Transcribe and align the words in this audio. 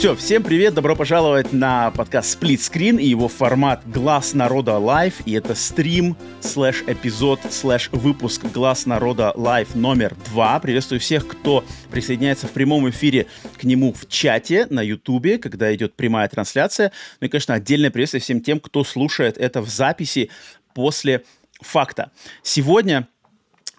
Все, 0.00 0.16
всем 0.16 0.42
привет, 0.42 0.72
добро 0.72 0.96
пожаловать 0.96 1.52
на 1.52 1.90
подкаст 1.90 2.42
Split 2.42 2.56
Screen 2.56 2.98
и 2.98 3.06
его 3.06 3.28
формат 3.28 3.82
Глаз 3.84 4.32
народа 4.32 4.72
Live. 4.72 5.16
И 5.26 5.32
это 5.32 5.54
стрим, 5.54 6.16
слэш 6.40 6.84
эпизод, 6.86 7.40
слэш 7.50 7.90
выпуск 7.92 8.46
Глаз 8.46 8.86
народа 8.86 9.34
Live 9.36 9.76
номер 9.76 10.16
два. 10.30 10.58
Приветствую 10.58 11.00
всех, 11.00 11.28
кто 11.28 11.66
присоединяется 11.90 12.46
в 12.46 12.52
прямом 12.52 12.88
эфире 12.88 13.26
к 13.58 13.64
нему 13.64 13.92
в 13.92 14.08
чате 14.08 14.66
на 14.70 14.80
ютубе, 14.80 15.36
когда 15.36 15.74
идет 15.74 15.92
прямая 15.92 16.30
трансляция. 16.30 16.92
Ну 17.20 17.26
и, 17.26 17.28
конечно, 17.30 17.52
отдельное 17.52 17.90
приветствие 17.90 18.22
всем 18.22 18.40
тем, 18.40 18.58
кто 18.58 18.84
слушает 18.84 19.36
это 19.36 19.60
в 19.60 19.68
записи 19.68 20.30
после 20.72 21.24
факта. 21.60 22.10
Сегодня 22.42 23.06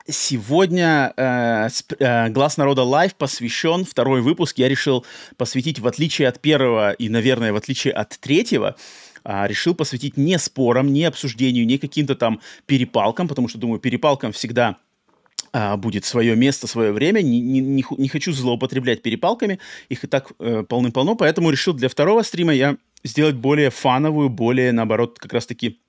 Сегодня 0.08 1.14
э, 1.16 1.70
э, 2.00 2.30
«Глаз 2.30 2.58
народа 2.58 2.84
live» 2.84 3.16
посвящен, 3.16 3.86
второй 3.86 4.22
выпуск 4.22 4.58
я 4.58 4.68
решил 4.68 5.06
посвятить, 5.38 5.80
в 5.80 5.88
отличие 5.88 6.28
от 6.28 6.40
первого 6.40 6.92
и, 6.92 7.08
наверное, 7.10 7.54
в 7.54 7.56
отличие 7.56 7.94
от 7.94 8.18
третьего, 8.20 8.76
э, 9.24 9.48
решил 9.48 9.76
посвятить 9.76 10.18
не 10.18 10.40
спорам, 10.40 10.92
не 10.92 11.06
обсуждению, 11.06 11.68
не 11.68 11.78
каким-то 11.78 12.16
там 12.16 12.42
перепалкам, 12.66 13.28
потому 13.28 13.48
что, 13.48 13.60
думаю, 13.60 13.80
перепалкам 13.80 14.32
всегда 14.32 14.78
а, 15.54 15.76
будет 15.78 16.06
свое 16.06 16.36
место, 16.36 16.66
свое 16.66 16.94
время. 16.94 17.22
Не, 17.22 17.42
не, 17.42 17.60
не, 17.60 17.86
не 17.98 18.08
хочу 18.08 18.32
злоупотреблять 18.32 19.02
перепалками, 19.02 19.60
их 19.90 20.04
и 20.04 20.08
так 20.08 20.32
э, 20.40 20.64
полным-полно, 20.64 21.16
поэтому 21.16 21.52
решил 21.52 21.74
для 21.74 21.90
второго 21.90 22.24
стрима 22.24 22.54
я 22.54 22.78
сделать 23.04 23.36
более 23.36 23.70
фановую, 23.70 24.30
более, 24.30 24.72
наоборот, 24.72 25.20
как 25.20 25.34
раз-таки 25.34 25.82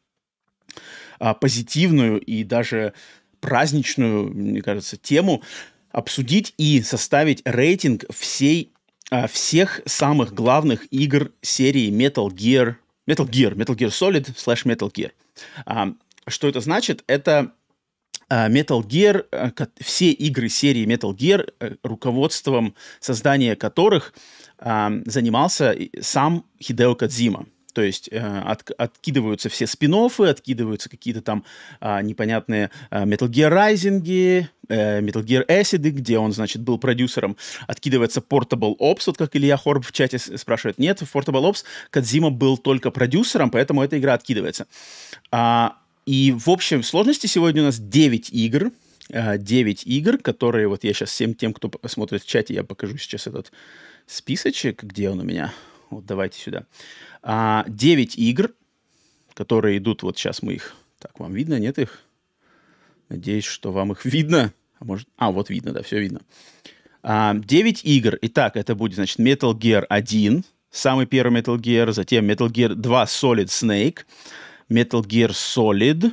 а, 1.21 1.35
позитивную 1.35 2.21
и 2.21 2.43
даже 2.43 2.95
праздничную, 3.43 4.33
мне 4.33 4.62
кажется, 4.62 4.97
тему 4.97 5.43
обсудить 5.91 6.55
и 6.57 6.81
составить 6.81 7.43
рейтинг 7.45 8.05
всей, 8.11 8.73
а, 9.11 9.27
всех 9.27 9.83
самых 9.85 10.33
главных 10.33 10.87
игр 10.91 11.33
серии 11.43 11.91
Metal 11.91 12.29
Gear, 12.29 12.77
Metal 13.07 13.29
Gear, 13.29 13.55
Metal 13.55 13.77
Gear 13.77 13.91
Solid 13.91 14.35
slash 14.37 14.65
Metal 14.65 14.91
Gear. 14.91 15.11
А, 15.67 15.93
что 16.27 16.48
это 16.48 16.61
значит? 16.61 17.03
Это 17.09 17.53
а, 18.31 18.48
Metal 18.48 18.81
Gear, 18.81 19.27
все 19.81 20.13
игры 20.13 20.48
серии 20.48 20.87
Metal 20.87 21.15
Gear, 21.15 21.53
э, 21.61 21.77
руководством 21.83 22.75
создания 23.01 23.57
которых 23.57 24.15
занимался 24.65 25.77
сам 26.01 26.45
Хидео 26.61 26.95
Кадзима. 26.95 27.47
То 27.73 27.83
есть 27.83 28.09
э, 28.12 28.19
от, 28.19 28.70
откидываются 28.77 29.48
все 29.48 29.67
спин 29.67 29.92
откидываются 29.92 30.89
какие-то 30.89 31.23
там 31.23 31.45
э, 31.81 32.03
непонятные 32.03 32.70
э, 32.91 33.05
Metal 33.05 33.29
Gear 33.29 33.53
Rising, 33.53 34.47
э, 34.69 35.01
Metal 35.01 35.25
Gear 35.25 35.47
Acid, 35.47 35.79
где 35.79 36.19
он, 36.19 36.33
значит, 36.33 36.62
был 36.62 36.79
продюсером. 36.79 37.37
Откидывается 37.67 38.20
Portable 38.20 38.77
Ops, 38.79 39.05
вот 39.06 39.17
как 39.17 39.34
Илья 39.37 39.56
Хорб 39.56 39.84
в 39.84 39.92
чате 39.92 40.19
спрашивает. 40.19 40.79
Нет, 40.79 41.01
в 41.01 41.14
Portable 41.14 41.51
Ops 41.51 41.64
Кадзима 41.91 42.31
был 42.31 42.59
только 42.59 42.91
продюсером, 42.91 43.51
поэтому 43.51 43.83
эта 43.83 43.98
игра 43.98 44.14
откидывается. 44.14 44.67
А, 45.31 45.77
и 46.07 46.33
в 46.33 46.48
общем 46.48 46.83
сложности 46.83 47.27
сегодня 47.27 47.62
у 47.62 47.67
нас 47.67 47.79
9 47.79 48.31
игр. 48.33 48.70
9 49.09 49.83
игр, 49.84 50.17
которые 50.17 50.69
вот 50.69 50.84
я 50.84 50.95
сейчас 50.95 51.11
всем 51.11 51.34
тем, 51.34 51.53
кто 51.53 51.70
смотрит 51.86 52.23
в 52.23 52.27
чате, 52.27 52.55
я 52.55 52.64
покажу 52.64 52.97
сейчас 52.97 53.27
этот 53.27 53.53
списочек, 54.07 54.84
где 54.84 55.11
он 55.11 55.20
у 55.20 55.23
меня. 55.23 55.52
Вот 55.91 56.07
давайте 56.07 56.41
сюда. 56.41 56.64
А, 57.23 57.65
9 57.69 58.19
игр, 58.19 58.53
которые 59.35 59.79
идут, 59.79 60.03
вот 60.03 60.19
сейчас 60.19 60.43
мы 60.43 60.55
их... 60.55 60.75
Так, 60.99 61.19
вам 61.19 61.35
видно, 61.35 61.59
нет 61.59 61.79
их? 61.79 62.03
Надеюсь, 63.09 63.45
что 63.45 63.73
вам 63.73 63.93
их 63.93 64.05
видно. 64.05 64.53
А, 64.79 64.85
может... 64.85 65.09
а 65.17 65.31
вот 65.31 65.51
видно, 65.51 65.73
да, 65.73 65.83
все 65.83 66.01
видно. 66.01 66.21
А, 67.03 67.35
9 67.35 67.85
игр. 67.85 68.19
Итак, 68.23 68.57
это 68.57 68.75
будет, 68.75 68.95
значит, 68.95 69.19
Metal 69.19 69.53
Gear 69.53 69.85
1, 69.89 70.45
самый 70.71 71.07
первый 71.07 71.41
Metal 71.41 71.57
Gear, 71.57 71.93
затем 71.93 72.29
Metal 72.29 72.49
Gear 72.49 72.75
2 72.75 73.05
Solid 73.05 73.47
Snake, 73.47 73.99
Metal 74.69 75.03
Gear 75.03 75.31
Solid, 75.31 76.13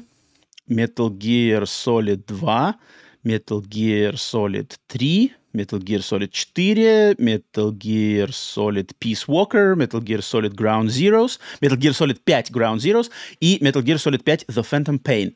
Metal 0.68 1.10
Gear 1.10 1.64
Solid 1.64 2.24
2, 2.28 2.76
Metal 3.24 3.62
Gear 3.62 4.14
Solid 4.14 4.76
3, 4.88 5.34
Metal 5.54 5.80
Gear 5.80 6.02
Solid 6.02 6.30
4, 6.34 7.16
Metal 7.18 7.72
Gear 7.78 8.32
Solid 8.32 8.92
Peace 9.00 9.28
Walker, 9.28 9.76
Metal 9.76 10.02
Gear 10.02 10.22
Solid 10.22 10.56
Ground 10.56 10.90
Zeroes, 10.90 11.40
Metal 11.62 11.78
Gear 11.78 11.94
Solid 11.94 12.20
5 12.24 12.52
Ground 12.52 12.82
Zeroes 12.82 13.10
и 13.40 13.58
Metal 13.62 13.82
Gear 13.82 13.98
Solid 13.98 14.24
5 14.24 14.46
The 14.48 14.64
Phantom 14.64 15.00
Pain. 15.00 15.34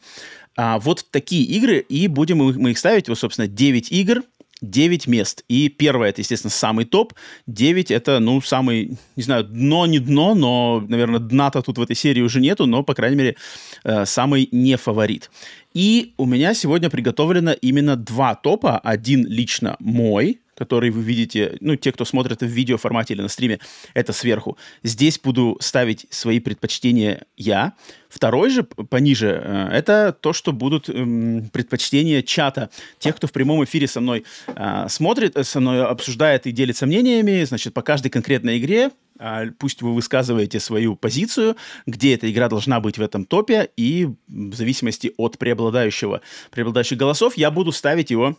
А, 0.55 0.77
вот 0.77 1.05
такие 1.09 1.43
игры, 1.45 1.79
и 1.79 2.07
будем 2.07 2.37
мы 2.37 2.71
их 2.71 2.77
ставить, 2.77 3.09
вот, 3.09 3.17
собственно, 3.17 3.47
9 3.47 3.91
игр, 3.91 4.21
9 4.63 5.07
мест. 5.07 5.43
И 5.49 5.69
первое, 5.69 6.09
это, 6.09 6.21
естественно, 6.21 6.51
самый 6.51 6.85
топ. 6.85 7.13
9 7.47 7.91
это, 7.91 8.19
ну, 8.19 8.41
самый, 8.41 8.97
не 9.15 9.23
знаю, 9.23 9.43
дно, 9.43 9.85
не 9.85 9.99
дно, 9.99 10.33
но, 10.33 10.83
наверное, 10.87 11.19
дна-то 11.19 11.61
тут 11.61 11.77
в 11.77 11.81
этой 11.81 11.95
серии 11.95 12.21
уже 12.21 12.39
нету, 12.39 12.65
но, 12.65 12.81
по 12.83 12.93
крайней 12.93 13.17
мере, 13.17 13.35
э, 13.83 14.05
самый 14.05 14.47
не 14.51 14.77
фаворит. 14.77 15.29
И 15.73 16.13
у 16.17 16.25
меня 16.25 16.53
сегодня 16.53 16.89
приготовлено 16.89 17.51
именно 17.51 17.95
два 17.95 18.35
топа. 18.35 18.79
Один 18.79 19.27
лично 19.27 19.75
мой, 19.79 20.39
который 20.63 20.91
вы 20.91 21.03
видите, 21.03 21.57
ну, 21.59 21.75
те, 21.75 21.91
кто 21.91 22.05
смотрит 22.05 22.41
в 22.41 22.45
видео 22.45 22.77
формате 22.77 23.13
или 23.13 23.21
на 23.21 23.27
стриме, 23.27 23.59
это 23.93 24.13
сверху. 24.13 24.57
Здесь 24.81 25.19
буду 25.19 25.57
ставить 25.59 26.05
свои 26.09 26.39
предпочтения 26.39 27.25
я. 27.35 27.73
Второй 28.07 28.49
же, 28.49 28.63
пониже, 28.63 29.41
э, 29.43 29.67
это 29.73 30.15
то, 30.17 30.31
что 30.31 30.53
будут 30.53 30.87
эм, 30.87 31.49
предпочтения 31.51 32.21
чата. 32.21 32.69
Тех, 32.99 33.17
кто 33.17 33.27
в 33.27 33.33
прямом 33.33 33.61
эфире 33.65 33.87
со 33.87 33.99
мной 33.99 34.23
э, 34.47 34.85
смотрит, 34.87 35.35
со 35.45 35.59
мной 35.59 35.85
обсуждает 35.85 36.47
и 36.47 36.53
делится 36.53 36.85
мнениями, 36.85 37.43
значит, 37.43 37.73
по 37.73 37.81
каждой 37.81 38.09
конкретной 38.09 38.57
игре 38.57 38.91
а, 39.19 39.45
пусть 39.59 39.81
вы 39.81 39.93
высказываете 39.93 40.59
свою 40.59 40.95
позицию, 40.95 41.55
где 41.85 42.15
эта 42.15 42.31
игра 42.31 42.49
должна 42.49 42.79
быть 42.79 42.97
в 42.97 43.01
этом 43.01 43.25
топе, 43.25 43.69
и 43.77 44.09
в 44.27 44.55
зависимости 44.55 45.13
от 45.17 45.37
преобладающего, 45.37 46.21
преобладающих 46.51 46.97
голосов 46.97 47.37
я 47.37 47.51
буду 47.51 47.71
ставить 47.71 48.11
его, 48.11 48.37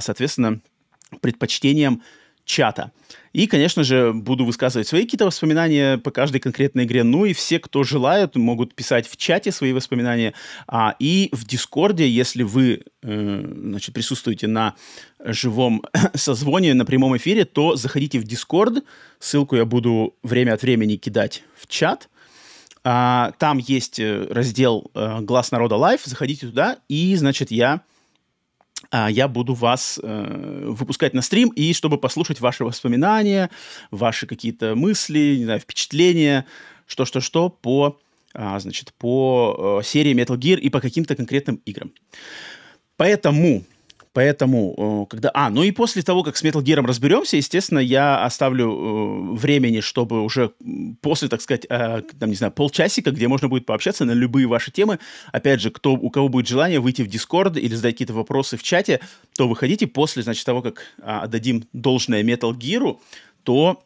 соответственно, 0.00 0.60
предпочтением 1.20 2.02
чата. 2.44 2.92
И, 3.32 3.46
конечно 3.46 3.84
же, 3.84 4.12
буду 4.12 4.44
высказывать 4.44 4.88
свои 4.88 5.04
какие-то 5.04 5.26
воспоминания 5.26 5.98
по 5.98 6.10
каждой 6.10 6.40
конкретной 6.40 6.84
игре. 6.84 7.04
Ну 7.04 7.24
и 7.24 7.32
все, 7.32 7.60
кто 7.60 7.84
желают, 7.84 8.34
могут 8.34 8.74
писать 8.74 9.08
в 9.08 9.16
чате 9.16 9.52
свои 9.52 9.72
воспоминания. 9.72 10.34
А, 10.66 10.96
и 10.98 11.28
в 11.32 11.46
Дискорде, 11.46 12.08
если 12.08 12.42
вы 12.42 12.82
э, 13.02 13.52
значит, 13.62 13.94
присутствуете 13.94 14.48
на 14.48 14.74
живом 15.24 15.84
созвоне, 16.14 16.74
на 16.74 16.84
прямом 16.84 17.16
эфире, 17.16 17.44
то 17.44 17.76
заходите 17.76 18.18
в 18.18 18.24
Дискорд. 18.24 18.84
Ссылку 19.20 19.54
я 19.54 19.64
буду 19.64 20.14
время 20.24 20.54
от 20.54 20.62
времени 20.62 20.96
кидать 20.96 21.44
в 21.56 21.68
чат. 21.68 22.08
А, 22.82 23.32
там 23.38 23.58
есть 23.58 24.00
э, 24.00 24.26
раздел 24.28 24.90
э, 24.94 25.20
«Глаз 25.20 25.52
народа 25.52 25.76
live». 25.76 26.00
Заходите 26.04 26.46
туда, 26.46 26.78
и, 26.88 27.14
значит, 27.14 27.52
я 27.52 27.82
я 28.92 29.28
буду 29.28 29.54
вас 29.54 30.00
э, 30.02 30.64
выпускать 30.66 31.14
на 31.14 31.22
стрим, 31.22 31.50
и 31.50 31.72
чтобы 31.72 31.98
послушать 31.98 32.40
ваши 32.40 32.64
воспоминания, 32.64 33.50
ваши 33.90 34.26
какие-то 34.26 34.74
мысли, 34.74 35.36
не 35.38 35.44
знаю, 35.44 35.60
впечатления, 35.60 36.46
что-что-что 36.86 37.50
по, 37.50 37.98
а, 38.34 38.58
значит, 38.58 38.92
по 38.94 39.80
э, 39.80 39.86
серии 39.86 40.14
Metal 40.14 40.36
Gear 40.36 40.58
и 40.58 40.70
по 40.70 40.80
каким-то 40.80 41.14
конкретным 41.14 41.56
играм. 41.64 41.92
Поэтому 42.96 43.64
Поэтому, 44.12 45.04
э, 45.04 45.10
когда... 45.10 45.30
А, 45.34 45.50
ну 45.50 45.62
и 45.62 45.70
после 45.70 46.02
того, 46.02 46.24
как 46.24 46.36
с 46.36 46.42
Metal 46.42 46.62
Gear 46.62 46.84
разберемся, 46.84 47.36
естественно, 47.36 47.78
я 47.78 48.24
оставлю 48.24 48.70
э, 48.70 49.36
времени, 49.36 49.80
чтобы 49.80 50.22
уже 50.22 50.52
после, 51.00 51.28
так 51.28 51.40
сказать, 51.40 51.64
э, 51.68 52.02
там, 52.18 52.28
не 52.28 52.34
знаю, 52.34 52.52
полчасика, 52.52 53.12
где 53.12 53.28
можно 53.28 53.48
будет 53.48 53.66
пообщаться 53.66 54.04
на 54.04 54.12
любые 54.12 54.48
ваши 54.48 54.72
темы. 54.72 54.98
Опять 55.30 55.60
же, 55.60 55.70
кто, 55.70 55.92
у 55.92 56.10
кого 56.10 56.28
будет 56.28 56.48
желание 56.48 56.80
выйти 56.80 57.02
в 57.02 57.08
Discord 57.08 57.58
или 57.58 57.74
задать 57.74 57.94
какие-то 57.94 58.14
вопросы 58.14 58.56
в 58.56 58.62
чате, 58.64 59.00
то 59.36 59.48
выходите 59.48 59.86
после, 59.86 60.24
значит, 60.24 60.44
того, 60.44 60.60
как 60.62 60.80
э, 60.98 61.02
отдадим 61.02 61.64
должное 61.72 62.24
Metal 62.24 62.52
Gear, 62.52 62.98
то 63.44 63.70
а, 63.70 63.82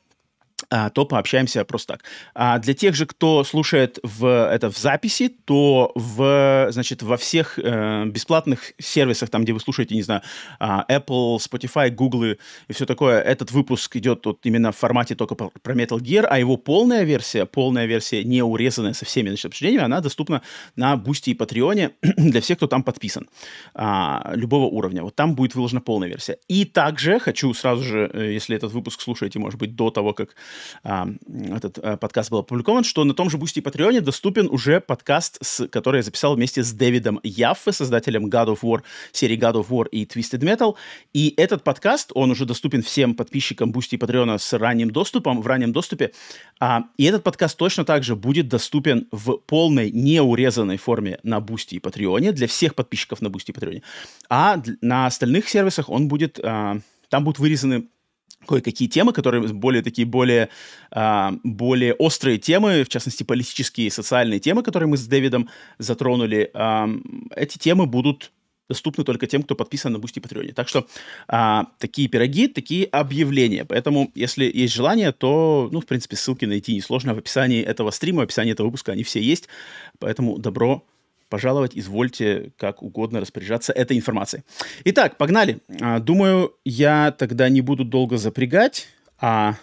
то 0.69 1.05
пообщаемся 1.05 1.65
просто 1.65 1.95
так. 1.95 2.05
А 2.35 2.59
для 2.59 2.75
тех 2.75 2.95
же, 2.95 3.07
кто 3.07 3.45
слушает 3.45 3.99
в, 4.03 4.27
это 4.27 4.71
в 4.71 4.79
записи, 4.79 5.29
то 5.29 5.93
в, 5.95 6.69
значит, 6.71 7.03
во 7.03 7.17
всех 7.17 7.59
э, 7.59 8.05
бесплатных 8.07 8.73
сервисах, 8.79 9.31
там, 9.31 9.45
где 9.45 9.53
вы 9.53 9.61
слушаете, 9.61 9.95
не 9.95 10.03
знаю, 10.03 10.23
а, 10.59 10.85
Apple, 10.89 11.37
Spotify, 11.39 11.91
Google 11.91 12.37
и 12.69 12.73
все 12.73 12.87
такое, 12.87 13.21
этот 13.21 13.51
выпуск 13.53 13.97
идет 13.97 14.27
вот 14.27 14.41
именно 14.45 14.73
в 14.73 14.77
формате 14.77 15.15
только 15.15 15.35
про 15.35 15.75
Metal 15.75 15.99
Gear, 15.99 16.27
а 16.29 16.39
его 16.39 16.57
полная 16.57 17.05
версия, 17.05 17.47
полная 17.47 17.87
версия, 17.87 18.25
не 18.25 18.43
урезанная 18.43 18.93
со 18.93 19.05
всеми 19.05 19.29
значит, 19.29 19.47
обсуждениями, 19.47 19.85
она 19.85 20.01
доступна 20.01 20.43
на 20.77 20.97
Бусти 20.97 21.31
и 21.31 21.35
Патреоне 21.35 21.91
для 22.03 22.41
всех, 22.41 22.59
кто 22.59 22.67
там 22.67 22.83
подписан, 22.83 23.29
а, 23.75 24.33
любого 24.35 24.67
уровня. 24.67 25.03
Вот 25.03 25.15
там 25.15 25.35
будет 25.35 25.55
выложена 25.55 25.81
полная 25.81 26.09
версия. 26.09 26.39
И 26.49 26.65
также 26.65 27.19
хочу 27.19 27.53
сразу 27.55 27.83
же, 27.83 28.11
э, 28.13 28.33
если 28.33 28.57
этот 28.57 28.73
выпуск 28.73 29.01
слушаете, 29.01 29.39
может 29.39 29.59
быть, 29.59 29.75
до 29.75 29.91
того, 29.91 30.13
как 30.13 30.35
а, 30.83 31.09
этот 31.51 31.79
а, 31.79 31.97
подкаст 31.97 32.31
был 32.31 32.39
опубликован, 32.39 32.85
что 32.85 33.05
на 33.05 33.15
том 33.15 33.31
же 33.31 33.39
Бусти 33.39 33.59
и 33.59 33.63
Патреоне 33.63 34.01
доступен 34.01 34.49
уже 34.51 34.81
подкаст, 34.81 35.39
с, 35.43 35.67
который 35.69 35.99
я 35.99 36.03
записал 36.03 36.35
вместе 36.37 36.63
с 36.63 36.73
Дэвидом 36.73 37.21
Яффе, 37.23 37.73
создателем 37.73 38.27
God 38.27 38.49
of 38.49 38.61
War, 38.63 38.83
серии 39.13 39.39
God 39.39 39.55
of 39.55 39.69
War 39.69 39.89
и 39.89 40.05
Twisted 40.05 40.41
Metal. 40.41 40.75
И 41.13 41.35
этот 41.37 41.65
подкаст, 41.65 42.11
он 42.15 42.31
уже 42.31 42.47
доступен 42.47 42.83
всем 42.83 43.15
подписчикам 43.15 43.73
Бусти 43.73 43.95
и 43.97 43.99
Патреона 43.99 44.39
с 44.39 44.53
ранним 44.53 44.91
доступом, 44.91 45.41
в 45.41 45.47
раннем 45.47 45.73
доступе. 45.73 46.13
А, 46.61 46.85
и 46.97 47.05
этот 47.05 47.23
подкаст 47.23 47.57
точно 47.57 47.85
также 47.85 48.17
будет 48.17 48.49
доступен 48.49 49.09
в 49.11 49.39
полной, 49.39 49.91
неурезанной 49.91 50.77
форме 50.77 51.19
на 51.23 51.41
Бусти 51.41 51.77
и 51.77 51.81
Патреоне 51.81 52.33
для 52.33 52.47
всех 52.47 52.75
подписчиков 52.75 53.21
на 53.21 53.31
Бусти 53.31 53.51
и 53.51 53.55
Патреоне. 53.55 53.83
А 54.29 54.63
на 54.81 55.07
остальных 55.07 55.49
сервисах 55.49 55.89
он 55.89 56.09
будет... 56.09 56.39
А, 56.43 56.79
там 57.11 57.23
будут 57.23 57.39
вырезаны 57.39 57.87
кое-какие 58.45 58.89
темы, 58.89 59.13
которые 59.13 59.49
более 59.53 59.83
такие, 59.83 60.07
более, 60.07 60.49
э, 60.91 61.31
более 61.43 61.95
острые 61.95 62.39
темы, 62.39 62.85
в 62.85 62.89
частности, 62.89 63.23
политические 63.23 63.89
и 63.89 63.91
социальные 63.91 64.41
темы, 64.41 64.63
которые 64.63 64.89
мы 64.89 64.97
с 64.97 65.07
Дэвидом 65.07 65.49
затронули, 65.79 66.51
э, 66.53 66.87
эти 67.37 67.59
темы 67.59 67.87
будут 67.87 68.31
доступны 68.69 69.05
только 69.05 69.27
тем, 69.27 69.43
кто 69.43 69.55
подписан 69.55 69.93
на 69.93 69.99
Бусти 69.99 70.21
Патреоне. 70.21 70.53
Так 70.53 70.69
что 70.69 70.87
а, 71.29 71.67
такие 71.79 72.09
пироги, 72.09 72.49
такие 72.49 72.87
объявления. 72.87 73.65
Поэтому, 73.65 74.11
если 74.15 74.51
есть 74.53 74.75
желание, 74.75 75.13
то, 75.13 75.69
ну, 75.71 75.81
в 75.81 75.87
принципе, 75.87 76.17
ссылки 76.17 76.45
найти 76.45 76.75
несложно 76.75 77.15
в 77.15 77.19
описании 77.19 77.63
этого 77.63 77.91
стрима, 77.91 78.21
в 78.21 78.25
описании 78.25 78.53
этого 78.53 78.67
выпуска, 78.67 78.93
они 78.93 79.03
все 79.03 79.21
есть. 79.21 79.49
Поэтому 79.99 80.39
добро 80.39 80.83
пожаловать, 81.35 81.73
извольте 81.75 82.53
как 82.57 82.81
угодно 82.81 83.19
распоряжаться 83.19 83.73
этой 83.73 83.97
информацией. 83.97 84.45
Итак, 84.85 85.17
погнали. 85.17 85.59
А, 85.81 85.99
думаю, 85.99 86.55
я 86.65 87.11
тогда 87.11 87.49
не 87.49 87.61
буду 87.61 87.85
долго 87.85 88.19
запрягать, 88.19 88.87
а 89.19 89.57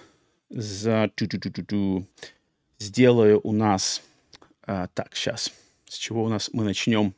за 0.49 1.09
сделаю 2.77 3.39
у 3.41 3.53
нас... 3.53 4.01
А, 4.63 4.87
так, 4.87 5.15
сейчас. 5.15 5.53
С 5.87 5.95
чего 5.95 6.25
у 6.25 6.27
нас 6.27 6.49
мы 6.51 6.65
начнем 6.65 7.13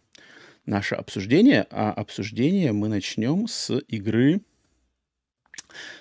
наше 0.67 0.93
обсуждение? 0.93 1.65
А 1.71 1.91
обсуждение 1.91 2.73
мы 2.73 2.89
начнем 2.89 3.47
с 3.47 3.75
игры 3.87 4.41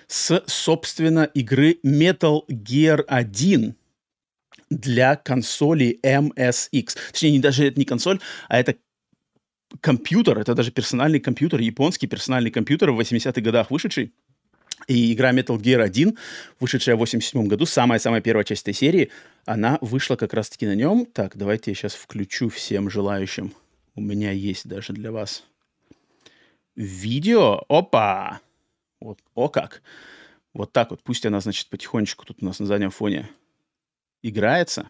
с, 0.05 0.43
собственно, 0.45 1.23
игры 1.23 1.79
Metal 1.83 2.45
Gear 2.47 3.03
1 3.07 3.75
для 4.77 5.15
консоли 5.15 5.99
MSX. 6.03 6.97
Точнее, 7.11 7.31
не, 7.31 7.39
даже 7.39 7.67
это 7.67 7.79
не 7.79 7.85
консоль, 7.85 8.19
а 8.49 8.59
это 8.59 8.75
компьютер, 9.81 10.39
это 10.39 10.55
даже 10.55 10.71
персональный 10.71 11.19
компьютер, 11.19 11.59
японский 11.59 12.07
персональный 12.07 12.51
компьютер 12.51 12.91
в 12.91 12.99
80-х 12.99 13.41
годах 13.41 13.71
вышедший. 13.71 14.13
И 14.87 15.13
игра 15.13 15.31
Metal 15.31 15.57
Gear 15.57 15.81
1, 15.81 16.17
вышедшая 16.59 16.95
в 16.95 16.99
87 16.99 17.47
году, 17.47 17.65
самая-самая 17.65 18.21
первая 18.21 18.43
часть 18.43 18.63
этой 18.63 18.73
серии, 18.73 19.11
она 19.45 19.77
вышла 19.81 20.15
как 20.15 20.33
раз-таки 20.33 20.65
на 20.65 20.75
нем. 20.75 21.05
Так, 21.05 21.37
давайте 21.37 21.71
я 21.71 21.75
сейчас 21.75 21.93
включу 21.93 22.49
всем 22.49 22.89
желающим. 22.89 23.53
У 23.95 24.01
меня 24.01 24.31
есть 24.31 24.67
даже 24.67 24.91
для 24.93 25.11
вас 25.11 25.43
видео. 26.75 27.63
Опа! 27.69 28.41
Вот, 28.99 29.19
о 29.35 29.47
как! 29.47 29.81
Вот 30.53 30.71
так 30.71 30.91
вот. 30.91 31.01
Пусть 31.01 31.25
она, 31.25 31.39
значит, 31.39 31.69
потихонечку 31.69 32.25
тут 32.25 32.37
у 32.41 32.45
нас 32.45 32.59
на 32.59 32.65
заднем 32.65 32.91
фоне 32.91 33.29
играется. 34.23 34.89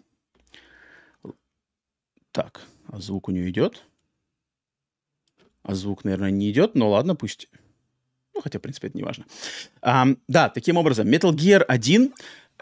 Так, 2.31 2.65
а 2.87 2.99
звук 2.99 3.27
у 3.27 3.31
нее 3.31 3.49
идет? 3.49 3.83
А 5.63 5.75
звук, 5.75 6.03
наверное, 6.03 6.31
не 6.31 6.49
идет, 6.51 6.75
но 6.75 6.89
ладно, 6.89 7.15
пусть... 7.15 7.49
Ну, 8.33 8.41
хотя, 8.41 8.59
в 8.59 8.61
принципе, 8.61 8.87
это 8.87 8.97
не 8.97 9.03
важно. 9.03 9.25
А, 9.81 10.07
да, 10.27 10.49
таким 10.49 10.77
образом, 10.77 11.07
Metal 11.07 11.31
Gear 11.31 11.63
1 11.63 12.13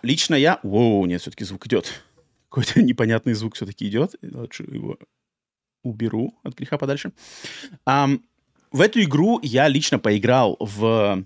лично 0.02 0.36
я... 0.36 0.60
Воу, 0.64 1.06
нет, 1.06 1.22
все-таки 1.22 1.44
звук 1.44 1.68
идет. 1.68 2.04
Какой-то 2.50 2.82
непонятный 2.82 3.34
звук 3.34 3.56
все-таки 3.56 3.88
идет. 3.88 4.16
Лучше 4.22 4.64
его 4.64 4.98
уберу 5.84 6.38
от 6.44 6.56
греха 6.56 6.78
подальше. 6.78 7.12
А, 7.86 8.10
в 8.72 8.82
эту 8.82 9.02
игру 9.02 9.40
я 9.42 9.68
лично 9.68 10.00
поиграл 10.00 10.58
в 10.60 11.26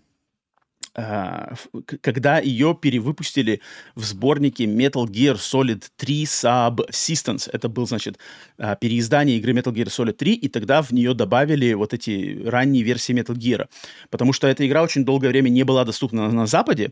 когда 0.95 2.39
ее 2.39 2.77
перевыпустили 2.79 3.59
в 3.95 4.05
сборнике 4.05 4.63
Metal 4.63 5.05
Gear 5.05 5.35
Solid 5.35 5.83
3 5.97 6.23
Subsistence. 6.23 7.49
Это 7.51 7.67
был, 7.67 7.85
значит, 7.85 8.17
а, 8.57 8.75
переиздание 8.75 9.37
игры 9.37 9.51
Metal 9.51 9.73
Gear 9.73 9.87
Solid 9.87 10.13
3, 10.13 10.33
и 10.33 10.47
тогда 10.47 10.81
в 10.81 10.91
нее 10.91 11.13
добавили 11.13 11.73
вот 11.73 11.93
эти 11.93 12.41
ранние 12.45 12.83
версии 12.83 13.13
Metal 13.13 13.35
Gear. 13.35 13.67
Потому 14.09 14.31
что 14.31 14.47
эта 14.47 14.65
игра 14.65 14.83
очень 14.83 15.03
долгое 15.03 15.29
время 15.29 15.49
не 15.49 15.63
была 15.63 15.83
доступна 15.83 16.31
на 16.31 16.45
Западе, 16.45 16.91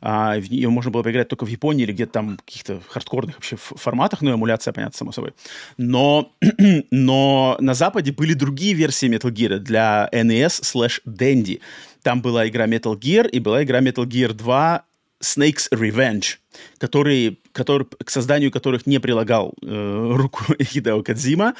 а 0.00 0.38
в 0.38 0.50
нее 0.50 0.68
можно 0.68 0.92
было 0.92 1.02
поиграть 1.02 1.28
только 1.28 1.44
в 1.44 1.48
Японии 1.48 1.82
или 1.82 1.92
где-то 1.92 2.12
там 2.12 2.36
каких-то 2.36 2.80
хардкорных 2.88 3.36
вообще 3.36 3.56
форматах, 3.56 4.22
ну, 4.22 4.32
эмуляция, 4.32 4.72
понятно, 4.72 4.96
само 4.96 5.12
собой. 5.12 5.32
Но, 5.76 6.32
но 6.90 7.56
на 7.60 7.74
Западе 7.74 8.12
были 8.12 8.34
другие 8.34 8.74
версии 8.74 9.08
Metal 9.08 9.30
Gear 9.30 9.58
для 9.58 10.08
NES 10.12 10.62
slash 10.62 11.00
Dendy. 11.04 11.60
Там 12.02 12.22
была 12.22 12.48
игра 12.48 12.66
Metal 12.66 12.98
Gear 12.98 13.28
и 13.28 13.38
была 13.40 13.62
игра 13.62 13.80
Metal 13.80 14.04
Gear 14.04 14.32
2 14.32 14.84
Snake's 15.22 15.68
Revenge, 15.70 16.38
который, 16.78 17.38
который, 17.52 17.86
к 18.04 18.10
созданию 18.10 18.50
которых 18.50 18.86
не 18.86 18.98
прилагал 18.98 19.54
э, 19.62 20.12
руку 20.14 20.44
Хидео 20.62 21.02
Кадзима, 21.02 21.54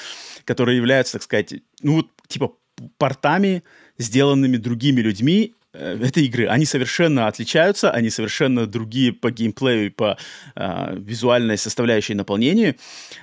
которые 0.44 0.76
являются, 0.76 1.14
так 1.14 1.22
сказать, 1.22 1.54
ну, 1.82 2.08
типа 2.26 2.54
портами, 2.98 3.62
сделанными 3.98 4.56
другими 4.56 5.02
людьми 5.02 5.54
э, 5.75 5.98
этой 6.02 6.25
игры. 6.25 6.46
Они 6.46 6.64
совершенно 6.64 7.26
отличаются, 7.26 7.90
они 7.90 8.08
совершенно 8.08 8.66
другие 8.66 9.12
по 9.12 9.31
геймплею 9.31 9.87
и 9.87 9.90
по 9.90 10.16
э, 10.56 10.96
визуальной 10.96 11.58
составляющей 11.58 12.14
наполнению. 12.14 12.76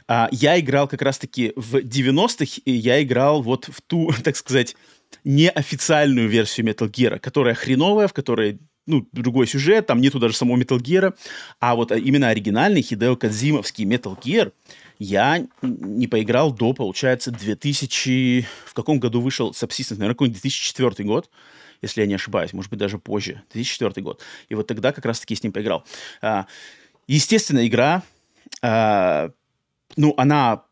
Э, 0.07 0.27
я 0.31 0.59
играл 0.59 0.87
как 0.87 1.01
раз-таки 1.01 1.53
в 1.55 1.77
90-х, 1.77 2.61
и 2.63 2.71
я 2.71 3.01
играл 3.01 3.41
вот 3.41 3.65
в 3.65 3.81
ту, 3.81 4.11
так 4.23 4.35
сказать, 4.35 4.75
неофициальную 5.23 6.29
версию 6.29 6.67
Metal 6.67 6.89
Gear, 6.89 7.19
которая 7.19 7.53
хреновая, 7.53 8.07
в 8.07 8.13
которой 8.13 8.59
ну, 8.87 9.07
другой 9.11 9.47
сюжет, 9.47 9.85
там 9.85 9.99
нету 10.01 10.17
даже 10.17 10.35
самого 10.35 10.57
Metal 10.57 10.79
Gear, 10.79 11.13
а 11.59 11.75
вот 11.75 11.91
именно 11.91 12.29
оригинальный 12.29 12.81
Хидео 12.81 13.15
Кадзимовский 13.15 13.85
Metal 13.85 14.17
Gear 14.19 14.53
я 14.97 15.45
не 15.61 16.07
поиграл 16.07 16.51
до, 16.51 16.73
получается, 16.73 17.31
2000... 17.31 18.47
В 18.65 18.73
каком 18.73 18.99
году 18.99 19.21
вышел 19.21 19.51
Subsistence? 19.51 19.97
Наверное, 19.97 20.15
какой-нибудь 20.15 20.41
2004 20.41 21.07
год, 21.07 21.29
если 21.81 22.01
я 22.01 22.07
не 22.07 22.15
ошибаюсь, 22.15 22.53
может 22.53 22.71
быть, 22.71 22.79
даже 22.79 22.97
позже, 22.97 23.43
2004 23.51 24.01
год. 24.03 24.21
И 24.49 24.55
вот 24.55 24.65
тогда 24.65 24.91
как 24.91 25.05
раз-таки 25.05 25.35
с 25.35 25.43
ним 25.43 25.51
поиграл. 25.51 25.85
А, 26.21 26.47
естественно, 27.07 27.67
игра, 27.67 28.01
а, 28.61 29.29
ну, 29.97 30.13
она 30.17 30.63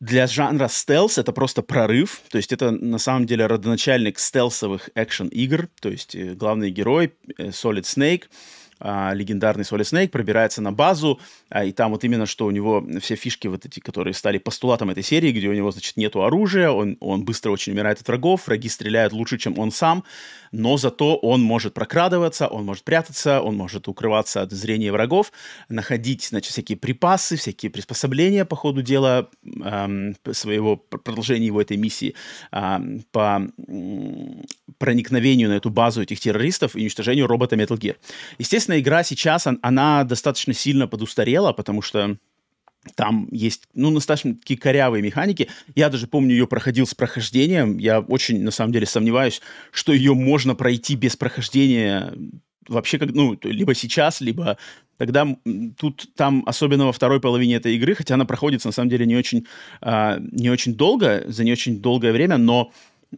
для 0.00 0.26
жанра 0.26 0.68
стелс 0.68 1.18
это 1.18 1.32
просто 1.32 1.62
прорыв, 1.62 2.22
то 2.30 2.36
есть 2.38 2.52
это 2.52 2.70
на 2.70 2.98
самом 2.98 3.26
деле 3.26 3.46
родоначальник 3.46 4.18
стелсовых 4.18 4.90
экшен-игр, 4.94 5.68
то 5.80 5.88
есть 5.88 6.14
э, 6.14 6.34
главный 6.34 6.70
герой 6.70 7.14
э, 7.38 7.48
Solid 7.48 7.82
Snake— 7.82 8.24
легендарный 8.80 9.64
Solid 9.64 9.82
Snake 9.82 10.08
пробирается 10.08 10.60
на 10.62 10.72
базу, 10.72 11.20
а, 11.48 11.64
и 11.64 11.72
там 11.72 11.92
вот 11.92 12.04
именно 12.04 12.26
что 12.26 12.46
у 12.46 12.50
него 12.50 12.84
все 13.00 13.14
фишки 13.14 13.48
вот 13.48 13.64
эти, 13.64 13.80
которые 13.80 14.14
стали 14.14 14.38
постулатом 14.38 14.90
этой 14.90 15.02
серии, 15.02 15.32
где 15.32 15.48
у 15.48 15.52
него, 15.52 15.70
значит, 15.70 15.96
нету 15.96 16.22
оружия, 16.22 16.70
он, 16.70 16.96
он 17.00 17.24
быстро 17.24 17.50
очень 17.50 17.72
умирает 17.72 18.00
от 18.00 18.08
врагов, 18.08 18.46
враги 18.46 18.68
стреляют 18.68 19.12
лучше, 19.12 19.38
чем 19.38 19.58
он 19.58 19.70
сам, 19.70 20.04
но 20.52 20.76
зато 20.76 21.16
он 21.16 21.42
может 21.42 21.74
прокрадываться, 21.74 22.46
он 22.46 22.64
может 22.64 22.84
прятаться, 22.84 23.40
он 23.40 23.56
может 23.56 23.88
укрываться 23.88 24.42
от 24.42 24.52
зрения 24.52 24.92
врагов, 24.92 25.32
находить, 25.68 26.24
значит, 26.24 26.52
всякие 26.52 26.78
припасы, 26.78 27.36
всякие 27.36 27.70
приспособления 27.70 28.44
по 28.44 28.56
ходу 28.56 28.82
дела 28.82 29.28
эм, 29.44 30.16
своего 30.32 30.76
продолжения 30.76 31.46
его 31.46 31.60
этой 31.60 31.76
миссии 31.76 32.14
эм, 32.52 33.04
по 33.12 33.46
эм, 33.68 34.44
проникновению 34.78 35.48
на 35.48 35.54
эту 35.54 35.70
базу 35.70 36.02
этих 36.02 36.20
террористов 36.20 36.76
и 36.76 36.80
уничтожению 36.80 37.26
робота 37.26 37.56
Metal 37.56 37.78
Gear. 37.78 37.96
Естественно, 38.38 38.63
Естественно, 38.64 38.80
игра 38.80 39.02
сейчас, 39.04 39.46
она 39.60 40.04
достаточно 40.04 40.54
сильно 40.54 40.88
подустарела, 40.88 41.52
потому 41.52 41.82
что 41.82 42.16
там 42.94 43.28
есть, 43.30 43.64
ну, 43.74 43.92
достаточно 43.92 44.34
такие 44.34 44.58
корявые 44.58 45.02
механики. 45.02 45.50
Я 45.74 45.90
даже 45.90 46.06
помню, 46.06 46.30
ее 46.30 46.46
проходил 46.46 46.86
с 46.86 46.94
прохождением. 46.94 47.76
Я 47.76 48.00
очень, 48.00 48.42
на 48.42 48.50
самом 48.50 48.72
деле, 48.72 48.86
сомневаюсь, 48.86 49.42
что 49.70 49.92
ее 49.92 50.14
можно 50.14 50.54
пройти 50.54 50.96
без 50.96 51.14
прохождения 51.14 52.14
вообще, 52.66 52.98
как, 52.98 53.10
ну, 53.12 53.38
либо 53.42 53.74
сейчас, 53.74 54.22
либо 54.22 54.56
тогда 54.96 55.36
тут 55.76 56.06
там, 56.16 56.42
особенно 56.46 56.86
во 56.86 56.92
второй 56.92 57.20
половине 57.20 57.56
этой 57.56 57.74
игры, 57.76 57.94
хотя 57.94 58.14
она 58.14 58.24
проходится, 58.24 58.68
на 58.68 58.72
самом 58.72 58.88
деле, 58.88 59.04
не 59.04 59.16
очень, 59.16 59.46
э, 59.82 60.18
не 60.32 60.48
очень 60.48 60.74
долго, 60.74 61.24
за 61.26 61.44
не 61.44 61.52
очень 61.52 61.82
долгое 61.82 62.12
время, 62.12 62.38
но 62.38 62.72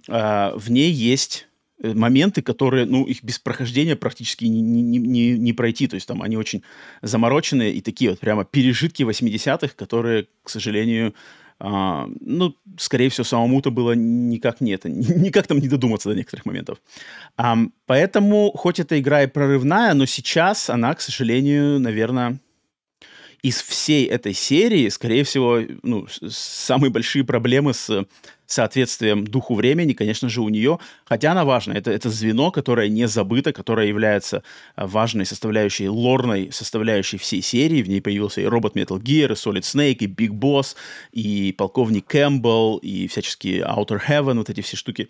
э, 0.08 0.52
в 0.56 0.72
ней 0.72 0.90
есть 0.90 1.46
моменты, 1.82 2.42
которые, 2.42 2.86
ну, 2.86 3.04
их 3.04 3.22
без 3.22 3.38
прохождения 3.38 3.96
практически 3.96 4.44
не, 4.44 4.60
не, 4.60 4.98
не, 4.98 5.38
не 5.38 5.52
пройти. 5.52 5.86
То 5.86 5.94
есть 5.94 6.08
там 6.08 6.22
они 6.22 6.36
очень 6.36 6.62
замороченные 7.02 7.72
и 7.72 7.80
такие 7.80 8.10
вот 8.10 8.20
прямо 8.20 8.44
пережитки 8.44 9.02
80-х, 9.02 9.74
которые, 9.76 10.26
к 10.42 10.48
сожалению, 10.48 11.14
а, 11.58 12.08
ну, 12.20 12.54
скорее 12.78 13.08
всего, 13.08 13.24
самому-то 13.24 13.70
было 13.70 13.92
никак 13.92 14.60
не 14.60 14.72
это, 14.72 14.88
никак 14.90 15.46
там 15.46 15.58
не 15.58 15.68
додуматься 15.68 16.08
до 16.08 16.14
некоторых 16.14 16.46
моментов. 16.46 16.78
А, 17.36 17.56
поэтому, 17.86 18.52
хоть 18.52 18.80
эта 18.80 18.98
игра 19.00 19.22
и 19.22 19.26
прорывная, 19.26 19.94
но 19.94 20.06
сейчас 20.06 20.68
она, 20.70 20.94
к 20.94 21.00
сожалению, 21.00 21.80
наверное, 21.80 22.38
из 23.42 23.62
всей 23.62 24.06
этой 24.06 24.32
серии, 24.32 24.88
скорее 24.88 25.24
всего, 25.24 25.60
ну, 25.82 26.06
самые 26.28 26.90
большие 26.90 27.24
проблемы 27.24 27.74
с 27.74 28.06
соответствием 28.46 29.26
духу 29.26 29.54
времени, 29.54 29.92
конечно 29.92 30.28
же, 30.28 30.40
у 30.40 30.48
нее, 30.48 30.78
хотя 31.04 31.32
она 31.32 31.44
важна. 31.44 31.74
Это, 31.74 31.90
это 31.90 32.10
звено, 32.10 32.50
которое 32.50 32.88
не 32.88 33.08
забыто, 33.08 33.52
которое 33.52 33.88
является 33.88 34.42
а, 34.74 34.86
важной 34.86 35.26
составляющей, 35.26 35.88
лорной 35.88 36.50
составляющей 36.52 37.18
всей 37.18 37.42
серии. 37.42 37.82
В 37.82 37.88
ней 37.88 38.00
появился 38.00 38.40
и 38.40 38.44
робот 38.44 38.76
Metal 38.76 39.00
Gear, 39.00 39.32
и 39.32 39.34
Solid 39.34 39.62
Snake, 39.62 39.98
и 40.00 40.06
Big 40.06 40.30
Boss, 40.30 40.76
и 41.12 41.52
полковник 41.56 42.06
Кэмпбелл, 42.06 42.78
и 42.78 43.08
всяческие 43.08 43.62
Outer 43.62 44.00
Heaven, 44.08 44.38
вот 44.38 44.50
эти 44.50 44.60
все 44.60 44.76
штуки. 44.76 45.08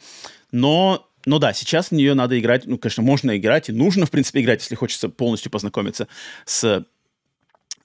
Но 0.52 1.06
но 1.26 1.40
да, 1.40 1.52
сейчас 1.52 1.88
в 1.88 1.92
нее 1.92 2.14
надо 2.14 2.38
играть, 2.38 2.66
ну, 2.66 2.78
конечно, 2.78 3.02
можно 3.02 3.36
играть, 3.36 3.68
и 3.68 3.72
нужно, 3.72 4.06
в 4.06 4.12
принципе, 4.12 4.40
играть, 4.40 4.60
если 4.62 4.76
хочется 4.76 5.08
полностью 5.08 5.50
познакомиться 5.50 6.06
с 6.44 6.86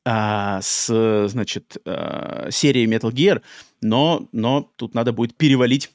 а, 0.05 0.61
с, 0.61 1.27
значит, 1.27 1.77
а, 1.85 2.49
серией 2.51 2.87
Metal 2.87 3.11
Gear, 3.11 3.41
но, 3.81 4.27
но 4.31 4.71
тут 4.75 4.93
надо 4.93 5.13
будет 5.13 5.35
перевалить 5.35 5.91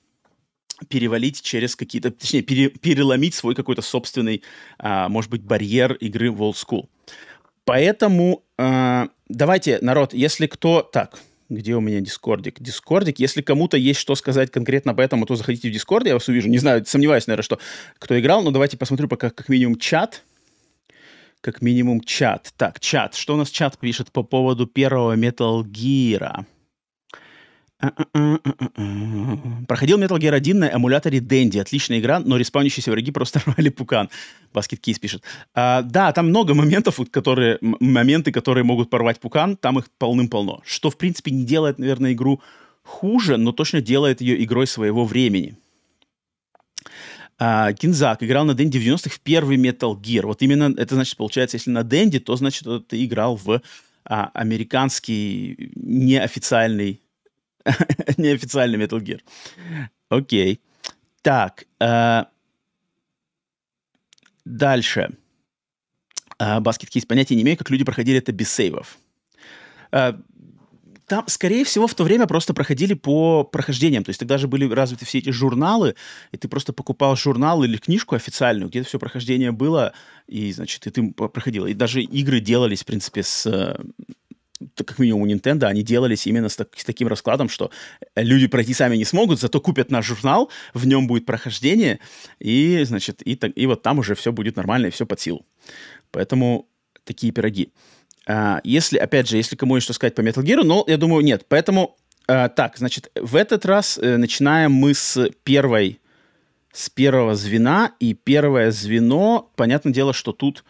перевалить 0.88 1.40
через 1.40 1.75
какие-то, 1.75 2.10
точнее, 2.10 2.42
пере, 2.42 2.68
переломить 2.68 3.34
свой 3.34 3.54
какой-то 3.54 3.80
собственный, 3.80 4.42
а, 4.78 5.08
может 5.08 5.30
быть, 5.30 5.42
барьер 5.42 5.94
игры 5.94 6.30
в 6.30 6.42
Old 6.42 6.54
School. 6.54 6.88
Поэтому 7.64 8.44
а, 8.58 9.08
давайте, 9.28 9.78
народ, 9.80 10.14
если 10.14 10.46
кто... 10.46 10.82
Так, 10.82 11.20
где 11.48 11.75
у 11.75 11.80
меня 11.80 12.00
дискордик? 12.00 12.60
Дискордик. 12.60 13.18
Если 13.20 13.40
кому-то 13.40 13.76
есть 13.76 14.00
что 14.00 14.14
сказать 14.16 14.50
конкретно 14.50 14.94
по 14.94 15.00
этому, 15.00 15.26
то 15.26 15.36
заходите 15.36 15.68
в 15.68 15.72
дискорд, 15.72 16.06
я 16.06 16.14
вас 16.14 16.28
увижу. 16.28 16.48
Не 16.48 16.58
знаю, 16.58 16.84
сомневаюсь, 16.84 17.26
наверное, 17.26 17.44
что 17.44 17.58
кто 17.98 18.18
играл, 18.18 18.42
но 18.42 18.50
давайте 18.50 18.76
посмотрю 18.76 19.08
пока 19.08 19.30
как 19.30 19.48
минимум 19.48 19.78
чат 19.78 20.22
как 21.46 21.62
минимум 21.62 22.00
чат. 22.00 22.52
Так, 22.56 22.80
чат. 22.80 23.14
Что 23.14 23.34
у 23.34 23.36
нас 23.36 23.50
чат 23.50 23.78
пишет 23.78 24.10
по 24.10 24.24
поводу 24.24 24.66
первого 24.66 25.16
Metal 25.16 25.62
Gear? 25.62 26.44
Проходил 29.68 30.00
Metal 30.00 30.18
Gear 30.18 30.34
1 30.34 30.58
на 30.58 30.74
эмуляторе 30.74 31.20
Dendy. 31.20 31.60
Отличная 31.60 32.00
игра, 32.00 32.18
но 32.18 32.36
респаунящиеся 32.36 32.90
враги 32.90 33.12
просто 33.12 33.40
рвали 33.46 33.68
пукан. 33.68 34.10
Баскет 34.52 34.80
Кейс 34.80 34.98
пишет. 34.98 35.22
А, 35.54 35.82
да, 35.82 36.10
там 36.12 36.30
много 36.30 36.52
моментов, 36.54 36.98
которые, 37.12 37.58
моменты, 37.60 38.32
которые 38.32 38.64
могут 38.64 38.90
порвать 38.90 39.20
пукан. 39.20 39.56
Там 39.56 39.78
их 39.78 39.84
полным-полно. 39.98 40.62
Что, 40.64 40.90
в 40.90 40.96
принципе, 40.96 41.30
не 41.30 41.44
делает, 41.44 41.78
наверное, 41.78 42.12
игру 42.12 42.42
хуже, 42.82 43.36
но 43.36 43.52
точно 43.52 43.80
делает 43.80 44.20
ее 44.20 44.42
игрой 44.42 44.66
своего 44.66 45.04
времени. 45.04 45.54
А, 47.38 47.72
Кинзак 47.72 48.22
играл 48.22 48.44
на 48.44 48.54
Денди 48.54 48.78
в 48.78 48.82
90-х 48.82 49.10
в 49.10 49.20
первый 49.20 49.56
Metal 49.58 49.94
Gear. 49.94 50.26
Вот 50.26 50.42
именно 50.42 50.74
это 50.76 50.94
значит, 50.94 51.16
получается, 51.16 51.56
если 51.56 51.70
на 51.70 51.82
Денди, 51.84 52.18
то 52.18 52.34
значит, 52.36 52.66
ты 52.88 53.04
играл 53.04 53.36
в 53.36 53.60
а, 54.04 54.30
американский 54.32 55.72
неофициальный, 55.74 57.02
неофициальный 58.16 58.78
Metal 58.78 59.00
Gear. 59.00 59.20
Окей. 60.08 60.60
Так. 61.22 61.66
А, 61.78 62.28
дальше. 64.44 65.10
А, 66.38 66.60
Баскет 66.60 66.88
Кейс 66.88 67.04
понятия 67.04 67.34
не 67.34 67.42
имею, 67.42 67.58
как 67.58 67.68
люди 67.70 67.84
проходили 67.84 68.18
это 68.18 68.32
без 68.32 68.50
сейвов. 68.50 68.96
А, 69.92 70.18
там, 71.06 71.25
скорее 71.28 71.64
всего, 71.64 71.86
в 71.86 71.94
то 71.94 72.04
время 72.04 72.26
просто 72.26 72.52
проходили 72.52 72.94
по 72.94 73.44
прохождениям. 73.44 74.04
То 74.04 74.10
есть 74.10 74.18
тогда 74.18 74.38
же 74.38 74.48
были 74.48 74.68
развиты 74.72 75.04
все 75.04 75.18
эти 75.18 75.30
журналы, 75.30 75.94
и 76.32 76.36
ты 76.36 76.48
просто 76.48 76.72
покупал 76.72 77.16
журнал 77.16 77.62
или 77.62 77.76
книжку 77.76 78.16
официальную, 78.16 78.68
где 78.68 78.82
все 78.82 78.98
прохождение 78.98 79.52
было, 79.52 79.92
и, 80.26 80.52
значит, 80.52 80.86
и 80.86 80.90
ты 80.90 81.12
проходил. 81.12 81.66
И 81.66 81.75
даже 81.75 82.02
игры 82.02 82.40
делались, 82.40 82.82
в 82.82 82.86
принципе, 82.86 83.22
с 83.22 83.46
э, 83.46 83.78
как 84.75 84.98
минимум 84.98 85.22
у 85.22 85.26
Nintendo, 85.26 85.64
они 85.64 85.82
делались 85.82 86.26
именно 86.26 86.48
с, 86.48 86.56
так, 86.56 86.68
с 86.76 86.84
таким 86.84 87.08
раскладом, 87.08 87.48
что 87.48 87.70
люди 88.16 88.46
пройти 88.48 88.75
сами 88.75 88.96
не 88.96 89.04
смогут, 89.04 89.40
зато 89.40 89.60
купят 89.60 89.90
наш 89.90 90.06
журнал, 90.06 90.50
в 90.75 90.86
нем 90.86 91.06
будет 91.06 91.26
прохождение, 91.26 92.00
и, 92.40 92.82
значит, 92.84 93.22
и, 93.25 93.34
и 93.34 93.66
вот 93.66 93.82
там 93.82 93.98
уже 93.98 94.14
все 94.14 94.32
будет 94.32 94.56
нормально 94.56 94.86
и 94.86 94.90
все 94.90 95.06
под 95.06 95.20
силу. 95.20 95.46
Поэтому 96.10 96.68
такие 97.04 97.32
пироги. 97.32 97.70
А, 98.26 98.61
если, 98.64 98.99
опять 98.99 99.28
же, 99.28 99.37
если 99.37 99.56
кому 99.56 99.76
есть 99.76 99.85
что 99.85 99.92
сказать 99.92 100.14
по 100.14 100.21
Metal 100.21 100.42
Gear, 100.42 100.62
но 100.64 100.85
я 100.87 100.97
думаю, 100.97 101.23
нет. 101.25 101.47
Поэтому, 101.49 101.97
а, 102.26 102.49
так, 102.49 102.76
значит, 102.76 103.11
в 103.14 103.37
этот 103.37 103.64
раз 103.64 103.99
э, 103.99 104.16
начинаем 104.16 104.73
мы 104.73 104.95
с 104.95 105.30
первой, 105.45 106.00
с 106.73 106.90
первого 106.90 107.35
звена, 107.37 107.92
и 108.00 108.14
первое 108.14 108.73
звено, 108.73 109.50
понятное 109.54 109.92
дело, 109.92 110.12
что 110.12 110.33
тут, 110.33 110.64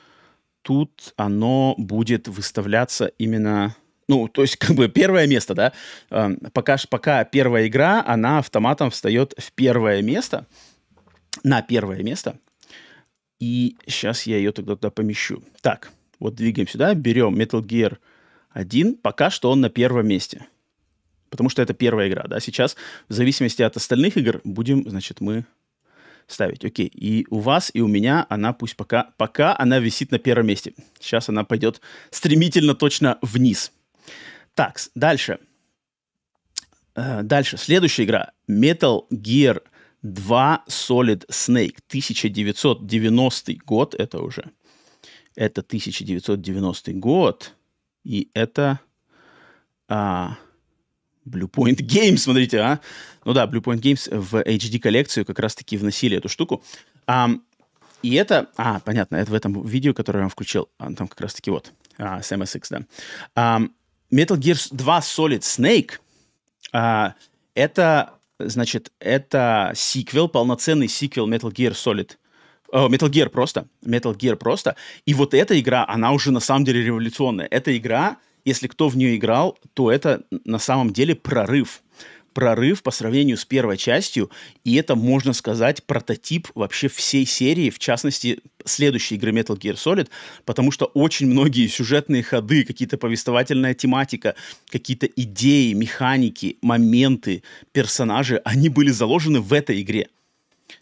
тут 0.63 1.15
оно 1.17 1.75
будет 1.79 2.29
выставляться 2.29 3.07
именно 3.19 3.75
ну, 4.09 4.29
то 4.29 4.43
есть, 4.43 4.57
как 4.59 4.77
бы 4.77 4.89
первое 4.89 5.27
место, 5.27 5.55
да, 5.55 5.73
э, 6.11 6.37
пока, 6.53 6.77
пока 6.91 7.25
первая 7.25 7.67
игра, 7.67 8.05
она 8.07 8.39
автоматом 8.39 8.91
встает 8.91 9.35
в 9.39 9.53
первое 9.53 10.03
место, 10.03 10.47
на 11.43 11.63
первое 11.63 12.03
место, 12.03 12.39
и 13.41 13.77
сейчас 13.87 14.25
я 14.25 14.37
ее 14.37 14.53
тогда 14.53 14.77
туда 14.77 14.91
помещу. 14.91 15.43
Так, 15.61 15.91
вот 16.19 16.35
двигаем 16.35 16.69
сюда, 16.69 16.95
берем 16.95 17.35
Metal 17.35 17.63
Gear 17.63 17.99
1, 18.51 18.95
пока 18.97 19.31
что 19.31 19.51
он 19.51 19.61
на 19.61 19.71
первом 19.71 20.09
месте. 20.09 20.47
Потому 21.31 21.51
что 21.51 21.63
это 21.63 21.75
первая 21.75 22.09
игра, 22.09 22.25
да. 22.29 22.41
Сейчас, 22.41 22.77
в 23.09 23.13
зависимости 23.13 23.63
от 23.63 23.77
остальных 23.77 24.17
игр, 24.17 24.41
будем, 24.45 24.89
значит, 24.89 25.21
мы 25.21 25.45
ставить. 26.27 26.65
Окей. 26.65 26.87
И 26.87 27.27
у 27.31 27.39
вас, 27.39 27.71
и 27.75 27.81
у 27.81 27.89
меня 27.89 28.27
она 28.29 28.53
пусть 28.53 28.77
пока, 28.77 29.13
пока 29.17 29.57
она 29.57 29.79
висит 29.79 30.11
на 30.11 30.19
первом 30.19 30.47
месте. 30.47 30.75
Сейчас 31.01 31.29
она 31.29 31.45
пойдет 31.45 31.81
стремительно 32.11 32.75
точно 32.75 33.19
вниз. 33.23 33.73
Так, 34.55 34.81
дальше. 34.95 35.39
Э, 36.95 37.23
дальше. 37.23 37.57
Следующая 37.57 38.05
игра. 38.05 38.33
Metal 38.49 39.03
Gear 39.11 39.63
2 40.03 40.65
Solid 40.69 41.27
Snake. 41.29 41.77
1990 41.89 43.53
год 43.65 43.95
это 43.95 44.21
уже. 44.21 44.51
Это 45.37 45.61
1990 45.61 46.93
год, 46.95 47.55
и 48.05 48.31
это 48.35 48.81
а, 49.89 50.39
Blue 51.29 51.51
Point 51.51 51.81
Games, 51.81 52.19
смотрите, 52.19 52.59
а. 52.59 52.81
Ну 53.25 53.33
да, 53.33 53.47
Blue 53.47 53.63
Point 53.63 53.81
Games 53.81 54.09
в 54.17 54.37
HD-коллекцию 54.37 55.25
как 55.25 55.39
раз-таки 55.39 55.77
вносили 55.77 56.17
эту 56.17 56.29
штуку. 56.29 56.63
А, 57.07 57.31
и 58.03 58.15
это... 58.15 58.49
А, 58.57 58.81
понятно, 58.81 59.17
это 59.17 59.31
в 59.31 59.35
этом 59.35 59.67
видео, 59.67 59.93
которое 59.93 60.21
я 60.21 60.25
вам 60.25 60.31
включил. 60.31 60.69
А, 60.79 60.93
там 60.93 61.09
как 61.09 61.21
раз-таки 61.21 61.51
вот, 61.51 61.73
а, 61.99 62.23
с 62.23 62.33
MSX, 62.33 62.67
да. 62.71 62.83
А, 63.35 63.61
Metal 64.13 64.37
Gear 64.39 64.69
2 64.71 64.99
Solid 65.01 65.41
Snake 65.41 65.99
а, 66.73 67.15
это, 67.55 68.15
значит, 68.39 68.93
это 69.01 69.73
сиквел, 69.75 70.29
полноценный 70.29 70.89
сиквел 70.89 71.29
Metal 71.29 71.53
Gear 71.53 71.73
Solid 71.73 72.17
Metal 72.73 73.09
Gear 73.09 73.29
просто. 73.29 73.67
Metal 73.85 74.17
Gear 74.17 74.37
просто. 74.37 74.77
И 75.05 75.15
вот 75.15 75.35
эта 75.35 75.59
игра, 75.59 75.85
она 75.87 76.13
уже 76.13 76.31
на 76.31 76.41
самом 76.41 76.65
деле 76.65 76.83
революционная. 76.83 77.49
Эта 77.51 77.77
игра, 77.77 78.19
если 78.45 78.69
кто 78.69 78.89
в 78.89 78.97
нее 78.97 79.17
играл, 79.17 79.59
то 79.75 79.91
это 79.91 80.23
на 80.45 80.59
самом 80.59 80.93
деле 80.93 81.15
прорыв. 81.15 81.83
Прорыв 82.33 82.83
по 82.83 82.91
сравнению 82.91 83.39
с 83.39 83.47
первой 83.47 83.79
частью, 83.79 84.31
и 84.63 84.75
это, 84.75 84.95
можно 84.95 85.33
сказать, 85.33 85.83
прототип 85.85 86.49
вообще 86.55 86.89
всей 86.89 87.25
серии, 87.25 87.71
в 87.71 87.79
частности, 87.79 88.41
следующей 88.63 89.15
игры 89.15 89.33
Metal 89.33 89.57
Gear 89.59 89.77
Solid, 89.77 90.11
потому 90.45 90.71
что 90.71 90.85
очень 90.85 91.29
многие 91.29 91.67
сюжетные 91.67 92.23
ходы, 92.23 92.65
какие-то 92.65 92.99
повествовательная 92.99 93.73
тематика, 93.73 94.35
какие-то 94.69 95.07
идеи, 95.07 95.73
механики, 95.73 96.59
моменты, 96.61 97.43
персонажи, 97.73 98.43
они 98.45 98.69
были 98.69 98.91
заложены 98.91 99.41
в 99.41 99.55
этой 99.55 99.81
игре. 99.81 100.09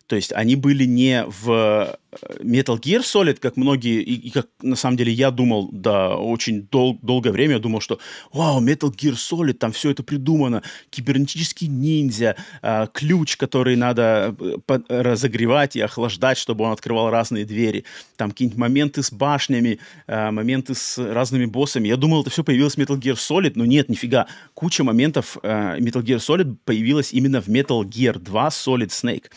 То 0.06 0.16
есть 0.16 0.32
они 0.32 0.54
были 0.54 0.84
не 0.84 1.24
в 1.26 1.50
э, 1.50 1.94
Metal 2.42 2.78
Gear 2.78 3.00
Solid, 3.00 3.38
как 3.40 3.56
многие, 3.56 4.02
и, 4.02 4.14
и 4.14 4.30
как 4.30 4.48
на 4.60 4.76
самом 4.76 4.98
деле 4.98 5.12
я 5.12 5.30
думал, 5.30 5.70
да, 5.72 6.16
очень 6.16 6.68
дол- 6.70 6.98
долгое 7.00 7.30
время 7.30 7.54
я 7.54 7.58
думал, 7.58 7.80
что 7.80 7.98
вау, 8.32 8.62
Metal 8.62 8.94
Gear 8.94 9.14
Solid, 9.14 9.54
там 9.54 9.72
все 9.72 9.90
это 9.90 10.02
придумано, 10.02 10.62
кибернетический 10.90 11.68
ниндзя, 11.68 12.36
э, 12.60 12.86
ключ, 12.92 13.38
который 13.38 13.76
надо 13.76 14.36
э, 14.38 14.78
разогревать 14.88 15.76
и 15.76 15.80
охлаждать, 15.80 16.36
чтобы 16.36 16.64
он 16.64 16.72
открывал 16.72 17.08
разные 17.08 17.46
двери, 17.46 17.84
там 18.16 18.30
какие-нибудь 18.30 18.58
моменты 18.58 19.02
с 19.02 19.10
башнями, 19.10 19.78
э, 20.06 20.30
моменты 20.30 20.74
с 20.74 20.98
разными 20.98 21.46
боссами. 21.46 21.88
Я 21.88 21.96
думал, 21.96 22.20
это 22.20 22.30
все 22.30 22.44
появилось 22.44 22.74
в 22.74 22.78
Metal 22.78 22.98
Gear 22.98 23.14
Solid, 23.14 23.52
но 23.54 23.64
нет, 23.64 23.88
нифига. 23.88 24.26
Куча 24.52 24.84
моментов 24.84 25.38
э, 25.42 25.78
Metal 25.78 26.02
Gear 26.02 26.18
Solid 26.18 26.56
появилась 26.66 27.14
именно 27.14 27.40
в 27.40 27.48
Metal 27.48 27.82
Gear 27.82 28.18
2 28.18 28.48
Solid 28.48 28.88
Snake. 28.88 29.30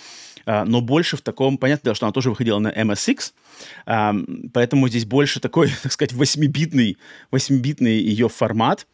А, 0.57 0.65
но 0.65 0.81
больше 0.81 1.17
в 1.17 1.21
таком, 1.21 1.57
понятно, 1.57 1.93
что 1.93 2.05
она 2.05 2.13
тоже 2.13 2.29
выходила 2.29 2.59
на 2.59 2.69
MSX, 2.69 3.33
а, 3.85 4.15
поэтому 4.53 4.87
здесь 4.89 5.05
больше 5.05 5.39
такой, 5.39 5.71
так 5.83 5.91
сказать, 5.91 6.13
8-битный, 6.13 6.97
8-битный 7.31 7.99
ее 7.99 8.29
формат, 8.29 8.87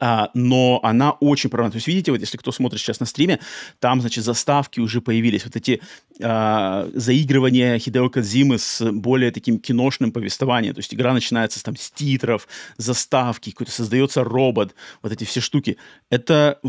а, 0.00 0.30
но 0.34 0.80
она 0.82 1.12
очень 1.12 1.48
правильно. 1.48 1.70
То 1.70 1.76
есть, 1.76 1.86
видите, 1.86 2.10
вот 2.10 2.20
если 2.20 2.36
кто 2.36 2.52
смотрит 2.52 2.80
сейчас 2.80 3.00
на 3.00 3.06
стриме, 3.06 3.38
там, 3.78 4.00
значит, 4.00 4.24
заставки 4.24 4.80
уже 4.80 5.00
появились, 5.00 5.44
вот 5.44 5.56
эти 5.56 5.80
а, 6.22 6.90
заигрывания 6.92 7.78
Хидео 7.78 8.10
Кадзимы 8.10 8.58
с 8.58 8.84
более 8.90 9.30
таким 9.30 9.58
киношным 9.58 10.12
повествованием. 10.12 10.74
То 10.74 10.80
есть 10.80 10.92
игра 10.92 11.14
начинается 11.14 11.62
там, 11.62 11.76
с 11.76 11.90
титров, 11.90 12.48
заставки, 12.76 13.50
какой-то 13.50 13.72
создается 13.72 14.24
робот, 14.24 14.74
вот 15.02 15.12
эти 15.12 15.24
все 15.24 15.40
штуки. 15.40 15.78
Это 16.10 16.60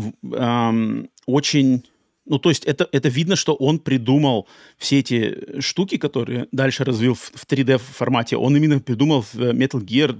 очень 1.26 1.84
ну, 2.26 2.38
то 2.38 2.48
есть 2.48 2.64
это, 2.64 2.88
это 2.92 3.08
видно, 3.08 3.36
что 3.36 3.54
он 3.54 3.78
придумал 3.78 4.48
все 4.78 4.98
эти 4.98 5.60
штуки, 5.60 5.96
которые 5.96 6.48
дальше 6.52 6.84
развил 6.84 7.14
в, 7.14 7.20
в 7.20 7.46
3D 7.46 7.78
формате. 7.78 8.36
Он 8.36 8.56
именно 8.56 8.80
придумал 8.80 9.22
в 9.22 9.34
Metal 9.34 9.80
Gear 9.80 10.16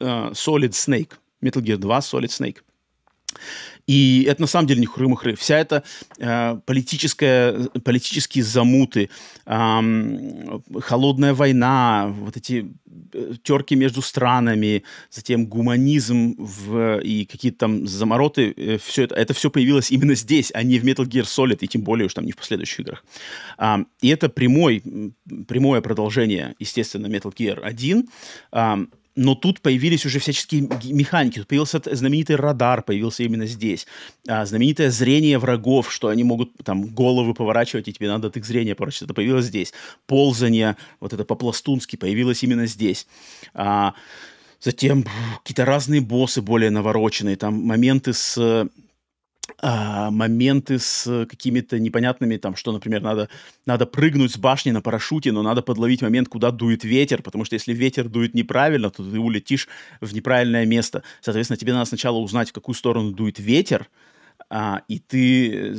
uh, 0.00 0.32
Solid 0.32 0.70
Snake. 0.70 1.12
Metal 1.42 1.62
Gear 1.62 1.76
2 1.76 1.98
Solid 1.98 2.28
Snake. 2.28 2.58
И 3.86 4.26
это 4.28 4.40
на 4.42 4.46
самом 4.46 4.66
деле 4.66 4.80
не 4.80 4.86
хры-махры. 4.86 5.34
Вся 5.34 5.58
эта 5.58 5.82
э, 6.18 6.56
политическая, 6.64 7.68
политические 7.84 8.44
замуты, 8.44 9.10
э, 9.46 10.60
холодная 10.80 11.34
война, 11.34 12.14
вот 12.18 12.36
эти 12.36 12.70
э, 13.12 13.32
терки 13.42 13.74
между 13.74 14.02
странами, 14.02 14.84
затем 15.10 15.46
гуманизм 15.46 16.36
в, 16.38 17.00
и 17.00 17.24
какие-то 17.24 17.58
там 17.58 17.86
замороты, 17.86 18.54
э, 18.56 18.78
все 18.78 19.04
это, 19.04 19.14
это 19.14 19.34
все 19.34 19.50
появилось 19.50 19.90
именно 19.90 20.14
здесь, 20.14 20.52
а 20.54 20.62
не 20.62 20.78
в 20.78 20.84
Metal 20.84 21.04
Gear 21.04 21.24
Solid, 21.24 21.58
и 21.60 21.68
тем 21.68 21.82
более 21.82 22.06
уж 22.06 22.14
там 22.14 22.24
не 22.24 22.32
в 22.32 22.36
последующих 22.36 22.80
играх. 22.80 23.04
Э, 23.58 23.78
и 24.00 24.08
это 24.08 24.28
прямой, 24.28 24.82
прямое 25.48 25.80
продолжение, 25.80 26.54
естественно, 26.58 27.06
Metal 27.08 27.34
Gear 27.34 27.60
1. 27.60 28.08
Э, 28.52 28.86
но 29.14 29.34
тут 29.34 29.60
появились 29.60 30.06
уже 30.06 30.18
всяческие 30.18 30.62
механики. 30.84 31.38
Тут 31.38 31.48
появился 31.48 31.80
знаменитый 31.84 32.36
радар, 32.36 32.82
появился 32.82 33.22
именно 33.22 33.46
здесь. 33.46 33.86
А, 34.26 34.46
знаменитое 34.46 34.90
зрение 34.90 35.38
врагов, 35.38 35.92
что 35.92 36.08
они 36.08 36.24
могут 36.24 36.52
там 36.64 36.86
головы 36.86 37.34
поворачивать, 37.34 37.88
и 37.88 37.92
тебе 37.92 38.08
надо 38.08 38.28
от 38.28 38.36
их 38.36 38.44
зрения 38.44 38.74
поворачивать. 38.74 39.04
Это 39.10 39.14
появилось 39.14 39.46
здесь. 39.46 39.72
Ползание, 40.06 40.76
вот 41.00 41.12
это 41.12 41.24
по-пластунски, 41.24 41.96
появилось 41.96 42.42
именно 42.42 42.66
здесь. 42.66 43.06
А, 43.54 43.94
затем 44.60 45.04
какие-то 45.38 45.64
разные 45.64 46.00
боссы 46.00 46.40
более 46.40 46.70
навороченные, 46.70 47.36
там 47.36 47.54
моменты 47.62 48.14
с 48.14 48.68
а, 49.58 50.10
моменты 50.10 50.78
с 50.78 51.26
какими-то 51.26 51.78
непонятными, 51.78 52.36
там, 52.36 52.56
что, 52.56 52.72
например, 52.72 53.02
надо, 53.02 53.28
надо 53.66 53.86
прыгнуть 53.86 54.32
с 54.32 54.38
башни 54.38 54.70
на 54.70 54.80
парашюте, 54.80 55.32
но 55.32 55.42
надо 55.42 55.62
подловить 55.62 56.02
момент, 56.02 56.28
куда 56.28 56.50
дует 56.50 56.84
ветер, 56.84 57.22
потому 57.22 57.44
что 57.44 57.54
если 57.54 57.72
ветер 57.72 58.08
дует 58.08 58.34
неправильно, 58.34 58.90
то 58.90 59.08
ты 59.08 59.18
улетишь 59.18 59.68
в 60.00 60.14
неправильное 60.14 60.66
место. 60.66 61.02
Соответственно, 61.20 61.56
тебе 61.56 61.72
надо 61.72 61.86
сначала 61.86 62.18
узнать, 62.18 62.50
в 62.50 62.52
какую 62.52 62.74
сторону 62.74 63.12
дует 63.12 63.38
ветер, 63.38 63.88
а, 64.48 64.82
и 64.88 64.98
ты 64.98 65.76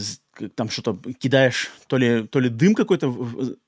там 0.55 0.69
что-то 0.69 0.97
кидаешь, 1.13 1.69
то 1.87 1.97
ли, 1.97 2.27
то 2.27 2.39
ли 2.39 2.49
дым 2.49 2.75
какой-то 2.75 3.15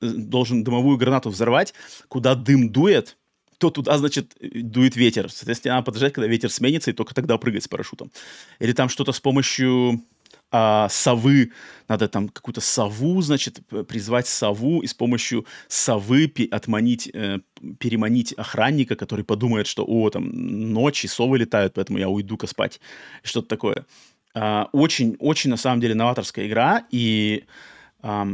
должен 0.02 0.64
дымовую 0.64 0.98
гранату 0.98 1.30
взорвать, 1.30 1.74
куда 2.08 2.36
дым 2.36 2.70
дует, 2.70 3.18
то 3.66 3.82
туда, 3.82 3.98
значит, 3.98 4.36
дует 4.40 4.96
ветер. 4.96 5.32
Соответственно, 5.32 5.76
надо 5.76 5.86
подождать, 5.86 6.14
когда 6.14 6.28
ветер 6.28 6.50
сменится, 6.50 6.92
и 6.92 6.94
только 6.94 7.16
тогда 7.16 7.38
прыгать 7.38 7.64
с 7.64 7.68
парашютом. 7.68 8.12
Или 8.60 8.74
там 8.74 8.90
что-то 8.90 9.12
с 9.12 9.20
помощью 9.20 10.04
а, 10.52 10.88
совы, 10.90 11.52
надо 11.88 12.08
там 12.08 12.30
какую-то 12.30 12.62
сову, 12.62 13.22
значит, 13.22 13.60
призвать 13.88 14.28
сову 14.28 14.82
и 14.82 14.88
с 14.88 14.94
помощью 14.94 15.46
совы 15.68 16.32
отманить, 16.52 17.10
э, 17.14 17.40
переманить 17.80 18.34
охранника, 18.34 18.96
который 18.96 19.26
подумает, 19.26 19.68
что, 19.68 19.84
о, 19.86 20.10
там 20.10 20.30
ночи, 20.74 21.08
совы 21.08 21.40
летают, 21.40 21.74
поэтому 21.74 21.98
я 21.98 22.10
уйду-ка 22.10 22.48
спать. 22.48 22.80
Что-то 23.24 23.48
такое. 23.48 23.86
А, 24.34 24.70
очень, 24.72 25.16
очень, 25.20 25.50
на 25.50 25.58
самом 25.58 25.82
деле, 25.82 25.96
новаторская 25.96 26.48
игра, 26.48 26.86
и 26.92 27.46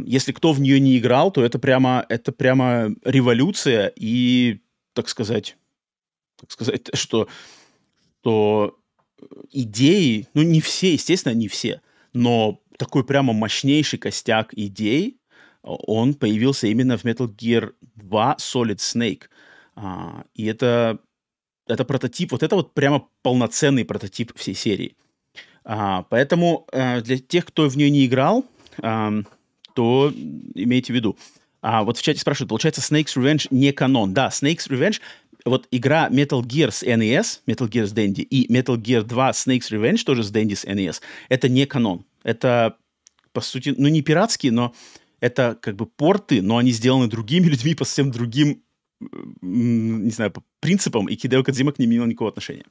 если 0.06 0.34
кто 0.34 0.52
в 0.52 0.60
нее 0.60 0.82
не 0.82 0.98
играл, 0.98 1.32
то 1.32 1.46
это 1.46 1.58
прямо, 1.58 2.06
это 2.10 2.34
прямо 2.34 2.94
революция 3.06 3.94
и 3.96 4.60
так 4.94 5.10
сказать, 5.10 5.58
так 6.40 6.52
сказать, 6.52 6.90
что, 6.94 7.28
что 8.22 8.80
идеи, 9.52 10.28
ну 10.34 10.42
не 10.42 10.62
все, 10.62 10.94
естественно, 10.94 11.34
не 11.34 11.48
все, 11.48 11.82
но 12.14 12.62
такой 12.78 13.04
прямо 13.04 13.34
мощнейший 13.34 14.00
костяк 14.00 14.54
идей, 14.54 15.20
он 15.62 16.16
появился 16.16 16.68
именно 16.68 16.98
в 16.98 17.06
Metal 17.06 17.28
Gear 17.28 17.74
2 17.96 18.36
Solid 18.40 18.78
Snake. 18.78 19.24
А, 19.76 20.24
и 20.34 20.46
это, 20.46 21.00
это 21.68 21.86
прототип, 21.86 22.32
вот 22.32 22.44
это 22.44 22.56
вот 22.56 22.74
прямо 22.74 23.08
полноценный 23.22 23.86
прототип 23.86 24.36
всей 24.36 24.56
серии. 24.56 24.96
А, 25.64 26.04
поэтому 26.04 26.68
а, 26.72 27.02
для 27.02 27.20
тех, 27.20 27.46
кто 27.46 27.70
в 27.70 27.78
нее 27.78 27.90
не 27.90 28.06
играл, 28.06 28.46
а, 28.82 29.12
то 29.76 30.12
имейте 30.56 30.94
в 30.94 30.96
виду, 30.96 31.18
а, 31.62 31.84
вот 31.84 31.98
в 31.98 32.02
чате 32.02 32.20
спрашивают, 32.20 32.50
получается, 32.50 32.82
Snake's 32.82 33.16
Revenge 33.16 33.48
не 33.52 33.72
канон. 33.72 34.14
Да, 34.14 34.30
Snake's 34.30 34.68
Revenge, 34.68 35.00
вот 35.46 35.68
игра 35.72 36.10
Metal 36.10 36.42
Gear 36.42 36.72
с 36.72 36.84
NES, 36.84 37.42
Metal 37.48 37.70
Gear 37.70 37.86
с 37.86 37.94
Dendy, 37.94 38.22
и 38.22 38.52
Metal 38.52 38.78
Gear 38.78 39.04
2 39.04 39.32
Snake's 39.32 39.70
Revenge 39.72 40.04
тоже 40.04 40.24
с 40.24 40.32
Dendy 40.32 40.56
с 40.56 40.66
NES, 40.66 41.02
это 41.30 41.50
не 41.50 41.66
канон. 41.66 42.06
Это, 42.24 42.78
по 43.32 43.42
сути, 43.42 43.74
ну 43.78 43.88
не 43.88 44.02
пиратские, 44.02 44.52
но 44.52 44.74
это 45.20 45.58
как 45.60 45.76
бы 45.76 45.86
порты, 45.86 46.42
но 46.42 46.58
они 46.58 46.72
сделаны 46.72 47.08
другими 47.08 47.46
людьми 47.50 47.76
по 47.76 47.86
совсем 47.86 48.12
другим, 48.12 48.64
не 49.42 50.12
знаю, 50.12 50.34
принципам, 50.60 51.08
и 51.08 51.16
Кидео 51.16 51.44
Кадзима 51.44 51.72
к 51.72 51.80
ним 51.80 51.90
не 51.90 51.96
имел 51.98 52.06
никакого 52.06 52.30
отношения. 52.30 52.66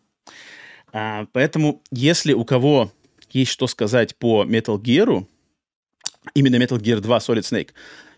А, 0.92 1.26
поэтому, 1.33 1.83
если 1.90 2.33
у 2.33 2.44
кого 2.44 2.92
есть 3.31 3.53
что 3.53 3.66
сказать 3.66 4.16
по 4.16 4.44
Metal 4.44 4.81
Gear, 4.81 5.24
именно 6.35 6.57
Metal 6.57 6.79
Gear 6.79 7.00
2 7.00 7.18
Solid 7.18 7.40
Snake, 7.40 7.70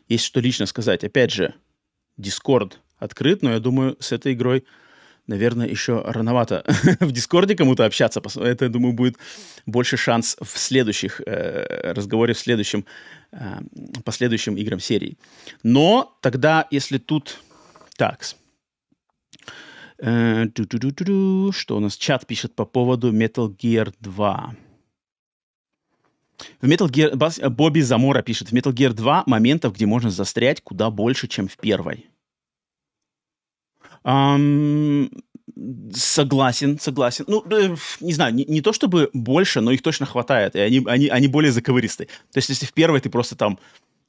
есть 0.09 0.25
что 0.25 0.41
лично 0.41 0.67
сказать. 0.67 1.05
Опять 1.05 1.33
же, 1.33 1.55
Discord 2.19 2.75
открыт, 2.99 3.43
но 3.43 3.53
я 3.53 3.61
думаю, 3.61 3.97
с 4.01 4.13
этой 4.13 4.33
игрой, 4.33 4.65
наверное, 5.27 5.69
еще 5.69 6.03
рановато 6.05 6.65
в 7.01 7.13
Дискорде 7.13 7.55
кому-то 7.57 7.85
общаться. 7.85 8.23
Это, 8.37 8.65
я 8.65 8.71
думаю, 8.71 8.93
будет 8.93 9.17
больше 9.67 9.97
шанс 9.97 10.37
в 10.41 10.59
следующих 10.59 11.21
э, 11.25 11.93
разговоре, 11.93 12.35
в 12.35 12.39
следующем, 12.39 12.85
э, 13.33 13.61
последующем 14.05 14.57
играм 14.57 14.81
серии. 14.81 15.19
Но 15.63 16.17
тогда, 16.21 16.67
если 16.71 16.99
тут... 16.99 17.39
Так, 17.97 18.25
э, 19.99 20.47
что 21.53 21.77
у 21.77 21.81
нас 21.81 21.97
чат 21.97 22.27
пишет 22.27 22.55
по 22.55 22.65
поводу 22.65 23.13
Metal 23.13 23.49
Gear 23.49 23.93
2. 24.01 24.57
В 26.61 26.69
Metal 26.69 26.89
Gear... 26.89 27.41
Э, 27.41 27.49
Бобби 27.49 27.81
Замора 27.81 28.23
пишет, 28.23 28.51
в 28.51 28.53
Metal 28.53 28.73
Gear 28.73 28.93
2 28.93 29.25
моментов, 29.27 29.75
где 29.75 29.87
можно 29.87 30.11
застрять 30.11 30.61
куда 30.63 30.91
больше, 30.91 31.29
чем 31.29 31.49
в 31.49 31.57
первой. 31.57 32.07
Um, 34.05 35.09
согласен, 35.95 36.79
согласен. 36.79 37.25
Ну, 37.29 37.45
не 38.01 38.13
знаю, 38.13 38.35
не, 38.35 38.45
не 38.45 38.61
то 38.61 38.73
чтобы 38.73 39.11
больше, 39.13 39.61
но 39.61 39.71
их 39.71 39.83
точно 39.83 40.07
хватает, 40.07 40.57
и 40.57 40.61
они, 40.61 40.83
они, 40.87 41.09
они 41.09 41.29
более 41.29 41.53
заковыристые. 41.53 42.07
То 42.07 42.39
есть, 42.39 42.49
если 42.49 42.67
в 42.67 42.73
первой 42.73 43.01
ты 43.01 43.11
просто 43.11 43.37
там 43.37 43.59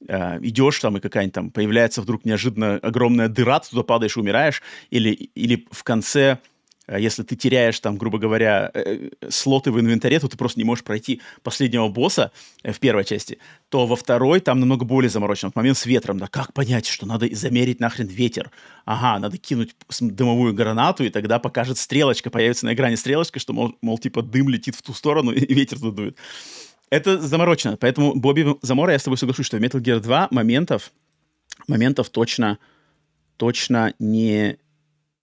э, 0.08 0.38
идешь 0.42 0.80
там, 0.80 0.96
и 0.96 1.00
какая-нибудь 1.00 1.34
там 1.34 1.50
появляется 1.50 2.02
вдруг 2.02 2.24
неожиданно 2.24 2.76
огромная 2.76 3.28
дыра, 3.28 3.60
ты 3.60 3.70
туда 3.70 3.82
падаешь 3.82 4.16
умираешь, 4.16 4.62
или, 4.90 5.10
или 5.10 5.66
в 5.70 5.84
конце 5.84 6.38
если 6.88 7.22
ты 7.22 7.36
теряешь 7.36 7.78
там, 7.80 7.96
грубо 7.96 8.18
говоря, 8.18 8.70
э, 8.74 9.10
слоты 9.28 9.70
в 9.72 9.80
инвентаре, 9.80 10.20
то 10.20 10.28
ты 10.28 10.36
просто 10.36 10.60
не 10.60 10.64
можешь 10.64 10.84
пройти 10.84 11.20
последнего 11.42 11.88
босса 11.88 12.30
э, 12.62 12.72
в 12.72 12.80
первой 12.80 13.04
части, 13.04 13.38
то 13.70 13.86
во 13.86 13.96
второй 13.96 14.40
там 14.40 14.60
намного 14.60 14.84
более 14.84 15.08
заморочен. 15.08 15.48
Вот 15.48 15.56
момент 15.56 15.78
с 15.78 15.86
ветром, 15.86 16.18
да, 16.18 16.26
как 16.26 16.52
понять, 16.52 16.86
что 16.86 17.06
надо 17.06 17.28
замерить 17.34 17.80
нахрен 17.80 18.06
ветер? 18.06 18.50
Ага, 18.84 19.18
надо 19.18 19.38
кинуть 19.38 19.74
дымовую 20.00 20.52
гранату, 20.52 21.04
и 21.04 21.10
тогда 21.10 21.38
покажет 21.38 21.78
стрелочка, 21.78 22.30
появится 22.30 22.66
на 22.66 22.74
экране 22.74 22.96
стрелочка, 22.96 23.38
что, 23.38 23.52
мол, 23.52 23.74
мол 23.80 23.98
типа, 23.98 24.22
дым 24.22 24.48
летит 24.48 24.74
в 24.74 24.82
ту 24.82 24.92
сторону, 24.92 25.32
и 25.32 25.54
ветер 25.54 25.78
туда 25.78 25.90
дует. 25.90 26.18
Это 26.90 27.18
заморочено. 27.18 27.76
Поэтому, 27.76 28.14
Бобби 28.14 28.46
Замора, 28.62 28.92
я 28.92 28.98
с 28.98 29.04
тобой 29.04 29.18
соглашусь, 29.18 29.46
что 29.46 29.56
в 29.56 29.60
Metal 29.60 29.80
Gear 29.80 30.00
2 30.00 30.28
моментов, 30.30 30.92
моментов 31.66 32.10
точно, 32.10 32.58
точно 33.36 33.94
не 33.98 34.58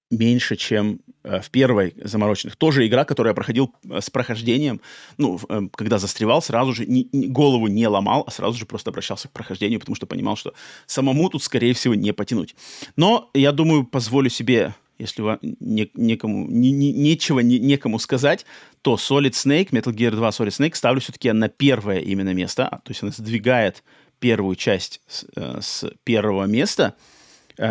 меньше, 0.09 0.55
чем 0.57 0.99
э, 1.07 1.10
в 1.23 1.49
первой 1.49 1.93
замороченных. 1.97 2.55
Тоже 2.55 2.85
игра, 2.87 3.05
которую 3.05 3.31
я 3.31 3.35
проходил 3.35 3.73
э, 3.89 4.01
с 4.01 4.09
прохождением, 4.09 4.81
ну, 5.17 5.39
э, 5.49 5.61
когда 5.75 5.97
застревал, 5.97 6.41
сразу 6.41 6.73
же 6.73 6.85
не, 6.85 7.07
не, 7.11 7.27
голову 7.27 7.67
не 7.67 7.87
ломал, 7.87 8.23
а 8.27 8.31
сразу 8.31 8.57
же 8.57 8.65
просто 8.65 8.89
обращался 8.89 9.27
к 9.27 9.31
прохождению, 9.31 9.79
потому 9.79 9.95
что 9.95 10.05
понимал, 10.05 10.35
что 10.35 10.53
самому 10.85 11.29
тут, 11.29 11.43
скорее 11.43 11.73
всего, 11.73 11.95
не 11.95 12.13
потянуть. 12.13 12.55
Но, 12.95 13.29
я 13.33 13.51
думаю, 13.51 13.85
позволю 13.85 14.29
себе 14.29 14.73
если 14.99 15.23
вам 15.23 15.39
не, 15.41 15.89
некому, 15.95 16.47
не, 16.47 16.69
не, 16.69 16.93
нечего 16.93 17.39
не, 17.39 17.57
некому 17.57 17.97
сказать, 17.97 18.45
то 18.83 18.95
Solid 18.95 19.31
Snake, 19.31 19.71
Metal 19.71 19.91
Gear 19.91 20.11
2 20.11 20.29
Solid 20.29 20.49
Snake 20.49 20.75
ставлю 20.75 21.01
все-таки 21.01 21.31
на 21.31 21.49
первое 21.49 21.99
именно 21.99 22.35
место, 22.35 22.67
а, 22.67 22.77
то 22.77 22.91
есть 22.91 23.01
она 23.01 23.11
сдвигает 23.11 23.83
первую 24.19 24.55
часть 24.55 25.01
с, 25.07 25.25
э, 25.35 25.59
с 25.59 25.91
первого 26.03 26.45
места, 26.45 26.93
э, 26.95 27.20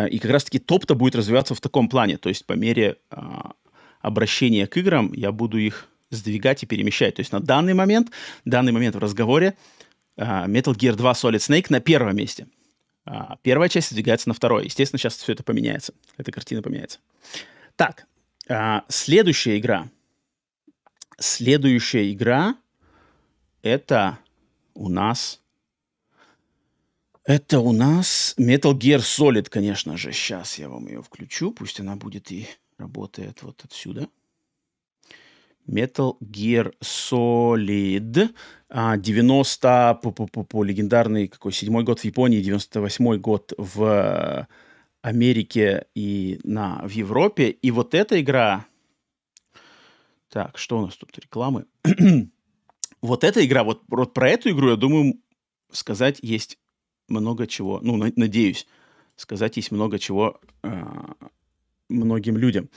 и 0.07 0.19
как 0.19 0.31
раз-таки 0.31 0.59
топ-то 0.59 0.95
будет 0.95 1.15
развиваться 1.15 1.55
в 1.55 1.61
таком 1.61 1.89
плане, 1.89 2.17
то 2.17 2.29
есть 2.29 2.45
по 2.45 2.53
мере 2.53 2.97
э, 3.11 3.17
обращения 4.01 4.67
к 4.67 4.77
играм 4.77 5.11
я 5.13 5.31
буду 5.31 5.57
их 5.57 5.87
сдвигать 6.09 6.63
и 6.63 6.65
перемещать. 6.65 7.15
То 7.15 7.21
есть 7.21 7.31
на 7.31 7.39
данный 7.39 7.73
момент, 7.73 8.11
данный 8.45 8.71
момент 8.71 8.95
в 8.95 8.99
разговоре 8.99 9.55
э, 10.17 10.23
Metal 10.23 10.73
Gear 10.73 10.95
2 10.95 11.11
Solid 11.11 11.37
Snake 11.37 11.67
на 11.69 11.79
первом 11.79 12.15
месте– 12.15 12.47
а, 13.05 13.37
первая 13.41 13.69
часть 13.69 13.89
сдвигается 13.89 14.29
на 14.29 14.33
второе. 14.33 14.65
Естественно, 14.65 14.99
сейчас 14.99 15.15
все 15.17 15.33
это 15.33 15.43
поменяется. 15.43 15.93
Эта 16.17 16.31
картина 16.31 16.61
поменяется. 16.61 16.99
Так, 17.75 18.05
а, 18.47 18.83
следующая 18.87 19.57
игра. 19.57 19.89
Следующая 21.17 22.11
игра 22.11 22.55
это 23.61 24.17
у 24.73 24.89
нас... 24.89 25.40
Это 27.23 27.59
у 27.59 27.71
нас 27.71 28.33
Metal 28.39 28.73
Gear 28.73 28.99
Solid, 28.99 29.47
конечно 29.49 29.95
же. 29.95 30.11
Сейчас 30.11 30.57
я 30.57 30.69
вам 30.69 30.87
ее 30.87 31.03
включу. 31.03 31.51
Пусть 31.51 31.79
она 31.79 31.95
будет 31.95 32.31
и 32.31 32.47
работает 32.79 33.43
вот 33.43 33.61
отсюда. 33.63 34.09
Metal 35.67 36.17
Gear 36.19 36.73
Solid 36.81 38.33
90 38.69 39.89
а, 39.89 39.93
по, 39.93 40.11
по, 40.11 40.25
по, 40.25 40.43
по 40.43 40.63
легендарный 40.63 41.27
какой 41.27 41.53
седьмой 41.53 41.83
год 41.83 41.99
в 41.99 42.05
Японии, 42.05 42.41
98 42.41 43.17
год 43.17 43.53
в 43.55 44.47
Америке 45.03 45.85
и 45.93 46.39
на, 46.43 46.81
в 46.83 46.89
Европе. 46.89 47.51
И 47.51 47.69
вот 47.69 47.93
эта 47.93 48.19
игра... 48.19 48.65
Так, 50.29 50.57
что 50.57 50.79
у 50.79 50.85
нас 50.85 50.95
тут? 50.95 51.15
Рекламы. 51.19 51.65
вот 53.01 53.23
эта 53.23 53.45
игра, 53.45 53.63
вот, 53.63 53.83
вот 53.89 54.13
про 54.15 54.29
эту 54.29 54.49
игру, 54.49 54.71
я 54.71 54.75
думаю, 54.75 55.21
сказать 55.71 56.17
есть 56.23 56.57
много 57.07 57.47
чего. 57.47 57.79
Ну, 57.81 57.97
на, 57.97 58.11
надеюсь, 58.15 58.67
сказать 59.15 59.57
есть 59.57 59.71
много 59.71 59.99
чего 59.99 60.39
э, 60.63 60.83
многим 61.89 62.37
людям. 62.37 62.69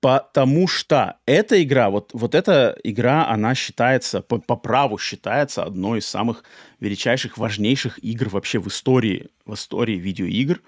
Потому 0.00 0.68
что 0.68 1.16
эта 1.26 1.60
игра, 1.60 1.90
вот, 1.90 2.10
вот 2.12 2.36
эта 2.36 2.78
игра, 2.84 3.28
она 3.28 3.56
считается, 3.56 4.20
по, 4.20 4.38
по 4.38 4.54
праву 4.54 4.96
считается 4.96 5.64
одной 5.64 5.98
из 5.98 6.06
самых 6.06 6.44
величайших, 6.78 7.36
важнейших 7.36 8.02
игр 8.04 8.28
вообще 8.28 8.60
в 8.60 8.68
истории, 8.68 9.30
в 9.44 9.54
истории 9.54 9.96
видеоигр. 9.96 10.62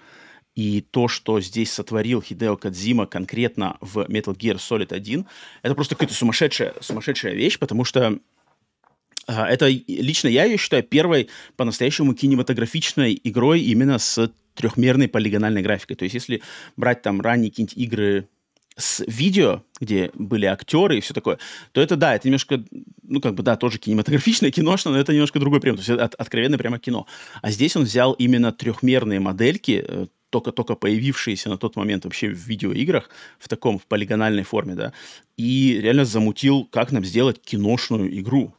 И 0.53 0.81
то, 0.81 1.07
что 1.07 1.39
здесь 1.39 1.71
сотворил 1.71 2.21
Хидео 2.21 2.57
Кадзима 2.57 3.05
конкретно 3.05 3.77
в 3.79 3.99
Metal 3.99 4.35
Gear 4.35 4.57
Solid 4.57 4.93
1, 4.93 5.25
это 5.61 5.75
просто 5.75 5.95
какая-то 5.95 6.13
сумасшедшая, 6.13 6.73
сумасшедшая 6.81 7.33
вещь, 7.33 7.57
потому 7.57 7.85
что 7.85 8.19
это 9.27 9.67
лично 9.67 10.27
я 10.27 10.45
ее 10.45 10.57
считаю 10.57 10.83
первой 10.83 11.29
по-настоящему 11.55 12.13
кинематографичной 12.13 13.19
игрой 13.23 13.61
именно 13.61 13.99
с 13.99 14.31
трехмерной 14.55 15.07
полигональной 15.07 15.61
графикой. 15.61 15.95
То 15.95 16.03
есть 16.03 16.15
если 16.15 16.41
брать 16.75 17.01
там 17.01 17.21
ранние 17.21 17.51
какие-нибудь 17.51 17.77
игры 17.77 18.27
с 18.77 19.03
видео, 19.05 19.63
где 19.79 20.11
были 20.13 20.45
актеры 20.45 20.97
и 20.97 21.01
все 21.01 21.13
такое, 21.13 21.37
то 21.71 21.81
это, 21.81 21.95
да, 21.95 22.15
это 22.15 22.27
немножко, 22.27 22.63
ну, 23.03 23.21
как 23.21 23.35
бы, 23.35 23.43
да, 23.43 23.55
тоже 23.55 23.77
кинематографичное, 23.77 24.51
киношное, 24.51 24.93
но 24.93 24.99
это 24.99 25.13
немножко 25.13 25.39
другой 25.39 25.59
прием, 25.59 25.75
то 25.75 25.81
есть 25.81 25.89
от, 25.89 26.15
откровенно 26.15 26.57
прямо 26.57 26.79
кино. 26.79 27.05
А 27.41 27.51
здесь 27.51 27.75
он 27.75 27.83
взял 27.83 28.13
именно 28.13 28.51
трехмерные 28.51 29.19
модельки, 29.19 29.83
э, 29.85 30.07
только-только 30.29 30.75
появившиеся 30.75 31.49
на 31.49 31.57
тот 31.57 31.75
момент 31.75 32.05
вообще 32.05 32.29
в 32.29 32.37
видеоиграх 32.37 33.09
в 33.37 33.49
таком, 33.49 33.77
в 33.77 33.85
полигональной 33.85 34.43
форме, 34.43 34.75
да, 34.75 34.93
и 35.37 35.77
реально 35.81 36.05
замутил, 36.05 36.65
как 36.65 36.91
нам 36.91 37.03
сделать 37.03 37.41
киношную 37.41 38.17
игру. 38.19 38.55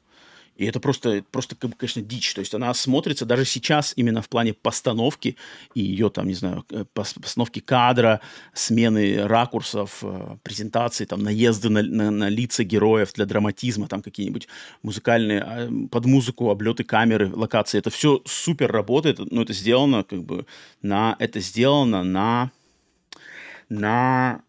И 0.57 0.67
это 0.67 0.81
просто, 0.81 1.25
просто, 1.31 1.57
конечно, 1.57 2.03
дичь. 2.03 2.35
То 2.35 2.41
есть 2.41 2.55
она 2.55 2.73
смотрится 2.75 3.25
даже 3.25 3.45
сейчас 3.45 3.95
именно 3.97 4.21
в 4.21 4.29
плане 4.29 4.53
постановки 4.53 5.37
и 5.75 5.81
ее 5.81 6.11
там, 6.11 6.29
не 6.29 6.35
знаю, 6.35 6.65
э, 6.71 6.85
постановки 6.93 7.61
кадра, 7.61 8.21
смены 8.53 9.27
ракурсов, 9.27 10.01
э, 10.03 10.37
презентации, 10.43 11.05
там, 11.05 11.23
наезды 11.23 11.69
на, 11.69 11.83
на, 11.83 12.11
на 12.11 12.29
лица 12.29 12.65
героев 12.65 13.13
для 13.15 13.25
драматизма, 13.25 13.89
там 13.89 14.03
какие-нибудь 14.03 14.49
музыкальные, 14.83 15.41
а, 15.41 15.71
под 15.91 16.05
музыку, 16.05 16.51
облеты 16.51 16.85
камеры, 16.85 17.31
локации. 17.35 17.79
Это 17.79 17.91
все 17.91 18.21
супер 18.27 18.71
работает, 18.71 19.19
но 19.19 19.43
это 19.43 19.53
сделано 19.53 20.05
как 20.05 20.23
бы 20.23 20.47
на... 20.83 21.17
Это 21.19 21.41
сделано 21.41 22.05
на 22.05 22.51
на 23.69 24.43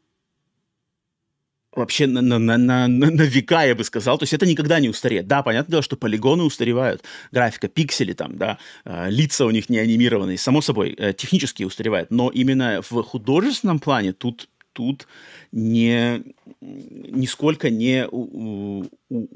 вообще 1.76 2.08
на, 2.08 2.22
на, 2.22 2.40
на, 2.40 2.58
на, 2.58 2.88
на 2.88 3.22
века, 3.24 3.64
я 3.64 3.76
бы 3.76 3.84
сказал. 3.84 4.18
То 4.18 4.24
есть 4.24 4.34
это 4.34 4.46
никогда 4.46 4.80
не 4.80 4.90
устареет. 4.90 5.28
Да, 5.28 5.44
понятное 5.44 5.72
дело, 5.72 5.84
что 5.84 5.98
полигоны 5.98 6.44
устаревают, 6.44 7.04
графика, 7.32 7.68
пиксели 7.68 8.14
там, 8.14 8.38
да, 8.38 8.58
э, 8.86 9.10
лица 9.10 9.46
у 9.46 9.52
них 9.52 9.70
не 9.70 9.78
анимированные, 9.78 10.38
само 10.38 10.62
собой, 10.62 10.96
э, 10.98 11.14
технически 11.14 11.64
устаревает. 11.64 12.12
Но 12.12 12.30
именно 12.30 12.82
в 12.82 13.04
художественном 13.04 13.80
плане 13.80 14.14
тут 14.14 14.50
тут 14.74 15.08
не, 15.52 16.24
нисколько 16.62 17.70
не, 17.70 18.08
у, 18.10 18.82
у, 18.82 19.30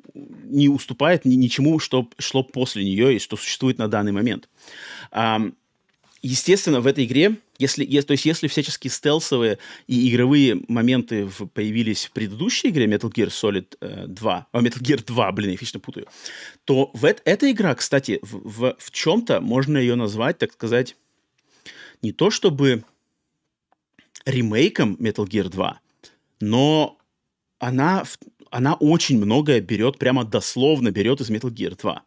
не 0.45 0.67
уступает 0.67 1.25
ни, 1.25 1.35
ничему, 1.35 1.77
что 1.77 2.09
шло 2.17 2.43
после 2.43 2.83
нее 2.83 3.15
и 3.15 3.19
что 3.19 3.37
существует 3.37 3.77
на 3.77 3.87
данный 3.87 4.11
момент. 4.11 4.49
Естественно, 6.27 6.81
в 6.81 6.87
этой 6.87 7.05
игре, 7.05 7.37
если, 7.57 7.85
то 8.01 8.11
есть 8.11 8.25
если 8.25 8.47
всяческие 8.49 8.91
стелсовые 8.91 9.59
и 9.87 10.09
игровые 10.09 10.61
моменты 10.67 11.25
в, 11.25 11.47
появились 11.47 12.05
в 12.05 12.11
предыдущей 12.11 12.67
игре 12.67 12.85
Metal 12.85 13.09
Gear 13.09 13.27
Solid 13.29 13.77
э, 13.79 14.07
2, 14.07 14.47
а 14.51 14.61
Metal 14.61 14.81
Gear 14.81 15.01
2, 15.05 15.31
блин, 15.31 15.51
я 15.51 15.55
вечно 15.55 15.79
путаю, 15.79 16.05
то 16.65 16.91
в, 16.93 17.05
эта 17.05 17.49
игра, 17.49 17.73
кстати, 17.75 18.19
в, 18.21 18.41
в, 18.43 18.75
в 18.77 18.91
чем-то 18.91 19.39
можно 19.39 19.77
ее 19.77 19.95
назвать, 19.95 20.37
так 20.37 20.51
сказать, 20.51 20.97
не 22.01 22.11
то 22.11 22.29
чтобы 22.29 22.83
ремейком 24.25 24.95
Metal 24.95 25.25
Gear 25.25 25.47
2, 25.47 25.79
но 26.41 26.97
она, 27.59 28.03
она 28.51 28.73
очень 28.73 29.17
многое 29.17 29.61
берет, 29.61 29.97
прямо 29.97 30.25
дословно 30.25 30.91
берет 30.91 31.21
из 31.21 31.29
Metal 31.29 31.49
Gear 31.49 31.79
2. 31.79 32.03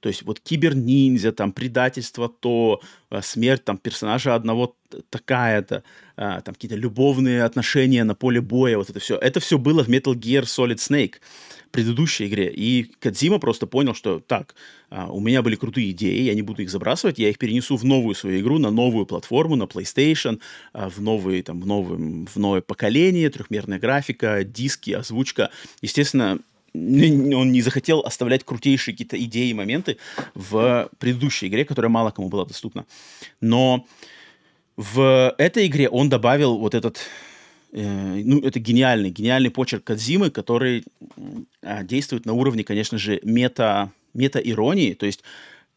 То 0.00 0.08
есть 0.08 0.22
вот 0.22 0.40
киберниндзя, 0.40 1.32
там 1.32 1.52
предательство, 1.52 2.28
то 2.28 2.80
а, 3.10 3.20
смерть 3.20 3.64
там 3.64 3.78
персонажа 3.78 4.34
одного 4.34 4.76
такая-то, 5.10 5.82
а, 6.16 6.40
там 6.40 6.54
какие-то 6.54 6.76
любовные 6.76 7.42
отношения 7.42 8.04
на 8.04 8.14
поле 8.14 8.40
боя, 8.40 8.78
вот 8.78 8.90
это 8.90 9.00
все. 9.00 9.16
Это 9.16 9.40
все 9.40 9.58
было 9.58 9.82
в 9.82 9.88
Metal 9.88 10.14
Gear 10.14 10.42
Solid 10.42 10.76
Snake 10.76 11.14
предыдущей 11.72 12.28
игре. 12.28 12.50
И 12.54 12.84
Кадзима 13.00 13.38
просто 13.38 13.66
понял, 13.66 13.94
что 13.94 14.20
так, 14.20 14.54
а, 14.88 15.10
у 15.10 15.20
меня 15.20 15.42
были 15.42 15.56
крутые 15.56 15.90
идеи, 15.90 16.22
я 16.22 16.34
не 16.34 16.42
буду 16.42 16.62
их 16.62 16.70
забрасывать, 16.70 17.18
я 17.18 17.28
их 17.28 17.38
перенесу 17.38 17.76
в 17.76 17.84
новую 17.84 18.14
свою 18.14 18.40
игру, 18.40 18.58
на 18.58 18.70
новую 18.70 19.04
платформу, 19.04 19.56
на 19.56 19.64
PlayStation, 19.64 20.40
в, 20.72 21.00
новые, 21.00 21.42
там, 21.42 21.60
в, 21.60 21.66
новый, 21.66 22.26
в 22.26 22.36
новое 22.36 22.60
поколение, 22.60 23.30
трехмерная 23.30 23.80
графика, 23.80 24.44
диски, 24.44 24.92
озвучка. 24.92 25.50
Естественно, 25.82 26.38
он 26.74 27.52
не 27.52 27.62
захотел 27.62 28.00
оставлять 28.00 28.44
крутейшие 28.44 28.94
какие-то 28.94 29.22
идеи 29.24 29.50
и 29.50 29.54
моменты 29.54 29.98
в 30.34 30.90
предыдущей 30.98 31.48
игре, 31.48 31.64
которая 31.64 31.90
мало 31.90 32.10
кому 32.10 32.28
была 32.28 32.44
доступна. 32.44 32.86
Но 33.40 33.86
в 34.76 35.34
этой 35.38 35.66
игре 35.66 35.88
он 35.88 36.08
добавил 36.08 36.58
вот 36.58 36.74
этот 36.74 36.98
э, 37.72 38.22
ну, 38.24 38.40
это 38.40 38.60
гениальный, 38.60 39.10
гениальный 39.10 39.50
почерк 39.50 39.84
Кадзимы, 39.84 40.30
который 40.30 40.84
э, 41.62 41.84
действует 41.84 42.26
на 42.26 42.32
уровне, 42.32 42.64
конечно 42.64 42.98
же, 42.98 43.20
мета, 43.24 43.90
мета-иронии. 44.14 44.94
То 44.94 45.06
есть 45.06 45.24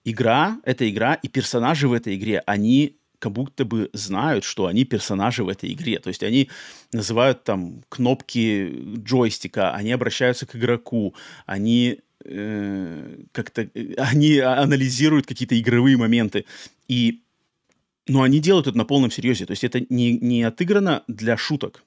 игра, 0.06 0.60
эта 0.64 0.90
игра 0.90 1.16
и 1.16 1.28
персонажи 1.28 1.88
в 1.88 1.94
этой 1.94 2.16
игре, 2.16 2.44
они 2.46 2.98
как 3.22 3.32
будто 3.32 3.66
бы 3.66 3.90
знают, 3.94 4.44
что 4.44 4.66
они 4.66 4.84
персонажи 4.84 5.44
в 5.44 5.50
этой 5.50 5.72
игре. 5.72 6.00
То 6.00 6.10
есть 6.10 6.24
они 6.24 6.50
называют 6.92 7.44
там 7.44 7.84
кнопки 7.88 8.74
джойстика, 8.98 9.76
они 9.76 9.92
обращаются 9.92 10.48
к 10.48 10.56
игроку, 10.56 11.14
они 11.46 12.00
э, 12.26 13.18
как-то 13.32 13.62
э, 13.62 13.94
они 13.98 14.40
анализируют 14.40 15.28
какие-то 15.28 15.58
игровые 15.60 15.98
моменты. 15.98 16.46
И 16.88 17.22
но 18.08 18.24
они 18.24 18.40
делают 18.40 18.68
это 18.68 18.78
на 18.78 18.86
полном 18.86 19.12
серьезе. 19.12 19.46
То 19.46 19.52
есть 19.52 19.64
это 19.64 19.86
не, 19.90 20.18
не 20.18 20.42
отыграно 20.42 21.04
для 21.08 21.38
шуток. 21.38 21.84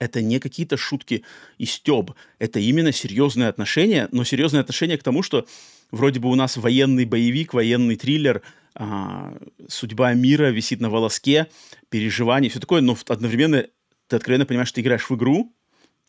Это 0.00 0.20
не 0.20 0.40
какие-то 0.40 0.76
шутки 0.76 1.24
и 1.58 1.64
стеб. 1.64 2.10
Это 2.40 2.58
именно 2.58 2.90
серьезное 2.90 3.48
отношение, 3.48 4.08
но 4.10 4.24
серьезное 4.24 4.62
отношение 4.62 4.98
к 4.98 5.02
тому, 5.04 5.22
что 5.22 5.46
вроде 5.90 6.20
бы 6.20 6.30
у 6.30 6.34
нас 6.34 6.56
военный 6.56 7.04
боевик, 7.04 7.54
военный 7.54 7.96
триллер, 7.96 8.42
а, 8.74 9.36
судьба 9.68 10.12
мира 10.14 10.50
висит 10.50 10.80
на 10.80 10.90
волоске, 10.90 11.48
переживания, 11.88 12.50
все 12.50 12.60
такое, 12.60 12.80
но 12.80 12.96
одновременно 13.08 13.66
ты 14.06 14.16
откровенно 14.16 14.46
понимаешь, 14.46 14.68
что 14.68 14.76
ты 14.76 14.80
играешь 14.82 15.08
в 15.08 15.14
игру, 15.16 15.52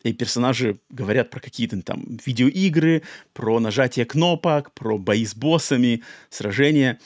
и 0.03 0.13
персонажи 0.13 0.79
говорят 0.89 1.29
про 1.29 1.39
какие-то 1.39 1.81
там 1.81 2.17
видеоигры, 2.25 3.03
про 3.33 3.59
нажатие 3.59 4.05
кнопок, 4.05 4.73
про 4.73 4.97
бои 4.97 5.25
с 5.25 5.35
боссами, 5.35 6.01
сражения. 6.29 6.99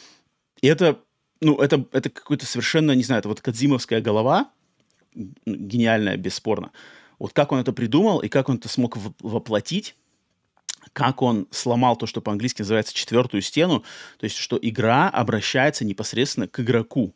И 0.61 0.67
это, 0.67 1.01
ну, 1.41 1.57
это, 1.57 1.85
это 1.91 2.09
какой-то 2.09 2.45
совершенно, 2.45 2.93
не 2.93 3.03
знаю, 3.03 3.19
это 3.19 3.29
вот 3.29 3.41
Кадзимовская 3.41 4.01
голова, 4.01 4.49
гениальная, 5.13 6.17
бесспорно. 6.17 6.71
Вот 7.19 7.33
как 7.33 7.51
он 7.51 7.59
это 7.59 7.73
придумал 7.73 8.19
и 8.19 8.29
как 8.29 8.49
он 8.49 8.57
это 8.57 8.69
смог 8.69 8.97
воплотить, 9.19 9.95
как 10.93 11.21
он 11.21 11.48
сломал 11.52 11.95
то, 11.95 12.06
что 12.08 12.21
по-английски 12.21 12.62
называется 12.62 12.93
четвертую 12.93 13.41
стену, 13.41 13.84
то 14.19 14.24
есть 14.24 14.38
что 14.38 14.58
игра 14.62 15.10
обращается 15.10 15.86
непосредственно 15.86 16.48
к 16.48 16.60
игроку. 16.60 17.13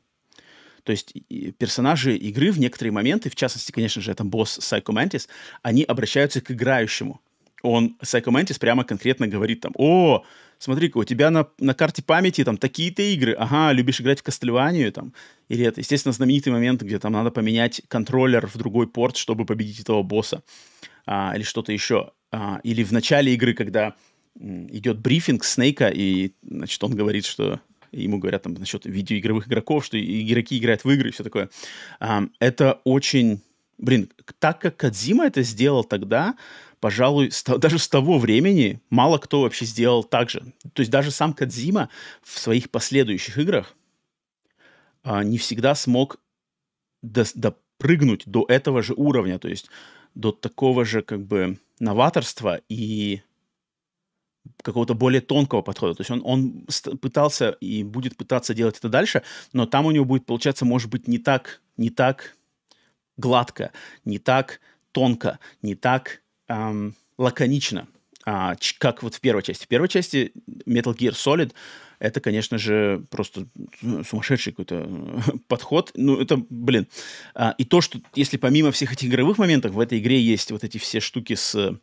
То 0.84 0.92
есть 0.92 1.14
персонажи 1.58 2.16
игры 2.16 2.52
в 2.52 2.60
некоторые 2.60 2.92
моменты, 2.92 3.30
в 3.30 3.36
частности, 3.36 3.72
конечно 3.72 4.02
же, 4.02 4.12
это 4.12 4.24
босс 4.24 4.60
Psycho 4.60 4.94
Mantis, 4.94 5.28
они 5.62 5.84
обращаются 5.84 6.42
к 6.42 6.52
играющему. 6.52 7.22
Он, 7.62 7.98
Psycho 8.02 8.32
Mantis, 8.32 8.60
прямо 8.60 8.84
конкретно 8.84 9.28
говорит 9.28 9.62
там, 9.62 9.74
о, 9.76 10.24
смотри-ка, 10.60 10.98
у 10.98 11.04
тебя 11.04 11.30
на, 11.30 11.48
на 11.60 11.74
карте 11.74 12.02
памяти 12.02 12.44
там 12.44 12.58
такие-то 12.58 13.02
игры, 13.02 13.34
ага, 13.34 13.72
любишь 13.74 14.00
играть 14.00 14.20
в 14.20 14.24
Кастельванию 14.24 14.92
там, 14.92 15.14
или 15.50 15.66
это, 15.66 15.82
естественно, 15.82 16.14
знаменитый 16.14 16.54
момент, 16.54 16.82
где 16.82 17.00
там 17.00 17.14
надо 17.14 17.32
поменять 17.32 17.82
контроллер 17.88 18.48
в 18.48 18.58
другой 18.58 18.88
порт, 18.88 19.18
чтобы 19.18 19.46
победить 19.46 19.82
этого 19.82 20.04
босса, 20.04 20.44
а, 21.06 21.34
или 21.36 21.44
что-то 21.44 21.74
еще. 21.74 22.12
А, 22.32 22.60
или 22.64 22.84
в 22.84 22.92
начале 22.92 23.34
игры, 23.34 23.54
когда 23.54 23.96
идет 24.36 25.00
брифинг 25.00 25.44
Снейка, 25.44 25.90
и, 25.90 26.32
значит, 26.44 26.84
он 26.84 26.96
говорит, 26.96 27.26
что 27.26 27.60
ему 27.92 28.20
говорят 28.20 28.44
там 28.44 28.54
насчет 28.54 28.86
видеоигровых 28.86 29.48
игроков, 29.48 29.86
что 29.86 30.00
игроки 30.00 30.58
играют 30.58 30.84
в 30.84 30.90
игры 30.90 31.10
и 31.10 31.12
все 31.12 31.24
такое. 31.24 31.50
Это 32.40 32.80
очень... 32.84 33.42
Блин, 33.78 34.10
так 34.40 34.60
как 34.60 34.76
Кадзима 34.76 35.26
это 35.26 35.42
сделал 35.42 35.86
тогда, 35.86 36.36
пожалуй, 36.82 37.32
даже 37.58 37.80
с 37.80 37.88
того 37.88 38.20
времени 38.20 38.82
мало 38.90 39.18
кто 39.18 39.42
вообще 39.42 39.66
сделал 39.66 40.04
так 40.04 40.30
же. 40.30 40.54
То 40.74 40.82
есть 40.82 40.92
даже 40.92 41.12
сам 41.12 41.34
Кадзима 41.34 41.90
в 42.22 42.38
своих 42.38 42.70
последующих 42.70 43.38
играх 43.38 43.74
а, 45.02 45.24
не 45.24 45.38
всегда 45.38 45.76
смог 45.76 46.20
до, 47.02 47.24
допрыгнуть 47.36 48.24
до 48.26 48.46
этого 48.50 48.84
же 48.84 48.94
уровня, 48.96 49.40
то 49.40 49.48
есть 49.48 49.70
до 50.14 50.34
такого 50.34 50.84
же 50.84 51.02
как 51.02 51.26
бы 51.26 51.58
новаторства 51.80 52.62
и 52.70 53.22
какого-то 54.62 54.94
более 54.94 55.22
тонкого 55.22 55.62
подхода. 55.62 55.96
То 55.96 56.02
есть 56.02 56.12
он, 56.12 56.22
он 56.24 56.66
пытался 56.98 57.52
и 57.52 57.84
будет 57.84 58.18
пытаться 58.18 58.54
делать 58.54 58.78
это 58.78 58.90
дальше, 58.90 59.24
но 59.54 59.66
там 59.66 59.86
у 59.86 59.92
него 59.92 60.06
будет 60.06 60.26
получаться, 60.26 60.66
может 60.66 60.90
быть, 60.90 61.08
не 61.08 61.18
так, 61.18 61.62
не 61.78 61.90
так 61.90 62.36
гладко, 63.18 63.72
не 64.06 64.18
так 64.18 64.60
тонко, 64.92 65.40
не 65.62 65.76
так 65.76 66.22
эм, 66.48 66.96
лаконично, 67.18 67.88
а, 68.26 68.56
как 68.78 69.04
вот 69.04 69.16
в 69.16 69.22
первой 69.22 69.44
части. 69.44 69.66
В 69.66 69.68
первой 69.68 69.88
части 69.88 70.32
Metal 70.66 70.96
Gear 70.96 71.12
Solid 71.12 71.54
это, 72.00 72.22
конечно 72.22 72.58
же, 72.58 73.06
просто 73.10 73.48
сумасшедший 74.08 74.54
какой-то 74.54 75.22
подход. 75.48 75.92
Ну, 75.96 76.20
это, 76.20 76.38
блин. 76.50 76.88
А, 77.36 77.56
и 77.58 77.66
то, 77.66 77.82
что 77.82 78.00
если 78.16 78.38
помимо 78.38 78.72
всех 78.72 78.94
этих 78.94 79.10
игровых 79.10 79.38
моментов 79.38 79.74
в 79.74 79.80
этой 79.80 80.00
игре 80.00 80.22
есть 80.22 80.52
вот 80.52 80.64
эти 80.64 80.78
все 80.78 81.00
штуки 81.00 81.36
с 81.36 81.78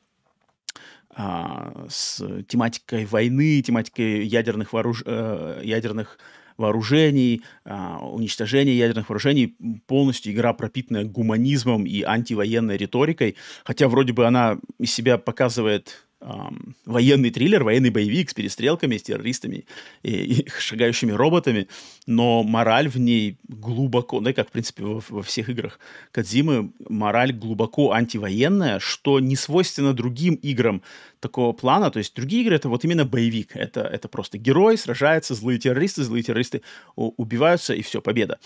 а, 1.19 1.87
с 1.89 2.23
тематикой 2.47 3.07
войны, 3.07 3.63
тематикой 3.63 4.27
ядерных, 4.27 4.75
вооруж... 4.75 5.03
э, 5.07 5.61
ядерных 5.65 6.19
вооружений, 6.59 7.43
э, 7.65 7.97
уничтожения 8.03 8.75
ядерных 8.75 9.09
вооружений, 9.09 9.57
полностью 9.87 10.33
игра 10.33 10.53
пропитанная 10.53 11.05
гуманизмом 11.05 11.87
и 11.87 12.03
антивоенной 12.03 12.77
риторикой, 12.77 13.37
хотя 13.65 13.89
вроде 13.89 14.13
бы 14.13 14.27
она 14.27 14.59
из 14.79 14.93
себя 14.93 15.19
показывает 15.19 16.06
эм, 16.21 16.77
военный 16.85 17.31
триллер, 17.31 17.65
военный 17.65 17.91
боевик 17.91 18.31
с 18.31 18.35
перестрелками, 18.35 18.97
с 18.97 19.03
террористами 19.03 19.67
и, 20.03 20.11
и 20.11 20.49
шагающими 20.59 21.13
роботами, 21.13 21.69
но 22.07 22.43
мораль 22.43 22.89
в 22.89 22.97
ней 22.97 23.39
глубоко, 23.49 24.21
да, 24.21 24.33
как, 24.33 24.49
в 24.49 24.53
принципе, 24.53 24.85
во, 24.85 25.03
во 25.09 25.23
всех 25.23 25.49
играх 25.49 25.79
Кадзимы, 26.13 26.73
мораль 26.89 27.33
глубоко 27.33 27.93
антивоенная, 27.93 28.79
что 28.79 29.21
не 29.21 29.37
свойственно 29.37 29.93
другим 29.93 30.35
играм 30.35 30.83
такого 31.21 31.53
плана. 31.53 31.91
То 31.91 31.99
есть 31.99 32.15
другие 32.15 32.43
игры— 32.43 32.57
это 32.57 32.69
вот 32.69 32.85
именно 32.85 33.05
боевик. 33.05 33.57
Это, 33.57 33.81
это 33.81 34.09
просто 34.09 34.39
герой 34.39 34.79
сражается, 34.79 35.35
злые 35.35 35.59
террористы, 35.59 36.05
злые 36.05 36.23
террористы 36.23 36.63
убиваются, 36.95 37.75
и 37.75 37.83
все, 37.83 38.01
победа. 38.01 38.39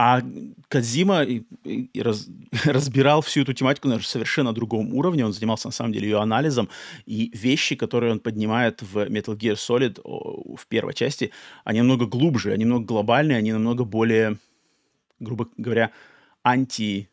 А 0.00 0.22
Кадзима 0.68 1.24
и, 1.24 1.42
и 1.64 2.02
раз, 2.02 2.28
разбирал 2.64 3.20
всю 3.20 3.42
эту 3.42 3.52
тематику 3.52 3.88
на 3.88 3.98
совершенно 4.00 4.52
другом 4.52 4.94
уровне. 4.94 5.26
Он 5.26 5.32
занимался, 5.32 5.66
на 5.68 5.72
самом 5.72 5.92
деле, 5.92 6.08
ее 6.08 6.20
анализом. 6.20 6.68
И 7.04 7.17
вещи, 7.26 7.76
которые 7.76 8.12
он 8.12 8.20
поднимает 8.20 8.82
в 8.82 8.96
Metal 8.98 9.36
Gear 9.36 9.54
Solid 9.54 10.00
в 10.04 10.66
первой 10.68 10.94
части, 10.94 11.30
они 11.64 11.80
намного 11.80 12.06
глубже, 12.06 12.52
они 12.52 12.64
намного 12.64 12.86
глобальные, 12.86 13.38
они 13.38 13.52
намного 13.52 13.84
более, 13.84 14.38
грубо 15.20 15.48
говоря, 15.56 15.90
анти, 16.42 17.10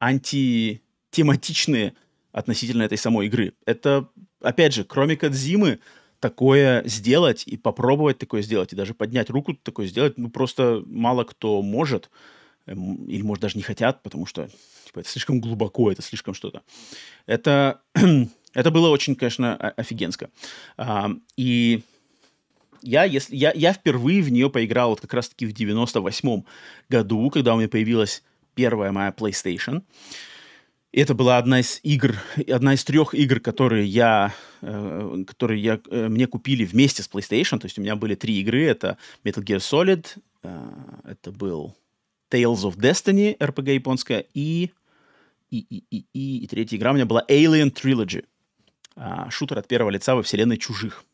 антитематичные 0.00 1.94
относительно 2.32 2.82
этой 2.82 2.98
самой 2.98 3.26
игры. 3.26 3.54
Это, 3.64 4.08
опять 4.40 4.74
же, 4.74 4.84
кроме 4.84 5.16
Кадзимы, 5.16 5.80
такое 6.20 6.82
сделать 6.86 7.44
и 7.46 7.56
попробовать 7.56 8.18
такое 8.18 8.42
сделать, 8.42 8.72
и 8.72 8.76
даже 8.76 8.94
поднять 8.94 9.30
руку 9.30 9.54
такое 9.54 9.86
сделать, 9.86 10.18
ну, 10.18 10.30
просто 10.30 10.82
мало 10.86 11.24
кто 11.24 11.62
может, 11.62 12.10
эм, 12.66 13.04
или, 13.06 13.22
может, 13.22 13.42
даже 13.42 13.56
не 13.56 13.62
хотят, 13.62 14.02
потому 14.02 14.26
что 14.26 14.48
типа, 14.86 15.00
это 15.00 15.08
слишком 15.08 15.40
глубоко, 15.40 15.90
это 15.92 16.02
слишком 16.02 16.34
что-то. 16.34 16.62
Это, 17.26 17.82
это 18.56 18.70
было 18.70 18.88
очень, 18.88 19.14
конечно, 19.16 19.54
офигенско. 19.54 20.30
А, 20.78 21.10
и 21.36 21.82
я, 22.80 23.04
если, 23.04 23.36
я, 23.36 23.52
я 23.54 23.74
впервые 23.74 24.22
в 24.22 24.32
нее 24.32 24.48
поиграл 24.48 24.90
вот 24.90 25.02
как 25.02 25.12
раз-таки 25.12 25.44
в 25.44 25.52
98 25.52 26.42
году, 26.88 27.30
когда 27.30 27.54
у 27.54 27.58
меня 27.58 27.68
появилась 27.68 28.22
первая 28.54 28.92
моя 28.92 29.10
PlayStation. 29.10 29.82
И 30.90 31.00
это 31.00 31.12
была 31.12 31.36
одна 31.36 31.60
из 31.60 31.80
игр, 31.82 32.16
одна 32.48 32.72
из 32.72 32.82
трех 32.84 33.12
игр, 33.12 33.40
которые 33.40 33.84
я, 33.84 34.32
э, 34.62 35.24
которые 35.26 35.62
я, 35.62 35.78
э, 35.90 36.08
мне 36.08 36.26
купили 36.26 36.64
вместе 36.64 37.02
с 37.02 37.10
PlayStation. 37.10 37.58
То 37.58 37.66
есть 37.66 37.78
у 37.78 37.82
меня 37.82 37.94
были 37.94 38.14
три 38.14 38.40
игры. 38.40 38.64
Это 38.64 38.96
Metal 39.22 39.44
Gear 39.44 39.58
Solid, 39.58 40.06
э, 40.42 40.68
это 41.04 41.30
был 41.30 41.76
Tales 42.30 42.62
of 42.62 42.78
Destiny, 42.78 43.36
RPG 43.36 43.74
японская, 43.74 44.24
и, 44.32 44.70
и, 45.50 45.58
и, 45.58 45.84
и, 45.90 46.06
и, 46.14 46.38
и 46.38 46.46
третья 46.46 46.78
игра 46.78 46.92
у 46.92 46.94
меня 46.94 47.04
была 47.04 47.22
Alien 47.28 47.70
Trilogy. 47.70 48.24
Э, 48.96 49.28
шутер 49.30 49.58
от 49.58 49.68
первого 49.68 49.90
лица 49.90 50.14
во 50.14 50.22
вселенной 50.22 50.56
чужих. 50.56 51.04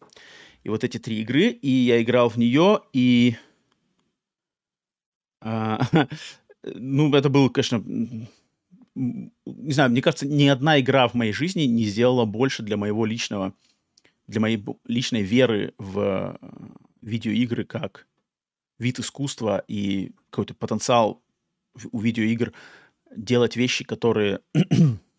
И 0.63 0.69
вот 0.69 0.85
эти 0.85 0.99
три 0.99 1.21
игры, 1.21 1.49
и 1.49 1.69
я 1.69 2.01
играл 2.03 2.29
в 2.29 2.37
нее, 2.37 2.81
и... 2.93 3.37
Э, 5.41 5.79
ну, 6.63 7.13
это 7.15 7.29
был, 7.29 7.51
конечно, 7.51 7.83
не 8.95 9.73
знаю, 9.73 9.91
мне 9.91 10.03
кажется, 10.03 10.27
ни 10.27 10.47
одна 10.47 10.79
игра 10.81 11.09
в 11.09 11.15
моей 11.15 11.33
жизни 11.33 11.63
не 11.63 11.85
сделала 11.85 12.25
больше 12.25 12.63
для 12.63 12.77
моего 12.77 13.05
личного, 13.05 13.55
для 14.29 14.41
моей 14.41 14.63
личной 14.87 15.23
веры 15.23 15.75
в 15.79 15.99
э, 15.99 16.37
видеоигры 17.01 17.65
как 17.65 18.07
вид 18.79 19.01
искусства 19.01 19.65
и 19.67 20.13
какой-то 20.31 20.55
потенциал 20.55 21.21
у 21.91 22.01
видеоигр 22.01 22.53
делать 23.17 23.57
вещи, 23.57 23.85
которые 23.85 24.41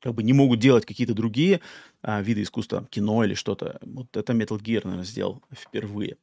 как 0.00 0.14
бы 0.14 0.22
не 0.22 0.32
могут 0.32 0.58
делать 0.58 0.86
какие-то 0.86 1.14
другие 1.14 1.60
а, 2.02 2.20
виды 2.22 2.42
искусства, 2.42 2.86
кино 2.90 3.24
или 3.24 3.34
что-то. 3.34 3.78
Вот 3.82 4.16
это 4.16 4.32
Metal 4.32 4.60
Gear, 4.60 4.80
наверное, 4.84 5.04
сделал 5.04 5.42
впервые. 5.52 6.16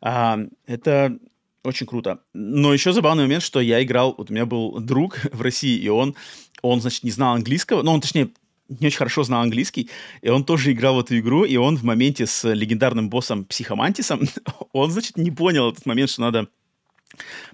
А, 0.00 0.38
это 0.66 1.18
очень 1.64 1.86
круто. 1.86 2.20
Но 2.32 2.72
еще 2.72 2.92
забавный 2.92 3.24
момент, 3.24 3.42
что 3.42 3.60
я 3.60 3.82
играл, 3.82 4.14
вот 4.16 4.30
у 4.30 4.32
меня 4.32 4.46
был 4.46 4.78
друг 4.80 5.18
в 5.32 5.42
России, 5.42 5.78
и 5.78 5.88
он, 5.88 6.14
он, 6.62 6.80
значит, 6.80 7.04
не 7.04 7.10
знал 7.10 7.34
английского, 7.34 7.82
ну, 7.82 7.92
он, 7.92 8.00
точнее, 8.00 8.30
не 8.68 8.88
очень 8.88 8.98
хорошо 8.98 9.22
знал 9.22 9.42
английский, 9.42 9.90
и 10.22 10.28
он 10.28 10.44
тоже 10.44 10.72
играл 10.72 10.96
в 10.96 11.00
эту 11.00 11.18
игру, 11.18 11.44
и 11.44 11.56
он 11.56 11.76
в 11.76 11.84
моменте 11.84 12.26
с 12.26 12.48
легендарным 12.52 13.08
боссом 13.08 13.44
Психомантисом, 13.44 14.22
он, 14.72 14.90
значит, 14.90 15.16
не 15.16 15.30
понял 15.30 15.70
этот 15.70 15.86
момент, 15.86 16.10
что 16.10 16.22
надо 16.22 16.48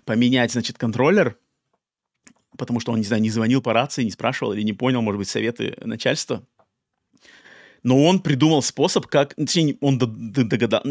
поменять, 0.05 0.53
значит, 0.53 0.79
контроллер, 0.79 1.37
потому 2.56 2.80
что 2.80 2.92
он, 2.92 2.98
не 2.98 3.04
знаю, 3.04 3.22
не 3.22 3.30
звонил 3.30 3.62
по 3.62 3.72
рации, 3.72 4.04
не 4.04 4.10
спрашивал 4.10 4.52
или 4.52 4.62
не 4.62 4.72
понял, 4.72 5.02
может 5.02 5.18
быть, 5.18 5.28
советы 5.28 5.76
начальства 5.82 6.42
но 7.82 8.04
он 8.04 8.20
придумал 8.20 8.62
способ, 8.62 9.06
как, 9.06 9.34
точнее, 9.34 9.76
он 9.80 9.98
догадал, 9.98 10.82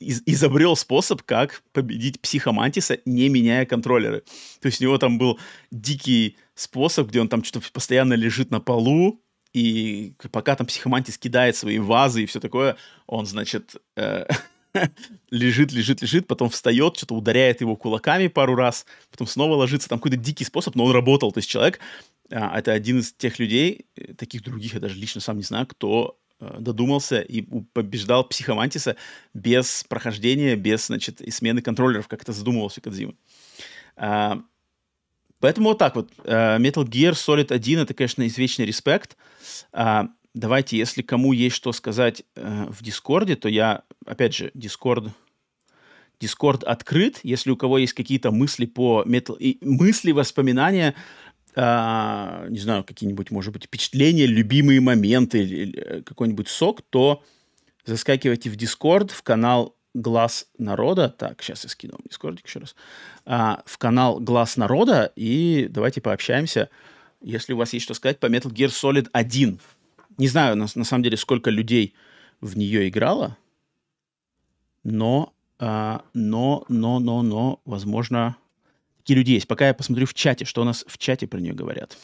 из, 0.00 0.22
изобрел 0.26 0.76
способ, 0.76 1.22
как 1.22 1.62
победить 1.72 2.20
психомантиса, 2.20 2.98
не 3.04 3.28
меняя 3.28 3.66
контроллеры. 3.66 4.24
То 4.60 4.66
есть 4.66 4.80
у 4.80 4.84
него 4.84 4.98
там 4.98 5.18
был 5.18 5.38
дикий 5.70 6.36
способ, 6.54 7.08
где 7.08 7.20
он 7.20 7.28
там 7.28 7.44
что-то 7.44 7.70
постоянно 7.72 8.14
лежит 8.14 8.50
на 8.50 8.60
полу, 8.60 9.22
и 9.52 10.14
пока 10.32 10.56
там 10.56 10.66
психомантис 10.66 11.18
кидает 11.18 11.56
свои 11.56 11.78
вазы 11.78 12.24
и 12.24 12.26
все 12.26 12.40
такое, 12.40 12.76
он, 13.06 13.24
значит, 13.24 13.76
э, 13.96 14.26
лежит, 15.30 15.72
лежит, 15.72 16.02
лежит, 16.02 16.26
потом 16.26 16.50
встает, 16.50 16.96
что-то 16.96 17.14
ударяет 17.14 17.60
его 17.60 17.76
кулаками 17.76 18.28
пару 18.28 18.54
раз, 18.54 18.86
потом 19.10 19.26
снова 19.26 19.54
ложится. 19.54 19.88
Там 19.88 19.98
какой-то 19.98 20.16
дикий 20.16 20.44
способ, 20.44 20.74
но 20.74 20.84
он 20.84 20.92
работал. 20.92 21.32
То 21.32 21.38
есть 21.38 21.48
человек, 21.48 21.80
а, 22.30 22.58
это 22.58 22.72
один 22.72 23.00
из 23.00 23.12
тех 23.12 23.38
людей, 23.38 23.86
э, 23.96 24.14
таких 24.14 24.42
других 24.42 24.74
я 24.74 24.80
даже 24.80 24.96
лично 24.96 25.20
сам 25.20 25.36
не 25.36 25.42
знаю, 25.42 25.66
кто 25.66 26.18
э, 26.40 26.56
додумался 26.60 27.20
и 27.20 27.42
побеждал 27.72 28.24
психомантиса 28.28 28.96
без 29.34 29.84
прохождения, 29.88 30.56
без, 30.56 30.86
значит, 30.86 31.20
и 31.20 31.30
смены 31.30 31.62
контроллеров, 31.62 32.08
как 32.08 32.22
это 32.22 32.32
задумывался 32.32 32.80
Кадзима. 32.80 33.14
А, 33.96 34.40
поэтому 35.40 35.70
вот 35.70 35.78
так 35.78 35.96
вот. 35.96 36.10
Э, 36.24 36.58
Metal 36.58 36.84
Gear 36.84 37.12
Solid 37.12 37.52
1— 37.52 37.78
это, 37.80 37.94
конечно, 37.94 38.26
извечный 38.26 38.66
респект. 38.66 39.16
А, 39.72 40.08
давайте, 40.34 40.76
если 40.76 41.02
кому 41.02 41.32
есть 41.32 41.56
что 41.56 41.72
сказать 41.72 42.22
э, 42.36 42.66
в 42.68 42.82
Дискорде, 42.82 43.36
то 43.36 43.48
я, 43.48 43.82
опять 44.06 44.34
же, 44.34 44.50
Дискорд, 44.54 45.08
Дискорд 46.20 46.64
открыт. 46.64 47.20
Если 47.22 47.50
у 47.50 47.56
кого 47.56 47.78
есть 47.78 47.92
какие-то 47.92 48.30
мысли 48.30 48.66
по 48.66 49.04
метал, 49.04 49.36
и 49.36 49.58
мысли, 49.64 50.12
воспоминания, 50.12 50.94
э, 51.54 52.46
не 52.50 52.58
знаю, 52.58 52.84
какие-нибудь, 52.84 53.30
может 53.30 53.52
быть, 53.52 53.64
впечатления, 53.64 54.26
любимые 54.26 54.80
моменты, 54.80 55.42
или 55.44 55.78
э, 55.78 56.02
какой-нибудь 56.02 56.48
сок, 56.48 56.82
то 56.82 57.22
заскакивайте 57.84 58.50
в 58.50 58.56
Дискорд, 58.56 59.10
в 59.10 59.22
канал 59.22 59.74
Глас 59.94 60.46
Народа. 60.58 61.08
Так, 61.08 61.42
сейчас 61.42 61.64
я 61.64 61.70
скину 61.70 61.98
Дискордик 62.08 62.46
еще 62.46 62.60
раз. 62.60 62.76
А, 63.24 63.62
в 63.64 63.78
канал 63.78 64.20
Глаз 64.20 64.56
народа, 64.56 65.12
и 65.16 65.66
давайте 65.70 66.00
пообщаемся. 66.00 66.68
Если 67.20 67.52
у 67.52 67.56
вас 67.56 67.72
есть 67.72 67.84
что 67.84 67.94
сказать 67.94 68.20
по 68.20 68.26
Metal 68.26 68.52
Gear 68.52 68.68
Solid 68.68 69.08
1, 69.12 69.58
не 70.18 70.28
знаю, 70.28 70.56
на, 70.56 70.66
на 70.74 70.84
самом 70.84 71.02
деле, 71.02 71.16
сколько 71.16 71.50
людей 71.50 71.94
в 72.40 72.56
нее 72.56 72.88
играло, 72.88 73.36
но, 74.84 75.32
а, 75.58 76.02
но, 76.14 76.64
но, 76.68 76.98
но, 76.98 77.22
но, 77.22 77.60
возможно, 77.64 78.36
такие 78.98 79.16
люди 79.16 79.32
есть. 79.32 79.48
Пока 79.48 79.68
я 79.68 79.74
посмотрю 79.74 80.06
в 80.06 80.14
чате, 80.14 80.44
что 80.44 80.62
у 80.62 80.64
нас 80.64 80.84
в 80.86 80.98
чате 80.98 81.26
про 81.26 81.40
нее 81.40 81.54
говорят. 81.54 81.96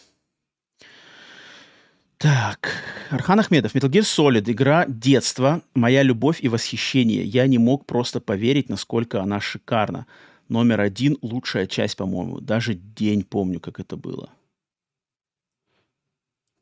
Так, 2.18 2.70
Архан 3.11 3.40
Ахмедов, 3.40 3.74
Metal 3.74 3.90
Gear 3.90 4.03
Solid, 4.03 4.50
игра 4.50 4.87
детства, 4.87 5.62
моя 5.74 6.03
любовь 6.03 6.38
и 6.40 6.48
восхищение. 6.48 7.24
Я 7.24 7.46
не 7.46 7.59
мог 7.59 7.85
просто 7.85 8.20
поверить, 8.20 8.68
насколько 8.68 9.20
она 9.20 9.40
шикарна. 9.40 10.07
Номер 10.48 10.81
один, 10.81 11.18
лучшая 11.20 11.66
часть, 11.66 11.96
по-моему. 11.96 12.40
Даже 12.40 12.74
день 12.74 13.24
помню, 13.24 13.61
как 13.61 13.81
это 13.81 13.96
было. 13.96 14.31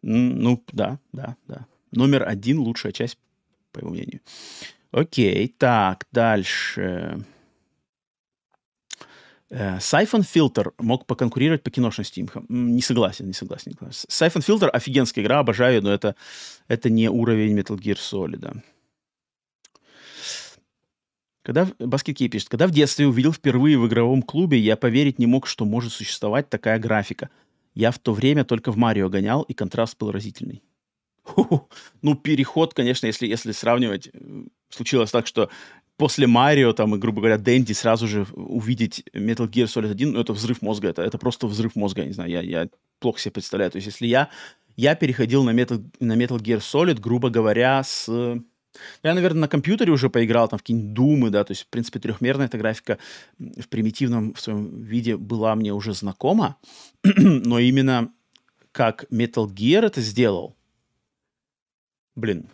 Ну, 0.02 0.62
да, 0.72 0.98
да, 1.12 1.36
да. 1.46 1.66
Номер 1.92 2.26
один 2.28 2.58
лучшая 2.58 2.92
часть, 2.92 3.18
по 3.70 3.78
его 3.78 3.90
мнению. 3.90 4.20
Окей, 4.90 5.48
так, 5.48 6.06
дальше. 6.10 7.24
Siphon 9.50 10.20
э, 10.20 10.22
Filter 10.22 10.72
мог 10.78 11.06
поконкурировать 11.06 11.62
по 11.62 11.70
киношности. 11.70 12.26
Не 12.48 12.82
согласен, 12.82 13.26
не 13.26 13.32
согласен. 13.32 13.72
Не 13.72 13.76
согласен. 13.76 14.08
Siphon 14.08 14.44
Filter 14.44 14.68
офигенская 14.68 15.22
игра, 15.24 15.38
обожаю, 15.38 15.82
но 15.82 15.92
это, 15.92 16.16
это 16.68 16.90
не 16.90 17.08
уровень 17.08 17.58
Metal 17.58 17.78
Gear 17.78 17.96
Solid. 17.96 18.62
Когда, 21.42 21.68
Баскетки 21.78 22.28
пишет, 22.28 22.48
когда 22.48 22.66
в 22.66 22.70
детстве 22.70 23.06
увидел 23.06 23.32
впервые 23.32 23.78
в 23.78 23.86
игровом 23.86 24.22
клубе, 24.22 24.58
я 24.58 24.76
поверить 24.76 25.18
не 25.18 25.26
мог, 25.26 25.46
что 25.46 25.64
может 25.64 25.92
существовать 25.92 26.48
такая 26.48 26.78
графика– 26.78 27.30
я 27.74 27.90
в 27.90 27.98
то 27.98 28.12
время 28.12 28.44
только 28.44 28.72
в 28.72 28.76
Марио 28.76 29.08
гонял, 29.08 29.42
и 29.42 29.54
контраст 29.54 29.98
был 29.98 30.10
разительный. 30.10 30.62
Ну, 32.02 32.16
переход, 32.16 32.74
конечно, 32.74 33.06
если, 33.06 33.26
если 33.26 33.52
сравнивать, 33.52 34.08
э, 34.12 34.44
случилось 34.70 35.10
так, 35.10 35.26
что 35.26 35.50
после 35.96 36.26
Марио, 36.26 36.72
там, 36.72 36.94
и, 36.94 36.98
грубо 36.98 37.20
говоря, 37.20 37.38
Дэнди 37.38 37.72
сразу 37.72 38.08
же 38.08 38.26
увидеть 38.32 39.04
Metal 39.14 39.48
Gear 39.48 39.66
Solid 39.66 39.92
1, 39.92 40.12
ну, 40.12 40.20
это 40.20 40.32
взрыв 40.32 40.62
мозга, 40.62 40.88
это, 40.88 41.02
это 41.02 41.18
просто 41.18 41.46
взрыв 41.46 41.76
мозга, 41.76 42.02
я 42.02 42.08
не 42.08 42.12
знаю, 42.12 42.30
я, 42.30 42.40
я 42.40 42.68
плохо 42.98 43.20
себе 43.20 43.32
представляю. 43.32 43.70
То 43.70 43.76
есть, 43.76 43.86
если 43.86 44.06
я, 44.06 44.30
я 44.76 44.94
переходил 44.94 45.44
на 45.44 45.50
Metal, 45.50 45.80
на 46.00 46.14
Metal 46.16 46.38
Gear 46.38 46.58
Solid, 46.58 47.00
грубо 47.00 47.30
говоря, 47.30 47.82
с 47.84 48.08
я, 49.02 49.14
наверное, 49.14 49.42
на 49.42 49.48
компьютере 49.48 49.92
уже 49.92 50.10
поиграл, 50.10 50.48
там, 50.48 50.58
в 50.58 50.62
какие-нибудь 50.62 50.92
думы, 50.92 51.30
да, 51.30 51.44
то 51.44 51.52
есть, 51.52 51.62
в 51.62 51.66
принципе, 51.68 51.98
трехмерная 51.98 52.46
эта 52.46 52.58
графика 52.58 52.98
в 53.38 53.68
примитивном 53.68 54.34
в 54.34 54.40
своем 54.40 54.82
виде 54.82 55.16
была 55.16 55.54
мне 55.54 55.72
уже 55.72 55.94
знакома, 55.94 56.56
но 57.04 57.58
именно 57.58 58.12
как 58.72 59.04
Metal 59.10 59.46
Gear 59.46 59.86
это 59.86 60.00
сделал, 60.00 60.56
блин, 62.14 62.48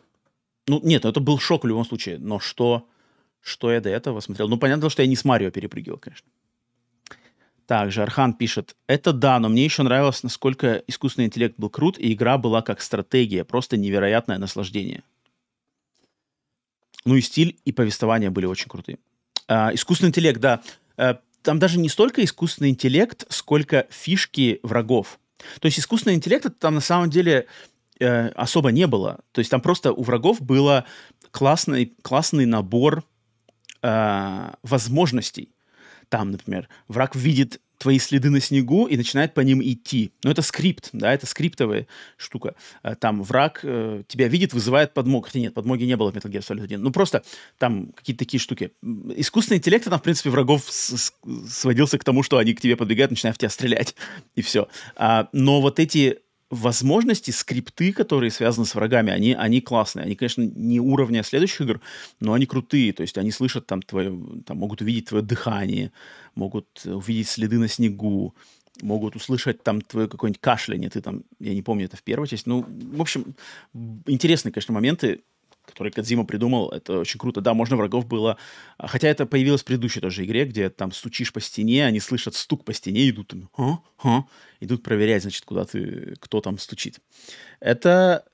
ну, 0.66 0.80
нет, 0.82 1.04
это 1.04 1.20
был 1.20 1.38
шок 1.38 1.64
в 1.64 1.66
любом 1.66 1.84
случае, 1.84 2.18
но 2.18 2.40
что, 2.40 2.88
что 3.40 3.72
я 3.72 3.80
до 3.80 3.88
этого 3.88 4.20
смотрел? 4.20 4.48
Ну, 4.48 4.58
понятно, 4.58 4.90
что 4.90 5.02
я 5.02 5.08
не 5.08 5.16
с 5.16 5.24
Марио 5.24 5.50
перепрыгивал, 5.50 5.98
конечно. 5.98 6.28
Также 7.66 8.02
Архан 8.02 8.32
пишет, 8.32 8.76
это 8.86 9.12
да, 9.12 9.38
но 9.38 9.50
мне 9.50 9.62
еще 9.62 9.82
нравилось, 9.82 10.22
насколько 10.22 10.82
искусственный 10.86 11.26
интеллект 11.26 11.54
был 11.58 11.68
крут, 11.68 11.98
и 11.98 12.12
игра 12.14 12.38
была 12.38 12.62
как 12.62 12.80
стратегия, 12.80 13.44
просто 13.44 13.76
невероятное 13.76 14.38
наслаждение. 14.38 15.02
Ну 17.04 17.14
и 17.14 17.20
стиль, 17.20 17.56
и 17.64 17.72
повествование 17.72 18.30
были 18.30 18.46
очень 18.46 18.68
крутые. 18.68 18.98
А, 19.46 19.72
искусственный 19.72 20.08
интеллект, 20.08 20.40
да. 20.40 20.62
А, 20.96 21.20
там 21.42 21.58
даже 21.58 21.78
не 21.78 21.88
столько 21.88 22.24
искусственный 22.24 22.70
интеллект, 22.70 23.24
сколько 23.30 23.86
фишки 23.90 24.60
врагов. 24.62 25.18
То 25.60 25.66
есть 25.66 25.78
искусственный 25.78 26.16
интеллект 26.16 26.46
там 26.58 26.74
на 26.74 26.80
самом 26.80 27.10
деле 27.10 27.46
э, 28.00 28.28
особо 28.30 28.70
не 28.72 28.86
было. 28.86 29.20
То 29.32 29.38
есть 29.38 29.50
там 29.50 29.60
просто 29.60 29.92
у 29.92 30.02
врагов 30.02 30.42
было 30.42 30.84
классный, 31.30 31.94
классный 32.02 32.44
набор 32.44 33.04
э, 33.82 34.50
возможностей. 34.62 35.54
Там, 36.08 36.32
например, 36.32 36.68
враг 36.88 37.14
видит 37.14 37.60
твои 37.78 37.98
следы 37.98 38.30
на 38.30 38.40
снегу 38.40 38.86
и 38.86 38.96
начинает 38.96 39.34
по 39.34 39.40
ним 39.40 39.62
идти. 39.62 40.12
Но 40.24 40.30
это 40.30 40.42
скрипт, 40.42 40.90
да, 40.92 41.12
это 41.12 41.26
скриптовая 41.26 41.86
штука. 42.16 42.54
Э, 42.82 42.94
там 42.96 43.22
враг 43.22 43.60
э, 43.62 44.02
тебя 44.06 44.28
видит, 44.28 44.52
вызывает 44.52 44.92
подмог. 44.92 45.26
Хотя 45.26 45.40
нет, 45.40 45.54
подмоги 45.54 45.84
не 45.84 45.96
было 45.96 46.12
в 46.12 46.16
Metal 46.16 46.30
Gear 46.30 46.40
Solid 46.40 46.64
1. 46.64 46.82
Ну, 46.82 46.90
просто 46.90 47.22
там 47.58 47.92
какие-то 47.92 48.18
такие 48.18 48.40
штуки. 48.40 48.72
Искусственный 49.16 49.58
интеллект, 49.58 49.84
там, 49.84 49.98
в 49.98 50.02
принципе, 50.02 50.30
врагов 50.30 50.64
сводился 50.68 51.98
к 51.98 52.04
тому, 52.04 52.22
что 52.22 52.38
они 52.38 52.54
к 52.54 52.60
тебе 52.60 52.76
подбегают, 52.76 53.10
начинают 53.10 53.36
в 53.36 53.40
тебя 53.40 53.50
стрелять, 53.50 53.94
и 54.34 54.42
все. 54.42 54.68
А, 54.96 55.28
но 55.32 55.60
вот 55.60 55.78
эти 55.78 56.18
возможности, 56.50 57.30
скрипты, 57.30 57.92
которые 57.92 58.30
связаны 58.30 58.66
с 58.66 58.74
врагами, 58.74 59.12
они, 59.12 59.34
они 59.34 59.60
классные. 59.60 60.04
Они, 60.04 60.14
конечно, 60.14 60.42
не 60.42 60.80
уровня 60.80 61.22
следующих 61.22 61.62
игр, 61.62 61.80
но 62.20 62.32
они 62.32 62.46
крутые. 62.46 62.92
То 62.92 63.02
есть 63.02 63.18
они 63.18 63.30
слышат 63.30 63.66
там 63.66 63.82
твое, 63.82 64.18
там 64.46 64.58
могут 64.58 64.80
увидеть 64.80 65.06
твое 65.06 65.22
дыхание, 65.22 65.92
могут 66.34 66.66
увидеть 66.84 67.28
следы 67.28 67.58
на 67.58 67.68
снегу, 67.68 68.34
могут 68.80 69.16
услышать 69.16 69.62
там 69.62 69.80
твое 69.80 70.08
какое-нибудь 70.08 70.40
кашляние. 70.40 70.90
Ты 70.90 71.02
там, 71.02 71.24
я 71.38 71.54
не 71.54 71.62
помню, 71.62 71.84
это 71.84 71.96
в 71.96 72.02
первой 72.02 72.28
части. 72.28 72.48
Ну, 72.48 72.64
в 72.66 73.00
общем, 73.00 73.34
интересные, 74.06 74.52
конечно, 74.52 74.72
моменты 74.72 75.20
который 75.78 75.92
Кадзима 75.92 76.24
придумал, 76.24 76.70
это 76.70 76.98
очень 76.98 77.20
круто. 77.20 77.40
Да, 77.40 77.54
можно 77.54 77.76
врагов 77.76 78.04
было... 78.04 78.36
А, 78.78 78.88
хотя 78.88 79.06
это 79.06 79.26
появилось 79.26 79.62
в 79.62 79.64
предыдущей 79.64 80.00
тоже 80.00 80.24
игре, 80.24 80.44
где 80.44 80.70
там 80.70 80.90
стучишь 80.90 81.32
по 81.32 81.40
стене, 81.40 81.86
они 81.86 82.00
слышат 82.00 82.34
стук 82.34 82.64
по 82.64 82.72
стене, 82.72 83.08
идут 83.08 83.28
там, 83.28 83.48
а? 83.56 83.78
А? 84.02 84.24
идут 84.58 84.82
проверять, 84.82 85.22
значит, 85.22 85.44
куда 85.44 85.64
ты, 85.64 86.16
кто 86.18 86.40
там 86.40 86.58
стучит. 86.58 86.98
Это, 87.60 88.24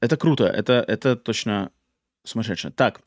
это 0.00 0.18
круто, 0.18 0.44
это, 0.44 0.84
это 0.86 1.16
точно 1.16 1.70
сумасшедшее. 2.24 2.70
Так, 2.70 3.00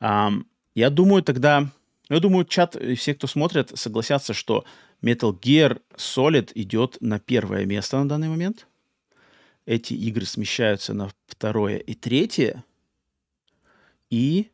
эм, 0.00 0.46
я 0.76 0.88
думаю 0.88 1.24
тогда... 1.24 1.68
Я 2.08 2.20
думаю, 2.20 2.44
чат 2.44 2.76
и 2.76 2.94
все, 2.94 3.14
кто 3.14 3.26
смотрят, 3.26 3.72
согласятся, 3.76 4.34
что 4.34 4.64
Metal 5.02 5.36
Gear 5.36 5.80
Solid 5.96 6.52
идет 6.54 6.96
на 7.00 7.18
первое 7.18 7.66
место 7.66 7.98
на 7.98 8.08
данный 8.08 8.28
момент. 8.28 8.68
Эти 9.66 9.94
игры 9.94 10.26
смещаются 10.26 10.94
на 10.94 11.10
второе 11.26 11.78
и 11.78 11.94
третье. 11.94 12.64
И 14.10 14.50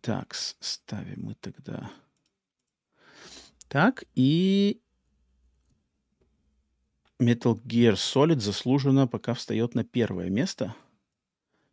так, 0.00 0.34
ставим 0.34 1.24
мы 1.24 1.34
тогда. 1.34 1.90
Так, 3.68 4.04
и 4.14 4.80
Metal 7.20 7.60
Gear 7.62 7.94
Solid 7.94 8.40
заслуженно 8.40 9.06
пока 9.06 9.34
встает 9.34 9.74
на 9.74 9.84
первое 9.84 10.30
место. 10.30 10.74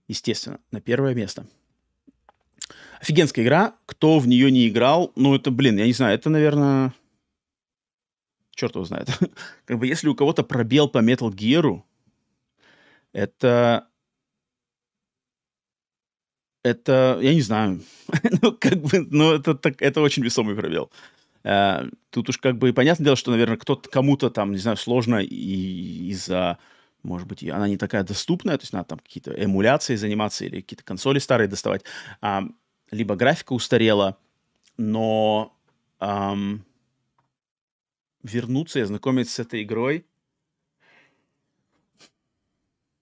Естественно, 0.08 0.60
на 0.72 0.82
первое 0.82 1.13
место. 1.13 1.46
Офигенская 3.00 3.46
игра. 3.46 3.76
Кто 3.86 4.20
в 4.20 4.28
нее 4.28 4.52
не 4.52 4.68
играл, 4.68 5.12
ну 5.15 5.36
это, 5.36 5.52
блин, 5.52 5.78
я 5.78 5.86
не 5.86 5.94
знаю, 5.94 6.15
это, 6.15 6.30
наверное... 6.30 6.94
Черт 8.52 8.76
его 8.76 8.86
знает. 8.86 9.08
как 9.65 9.80
бы 9.80 9.88
если 9.88 10.08
у 10.08 10.15
кого-то 10.15 10.44
пробел 10.44 10.89
по 10.89 10.98
Metal 10.98 11.30
Gear, 11.30 11.82
это 13.13 13.88
это, 16.63 17.19
я 17.22 17.34
не 17.34 17.41
знаю, 17.41 17.82
ну, 18.41 18.52
как 18.52 18.82
бы, 18.82 19.08
ну, 19.10 19.34
это, 19.34 19.56
так, 19.56 19.82
это 19.82 20.02
очень 20.02 20.24
весомый 20.24 20.56
пробел. 20.56 20.91
Uh, 21.45 21.89
тут 22.10 22.28
уж 22.28 22.38
как 22.38 22.58
бы 22.58 22.74
понятное 22.74 23.06
дело, 23.06 23.15
что, 23.15 23.32
наверное, 23.32 23.56
кто-то 23.56 23.89
кому-то 23.89 24.30
там, 24.30 24.52
не 24.52 24.58
знаю, 24.58 24.76
сложно 24.76 25.19
и 25.19 26.10
из-за 26.10 26.58
может 27.04 27.28
быть, 27.28 27.48
она 27.48 27.67
не 27.67 27.78
такая 27.78 28.04
доступная, 28.04 28.58
то 28.58 28.63
есть 28.63 28.74
надо 28.74 28.89
там 28.89 29.00
какие-то 29.00 29.32
эмуляции 29.32 29.95
заниматься 29.95 30.45
или 30.45 30.62
какие-то 30.62 30.84
консоли 30.84 31.20
старые 31.20 31.47
доставать, 31.47 31.84
а, 32.22 32.43
либо 32.91 33.16
графика 33.16 33.53
устарела, 33.53 34.18
но 34.78 35.57
ам, 35.99 36.66
вернуться 38.24 38.80
и 38.80 38.82
ознакомиться 38.82 39.36
с 39.36 39.39
этой 39.39 39.64
игрой, 39.64 40.05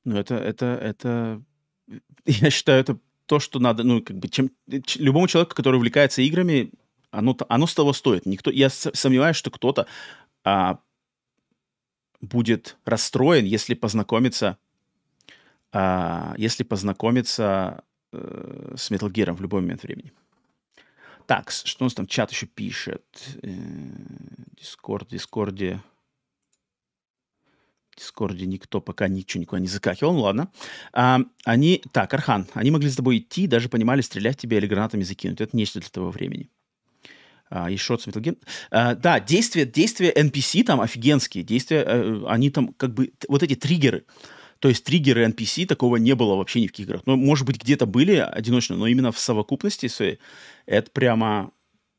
ну, 0.04 0.18
это, 0.18 0.36
это, 0.36 0.66
это, 0.82 1.42
я 2.26 2.50
считаю, 2.50 2.80
это 2.82 3.00
то, 3.28 3.40
что 3.40 3.60
надо, 3.60 3.84
ну, 3.84 4.02
как 4.02 4.18
бы, 4.18 4.30
чем, 4.30 4.50
любому 4.96 5.28
человеку, 5.28 5.54
который 5.54 5.76
увлекается 5.76 6.22
играми, 6.22 6.72
оно, 7.12 7.38
оно 7.50 7.68
с 7.68 7.76
того 7.76 7.94
стоит. 7.94 8.26
Никто, 8.26 8.50
я 8.50 8.70
сомневаюсь, 8.70 9.36
что 9.36 9.52
кто-то 9.52 9.86
а, 10.44 10.80
будет 12.22 12.78
расстроен, 12.86 13.46
если 13.46 13.74
познакомиться, 13.74 14.58
а, 15.72 16.34
если 16.38 16.64
познакомиться 16.64 17.84
а, 18.12 18.74
с 18.76 18.90
Metal 18.92 19.12
Gear 19.12 19.34
в 19.34 19.42
любой 19.42 19.62
момент 19.62 19.84
времени. 19.84 20.14
Так, 21.26 21.52
что 21.52 21.84
у 21.84 21.86
нас 21.86 21.94
там 21.94 22.08
чат 22.08 22.32
еще 22.32 22.46
пишет? 22.46 23.04
Дискорд, 24.58 25.10
Дискорде. 25.10 25.82
Дискорде 27.98 28.46
никто 28.46 28.80
пока 28.80 29.08
ничего 29.08 29.42
никуда 29.42 29.60
не 29.60 29.68
заскакивал, 29.68 30.14
ну 30.14 30.22
ладно. 30.22 30.52
А, 30.94 31.20
они, 31.46 31.82
так, 31.92 32.14
Архан, 32.14 32.48
они 32.54 32.70
могли 32.70 32.90
с 32.90 32.96
тобой 32.96 33.18
идти, 33.18 33.48
даже 33.48 33.70
понимали, 33.70 34.02
стрелять 34.02 34.38
тебе 34.38 34.58
или 34.58 34.68
гранатами 34.68 35.04
закинуть. 35.04 35.42
Это 35.42 35.58
нечто 35.58 35.80
для 35.80 35.90
того 35.90 36.12
времени. 36.12 36.50
А, 37.50 37.72
и 37.72 37.78
Шотс 37.78 38.08
Metal 38.08 38.22
Gear. 38.22 38.38
А, 38.70 38.94
да, 38.94 39.20
действия, 39.20 39.66
действия 39.66 40.12
NPC 40.12 40.64
там 40.64 40.82
офигенские. 40.82 41.44
Действия, 41.44 41.84
а, 41.88 42.26
они 42.28 42.52
там 42.52 42.74
как 42.74 42.94
бы, 42.94 43.14
вот 43.28 43.42
эти 43.42 43.56
триггеры. 43.56 44.06
То 44.60 44.70
есть 44.70 44.84
триггеры 44.84 45.26
NPC 45.26 45.66
такого 45.66 45.98
не 45.98 46.14
было 46.14 46.36
вообще 46.36 46.62
ни 46.62 46.68
в 46.68 46.72
каких 46.72 46.88
играх. 46.88 47.02
Ну, 47.06 47.16
может 47.16 47.46
быть, 47.46 47.62
где-то 47.62 47.86
были 47.86 48.16
одиночно, 48.16 48.76
но 48.76 48.88
именно 48.88 49.12
в 49.12 49.20
совокупности 49.20 49.88
своей 49.88 50.20
это 50.66 50.92
прямо, 50.92 51.52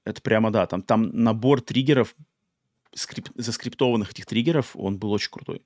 это 0.05 0.20
прямо, 0.22 0.51
да, 0.51 0.66
там, 0.66 0.82
там 0.82 1.11
набор 1.12 1.61
триггеров, 1.61 2.14
скрип, 2.94 3.28
заскриптованных 3.36 4.11
этих 4.11 4.26
триггеров, 4.26 4.74
он 4.74 4.99
был 4.99 5.12
очень 5.12 5.30
крутой. 5.30 5.62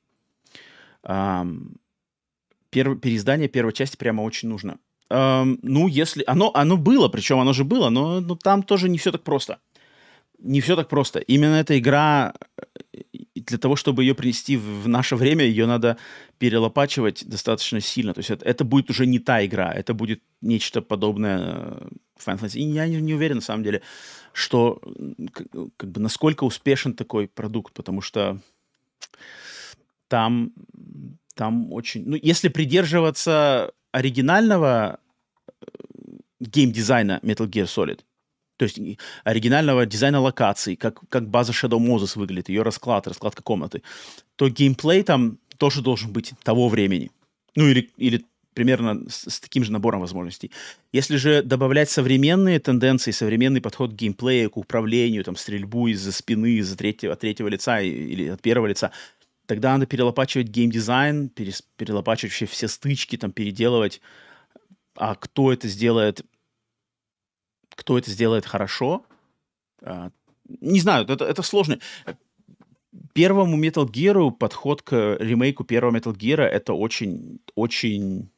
Перв, 1.03 3.01
переиздание 3.01 3.49
первой 3.49 3.73
части 3.73 3.97
прямо 3.97 4.23
очень 4.23 4.49
нужно. 4.49 4.79
Ну, 5.11 5.89
если... 5.89 6.25
Оно, 6.27 6.51
оно 6.55 6.79
было, 6.79 7.09
причем 7.09 7.39
оно 7.39 7.53
же 7.53 7.65
было, 7.65 7.91
но, 7.91 8.21
но 8.21 8.35
там 8.35 8.63
тоже 8.63 8.89
не 8.89 8.97
все 8.97 9.13
так 9.13 9.23
просто 9.23 9.59
не 10.43 10.61
все 10.61 10.77
так 10.77 10.89
просто. 10.89 11.21
Именно 11.21 11.55
эта 11.55 11.79
игра, 11.79 12.35
для 13.35 13.59
того, 13.59 13.77
чтобы 13.77 14.03
ее 14.03 14.15
принести 14.15 14.57
в 14.57 14.89
наше 14.89 15.17
время, 15.17 15.45
ее 15.45 15.67
надо 15.67 15.97
перелопачивать 16.39 17.25
достаточно 17.27 17.81
сильно. 17.81 18.13
То 18.13 18.19
есть 18.19 18.31
это, 18.31 18.45
это 18.45 18.65
будет 18.65 18.91
уже 18.91 19.07
не 19.07 19.19
та 19.19 19.45
игра, 19.45 19.73
это 19.73 19.95
будет 19.95 20.23
нечто 20.41 20.83
подобное 20.83 21.39
э, 21.41 21.89
Final. 22.25 22.51
И 22.55 22.63
я 22.63 22.87
не, 22.89 23.01
не 23.01 23.15
уверен, 23.15 23.37
на 23.37 23.43
самом 23.43 23.63
деле, 23.63 23.83
что 24.33 24.81
как, 25.33 25.47
как 25.77 25.91
бы 25.91 26.01
насколько 26.01 26.45
успешен 26.45 26.95
такой 26.95 27.29
продукт, 27.29 27.73
потому 27.73 28.01
что 28.01 28.41
там, 30.13 30.53
там 31.35 31.73
очень... 31.73 32.05
Ну, 32.05 32.19
если 32.21 32.49
придерживаться 32.49 33.73
оригинального 33.93 35.01
э, 35.49 35.65
геймдизайна 36.39 37.21
Metal 37.23 37.49
Gear 37.49 37.65
Solid, 37.65 38.01
то 38.59 38.67
есть 38.67 38.79
оригинального 39.25 39.87
дизайна 39.87 40.21
локаций, 40.21 40.77
как, 40.77 41.01
как 41.09 41.31
база 41.31 41.53
Shadow 41.53 41.79
Moses 41.79 42.19
выглядит, 42.19 42.51
ее 42.51 42.61
расклад, 42.61 43.07
раскладка 43.09 43.43
комнаты, 43.43 43.83
то 44.37 44.51
геймплей 44.51 45.03
там 45.03 45.39
тоже 45.57 45.81
должен 45.81 46.13
быть 46.13 46.35
того 46.43 46.69
времени. 46.69 47.11
Ну 47.57 47.67
или, 47.69 47.91
или 47.97 48.27
примерно 48.53 49.09
с, 49.09 49.31
с 49.31 49.41
таким 49.41 49.65
же 49.65 49.73
набором 49.73 50.01
возможностей. 50.01 50.51
Если 50.93 51.17
же 51.17 51.43
добавлять 51.43 51.89
современные 51.89 52.59
тенденции, 52.59 53.13
современный 53.13 53.63
подход 53.63 53.93
к 53.93 53.95
геймплею, 53.95 54.51
к 54.51 54.59
управлению, 54.59 55.25
там, 55.25 55.37
стрельбу 55.37 55.87
из-за 55.87 56.13
спины, 56.13 56.59
из-за 56.59 56.77
третьего, 56.77 57.15
от 57.15 57.21
третьего 57.21 57.49
лица 57.49 57.81
или 57.81 58.29
от 58.29 58.43
первого 58.43 58.67
лица, 58.67 58.93
тогда 59.53 59.75
надо 59.75 59.85
перелопачивать 59.85 60.49
геймдизайн, 60.49 61.29
перес, 61.29 61.63
перелопачивать 61.77 62.33
вообще 62.33 62.47
все 62.47 62.69
стычки, 62.69 63.19
там, 63.19 63.33
переделывать. 63.33 64.01
А 64.97 65.15
кто 65.15 65.53
это 65.53 65.69
сделает, 65.69 66.23
кто 67.69 67.99
это 67.99 68.11
сделает 68.11 68.47
хорошо, 68.47 69.05
а, 69.83 70.11
не 70.49 70.81
знаю, 70.81 71.05
это, 71.07 71.27
это 71.27 71.43
сложно. 71.43 71.81
Первому 73.13 73.63
Metal 73.63 73.87
Gear 73.87 74.31
подход 74.31 74.81
к 74.81 75.19
ремейку 75.21 75.65
первого 75.65 75.95
Metal 75.95 76.17
Gear 76.17 76.41
это 76.41 76.73
очень, 76.73 77.39
очень, 77.55 78.31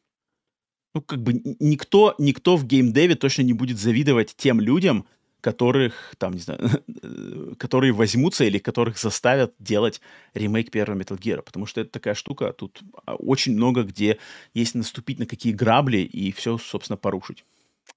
ну 0.96 1.00
как 1.00 1.22
бы 1.22 1.34
никто, 1.60 2.16
никто 2.18 2.56
в 2.56 2.66
геймдеве 2.66 3.14
точно 3.14 3.42
не 3.42 3.52
будет 3.52 3.78
завидовать 3.78 4.34
тем 4.36 4.60
людям, 4.60 5.06
которых 5.44 6.14
там 6.16 6.32
не 6.32 6.40
знаю, 6.40 6.58
которые 7.58 7.92
возьмутся 7.92 8.44
или 8.44 8.56
которых 8.56 8.98
заставят 8.98 9.54
делать 9.58 10.00
ремейк 10.32 10.70
первого 10.70 10.98
Metal 10.98 11.18
Gear, 11.18 11.42
потому 11.42 11.66
что 11.66 11.82
это 11.82 11.90
такая 11.90 12.14
штука, 12.14 12.54
тут 12.54 12.80
а, 13.04 13.14
очень 13.16 13.52
много 13.52 13.82
где 13.82 14.18
есть 14.54 14.74
наступить 14.74 15.18
на 15.18 15.26
какие 15.26 15.52
грабли 15.52 15.98
и 15.98 16.32
все, 16.32 16.56
собственно, 16.56 16.96
порушить. 16.96 17.44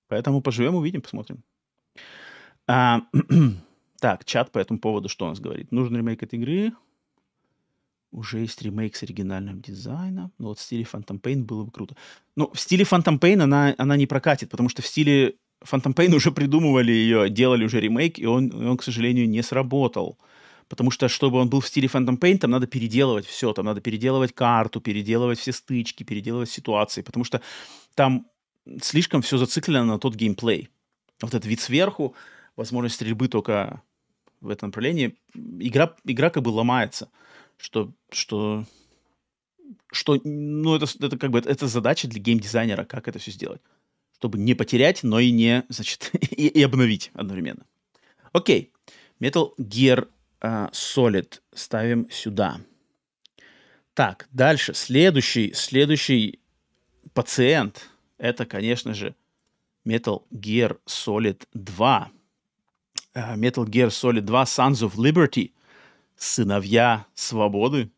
Поэтому 0.10 0.41
поживем, 0.41 0.76
увидим, 0.76 1.02
посмотрим. 1.02 1.41
А, 2.68 3.04
так, 4.02 4.26
чат 4.26 4.52
по 4.52 4.60
этому 4.60 4.80
поводу 4.80 5.08
что 5.08 5.26
у 5.26 5.30
нас 5.30 5.39
говорит? 5.39 5.72
Нужен 5.72 5.95
ремейк 5.95 6.22
этой 6.24 6.38
игры. 6.39 6.74
Уже 8.12 8.39
есть 8.39 8.62
ремейк 8.62 8.98
с 8.98 9.04
оригинальным 9.04 9.62
дизайном. 9.62 10.34
Но 10.38 10.50
вот 10.50 10.60
в 10.60 10.62
стиле 10.62 10.84
Phantom 10.84 11.22
Pain 11.22 11.43
было 11.43 11.64
бы 11.64 11.72
круто. 11.72 11.95
Но 12.36 12.52
в 12.52 12.60
стиле 12.60 12.84
Phantom 12.84 13.20
Pain 13.20 13.41
она, 13.41 13.74
она 13.78 13.95
не 13.95 14.06
прокатит, 14.06 14.50
потому 14.50 14.68
что 14.68 14.82
в 14.82 14.88
стиле 14.88 15.36
Phantom 15.64 15.93
Pain 15.93 16.14
уже 16.16 16.32
придумывали 16.32 16.91
ее, 16.91 17.30
делали 17.30 17.66
уже 17.66 17.80
ремейк, 17.80 18.20
и 18.20 18.26
он, 18.26 18.53
он, 18.53 18.78
к 18.78 18.84
сожалению, 18.84 19.30
не 19.30 19.41
сработал. 19.41 20.18
Потому 20.70 20.91
что, 20.91 21.08
чтобы 21.08 21.39
он 21.39 21.49
был 21.49 21.62
в 21.62 21.68
стиле 21.68 21.88
Phantom 21.88 22.20
Pain, 22.20 22.38
там 22.38 22.51
надо 22.51 22.68
переделывать 22.68 23.26
все. 23.26 23.53
Там 23.53 23.66
надо 23.66 23.80
переделывать 23.82 24.34
карту, 24.34 24.82
переделывать 24.82 25.39
все 25.39 25.53
стычки, 25.53 26.03
переделывать 26.03 26.49
ситуации. 26.49 27.01
Потому 27.01 27.24
что 27.24 27.41
там 27.95 28.28
слишком 28.82 29.22
все 29.22 29.38
зациклено 29.38 29.86
на 29.86 29.99
тот 29.99 30.16
геймплей. 30.16 30.70
Вот 31.22 31.34
этот 31.34 31.45
вид 31.45 31.62
сверху, 31.62 32.16
возможность 32.55 32.95
стрельбы 32.95 33.28
только 33.28 33.82
в 34.41 34.49
этом 34.49 34.70
направлении, 34.70 35.16
игра, 35.34 35.95
игра 36.03 36.30
как 36.30 36.43
бы 36.43 36.49
ломается, 36.49 37.10
что, 37.58 37.91
что, 38.12 38.66
что 39.91 40.20
ну, 40.24 40.76
это, 40.76 40.86
это 40.99 41.18
как 41.18 41.32
бы, 41.32 41.39
это 41.39 41.68
задача 41.68 42.08
для 42.08 42.22
геймдизайнера, 42.22 42.86
как 42.86 43.08
это 43.08 43.20
все 43.20 43.32
сделать, 43.32 43.62
чтобы 44.18 44.39
не 44.39 44.55
потерять, 44.55 45.03
но 45.03 45.20
и 45.20 45.32
не, 45.32 45.63
значит, 45.70 46.11
и, 46.32 46.47
и 46.47 46.63
обновить 46.63 47.11
одновременно. 47.13 47.65
Окей, 48.32 48.72
Metal 49.20 49.51
Gear 49.57 50.07
uh, 50.41 50.72
Solid 50.72 51.39
ставим 51.53 52.09
сюда. 52.09 52.59
Так, 53.93 54.28
дальше, 54.32 54.74
следующий, 54.74 55.53
следующий 55.53 56.39
пациент– 57.13 57.89
это, 58.18 58.45
конечно 58.45 58.93
же, 58.93 59.15
Metal 59.86 60.24
Gear 60.32 60.78
Solid 60.86 61.47
2. 61.53 62.11
Э, 63.13 63.36
Metal 63.36 63.65
Gear 63.65 63.88
Solid 63.88 64.22
2 64.22 64.43
Sons 64.43 64.84
of 64.84 64.95
Liberty, 64.95 65.51
Сыновья 66.15 67.05
Свободы, 67.15 67.89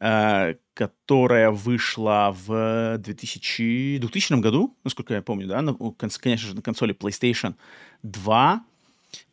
э, 0.00 0.54
которая 0.80 1.50
вышла 1.50 2.34
в 2.34 2.96
2000, 2.96 3.98
2000 3.98 4.40
году, 4.40 4.74
насколько 4.82 5.12
я 5.12 5.20
помню, 5.20 5.46
да, 5.46 5.60
на, 5.60 5.76
конечно 6.18 6.48
же, 6.48 6.56
на 6.56 6.62
консоли 6.62 6.94
PlayStation 6.94 7.54
2. 8.02 8.64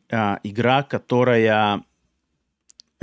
Э, 0.09 0.37
игра, 0.43 0.83
которая 0.83 1.85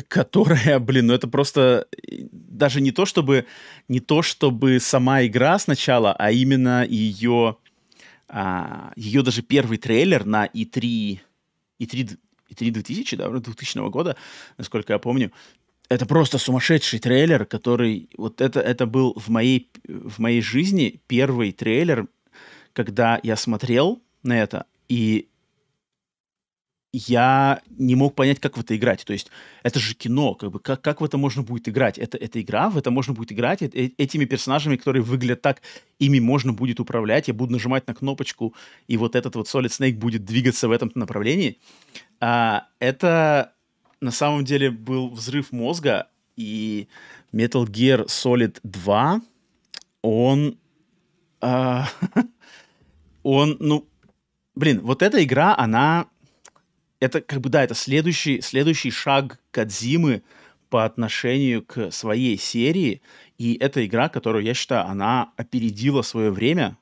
которая, 0.08 0.78
блин, 0.78 1.06
ну 1.06 1.14
это 1.14 1.26
просто 1.26 1.86
даже 2.32 2.82
не 2.82 2.92
то 2.92 3.06
чтобы 3.06 3.46
не 3.88 4.00
то 4.00 4.20
чтобы 4.20 4.78
сама 4.78 5.24
игра 5.24 5.58
сначала, 5.58 6.12
а 6.12 6.30
именно 6.30 6.84
ее 6.84 7.56
а, 8.28 8.92
ее 8.94 9.22
даже 9.22 9.40
первый 9.40 9.78
трейлер 9.78 10.26
на 10.26 10.44
E3 10.44 11.18
E3 11.80 12.18
E3 12.50 12.70
2000, 12.70 13.16
да, 13.16 13.30
2000 13.30 13.88
года, 13.88 14.16
насколько 14.58 14.92
я 14.92 14.98
помню, 14.98 15.32
это 15.94 16.06
просто 16.06 16.38
сумасшедший 16.38 16.98
трейлер, 16.98 17.46
который 17.46 18.08
вот 18.16 18.40
это 18.40 18.60
это 18.60 18.86
был 18.86 19.14
в 19.16 19.28
моей 19.28 19.70
в 19.86 20.18
моей 20.18 20.42
жизни 20.42 21.00
первый 21.06 21.52
трейлер, 21.52 22.08
когда 22.72 23.20
я 23.22 23.36
смотрел 23.36 24.02
на 24.22 24.40
это 24.40 24.66
и 24.88 25.28
я 26.96 27.60
не 27.76 27.96
мог 27.96 28.14
понять, 28.14 28.38
как 28.38 28.56
в 28.56 28.60
это 28.60 28.76
играть. 28.76 29.04
То 29.04 29.12
есть 29.12 29.28
это 29.64 29.80
же 29.80 29.94
кино, 29.94 30.34
как 30.34 30.52
бы 30.52 30.60
как, 30.60 30.80
как 30.80 31.00
в 31.00 31.04
это 31.04 31.18
можно 31.18 31.42
будет 31.42 31.68
играть? 31.68 31.98
Это, 31.98 32.16
это 32.16 32.40
игра, 32.40 32.70
в 32.70 32.78
это 32.78 32.92
можно 32.92 33.12
будет 33.12 33.32
играть 33.32 33.62
э, 33.62 33.68
этими 33.98 34.26
персонажами, 34.26 34.76
которые 34.76 35.02
выглядят 35.02 35.42
так, 35.42 35.60
ими 35.98 36.20
можно 36.20 36.52
будет 36.52 36.78
управлять. 36.78 37.26
Я 37.26 37.34
буду 37.34 37.52
нажимать 37.52 37.88
на 37.88 37.94
кнопочку, 37.94 38.54
и 38.86 38.96
вот 38.96 39.16
этот 39.16 39.34
вот 39.34 39.48
Solid 39.48 39.70
Snake 39.70 39.96
будет 39.96 40.24
двигаться 40.24 40.68
в 40.68 40.70
этом 40.70 40.92
направлении. 40.94 41.58
А, 42.20 42.68
это 42.78 43.53
на 44.00 44.10
самом 44.10 44.44
деле 44.44 44.70
был 44.70 45.10
взрыв 45.10 45.52
мозга, 45.52 46.08
и 46.36 46.88
Metal 47.32 47.64
Gear 47.66 48.06
Solid 48.06 48.58
2, 48.62 49.20
он... 50.02 50.58
а, 51.40 51.88
он, 53.22 53.56
ну, 53.60 53.88
блин, 54.54 54.80
вот 54.82 55.02
эта 55.02 55.22
игра, 55.22 55.56
она... 55.56 56.06
Это 57.00 57.20
как 57.20 57.40
бы, 57.40 57.50
да, 57.50 57.62
это 57.62 57.74
следующий, 57.74 58.40
следующий 58.40 58.90
шаг 58.90 59.38
Кадзимы 59.50 60.22
по 60.70 60.84
отношению 60.84 61.62
к 61.64 61.90
своей 61.90 62.38
серии. 62.38 63.02
И 63.36 63.54
это 63.54 63.84
игра, 63.84 64.08
которую, 64.08 64.44
я 64.44 64.54
считаю, 64.54 64.86
она 64.86 65.32
опередила 65.36 66.02
свое 66.02 66.30
время 66.30 66.78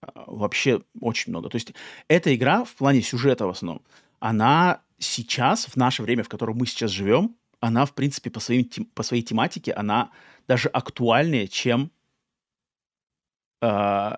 а, 0.00 0.24
вообще 0.26 0.82
очень 1.00 1.30
много. 1.30 1.50
То 1.50 1.56
есть 1.56 1.74
эта 2.08 2.34
игра 2.34 2.64
в 2.64 2.74
плане 2.74 3.02
сюжета 3.02 3.46
в 3.46 3.50
основном, 3.50 3.82
она 4.20 4.80
сейчас, 4.98 5.66
в 5.66 5.76
наше 5.76 6.02
время, 6.02 6.22
в 6.22 6.28
котором 6.28 6.56
мы 6.56 6.66
сейчас 6.66 6.90
живем, 6.90 7.36
она, 7.60 7.84
в 7.84 7.94
принципе, 7.94 8.30
по, 8.30 8.40
своим, 8.40 8.68
по 8.94 9.02
своей 9.02 9.22
тематике, 9.22 9.72
она 9.72 10.10
даже 10.46 10.68
актуальнее, 10.68 11.48
чем 11.48 11.90
э, 13.60 14.12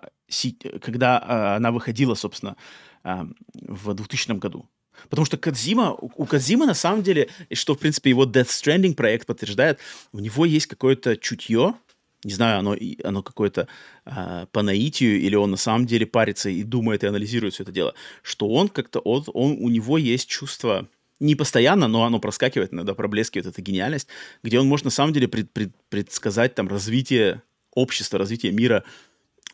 когда 0.81 1.19
э, 1.19 1.55
она 1.57 1.71
выходила, 1.71 2.15
собственно, 2.15 2.55
э, 3.03 3.23
в 3.53 3.93
2000 3.93 4.33
году. 4.33 4.69
Потому 5.09 5.25
что 5.25 5.37
Кадзима, 5.37 5.93
у 5.93 6.25
Кадзима 6.25 6.65
на 6.65 6.73
самом 6.73 7.01
деле, 7.01 7.29
что, 7.53 7.73
в 7.73 7.79
принципе, 7.79 8.11
его 8.11 8.25
Death 8.25 8.47
Stranding 8.47 8.93
проект 8.93 9.25
подтверждает, 9.25 9.79
у 10.11 10.19
него 10.19 10.45
есть 10.45 10.67
какое-то 10.67 11.17
чутье, 11.17 11.75
не 12.23 12.33
знаю, 12.33 12.59
оно, 12.59 12.75
оно 13.03 13.23
какое-то 13.23 13.67
э, 14.05 14.45
по 14.51 14.61
наитию, 14.61 15.19
или 15.19 15.35
он 15.35 15.51
на 15.51 15.57
самом 15.57 15.85
деле 15.85 16.05
парится 16.05 16.49
и 16.49 16.63
думает 16.63 17.03
и 17.03 17.07
анализирует 17.07 17.53
все 17.53 17.63
это 17.63 17.71
дело, 17.71 17.93
что 18.21 18.47
он 18.47 18.69
как-то, 18.69 18.99
он, 18.99 19.23
он, 19.33 19.57
у 19.59 19.69
него 19.69 19.97
есть 19.97 20.29
чувство, 20.29 20.87
не 21.19 21.35
постоянно, 21.35 21.87
но 21.87 22.03
оно 22.03 22.19
проскакивает, 22.19 22.73
иногда 22.73 22.93
проблескивает 22.93 23.47
эта 23.47 23.61
гениальность, 23.61 24.07
где 24.43 24.59
он 24.59 24.67
может 24.67 24.85
на 24.85 24.91
самом 24.91 25.13
деле 25.13 25.27
пред, 25.27 25.51
пред, 25.51 25.71
предсказать 25.89 26.55
там 26.55 26.67
развитие 26.67 27.43
общества, 27.73 28.19
развитие 28.19 28.51
мира 28.51 28.83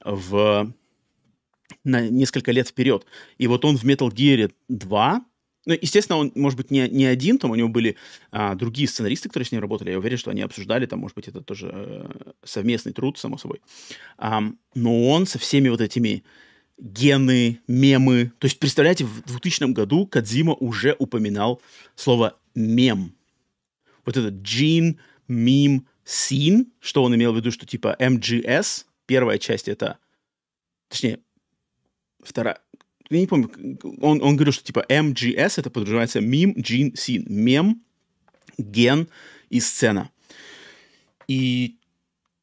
в 0.04 0.74
на 1.84 2.08
несколько 2.10 2.52
лет 2.52 2.70
вперед. 2.70 3.06
И 3.38 3.48
вот 3.48 3.66
он 3.66 3.78
в 3.78 3.84
Metal 3.84 4.10
Gear 4.10 4.52
2 4.70 5.26
ну, 5.68 5.78
естественно, 5.80 6.18
он, 6.18 6.32
может 6.34 6.56
быть, 6.56 6.72
не, 6.72 6.88
не 6.88 7.06
один, 7.06 7.38
там 7.38 7.52
у 7.52 7.56
него 7.56 7.68
были 7.68 7.98
а, 8.32 8.56
другие 8.56 8.88
сценаристы, 8.88 9.28
которые 9.28 9.46
с 9.46 9.52
ним 9.52 9.60
работали. 9.60 9.92
Я 9.92 10.00
уверен, 10.00 10.18
что 10.18 10.32
они 10.32 10.42
обсуждали, 10.42 10.86
там, 10.86 11.00
может 11.00 11.16
быть, 11.16 11.28
это 11.28 11.42
тоже 11.42 11.70
э, 11.74 12.32
совместный 12.46 12.94
труд, 12.94 13.18
само 13.18 13.38
собой. 13.38 13.60
А, 14.18 14.44
но 14.76 15.10
он 15.10 15.28
со 15.28 15.40
всеми 15.40 15.68
вот 15.68 15.82
этими 15.82 16.24
гены, 16.78 17.60
мемы. 17.68 18.32
То 18.40 18.46
есть, 18.46 18.60
представляете, 18.60 19.04
в 19.04 19.24
2000 19.26 19.74
году 19.74 20.08
Кадзима 20.08 20.54
уже 20.54 20.96
упоминал 21.00 21.62
слово 21.96 22.40
мем. 22.56 23.14
Вот 24.06 24.16
этот 24.16 24.36
gene, 24.36 24.96
meme, 25.28 25.82
scene, 26.06 26.68
что 26.80 27.04
он 27.04 27.14
имел 27.14 27.34
в 27.34 27.36
виду, 27.36 27.52
что 27.52 27.66
типа 27.66 27.98
MGS, 28.00 28.86
первая 29.06 29.38
часть 29.38 29.68
это, 29.68 29.98
точнее, 30.88 31.20
вторая, 32.24 32.62
я 33.10 33.20
не 33.20 33.28
помню, 33.28 33.50
он, 34.02 34.22
он 34.22 34.36
говорил, 34.36 34.54
что 34.54 34.64
типа 34.64 34.86
MGS 34.90 35.54
это 35.58 35.70
подразумевается 35.70 36.20
meme, 36.20 36.56
gene, 36.56 36.94
scene. 36.94 37.26
Мем, 37.28 37.82
ген 38.58 39.08
и 39.50 39.60
сцена. 39.60 40.10
И 41.28 41.78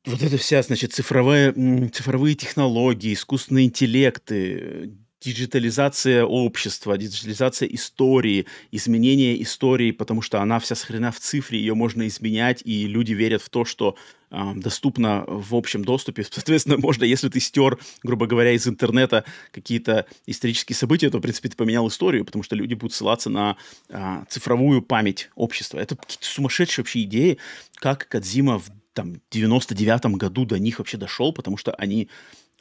вот 0.05 0.23
это 0.23 0.37
вся, 0.37 0.63
значит, 0.63 0.93
цифровые, 0.93 1.89
цифровые 1.89 2.35
технологии, 2.35 3.15
искусственные 3.15 3.67
интеллекты, 3.67 4.93
диджитализация 5.25 6.25
общества, 6.25 6.99
диджитализация 6.99 7.69
истории, 7.69 8.47
изменение 8.71 9.43
истории, 9.43 9.91
потому 9.91 10.21
что 10.21 10.41
она 10.41 10.59
вся 10.59 10.75
сохранена 10.75 11.11
в 11.11 11.19
цифре, 11.19 11.59
ее 11.59 11.75
можно 11.75 12.07
изменять, 12.07 12.61
и 12.65 12.87
люди 12.87 13.13
верят 13.13 13.41
в 13.41 13.49
то, 13.49 13.65
что 13.65 13.97
э, 14.31 14.53
доступно 14.57 15.25
в 15.27 15.55
общем 15.55 15.85
доступе. 15.85 16.25
Соответственно, 16.31 16.77
можно, 16.77 17.05
если 17.05 17.29
ты 17.29 17.41
стер, 17.41 17.79
грубо 18.03 18.27
говоря, 18.27 18.53
из 18.53 18.69
интернета 18.69 19.25
какие-то 19.51 20.07
исторические 20.27 20.77
события, 20.77 21.09
то, 21.09 21.19
в 21.19 21.23
принципе, 21.23 21.49
ты 21.49 21.57
поменял 21.57 21.89
историю, 21.89 22.25
потому 22.25 22.43
что 22.43 22.55
люди 22.55 22.75
будут 22.75 22.93
ссылаться 22.93 23.31
на 23.31 23.57
э, 23.89 24.25
цифровую 24.29 24.83
память 24.83 25.31
общества. 25.35 25.79
Это 25.79 25.97
какие-то 25.97 26.27
сумасшедшие 26.27 26.83
вообще 26.83 27.03
идеи, 27.05 27.39
как 27.77 28.09
Кадзима 28.09 28.59
в 28.59 28.69
там, 28.93 29.15
99-м 29.31 30.15
году 30.15 30.45
до 30.45 30.59
них 30.59 30.79
вообще 30.79 30.99
дошел, 30.99 31.33
потому 31.33 31.57
что 31.57 31.73
они 31.73 32.09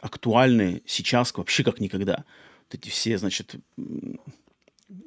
актуальны 0.02 0.82
сейчас 0.86 1.34
вообще 1.34 1.64
как 1.64 1.80
никогда 1.80 2.26
вот 2.64 2.76
эти 2.76 2.90
все, 2.90 3.18
значит, 3.18 3.56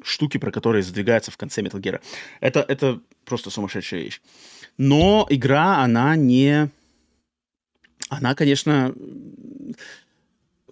штуки, 0.03 0.39
про 0.39 0.51
которые 0.51 0.83
задвигаются 0.83 1.31
в 1.31 1.37
конце 1.37 1.63
Metal 1.63 1.81
Gear. 1.81 2.01
Это, 2.41 2.61
это 2.61 3.01
просто 3.25 3.51
сумасшедшая 3.51 4.03
вещь. 4.03 4.21
Но 4.79 5.27
игра, 5.31 5.83
она 5.83 6.17
не... 6.17 6.71
Она, 8.09 8.35
конечно... 8.35 8.95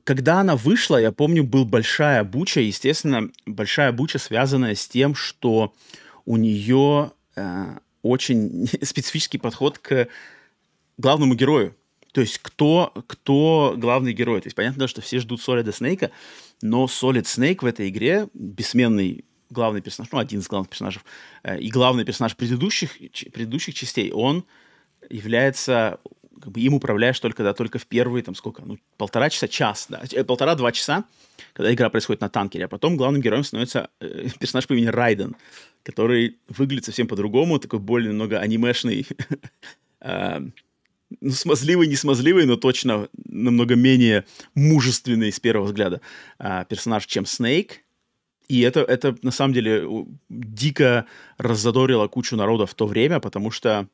Когда 0.05 0.41
она 0.41 0.55
вышла, 0.55 0.99
я 0.99 1.12
помню, 1.12 1.45
был 1.45 1.64
большая 1.64 2.24
буча, 2.24 2.61
естественно, 2.61 3.30
большая 3.47 3.91
буча, 3.91 4.18
связанная 4.18 4.74
с 4.74 4.87
тем, 4.87 5.14
что 5.14 5.72
у 6.26 6.37
нее 6.37 7.12
э, 7.37 7.78
очень 8.03 8.68
специфический 8.82 9.39
подход 9.39 9.78
к 9.78 10.09
главному 10.99 11.35
герою. 11.35 11.74
То 12.12 12.20
есть 12.20 12.39
кто, 12.39 12.93
кто 13.09 13.74
главный 13.76 14.12
герой. 14.12 14.41
То 14.41 14.47
есть 14.47 14.55
понятно, 14.55 14.87
что 14.87 15.01
все 15.01 15.18
ждут 15.18 15.41
Солида 15.41 15.72
Снейка, 15.72 16.12
но 16.65 16.87
Solid 16.87 17.25
Snake 17.25 17.59
в 17.61 17.67
этой 17.67 17.91
игре, 17.91 18.27
бессменный 18.33 19.27
главный 19.51 19.83
персонаж, 19.83 20.11
ну, 20.11 20.19
один 20.19 20.41
из 20.41 20.49
главных 20.49 20.71
персонажей, 20.71 21.03
э, 21.43 21.61
и 21.61 21.69
главный 21.69 22.07
персонаж 22.07 22.35
предыдущих, 22.37 22.97
предыдущих 23.33 23.75
частей, 23.75 24.11
он 24.12 24.47
является, 25.11 26.01
как 26.41 26.53
бы 26.53 26.61
им 26.61 26.73
управляешь 26.73 27.21
только, 27.21 27.43
да, 27.43 27.53
только 27.53 27.79
в 27.79 27.87
первые, 27.87 28.23
там, 28.23 28.35
сколько, 28.35 28.62
ну, 28.65 28.79
полтора 28.97 29.29
часа, 29.29 29.47
час, 29.47 29.87
да, 29.91 30.03
э, 30.11 30.25
полтора-два 30.25 30.73
часа, 30.73 31.05
когда 31.53 31.73
игра 31.73 31.91
происходит 31.91 32.23
на 32.23 32.31
танкере, 32.31 32.65
а 32.65 32.69
потом 32.69 32.97
главным 32.97 33.21
героем 33.21 33.45
становится 33.45 33.91
э, 34.01 34.29
персонаж 34.41 34.67
по 34.67 34.73
имени 34.73 34.87
Райден, 34.87 35.37
который 35.83 36.39
выглядит 36.49 36.87
совсем 36.87 37.09
по-другому, 37.09 37.59
такой 37.59 37.79
более 37.79 38.09
немного 38.09 38.39
анимешный, 38.39 39.07
э, 40.01 40.41
ну, 41.21 41.31
смазливый, 41.31 41.89
не 41.89 41.97
смазливый, 41.97 42.47
но 42.47 42.57
точно 42.57 43.09
намного 43.25 43.75
менее 43.75 44.25
мужественный 44.55 45.33
с 45.33 45.41
первого 45.41 45.67
взгляда 45.67 46.01
а, 46.39 46.65
персонаж, 46.65 47.07
чем 47.07 47.27
Снейк. 47.27 47.81
И 48.49 48.61
это, 48.61 48.81
это 48.81 49.17
на 49.23 49.31
самом 49.31 49.55
деле 49.55 49.87
дико 50.29 51.07
раззадорило 51.39 52.09
кучу 52.09 52.37
народа 52.37 52.67
в 52.67 52.75
то 52.75 52.87
время, 52.87 53.21
потому 53.21 53.51
что 53.51 53.89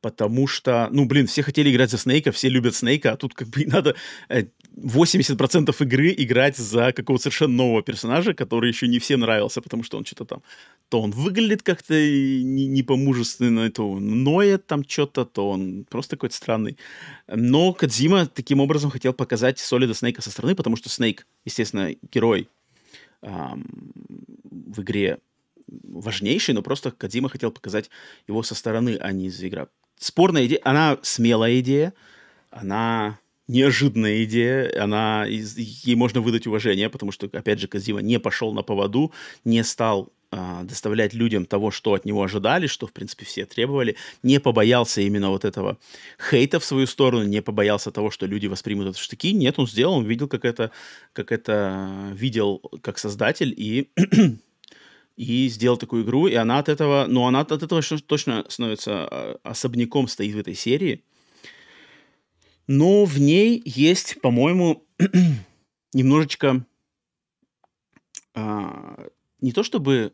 потому 0.00 0.46
что, 0.46 0.88
ну, 0.90 1.06
блин, 1.06 1.26
все 1.26 1.42
хотели 1.42 1.70
играть 1.70 1.90
за 1.90 1.98
Снейка, 1.98 2.30
все 2.32 2.48
любят 2.48 2.74
Снейка, 2.74 3.12
а 3.12 3.16
тут 3.16 3.34
как 3.34 3.48
бы 3.48 3.64
надо 3.66 3.96
80% 4.76 5.68
э, 5.68 5.84
игры 5.84 6.14
играть 6.16 6.56
за 6.56 6.92
какого-то 6.92 7.24
совершенно 7.24 7.54
нового 7.54 7.82
персонажа, 7.82 8.34
который 8.34 8.68
еще 8.68 8.88
не 8.88 8.98
всем 8.98 9.20
нравился, 9.20 9.60
потому 9.60 9.82
что 9.82 9.96
он 9.96 10.04
что-то 10.04 10.24
там, 10.24 10.42
то 10.88 11.00
он 11.00 11.10
выглядит 11.10 11.62
как-то 11.62 11.94
не, 11.94 12.66
не 12.66 12.82
по-мужественно, 12.82 13.70
то 13.70 13.90
он 13.90 14.22
ноет 14.22 14.66
там 14.66 14.84
что-то, 14.86 15.24
то 15.24 15.50
он 15.50 15.84
просто 15.88 16.16
какой-то 16.16 16.36
странный. 16.36 16.76
Но 17.26 17.72
Кадзима 17.72 18.26
таким 18.26 18.60
образом 18.60 18.90
хотел 18.90 19.12
показать 19.12 19.58
Солида 19.58 19.94
Снейка 19.94 20.22
со 20.22 20.30
стороны, 20.30 20.54
потому 20.54 20.76
что 20.76 20.88
Снейк, 20.88 21.26
естественно, 21.44 21.94
герой 22.12 22.48
эм, 23.22 23.92
в 24.44 24.82
игре 24.82 25.18
важнейший, 25.66 26.54
но 26.54 26.62
просто 26.62 26.90
Кадзима 26.90 27.28
хотел 27.28 27.50
показать 27.50 27.90
его 28.28 28.42
со 28.42 28.54
стороны, 28.54 28.98
а 29.00 29.10
не 29.12 29.26
из 29.26 29.42
игры 29.42 29.68
спорная 29.98 30.46
идея, 30.46 30.60
она 30.64 30.98
смелая 31.02 31.60
идея, 31.60 31.92
она 32.50 33.18
неожиданная 33.48 34.24
идея, 34.24 34.82
она, 34.82 35.24
ей 35.26 35.94
можно 35.94 36.20
выдать 36.20 36.46
уважение, 36.46 36.90
потому 36.90 37.12
что, 37.12 37.26
опять 37.26 37.60
же, 37.60 37.68
Казима 37.68 38.00
не 38.00 38.18
пошел 38.18 38.52
на 38.52 38.62
поводу, 38.62 39.12
не 39.44 39.62
стал 39.62 40.12
э, 40.32 40.62
доставлять 40.64 41.14
людям 41.14 41.46
того, 41.46 41.70
что 41.70 41.94
от 41.94 42.04
него 42.04 42.22
ожидали, 42.24 42.66
что, 42.66 42.86
в 42.86 42.92
принципе, 42.92 43.24
все 43.24 43.46
требовали, 43.46 43.96
не 44.22 44.40
побоялся 44.40 45.00
именно 45.00 45.30
вот 45.30 45.44
этого 45.44 45.78
хейта 46.30 46.58
в 46.58 46.64
свою 46.64 46.86
сторону, 46.86 47.24
не 47.24 47.40
побоялся 47.40 47.92
того, 47.92 48.10
что 48.10 48.26
люди 48.26 48.48
воспримут 48.48 48.88
это 48.88 48.98
в 48.98 49.02
штыки. 49.02 49.32
Нет, 49.32 49.58
он 49.58 49.68
сделал, 49.68 49.94
он 49.94 50.04
видел, 50.04 50.26
как 50.26 50.44
это, 50.44 50.72
как 51.12 51.30
это 51.30 52.10
видел 52.14 52.60
как 52.82 52.98
создатель, 52.98 53.54
и 53.56 53.90
и 55.16 55.48
сделал 55.48 55.76
такую 55.76 56.04
игру, 56.04 56.26
и 56.26 56.34
она 56.34 56.58
от 56.58 56.68
этого, 56.68 57.06
ну, 57.08 57.26
она 57.26 57.40
от 57.40 57.50
этого 57.50 57.82
точно 57.82 58.44
становится 58.48 59.08
а, 59.08 59.40
особняком 59.42 60.08
стоит 60.08 60.34
в 60.34 60.38
этой 60.38 60.54
серии. 60.54 61.04
Но 62.66 63.04
в 63.04 63.18
ней 63.18 63.62
есть, 63.64 64.20
по-моему, 64.20 64.86
немножечко 65.92 66.66
а, 68.34 69.08
не 69.40 69.52
то 69.52 69.62
чтобы 69.62 70.12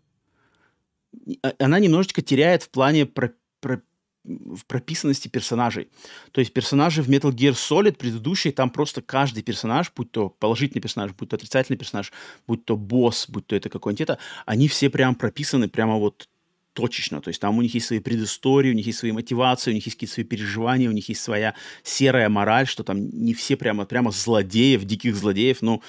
а, 1.43 1.55
она 1.59 1.81
немножечко 1.81 2.23
теряет 2.23 2.63
в 2.63 2.71
плане 2.71 3.05
про, 3.05 3.35
про, 3.61 3.83
в 4.25 4.64
прописанности 4.66 5.29
персонажей. 5.29 5.89
То 6.31 6.41
есть 6.41 6.53
персонажи 6.53 7.03
в 7.03 7.09
Metal 7.09 7.33
Gear 7.33 7.53
Solid 7.53 7.97
предыдущие, 7.97 8.53
там 8.53 8.70
просто 8.70 9.03
каждый 9.03 9.43
персонаж, 9.43 9.93
будь 9.95 10.11
то 10.12 10.29
положительный 10.29 10.81
персонаж, 10.81 11.12
будь 11.12 11.31
то 11.31 11.37
отрицательный 11.37 11.77
персонаж, 11.77 12.12
будь 12.47 12.64
то 12.64 12.77
босс, 12.77 13.27
будь 13.29 13.47
то 13.47 13.57
это 13.57 13.68
какой-нибудь 13.68 14.03
это, 14.03 14.18
они 14.47 14.68
все 14.68 14.91
прям 14.91 15.14
прописаны 15.14 15.68
прямо 15.68 15.97
вот 15.99 16.29
точечно. 16.73 17.20
То 17.20 17.29
есть 17.29 17.41
там 17.41 17.59
у 17.59 17.62
них 17.62 17.75
есть 17.75 17.87
свои 17.87 17.99
предыстории, 17.99 18.70
у 18.70 18.75
них 18.75 18.87
есть 18.87 18.99
свои 18.99 19.12
мотивации, 19.12 19.70
у 19.73 19.75
них 19.75 19.85
есть 19.87 19.97
какие-то 19.97 20.14
свои 20.14 20.25
переживания, 20.25 20.89
у 20.89 20.93
них 20.93 21.09
есть 21.09 21.20
своя 21.20 21.55
серая 21.83 22.29
мораль, 22.29 22.66
что 22.66 22.85
там 22.85 23.11
не 23.11 23.35
все 23.35 23.57
прямо, 23.57 23.85
прямо 23.85 24.11
злодеев, 24.11 24.85
диких 24.85 25.16
злодеев, 25.16 25.62
но 25.62 25.83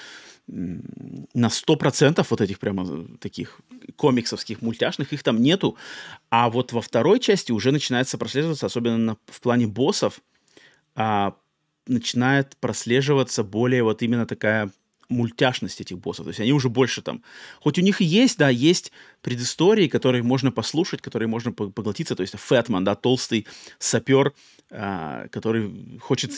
на 0.48 1.48
100% 1.48 2.26
вот 2.30 2.42
этих 2.42 2.60
прямо 2.60 3.08
таких 3.20 3.62
комиксовских, 3.96 4.62
мультяшных, 4.62 5.14
их 5.14 5.24
там 5.24 5.42
нету. 5.42 5.78
А 6.30 6.50
вот 6.50 6.74
во 6.74 6.82
второй 6.82 7.20
части 7.20 7.52
уже 7.52 7.72
начинается 7.72 8.18
прослеживаться, 8.18 8.66
особенно 8.66 8.98
на, 8.98 9.18
в 9.28 9.40
плане 9.42 9.68
боссов, 9.68 10.22
а, 10.96 11.36
начинает 11.88 12.58
прослеживаться 12.58 13.44
более 13.44 13.84
вот 13.84 14.02
именно 14.02 14.26
такая 14.26 14.70
мультяшность 15.10 15.82
этих 15.82 15.98
боссов. 15.98 16.26
То 16.26 16.30
есть 16.30 16.40
они 16.40 16.54
уже 16.54 16.70
больше 16.70 17.02
там... 17.02 17.22
Хоть 17.60 17.78
у 17.78 17.82
них 17.82 18.02
и 18.02 18.06
есть, 18.06 18.38
да, 18.38 18.50
есть 18.50 18.92
предыстории, 19.22 19.88
которые 19.88 20.24
можно 20.24 20.52
послушать, 20.52 21.02
которые 21.02 21.28
можно 21.28 21.52
поглотиться. 21.52 22.16
То 22.16 22.22
есть 22.22 22.36
Фэтман, 22.38 22.84
да, 22.84 22.96
толстый 22.96 23.48
сапер, 23.80 24.34
а, 24.70 25.28
который 25.30 26.00
хочет... 26.00 26.32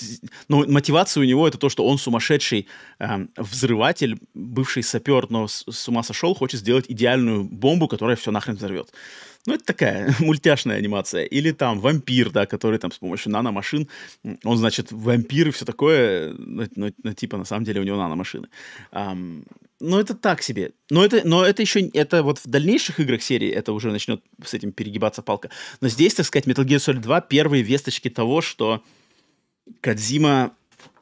Ну, 0.47 0.69
мотивация 0.69 1.21
у 1.21 1.25
него 1.25 1.47
это 1.47 1.57
то, 1.57 1.69
что 1.69 1.85
он 1.85 1.97
сумасшедший 1.97 2.67
а, 2.99 3.21
взрыватель, 3.37 4.19
бывший 4.33 4.83
сапер, 4.83 5.27
но 5.29 5.47
с, 5.47 5.63
с 5.69 5.87
ума 5.87 6.03
сошел, 6.03 6.35
хочет 6.35 6.59
сделать 6.59 6.85
идеальную 6.87 7.43
бомбу, 7.43 7.87
которая 7.87 8.15
все 8.15 8.31
нахрен 8.31 8.55
взорвет. 8.55 8.91
Ну, 9.45 9.53
это 9.53 9.63
такая 9.63 10.13
мультяшная 10.19 10.77
анимация. 10.77 11.23
Или 11.25 11.51
там 11.51 11.79
вампир, 11.79 12.31
да, 12.31 12.45
который 12.45 12.79
там 12.79 12.91
с 12.91 12.97
помощью 12.97 13.31
наномашин, 13.31 13.87
он, 14.43 14.57
значит, 14.57 14.91
вампир 14.91 15.49
и 15.49 15.51
все 15.51 15.65
такое, 15.65 16.33
но, 16.37 16.65
но, 16.75 16.89
но 17.03 17.13
типа 17.13 17.37
на 17.37 17.45
самом 17.45 17.63
деле 17.63 17.81
у 17.81 17.83
него 17.83 17.97
наномашины. 17.97 18.47
Um, 18.91 19.45
ну, 19.79 19.99
это 19.99 20.15
так 20.15 20.41
себе. 20.41 20.71
Но 20.89 21.03
это, 21.03 21.21
но 21.25 21.45
это 21.45 21.61
еще, 21.61 21.81
это 21.89 22.23
вот 22.23 22.39
в 22.39 22.47
дальнейших 22.47 22.99
играх 22.99 23.21
серии 23.21 23.49
это 23.49 23.73
уже 23.73 23.91
начнет 23.91 24.23
с 24.43 24.53
этим 24.53 24.71
перегибаться 24.71 25.21
палка. 25.21 25.49
Но 25.81 25.89
здесь, 25.89 26.13
так 26.13 26.25
сказать, 26.25 26.47
Metal 26.47 26.65
Gear 26.65 26.77
Solid 26.77 27.01
2 27.01 27.21
первые 27.21 27.61
весточки 27.61 28.09
того, 28.09 28.41
что 28.41 28.83
Кадзима 29.81 30.55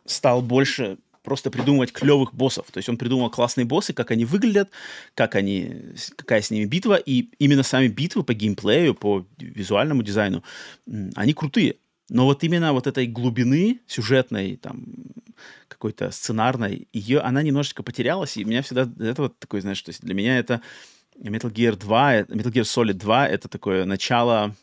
стал 0.06 0.42
больше 0.42 0.98
просто 1.24 1.50
придумывать 1.50 1.92
клевых 1.92 2.34
боссов. 2.34 2.68
То 2.72 2.78
есть 2.78 2.90
он 2.90 2.98
придумал 2.98 3.30
классные 3.30 3.66
боссы, 3.66 3.94
как 3.94 4.12
они 4.12 4.26
выглядят, 4.26 4.70
как 5.16 5.36
они, 5.36 5.96
какая 6.16 6.42
с 6.42 6.52
ними 6.52 6.66
битва, 6.66 6.96
и 6.96 7.30
именно 7.40 7.64
сами 7.64 7.88
битвы 7.88 8.24
по 8.24 8.34
геймплею, 8.34 8.94
по 8.94 9.26
визуальному 9.38 10.04
дизайну, 10.04 10.44
они 11.16 11.34
крутые. 11.34 11.78
Но 12.10 12.26
вот 12.26 12.44
именно 12.44 12.74
вот 12.74 12.86
этой 12.86 13.08
глубины 13.08 13.80
сюжетной, 13.88 14.58
там, 14.58 14.84
какой-то 15.68 16.12
сценарной, 16.12 16.88
ее, 16.92 17.20
она 17.20 17.42
немножечко 17.42 17.82
потерялась, 17.82 18.38
и 18.38 18.44
меня 18.44 18.62
всегда 18.62 18.90
это 19.04 19.24
вот 19.24 19.40
такой, 19.40 19.62
знаешь, 19.62 19.82
то 19.82 19.90
есть 19.90 20.02
для 20.02 20.14
меня 20.14 20.38
это 20.38 20.62
Metal 21.18 21.52
Gear 21.52 21.76
2, 21.76 22.20
Metal 22.22 22.52
Gear 22.52 22.64
Solid 22.64 22.94
2 22.94 23.28
это 23.30 23.48
такое 23.48 23.86
начало, 23.86 24.56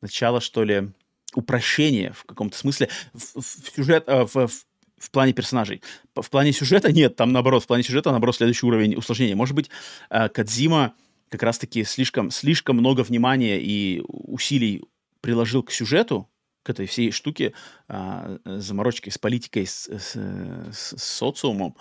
начало, 0.00 0.40
что 0.40 0.64
ли, 0.64 0.90
упрощения 1.34 2.12
в 2.12 2.24
каком-то 2.24 2.56
смысле 2.56 2.88
в, 3.12 3.40
в 3.40 3.70
сюжет, 3.74 4.04
э, 4.06 4.24
в, 4.24 4.48
в 4.48 4.66
в 5.00 5.10
плане 5.10 5.32
персонажей. 5.32 5.82
В 6.14 6.30
плане 6.30 6.52
сюжета 6.52 6.92
нет, 6.92 7.16
там 7.16 7.32
наоборот, 7.32 7.64
в 7.64 7.66
плане 7.66 7.82
сюжета 7.82 8.10
наоборот 8.10 8.36
следующий 8.36 8.66
уровень 8.66 8.94
усложнения. 8.94 9.34
Может 9.34 9.56
быть, 9.56 9.70
э, 10.10 10.28
Кадзима 10.28 10.94
как 11.30 11.42
раз-таки 11.42 11.84
слишком, 11.84 12.30
слишком 12.30 12.76
много 12.76 13.00
внимания 13.00 13.60
и 13.60 14.02
усилий 14.06 14.82
приложил 15.20 15.62
к 15.62 15.72
сюжету, 15.72 16.28
к 16.62 16.70
этой 16.70 16.86
всей 16.86 17.10
штуке, 17.10 17.54
а, 17.88 18.38
заморочки 18.44 19.08
с 19.08 19.16
политикой, 19.16 19.66
с, 19.66 19.88
с, 19.88 20.14
с 20.14 21.02
социумом, 21.02 21.74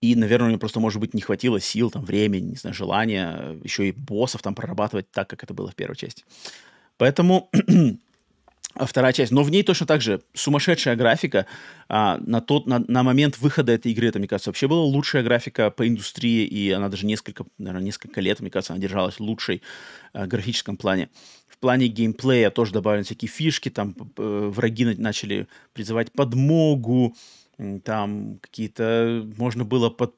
и, 0.00 0.14
наверное, 0.14 0.46
у 0.46 0.50
него 0.50 0.60
просто, 0.60 0.80
может 0.80 1.00
быть, 1.00 1.12
не 1.12 1.20
хватило 1.20 1.60
сил, 1.60 1.90
там, 1.90 2.04
времени, 2.04 2.50
не 2.50 2.56
знаю, 2.56 2.74
желания 2.74 3.58
еще 3.62 3.88
и 3.88 3.92
боссов 3.92 4.42
там 4.42 4.54
прорабатывать 4.54 5.10
так, 5.10 5.28
как 5.28 5.42
это 5.42 5.52
было 5.54 5.70
в 5.70 5.74
первой 5.74 5.96
части. 5.96 6.24
Поэтому 6.96 7.50
А 7.52 8.03
вторая 8.76 9.12
часть. 9.12 9.32
Но 9.32 9.42
в 9.42 9.50
ней 9.50 9.62
точно 9.62 9.86
так 9.86 10.00
же 10.00 10.22
сумасшедшая 10.32 10.96
графика. 10.96 11.46
А, 11.88 12.18
на, 12.18 12.40
тот, 12.40 12.66
на, 12.66 12.78
на 12.78 13.02
момент 13.02 13.38
выхода 13.38 13.72
этой 13.72 13.92
игры, 13.92 14.08
это, 14.08 14.18
мне 14.18 14.28
кажется, 14.28 14.50
вообще 14.50 14.68
была 14.68 14.82
лучшая 14.82 15.22
графика 15.22 15.70
по 15.70 15.86
индустрии, 15.86 16.44
и 16.46 16.70
она 16.70 16.88
даже 16.88 17.06
несколько, 17.06 17.44
наверное, 17.58 17.84
несколько 17.84 18.20
лет, 18.20 18.40
мне 18.40 18.50
кажется, 18.50 18.72
она 18.72 18.82
держалась 18.82 19.20
лучшей 19.20 19.62
а, 20.12 20.26
графическом 20.26 20.76
плане. 20.76 21.10
В 21.48 21.58
плане 21.58 21.86
геймплея 21.88 22.50
тоже 22.50 22.72
добавлены 22.72 23.04
всякие 23.04 23.28
фишки, 23.28 23.70
там 23.70 23.94
э, 24.16 24.50
враги 24.52 24.84
начали 24.84 25.46
призывать 25.72 26.12
подмогу, 26.12 27.16
там 27.84 28.38
какие-то... 28.40 29.24
Можно 29.36 29.64
было 29.64 29.88
под, 29.88 30.14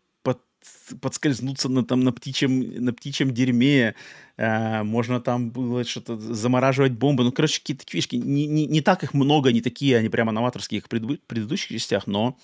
подскользнуться 1.01 1.69
на, 1.69 1.85
там, 1.85 2.01
на, 2.01 2.13
птичьем, 2.13 2.85
на 2.85 2.93
птичьем 2.93 3.33
дерьме, 3.33 3.95
э, 4.37 4.83
можно 4.83 5.21
там 5.21 5.51
было 5.51 5.85
что-то 5.85 6.17
замораживать 6.19 6.93
бомбы. 6.93 7.25
Ну, 7.25 7.33
короче, 7.33 7.61
какие-то 7.61 7.85
фишки. 7.89 8.17
Не, 8.17 8.47
не, 8.47 8.67
не 8.67 8.81
так 8.81 9.03
их 9.03 9.15
много, 9.15 9.53
не 9.53 9.61
такие, 9.61 9.97
они 9.97 10.09
прямо 10.09 10.33
новаторские, 10.33 10.81
как 10.81 10.87
в 10.87 10.91
предыдущих, 10.91 11.23
предыдущих 11.27 11.69
частях, 11.69 12.07
но, 12.07 12.39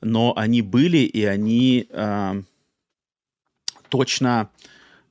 но 0.00 0.32
они 0.36 0.62
были, 0.62 0.98
и 0.98 1.24
они 1.24 1.86
э, 1.90 2.42
точно, 3.88 4.50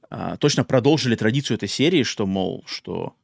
э, 0.10 0.38
точно 0.40 0.64
продолжили 0.64 1.16
традицию 1.16 1.56
этой 1.56 1.70
серии, 1.70 2.04
что, 2.04 2.26
мол, 2.26 2.64
что 2.68 3.16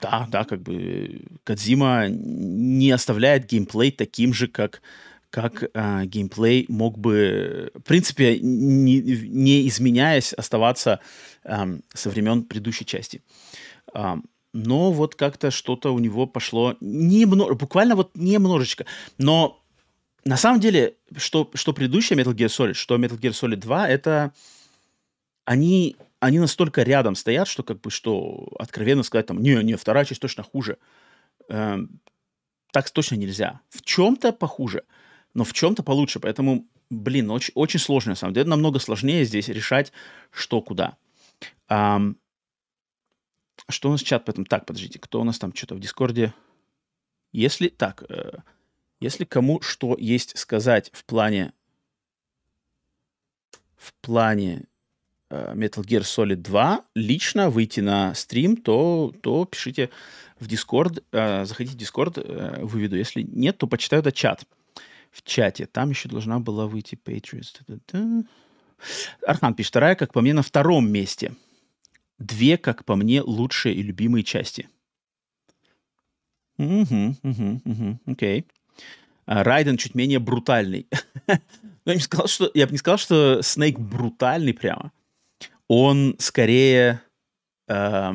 да, 0.00 0.28
да, 0.30 0.44
как 0.44 0.62
бы 0.62 1.22
Кадзима 1.44 2.06
не 2.08 2.90
оставляет 2.92 3.46
геймплей 3.46 3.90
таким 3.90 4.32
же, 4.32 4.46
как 4.46 4.80
как 5.30 5.62
э, 5.62 6.04
геймплей 6.06 6.66
мог 6.68 6.98
бы, 6.98 7.70
в 7.74 7.82
принципе, 7.82 8.38
не, 8.40 9.00
не 9.00 9.68
изменяясь, 9.68 10.32
оставаться 10.32 11.00
э, 11.44 11.78
со 11.92 12.10
времен 12.10 12.44
предыдущей 12.44 12.86
части. 12.86 13.22
Э, 13.94 14.16
но 14.54 14.90
вот 14.92 15.14
как-то 15.14 15.50
что-то 15.50 15.92
у 15.92 15.98
него 15.98 16.26
пошло 16.26 16.76
немного, 16.80 17.54
буквально 17.54 17.94
вот 17.94 18.16
немножечко. 18.16 18.86
Но 19.18 19.62
на 20.24 20.36
самом 20.36 20.60
деле, 20.60 20.96
что, 21.16 21.50
что 21.54 21.72
предыдущая 21.72 22.16
Metal 22.16 22.34
Gear 22.34 22.48
Solid, 22.48 22.74
что 22.74 22.96
Metal 22.96 23.18
Gear 23.18 23.32
Solid 23.32 23.56
2, 23.56 23.88
это 23.88 24.32
они, 25.44 25.96
они 26.20 26.38
настолько 26.38 26.82
рядом 26.82 27.14
стоят, 27.14 27.48
что 27.48 27.62
как 27.62 27.80
бы, 27.82 27.90
что 27.90 28.48
откровенно 28.58 29.02
сказать 29.02 29.26
там, 29.26 29.42
не, 29.42 29.62
не, 29.62 29.76
вторая 29.76 30.06
часть 30.06 30.22
точно 30.22 30.42
хуже. 30.42 30.78
Э, 31.50 31.78
так 32.72 32.90
точно 32.90 33.16
нельзя. 33.16 33.60
В 33.68 33.82
чем-то 33.82 34.32
похуже 34.32 34.84
но 35.34 35.44
в 35.44 35.52
чем-то 35.52 35.82
получше. 35.82 36.20
Поэтому, 36.20 36.66
блин, 36.90 37.30
очень, 37.30 37.52
очень 37.54 37.80
сложно, 37.80 38.10
на 38.10 38.16
самом 38.16 38.34
деле. 38.34 38.48
Намного 38.48 38.78
сложнее 38.78 39.24
здесь 39.24 39.48
решать, 39.48 39.92
что 40.30 40.60
куда. 40.60 40.96
А, 41.68 42.00
что 43.68 43.88
у 43.88 43.92
нас 43.92 44.02
чат 44.02 44.24
поэтому? 44.24 44.46
Так, 44.46 44.66
подождите, 44.66 44.98
кто 44.98 45.20
у 45.20 45.24
нас 45.24 45.38
там 45.38 45.54
что-то 45.54 45.74
в 45.74 45.80
Дискорде? 45.80 46.32
Если, 47.32 47.68
так, 47.68 48.04
э, 48.08 48.38
если 49.00 49.24
кому 49.24 49.60
что 49.60 49.96
есть 49.98 50.38
сказать 50.38 50.90
в 50.92 51.04
плане 51.04 51.52
в 53.76 53.94
плане 53.94 54.64
э, 55.30 55.54
Metal 55.54 55.84
Gear 55.84 56.00
Solid 56.00 56.36
2 56.36 56.84
лично 56.94 57.48
выйти 57.50 57.80
на 57.80 58.14
стрим, 58.14 58.56
то, 58.56 59.12
то 59.22 59.44
пишите 59.44 59.90
в 60.40 60.46
Discord, 60.46 61.02
э, 61.12 61.44
заходите 61.44 61.76
в 61.76 61.80
Discord, 61.80 62.20
э, 62.20 62.64
выведу. 62.64 62.96
Если 62.96 63.22
нет, 63.22 63.58
то 63.58 63.66
почитаю 63.66 64.00
этот 64.00 64.14
чат 64.14 64.44
в 65.10 65.22
чате. 65.22 65.66
Там 65.66 65.90
еще 65.90 66.08
должна 66.08 66.38
была 66.38 66.66
выйти 66.66 66.94
Patriots. 66.94 68.26
Архан 69.26 69.54
пишет, 69.54 69.70
вторая, 69.70 69.94
как 69.94 70.12
по 70.12 70.20
мне, 70.20 70.34
на 70.34 70.42
втором 70.42 70.90
месте. 70.90 71.34
Две, 72.18 72.56
как 72.56 72.84
по 72.84 72.96
мне, 72.96 73.22
лучшие 73.22 73.74
и 73.74 73.82
любимые 73.82 74.24
части. 74.24 74.68
Угу, 76.58 77.16
угу, 77.22 77.60
угу, 77.64 78.00
окей. 78.06 78.46
А, 79.26 79.44
Райден 79.44 79.76
чуть 79.76 79.94
менее 79.94 80.18
брутальный. 80.18 80.88
я, 81.84 81.94
не 81.94 82.00
сказал, 82.00 82.26
что, 82.26 82.50
я 82.54 82.66
бы 82.66 82.72
не 82.72 82.78
сказал, 82.78 82.98
что 82.98 83.42
Снейк 83.42 83.78
брутальный 83.78 84.54
прямо. 84.54 84.90
Он 85.68 86.16
скорее... 86.18 87.02
Э, 87.68 88.14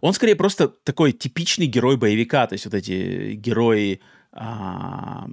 он 0.00 0.12
скорее 0.12 0.36
просто 0.36 0.68
такой 0.68 1.12
типичный 1.12 1.66
герой 1.66 1.96
боевика. 1.96 2.46
То 2.46 2.54
есть 2.54 2.64
вот 2.64 2.74
эти 2.74 3.32
герои 3.32 4.00
а, 4.36 5.26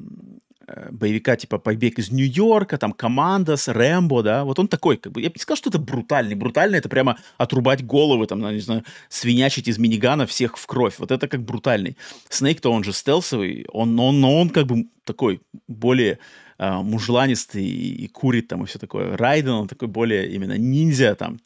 боевика 0.92 1.36
типа 1.36 1.58
«Побег 1.58 2.00
из 2.00 2.12
Нью-Йорка», 2.12 2.78
там 2.78 2.94
«Командос», 2.94 3.68
«Рэмбо», 3.68 4.24
да, 4.24 4.44
вот 4.44 4.60
он 4.60 4.68
такой, 4.68 4.98
как 4.98 5.12
бы, 5.12 5.22
я 5.22 5.30
бы 5.30 5.34
не 5.36 5.42
сказал, 5.42 5.58
что 5.58 5.70
это 5.70 5.80
брутальный, 5.80 6.36
брутальный 6.36 6.78
это 6.78 6.90
прямо 6.90 7.18
отрубать 7.38 7.86
головы, 7.86 8.28
там, 8.28 8.40
не 8.40 8.60
знаю, 8.60 8.84
свинячить 9.10 9.68
из 9.68 9.78
минигана 9.78 10.26
всех 10.26 10.58
в 10.58 10.66
кровь, 10.66 11.00
вот 11.00 11.12
это 11.12 11.28
как 11.28 11.44
брутальный. 11.44 11.98
Снейк-то 12.30 12.72
он 12.72 12.84
же 12.84 12.94
стелсовый, 12.94 13.66
он, 13.72 14.00
он, 14.00 14.22
но 14.22 14.40
он 14.40 14.50
как 14.50 14.66
бы 14.68 14.86
такой 15.04 15.42
более 15.68 16.20
а, 16.58 16.82
мужланистый 16.82 17.66
и, 17.66 18.06
и 18.06 18.08
курит 18.08 18.48
там 18.48 18.64
и 18.64 18.66
все 18.66 18.80
такое. 18.80 19.18
Райден, 19.18 19.52
он 19.52 19.68
такой 19.68 19.90
более 19.90 20.32
именно 20.32 20.58
ниндзя 20.58 21.16
там, 21.16 21.40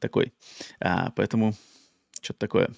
такой, 0.00 0.32
а, 0.80 1.12
поэтому 1.14 1.54
что-то 2.20 2.40
такое. 2.40 2.70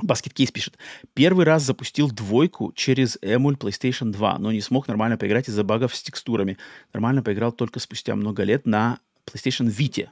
Basket 0.00 0.31
Case 0.31 0.52
пишет. 0.52 0.78
Первый 1.14 1.44
раз 1.44 1.64
запустил 1.64 2.10
двойку 2.10 2.72
через 2.74 3.18
эмуль 3.20 3.54
PlayStation 3.54 4.12
2, 4.12 4.38
но 4.38 4.52
не 4.52 4.60
смог 4.60 4.86
нормально 4.86 5.16
поиграть 5.16 5.48
из-за 5.48 5.64
багов 5.64 5.94
с 5.94 6.02
текстурами. 6.02 6.56
Нормально 6.92 7.22
поиграл 7.22 7.52
только 7.52 7.80
спустя 7.80 8.14
много 8.14 8.44
лет 8.44 8.66
на 8.66 9.00
PlayStation 9.26 9.66
Vita. 9.66 10.08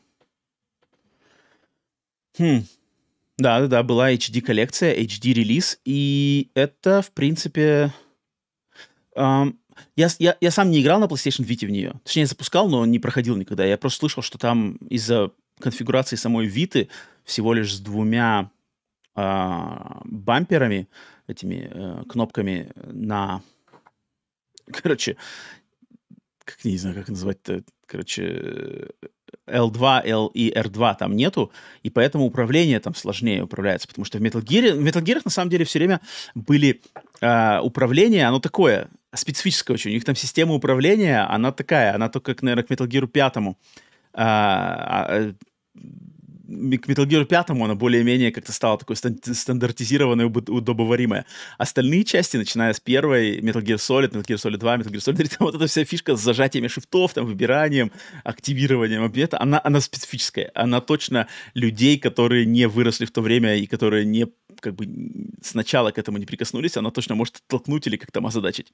Хм. 2.39 2.65
Да, 3.39 3.61
да, 3.61 3.67
да, 3.67 3.83
была 3.83 4.13
HD-коллекция, 4.13 4.99
HD-релиз, 4.99 5.79
и 5.85 6.51
это, 6.55 7.03
в 7.03 7.13
принципе... 7.13 7.93
эм, 9.15 9.59
я, 9.95 10.09
я, 10.19 10.37
я 10.41 10.51
сам 10.51 10.71
не 10.71 10.81
играл 10.81 11.01
на 11.01 11.05
PlayStation 11.05 11.45
Vita 11.45 11.67
в 11.67 11.71
нее. 11.71 12.01
Точнее, 12.05 12.27
запускал, 12.27 12.69
но 12.69 12.85
не 12.87 12.99
проходил 12.99 13.37
никогда. 13.37 13.65
Я 13.65 13.77
просто 13.77 14.01
слышал, 14.01 14.23
что 14.23 14.39
там 14.39 14.77
из-за 14.89 15.33
конфигурации 15.61 16.17
самой 16.17 16.47
Виты 16.47 16.89
всего 17.25 17.53
лишь 17.53 17.75
с 17.75 17.81
двумя 17.81 18.51
а, 19.17 20.03
бамперами, 20.05 20.89
этими 21.27 21.71
э, 21.73 22.05
кнопками 22.09 22.71
на... 22.85 23.43
Короче, 24.71 25.17
как 26.45 26.65
не 26.65 26.77
знаю, 26.77 26.97
как 26.97 27.09
назвать-то, 27.09 27.65
короче, 27.87 28.91
L2, 29.49 30.07
L 30.07 30.27
и 30.35 30.53
R2 30.53 30.97
там 30.99 31.17
нету, 31.17 31.51
и 31.83 31.91
поэтому 31.91 32.27
управление 32.27 32.79
там 32.79 32.95
сложнее 32.95 33.43
управляется, 33.43 33.89
потому 33.89 34.05
что 34.05 34.19
в 34.19 34.23
Metal 34.23 34.43
Gear, 34.43 34.75
в 34.75 34.87
Metal 34.87 35.03
Gear 35.03 35.23
на 35.25 35.31
самом 35.31 35.51
деле 35.51 35.65
все 35.65 35.79
время 35.79 36.01
были 36.35 36.83
а, 37.21 37.61
управление, 37.63 38.27
оно 38.27 38.39
такое, 38.39 38.91
специфическое 39.15 39.75
очень, 39.75 39.93
у 39.93 39.95
них 39.95 40.05
там 40.05 40.15
система 40.15 40.55
управления, 40.55 41.21
она 41.21 41.53
такая, 41.53 41.95
она 41.95 42.09
только, 42.09 42.37
наверное, 42.43 42.65
к 42.65 42.71
Metal 42.71 42.87
Gear 42.87 43.07
5 43.07 43.37
а, 43.39 43.55
а, 44.15 45.35
к 46.47 46.89
Metal 46.89 47.07
Gear 47.07 47.25
5 47.25 47.51
она 47.51 47.75
более-менее 47.75 48.31
как-то 48.31 48.53
стала 48.53 48.79
такой 48.79 48.97
стан- 48.97 49.19
стандартизированной, 49.23 50.27
удоб- 50.27 50.51
удобоваримой. 50.51 51.25
Остальные 51.59 52.05
части, 52.05 52.37
начиная 52.37 52.73
с 52.73 52.81
первой, 52.81 53.41
Metal 53.41 53.63
Gear 53.63 53.77
Solid, 53.77 54.13
Metal 54.13 54.25
Gear 54.25 54.37
Solid 54.37 54.59
2, 54.59 54.77
Metal 54.77 54.91
Gear 54.91 54.99
Solid 54.99 55.17
3, 55.17 55.29
там 55.39 55.47
вот 55.47 55.55
эта 55.57 55.67
вся 55.67 55.85
фишка 55.85 56.17
с 56.17 56.21
зажатиями 56.21 56.69
шифтов, 56.69 57.15
там, 57.15 57.27
выбиранием, 57.27 57.91
активированием 58.25 59.03
объекта, 59.03 59.41
она, 59.41 59.61
она 59.65 59.81
специфическая. 59.81 60.51
Она 60.55 60.81
точно 60.81 61.27
людей, 61.55 61.99
которые 61.99 62.47
не 62.47 62.69
выросли 62.69 63.07
в 63.07 63.11
то 63.11 63.23
время 63.23 63.57
и 63.57 63.67
которые 63.67 64.05
не 64.05 64.27
как 64.61 64.75
бы 64.75 64.89
сначала 65.43 65.91
к 65.91 65.99
этому 65.99 66.19
не 66.19 66.27
прикоснулись, 66.27 66.77
она 66.77 66.91
точно 66.91 67.15
может 67.15 67.37
оттолкнуть 67.37 67.87
или 67.87 67.97
как-то 67.97 68.21
озадачить. 68.27 68.73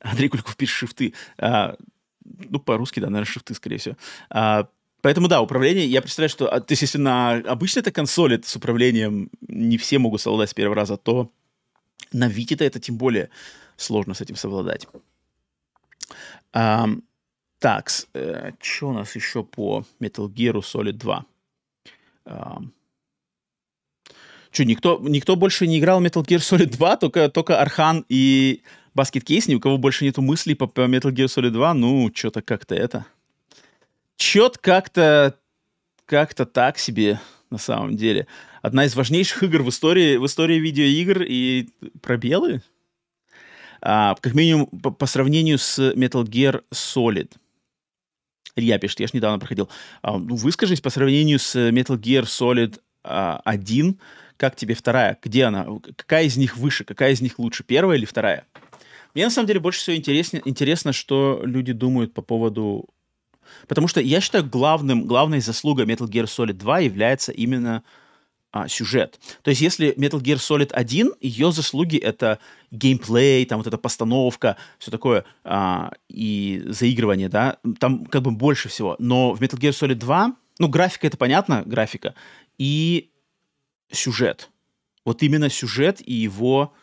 Андрей 0.00 0.28
Куликов 0.28 0.56
пишет 0.56 0.76
шифты. 0.76 1.14
А, 1.38 1.76
ну, 2.24 2.60
по-русски, 2.60 3.00
да, 3.00 3.08
наверное, 3.08 3.30
шифты, 3.30 3.54
скорее 3.54 3.78
всего. 3.78 3.96
А, 4.30 4.68
поэтому, 5.02 5.28
да, 5.28 5.40
управление, 5.40 5.86
я 5.86 6.00
представляю, 6.02 6.30
что, 6.30 6.48
а, 6.48 6.60
то 6.60 6.72
есть, 6.72 6.82
если 6.82 6.98
на 6.98 7.32
обычной 7.32 7.80
это 7.80 7.92
консоли 7.92 8.40
с 8.44 8.56
управлением 8.56 9.30
не 9.48 9.78
все 9.78 9.98
могут 9.98 10.20
совладать 10.20 10.50
с 10.50 10.54
первого 10.54 10.76
раза, 10.76 10.96
то 10.96 11.30
на 12.12 12.28
Вите-то 12.28 12.64
это 12.64 12.80
тем 12.80 12.96
более 12.96 13.30
сложно 13.76 14.14
с 14.14 14.20
этим 14.20 14.36
совладать. 14.36 14.86
Ам, 16.52 17.02
так, 17.58 17.90
что 17.90 18.88
у 18.88 18.92
нас 18.92 19.14
еще 19.14 19.44
по 19.44 19.84
Metal 20.00 20.28
Gear 20.28 20.60
Solid 20.60 20.92
2? 20.94 21.24
Что, 24.50 24.64
никто, 24.64 24.98
никто 25.02 25.36
больше 25.36 25.66
не 25.66 25.78
играл 25.78 26.00
в 26.00 26.04
Metal 26.04 26.24
Gear 26.24 26.38
Solid 26.38 26.70
2, 26.70 26.96
только, 26.96 27.28
только 27.28 27.60
Архан 27.60 28.04
и 28.08 28.62
Basket 28.94 29.24
Case, 29.24 29.44
ни 29.46 29.54
у 29.54 29.60
кого 29.60 29.78
больше 29.78 30.04
нету 30.04 30.22
мыслей 30.22 30.54
по, 30.54 30.66
по 30.66 30.80
Metal 30.80 31.12
Gear 31.12 31.26
Solid 31.26 31.50
2, 31.50 31.74
ну, 31.74 32.10
что-то 32.14 32.42
как-то 32.42 32.74
это... 32.74 33.06
Чет 34.20 34.58
как-то 34.58 35.38
как-то 36.04 36.44
так 36.44 36.76
себе, 36.76 37.18
на 37.48 37.56
самом 37.56 37.96
деле. 37.96 38.26
Одна 38.60 38.84
из 38.84 38.94
важнейших 38.94 39.44
игр 39.44 39.62
в 39.62 39.70
истории, 39.70 40.18
в 40.18 40.26
истории 40.26 40.58
видеоигр 40.58 41.22
и 41.22 41.70
пробелы. 42.02 42.60
А, 43.80 44.14
как 44.20 44.34
минимум, 44.34 44.66
по, 44.66 44.90
по 44.90 45.06
сравнению 45.06 45.56
с 45.58 45.78
Metal 45.94 46.22
Gear 46.22 46.62
Solid. 46.70 47.32
Илья 48.56 48.78
пишет, 48.78 49.00
я 49.00 49.06
ж 49.06 49.14
недавно 49.14 49.38
проходил. 49.38 49.70
А, 50.02 50.18
ну, 50.18 50.36
выскажись 50.36 50.82
по 50.82 50.90
сравнению 50.90 51.38
с 51.38 51.56
Metal 51.56 51.98
Gear 51.98 52.24
Solid 52.24 52.78
а, 53.02 53.40
1, 53.46 53.98
как 54.36 54.54
тебе 54.54 54.74
вторая? 54.74 55.18
Где 55.22 55.44
она? 55.44 55.66
Какая 55.96 56.24
из 56.24 56.36
них 56.36 56.58
выше? 56.58 56.84
Какая 56.84 57.12
из 57.12 57.22
них 57.22 57.38
лучше? 57.38 57.64
Первая 57.64 57.96
или 57.96 58.04
вторая? 58.04 58.44
Мне 59.14 59.24
на 59.24 59.30
самом 59.30 59.46
деле 59.46 59.60
больше 59.60 59.80
всего 59.80 59.96
интересно, 59.96 60.42
интересно 60.44 60.92
что 60.92 61.40
люди 61.42 61.72
думают 61.72 62.12
по 62.12 62.20
поводу... 62.20 62.90
Потому 63.68 63.88
что 63.88 64.00
я 64.00 64.20
считаю, 64.20 64.44
главным, 64.44 65.06
главной 65.06 65.40
заслугой 65.40 65.86
Metal 65.86 66.08
Gear 66.08 66.24
Solid 66.24 66.54
2 66.54 66.80
является 66.80 67.32
именно 67.32 67.82
а, 68.52 68.68
сюжет. 68.68 69.20
То 69.42 69.50
есть 69.50 69.60
если 69.60 69.94
Metal 69.96 70.20
Gear 70.20 70.36
Solid 70.36 70.72
1, 70.72 71.12
ее 71.20 71.52
заслуги 71.52 71.96
это 71.96 72.38
геймплей, 72.70 73.44
там 73.46 73.58
вот 73.58 73.66
эта 73.66 73.78
постановка, 73.78 74.56
все 74.78 74.90
такое, 74.90 75.24
а, 75.44 75.92
и 76.08 76.62
заигрывание, 76.66 77.28
да, 77.28 77.58
там 77.78 78.06
как 78.06 78.22
бы 78.22 78.30
больше 78.30 78.68
всего. 78.68 78.96
Но 78.98 79.32
в 79.34 79.40
Metal 79.40 79.58
Gear 79.58 79.70
Solid 79.70 79.94
2, 79.94 80.36
ну, 80.58 80.68
графика 80.68 81.06
это 81.06 81.16
понятно, 81.16 81.62
графика, 81.64 82.14
и 82.58 83.10
сюжет. 83.92 84.50
Вот 85.04 85.22
именно 85.22 85.48
сюжет 85.48 86.00
и 86.06 86.12
его 86.12 86.74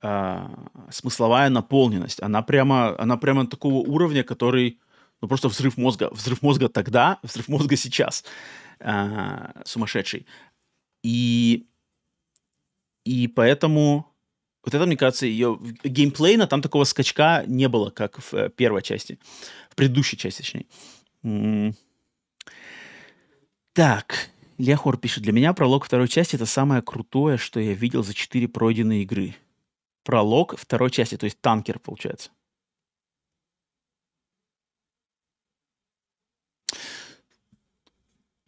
а, 0.00 0.50
смысловая 0.90 1.48
наполненность. 1.48 2.22
Она 2.22 2.42
прямо, 2.42 2.94
она 3.00 3.16
прямо 3.16 3.46
такого 3.46 3.76
уровня, 3.76 4.22
который, 4.22 4.78
ну, 5.20 5.28
просто 5.28 5.48
взрыв 5.48 5.76
мозга. 5.76 6.10
Взрыв 6.12 6.42
мозга 6.42 6.68
тогда, 6.68 7.18
взрыв 7.22 7.48
мозга 7.48 7.76
сейчас. 7.76 8.24
А, 8.80 9.62
сумасшедший. 9.64 10.26
И, 11.02 11.66
и 13.04 13.28
поэтому 13.28 14.06
вот 14.64 14.74
это, 14.74 14.86
мне 14.86 14.96
кажется, 14.96 15.26
ее 15.26 15.58
геймплейно 15.82 16.46
там 16.46 16.62
такого 16.62 16.84
скачка 16.84 17.44
не 17.46 17.68
было, 17.68 17.90
как 17.90 18.18
в 18.18 18.34
э, 18.34 18.50
первой 18.50 18.82
части, 18.82 19.18
в 19.70 19.76
предыдущей 19.76 20.16
части, 20.16 20.42
точнее. 20.42 21.74
Так, 23.72 24.30
Лехор 24.58 24.96
пишет, 24.98 25.22
для 25.22 25.32
меня 25.32 25.52
пролог 25.52 25.84
второй 25.84 26.08
части 26.08 26.36
это 26.36 26.46
самое 26.46 26.82
крутое, 26.82 27.36
что 27.36 27.60
я 27.60 27.72
видел 27.72 28.02
за 28.02 28.14
четыре 28.14 28.48
пройденные 28.48 29.02
игры. 29.02 29.36
Пролог 30.04 30.58
второй 30.58 30.90
части, 30.90 31.16
то 31.16 31.24
есть 31.24 31.40
танкер, 31.40 31.78
получается. 31.78 32.30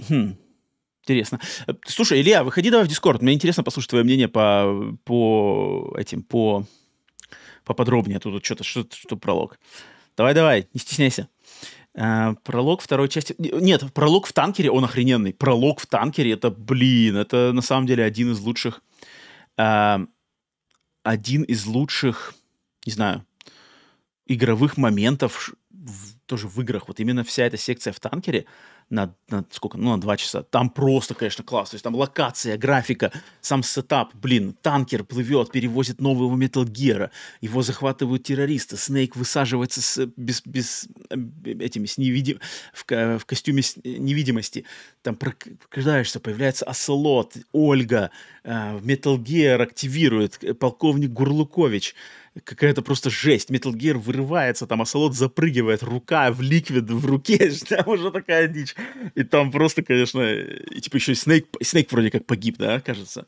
Хм, 0.08 0.36
интересно. 1.02 1.40
Э, 1.66 1.72
Слушай, 1.86 2.20
Илья, 2.20 2.44
выходи 2.44 2.70
давай 2.70 2.86
в 2.86 2.88
Дискорд. 2.88 3.22
Мне 3.22 3.34
интересно 3.34 3.62
послушать 3.62 3.90
твое 3.90 4.04
мнение 4.04 4.28
по, 4.28 4.96
по 5.04 5.94
этим, 5.98 6.22
по 6.22 6.64
поподробнее. 7.64 8.18
Тут 8.18 8.44
что-то, 8.44 8.64
что, 8.64 8.86
что 8.92 9.16
пролог. 9.16 9.58
Давай-давай, 10.16 10.68
не 10.74 10.80
стесняйся. 10.80 11.28
А, 11.94 12.34
пролог 12.44 12.82
второй 12.82 13.08
части... 13.08 13.34
не- 13.38 13.50
Нет, 13.50 13.84
пролог 13.92 14.26
в 14.26 14.32
танкере, 14.32 14.70
он 14.70 14.84
охрененный. 14.84 15.32
Пролог 15.34 15.80
в 15.80 15.86
танкере, 15.86 16.32
это, 16.32 16.50
блин, 16.50 17.16
это 17.16 17.52
на 17.52 17.62
самом 17.62 17.86
деле 17.86 18.04
один 18.04 18.32
из 18.32 18.40
лучших... 18.40 18.82
а, 19.56 20.00
один 21.02 21.42
из 21.42 21.66
лучших, 21.66 22.34
не 22.86 22.92
знаю, 22.92 23.24
игровых 24.26 24.76
моментов 24.76 25.52
в- 25.70 26.18
тоже 26.26 26.46
в 26.46 26.60
играх. 26.60 26.88
Вот 26.88 27.00
именно 27.00 27.24
вся 27.24 27.44
эта 27.44 27.56
секция 27.56 27.92
в 27.92 28.00
танкере 28.00 28.46
на, 28.90 29.14
на 29.28 29.44
сколько? 29.50 29.78
Ну, 29.78 29.90
на 29.90 30.00
два 30.00 30.16
часа. 30.16 30.42
Там 30.42 30.68
просто, 30.68 31.14
конечно, 31.14 31.44
класс. 31.44 31.70
То 31.70 31.76
есть 31.76 31.84
там 31.84 31.94
локация, 31.94 32.58
графика, 32.58 33.12
сам 33.40 33.62
сетап. 33.62 34.14
Блин, 34.14 34.56
танкер 34.60 35.04
плывет, 35.04 35.52
перевозит 35.52 36.00
нового 36.00 36.36
Metal 36.36 36.64
Gear. 36.64 37.10
Его 37.40 37.62
захватывают 37.62 38.24
террористы. 38.24 38.76
Снейк 38.76 39.16
высаживается 39.16 39.80
с, 39.80 40.06
без, 40.16 40.42
без 40.44 40.88
э, 41.08 41.16
этими, 41.44 41.86
с 41.86 41.98
невидим... 41.98 42.40
в, 42.74 42.84
в 43.18 43.24
костюме 43.24 43.62
с- 43.62 43.76
невидимости. 43.84 44.66
Там 45.02 45.14
прокрадываешься, 45.14 46.18
появляется 46.20 46.64
Оселот, 46.64 47.34
Ольга, 47.52 48.10
э, 48.42 48.78
Metal 48.78 49.16
Gear 49.16 49.62
активирует, 49.62 50.42
э, 50.42 50.52
полковник 50.52 51.10
Горлукович 51.10 51.94
какая-то 52.44 52.82
просто 52.82 53.10
жесть. 53.10 53.50
Metal 53.50 53.72
Gear 53.72 53.98
вырывается, 53.98 54.66
там 54.66 54.82
Оселот 54.82 55.14
запрыгивает, 55.14 55.82
рука 55.82 56.30
Ликвид 56.30 56.90
в 56.90 57.06
руке, 57.06 57.50
там 57.68 57.88
уже 57.88 58.10
такая 58.10 58.48
дичь. 58.48 58.74
И 59.14 59.22
там 59.24 59.50
просто, 59.50 59.82
конечно, 59.82 60.20
и 60.20 60.80
типа 60.80 60.96
еще 60.96 61.12
и 61.12 61.14
Снейк, 61.14 61.48
Снейк 61.62 61.90
вроде 61.92 62.10
как 62.10 62.26
погиб, 62.26 62.56
да, 62.58 62.80
кажется, 62.80 63.26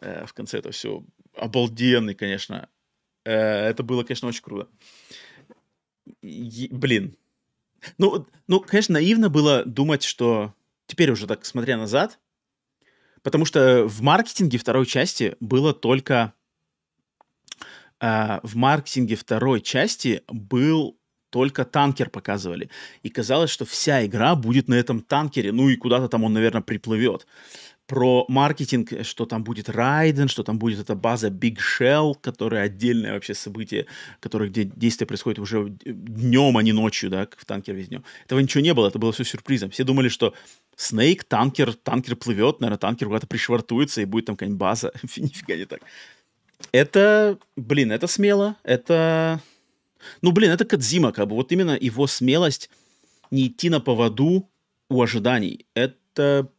э, 0.00 0.26
в 0.26 0.32
конце 0.32 0.58
это 0.58 0.70
все. 0.70 1.04
Обалденный, 1.36 2.14
конечно. 2.14 2.68
Э, 3.24 3.68
это 3.68 3.82
было, 3.82 4.02
конечно, 4.02 4.28
очень 4.28 4.42
круто. 4.42 4.68
И- 6.22 6.68
блин. 6.70 7.16
Ну, 7.98 8.26
ну, 8.46 8.60
конечно, 8.60 8.94
наивно 8.94 9.28
было 9.28 9.64
думать, 9.64 10.02
что 10.02 10.54
теперь 10.86 11.10
уже 11.10 11.26
так, 11.26 11.44
смотря 11.44 11.76
назад, 11.76 12.18
потому 13.22 13.44
что 13.44 13.86
в 13.88 14.02
маркетинге 14.02 14.58
второй 14.58 14.86
части 14.86 15.36
было 15.40 15.74
только 15.74 16.34
а, 18.00 18.40
в 18.42 18.56
маркетинге 18.56 19.14
второй 19.14 19.60
части 19.60 20.22
был 20.26 20.98
только 21.32 21.64
танкер 21.64 22.10
показывали. 22.10 22.68
И 23.02 23.08
казалось, 23.08 23.50
что 23.50 23.64
вся 23.64 24.04
игра 24.04 24.36
будет 24.36 24.68
на 24.68 24.74
этом 24.74 25.00
танкере, 25.00 25.50
ну 25.50 25.70
и 25.70 25.76
куда-то 25.76 26.08
там 26.08 26.24
он, 26.24 26.34
наверное, 26.34 26.60
приплывет 26.60 27.26
про 27.86 28.24
маркетинг, 28.28 28.92
что 29.02 29.26
там 29.26 29.42
будет 29.42 29.68
Райден, 29.68 30.28
что 30.28 30.42
там 30.42 30.58
будет 30.58 30.78
эта 30.78 30.94
база 30.94 31.28
Big 31.28 31.56
Shell, 31.56 32.14
которая 32.20 32.64
отдельное 32.64 33.14
вообще 33.14 33.34
событие, 33.34 33.86
которое, 34.20 34.50
где 34.50 34.64
действие 34.64 35.06
происходит 35.06 35.38
уже 35.38 35.68
днем, 35.68 36.56
а 36.56 36.62
не 36.62 36.72
ночью, 36.72 37.10
да, 37.10 37.26
в 37.36 37.44
танкер 37.44 37.74
весь 37.74 37.88
днем. 37.88 38.04
Этого 38.26 38.38
ничего 38.38 38.62
не 38.62 38.74
было, 38.74 38.88
это 38.88 38.98
было 38.98 39.12
все 39.12 39.24
сюрпризом. 39.24 39.70
Все 39.70 39.84
думали, 39.84 40.08
что 40.08 40.34
Снейк, 40.76 41.24
танкер, 41.24 41.74
танкер 41.74 42.16
плывет, 42.16 42.60
наверное, 42.60 42.78
танкер 42.78 43.08
куда-то 43.08 43.26
пришвартуется, 43.26 44.00
и 44.00 44.06
будет 44.06 44.26
там 44.26 44.36
какая-нибудь 44.36 44.60
база. 44.60 44.92
Нифига 45.16 45.56
не 45.56 45.64
так. 45.64 45.80
Это, 46.72 47.38
блин, 47.56 47.90
это 47.90 48.06
смело, 48.06 48.56
это... 48.62 49.40
Ну, 50.20 50.32
блин, 50.32 50.50
это 50.50 50.64
Кадзима, 50.64 51.12
как 51.12 51.28
бы, 51.28 51.36
вот 51.36 51.52
именно 51.52 51.76
его 51.80 52.06
смелость 52.06 52.70
не 53.30 53.46
идти 53.48 53.70
на 53.70 53.80
поводу 53.80 54.50
у 54.88 55.02
ожиданий. 55.02 55.66
Это 55.74 56.50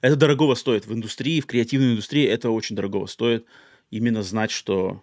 это 0.00 0.16
дорогого 0.16 0.54
стоит 0.54 0.86
в 0.86 0.92
индустрии, 0.92 1.40
в 1.40 1.46
креативной 1.46 1.92
индустрии 1.92 2.24
это 2.24 2.50
очень 2.50 2.76
дорогого 2.76 3.06
стоит. 3.06 3.46
Именно 3.90 4.22
знать, 4.22 4.50
что 4.50 5.02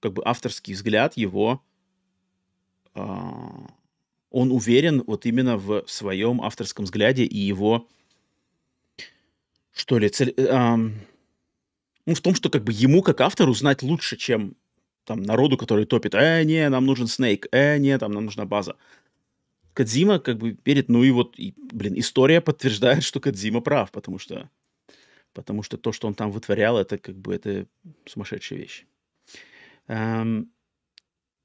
как 0.00 0.12
бы 0.12 0.22
авторский 0.24 0.74
взгляд 0.74 1.16
его, 1.16 1.62
э, 2.94 3.00
он 4.30 4.52
уверен 4.52 5.02
вот 5.06 5.26
именно 5.26 5.56
в 5.56 5.84
своем 5.86 6.42
авторском 6.42 6.84
взгляде 6.84 7.24
и 7.24 7.38
его, 7.38 7.88
что 9.72 9.98
ли, 9.98 10.08
цель, 10.08 10.34
э, 10.36 10.76
ну, 10.76 12.14
в 12.14 12.20
том, 12.20 12.34
что 12.34 12.50
как 12.50 12.64
бы 12.64 12.72
ему, 12.72 13.02
как 13.02 13.20
автору, 13.20 13.54
знать 13.54 13.82
лучше, 13.82 14.16
чем 14.16 14.56
там 15.04 15.22
народу, 15.22 15.56
который 15.56 15.84
топит, 15.84 16.14
э, 16.14 16.42
не, 16.44 16.68
нам 16.68 16.86
нужен 16.86 17.06
Снейк, 17.06 17.46
э, 17.52 17.78
не, 17.78 17.98
там 17.98 18.12
нам 18.12 18.24
нужна 18.24 18.44
база. 18.44 18.76
Кадзима 19.74 20.18
как 20.18 20.38
бы 20.38 20.56
верит, 20.64 20.88
ну 20.88 21.02
и 21.02 21.10
вот, 21.10 21.38
и, 21.38 21.54
блин, 21.56 21.94
история 21.98 22.40
подтверждает, 22.40 23.02
что 23.02 23.20
Кадзима 23.20 23.60
прав, 23.60 23.90
потому 23.90 24.18
что, 24.18 24.48
потому 25.32 25.62
что 25.62 25.76
то, 25.76 25.92
что 25.92 26.06
он 26.06 26.14
там 26.14 26.30
вытворял, 26.30 26.78
это 26.78 26.98
как 26.98 27.16
бы, 27.16 27.34
это 27.34 27.66
сумасшедшая 28.06 28.60
вещь. 28.60 28.86
Эм, 29.88 30.50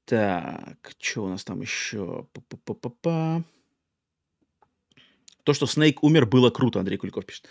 так, 0.04 0.92
что 0.98 1.24
у 1.24 1.28
нас 1.28 1.44
там 1.44 1.60
еще? 1.60 2.26
Па-па-па-па-па. 2.32 3.42
То, 5.44 5.52
что 5.52 5.66
Снейк 5.66 6.02
умер, 6.02 6.26
было 6.26 6.50
круто, 6.50 6.78
Андрей 6.78 6.96
Куликов 6.96 7.26
пишет. 7.26 7.48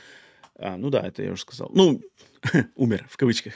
А, 0.62 0.78
ну 0.78 0.90
да, 0.90 1.02
это 1.02 1.24
я 1.24 1.32
уже 1.32 1.42
сказал. 1.42 1.72
Ну, 1.74 2.02
умер, 2.76 3.08
в 3.10 3.18
кавычках. 3.18 3.54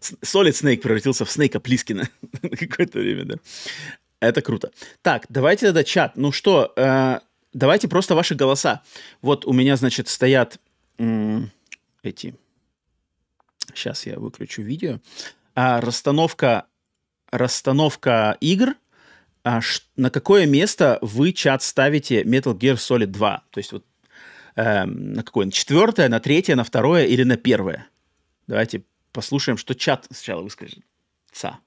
Solid 0.00 0.50
Snake 0.50 0.78
превратился 0.78 1.24
в 1.24 1.30
Снейка 1.30 1.58
Плискина 1.58 2.08
на 2.42 2.50
какое-то 2.50 2.98
время, 2.98 3.24
да. 3.24 3.34
Это 4.20 4.42
круто. 4.42 4.70
Так, 5.02 5.26
давайте 5.28 5.66
тогда 5.66 5.84
чат. 5.84 6.16
Ну 6.16 6.32
что, 6.32 6.72
э, 6.76 7.20
давайте 7.52 7.88
просто 7.88 8.14
ваши 8.14 8.34
голоса. 8.34 8.82
Вот 9.22 9.44
у 9.46 9.52
меня, 9.52 9.76
значит, 9.76 10.08
стоят 10.08 10.60
м- 10.98 11.50
эти... 12.02 12.34
Сейчас 13.74 14.06
я 14.06 14.18
выключу 14.18 14.62
видео. 14.62 15.00
А, 15.54 15.80
расстановка, 15.80 16.66
расстановка 17.30 18.36
игр. 18.40 18.74
А, 19.42 19.60
ш, 19.60 19.82
на 19.96 20.10
какое 20.10 20.46
место 20.46 20.98
вы 21.00 21.32
чат 21.32 21.62
ставите 21.62 22.22
Metal 22.22 22.54
Gear 22.56 22.74
Solid 22.76 23.06
2? 23.06 23.44
То 23.50 23.58
есть 23.58 23.72
вот 23.72 23.84
э, 24.56 24.84
на 24.84 25.22
какое? 25.22 25.46
На 25.46 25.52
четвертое, 25.52 26.08
на 26.08 26.20
третье, 26.20 26.56
на 26.56 26.64
второе 26.64 27.04
или 27.06 27.22
на 27.22 27.36
первое? 27.36 27.88
Давайте 28.46 28.84
послушаем, 29.12 29.56
что 29.56 29.74
чат 29.74 30.06
сначала 30.10 30.42
выскажет. 30.42 30.84
Ца. 31.30 31.60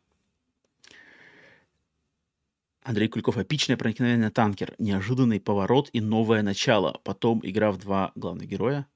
Андрей 2.83 3.09
Кульков. 3.09 3.37
Эпичное 3.37 3.75
проникновение 3.75 4.25
на 4.25 4.31
танкер. 4.31 4.73
Неожиданный 4.79 5.41
поворот 5.41 5.89
и 5.91 5.99
новое 5.99 6.41
начало. 6.41 7.01
Потом 7.03 7.41
игра 7.43 7.71
в 7.71 7.77
два 7.77 8.11
главных 8.15 8.47
героя. 8.47 8.87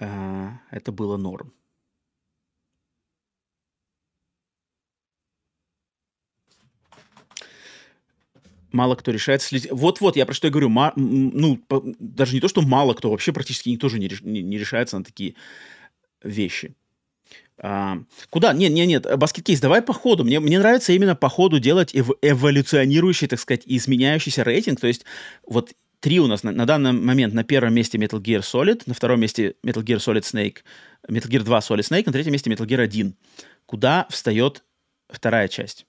А, 0.00 0.58
это 0.70 0.90
было 0.90 1.16
норм. 1.16 1.52
Мало 8.72 8.94
кто 8.94 9.10
решает 9.10 9.42
следить. 9.42 9.70
Вот-вот, 9.70 10.16
я 10.16 10.26
про 10.26 10.34
что 10.34 10.46
я 10.46 10.50
говорю. 10.50 10.68
Ма- 10.68 10.92
ну, 10.96 11.56
по- 11.56 11.82
даже 11.98 12.34
не 12.34 12.40
то, 12.40 12.48
что 12.48 12.62
мало 12.62 12.94
кто, 12.94 13.10
вообще 13.10 13.32
практически 13.32 13.68
никто 13.68 13.88
же 13.88 13.98
не, 13.98 14.08
реш- 14.08 14.24
не 14.24 14.58
решается 14.58 14.98
на 14.98 15.04
такие 15.04 15.34
вещи. 16.22 16.74
А, 17.62 17.98
куда? 18.30 18.52
Нет, 18.54 18.72
нет, 18.72 18.88
нет, 18.88 19.18
баскет-кейс, 19.18 19.60
давай 19.60 19.82
по 19.82 19.92
ходу. 19.92 20.24
Мне, 20.24 20.40
мне 20.40 20.58
нравится 20.58 20.92
именно 20.92 21.14
по 21.14 21.28
ходу 21.28 21.58
делать 21.58 21.94
эв- 21.94 22.16
эволюционирующий, 22.22 23.28
так 23.28 23.38
сказать, 23.38 23.62
изменяющийся 23.66 24.44
рейтинг. 24.44 24.80
То 24.80 24.86
есть 24.86 25.04
вот 25.46 25.72
три 26.00 26.20
у 26.20 26.26
нас 26.26 26.42
на, 26.42 26.52
на 26.52 26.66
данный 26.66 26.92
момент 26.92 27.34
на 27.34 27.44
первом 27.44 27.74
месте 27.74 27.98
Metal 27.98 28.20
Gear 28.20 28.40
Solid, 28.40 28.82
на 28.86 28.94
втором 28.94 29.20
месте 29.20 29.54
Metal 29.64 29.82
Gear 29.84 29.98
Solid 29.98 30.22
Snake, 30.22 30.58
Metal 31.08 31.28
Gear 31.28 31.42
2 31.42 31.58
Solid 31.58 31.80
Snake, 31.80 32.04
на 32.06 32.12
третьем 32.12 32.32
месте 32.32 32.50
Metal 32.50 32.66
Gear 32.66 32.80
1. 32.80 33.14
Куда 33.66 34.06
встает 34.08 34.64
вторая 35.08 35.48
часть? 35.48 35.86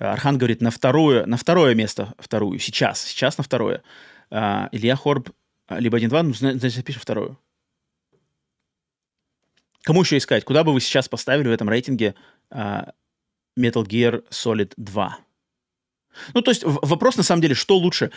Архан 0.00 0.38
говорит, 0.38 0.62
на 0.62 0.70
второе, 0.70 1.26
на 1.26 1.36
второе 1.36 1.74
место, 1.74 2.14
вторую, 2.18 2.58
сейчас, 2.58 3.02
сейчас 3.02 3.36
на 3.36 3.44
второе. 3.44 3.82
А, 4.30 4.68
Илья 4.72 4.96
Хорб, 4.96 5.30
либо 5.68 5.98
1-2, 5.98 6.22
ну, 6.22 6.32
значит, 6.32 6.74
запишем 6.74 7.02
вторую. 7.02 7.38
Кому 9.82 10.02
еще 10.02 10.16
искать? 10.16 10.44
Куда 10.44 10.64
бы 10.64 10.72
вы 10.72 10.80
сейчас 10.80 11.08
поставили 11.08 11.48
в 11.48 11.52
этом 11.52 11.68
рейтинге 11.68 12.14
uh, 12.50 12.92
Metal 13.58 13.84
Gear 13.84 14.22
Solid 14.30 14.72
2? 14.76 15.18
Ну, 16.34 16.42
то 16.42 16.50
есть 16.50 16.62
вопрос 16.64 17.16
на 17.16 17.22
самом 17.22 17.40
деле, 17.40 17.54
что 17.54 17.78
лучше? 17.78 18.10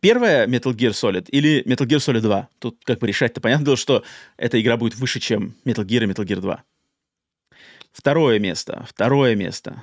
Первая 0.00 0.46
Metal 0.46 0.74
Gear 0.74 0.90
Solid 0.90 1.28
или 1.30 1.62
Metal 1.64 1.86
Gear 1.86 1.98
Solid 1.98 2.20
2? 2.20 2.48
Тут 2.58 2.82
как 2.84 2.98
бы 2.98 3.06
решать-то 3.06 3.40
понятно 3.40 3.64
было, 3.64 3.76
что 3.76 4.04
эта 4.36 4.60
игра 4.60 4.76
будет 4.76 4.96
выше, 4.96 5.20
чем 5.20 5.54
Metal 5.64 5.84
Gear 5.84 6.04
и 6.04 6.06
Metal 6.06 6.24
Gear 6.24 6.40
2. 6.40 6.62
Второе 7.92 8.38
место. 8.38 8.84
Второе 8.88 9.36
место. 9.36 9.82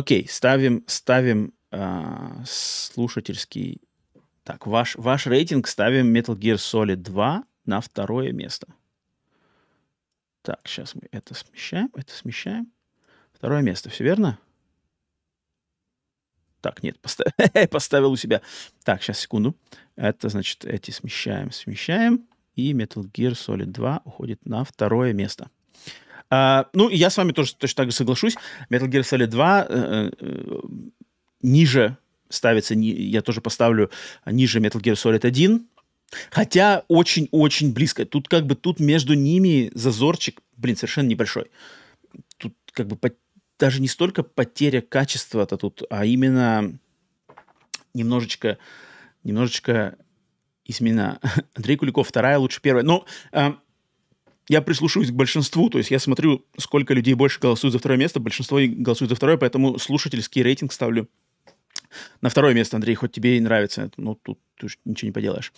Окей, 0.00 0.26
ставим, 0.30 0.82
ставим 0.86 1.52
э, 1.72 2.42
слушательский... 2.46 3.82
Так, 4.44 4.66
ваш, 4.66 4.96
ваш 4.96 5.26
рейтинг 5.26 5.66
ставим 5.66 6.16
Metal 6.16 6.34
Gear 6.34 6.54
Solid 6.54 6.96
2 6.96 7.44
на 7.66 7.80
второе 7.82 8.32
место. 8.32 8.66
Так, 10.40 10.60
сейчас 10.64 10.94
мы 10.94 11.02
это 11.12 11.34
смещаем, 11.34 11.90
это 11.94 12.14
смещаем. 12.14 12.72
Второе 13.34 13.60
место, 13.60 13.90
все 13.90 14.04
верно? 14.04 14.38
Так, 16.62 16.82
нет, 16.82 16.98
поставил, 16.98 17.32
поставил 17.70 18.12
у 18.12 18.16
себя. 18.16 18.40
Так, 18.84 19.02
сейчас, 19.02 19.18
секунду. 19.18 19.54
Это, 19.96 20.30
значит, 20.30 20.64
эти 20.64 20.92
смещаем, 20.92 21.52
смещаем. 21.52 22.26
И 22.54 22.72
Metal 22.72 23.04
Gear 23.04 23.32
Solid 23.32 23.66
2 23.66 24.00
уходит 24.06 24.46
на 24.46 24.64
второе 24.64 25.12
место. 25.12 25.50
Uh, 26.32 26.66
ну, 26.74 26.88
я 26.88 27.10
с 27.10 27.16
вами 27.16 27.32
тоже 27.32 27.54
точно 27.56 27.76
так 27.82 27.90
же 27.90 27.96
соглашусь. 27.96 28.36
Metal 28.70 28.88
Gear 28.88 29.02
Solid 29.02 29.26
2 29.26 29.66
uh, 29.68 30.14
uh, 30.14 30.90
ниже 31.42 31.96
ставится, 32.28 32.76
ни, 32.76 32.86
я 32.86 33.22
тоже 33.22 33.40
поставлю 33.40 33.90
ниже 34.26 34.60
Metal 34.60 34.80
Gear 34.80 34.94
Solid 34.94 35.26
1. 35.26 35.66
Хотя 36.30 36.84
очень-очень 36.88 37.72
близко. 37.72 38.04
Тут 38.04 38.28
как 38.28 38.46
бы 38.46 38.54
тут 38.54 38.80
между 38.80 39.14
ними 39.14 39.70
зазорчик, 39.74 40.40
блин, 40.56 40.76
совершенно 40.76 41.06
небольшой. 41.06 41.50
Тут 42.36 42.54
как 42.72 42.86
бы 42.86 42.96
по, 42.96 43.10
даже 43.58 43.80
не 43.80 43.88
столько 43.88 44.22
потеря 44.22 44.80
качества-то 44.80 45.56
тут, 45.56 45.82
а 45.90 46.04
именно 46.04 46.78
немножечко, 47.94 48.58
немножечко 49.22 49.96
именно 50.64 51.20
Андрей 51.54 51.76
Куликов 51.76 52.08
вторая 52.08 52.38
лучше 52.38 52.60
первая. 52.60 52.84
Но 52.84 53.04
э, 53.32 53.52
я 54.48 54.62
прислушиваюсь 54.62 55.10
к 55.10 55.14
большинству, 55.14 55.70
то 55.70 55.78
есть 55.78 55.90
я 55.90 55.98
смотрю, 55.98 56.44
сколько 56.58 56.94
людей 56.94 57.14
больше 57.14 57.40
голосуют 57.40 57.72
за 57.72 57.78
второе 57.78 57.98
место, 57.98 58.20
большинство 58.20 58.58
голосует 58.60 59.10
за 59.10 59.16
второе, 59.16 59.36
поэтому 59.36 59.78
слушательский 59.78 60.42
рейтинг 60.42 60.72
ставлю 60.72 61.08
на 62.20 62.28
второе 62.28 62.54
место, 62.54 62.76
Андрей, 62.76 62.94
хоть 62.94 63.12
тебе 63.12 63.36
и 63.36 63.40
нравится, 63.40 63.90
но 63.96 64.14
тут 64.14 64.38
ты 64.58 64.68
ничего 64.84 65.08
не 65.08 65.12
поделаешь. 65.12 65.52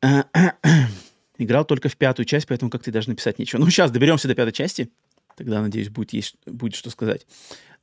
Играл 1.38 1.64
только 1.64 1.88
в 1.88 1.96
пятую 1.96 2.26
часть, 2.26 2.46
поэтому 2.46 2.70
как 2.70 2.82
ты 2.82 2.92
даже 2.92 3.08
написать 3.08 3.38
нечего. 3.38 3.60
Ну, 3.60 3.68
сейчас 3.70 3.90
доберемся 3.90 4.28
до 4.28 4.34
пятой 4.34 4.52
части. 4.52 4.90
Тогда, 5.36 5.60
надеюсь, 5.60 5.88
будет, 5.88 6.12
есть, 6.12 6.36
будет 6.46 6.76
что 6.76 6.90
сказать. 6.90 7.26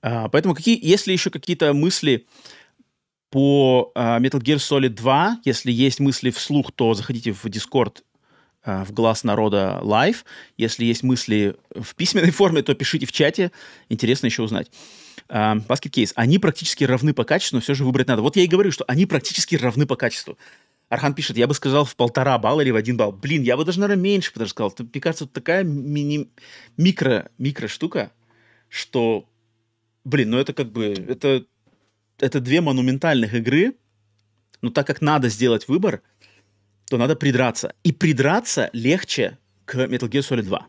А, 0.01 0.29
поэтому 0.29 0.55
какие, 0.55 0.79
если 0.81 1.11
еще 1.11 1.29
какие-то 1.29 1.73
мысли 1.73 2.27
по 3.29 3.91
а, 3.95 4.19
Metal 4.19 4.39
Gear 4.41 4.57
Solid 4.57 4.89
2, 4.89 5.41
если 5.43 5.71
есть 5.71 5.99
мысли 5.99 6.29
вслух, 6.29 6.71
то 6.71 6.93
заходите 6.93 7.33
в 7.33 7.45
Discord 7.45 8.03
в 8.63 8.91
Глаз 8.91 9.23
Народа 9.23 9.79
Live. 9.83 10.17
Если 10.57 10.85
есть 10.85 11.03
мысли 11.03 11.55
в 11.73 11.95
письменной 11.95 12.31
форме, 12.31 12.61
то 12.61 12.73
пишите 12.75 13.05
в 13.05 13.11
чате. 13.11 13.51
Интересно 13.89 14.27
еще 14.27 14.43
узнать. 14.43 14.71
Basket 15.29 15.89
Case. 15.89 16.11
Они 16.15 16.39
практически 16.39 16.83
равны 16.83 17.13
по 17.13 17.23
качеству, 17.23 17.57
но 17.57 17.61
все 17.61 17.73
же 17.73 17.85
выбрать 17.85 18.07
надо. 18.07 18.21
Вот 18.21 18.35
я 18.35 18.43
и 18.43 18.47
говорю, 18.47 18.71
что 18.71 18.83
они 18.87 19.05
практически 19.05 19.55
равны 19.55 19.85
по 19.85 19.95
качеству. 19.95 20.37
Архан 20.89 21.13
пишет, 21.13 21.37
я 21.37 21.47
бы 21.47 21.53
сказал 21.53 21.85
в 21.85 21.95
полтора 21.95 22.37
балла 22.37 22.59
или 22.61 22.71
в 22.71 22.75
один 22.75 22.97
балл. 22.97 23.13
Блин, 23.13 23.43
я 23.43 23.55
бы 23.55 23.63
даже, 23.63 23.79
наверное, 23.79 24.03
меньше 24.03 24.33
даже 24.35 24.51
сказал. 24.51 24.75
Мне 24.77 25.01
кажется, 25.01 25.25
такая 25.25 25.63
мини, 25.63 26.29
микро, 26.75 27.29
микро 27.37 27.69
штука. 27.69 28.11
что, 28.67 29.25
блин, 30.03 30.31
ну 30.31 30.37
это 30.37 30.53
как 30.53 30.71
бы, 30.71 30.87
это, 30.87 31.45
это 32.19 32.41
две 32.41 32.59
монументальных 32.59 33.33
игры, 33.33 33.75
но 34.61 34.69
так 34.69 34.85
как 34.85 34.99
надо 34.99 35.29
сделать 35.29 35.69
выбор, 35.69 36.01
то 36.91 36.97
надо 36.97 37.15
придраться. 37.15 37.73
И 37.85 37.93
придраться 37.93 38.69
легче 38.73 39.37
к 39.63 39.75
Metal 39.75 40.09
Gear 40.09 40.23
Solid 40.29 40.43
2 40.43 40.67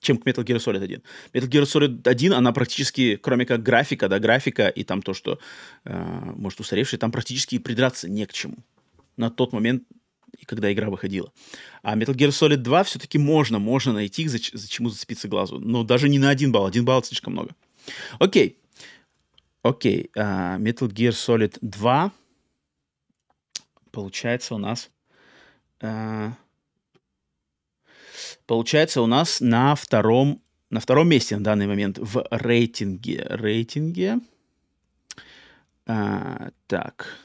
чем 0.00 0.16
к 0.16 0.26
Metal 0.26 0.44
Gear 0.44 0.56
Solid 0.56 0.82
1. 0.82 1.02
Metal 1.34 1.48
Gear 1.48 1.62
Solid 1.62 2.08
1, 2.08 2.32
она 2.32 2.52
практически, 2.52 3.16
кроме 3.16 3.44
как 3.44 3.62
графика, 3.62 4.08
да, 4.08 4.18
графика 4.18 4.68
и 4.68 4.82
там 4.82 5.02
то, 5.02 5.12
что, 5.12 5.38
э, 5.84 6.32
может, 6.36 6.60
устаревший, 6.60 6.98
там 6.98 7.12
практически 7.12 7.56
и 7.56 7.58
придраться 7.58 8.08
не 8.08 8.24
к 8.24 8.32
чему. 8.32 8.56
На 9.18 9.30
тот 9.30 9.52
момент, 9.52 9.82
когда 10.46 10.72
игра 10.72 10.88
выходила. 10.88 11.30
А 11.82 11.96
Metal 11.96 12.14
Gear 12.14 12.30
Solid 12.30 12.56
2 12.56 12.84
все-таки 12.84 13.18
можно, 13.18 13.58
можно 13.58 13.92
найти, 13.92 14.26
за, 14.28 14.38
за 14.38 14.68
чему 14.68 14.88
зацепиться 14.88 15.28
глазу. 15.28 15.58
Но 15.58 15.84
даже 15.84 16.08
не 16.08 16.18
на 16.18 16.30
один 16.30 16.50
балл. 16.50 16.66
Один 16.66 16.84
балл 16.84 17.02
слишком 17.02 17.34
много. 17.34 17.54
Окей. 18.18 18.58
Окей. 19.62 20.10
Uh, 20.16 20.58
Metal 20.58 20.88
Gear 20.88 21.12
Solid 21.12 21.58
2 21.60 22.12
получается 23.90 24.54
у 24.54 24.58
нас... 24.58 24.90
Uh, 25.80 26.32
получается 28.46 29.00
у 29.00 29.06
нас 29.06 29.40
на 29.40 29.74
втором, 29.74 30.42
на 30.70 30.80
втором 30.80 31.08
месте 31.08 31.36
на 31.36 31.44
данный 31.44 31.66
момент 31.66 31.98
в 31.98 32.26
рейтинге. 32.30 33.26
Рейтинге. 33.30 34.18
А, 35.86 36.50
так. 36.66 37.18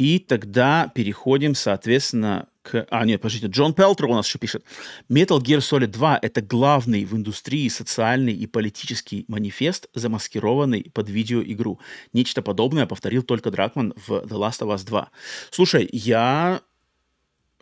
И 0.00 0.18
тогда 0.18 0.90
переходим, 0.94 1.54
соответственно, 1.54 2.48
к... 2.62 2.86
А, 2.90 3.04
нет, 3.04 3.20
подождите, 3.20 3.48
Джон 3.48 3.74
Пелтер 3.74 4.06
у 4.06 4.14
нас 4.14 4.26
еще 4.26 4.38
пишет. 4.38 4.64
Metal 5.10 5.38
Gear 5.38 5.58
Solid 5.58 5.88
2— 5.88 6.18
это 6.22 6.40
главный 6.40 7.04
в 7.04 7.14
индустрии 7.14 7.68
социальный 7.68 8.32
и 8.32 8.46
политический 8.46 9.24
манифест, 9.28 9.88
замаскированный 9.94 10.90
под 10.94 11.10
видеоигру. 11.10 11.80
Нечто 12.12 12.40
подобное 12.40 12.86
повторил 12.86 13.22
только 13.22 13.50
Дракман 13.50 13.92
в 13.96 14.10
The 14.10 14.38
Last 14.38 14.60
of 14.60 14.74
Us 14.74 14.86
2. 14.86 15.10
Слушай, 15.50 15.88
я 15.92 16.62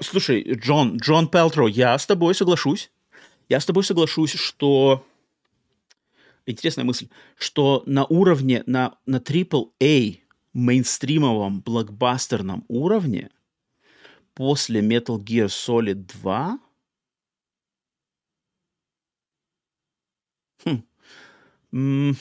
Слушай, 0.00 0.44
Джон, 0.54 0.96
Джон 0.98 1.28
Пелтро, 1.28 1.66
я 1.66 1.98
с 1.98 2.06
тобой 2.06 2.34
соглашусь. 2.34 2.90
Я 3.48 3.60
с 3.60 3.66
тобой 3.66 3.84
соглашусь, 3.84 4.32
что... 4.32 5.04
Интересная 6.46 6.84
мысль, 6.84 7.08
что 7.36 7.82
на 7.84 8.06
уровне, 8.06 8.62
на, 8.66 8.96
на 9.04 9.16
AAA 9.16 10.20
мейнстримовом 10.54 11.60
блокбастерном 11.60 12.64
уровне 12.68 13.30
после 14.34 14.80
Metal 14.80 15.18
Gear 15.18 15.48
Solid 15.48 16.06
2 16.22 16.58
хм, 20.64 22.14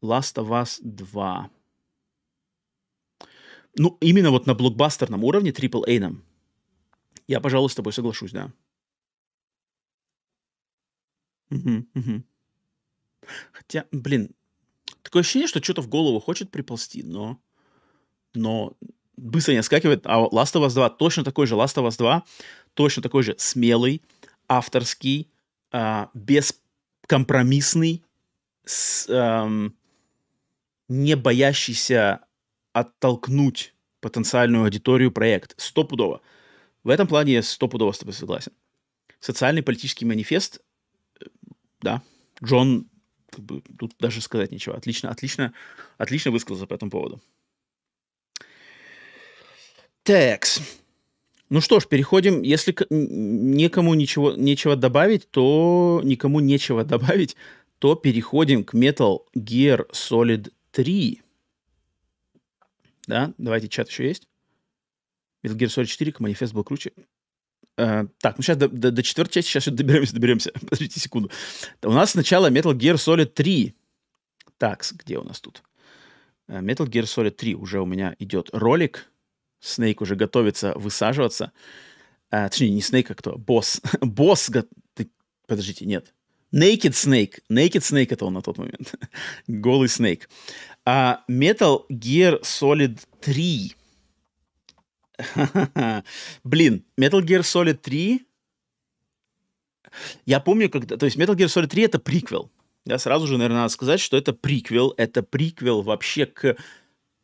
Last 0.00 0.36
of 0.36 0.48
Us 0.48 0.80
2 0.82 1.50
ну, 3.76 3.96
именно 4.00 4.30
вот 4.30 4.46
на 4.46 4.54
блокбастерном 4.54 5.24
уровне, 5.24 5.50
AAA, 5.50 6.16
я, 7.26 7.40
пожалуй, 7.40 7.68
с 7.70 7.74
тобой 7.74 7.92
соглашусь, 7.92 8.32
да. 8.32 8.52
Угу, 11.50 11.86
угу. 11.94 12.22
Хотя, 13.52 13.86
блин, 13.92 14.30
такое 15.02 15.20
ощущение, 15.20 15.48
что 15.48 15.62
что-то 15.62 15.82
в 15.82 15.88
голову 15.88 16.20
хочет 16.20 16.50
приползти, 16.50 17.02
но, 17.02 17.38
но 18.34 18.76
быстро 19.16 19.52
не 19.52 19.58
отскакивает. 19.58 20.06
А 20.06 20.20
Last 20.20 20.54
of 20.54 20.66
Us 20.66 20.74
2 20.74 20.90
точно 20.90 21.24
такой 21.24 21.46
же. 21.46 21.54
Last 21.54 21.76
of 21.76 21.86
Us 21.86 21.96
2 21.98 22.24
точно 22.74 23.02
такой 23.02 23.22
же 23.22 23.34
смелый, 23.38 24.02
авторский, 24.48 25.30
а, 25.72 26.10
бескомпромиссный, 26.14 28.04
с, 28.64 29.08
эм, 29.08 29.76
не 30.88 31.16
боящийся 31.16 32.20
оттолкнуть 32.72 33.74
потенциальную 34.00 34.64
аудиторию 34.64 35.10
проект. 35.10 35.54
Стопудово. 35.60 36.20
В 36.84 36.90
этом 36.90 37.06
плане 37.06 37.34
я 37.34 37.42
стопудово 37.42 37.92
с 37.92 37.98
тобой 37.98 38.14
согласен. 38.14 38.52
Социальный 39.20 39.62
политический 39.62 40.04
манифест, 40.04 40.60
э, 41.20 41.26
да, 41.80 42.02
Джон, 42.42 42.88
как 43.30 43.44
бы, 43.44 43.62
тут 43.78 43.94
даже 43.98 44.20
сказать 44.20 44.52
нечего. 44.52 44.76
Отлично, 44.76 45.10
отлично, 45.10 45.52
отлично 45.98 46.30
высказался 46.30 46.66
по 46.66 46.74
этому 46.74 46.90
поводу. 46.90 47.20
Текс. 50.04 50.60
Ну 51.50 51.60
что 51.60 51.80
ж, 51.80 51.86
переходим. 51.86 52.42
Если 52.42 52.74
никому 52.90 53.94
ничего, 53.94 54.32
нечего 54.32 54.76
добавить, 54.76 55.30
то 55.30 56.00
никому 56.04 56.40
нечего 56.40 56.84
добавить, 56.84 57.36
то 57.78 57.94
переходим 57.94 58.64
к 58.64 58.74
Metal 58.74 59.20
Gear 59.36 59.90
Solid 59.92 60.52
3. 60.72 61.22
Да, 63.08 63.32
давайте, 63.38 63.68
чат 63.68 63.88
еще 63.88 64.06
есть. 64.06 64.28
Metal 65.42 65.56
Gear 65.56 65.68
Solid 65.68 65.86
4, 65.86 66.14
манифест 66.18 66.52
был 66.52 66.62
круче. 66.62 66.92
Uh, 67.78 68.08
так, 68.18 68.36
ну 68.36 68.42
сейчас 68.42 68.56
до, 68.58 68.68
до, 68.68 68.90
до 68.90 69.02
четвертой 69.02 69.34
части, 69.34 69.50
сейчас 69.50 69.72
доберемся, 69.72 70.12
доберемся. 70.12 70.52
Подождите 70.60 71.00
секунду. 71.00 71.30
У 71.82 71.92
нас 71.92 72.10
сначала 72.10 72.50
Metal 72.50 72.74
Gear 72.74 72.96
Solid 72.96 73.26
3. 73.26 73.74
Так, 74.58 74.84
где 74.92 75.16
у 75.16 75.22
нас 75.22 75.40
тут? 75.40 75.62
Uh, 76.48 76.60
Metal 76.60 76.86
Gear 76.86 77.04
Solid 77.04 77.30
3 77.30 77.54
уже 77.54 77.80
у 77.80 77.86
меня 77.86 78.14
идет 78.18 78.50
ролик. 78.52 79.10
Снейк 79.60 80.02
уже 80.02 80.14
готовится 80.14 80.74
высаживаться. 80.74 81.52
Uh, 82.30 82.48
точнее, 82.50 82.70
не 82.70 82.82
Снейк, 82.82 83.10
а 83.10 83.14
кто? 83.14 83.38
Босс. 83.38 83.80
Босс... 84.02 84.50
Го... 84.50 84.64
Ты... 84.92 85.10
Подождите, 85.46 85.86
нет. 85.86 86.12
Naked 86.52 86.92
Snake. 86.92 87.40
Naked 87.50 87.80
Snake 87.80 88.08
это 88.10 88.24
он 88.24 88.34
на 88.34 88.42
тот 88.42 88.58
момент. 88.58 88.94
Голый 89.46 89.88
Снейк. 89.88 90.28
А 90.90 91.22
Metal 91.28 91.84
Gear 91.90 92.40
Solid 92.40 92.98
3. 93.20 93.74
Блин, 96.44 96.82
Metal 96.98 97.20
Gear 97.20 97.40
Solid 97.40 97.74
3... 97.74 98.26
Я 100.24 100.40
помню, 100.40 100.70
когда... 100.70 100.96
То 100.96 101.04
есть 101.04 101.18
Metal 101.18 101.36
Gear 101.36 101.48
Solid 101.48 101.66
3 101.66 101.82
это 101.82 101.98
приквел. 101.98 102.50
Да, 102.86 102.96
сразу 102.96 103.26
же, 103.26 103.36
наверное, 103.36 103.58
надо 103.58 103.68
сказать, 103.68 104.00
что 104.00 104.16
это 104.16 104.32
приквел. 104.32 104.94
Это 104.96 105.22
приквел 105.22 105.82
вообще 105.82 106.24
к 106.24 106.56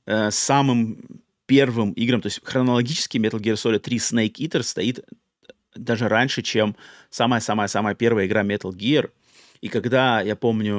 э, 0.04 0.30
самым 0.30 1.22
первым 1.46 1.92
играм. 1.92 2.20
То 2.20 2.26
есть 2.26 2.42
хронологически 2.44 3.16
Metal 3.16 3.40
Gear 3.40 3.54
Solid 3.54 3.78
3 3.78 3.96
Snake 3.96 4.34
Eater 4.40 4.62
стоит 4.62 5.08
даже 5.74 6.08
раньше, 6.08 6.42
чем 6.42 6.76
самая-самая-самая 7.08 7.94
первая 7.94 8.26
игра 8.26 8.44
Metal 8.44 8.72
Gear. 8.72 9.10
И 9.62 9.68
когда, 9.68 10.20
я 10.20 10.36
помню, 10.36 10.76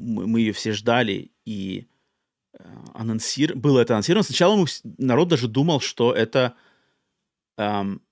мы, 0.00 0.26
мы 0.26 0.40
ее 0.40 0.54
все 0.54 0.72
ждали, 0.72 1.32
и 1.44 1.80
э, 1.80 1.97
анонсир... 2.94 3.54
было 3.56 3.80
это 3.80 3.94
анонсировано, 3.94 4.24
сначала 4.24 4.56
мы, 4.56 4.66
народ 4.98 5.28
даже 5.28 5.48
думал, 5.48 5.80
что 5.80 6.12
это, 6.12 6.54
эм, 7.56 8.02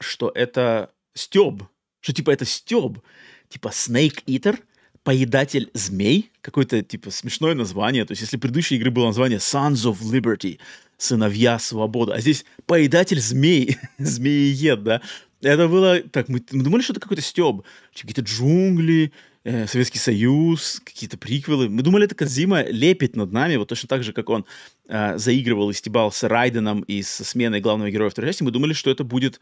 что 0.00 0.30
это 0.34 0.92
стёб, 1.14 1.64
что 2.00 2.12
типа 2.12 2.30
это 2.30 2.44
стёб, 2.44 3.00
типа 3.48 3.68
Snake 3.68 4.24
Eater, 4.26 4.58
поедатель 5.02 5.70
змей, 5.72 6.32
какое-то 6.40 6.82
типа 6.82 7.10
смешное 7.10 7.54
название. 7.54 8.04
То 8.04 8.12
есть, 8.12 8.22
если 8.22 8.38
предыдущей 8.38 8.76
игры 8.76 8.90
было 8.90 9.06
название 9.06 9.38
Sons 9.38 9.90
of 9.90 10.00
Liberty, 10.00 10.58
сыновья 10.96 11.58
свободы, 11.58 12.12
а 12.12 12.20
здесь 12.20 12.44
поедатель 12.66 13.20
змей, 13.20 13.76
змеиед, 13.98 14.82
да, 14.82 15.02
это 15.42 15.68
было... 15.68 16.00
Так, 16.00 16.28
мы, 16.28 16.42
мы 16.50 16.64
думали, 16.64 16.82
что 16.82 16.92
это 16.92 17.00
какой-то 17.00 17.22
стёб. 17.22 17.64
Какие-то 17.94 18.22
джунгли, 18.22 19.12
э, 19.46 19.66
Советский 19.66 19.98
Союз, 19.98 20.82
какие-то 20.84 21.16
приквелы. 21.16 21.68
Мы 21.68 21.82
думали, 21.82 22.04
это 22.04 22.14
Кадзима 22.14 22.64
лепит 22.64 23.14
над 23.16 23.32
нами, 23.32 23.56
вот 23.56 23.68
точно 23.68 23.88
так 23.88 24.02
же, 24.02 24.12
как 24.12 24.28
он 24.28 24.44
э, 24.88 25.16
заигрывал 25.16 25.70
и 25.70 25.74
стебал 25.74 26.10
с 26.10 26.22
Райденом 26.24 26.80
и 26.82 27.02
со 27.02 27.24
сменой 27.24 27.60
главного 27.60 27.90
героя 27.90 28.10
второй 28.10 28.30
части. 28.30 28.42
Мы 28.42 28.50
думали, 28.50 28.72
что 28.72 28.90
это 28.90 29.04
будет 29.04 29.40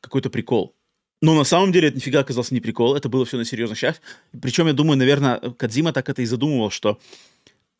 какой-то 0.00 0.28
прикол. 0.28 0.74
Но 1.22 1.34
на 1.34 1.44
самом 1.44 1.72
деле 1.72 1.88
это 1.88 1.96
нифига 1.96 2.20
оказался 2.20 2.52
не 2.52 2.60
прикол, 2.60 2.96
это 2.96 3.08
было 3.08 3.24
все 3.24 3.36
на 3.36 3.44
серьезных 3.44 3.78
щах. 3.78 3.96
Причем, 4.42 4.66
я 4.66 4.72
думаю, 4.72 4.98
наверное, 4.98 5.38
Кадзима 5.38 5.92
так 5.92 6.08
это 6.08 6.20
и 6.22 6.26
задумывал, 6.26 6.70
что 6.70 6.98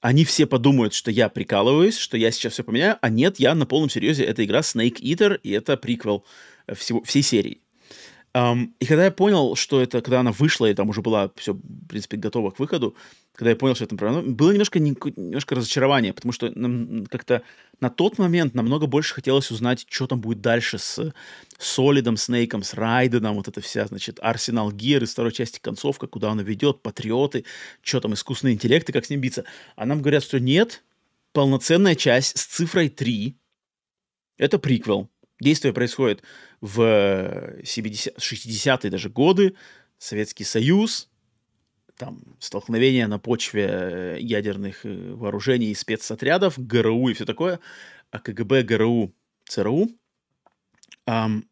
они 0.01 0.25
все 0.25 0.47
подумают, 0.47 0.95
что 0.95 1.11
я 1.11 1.29
прикалываюсь, 1.29 1.99
что 1.99 2.17
я 2.17 2.31
сейчас 2.31 2.53
все 2.53 2.63
поменяю, 2.63 2.99
а 3.01 3.09
нет, 3.09 3.41
я 3.41 3.55
на 3.55 3.67
полном 3.67 3.91
серьезе, 3.91 4.25
это 4.25 4.45
игра 4.45 4.61
Snake 4.61 5.01
Eater, 5.01 5.41
и 5.43 5.51
это 5.51 5.77
приквел 5.77 6.25
всего, 6.73 7.03
всей 7.03 7.23
серии. 7.23 7.64
Um, 8.37 8.73
и 8.81 8.87
когда 8.87 9.05
я 9.05 9.13
понял, 9.13 9.55
что 9.55 9.81
это, 9.81 10.01
когда 10.01 10.19
она 10.19 10.33
вышла, 10.33 10.67
и 10.67 10.75
там 10.75 10.89
уже 10.89 11.03
была 11.03 11.31
все, 11.37 11.53
в 11.53 11.87
принципе, 11.87 12.17
готова 12.17 12.51
к 12.51 12.59
выходу, 12.59 12.97
когда 13.33 13.51
я 13.51 13.57
понял, 13.57 13.77
что 13.77 13.85
это 13.85 13.95
правда, 13.95 14.23
было 14.23 14.51
немножко, 14.51 14.81
немножко 14.81 15.55
разочарование, 15.55 16.13
потому 16.13 16.33
что 16.33 16.51
нам 16.59 17.07
как-то 17.07 17.43
на 17.79 17.91
тот 17.91 18.19
момент 18.19 18.55
намного 18.55 18.89
больше 18.89 19.15
хотелось 19.15 19.53
узнать, 19.53 19.87
что 19.89 20.09
там 20.09 20.21
будет 20.21 20.41
дальше 20.41 20.79
с 20.79 21.13
Солидом, 21.59 22.17
Снейком, 22.17 22.65
с 22.65 22.75
Райденом, 22.75 23.37
вот 23.37 23.47
это 23.47 23.61
вся, 23.61 23.87
значит, 23.87 24.19
Арсенал 24.21 24.73
Гир 24.73 25.05
из 25.05 25.13
второй 25.13 25.31
части 25.31 25.61
концовка, 25.61 26.09
куда 26.09 26.33
она 26.33 26.43
ведет, 26.43 26.83
Патриоты, 26.83 27.45
что 27.83 28.01
там, 28.01 28.15
искусственные 28.15 28.55
интеллекты, 28.55 28.93
как 28.93 29.05
с 29.05 29.11
ним 29.11 29.21
биться. 29.21 29.45
А 29.77 29.87
нам 29.87 30.01
говорят, 30.01 30.25
что 30.25 30.41
нет, 30.41 30.83
полноценная 31.33 31.95
часть 31.95 32.37
с 32.37 32.47
цифрой 32.47 32.89
3, 32.89 33.37
это 34.39 34.59
приквел, 34.59 35.09
Действие 35.41 35.73
происходит 35.73 36.23
в 36.61 37.63
70, 37.65 38.17
60-е 38.19 38.91
даже 38.91 39.11
годы, 39.11 39.57
Советский 39.99 40.45
Союз, 40.45 41.09
там 41.97 42.21
столкновения 42.39 43.07
на 43.07 43.19
почве 43.19 43.69
э, 43.69 44.19
ядерных 44.21 44.85
э, 44.85 45.15
вооружений 45.15 45.71
и 45.71 45.75
спецотрядов, 45.75 46.55
ГРУ 46.59 47.09
и 47.09 47.15
все 47.15 47.25
такое, 47.25 47.61
а 48.11 48.19
КГБ, 48.19 48.63
ГРУ, 48.63 49.13
ЦРУ. 49.47 49.91
Эм, 51.07 51.49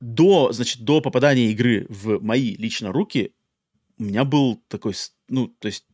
до, 0.00 0.52
значит, 0.52 0.82
до 0.82 1.00
попадания 1.00 1.50
игры 1.50 1.86
в 1.88 2.20
мои 2.20 2.54
лично 2.56 2.92
руки 2.92 3.34
у 3.98 4.04
меня 4.04 4.24
был 4.24 4.62
такой, 4.68 4.94
ну, 5.28 5.48
то 5.48 5.66
есть 5.66 5.84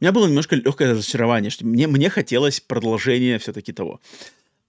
у 0.00 0.04
меня 0.04 0.12
было 0.12 0.26
немножко 0.26 0.56
легкое 0.56 0.92
разочарование, 0.92 1.50
что 1.50 1.64
мне, 1.66 1.86
мне 1.86 2.10
хотелось 2.10 2.60
продолжения 2.60 3.38
все-таки 3.38 3.72
того. 3.72 4.00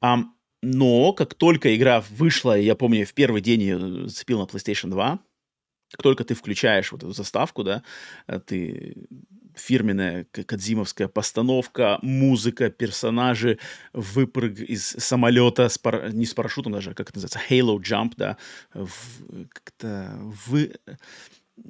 Um, 0.02 0.26
но 0.62 1.14
как 1.14 1.34
только 1.34 1.76
игра 1.76 2.04
вышла, 2.10 2.58
я 2.58 2.76
помню, 2.76 3.06
в 3.06 3.14
первый 3.14 3.42
день 3.42 3.62
ее 3.62 4.08
зацепил 4.08 4.40
на 4.40 4.46
PlayStation 4.46 4.90
2, 4.90 5.20
как 5.92 6.04
только 6.04 6.24
ты 6.24 6.36
включаешь 6.36 6.92
вот 6.92 7.04
эту 7.04 7.14
заставку, 7.14 7.64
да, 7.64 7.84
э, 8.28 8.40
ты 8.40 8.96
фирменная 9.56 10.26
кадзимовская 10.26 11.08
постановка, 11.08 12.00
музыка, 12.02 12.70
персонажи, 12.70 13.60
выпрыг 13.94 14.60
из 14.60 14.86
самолета, 14.86 15.68
с 15.68 15.78
пар... 15.78 16.14
не 16.14 16.26
с 16.26 16.34
парашютом 16.34 16.74
даже, 16.74 16.92
а 16.92 16.94
как 16.94 17.10
это 17.10 17.20
называется, 17.20 17.42
Halo 17.50 17.78
Jump, 17.78 18.14
да, 18.18 18.38
в... 18.74 19.48
как-то 19.48 20.16
вы... 20.46 20.76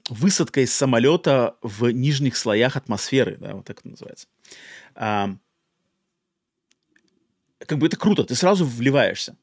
высадка 0.09 0.61
из 0.61 0.73
самолета 0.73 1.55
в 1.61 1.89
нижних 1.89 2.35
слоях 2.35 2.75
атмосферы, 2.75 3.37
да, 3.39 3.55
вот 3.55 3.65
так 3.65 3.79
это 3.79 3.89
называется. 3.89 4.27
Как 7.65 7.77
бы 7.77 7.87
это 7.87 7.97
круто, 7.97 8.23
ты 8.23 8.35
сразу 8.35 8.65
вливаешься 8.65 9.35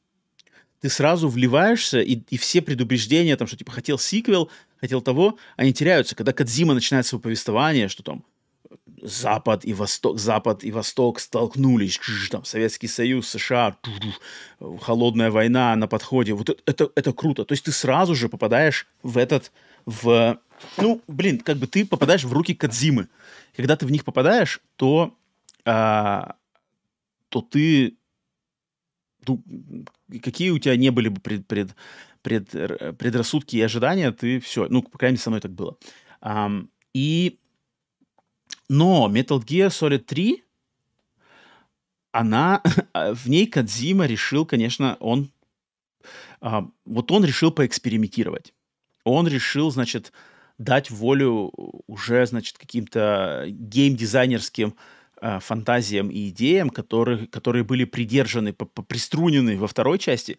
ты 0.81 0.89
сразу 0.89 1.27
вливаешься, 1.27 1.99
и, 1.99 2.21
и 2.29 2.37
все 2.37 2.61
предубеждения, 2.61 3.35
там, 3.35 3.47
что 3.47 3.57
типа 3.57 3.71
хотел 3.71 3.97
сиквел, 3.97 4.51
хотел 4.79 5.01
того, 5.01 5.37
они 5.55 5.73
теряются. 5.73 6.15
Когда 6.15 6.33
Кадзима 6.33 6.73
начинает 6.73 7.05
свое 7.05 7.21
повествование, 7.21 7.87
что 7.87 8.03
там 8.03 8.23
Запад 9.01 9.65
и 9.65 9.73
Восток, 9.73 10.19
Запад 10.19 10.63
и 10.63 10.71
Восток 10.71 11.19
столкнулись, 11.19 11.99
там 12.29 12.45
Советский 12.45 12.87
Союз, 12.87 13.27
США, 13.27 13.77
холодная 14.81 15.31
война 15.31 15.75
на 15.75 15.87
подходе. 15.87 16.33
Вот 16.33 16.49
это, 16.49 16.61
это, 16.65 16.91
это 16.95 17.13
круто. 17.13 17.43
То 17.45 17.53
есть 17.53 17.65
ты 17.65 17.71
сразу 17.71 18.15
же 18.15 18.29
попадаешь 18.29 18.87
в 19.01 19.17
этот, 19.17 19.51
в, 19.85 20.39
ну, 20.77 21.01
блин, 21.07 21.39
как 21.39 21.57
бы 21.57 21.67
ты 21.67 21.85
попадаешь 21.85 22.23
в 22.23 22.33
руки 22.33 22.53
Кадзимы. 22.53 23.07
Когда 23.55 23.75
ты 23.75 23.85
в 23.85 23.91
них 23.91 24.03
попадаешь, 24.03 24.61
то, 24.75 25.15
а, 25.65 26.35
то 27.29 27.41
ты 27.41 27.97
какие 30.23 30.51
у 30.51 30.59
тебя 30.59 30.75
не 30.75 30.89
были 30.89 31.09
бы 31.09 31.19
пред, 31.21 31.47
пред, 31.47 31.75
пред, 32.21 32.49
предрассудки 32.97 33.55
и 33.55 33.61
ожидания, 33.61 34.11
ты 34.11 34.39
все, 34.39 34.67
ну, 34.69 34.81
по 34.81 34.97
крайней 34.97 35.13
мере, 35.13 35.23
со 35.23 35.29
мной 35.29 35.41
так 35.41 35.51
было. 35.51 35.77
Um, 36.21 36.69
и, 36.93 37.39
но 38.69 39.09
Metal 39.11 39.39
Gear 39.39 39.67
Solid 39.67 39.99
3, 39.99 40.43
она, 42.11 42.61
в 42.93 43.29
ней 43.29 43.47
Кадзима 43.47 44.05
решил, 44.05 44.45
конечно, 44.45 44.97
он, 44.99 45.31
uh, 46.41 46.69
вот 46.85 47.11
он 47.11 47.25
решил 47.25 47.51
поэкспериментировать. 47.51 48.53
Он 49.03 49.27
решил, 49.27 49.71
значит, 49.71 50.11
дать 50.57 50.89
волю 50.89 51.51
уже, 51.87 52.25
значит, 52.25 52.57
каким-то 52.57 53.45
геймдизайнерским 53.47 54.69
э, 54.69 54.73
фантазиям 55.39 56.09
и 56.09 56.29
идеям, 56.29 56.69
которые, 56.69 57.27
которые 57.27 57.63
были 57.63 57.85
придержаны, 57.85 58.53
приструнены 58.53 59.57
во 59.57 59.67
второй 59.67 59.99
части. 59.99 60.37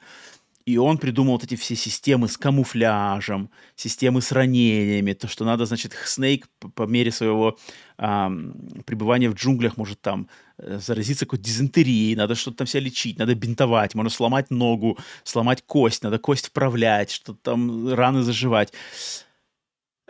И 0.69 0.77
он 0.77 0.99
придумал 0.99 1.33
вот 1.33 1.45
эти 1.45 1.57
все 1.57 1.75
системы 1.75 2.29
с 2.29 2.37
камуфляжем, 2.37 3.49
системы 3.75 4.21
с 4.21 4.33
ранениями, 4.33 5.15
то, 5.15 5.27
что 5.27 5.47
надо, 5.47 5.65
значит, 5.65 5.95
Снейк 6.05 6.47
по, 6.75 6.83
мере 6.83 7.11
своего 7.11 7.57
эм, 7.97 8.83
пребывания 8.85 9.31
в 9.31 9.35
джунглях 9.35 9.79
может 9.79 10.03
там 10.03 10.29
э, 10.59 10.79
заразиться 10.79 11.25
какой-то 11.25 11.45
дизентерией, 11.45 12.15
надо 12.17 12.35
что-то 12.35 12.59
там 12.59 12.67
себя 12.67 12.83
лечить, 12.83 13.19
надо 13.19 13.35
бинтовать, 13.35 13.95
можно 13.95 14.11
сломать 14.11 14.51
ногу, 14.51 14.99
сломать 15.25 15.63
кость, 15.65 16.03
надо 16.03 16.19
кость 16.19 16.49
вправлять, 16.49 17.11
что-то 17.13 17.39
там 17.43 17.95
раны 17.95 18.21
заживать. 18.21 18.75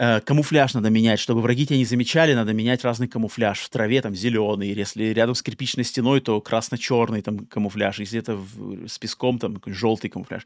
Э, 0.00 0.20
камуфляж 0.20 0.74
надо 0.74 0.90
менять, 0.90 1.18
чтобы 1.18 1.42
враги 1.42 1.66
тебя 1.66 1.76
не 1.76 1.84
замечали, 1.84 2.32
надо 2.32 2.52
менять 2.52 2.84
разный 2.84 3.08
камуфляж. 3.08 3.58
В 3.58 3.68
траве 3.68 4.00
там 4.00 4.14
зеленый, 4.14 4.72
если 4.72 5.06
рядом 5.06 5.34
с 5.34 5.42
кирпичной 5.42 5.82
стеной, 5.82 6.20
то 6.20 6.40
красно-черный 6.40 7.20
там 7.20 7.46
камуфляж, 7.46 7.98
если 7.98 8.20
это 8.20 8.36
в, 8.36 8.86
с 8.86 8.96
песком, 8.98 9.40
там 9.40 9.60
желтый 9.66 10.08
камуфляж. 10.08 10.44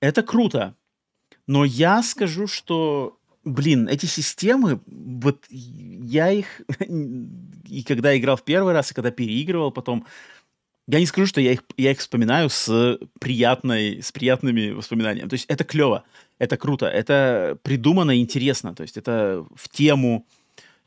Это 0.00 0.22
круто, 0.22 0.74
но 1.46 1.66
я 1.66 2.02
скажу, 2.02 2.46
что, 2.46 3.18
блин, 3.44 3.86
эти 3.86 4.06
системы, 4.06 4.80
вот 4.86 5.44
я 5.50 6.30
их, 6.30 6.62
и 7.68 7.82
когда 7.86 8.16
играл 8.16 8.36
в 8.36 8.44
первый 8.44 8.72
раз, 8.72 8.90
и 8.90 8.94
когда 8.94 9.10
переигрывал 9.10 9.72
потом, 9.72 10.06
я 10.88 11.00
не 11.00 11.06
скажу, 11.06 11.26
что 11.26 11.40
я 11.40 11.52
их, 11.52 11.64
я 11.76 11.90
их 11.90 11.98
вспоминаю 11.98 12.48
с, 12.48 12.98
приятной, 13.18 14.02
с 14.02 14.12
приятными 14.12 14.70
воспоминаниями. 14.70 15.28
То 15.28 15.34
есть 15.34 15.46
это 15.46 15.64
клево, 15.64 16.04
это 16.38 16.56
круто, 16.56 16.86
это 16.86 17.58
придумано 17.62 18.16
интересно. 18.16 18.74
То 18.74 18.82
есть 18.82 18.96
это 18.96 19.44
в 19.54 19.68
тему 19.68 20.26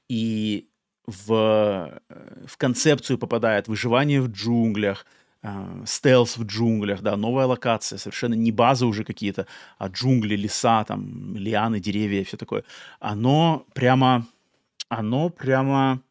и 0.07 0.67
в, 1.05 2.01
в 2.47 2.57
концепцию 2.57 3.17
попадает 3.17 3.67
выживание 3.67 4.21
в 4.21 4.29
джунглях, 4.29 5.05
э, 5.43 5.83
стелс 5.85 6.37
в 6.37 6.45
джунглях, 6.45 7.01
да, 7.01 7.17
новая 7.17 7.45
локация, 7.45 7.97
совершенно 7.97 8.35
не 8.35 8.51
база 8.51 8.85
уже 8.85 9.03
какие-то, 9.03 9.47
а 9.77 9.87
джунгли, 9.87 10.35
леса, 10.35 10.83
там, 10.85 11.35
лианы, 11.35 11.79
деревья, 11.79 12.23
все 12.23 12.37
такое. 12.37 12.63
Оно 12.99 13.65
прямо, 13.73 14.25
оно 14.87 15.29
прямо 15.29 16.01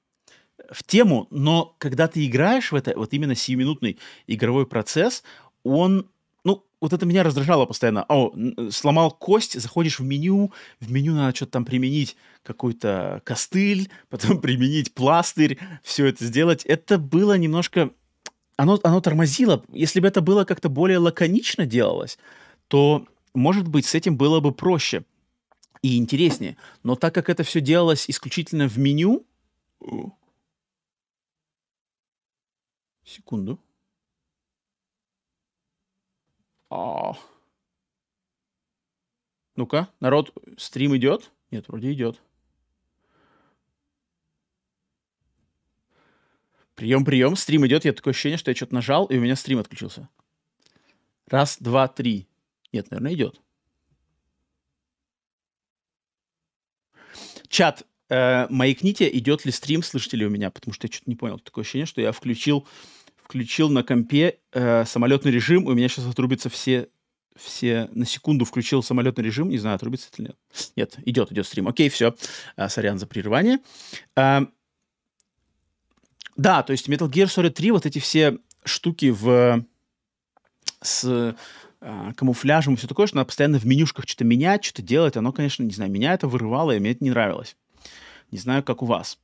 в 0.70 0.82
тему, 0.84 1.26
но 1.30 1.74
когда 1.78 2.08
ты 2.08 2.26
играешь 2.26 2.72
в 2.72 2.74
это, 2.74 2.92
вот 2.96 3.12
именно 3.12 3.34
сиюминутный 3.34 3.98
игровой 4.26 4.66
процесс, 4.66 5.22
он, 5.64 6.08
ну, 6.44 6.64
вот 6.80 6.92
это 6.92 7.06
меня 7.06 7.22
раздражало 7.22 7.66
постоянно. 7.66 8.04
О, 8.08 8.32
сломал 8.70 9.10
кость, 9.10 9.60
заходишь 9.60 9.98
в 9.98 10.04
меню, 10.04 10.52
в 10.80 10.90
меню 10.90 11.14
надо 11.14 11.34
что-то 11.34 11.52
там 11.52 11.64
применить, 11.64 12.16
какой-то 12.42 13.22
костыль, 13.24 13.90
потом 14.08 14.40
применить 14.40 14.94
пластырь, 14.94 15.58
все 15.82 16.06
это 16.06 16.24
сделать. 16.24 16.64
Это 16.64 16.98
было 16.98 17.36
немножко... 17.36 17.90
Оно, 18.56 18.78
оно 18.82 19.00
тормозило. 19.00 19.64
Если 19.72 20.00
бы 20.00 20.08
это 20.08 20.20
было 20.20 20.44
как-то 20.44 20.68
более 20.68 20.98
лаконично 20.98 21.64
делалось, 21.64 22.18
то, 22.66 23.06
может 23.32 23.68
быть, 23.68 23.86
с 23.86 23.94
этим 23.94 24.16
было 24.16 24.40
бы 24.40 24.52
проще 24.52 25.04
и 25.80 25.96
интереснее. 25.96 26.56
Но 26.82 26.96
так 26.96 27.14
как 27.14 27.30
это 27.30 27.44
все 27.44 27.60
делалось 27.60 28.06
исключительно 28.08 28.68
в 28.68 28.76
меню, 28.76 29.24
Секунду. 33.08 33.58
А. 36.68 37.14
Ну-ка, 39.56 39.88
народ, 39.98 40.34
стрим 40.58 40.94
идет? 40.94 41.32
Нет, 41.50 41.66
вроде 41.68 41.90
идет. 41.90 42.20
Прием, 46.74 47.06
прием, 47.06 47.34
стрим 47.34 47.66
идет. 47.66 47.86
Я 47.86 47.94
такое 47.94 48.12
ощущение, 48.12 48.36
что 48.36 48.50
я 48.50 48.54
что-то 48.54 48.74
нажал, 48.74 49.06
и 49.06 49.16
у 49.16 49.20
меня 49.22 49.36
стрим 49.36 49.58
отключился. 49.58 50.10
Раз, 51.26 51.56
два, 51.60 51.88
три. 51.88 52.28
Нет, 52.72 52.90
наверное, 52.90 53.14
идет. 53.14 53.40
Чат, 57.48 57.86
э, 58.10 58.46
маякните, 58.50 59.08
идет 59.16 59.46
ли 59.46 59.50
стрим, 59.50 59.82
слышите 59.82 60.18
ли 60.18 60.26
у 60.26 60.30
меня, 60.30 60.50
потому 60.50 60.74
что 60.74 60.86
я 60.86 60.92
что-то 60.92 61.08
не 61.08 61.16
понял. 61.16 61.38
Такое 61.38 61.62
ощущение, 61.62 61.86
что 61.86 62.02
я 62.02 62.12
включил 62.12 62.68
включил 63.28 63.68
на 63.68 63.82
компе 63.82 64.38
э, 64.52 64.86
самолетный 64.86 65.30
режим, 65.30 65.66
у 65.66 65.74
меня 65.74 65.88
сейчас 65.88 66.06
отрубится 66.06 66.48
все, 66.48 66.88
все 67.36 67.90
на 67.92 68.06
секунду 68.06 68.46
включил 68.46 68.82
самолетный 68.82 69.22
режим, 69.22 69.50
не 69.50 69.58
знаю, 69.58 69.76
отрубится 69.76 70.08
или 70.16 70.28
нет. 70.28 70.36
Нет, 70.76 70.94
идет, 71.04 71.30
идет 71.30 71.46
стрим. 71.46 71.68
Окей, 71.68 71.90
все. 71.90 72.14
А, 72.56 72.70
сорян 72.70 72.98
за 72.98 73.06
прерывание. 73.06 73.58
А, 74.16 74.46
да, 76.36 76.62
то 76.62 76.72
есть 76.72 76.88
Metal 76.88 77.06
Gear 77.06 77.26
Solid 77.26 77.50
3, 77.50 77.70
вот 77.72 77.84
эти 77.84 77.98
все 77.98 78.38
штуки 78.64 79.10
в 79.10 79.62
с 80.80 81.36
а, 81.82 82.12
камуфляжем 82.14 82.74
и 82.74 82.76
все 82.78 82.88
такое, 82.88 83.08
что 83.08 83.16
надо 83.16 83.26
постоянно 83.26 83.58
в 83.58 83.66
менюшках 83.66 84.06
что-то 84.08 84.24
менять, 84.24 84.64
что-то 84.64 84.80
делать, 84.80 85.18
оно, 85.18 85.32
конечно, 85.32 85.64
не 85.64 85.74
знаю, 85.74 85.90
меня 85.90 86.14
это 86.14 86.28
вырывало, 86.28 86.74
и 86.74 86.78
мне 86.78 86.92
это 86.92 87.04
не 87.04 87.10
нравилось. 87.10 87.56
Не 88.30 88.38
знаю, 88.38 88.62
как 88.62 88.82
у 88.82 88.86
вас. 88.86 89.18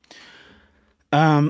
А, 1.10 1.44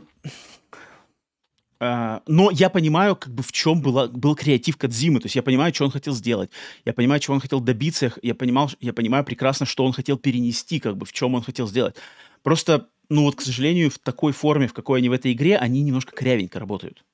но 2.27 2.51
я 2.51 2.71
понимаю, 2.71 3.17
как 3.17 3.33
бы 3.35 3.43
в 3.43 3.53
чем 3.53 3.83
была, 3.83 4.09
был 4.09 4.35
креатив 4.35 4.77
Кадзимы, 4.77 5.21
то 5.21 5.27
есть 5.27 5.37
я 5.37 5.43
понимаю, 5.43 5.75
что 5.75 5.85
он 5.85 5.91
хотел 5.91 6.15
сделать, 6.15 6.51
я 6.85 6.93
понимаю, 6.93 7.21
чего 7.21 7.35
он 7.35 7.41
хотел 7.41 7.61
добиться, 7.61 8.13
я, 8.23 8.35
понимал, 8.35 8.71
я 8.81 8.93
понимаю 8.93 9.25
прекрасно, 9.25 9.67
что 9.67 9.85
он 9.85 9.93
хотел 9.93 10.17
перенести, 10.17 10.81
как 10.81 10.97
бы 10.97 11.05
в 11.05 11.13
чем 11.13 11.35
он 11.35 11.43
хотел 11.43 11.67
сделать. 11.67 11.97
Просто, 12.43 12.89
ну 13.09 13.23
вот, 13.23 13.37
к 13.37 13.41
сожалению, 13.41 13.91
в 13.91 13.99
такой 13.99 14.33
форме, 14.33 14.67
в 14.67 14.73
какой 14.73 15.01
они 15.01 15.09
в 15.09 15.13
этой 15.13 15.33
игре, 15.33 15.57
они 15.57 15.83
немножко 15.83 16.15
корявенько 16.15 16.59
работают. 16.59 17.05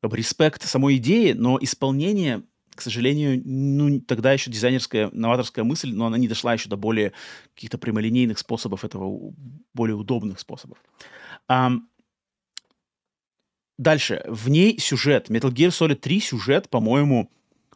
Как 0.00 0.10
бы 0.10 0.16
респект 0.16 0.62
самой 0.62 0.96
идеи, 0.96 1.32
но 1.32 1.58
исполнение 1.60 2.42
к 2.74 2.80
сожалению, 2.80 3.42
ну, 3.44 4.00
тогда 4.00 4.32
еще 4.32 4.50
дизайнерская, 4.50 5.10
новаторская 5.12 5.62
мысль, 5.62 5.92
но 5.92 6.06
она 6.06 6.16
не 6.16 6.26
дошла 6.26 6.54
еще 6.54 6.70
до 6.70 6.76
более 6.76 7.12
каких-то 7.54 7.76
прямолинейных 7.76 8.38
способов 8.38 8.82
этого, 8.82 9.34
более 9.74 9.94
удобных 9.94 10.40
способов. 10.40 10.78
Um, 11.50 11.80
дальше. 13.78 14.22
В 14.26 14.48
ней 14.48 14.78
сюжет. 14.78 15.30
Metal 15.30 15.50
Gear 15.50 15.68
Solid 15.68 15.96
3 15.96 16.20
сюжет, 16.20 16.68
по-моему, 16.68 17.30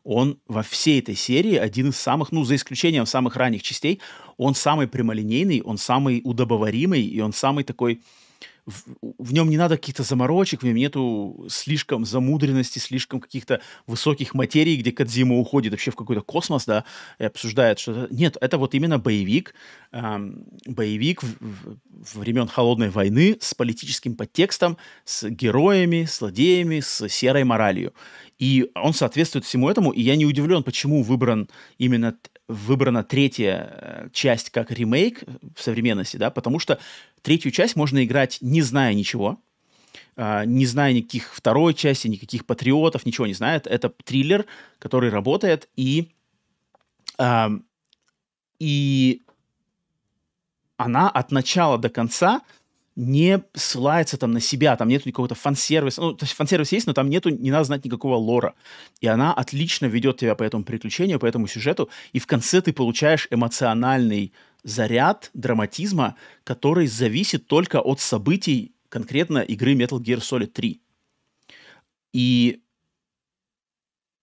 он 0.05 0.39
во 0.47 0.63
всей 0.63 1.01
этой 1.01 1.17
серии 1.17 1.57
один 1.57 1.89
из 1.89 1.97
самых, 1.97 2.31
ну, 2.31 2.45
за 2.45 2.55
исключением 2.55 3.07
самых 3.07 3.35
ранних 3.35 3.63
частей, 3.63 4.01
он 4.37 4.55
самый 4.55 4.87
прямолинейный, 4.87 5.63
он 5.63 5.79
самый 5.79 6.21
удобоваримый, 6.25 7.03
и 7.03 7.21
он 7.21 7.33
самый 7.33 7.65
такой 7.65 8.03
в, 8.67 8.83
в 9.19 9.33
нем 9.33 9.49
не 9.49 9.57
надо 9.57 9.77
каких-то 9.77 10.03
заморочек, 10.03 10.63
в 10.63 10.65
нем 10.65 10.75
нету 10.75 11.47
слишком 11.49 12.05
замудренности, 12.05 12.79
слишком 12.79 13.21
каких-то 13.21 13.61
высоких 13.87 14.35
материй, 14.35 14.77
где 14.77 14.91
Кадзима 14.91 15.37
уходит 15.37 15.73
вообще 15.73 15.93
в 15.93 15.97
какой-то 15.97 16.23
космос, 16.23 16.65
да, 16.67 16.85
и 17.19 17.25
обсуждает 17.25 17.79
что-то. 17.79 18.13
Нет, 18.13 18.37
это 18.41 18.59
вот 18.59 18.75
именно 18.75 18.99
боевик, 18.99 19.55
эм, 19.93 20.47
боевик 20.67 21.23
в, 21.23 21.29
в, 21.41 22.19
времен 22.19 22.49
Холодной 22.49 22.91
войны 22.91 23.39
с 23.41 23.55
политическим 23.55 24.17
подтекстом, 24.17 24.77
с 25.05 25.29
героями, 25.29 26.05
с 26.05 26.19
злодеями, 26.19 26.81
с 26.81 27.09
серой 27.09 27.45
моралью. 27.45 27.95
И 28.39 28.71
он 28.75 28.93
соответствует 28.93 29.45
всему 29.45 29.71
этому, 29.71 29.93
и 29.93 30.03
я 30.03 30.17
не 30.17 30.27
удивлен, 30.27 30.63
почему 30.63 31.03
выбран 31.03 31.49
именно 31.79 32.17
выбрана 32.49 33.03
третья 33.03 33.69
э, 33.71 34.09
часть 34.13 34.51
как 34.51 34.71
ремейк 34.71 35.23
в 35.55 35.63
современности, 35.63 36.17
да, 36.17 36.31
потому 36.31 36.59
что 36.59 36.79
третью 37.23 37.51
часть 37.51 37.77
можно 37.77 38.05
играть 38.05 38.39
не 38.41 38.63
зная 38.63 38.95
ничего, 38.95 39.39
а, 40.17 40.45
не 40.45 40.67
зная 40.67 40.93
никаких 40.93 41.35
второй 41.35 41.75
части, 41.75 42.09
никаких 42.09 42.47
патриотов, 42.47 43.05
ничего 43.05 43.27
не 43.27 43.35
знает. 43.35 43.67
Это 43.67 43.89
триллер, 43.89 44.47
который 44.79 45.11
работает, 45.11 45.69
и, 45.77 46.13
и 48.59 49.23
она 50.77 51.11
от 51.11 51.33
начала 51.33 51.79
до 51.79 51.89
конца 51.89 52.43
не 52.97 53.43
ссылается 53.53 54.17
там 54.17 54.33
на 54.33 54.41
себя, 54.41 54.75
там 54.77 54.89
нету 54.89 55.07
никакого-то 55.07 55.35
фан-сервиса. 55.35 56.01
Ну, 56.01 56.15
то 56.15 56.25
есть 56.25 56.35
фан-сервис 56.35 56.73
есть, 56.73 56.87
но 56.87 56.95
там 56.95 57.11
нету, 57.11 57.29
не 57.29 57.51
надо 57.51 57.65
знать 57.65 57.85
никакого 57.85 58.17
лора. 58.17 58.55
И 59.01 59.07
она 59.07 59.35
отлично 59.35 59.87
ведет 59.87 60.17
тебя 60.17 60.35
по 60.35 60.43
этому 60.43 60.65
приключению, 60.65 61.21
по 61.21 61.27
этому 61.27 61.47
сюжету, 61.47 61.91
и 62.13 62.19
в 62.19 62.27
конце 62.27 62.63
ты 62.63 62.73
получаешь 62.73 63.29
эмоциональный 63.31 64.33
заряд 64.63 65.31
драматизма, 65.35 66.17
который 66.43 66.87
зависит 66.87 67.47
только 67.47 67.81
от 67.81 68.01
событий 68.01 68.73
конкретно 68.89 69.39
игры 69.39 69.75
Metal 69.75 70.01
Gear 70.01 70.19
Solid 70.19 70.47
3. 70.47 70.81
И 72.15 72.61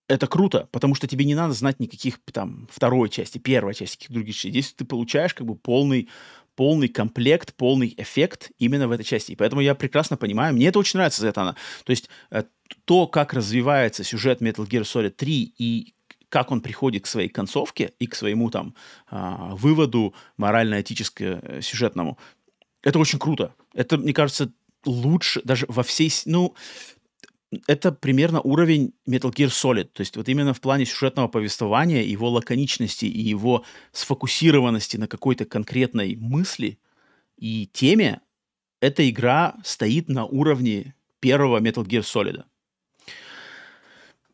это 0.08 0.28
круто, 0.28 0.68
потому 0.72 0.96
что 0.96 1.08
тебе 1.08 1.26
не 1.26 1.36
надо 1.36 1.54
знать 1.54 1.80
никаких 1.80 2.20
там 2.32 2.68
второй 2.72 3.10
части, 3.10 3.38
первой 3.38 3.74
части, 3.74 3.98
каких 3.98 4.12
других 4.12 4.36
частей. 4.36 4.52
Здесь 4.52 4.74
ты 4.74 4.84
получаешь 4.84 5.34
как 5.34 5.46
бы 5.46 5.56
полный 5.56 6.10
полный 6.56 6.88
комплект, 6.88 7.54
полный 7.56 7.94
эффект 7.98 8.52
именно 8.58 8.88
в 8.88 8.92
этой 8.92 9.04
части. 9.04 9.32
И 9.32 9.36
поэтому 9.36 9.62
я 9.62 9.76
прекрасно 9.76 10.18
понимаю, 10.18 10.54
мне 10.54 10.68
это 10.68 10.80
очень 10.80 10.98
нравится 10.98 11.22
Зетана. 11.22 11.56
То 11.84 11.92
есть 11.92 12.10
э, 12.32 12.44
то, 12.86 13.08
как 13.08 13.34
развивается 13.34 14.04
сюжет 14.04 14.42
Metal 14.42 14.68
Gear 14.68 14.84
Solid 14.84 15.12
3 15.12 15.54
и 15.58 15.94
как 16.30 16.52
он 16.52 16.62
приходит 16.62 17.04
к 17.04 17.08
своей 17.08 17.30
концовке 17.30 17.94
и 18.00 18.08
к 18.08 18.16
своему 18.16 18.50
там 18.50 18.74
а, 19.08 19.54
выводу 19.54 20.16
морально-этическо-сюжетному, 20.38 22.18
это 22.82 22.98
очень 22.98 23.20
круто. 23.20 23.54
Это, 23.72 24.00
мне 24.00 24.14
кажется, 24.14 24.52
лучше 24.84 25.42
даже 25.44 25.68
во 25.70 25.84
всей... 25.84 26.12
Ну, 26.26 26.56
это 27.68 27.92
примерно 27.92 28.42
уровень 28.42 28.94
Metal 29.08 29.32
Gear 29.32 29.48
Solid. 29.48 29.86
То 29.86 30.02
есть 30.02 30.18
вот 30.18 30.30
именно 30.30 30.54
в 30.54 30.62
плане 30.62 30.86
сюжетного 30.86 31.28
повествования, 31.28 32.04
его 32.04 32.30
лаконичности 32.30 33.06
и 33.06 33.22
его 33.22 33.64
сфокусированности 33.92 34.98
на 34.98 35.08
какой-то 35.08 35.46
конкретной 35.46 36.16
мысли 36.16 36.80
и 37.38 37.70
теме, 37.72 38.22
эта 38.80 39.10
игра 39.10 39.56
стоит 39.64 40.10
на 40.10 40.26
уровне 40.26 40.96
первого 41.20 41.60
Metal 41.60 41.86
Gear 41.86 42.02
Solid. 42.02 42.44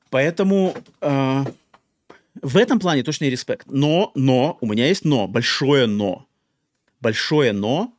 Поэтому 0.09 0.75
э, 1.01 1.43
в 2.41 2.57
этом 2.57 2.79
плане 2.79 3.03
точный 3.03 3.29
респект. 3.29 3.67
Но, 3.67 4.11
но, 4.15 4.57
у 4.61 4.67
меня 4.67 4.87
есть 4.87 5.05
но, 5.05 5.27
большое 5.27 5.85
но. 5.85 6.25
Большое 6.99 7.53
но, 7.53 7.93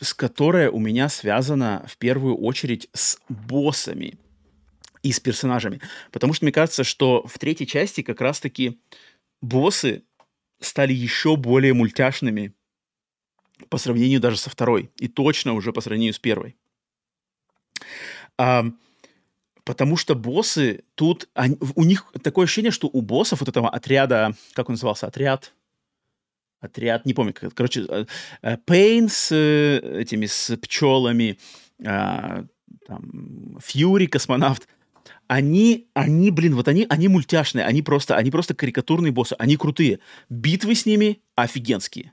с 0.00 0.14
которое 0.14 0.70
у 0.70 0.78
меня 0.78 1.08
связано 1.08 1.84
в 1.88 1.96
первую 1.96 2.36
очередь 2.36 2.88
с 2.92 3.18
боссами 3.28 4.18
и 5.08 5.12
с 5.12 5.20
персонажами. 5.20 5.80
Потому 6.12 6.34
что 6.34 6.44
мне 6.44 6.52
кажется, 6.52 6.84
что 6.84 7.26
в 7.26 7.38
третьей 7.38 7.66
части 7.66 8.02
как 8.02 8.20
раз-таки 8.20 8.78
боссы 9.40 10.02
стали 10.60 10.92
еще 10.92 11.36
более 11.36 11.72
мультяшными 11.72 12.52
по 13.70 13.78
сравнению 13.78 14.20
даже 14.20 14.36
со 14.36 14.50
второй. 14.50 14.90
И 14.98 15.08
точно 15.08 15.54
уже 15.54 15.72
по 15.72 15.80
сравнению 15.80 16.12
с 16.12 16.18
первой. 16.18 16.56
А, 18.36 18.66
потому 19.64 19.96
что 19.96 20.14
боссы 20.14 20.84
тут... 20.94 21.28
Они, 21.32 21.56
у 21.74 21.84
них 21.84 22.12
такое 22.22 22.44
ощущение, 22.44 22.70
что 22.70 22.88
у 22.92 23.00
боссов 23.00 23.40
вот 23.40 23.48
этого 23.48 23.70
отряда... 23.70 24.34
Как 24.52 24.68
он 24.68 24.74
назывался? 24.74 25.06
Отряд... 25.06 25.54
Отряд, 26.60 27.06
не 27.06 27.14
помню, 27.14 27.32
как, 27.32 27.54
короче, 27.54 27.86
Пейн 28.66 29.04
э, 29.04 29.08
с 29.08 29.30
э, 29.30 30.00
этими, 30.00 30.26
с 30.26 30.56
пчелами, 30.56 31.38
а, 31.86 32.44
там, 32.84 33.58
Фьюри, 33.62 34.06
космонавт, 34.06 34.66
они, 35.28 35.88
они, 35.94 36.30
блин, 36.30 36.54
вот 36.54 36.68
они, 36.68 36.86
они 36.88 37.06
мультяшные, 37.06 37.64
они 37.64 37.82
просто, 37.82 38.16
они 38.16 38.30
просто 38.30 38.54
карикатурные 38.54 39.12
боссы, 39.12 39.36
они 39.38 39.56
крутые. 39.56 40.00
Битвы 40.28 40.74
с 40.74 40.86
ними 40.86 41.20
офигенские. 41.36 42.12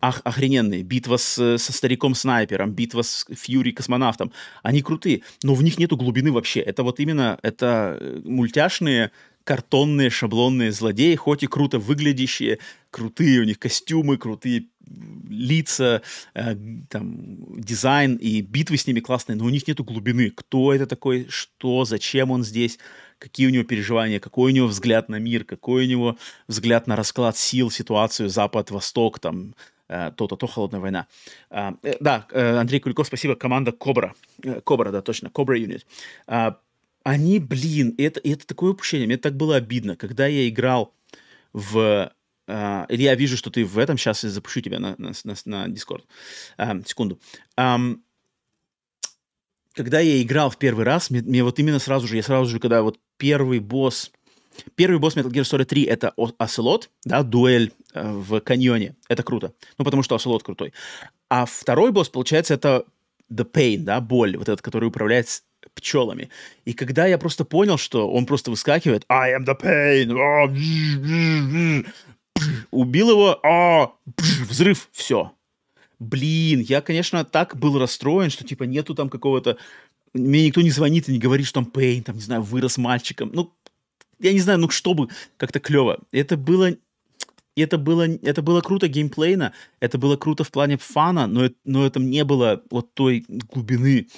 Ах, 0.00 0.20
охрененные. 0.24 0.82
Битва 0.82 1.18
с, 1.18 1.58
со 1.58 1.72
стариком-снайпером, 1.72 2.72
битва 2.72 3.02
с 3.02 3.26
Фьюри-космонавтом. 3.30 4.32
Они 4.62 4.82
крутые, 4.82 5.22
но 5.42 5.54
в 5.54 5.62
них 5.62 5.78
нету 5.78 5.96
глубины 5.96 6.32
вообще. 6.32 6.60
Это 6.60 6.82
вот 6.82 6.98
именно, 6.98 7.38
это 7.42 7.98
э, 8.00 8.20
мультяшные 8.24 9.12
картонные 9.44 10.10
шаблонные 10.10 10.72
злодеи, 10.72 11.14
хоть 11.14 11.42
и 11.42 11.46
круто 11.46 11.78
выглядящие, 11.78 12.58
крутые 12.90 13.40
у 13.40 13.44
них 13.44 13.58
костюмы, 13.58 14.16
крутые 14.16 14.66
лица, 15.28 16.02
э, 16.34 16.56
там, 16.88 17.60
дизайн 17.60 18.16
и 18.16 18.40
битвы 18.40 18.76
с 18.76 18.86
ними 18.86 19.00
классные, 19.00 19.36
но 19.36 19.44
у 19.44 19.50
них 19.50 19.66
нету 19.68 19.84
глубины. 19.84 20.30
Кто 20.30 20.72
это 20.72 20.86
такой, 20.86 21.26
что, 21.28 21.84
зачем 21.84 22.30
он 22.30 22.44
здесь, 22.44 22.78
какие 23.18 23.46
у 23.46 23.50
него 23.50 23.64
переживания, 23.64 24.20
какой 24.20 24.52
у 24.52 24.54
него 24.54 24.66
взгляд 24.66 25.08
на 25.08 25.18
мир, 25.18 25.44
какой 25.44 25.84
у 25.84 25.88
него 25.88 26.16
взгляд 26.48 26.86
на 26.86 26.96
расклад 26.96 27.36
сил, 27.36 27.70
ситуацию 27.70 28.28
Запад-Восток, 28.28 29.18
там, 29.18 29.54
э, 29.88 30.12
то-то, 30.16 30.36
то, 30.36 30.46
холодная 30.46 30.80
война. 30.80 31.06
А, 31.50 31.74
э, 31.82 31.96
да, 32.00 32.26
э, 32.30 32.56
Андрей 32.56 32.80
Куликов, 32.80 33.06
спасибо, 33.06 33.34
команда 33.34 33.72
Кобра. 33.72 34.14
Кобра, 34.64 34.90
да, 34.90 35.02
точно, 35.02 35.30
Кобра 35.30 35.58
Юнит. 35.58 35.86
Они, 37.04 37.38
блин, 37.38 37.94
это, 37.98 38.20
это 38.24 38.46
такое 38.46 38.72
упущение. 38.72 39.06
Мне 39.06 39.18
так 39.18 39.36
было 39.36 39.56
обидно, 39.56 39.94
когда 39.96 40.26
я 40.26 40.48
играл 40.48 40.94
в... 41.52 42.12
Или 42.46 43.02
я 43.02 43.14
вижу, 43.14 43.36
что 43.36 43.50
ты 43.50 43.64
в 43.64 43.78
этом, 43.78 43.96
сейчас 43.96 44.24
я 44.24 44.30
запущу 44.30 44.60
тебя 44.60 44.78
на, 44.78 44.94
на, 44.98 45.12
на, 45.24 45.34
на 45.44 45.66
Discord. 45.68 46.02
Uh, 46.58 46.86
секунду. 46.86 47.18
Um, 47.58 48.00
когда 49.74 50.00
я 50.00 50.22
играл 50.22 50.50
в 50.50 50.56
первый 50.56 50.84
раз, 50.84 51.10
мне, 51.10 51.20
мне 51.20 51.42
вот 51.42 51.58
именно 51.58 51.78
сразу 51.78 52.06
же, 52.06 52.16
я 52.16 52.22
сразу 52.22 52.50
же, 52.50 52.60
когда 52.60 52.82
вот 52.82 52.98
первый 53.16 53.58
босс, 53.58 54.12
первый 54.76 54.98
босс 54.98 55.16
Metal 55.16 55.30
Gear 55.30 55.42
Solid 55.42 55.64
3 55.64 55.82
это 55.84 56.14
Оселот, 56.38 56.90
да, 57.04 57.22
дуэль 57.22 57.72
э, 57.92 58.12
в 58.12 58.40
каньоне, 58.40 58.94
это 59.08 59.22
круто, 59.22 59.52
ну 59.76 59.84
потому 59.84 60.02
что 60.02 60.14
Оселот 60.14 60.42
крутой. 60.42 60.72
А 61.28 61.44
второй 61.44 61.90
босс, 61.90 62.08
получается, 62.08 62.54
это 62.54 62.84
The 63.32 63.50
Pain, 63.50 63.78
да, 63.78 64.00
боль, 64.00 64.36
вот 64.36 64.48
этот, 64.48 64.62
который 64.62 64.86
управляет 64.86 65.28
пчелами. 65.74 66.30
И 66.64 66.72
когда 66.72 67.06
я 67.06 67.18
просто 67.18 67.44
понял, 67.44 67.78
что 67.78 68.10
он 68.10 68.26
просто 68.26 68.50
выскакивает, 68.50 69.04
I 69.08 69.36
am 69.36 69.44
the 69.44 69.58
pain, 69.60 70.12
убил 72.70 73.10
его, 73.10 73.40
а, 73.44 73.92
взрыв, 74.48 74.88
все. 74.92 75.32
Блин, 75.98 76.60
я, 76.60 76.80
конечно, 76.80 77.24
так 77.24 77.56
был 77.56 77.78
расстроен, 77.78 78.30
что 78.30 78.44
типа 78.44 78.64
нету 78.64 78.94
там 78.94 79.08
какого-то... 79.08 79.56
Мне 80.12 80.46
никто 80.46 80.60
не 80.60 80.70
звонит 80.70 81.08
и 81.08 81.12
не 81.12 81.18
говорит, 81.18 81.46
что 81.46 81.60
там 81.60 81.66
Пейн, 81.66 82.02
там, 82.02 82.16
не 82.16 82.22
знаю, 82.22 82.42
вырос 82.42 82.78
мальчиком. 82.78 83.30
Ну, 83.32 83.52
я 84.20 84.32
не 84.32 84.40
знаю, 84.40 84.58
ну, 84.60 84.70
чтобы 84.70 85.08
как-то 85.36 85.58
клево. 85.60 85.98
Это 86.12 86.36
было 86.36 86.76
это 87.56 87.78
было, 87.78 88.02
это 88.02 88.42
было 88.42 88.60
круто 88.60 88.88
геймплейно, 88.88 89.52
это 89.80 89.98
было 89.98 90.16
круто 90.16 90.44
в 90.44 90.50
плане 90.50 90.76
фана, 90.76 91.26
но, 91.26 91.50
но 91.64 91.86
это 91.86 92.00
не 92.00 92.24
было 92.24 92.62
вот 92.70 92.94
той 92.94 93.24
глубины, 93.28 94.08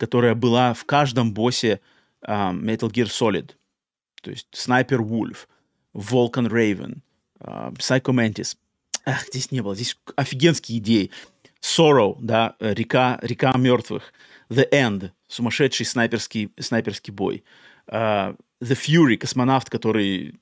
которая 0.00 0.34
была 0.34 0.72
в 0.72 0.86
каждом 0.86 1.34
боссе 1.34 1.78
uh, 2.26 2.58
Metal 2.58 2.90
Gear 2.90 3.06
Solid. 3.06 3.50
То 4.22 4.30
есть 4.30 4.48
Sniper 4.52 4.98
Wolf, 4.98 5.46
Vulcan 5.92 6.48
Raven, 6.48 7.00
uh, 7.40 7.70
Psycho 7.76 8.14
Mantis. 8.14 8.56
Ах, 9.04 9.26
здесь 9.26 9.52
не 9.52 9.60
было. 9.60 9.74
Здесь 9.74 9.98
офигенские 10.16 10.78
идеи. 10.78 11.10
Sorrow, 11.60 12.16
да, 12.18 12.56
река, 12.60 13.18
река 13.20 13.52
мертвых. 13.58 14.14
The 14.48 14.66
End, 14.72 15.10
сумасшедший 15.28 15.84
снайперский, 15.84 16.50
снайперский 16.58 17.12
бой. 17.12 17.44
Uh, 17.86 18.34
The 18.62 18.76
Fury, 18.76 19.18
космонавт, 19.18 19.68
который... 19.68 20.40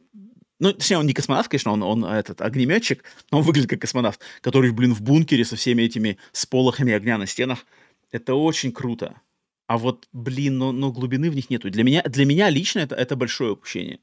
Ну, 0.61 0.73
точнее, 0.73 0.99
он 0.99 1.07
не 1.07 1.15
космонавт, 1.15 1.49
конечно, 1.49 1.73
он, 1.73 1.83
он 1.83 2.05
этот 2.05 2.41
огнеметчик, 2.43 3.03
но 3.33 3.39
он 3.39 3.45
выглядит 3.45 3.71
как 3.71 3.81
космонавт, 3.81 4.21
который, 4.41 4.71
блин, 4.71 4.95
в 4.95 5.03
бункере 5.03 5.45
со 5.45 5.57
всеми 5.57 5.83
этими 5.83 6.17
сполохами 6.31 6.93
огня 6.93 7.19
на 7.19 7.27
стенах. 7.27 7.67
Это 8.13 8.35
очень 8.35 8.73
круто. 8.73 9.21
А 9.69 9.77
вот, 9.77 10.09
блин, 10.15 10.57
но, 10.57 10.73
но 10.73 10.91
глубины 10.91 11.31
в 11.31 11.35
них 11.37 11.51
нету. 11.51 11.71
Для 11.71 11.85
меня, 11.85 12.03
для 12.03 12.25
меня 12.25 12.49
лично 12.49 12.81
это, 12.81 12.95
это 12.95 13.17
большое 13.17 13.53
упущение. 13.53 14.01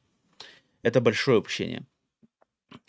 Это 0.84 1.02
большое 1.02 1.40
упущение. 1.40 1.84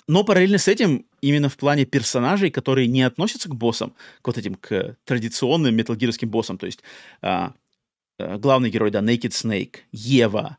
Но 0.07 0.25
параллельно 0.25 0.59
с 0.59 0.69
этим, 0.69 1.07
именно 1.23 1.49
в 1.49 1.57
плане 1.57 1.87
персонажей, 1.87 2.51
которые 2.51 2.87
не 2.87 3.03
относятся 3.03 3.49
к 3.49 3.57
боссам, 3.57 3.95
к 4.21 4.27
вот 4.27 4.37
этим, 4.37 4.57
к 4.57 4.95
традиционным 5.05 5.75
металлгировским 5.75 6.29
боссам, 6.29 6.59
то 6.59 6.67
есть 6.67 6.83
а, 7.23 7.55
а, 8.19 8.37
главный 8.37 8.69
герой, 8.69 8.91
да, 8.91 9.01
Naked 9.01 9.31
Snake, 9.31 9.77
Ева, 9.93 10.59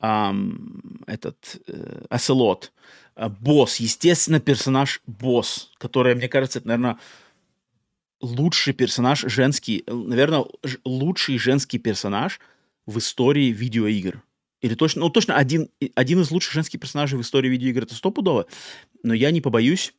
ам, 0.00 1.00
этот 1.06 1.62
э, 1.68 2.04
Оселот, 2.10 2.72
а, 3.14 3.28
босс, 3.28 3.76
естественно, 3.76 4.40
персонаж 4.40 5.00
босс, 5.06 5.70
который, 5.78 6.16
мне 6.16 6.28
кажется, 6.28 6.58
это, 6.58 6.68
наверное, 6.68 6.98
лучший 8.22 8.72
персонаж 8.72 9.24
женский, 9.26 9.84
наверное, 9.86 10.46
лучший 10.84 11.38
женский 11.38 11.78
персонаж 11.78 12.40
в 12.86 12.98
истории 12.98 13.52
видеоигр. 13.52 14.22
Или 14.62 14.74
точно, 14.74 15.00
ну, 15.00 15.10
точно 15.10 15.36
один, 15.36 15.68
один 15.96 16.20
из 16.20 16.30
лучших 16.30 16.52
женских 16.52 16.80
персонажей 16.80 17.18
в 17.18 17.22
истории 17.22 17.48
видеоигр, 17.48 17.82
это 17.82 17.94
стопудово. 17.94 18.46
Но 19.02 19.12
я 19.12 19.32
не 19.32 19.40
побоюсь 19.40 19.92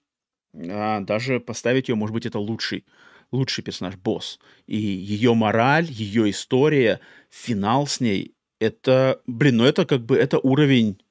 а, 0.56 1.02
даже 1.02 1.40
поставить 1.40 1.90
ее, 1.90 1.96
может 1.96 2.14
быть, 2.14 2.26
это 2.26 2.40
лучший, 2.40 2.86
лучший 3.32 3.64
персонаж, 3.64 3.96
босс. 3.96 4.40
И 4.68 4.78
ее 4.78 5.34
мораль, 5.34 5.86
ее 5.90 6.30
история, 6.30 7.02
финал 7.30 7.88
с 7.88 8.00
ней, 8.00 8.36
это, 8.60 9.22
блин, 9.28 9.58
ну 9.58 9.66
это 9.66 9.86
как 9.86 10.06
бы, 10.06 10.16
это 10.16 10.40
уровень, 10.40 11.02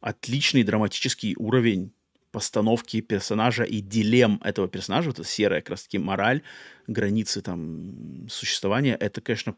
отличный 0.00 0.62
драматический 0.62 1.34
уровень 1.38 1.92
постановки 2.36 3.00
персонажа 3.00 3.64
и 3.64 3.80
дилем 3.80 4.42
этого 4.44 4.68
персонажа, 4.68 5.08
вот 5.08 5.18
эта 5.18 5.26
серая 5.26 5.62
таки 5.62 5.96
мораль, 5.96 6.42
границы 6.86 7.40
там 7.40 8.28
существования, 8.28 8.94
это, 8.94 9.22
конечно, 9.22 9.56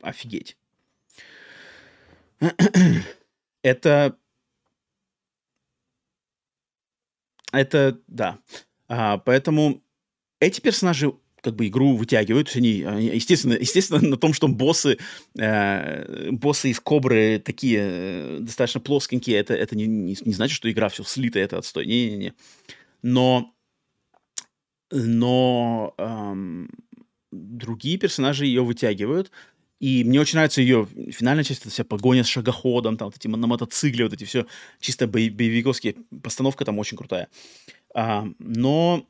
офигеть. 0.00 0.56
Это... 3.62 4.16
Это, 7.50 7.98
да. 8.06 8.38
А, 8.86 9.18
поэтому 9.18 9.82
эти 10.38 10.60
персонажи 10.60 11.12
как 11.42 11.56
бы 11.56 11.66
игру 11.66 11.96
вытягивают. 11.96 12.50
Они, 12.54 12.78
естественно, 12.78 13.54
естественно, 13.54 14.00
на 14.00 14.16
том, 14.16 14.32
что 14.32 14.48
боссы, 14.48 14.98
э, 15.38 16.30
боссы 16.30 16.70
из 16.70 16.80
Кобры 16.80 17.38
такие 17.44 17.80
э, 17.82 18.38
достаточно 18.40 18.80
плоскенькие, 18.80 19.38
это, 19.38 19.54
это 19.54 19.76
не, 19.76 19.86
не, 19.86 20.16
не 20.24 20.32
значит, 20.32 20.56
что 20.56 20.70
игра 20.70 20.88
все 20.88 21.04
слита, 21.04 21.38
это 21.38 21.58
отстой. 21.58 21.86
Не-не-не. 21.86 22.34
Но, 23.02 23.54
но 24.90 25.94
эм, 25.98 26.70
другие 27.32 27.98
персонажи 27.98 28.46
ее 28.46 28.62
вытягивают. 28.62 29.30
И 29.78 30.04
мне 30.04 30.20
очень 30.20 30.34
нравится 30.34 30.60
ее 30.60 30.86
финальная 31.10 31.42
часть, 31.42 31.62
это 31.62 31.70
вся 31.70 31.84
погоня 31.84 32.22
с 32.22 32.28
шагоходом, 32.28 32.98
там 32.98 33.08
вот 33.08 33.16
эти 33.16 33.28
на 33.28 33.46
мотоцикле, 33.46 34.04
вот 34.04 34.12
эти 34.12 34.24
все 34.24 34.46
чисто 34.78 35.06
боевиковские, 35.06 35.96
постановка 36.22 36.66
там 36.66 36.78
очень 36.78 36.98
крутая. 36.98 37.28
А, 37.94 38.26
но 38.38 39.06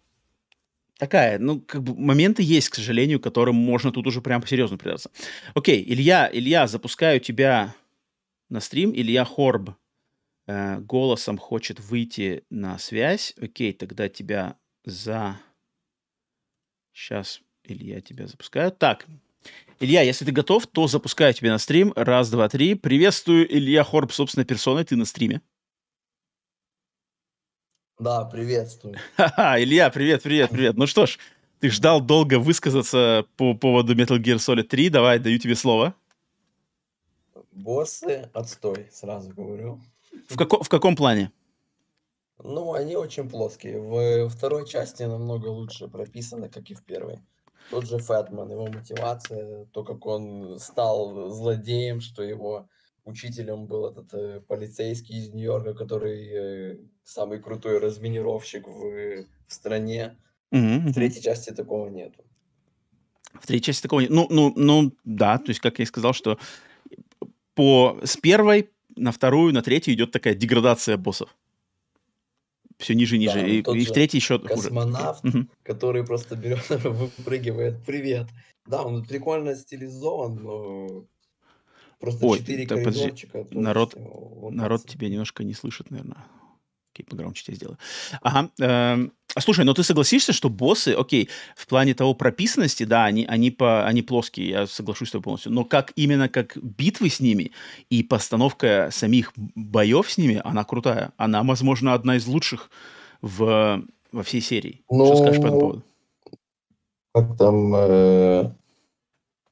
такая, 1.01 1.39
ну, 1.39 1.61
как 1.61 1.83
бы 1.83 1.97
моменты 1.97 2.43
есть, 2.43 2.69
к 2.69 2.75
сожалению, 2.75 3.21
которым 3.21 3.57
можно 3.57 3.91
тут 3.91 4.07
уже 4.07 4.21
прям 4.21 4.43
по-серьезному 4.43 4.79
придаться. 4.79 5.11
Окей, 5.55 5.83
Илья, 5.83 6.31
Илья, 6.31 6.67
запускаю 6.67 7.21
тебя 7.21 7.75
на 8.51 8.61
стрим. 8.61 8.93
Илья 8.95 9.25
Хорб 9.25 9.71
э, 10.47 10.79
голосом 10.79 11.39
хочет 11.39 11.81
выйти 11.81 12.45
на 12.51 12.79
связь. 12.79 13.35
Окей, 13.41 13.73
тогда 13.73 14.09
тебя 14.09 14.57
за... 14.85 15.41
Сейчас, 16.93 17.41
Илья, 17.65 18.03
тебя 18.03 18.27
запускаю. 18.27 18.71
Так, 18.71 19.07
Илья, 19.81 20.03
если 20.03 20.27
ты 20.27 20.33
готов, 20.33 20.67
то 20.67 20.87
запускаю 20.87 21.33
тебя 21.33 21.51
на 21.53 21.59
стрим. 21.59 21.95
Раз, 21.97 22.31
два, 22.31 22.51
три. 22.51 22.75
Приветствую, 22.75 23.51
Илья 23.51 23.85
Хорб, 23.85 24.13
собственной 24.13 24.45
персоной. 24.45 24.85
Ты 24.85 24.97
на 24.97 25.07
стриме. 25.07 25.41
Да, 28.01 28.25
приветствую. 28.25 28.97
Ха-ха, 29.17 29.63
Илья, 29.63 29.91
привет, 29.91 30.23
привет, 30.23 30.49
привет. 30.51 30.77
Ну 30.79 30.87
что 30.87 31.05
ж, 31.05 31.19
ты 31.61 31.69
ждал 31.69 32.01
долго 32.01 32.39
высказаться 32.39 33.27
по 33.37 33.53
поводу 33.53 33.95
Metal 33.95 34.19
Gear 34.19 34.37
Solid 34.37 34.63
3. 34.63 34.89
Давай, 34.89 35.19
даю 35.19 35.39
тебе 35.39 35.55
слово. 35.55 35.95
Боссы, 37.53 38.31
отстой, 38.33 38.89
сразу 38.91 39.29
говорю. 39.35 39.83
В, 40.31 40.39
како- 40.39 40.63
в 40.63 40.69
каком 40.71 40.97
плане? 40.97 41.31
Ну, 42.43 42.73
они 42.73 42.97
очень 42.97 43.29
плоские. 43.29 43.79
В 43.83 44.31
второй 44.31 44.67
части 44.67 45.03
намного 45.03 45.49
лучше 45.49 45.87
прописано, 45.87 46.49
как 46.49 46.71
и 46.71 46.75
в 46.75 46.83
первой. 46.83 47.19
Тот 47.71 47.87
же 47.87 47.99
Фэтман, 47.99 48.51
его 48.51 48.67
мотивация, 48.67 49.67
то, 49.67 49.85
как 49.85 50.07
он 50.07 50.59
стал 50.59 51.29
злодеем, 51.29 52.01
что 52.01 52.23
его 52.23 52.67
учителем 53.11 53.67
был 53.67 53.87
этот 53.87 54.15
э, 54.15 54.41
полицейский 54.41 55.19
из 55.19 55.33
Нью-Йорка, 55.33 55.75
который 55.75 56.29
э, 56.29 56.79
самый 57.05 57.41
крутой 57.41 57.79
разминировщик 57.79 58.67
в, 58.67 59.25
в 59.47 59.53
стране. 59.53 60.17
Mm-hmm. 60.53 60.89
В 60.89 60.95
третьей 60.95 61.23
части 61.23 61.51
такого 61.51 61.89
нету. 61.89 62.25
В 63.35 63.47
третьей 63.47 63.67
части 63.67 63.83
такого 63.83 64.01
нет. 64.01 64.11
Ну, 64.11 64.27
ну, 64.31 64.53
ну, 64.57 64.93
да, 65.05 65.39
то 65.39 65.51
есть, 65.51 65.61
как 65.61 65.79
я 65.79 65.85
и 65.85 65.87
сказал, 65.87 66.13
что 66.13 66.39
по, 67.55 67.99
с 68.03 68.17
первой 68.17 68.71
на 68.97 69.13
вторую, 69.13 69.53
на 69.53 69.63
третью 69.63 69.95
идет 69.95 70.11
такая 70.11 70.35
деградация 70.35 70.97
боссов 70.97 71.37
все 72.81 72.95
ниже 72.95 73.19
ниже. 73.19 73.35
Да, 73.35 73.41
ну, 73.43 73.47
и, 73.47 73.59
и 73.59 73.85
в 73.85 73.89
же 73.89 73.93
третий 73.93 74.19
еще 74.19 74.39
Космонавт, 74.39 75.21
хуже. 75.21 75.47
Который 75.63 76.05
просто 76.05 76.35
берет, 76.35 76.69
выпрыгивает. 76.69 77.85
Привет. 77.85 78.27
Да, 78.67 78.83
он 78.83 79.05
прикольно 79.05 79.55
стилизован, 79.55 80.37
но 80.37 81.05
просто 82.01 82.27
Ой, 82.27 82.39
четыре 82.39 82.67
да, 82.67 82.77
подожди. 82.77 83.01
коридорчика. 83.01 83.47
Народ- 83.51 83.95
есть, 83.95 84.07
э, 84.07 84.49
Народ 84.51 84.87
тебя 84.87 85.09
немножко 85.09 85.45
не 85.45 85.55
слышит, 85.55 85.91
наверное. 85.91 86.25
Окей, 86.93 87.07
погромче 87.09 87.45
тебе 87.45 87.57
сделаю. 87.57 87.79
Ага. 88.21 88.51
а 88.59 89.41
слушай, 89.41 89.65
но 89.65 89.75
ты 89.75 89.85
согласишься, 89.85 90.33
что 90.33 90.49
боссы, 90.49 90.89
окей, 90.89 91.29
в 91.55 91.69
плане 91.69 91.95
того 91.95 92.15
прописанности, 92.15 92.83
да, 92.83 93.05
они, 93.05 93.25
они, 93.27 93.53
по, 93.53 93.87
они 93.87 94.03
плоские, 94.03 94.49
я 94.49 94.67
соглашусь 94.67 95.09
с 95.09 95.13
тобой 95.13 95.23
полностью, 95.23 95.53
но 95.53 95.65
как 95.65 95.93
именно 95.95 96.29
как 96.29 96.57
битвы 96.57 97.09
с 97.09 97.21
ними 97.21 97.53
и 97.91 98.03
постановка 98.03 98.89
самих 98.91 99.33
боев 99.37 100.11
с 100.11 100.19
ними, 100.19 100.41
она 100.43 100.65
крутая. 100.65 101.13
Она, 101.17 101.45
возможно, 101.45 101.95
одна 101.95 102.17
из 102.17 102.27
лучших 102.27 102.71
в, 103.23 103.85
во 104.11 104.23
всей 104.25 104.41
серии. 104.41 104.83
Что 104.91 105.15
скажешь 105.17 105.41
по 105.41 105.47
этому 105.47 105.55
Ну, 105.55 105.61
поводу? 105.61 105.85
Как 107.15 107.37
там, 107.39 107.75
э, 107.77 108.53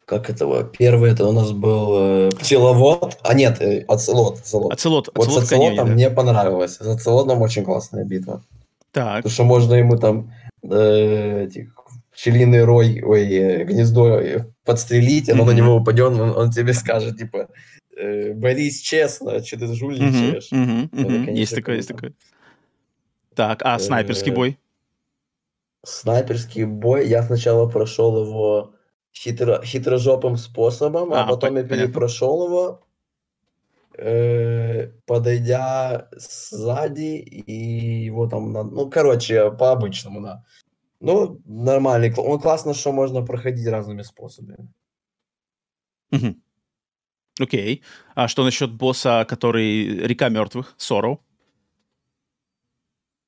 как 0.09 0.31
этого, 0.31 0.65
первый 0.65 1.13
это 1.13 1.27
у 1.27 1.33
нас 1.33 1.53
был 1.53 2.29
э, 2.29 2.31
пчеловод, 2.41 3.19
а 3.23 3.35
нет, 3.35 3.61
э, 3.61 3.85
оцелот, 3.87 4.41
оцелот. 4.41 4.73
Оцелот, 4.73 5.11
Вот 5.15 5.25
с 5.27 5.29
Оцелот 5.29 5.49
каньоне, 5.49 5.69
оцелотом 5.69 5.89
да. 5.89 5.95
мне 5.95 6.11
понравилось. 6.11 6.77
С 6.77 6.81
оцелотом 6.81 7.43
очень 7.43 7.63
классная 7.63 8.05
битва. 8.05 8.43
Так, 8.91 9.17
Потому 9.17 9.33
что 9.33 9.45
можно 9.45 9.75
ему 9.75 9.99
там 9.99 10.33
э, 10.63 11.45
этих, 11.45 11.75
пчелиный 12.11 12.65
рой, 12.65 13.03
ой, 13.05 13.29
э, 13.31 13.65
гнездо 13.65 14.19
э, 14.19 14.47
подстрелить, 14.65 15.29
оно 15.29 15.45
на 15.45 15.51
Мгм. 15.53 15.57
него 15.61 15.77
упадет, 15.77 16.13
он, 16.13 16.31
он 16.31 16.51
тебе 16.51 16.73
скажет, 16.73 17.19
типа, 17.19 17.49
э, 17.95 18.33
борись 18.33 18.81
честно, 18.81 19.45
что 19.45 19.59
ты 19.59 19.75
жульничаешь. 19.75 20.47
Это, 20.47 20.57
мгм. 20.57 20.89
конечно, 20.91 21.31
есть 21.33 21.55
такое, 21.55 21.77
есть 21.77 21.89
такое. 21.89 22.15
Так, 23.35 23.61
а 23.63 23.79
снайперский 23.79 24.33
Э, 24.33 24.35
бой? 24.35 24.59
Снайперский 25.85 26.65
бой, 26.65 27.07
я 27.07 27.23
сначала 27.23 27.69
прошел 27.69 28.25
его 28.25 28.73
хитро, 29.23 29.63
хитрожопым 29.65 30.37
способом, 30.37 31.13
а, 31.13 31.23
А, 31.23 31.27
потом 31.27 31.51
по- 31.55 31.59
я 31.59 31.65
понятно. 31.65 31.77
перепрошел 31.77 32.47
его, 32.47 32.87
э, 33.97 34.89
подойдя 35.07 36.09
сзади, 36.13 37.17
и 37.47 38.05
его 38.05 38.29
там, 38.29 38.53
на- 38.53 38.63
ну, 38.65 38.89
короче, 38.91 39.51
по-обычному, 39.51 40.21
да. 40.21 40.45
Ну, 41.01 41.41
нормальный, 41.47 42.13
он 42.17 42.41
классно, 42.41 42.75
что 42.75 42.93
можно 42.93 43.23
проходить 43.25 43.67
разными 43.69 44.03
способами. 44.03 44.69
Мгм. 46.11 46.43
Окей. 47.41 47.83
А 48.15 48.29
что 48.29 48.45
насчет 48.45 48.73
босса, 48.73 49.25
который 49.29 50.07
река 50.07 50.29
мертвых, 50.29 50.75
Сорроу? 50.77 51.21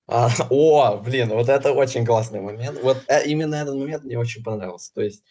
А, 0.08 0.28
о, 0.50 0.96
блин, 0.96 1.28
вот 1.28 1.48
это 1.48 1.72
очень 1.72 2.04
классный 2.04 2.40
момент. 2.40 2.80
Вот 2.82 3.04
э, 3.08 3.24
именно 3.26 3.54
этот 3.54 3.76
момент 3.76 4.04
мне 4.04 4.18
очень 4.18 4.42
понравился. 4.42 4.92
То 4.94 5.02
есть 5.02 5.22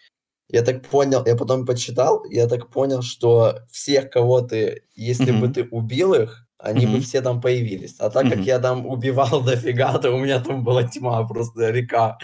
я 0.50 0.64
так 0.64 0.82
понял, 0.82 1.24
я 1.26 1.36
потом 1.36 1.66
почитал, 1.66 2.26
я 2.30 2.48
так 2.48 2.70
понял, 2.70 3.02
что 3.02 3.60
всех, 3.72 4.10
кого 4.10 4.42
ты, 4.42 4.84
если 4.96 5.32
бы 5.32 5.48
Мгм. 5.48 5.54
ты 5.54 5.64
убил 5.66 6.14
их, 6.14 6.48
они 6.58 6.86
бы 6.86 6.94
Мгм. 6.94 7.02
все 7.02 7.22
там 7.22 7.40
появились. 7.40 7.96
А 8.00 8.10
так 8.10 8.26
Мгм. 8.26 8.36
как 8.36 8.46
я 8.46 8.60
там 8.60 8.86
убивал 8.88 9.42
дофига, 9.46 9.98
то 10.00 10.12
у 10.12 10.20
меня 10.20 10.40
там 10.44 10.64
была 10.64 10.84
тьма, 10.84 11.26
просто 11.28 11.70
река. 11.70 12.18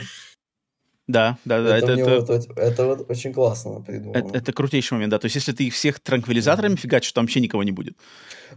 Да, 1.08 1.38
да, 1.46 1.62
да. 1.62 1.78
Это, 1.78 1.92
Это, 1.92 2.02
это, 2.02 2.34
вот, 2.34 2.58
это 2.58 2.86
вот 2.86 3.10
очень 3.12 3.32
классно 3.32 3.82
придумано. 3.82 4.28
это, 4.28 4.38
это 4.40 4.54
крутейший 4.54 4.96
момент, 4.96 5.12
да. 5.12 5.20
То 5.20 5.26
есть, 5.26 5.36
если 5.36 5.52
ты 5.52 5.66
их 5.66 5.74
всех 5.76 6.00
транквилизаторами 6.00 6.76
фигачишь, 6.76 7.12
там 7.12 7.26
вообще 7.26 7.42
никого 7.42 7.64
не 7.64 7.72
будет. 7.72 7.96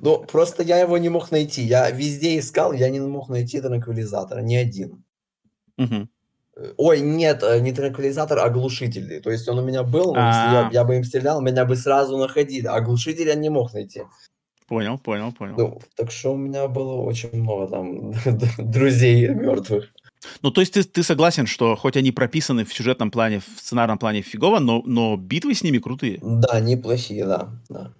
Ну, 0.00 0.24
просто 0.24 0.62
я 0.62 0.78
его 0.78 0.96
не 0.96 1.10
мог 1.10 1.30
найти. 1.30 1.62
Я 1.62 1.90
везде 1.90 2.38
искал, 2.38 2.72
я 2.72 2.88
не 2.88 3.00
мог 3.00 3.28
найти 3.28 3.60
транквилизатора, 3.60 4.40
ни 4.40 4.54
один. 4.56 5.04
Э, 5.76 6.06
Ой, 6.76 7.00
нет, 7.00 7.42
э, 7.42 7.60
не 7.60 7.72
транквилизатор, 7.72 8.38
а 8.38 8.48
глушительный. 8.48 9.20
То 9.20 9.30
есть 9.30 9.48
он 9.48 9.58
у 9.58 9.64
меня 9.64 9.82
был, 9.82 10.14
но 10.14 10.26
если 10.26 10.52
я, 10.52 10.66
А. 10.66 10.70
я 10.72 10.84
бы 10.84 10.96
им 10.96 11.04
стрелял, 11.04 11.40
меня 11.40 11.64
бы 11.64 11.76
сразу 11.76 12.16
находили. 12.16 12.66
А 12.66 12.80
глушитель 12.80 13.28
я 13.28 13.34
не 13.34 13.48
мог 13.48 13.72
найти. 13.74 14.02
Понял, 14.66 14.98
понял, 14.98 15.32
понял. 15.32 15.54
Ну, 15.56 15.80
так 15.96 16.10
что 16.10 16.32
у 16.32 16.36
меня 16.36 16.68
было 16.68 16.94
очень 17.02 17.30
много 17.32 17.68
там 17.68 18.12
друзей 18.58 19.28
мертвых. 19.28 19.88
Ну, 20.42 20.50
то 20.50 20.60
есть 20.60 20.74
ты, 20.74 20.82
ты 20.82 21.02
согласен, 21.04 21.46
что 21.46 21.76
хоть 21.76 21.96
они 21.96 22.10
прописаны 22.10 22.64
в 22.64 22.74
сюжетном 22.74 23.10
плане, 23.10 23.38
в 23.38 23.60
сценарном 23.60 23.98
плане 23.98 24.20
фигово, 24.22 24.58
но, 24.58 24.82
но 24.84 25.16
битвы 25.16 25.54
с 25.54 25.62
ними 25.62 25.78
крутые. 25.78 26.18
Да, 26.22 26.58
неплохие, 26.60 27.24
да. 27.24 27.48
да. 27.68 27.92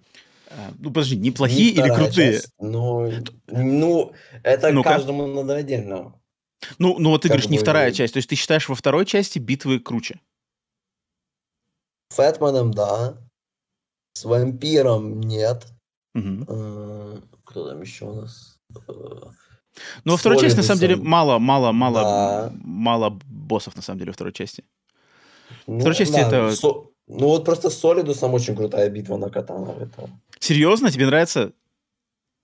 Э, 0.50 0.72
Ну, 0.80 0.90
подожди, 0.90 1.16
Не 1.16 1.28
неплохие 1.28 1.70
или 1.70 1.80
вторая 1.80 1.96
крутые? 1.96 2.32
часть, 2.32 2.48
ну, 2.58 3.10
ну, 3.46 4.12
это 4.42 4.72
Ну-ка. 4.72 4.90
каждому 4.90 5.26
надо 5.28 5.54
отдельно. 5.54 6.12
Ну, 6.78 6.98
ну 6.98 7.10
вот 7.10 7.22
ты 7.22 7.28
Как 7.28 7.36
говоришь, 7.36 7.50
не 7.50 7.58
бы- 7.58 7.62
вторая 7.62 7.92
часть. 7.92 8.14
То 8.14 8.18
есть 8.18 8.28
ты 8.28 8.34
считаешь, 8.34 8.68
во 8.68 8.74
второй 8.74 9.06
части 9.06 9.38
битвы 9.38 9.78
круче? 9.80 10.20
Фэтманом, 12.10 12.72
да. 12.72 13.16
С 14.14 14.24
вампиром 14.24 15.20
нет. 15.20 15.66
Э, 16.14 17.16
Кто 17.44 17.68
там 17.68 17.80
еще 17.80 18.04
у 18.06 18.14
нас? 18.14 18.58
Э, 18.74 18.80
Ну, 20.04 20.12
во 20.12 20.16
второй 20.16 20.40
части, 20.40 20.56
на 20.56 20.62
самом 20.64 20.80
деле, 20.80 20.96
мало, 20.96 21.38
мало, 21.38 21.72
мало, 21.72 22.02
Да. 22.02 22.52
мало 22.64 23.10
боссов, 23.26 23.76
на 23.76 23.82
самом 23.82 23.98
деле, 24.00 24.10
во 24.10 24.14
второй 24.14 24.32
части. 24.32 24.64
Ну, 25.66 25.78
Второй 25.78 25.94
части 25.96 26.14
да, 26.14 26.26
это- 26.26 26.56
со- 26.56 26.86
Ну 27.06 27.28
вот 27.28 27.44
просто 27.44 27.70
с 27.70 27.78
Солидусом 27.78 28.34
очень 28.34 28.54
крутая 28.56 28.90
битва 28.90 29.16
на 29.16 29.30
катанах. 29.30 29.78
Это... 29.80 30.10
Серьезно? 30.40 30.90
Тебе 30.90 31.06
нравится? 31.06 31.52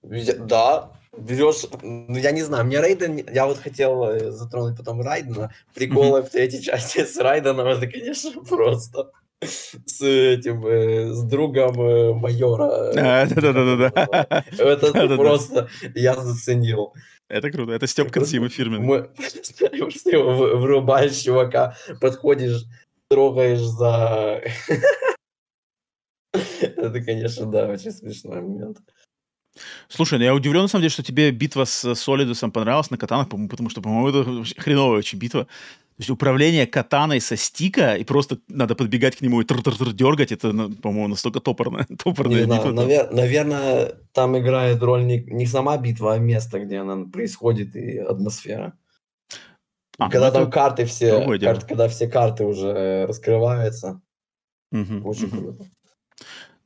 Да, 0.02 0.90
берешь, 1.18 1.64
ну 1.82 2.16
я 2.16 2.32
не 2.32 2.42
знаю, 2.42 2.64
мне 2.64 2.80
Рейден, 2.80 3.16
я 3.32 3.46
вот 3.46 3.58
хотел 3.58 4.04
э, 4.04 4.30
затронуть 4.30 4.76
потом 4.76 5.00
Райдена, 5.00 5.52
приколы 5.74 6.22
в 6.22 6.30
третьей 6.30 6.62
части 6.62 7.04
с 7.04 7.16
Райденом, 7.18 7.66
это, 7.66 7.86
конечно, 7.86 8.42
просто 8.48 9.10
с 9.42 10.00
этим, 10.02 10.66
э, 10.66 11.12
с 11.12 11.22
другом 11.22 11.80
э, 11.80 12.12
майора. 12.14 12.92
э, 12.94 12.98
А, 12.98 13.26
Да-да-да-да. 13.26 14.44
Это 14.58 14.92
Да-да-да. 14.92 15.16
просто 15.16 15.68
я 15.94 16.14
заценил. 16.14 16.94
Это 17.28 17.50
круто. 17.50 17.72
Это 17.72 17.86
Степ 17.86 18.10
Консима 18.10 18.48
фирменный. 18.48 18.86
Мы 18.86 19.10
вырубаешь 20.12 21.16
чувака, 21.16 21.76
подходишь, 22.00 22.64
трогаешь 23.08 23.60
за... 23.60 24.42
Это, 26.32 27.00
конечно, 27.00 27.46
да, 27.46 27.68
очень 27.68 27.92
смешной 27.92 28.40
момент. 28.40 28.78
Слушай, 29.88 30.18
ну 30.18 30.24
я 30.24 30.34
удивлен, 30.34 30.62
на 30.62 30.68
самом 30.68 30.82
деле, 30.82 30.90
что 30.90 31.02
тебе 31.02 31.30
битва 31.30 31.64
с 31.64 31.94
Солидусом 31.94 32.50
понравилась 32.50 32.90
на 32.90 32.98
катанах, 32.98 33.28
потому 33.28 33.70
что, 33.70 33.80
по-моему, 33.80 34.08
это 34.08 34.60
хреновая 34.60 34.98
очень 34.98 35.18
битва. 35.18 35.44
То 35.44 36.00
есть 36.00 36.10
управление 36.10 36.66
катаной 36.66 37.20
со 37.20 37.36
стика, 37.36 37.94
и 37.94 38.02
просто 38.02 38.38
надо 38.48 38.74
подбегать 38.74 39.14
к 39.16 39.20
нему 39.20 39.40
и 39.40 39.44
тр-тр-тр 39.44 39.92
дергать, 39.92 40.32
это, 40.32 40.52
ну, 40.52 40.72
по-моему, 40.72 41.08
настолько 41.08 41.38
топорная, 41.38 41.86
топорная 42.04 42.40
Не 42.40 42.44
знаю, 42.46 42.74
навер- 42.74 43.14
наверное, 43.14 43.92
там 44.12 44.36
играет 44.36 44.82
роль 44.82 45.04
не, 45.04 45.20
не 45.22 45.46
сама 45.46 45.76
битва, 45.78 46.14
а 46.14 46.18
место, 46.18 46.58
где 46.58 46.78
она 46.78 47.04
происходит, 47.04 47.76
и 47.76 47.98
атмосфера. 47.98 48.76
А, 49.98 50.06
ну 50.06 50.10
когда 50.10 50.28
это 50.28 50.38
там 50.40 50.50
карты 50.50 50.84
все, 50.86 51.18
другое 51.18 51.38
дело. 51.38 51.54
кар- 51.54 51.66
когда 51.66 51.88
все 51.88 52.08
карты 52.08 52.44
уже 52.44 53.06
раскрываются, 53.06 54.00
Мгм, 54.72 55.06
очень 55.06 55.28
мгм. 55.28 55.38
круто. 55.38 55.66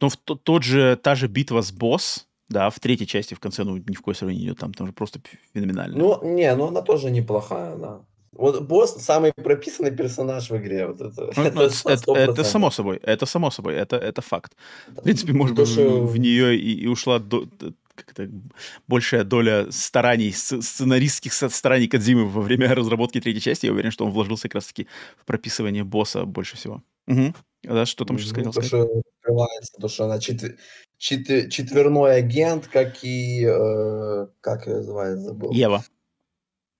Ну, 0.00 0.08
в 0.08 0.16
то- 0.16 0.36
тот 0.36 0.62
же, 0.62 0.96
та 0.96 1.14
же 1.14 1.26
битва 1.26 1.60
с 1.60 1.70
босс, 1.70 2.27
да, 2.48 2.70
в 2.70 2.78
третьей 2.80 3.06
части 3.06 3.34
в 3.34 3.40
конце, 3.40 3.64
ну, 3.64 3.76
ни 3.76 3.94
в 3.94 4.02
коей 4.02 4.14
сравнении 4.16 4.42
не 4.42 4.48
идет, 4.48 4.58
там, 4.58 4.72
там 4.74 4.86
же 4.86 4.92
просто 4.92 5.20
феноменально. 5.54 5.98
Ну, 5.98 6.34
не, 6.34 6.54
ну 6.56 6.66
она 6.68 6.82
тоже 6.82 7.10
неплохая, 7.10 7.76
да. 7.76 8.00
Вот 8.32 8.62
босс 8.62 8.94
самый 9.04 9.32
прописанный 9.32 9.90
персонаж 9.90 10.50
в 10.50 10.56
игре. 10.56 10.86
Вот 10.86 11.00
это, 11.00 11.22
Ну, 11.36 11.42
ну, 11.54 11.62
это, 11.62 11.70
сто- 11.70 11.90
это- 11.90 12.12
это 12.12 12.44
само 12.44 12.70
собой, 12.70 12.96
это 13.02 13.26
само 13.26 13.50
собой, 13.50 13.74
это, 13.74 13.96
это 13.96 14.20
факт. 14.22 14.52
В 14.86 15.02
принципе, 15.02 15.32
может 15.32 15.56
То, 15.56 15.62
быть, 15.62 15.72
что- 15.72 16.06
в, 16.06 16.16
нее 16.18 16.56
и, 16.56 16.84
и 16.84 16.86
ушла 16.86 17.18
до- 17.18 17.44
д- 17.46 17.72
как 17.94 18.12
это, 18.12 18.30
большая 18.86 19.24
доля 19.24 19.66
стараний, 19.72 20.32
сценаристских 20.32 21.32
стараний 21.32 21.88
Кадзимы 21.88 22.26
во 22.28 22.40
время 22.42 22.72
разработки 22.74 23.20
третьей 23.20 23.42
части. 23.42 23.66
Я 23.66 23.72
уверен, 23.72 23.90
что 23.90 24.04
он 24.04 24.12
вложился 24.12 24.42
как 24.44 24.54
раз-таки 24.54 24.86
в 25.16 25.24
прописывание 25.24 25.82
босса 25.82 26.24
больше 26.24 26.56
всего. 26.56 26.82
Мгм. 27.06 27.34
Да, 27.64 27.86
что 27.86 28.04
там 28.04 28.16
еще 28.16 28.28
Ну, 28.28 28.34
хотел 28.34 28.52
то, 28.52 28.62
что 28.62 28.82
открывается, 29.20 29.72
то, 29.80 29.88
что 29.88 30.04
она 30.04 30.20
четвер- 30.98 31.48
четверной 31.48 32.16
агент, 32.16 32.66
как 32.66 33.02
и... 33.04 33.44
э, 33.44 34.26
как 34.40 34.66
ее 34.66 34.76
называют, 34.76 35.20
забыл. 35.20 35.52
Ева. 35.52 35.84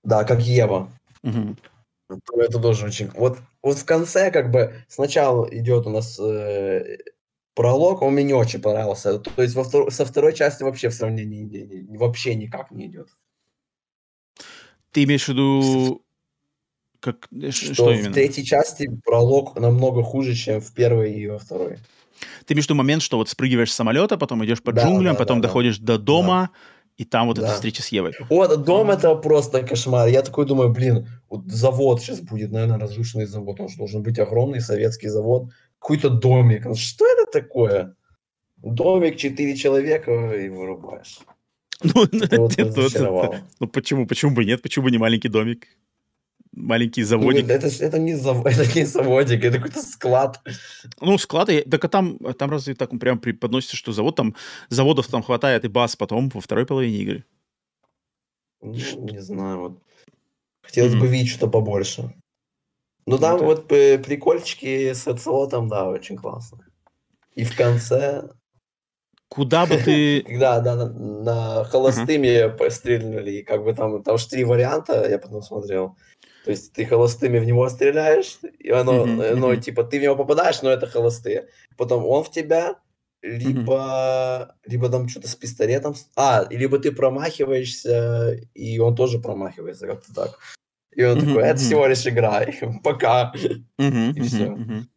Да, 0.03 0.23
как 0.23 0.41
Ева. 0.41 0.91
То 1.23 2.41
Это 2.41 2.59
тоже 2.59 2.85
очень... 2.87 3.09
Вот, 3.09 3.39
вот 3.61 3.77
в 3.77 3.85
конце 3.85 4.31
как 4.31 4.51
бы 4.51 4.73
сначала 4.87 5.47
идет 5.51 5.85
у 5.85 5.89
нас 5.91 6.19
э, 6.19 6.97
пролог, 7.53 8.01
он 8.01 8.13
мне 8.13 8.23
не 8.23 8.33
очень 8.33 8.61
понравился. 8.61 9.19
То 9.19 9.41
есть 9.41 9.55
во 9.55 9.63
втор- 9.63 9.91
со 9.91 10.05
второй 10.05 10.33
части 10.33 10.63
вообще 10.63 10.89
в 10.89 10.93
сравнении 10.93 11.43
не- 11.43 11.81
не- 11.81 11.97
вообще 11.97 12.35
никак 12.35 12.71
не 12.71 12.87
идет. 12.87 13.09
Ты 14.91 15.03
имеешь 15.03 15.25
в 15.25 15.29
виду... 15.29 16.01
Как, 16.99 17.27
э, 17.31 17.51
Что, 17.51 17.73
что 17.73 17.85
в 17.85 17.91
именно? 17.93 18.13
третьей 18.13 18.43
части 18.43 18.89
пролог 19.05 19.55
намного 19.55 20.03
хуже, 20.03 20.33
чем 20.33 20.61
в 20.61 20.73
первой 20.73 21.13
и 21.13 21.27
во 21.27 21.37
второй. 21.37 21.77
Ты 22.45 22.53
имеешь 22.53 22.65
в 22.65 22.69
виду 22.69 22.75
момент, 22.75 23.01
что 23.01 23.17
вот 23.17 23.29
спрыгиваешь 23.29 23.71
с 23.71 23.75
самолета, 23.75 24.17
потом 24.17 24.43
идешь 24.45 24.61
по 24.61 24.71
Да, 24.71 24.83
джунглям, 24.83 25.13
да, 25.13 25.19
потом 25.19 25.39
да, 25.39 25.43
да. 25.43 25.47
доходишь 25.49 25.77
до 25.79 25.97
дома, 25.97 26.49
и 26.97 27.05
там 27.05 27.27
вот 27.27 27.37
эта 27.37 27.47
Да. 27.47 27.53
встреча 27.53 27.81
с 27.81 27.87
Евой. 27.89 28.13
Вот, 28.29 28.63
дом 28.65 28.91
это 28.91 29.15
просто 29.15 29.63
кошмар. 29.63 30.07
Я 30.09 30.21
такой 30.21 30.45
думаю, 30.45 30.69
блин, 30.69 31.07
вот 31.29 31.45
завод 31.47 32.01
сейчас 32.01 32.19
будет, 32.19 32.51
наверное, 32.51 32.77
разрушенный 32.77 33.25
завод. 33.25 33.59
Он 33.59 33.69
же 33.69 33.77
должен 33.77 34.03
быть 34.03 34.19
огромный 34.19 34.59
советский 34.59 35.07
завод. 35.07 35.49
Какой-то 35.79 36.09
домик. 36.09 36.63
Что 36.75 37.05
это 37.05 37.31
такое? 37.31 37.95
Домик, 38.57 39.15
четыре 39.17 39.55
человека 39.55 40.11
и 40.33 40.49
вырубаешь. 40.49 41.19
Ну, 41.81 42.03
Это 42.11 42.41
вот 42.41 42.59
это- 42.59 42.81
это- 42.81 43.43
ну 43.61 43.67
почему? 43.67 44.05
Почему 44.05 44.31
бы 44.35 44.43
нет? 44.43 44.61
Почему 44.61 44.85
бы 44.85 44.91
не 44.91 44.97
маленький 44.97 45.29
домик? 45.29 45.67
Маленький 46.51 47.01
Ну, 47.01 47.07
заводик. 47.07 47.49
это, 47.49 47.69
ж- 47.69 47.81
это, 47.81 47.99
не 47.99 48.15
зав- 48.15 48.45
это 48.45 48.79
не 48.79 48.85
заводик, 48.85 49.43
это 49.43 49.57
какой-то 49.57 49.81
склад. 49.81 50.41
Ну, 50.99 51.17
склады, 51.17 51.61
так 51.61 51.85
а 51.85 51.87
там, 51.87 52.17
там 52.17 52.49
разве 52.49 52.73
так 52.75 52.89
прям 52.99 53.19
преподносится, 53.19 53.77
что 53.77 53.91
завод 53.91 54.15
там, 54.15 54.35
заводов 54.69 55.07
там 55.07 55.21
хватает 55.23 55.65
и 55.65 55.67
баз 55.67 55.95
потом 55.95 56.29
во 56.33 56.41
второй 56.41 56.65
половине 56.65 56.97
игры. 56.97 57.23
Ну, 58.61 58.73
не 58.73 59.21
знаю, 59.21 59.59
вот. 59.59 59.83
Хотелось 60.63 60.91
Мгм. 60.93 61.01
бы 61.01 61.07
видеть 61.07 61.29
что-то 61.29 61.51
побольше. 61.51 62.01
Ну, 63.05 63.15
Ну, 63.15 63.17
там 63.19 63.35
это- 63.37 63.45
вот 63.45 63.71
э, 63.71 63.97
прикольчики 63.99 64.91
с 64.93 65.07
оцелотом, 65.07 65.67
да, 65.67 65.87
очень 65.87 66.17
классно. 66.17 66.65
И 67.35 67.43
в 67.43 67.55
конце, 67.55 68.29
Куда 69.29 69.65
бы 69.67 69.77
ты... 69.77 70.21
когда 70.27 70.59
да, 70.59 70.75
на, 70.75 70.89
на 70.89 71.63
холостыми 71.63 72.55
пострельнули, 72.57 73.31
и 73.31 73.43
как 73.43 73.63
бы 73.63 73.73
там, 73.73 74.03
там 74.03 74.17
же 74.17 74.27
три 74.27 74.43
варианта, 74.43 75.07
я 75.07 75.19
потом 75.19 75.41
смотрел. 75.43 75.95
То 76.43 76.51
есть 76.51 76.73
ты 76.73 76.85
холостыми 76.85 77.39
в 77.39 77.45
него 77.45 77.67
стреляешь, 77.69 78.39
и 78.59 78.69
оно, 78.69 79.03
оно, 79.03 79.51
мгм. 79.53 79.61
типа, 79.61 79.83
ты 79.83 79.99
в 79.99 80.01
него 80.01 80.15
попадаешь, 80.15 80.61
но 80.61 80.69
это 80.69 80.87
холостые. 80.87 81.49
Потом 81.77 82.05
он 82.05 82.23
в 82.23 82.31
тебя, 82.31 82.77
либо, 83.21 84.55
либо 84.65 84.89
там 84.89 85.09
что-то 85.09 85.27
с 85.27 85.35
пистолетом. 85.35 85.95
А, 86.15 86.47
либо 86.49 86.79
ты 86.79 86.91
промахиваешься, 86.91 88.39
и 88.53 88.79
он 88.79 88.95
тоже 88.95 89.19
промахивается, 89.19 89.87
как-то 89.87 90.13
так. 90.13 90.39
И 90.95 91.03
он 91.03 91.17
Мгм, 91.17 91.27
такой, 91.27 91.43
это 91.43 91.59
всего 91.59 91.85
лишь 91.85 92.07
игра, 92.07 92.45
пока. 92.83 93.33
Мгм, 93.77 94.11
И 94.11 94.43
мгм. 94.43 94.89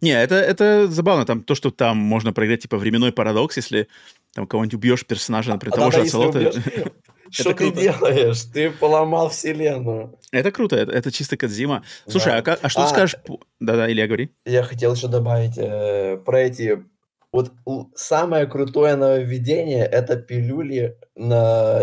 Не, 0.00 0.10
это, 0.10 0.36
это 0.36 0.86
забавно, 0.88 1.24
там 1.26 1.42
то, 1.42 1.54
что 1.54 1.70
там 1.70 1.96
можно 1.98 2.32
проиграть, 2.32 2.62
типа, 2.62 2.78
временной 2.78 3.12
парадокс, 3.12 3.56
если 3.56 3.88
там 4.32 4.46
кого-нибудь 4.46 4.74
убьешь 4.74 5.06
персонажа, 5.06 5.52
например, 5.52 5.74
А 5.74 5.76
того 5.76 5.90
же 5.90 6.00
если 6.00 6.08
Оцелота. 6.08 6.38
убьешь, 6.38 6.54
Что 7.30 7.54
ты 7.54 7.72
делаешь? 7.72 8.42
Ты 8.42 8.70
поломал 8.70 9.28
вселенную. 9.28 10.18
Это 10.32 10.50
круто, 10.50 10.76
это, 10.76 10.92
это 10.92 11.12
чисто 11.12 11.36
Кадзима. 11.36 11.84
Слушай, 12.06 12.42
Да. 12.42 12.52
а, 12.54 12.58
а 12.62 12.68
что 12.68 12.84
А, 12.84 12.88
скажешь? 12.88 13.16
Да-да, 13.60 13.90
Илья, 13.90 14.06
говори. 14.06 14.30
Я 14.44 14.62
хотел 14.62 14.94
еще 14.94 15.08
добавить 15.08 15.56
э, 15.58 16.16
про 16.24 16.40
эти... 16.40 16.84
Вот 17.30 17.52
самое 17.94 18.46
крутое 18.46 18.96
нововведение— 18.96 19.84
это 19.86 20.16
пилюли 20.16 20.96
на 21.14 21.82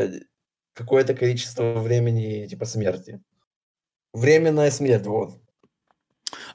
какое-то 0.73 1.13
количество 1.13 1.79
времени, 1.79 2.47
типа, 2.47 2.65
смерти. 2.65 3.21
Временная 4.13 4.71
смерть, 4.71 5.05
вот. 5.05 5.33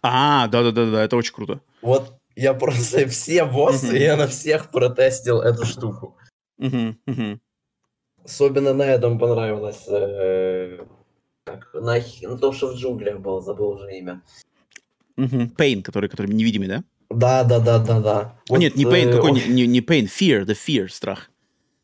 А, 0.03 0.49
да-да-да, 0.49 1.05
это 1.05 1.17
очень 1.17 1.35
круто. 1.35 1.61
Вот 1.83 2.19
я 2.37 2.55
просто 2.55 3.07
все 3.09 3.45
боссы, 3.45 3.97
я 3.97 4.17
на 4.17 4.27
всех 4.27 4.71
протестил 4.71 5.41
эту 5.41 5.65
штуку. 5.67 6.17
Особенно 8.25 8.73
на 8.75 8.83
этом 8.83 9.19
понравилось. 9.19 9.85
э, 9.89 10.79
как, 11.45 11.71
на, 11.75 11.97
на 12.23 12.39
том, 12.39 12.53
что 12.53 12.69
в 12.69 12.75
джунглях 12.77 13.21
был, 13.21 13.41
забыл 13.41 13.71
уже 13.71 13.97
имя. 13.99 14.23
Пейн, 15.57 15.83
который, 15.83 16.09
который 16.09 16.33
невидимый, 16.33 16.69
да? 16.69 16.85
Да, 17.11 17.45
да, 17.45 17.59
да, 17.59 17.79
да, 17.79 18.01
да. 18.01 18.39
Вот, 18.49 18.59
Нет, 18.59 18.77
не 18.77 18.85
Pain, 18.85 19.09
э, 19.09 19.13
какой, 19.13 19.33
он... 19.33 19.37
не, 19.37 19.67
не 19.67 19.81
Pain, 19.81 20.07
Fear, 20.07 20.45
the 20.45 20.57
Fear, 20.57 20.89
страх. 20.89 21.31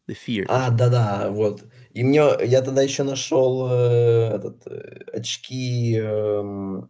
The 0.09 0.17
Fear. 0.17 0.45
А, 0.49 0.71
да, 0.71 0.89
да, 0.89 1.31
вот. 1.31 1.65
И 1.93 2.05
мне, 2.05 2.23
я 2.45 2.63
тогда 2.63 2.83
еще 2.83 3.03
нашел 3.03 3.69
э, 3.69 4.37
этот, 4.37 4.67
э, 4.67 5.05
очки, 5.13 5.99
э, 6.01 6.83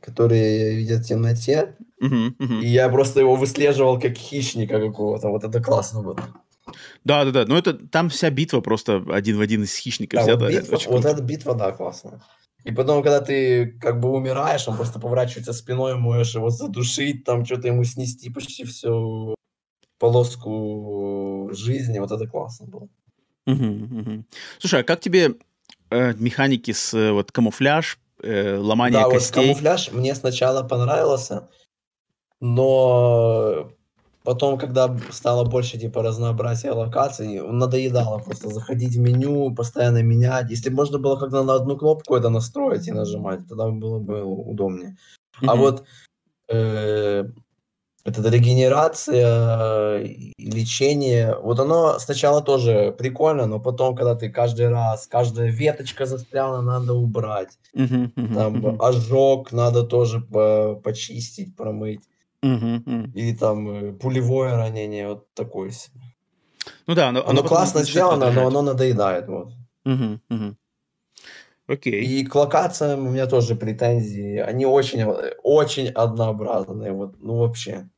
которые 0.00 0.76
видят 0.76 1.04
в 1.04 1.08
темноте, 1.08 1.76
uh-huh, 2.02 2.36
uh-huh. 2.36 2.60
и 2.62 2.66
я 2.66 2.88
просто 2.88 3.20
его 3.20 3.36
выслеживал 3.36 4.00
как 4.00 4.16
хищника 4.16 4.80
какого-то, 4.80 5.28
вот 5.28 5.44
это 5.44 5.62
классно 5.62 6.02
было. 6.02 6.18
Да, 7.04 7.24
да, 7.24 7.30
да, 7.30 7.44
но 7.46 7.56
это 7.58 7.74
там 7.74 8.08
вся 8.08 8.30
битва 8.30 8.60
просто 8.60 9.04
один 9.10 9.38
в 9.38 9.40
один 9.40 9.64
из 9.64 9.76
хищников. 9.76 10.24
Да, 10.24 10.36
вот, 10.36 10.48
битва, 10.48 10.78
вот 10.88 11.04
эта 11.04 11.22
битва, 11.22 11.54
да, 11.54 11.72
классная. 11.72 12.20
И 12.64 12.72
потом, 12.72 13.02
когда 13.02 13.20
ты 13.20 13.66
как 13.80 14.00
бы 14.00 14.10
умираешь, 14.10 14.66
он 14.68 14.76
просто 14.76 14.98
поворачивается 14.98 15.52
спиной, 15.52 15.96
можешь 15.96 16.34
его 16.34 16.50
задушить, 16.50 17.24
там 17.24 17.44
что-то 17.44 17.68
ему 17.68 17.84
снести 17.84 18.30
почти 18.30 18.64
всю 18.64 19.34
полоску 19.98 21.50
жизни. 21.52 21.98
Вот 21.98 22.10
это 22.10 22.26
классно 22.26 22.66
было. 22.66 22.88
Угу, 23.46 24.00
угу. 24.00 24.24
Слушай, 24.58 24.80
а 24.80 24.84
как 24.84 25.00
тебе 25.00 25.36
э, 25.90 26.14
механики 26.14 26.72
с 26.72 26.92
э, 26.92 27.12
вот 27.12 27.32
камуфляж, 27.32 27.98
э, 28.22 28.56
ломание 28.58 29.02
да, 29.02 29.08
костей? 29.08 29.34
Да, 29.34 29.40
вот 29.40 29.46
камуфляж 29.48 29.92
мне 29.92 30.14
сначала 30.14 30.62
понравился, 30.62 31.48
но 32.40 33.72
Потом, 34.28 34.58
когда 34.58 34.94
стало 35.10 35.44
больше 35.44 35.78
типа 35.78 36.02
разнообразия 36.02 36.72
локаций, 36.72 37.40
надоедало 37.40 38.18
просто 38.18 38.50
заходить 38.50 38.94
в 38.94 38.98
меню, 39.00 39.54
постоянно 39.54 40.02
менять. 40.02 40.50
Если 40.50 40.68
можно 40.68 40.98
было 40.98 41.16
когда 41.16 41.42
на 41.42 41.54
одну 41.54 41.78
кнопку 41.78 42.14
это 42.14 42.28
настроить 42.28 42.88
и 42.88 42.92
нажимать, 42.92 43.48
тогда 43.48 43.70
было 43.70 43.98
бы 43.98 44.22
удобнее. 44.22 44.98
Mm-hmm. 45.40 45.46
А 45.46 45.56
вот 45.56 45.84
э, 46.48 47.24
эта 48.04 48.28
регенерация, 48.28 49.98
лечение, 50.36 51.34
вот 51.42 51.58
оно 51.58 51.98
сначала 51.98 52.42
тоже 52.42 52.94
прикольно, 52.98 53.46
но 53.46 53.58
потом, 53.60 53.96
когда 53.96 54.14
ты 54.14 54.28
каждый 54.28 54.68
раз, 54.68 55.06
каждая 55.06 55.48
веточка 55.50 56.04
застряла, 56.04 56.60
надо 56.60 56.92
убрать. 56.92 57.56
Mm-hmm, 57.74 58.12
mm-hmm, 58.12 58.34
Там 58.34 58.76
ожог 58.82 59.52
надо 59.52 59.84
тоже 59.84 60.20
по- 60.20 60.78
почистить, 60.84 61.56
промыть. 61.56 62.02
И 63.14 63.34
там 63.34 63.68
э, 63.68 63.92
пулевое 63.92 64.54
ранение, 64.56 65.08
вот 65.08 65.32
такое 65.34 65.70
себе. 65.70 66.00
Ну 66.86 66.94
да, 66.94 67.08
оно, 67.08 67.26
Оно 67.26 67.42
классно 67.42 67.82
сделано, 67.82 68.30
но 68.30 68.46
оно 68.46 68.62
надоедает, 68.62 69.28
вот. 69.28 69.52
Окей. 71.66 72.02
И 72.02 72.24
к 72.24 72.34
локациям 72.34 73.06
у 73.06 73.10
меня 73.10 73.26
тоже 73.26 73.54
претензии. 73.54 74.38
Они 74.38 74.64
очень, 74.64 75.04
очень 75.42 75.88
однообразные, 75.88 76.92
вот, 76.92 77.16
ну 77.20 77.38
вообще. 77.38 77.90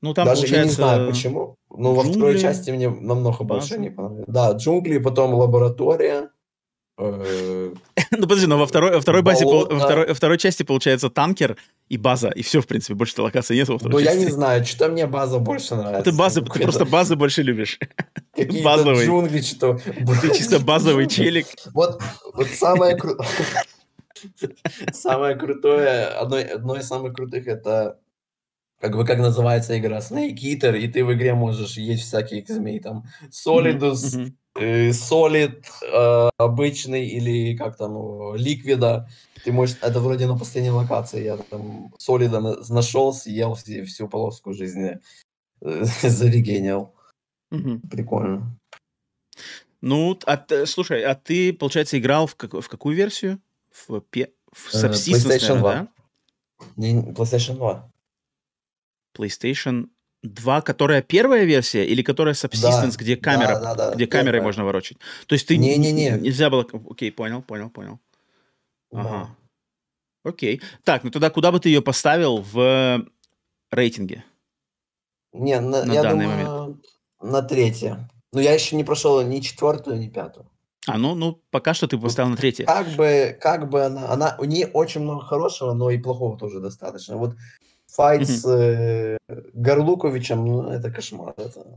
Ну 0.00 0.14
там 0.14 0.24
Даже 0.24 0.46
я 0.46 0.64
не 0.64 0.70
знаю 0.70 1.06
получается 1.06 1.28
почему, 1.28 1.56
но 1.68 1.94
во 1.94 2.02
второй 2.02 2.32
джунгли, 2.32 2.38
части 2.38 2.70
мне 2.70 2.88
намного 2.88 3.44
больше 3.44 3.78
не 3.78 3.90
понравилось. 3.90 4.24
Да, 4.26 4.52
джунгли, 4.52 4.98
потом 4.98 5.34
лаборатория, 5.34 6.30
Ну 8.12 8.22
подожди, 8.22 8.46
но 8.46 8.58
во 8.58 8.66
второй, 8.66 8.92
во 8.92 9.00
второй 9.00 9.22
базе, 9.22 9.44
во 9.44 9.50
болото. 9.52 9.78
второй, 9.78 10.06
во 10.08 10.14
второй 10.14 10.38
части 10.38 10.62
получается 10.64 11.10
танкер 11.10 11.56
и 11.88 11.96
база, 11.96 12.28
и 12.28 12.42
все, 12.42 12.60
в 12.60 12.66
принципе, 12.66 12.94
больше 12.94 13.20
локаций 13.22 13.56
нет 13.56 13.68
во 13.68 13.74
Ну, 13.74 13.78
второй 13.78 14.04
я 14.04 14.14
не 14.14 14.26
знаю, 14.26 14.64
что 14.64 14.88
мне 14.88 15.06
база 15.06 15.38
больше 15.38 15.76
нравится. 15.76 16.10
Ты 16.10 16.16
базы, 16.16 16.42
ты 16.42 16.60
просто 16.60 16.84
базы 16.84 17.16
больше 17.16 17.42
любишь. 17.42 17.78
Какие-то 18.34 18.64
базовый. 18.64 19.06
джунгли, 19.06 19.40
что... 19.42 19.78
Ты 20.20 20.34
чисто 20.34 20.58
базовый 20.58 21.06
челик. 21.08 21.46
Вот, 21.72 22.02
вот 22.34 22.46
самое 22.48 22.96
крутое... 22.96 23.28
Самое 24.92 25.34
крутое, 25.36 26.06
одно, 26.08 26.36
одно 26.36 26.76
из 26.76 26.86
самых 26.86 27.14
крутых, 27.14 27.46
это 27.46 27.98
как 28.80 28.96
бы 28.96 29.04
как 29.04 29.18
называется 29.18 29.78
игра 29.78 29.98
Snake 29.98 30.36
Eater, 30.36 30.76
и 30.76 30.88
ты 30.88 31.04
в 31.04 31.12
игре 31.12 31.34
можешь 31.34 31.76
есть 31.76 32.02
всяких 32.02 32.48
змей, 32.48 32.80
там 32.80 33.04
Solidus, 33.30 34.18
э, 34.18 34.32
Solid, 34.56 35.64
э, 35.82 36.30
обычный 36.36 37.06
или 37.08 37.56
как 37.56 37.76
там, 37.76 37.96
э, 38.34 38.36
Ликвида. 38.38 39.08
Ты 39.44 39.52
можешь, 39.52 39.78
это 39.80 40.00
вроде 40.00 40.26
на 40.26 40.36
последней 40.36 40.70
локации, 40.70 41.24
я 41.24 41.36
там 41.36 41.94
Солида 41.98 42.40
на- 42.40 42.56
нашел, 42.68 43.12
съел 43.14 43.54
все- 43.54 43.84
всю 43.84 44.08
полоску 44.08 44.52
жизни, 44.52 44.98
э, 45.62 45.84
зарегенил. 46.02 46.94
Прикольно. 47.90 48.56
Ну, 49.80 50.18
а 50.26 50.66
слушай, 50.66 51.02
а 51.04 51.14
ты, 51.14 51.52
получается, 51.54 51.98
играл 51.98 52.26
в, 52.26 52.34
как- 52.34 52.52
в 52.54 52.68
какую 52.68 52.96
версию? 52.96 53.40
В, 53.70 54.00
пе- 54.00 54.32
в 54.52 54.74
Э, 54.74 54.88
Subsistence, 54.88 55.26
PlayStation 55.26 55.54
наверное, 55.54 55.88
2. 56.58 56.72
Не, 56.76 56.92
не, 56.92 57.12
PlayStation 57.12 57.54
2. 57.54 57.74
да? 57.74 57.90
PlayStation 59.16 59.88
2, 60.22 60.60
которая 60.62 61.02
первая 61.02 61.44
версия 61.44 61.84
или 61.86 62.02
которая 62.02 62.34
Subsistence, 62.34 62.90
Да, 62.92 62.96
где 62.98 63.16
камера, 63.16 63.54
да, 63.60 63.74
да, 63.74 63.90
да, 63.90 63.94
где 63.94 64.06
камерой 64.06 64.32
первая. 64.32 64.42
можно 64.42 64.64
ворочать? 64.64 64.98
То 65.26 65.34
есть 65.34 65.46
ты 65.46 65.54
н- 65.56 65.62
Не-не-не. 65.62 66.08
н- 66.10 66.22
нельзя 66.22 66.50
было... 66.50 66.66
Окей, 66.90 67.10
понял, 67.10 67.42
понял, 67.42 67.70
понял. 67.70 67.98
Да. 68.90 69.00
Ага. 69.00 69.36
Окей. 70.24 70.60
Так, 70.84 71.04
ну 71.04 71.10
тогда 71.10 71.30
куда 71.30 71.50
бы 71.52 71.60
ты 71.60 71.70
ее 71.70 71.80
поставил 71.80 72.42
в 72.52 73.06
рейтинге? 73.70 74.24
Не, 75.32 75.60
на- 75.60 75.84
На 75.84 75.92
я 75.92 76.02
данный 76.02 76.26
думаю, 76.26 76.80
на 77.22 77.42
третье. 77.42 78.10
Но 78.32 78.40
я 78.40 78.52
еще 78.52 78.76
не 78.76 78.84
прошел 78.84 79.22
ни 79.22 79.40
четвертую, 79.40 79.98
ни 79.98 80.08
пятую. 80.08 80.46
А, 80.86 80.98
ну, 80.98 81.14
ну, 81.14 81.42
пока 81.50 81.74
что 81.74 81.86
ты 81.88 81.98
поставил 81.98 82.30
на 82.30 82.36
третье. 82.36 82.64
Как 82.64 82.88
бы, 82.88 83.36
как 83.40 83.68
бы 83.68 83.84
она, 83.84 84.10
она, 84.10 84.36
у 84.38 84.44
нее 84.44 84.66
очень 84.66 85.02
много 85.02 85.24
хорошего, 85.24 85.72
но 85.74 85.90
и 85.90 85.98
плохого 85.98 86.38
тоже 86.38 86.60
достаточно. 86.60 87.16
Вот 87.16 87.36
файт 88.00 88.28
с 88.28 88.44
э, 88.46 89.18
Горлуковичем, 89.52 90.44
ну, 90.44 90.68
это 90.70 90.90
кошмар. 90.90 91.34
Это... 91.36 91.76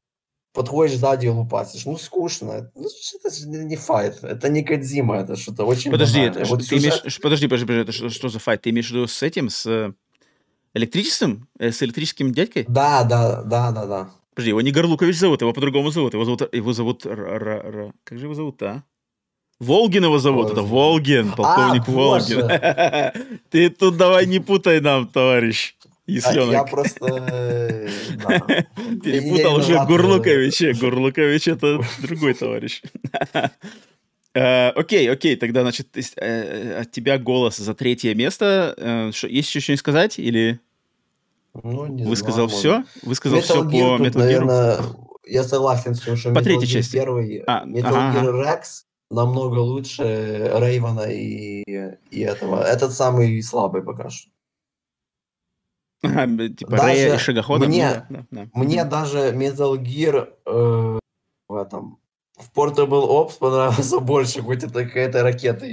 Подходишь 0.53 0.97
сзади 0.97 1.25
и 1.25 1.29
лупасишь. 1.29 1.85
Ну, 1.85 1.97
скучно. 1.97 2.71
Ну, 2.75 2.85
это 3.23 3.47
не 3.47 3.75
файт. 3.75 4.23
Это 4.23 4.49
не 4.49 4.63
Кадзима, 4.63 5.17
это 5.17 5.35
что-то 5.35 5.65
очень 5.65 5.89
Подожди, 5.91 6.19
банальное. 6.19 6.43
это, 6.43 6.49
Вот 6.51 6.59
ты 6.67 6.75
имеешь, 6.77 6.93
сюжет- 6.93 7.11
ш- 7.11 7.21
подожди, 7.21 7.47
подожди, 7.47 7.65
подожди, 7.65 7.81
это 7.83 7.91
что, 7.91 8.09
что 8.09 8.29
за 8.29 8.37
файт? 8.39 8.61
Ты 8.61 8.69
имеешь 8.69 8.87
в 8.87 8.91
виду 8.91 9.07
с 9.07 9.23
этим, 9.23 9.49
с 9.49 9.65
э, 9.65 9.93
электричеством? 10.75 11.47
Э, 11.57 11.71
с 11.71 11.81
электрическим 11.81 12.31
дядькой? 12.31 12.65
Да, 12.67 13.03
да, 13.03 13.41
да, 13.41 13.71
да, 13.71 13.85
да. 13.87 14.09
Подожди, 14.35 14.49
его 14.49 14.61
не 14.61 14.71
Горлукович 14.71 15.17
зовут, 15.17 15.41
его 15.41 15.53
по-другому 15.53 15.89
зовут. 15.89 16.13
Его 16.13 16.23
зовут, 16.25 16.53
его 16.53 16.73
зовут, 16.73 17.05
Р- 17.07 17.19
Р- 17.19 17.47
Р- 17.65 17.93
как 18.03 18.19
же 18.19 18.25
его 18.25 18.35
зовут, 18.35 18.61
а? 18.61 18.83
Волгин 19.59 20.03
его 20.03 20.19
зовут, 20.19 20.51
это 20.51 20.61
Ой. 20.61 20.67
Волгин, 20.67 21.31
полковник 21.31 21.83
А, 21.87 21.91
Волгин. 21.91 23.39
Ты 23.49 23.69
тут 23.69 23.97
давай 23.97 24.25
не 24.27 24.39
путай 24.39 24.81
нам, 24.81 25.07
товарищ 25.07 25.75
А, 26.05 26.33
Я 26.33 26.63
просто... 26.65 27.05
э. 27.05 27.87
Перепутал 29.03 29.55
уже 29.55 29.85
Гурлуковича. 29.85 30.73
Гурлукович 30.73 31.47
это 31.47 31.79
другой 32.01 32.33
товарищ. 32.33 32.81
Э, 34.35 34.69
Окей, 34.69 35.11
окей, 35.11 35.35
тогда, 35.35 35.61
значит, 35.61 35.89
э, 36.17 36.79
от 36.81 36.91
тебя 36.91 37.19
голос 37.19 37.57
за 37.57 37.75
третье 37.75 38.15
место. 38.15 39.11
Есть 39.27 39.49
еще 39.49 39.59
что-нибудь 39.59 39.79
сказать? 39.79 40.17
Или 40.17 40.59
Ну, 41.61 41.85
не 41.85 42.03
высказал 42.05 42.47
все? 42.47 42.83
Высказал 43.03 43.41
все 43.41 43.61
по 43.63 43.67
Metal 43.99 45.03
я 45.25 45.43
согласен 45.43 45.95
с 45.95 46.01
тем, 46.01 46.17
что 46.17 46.31
По 46.31 46.39
Metal 46.39 46.43
третьей 46.43 46.67
части. 46.67 46.93
первый, 46.93 47.43
А, 47.47 47.65
Metal 47.65 47.83
ага, 47.85 48.19
Gear. 48.21 48.43
Rex 48.43 48.63
намного 49.09 49.59
лучше 49.59 50.03
Рейвана 50.55 51.09
и, 51.11 51.63
и 52.11 52.19
этого. 52.21 52.61
Этот 52.63 52.93
самый 52.93 53.41
слабый 53.41 53.83
пока 53.83 54.09
что. 54.09 54.29
Типа 56.57 56.71
Даже 56.71 56.83
Рэя 56.83 57.15
и 57.15 57.17
Шагохода? 57.17 57.65
мне- 57.65 58.05
да, 58.09 58.25
да. 58.29 58.47
Мне 58.53 58.83
даже 58.85 59.31
Metal 59.31 59.75
Gear 59.77 60.33
э, 60.45 60.99
в 61.47 61.55
этом 61.55 61.99
в 62.37 62.51
Portable 62.57 63.07
Ops 63.07 63.37
понравился 63.39 63.99
больше, 64.01 64.41
хоть 64.41 64.63
это 64.63 64.85
какая-то 64.85 65.23
ракета 65.23 65.65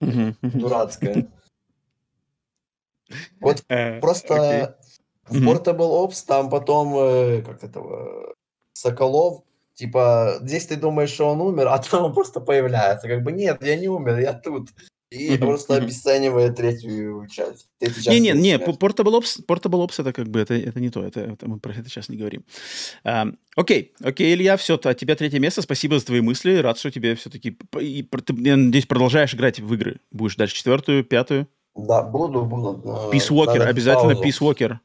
дурацкая. 0.00 1.26
Вот 3.40 3.64
Э, 3.68 4.00
Просто 4.00 4.76
в. 5.26 5.36
Portable 5.46 6.06
Ops 6.06 6.24
там 6.26 6.50
потом, 6.50 6.94
э, 6.96 7.42
как 7.42 7.64
этого, 7.64 8.34
Соколов, 8.74 9.44
типа, 9.74 10.38
здесь 10.42 10.66
ты 10.66 10.76
думаешь, 10.76 11.10
что 11.10 11.30
он 11.30 11.40
умер, 11.40 11.68
а 11.68 11.78
там 11.78 12.04
он 12.04 12.12
просто 12.12 12.40
появляется. 12.40 13.08
Как 13.08 13.22
бы, 13.22 13.32
нет, 13.32 13.62
я 13.64 13.76
не 13.76 13.88
умер, 13.88 14.18
я 14.18 14.34
тут. 14.34 14.70
И 15.10 15.38
просто 15.38 15.74
мгм. 15.74 15.84
обесценивает 15.84 16.56
третью 16.56 17.26
часть. 17.30 17.68
Третью 17.78 18.02
часть 18.02 18.20
не, 18.20 18.28
его 18.28 18.42
смерти. 18.42 18.78
Portable 18.78 19.18
Ops, 19.20 19.44
Portable 19.46 19.86
Ops 19.86 19.94
это 19.98 20.12
как 20.12 20.28
бы, 20.28 20.40
это, 20.40 20.52
это 20.54 20.80
не 20.80 20.90
то, 20.90 21.02
это, 21.02 21.20
это 21.20 21.48
мы 21.48 21.58
про 21.60 21.72
это 21.72 21.88
сейчас 21.88 22.10
не 22.10 22.18
говорим. 22.18 22.44
Ам, 23.04 23.38
окей, 23.56 23.94
окей, 24.02 24.34
Илья, 24.34 24.58
все, 24.58 24.74
от 24.74 24.98
тебя 24.98 25.16
третье 25.16 25.38
место, 25.38 25.62
спасибо 25.62 25.98
за 25.98 26.04
твои 26.04 26.20
мысли, 26.20 26.56
рад, 26.56 26.78
что 26.78 26.90
тебе 26.90 27.14
все-таки, 27.14 27.56
и, 27.80 28.02
ты, 28.02 28.34
я 28.42 28.56
надеюсь, 28.58 28.84
продолжаешь 28.86 29.34
играть 29.34 29.60
в 29.60 29.72
игры, 29.72 30.00
будешь 30.10 30.36
дальше 30.36 30.56
четвертую, 30.56 31.04
пятую, 31.04 31.48
Да, 31.74 32.02
буду, 32.02 32.44
буду. 32.44 32.82
Peace 33.10 33.30
Walker, 33.30 33.62
обязательно 33.62 34.14
паузу. 34.14 34.28
Peace 34.28 34.40
Walker, 34.42 34.78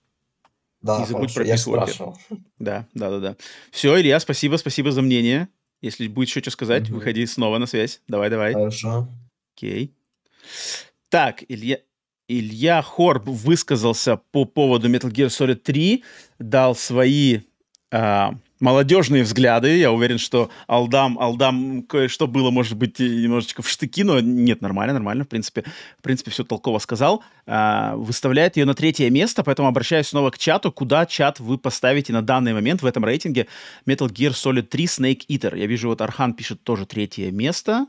Да, 0.82 1.00
не 1.00 1.06
забудь 1.06 1.34
хорошо, 1.34 1.40
про 1.42 1.46
я 1.46 1.56
Peace 1.56 1.58
Walker. 1.58 1.86
спрашивал. 1.88 2.18
да, 2.60 2.88
да, 2.94 3.10
да, 3.10 3.20
да. 3.20 3.38
Все, 3.72 4.00
Илья, 4.00 4.22
спасибо, 4.22 4.56
спасибо 4.56 4.92
за 4.94 5.02
мнение, 5.02 5.50
если 5.82 6.08
будет 6.08 6.30
еще 6.30 6.40
что 6.40 6.52
сказать, 6.52 6.88
Мгм. 6.90 7.00
выходи 7.00 7.26
снова 7.26 7.58
на 7.58 7.66
связь, 7.66 8.02
давай, 8.08 8.30
давай, 8.30 8.54
Хорошо. 8.54 9.10
окей. 9.58 9.94
Так, 11.10 11.44
Илья, 11.48 11.80
Илья 12.28 12.82
Хорб 12.82 13.26
высказался 13.26 14.18
по 14.32 14.46
поводу 14.46 14.90
Metal 14.90 15.12
Gear 15.12 15.28
Solid 15.28 15.56
3, 15.56 16.04
дал 16.40 16.76
свои 16.76 17.42
а, 17.92 18.34
молодежные 18.60 19.24
взгляды. 19.24 19.78
Я 19.78 19.92
уверен, 19.92 20.18
что 20.18 20.50
Алдам, 20.68 21.20
Алдам 21.20 21.84
кое-что 21.84 22.28
было, 22.28 22.50
может 22.50 22.78
быть, 22.78 22.98
немножечко 23.00 23.62
в 23.62 23.70
штыки, 23.70 24.04
но 24.04 24.22
нет, 24.22 24.62
нормально, 24.62 24.94
нормально. 24.94 25.26
В 25.26 25.28
принципе, 25.28 25.64
в 26.00 26.02
принципе 26.02 26.32
все 26.32 26.46
толково 26.46 26.80
сказал. 26.80 27.24
А, 27.46 27.96
выставляет 27.98 28.56
ее 28.58 28.66
на 28.66 28.74
третье 28.74 29.10
место, 29.10 29.44
поэтому 29.44 29.68
обращаюсь 29.68 30.08
снова 30.08 30.32
к 30.32 30.38
чату. 30.38 30.72
Куда 30.72 31.06
чат 31.06 31.40
вы 31.40 31.58
поставите 31.58 32.14
на 32.14 32.22
данный 32.22 32.54
момент 32.54 32.82
в 32.82 32.86
этом 32.86 33.04
рейтинге 33.04 33.48
Metal 33.86 34.08
Gear 34.08 34.32
Solid 34.32 34.64
3 34.64 34.86
Snake 34.86 35.28
Eater? 35.28 35.58
Я 35.58 35.68
вижу, 35.68 35.90
вот 35.90 36.02
Архан 36.02 36.34
пишет 36.34 36.64
тоже 36.64 36.86
третье 36.86 37.32
место. 37.32 37.88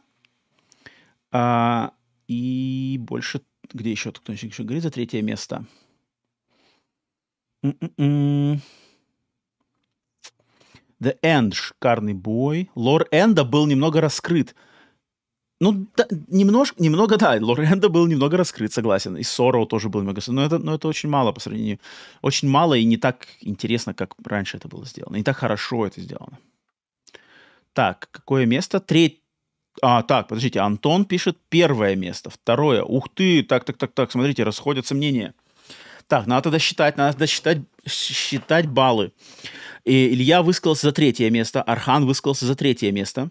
А, 1.31 1.93
и 2.29 2.97
больше... 3.01 3.43
Где 3.73 3.91
еще 3.91 4.13
кто-нибудь 4.13 4.43
еще 4.43 4.63
говорит 4.63 4.83
за 4.83 4.91
третье 4.91 5.23
место? 5.23 5.65
М-м-м. 7.63 8.61
The 11.01 11.19
End, 11.23 11.53
шикарный 11.53 12.15
бой. 12.15 12.71
Лор 12.75 13.07
Энда 13.11 13.45
был 13.45 13.67
немного 13.67 14.01
раскрыт. 14.01 14.55
Ну, 15.61 15.87
да, 15.97 16.07
немножко, 16.29 16.83
немного, 16.83 17.17
да, 17.17 17.39
Лор 17.41 17.61
Энда 17.61 17.89
был 17.89 18.07
немного 18.07 18.37
раскрыт, 18.37 18.73
согласен. 18.73 19.17
И 19.17 19.23
Сороу 19.23 19.67
тоже 19.67 19.89
был 19.89 20.01
немного 20.01 20.17
раскрыт. 20.17 20.37
Но 20.37 20.45
это, 20.45 20.59
но 20.59 20.75
это 20.75 20.89
очень 20.89 21.09
мало 21.09 21.33
по 21.33 21.41
сравнению. 21.41 21.79
Очень 22.23 22.49
мало 22.49 22.75
и 22.75 22.85
не 22.85 22.97
так 22.97 23.27
интересно, 23.41 23.95
как 23.95 24.15
раньше 24.25 24.59
это 24.59 24.69
было 24.69 24.85
сделано. 24.85 25.17
Не 25.17 25.25
так 25.25 25.37
хорошо 25.37 25.87
это 25.87 26.01
сделано. 26.01 26.39
Так, 27.73 28.09
какое 28.11 28.47
место? 28.47 28.79
Треть. 28.79 29.21
А, 29.83 30.03
так, 30.03 30.29
подождите, 30.29 30.61
Антон 30.61 31.05
пишет 31.05 31.39
первое 31.49 31.97
место, 31.97 32.31
второе. 32.31 32.83
Ух 32.83 33.09
ты, 33.15 33.43
так, 33.43 33.65
так, 33.65 33.77
так, 33.77 33.93
так, 33.93 34.11
смотрите, 34.13 34.45
расходятся 34.45 34.95
мнения. 34.95 35.35
Так, 36.07 36.27
надо 36.27 36.43
тогда 36.43 36.59
считать, 36.59 36.97
надо 36.97 37.19
досчитать, 37.19 37.59
считать 37.87 38.67
баллы. 38.69 39.13
И 39.85 40.09
Илья 40.09 40.43
высказался 40.43 40.89
за 40.89 40.93
третье 40.93 41.31
место, 41.31 41.63
Архан 41.63 42.07
высказался 42.07 42.47
за 42.47 42.55
третье 42.55 42.93
место. 42.93 43.31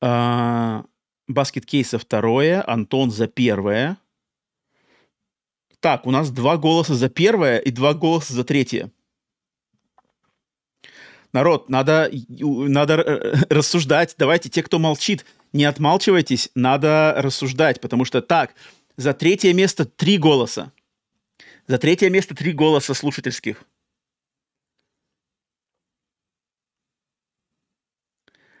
Баскет 0.00 1.66
Кейса 1.66 1.98
второе, 1.98 2.68
Антон 2.68 3.10
за 3.10 3.26
первое. 3.28 3.98
Так, 5.80 6.06
у 6.06 6.10
нас 6.10 6.30
два 6.30 6.56
голоса 6.56 6.94
за 6.94 7.08
первое 7.08 7.58
и 7.58 7.70
два 7.70 7.94
голоса 7.94 8.34
за 8.34 8.44
третье. 8.44 8.90
Народ, 11.32 11.70
надо, 11.70 12.10
надо 12.28 12.94
э, 12.94 13.34
рассуждать. 13.50 14.14
Давайте, 14.18 14.48
те, 14.48 14.62
кто 14.62 14.78
молчит, 14.78 15.24
не 15.52 15.64
отмалчивайтесь, 15.64 16.50
надо 16.54 17.14
рассуждать, 17.16 17.80
потому 17.80 18.04
что 18.04 18.20
так, 18.20 18.54
за 18.96 19.14
третье 19.14 19.52
место 19.54 19.84
три 19.84 20.18
голоса. 20.18 20.72
За 21.66 21.78
третье 21.78 22.10
место 22.10 22.34
три 22.34 22.52
голоса 22.52 22.92
слушательских. 22.92 23.64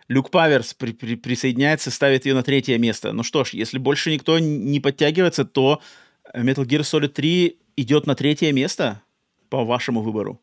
Люк 0.08 0.30
Паверс 0.30 0.74
при, 0.74 0.92
при, 0.92 1.16
присоединяется, 1.16 1.90
ставит 1.90 2.26
ее 2.26 2.34
на 2.34 2.42
третье 2.42 2.78
место. 2.78 3.12
Ну 3.12 3.22
что 3.22 3.44
ж, 3.44 3.50
если 3.50 3.78
больше 3.78 4.10
никто 4.10 4.38
не 4.38 4.80
подтягивается, 4.80 5.44
то 5.44 5.80
Metal 6.34 6.64
Gear 6.66 6.80
Solid 6.80 7.08
3 7.08 7.58
идет 7.76 8.06
на 8.06 8.14
третье 8.14 8.52
место 8.52 9.02
по 9.48 9.64
вашему 9.64 10.02
выбору. 10.02 10.40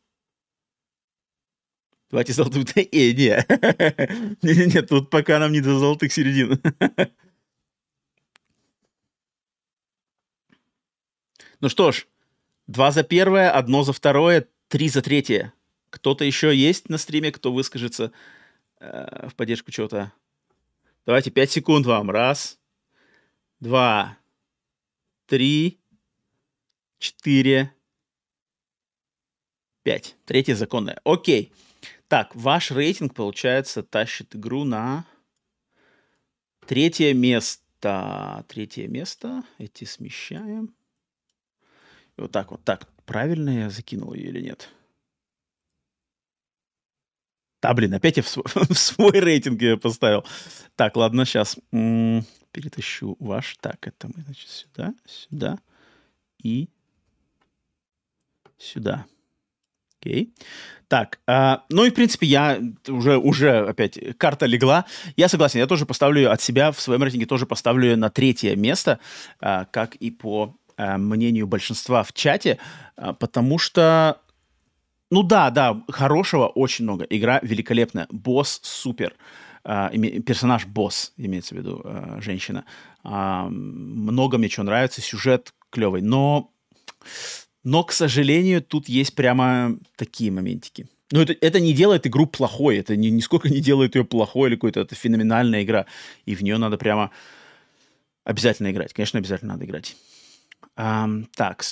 Давайте 2.09 2.33
золотую... 2.33 2.65
Э, 2.75 2.83
не. 2.91 4.65
Нет, 4.73 4.89
тут 4.89 5.09
пока 5.09 5.39
нам 5.39 5.51
не 5.51 5.61
до 5.61 5.77
золотых 5.77 6.11
середин. 6.11 6.61
ну 11.59 11.69
что 11.69 11.91
ж, 11.91 12.07
два 12.67 12.91
за 12.91 13.03
первое, 13.03 13.51
одно 13.51 13.83
за 13.83 13.93
второе, 13.93 14.47
три 14.67 14.89
за 14.89 15.01
третье. 15.01 15.53
Кто-то 15.89 16.23
еще 16.23 16.55
есть 16.55 16.89
на 16.89 16.97
стриме, 16.97 17.31
кто 17.31 17.51
выскажется 17.51 18.11
Э, 18.79 19.27
в 19.27 19.35
поддержку 19.35 19.71
чего-то. 19.71 20.13
Давайте 21.05 21.31
5 21.31 21.51
секунд 21.51 21.85
вам. 21.85 22.09
Раз, 22.09 22.59
два, 23.59 24.17
три, 25.25 25.79
четыре, 26.97 27.73
пять. 29.83 30.15
Третье 30.25 30.55
законное. 30.55 30.99
Окей. 31.03 31.51
Так, 32.09 32.35
ваш 32.35 32.71
рейтинг, 32.71 33.13
получается, 33.13 33.83
тащит 33.83 34.35
игру 34.35 34.63
на 34.63 35.05
третье 36.65 37.13
место. 37.13 38.43
Третье 38.47 38.87
место. 38.87 39.43
Эти 39.59 39.83
смещаем. 39.83 40.73
И 42.17 42.21
вот 42.21 42.31
так 42.31 42.49
вот. 42.49 42.63
Так, 42.63 42.87
правильно 43.05 43.51
я 43.51 43.69
закинул 43.69 44.15
ее 44.15 44.29
или 44.29 44.41
нет? 44.41 44.69
Да, 47.61 47.75
блин, 47.75 47.93
опять 47.93 48.17
я 48.17 48.23
в 48.23 48.27
свой, 48.27 48.45
в 48.69 48.73
свой 48.73 49.11
рейтинг 49.11 49.61
я 49.61 49.77
поставил. 49.77 50.25
Так, 50.75 50.97
ладно, 50.97 51.25
сейчас 51.25 51.57
м- 51.71 52.25
перетащу 52.51 53.17
ваш. 53.19 53.55
Так, 53.61 53.87
это 53.87 54.07
мы, 54.07 54.23
значит, 54.23 54.49
сюда, 54.49 54.95
сюда 55.05 55.59
и 56.41 56.69
сюда. 58.57 59.05
Окей. 59.99 60.33
Так, 60.87 61.19
а, 61.27 61.63
ну 61.69 61.85
и, 61.85 61.91
в 61.91 61.93
принципе, 61.93 62.25
я 62.25 62.59
уже, 62.87 63.17
уже 63.17 63.67
опять, 63.67 63.99
карта 64.17 64.47
легла. 64.47 64.85
Я 65.17 65.27
согласен, 65.27 65.59
я 65.59 65.67
тоже 65.67 65.85
поставлю 65.85 66.31
от 66.31 66.41
себя, 66.41 66.71
в 66.71 66.81
своем 66.81 67.03
рейтинге 67.03 67.27
тоже 67.27 67.45
поставлю 67.45 67.95
на 67.95 68.09
третье 68.09 68.55
место, 68.55 68.99
а, 69.39 69.65
как 69.65 69.95
и 69.95 70.09
по 70.09 70.55
а, 70.77 70.97
мнению 70.97 71.45
большинства 71.45 72.01
в 72.03 72.13
чате, 72.13 72.57
а, 72.95 73.13
потому 73.13 73.59
что 73.59 74.21
ну 75.11 75.23
да, 75.23 75.49
да, 75.49 75.81
хорошего 75.89 76.47
очень 76.47 76.85
много. 76.85 77.03
Игра 77.03 77.39
великолепная. 77.41 78.07
Босс 78.11 78.59
супер. 78.63 79.15
Uh, 79.65 80.21
персонаж 80.21 80.65
босс, 80.65 81.11
имеется 81.17 81.53
в 81.53 81.57
виду 81.57 81.81
uh, 81.83 82.21
женщина. 82.21 82.63
Uh, 83.03 83.49
много 83.49 84.37
мне 84.37 84.47
чего 84.47 84.63
нравится, 84.63 85.01
сюжет 85.01 85.53
клевый. 85.69 86.01
Но, 86.01 86.53
но, 87.63 87.83
к 87.83 87.91
сожалению, 87.91 88.61
тут 88.61 88.87
есть 88.87 89.15
прямо 89.15 89.77
такие 89.95 90.31
моментики. 90.31 90.87
Но 91.11 91.21
это, 91.21 91.35
это 91.41 91.59
не 91.59 91.73
делает 91.73 92.05
игру 92.05 92.27
плохой, 92.27 92.77
это 92.77 92.95
ни, 92.95 93.07
нисколько 93.07 93.49
не 93.49 93.59
делает 93.59 93.95
ее 93.95 94.05
плохой 94.05 94.49
или 94.49 94.55
какой-то, 94.55 94.81
это 94.81 94.95
феноменальная 94.95 95.63
игра. 95.63 95.85
И 96.25 96.35
в 96.35 96.41
нее 96.41 96.57
надо 96.57 96.77
прямо 96.77 97.11
обязательно 98.23 98.71
играть. 98.71 98.93
Конечно, 98.93 99.19
обязательно 99.19 99.53
надо 99.53 99.65
играть. 99.65 99.95
Um, 100.77 101.27
так. 101.35 101.63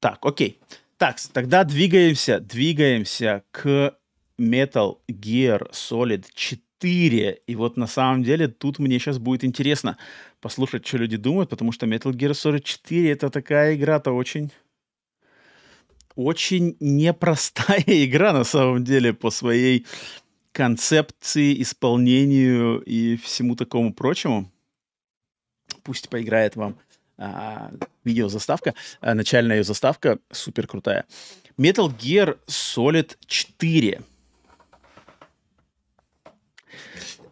Так, 0.00 0.18
окей. 0.22 0.58
Так, 0.96 1.20
тогда 1.32 1.64
двигаемся, 1.64 2.40
двигаемся 2.40 3.44
к 3.50 3.96
Metal 4.38 4.98
Gear 5.08 5.70
Solid 5.72 6.26
4. 6.34 6.63
И 6.88 7.54
вот 7.54 7.76
на 7.76 7.86
самом 7.86 8.22
деле 8.22 8.48
тут 8.48 8.78
мне 8.78 8.98
сейчас 8.98 9.18
будет 9.18 9.44
интересно 9.44 9.96
послушать, 10.40 10.86
что 10.86 10.98
люди 10.98 11.16
думают, 11.16 11.50
потому 11.50 11.72
что 11.72 11.86
Metal 11.86 12.12
Gear 12.12 12.32
Solid 12.32 12.62
4 12.62 13.10
это 13.10 13.30
такая 13.30 13.74
игра-то 13.74 14.12
очень 14.12 14.50
очень 16.16 16.76
непростая 16.80 17.82
игра 17.86 18.32
на 18.32 18.44
самом 18.44 18.84
деле 18.84 19.12
по 19.12 19.30
своей 19.30 19.86
концепции, 20.52 21.60
исполнению 21.60 22.80
и 22.80 23.16
всему 23.16 23.56
такому 23.56 23.92
прочему. 23.92 24.50
Пусть 25.82 26.08
поиграет 26.08 26.54
вам 26.54 26.78
а, 27.18 27.72
видеозаставка, 28.04 28.74
а, 29.00 29.14
начальная 29.14 29.56
ее 29.56 29.64
заставка 29.64 30.18
супер 30.30 30.66
крутая. 30.66 31.06
Metal 31.58 31.88
Gear 31.88 32.38
Solid 32.46 33.16
4. 33.26 34.00
Uh, 34.00 34.02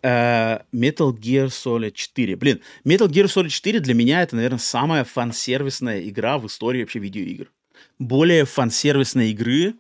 Metal 0.03 1.13
Gear 1.13 1.47
Solid 1.47 1.93
4. 1.93 2.37
Блин, 2.37 2.61
Metal 2.85 3.09
Gear 3.09 3.27
Solid 3.27 3.49
4 3.49 3.81
для 3.81 3.95
меня 3.95 4.23
это, 4.23 4.37
наверное, 4.37 4.59
самая 4.59 5.05
фан-сервисная 5.05 6.09
игра 6.09 6.39
в 6.39 6.47
истории 6.47 6.81
вообще 6.81 6.99
видеоигр. 6.99 7.51
Более 7.99 8.45
фан-сервисной 8.45 9.31
игры 9.31 9.75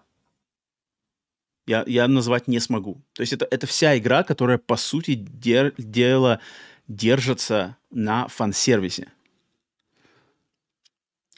я, 1.66 1.85
я 1.86 2.09
назвать 2.09 2.49
не 2.49 2.61
смогу. 2.61 3.03
То 3.15 3.23
есть 3.23 3.32
это, 3.32 3.47
это 3.51 3.66
вся 3.66 3.97
игра, 3.99 4.23
которая, 4.23 4.59
по 4.59 4.77
сути 4.77 5.15
дер, 5.15 5.74
дела 5.77 6.40
держится 6.86 7.77
на 7.90 8.28
фан-сервисе 8.28 9.09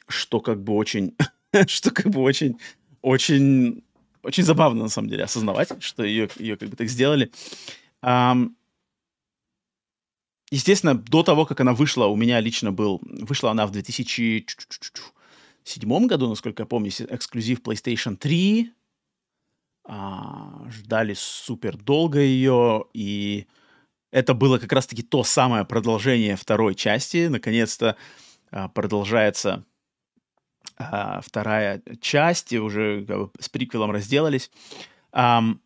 что 0.09 0.41
как 0.41 0.63
бы 0.63 0.75
очень, 0.75 1.17
что 1.67 1.91
как 1.91 2.07
бы 2.07 2.21
очень, 2.21 2.59
очень, 3.03 3.83
очень 4.23 4.45
забавно 4.45 4.85
на 4.85 4.89
самом 4.89 5.09
деле 5.09 5.25
осознавать, 5.25 5.71
что 5.83 6.05
ее, 6.05 6.29
ее 6.39 6.57
как 6.57 6.69
бы 6.69 6.77
так 6.77 6.89
сделали. 6.89 7.31
Um, 8.03 8.53
естественно, 10.51 10.95
до 10.95 11.23
того, 11.23 11.47
как 11.47 11.61
она 11.61 11.75
вышла, 11.75 12.07
у 12.07 12.17
меня 12.17 12.41
лично 12.41 12.73
был, 12.73 13.01
вышла 13.03 13.51
она 13.51 13.67
в 13.67 13.73
2007 13.73 16.07
году, 16.07 16.29
насколько 16.29 16.63
я 16.63 16.67
помню, 16.67 16.91
эксклюзив 16.91 17.61
PlayStation 17.61 18.17
3. 18.17 18.73
а, 19.87 20.67
ждали 20.71 21.15
супер 21.15 21.77
долго 21.77 22.21
ее, 22.21 22.85
и 22.95 23.47
это 24.11 24.35
было 24.35 24.59
как 24.59 24.73
раз-таки 24.73 25.03
то 25.03 25.25
самое 25.25 25.65
продолжение 25.65 26.37
второй 26.37 26.75
части. 26.75 27.27
Наконец-то 27.27 27.97
а, 28.51 28.69
продолжается 28.69 29.65
а, 30.77 31.21
вторая 31.21 31.83
часть, 32.01 32.53
и 32.53 32.59
уже 32.59 33.05
как 33.07 33.19
бы, 33.19 33.31
с 33.41 33.49
приквелом 33.49 33.91
разделались. 33.91 34.51
Ам, 35.13 35.61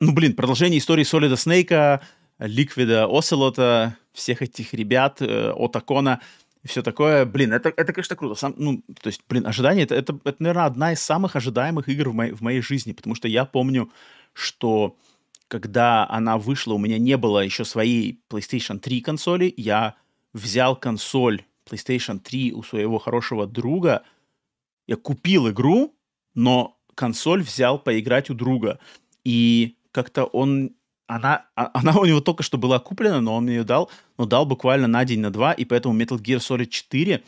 ну, 0.00 0.12
блин, 0.12 0.34
продолжение 0.34 0.78
истории 0.78 1.04
Солида 1.04 1.36
Снейка, 1.36 2.02
Ликвида 2.40 3.06
Оселота, 3.06 3.96
всех 4.12 4.42
этих 4.42 4.74
ребят, 4.74 5.20
э, 5.20 5.52
Отакона 5.56 6.20
и 6.62 6.68
все 6.68 6.82
такое. 6.82 7.24
Блин, 7.26 7.52
это, 7.52 7.68
это 7.68 7.92
конечно, 7.92 8.16
круто. 8.16 8.34
Сам, 8.34 8.54
ну, 8.56 8.82
то 9.00 9.08
есть, 9.08 9.22
блин, 9.28 9.46
ожидание, 9.46 9.84
это, 9.84 9.94
это, 9.94 10.18
это, 10.24 10.42
наверное, 10.42 10.64
одна 10.64 10.92
из 10.92 11.00
самых 11.00 11.36
ожидаемых 11.36 11.88
игр 11.88 12.10
в, 12.10 12.14
моей, 12.14 12.32
в 12.32 12.40
моей 12.40 12.60
жизни, 12.62 12.92
потому 12.92 13.14
что 13.14 13.28
я 13.28 13.44
помню, 13.44 13.90
что 14.32 14.96
когда 15.48 16.08
она 16.08 16.38
вышла, 16.38 16.74
у 16.74 16.78
меня 16.78 16.98
не 16.98 17.16
было 17.16 17.40
еще 17.40 17.64
своей 17.64 18.20
PlayStation 18.30 18.78
3 18.78 19.00
консоли, 19.00 19.52
я 19.56 19.96
взял 20.32 20.76
консоль 20.76 21.44
PlayStation 21.68 22.18
3 22.18 22.52
у 22.52 22.62
своего 22.62 22.98
хорошего 22.98 23.46
друга, 23.46 24.02
я 24.86 24.96
купил 24.96 25.50
игру, 25.50 25.94
но 26.34 26.78
консоль 26.94 27.42
взял 27.42 27.78
поиграть 27.78 28.30
у 28.30 28.34
друга. 28.34 28.78
И 29.24 29.76
как-то 29.92 30.24
он 30.24 30.72
она, 31.10 31.46
а, 31.56 31.70
она 31.74 31.98
у 31.98 32.04
него 32.04 32.20
только 32.20 32.42
что 32.42 32.56
была 32.56 32.78
куплена, 32.78 33.20
но 33.20 33.34
он 33.34 33.44
мне 33.44 33.56
ее 33.56 33.64
дал, 33.64 33.90
но 34.16 34.26
дал 34.26 34.46
буквально 34.46 34.86
на 34.86 35.04
день, 35.04 35.20
на 35.20 35.30
два, 35.30 35.52
и 35.52 35.64
поэтому 35.64 35.98
Metal 36.00 36.18
Gear 36.18 36.38
Solid 36.38 36.66
4 36.66 37.22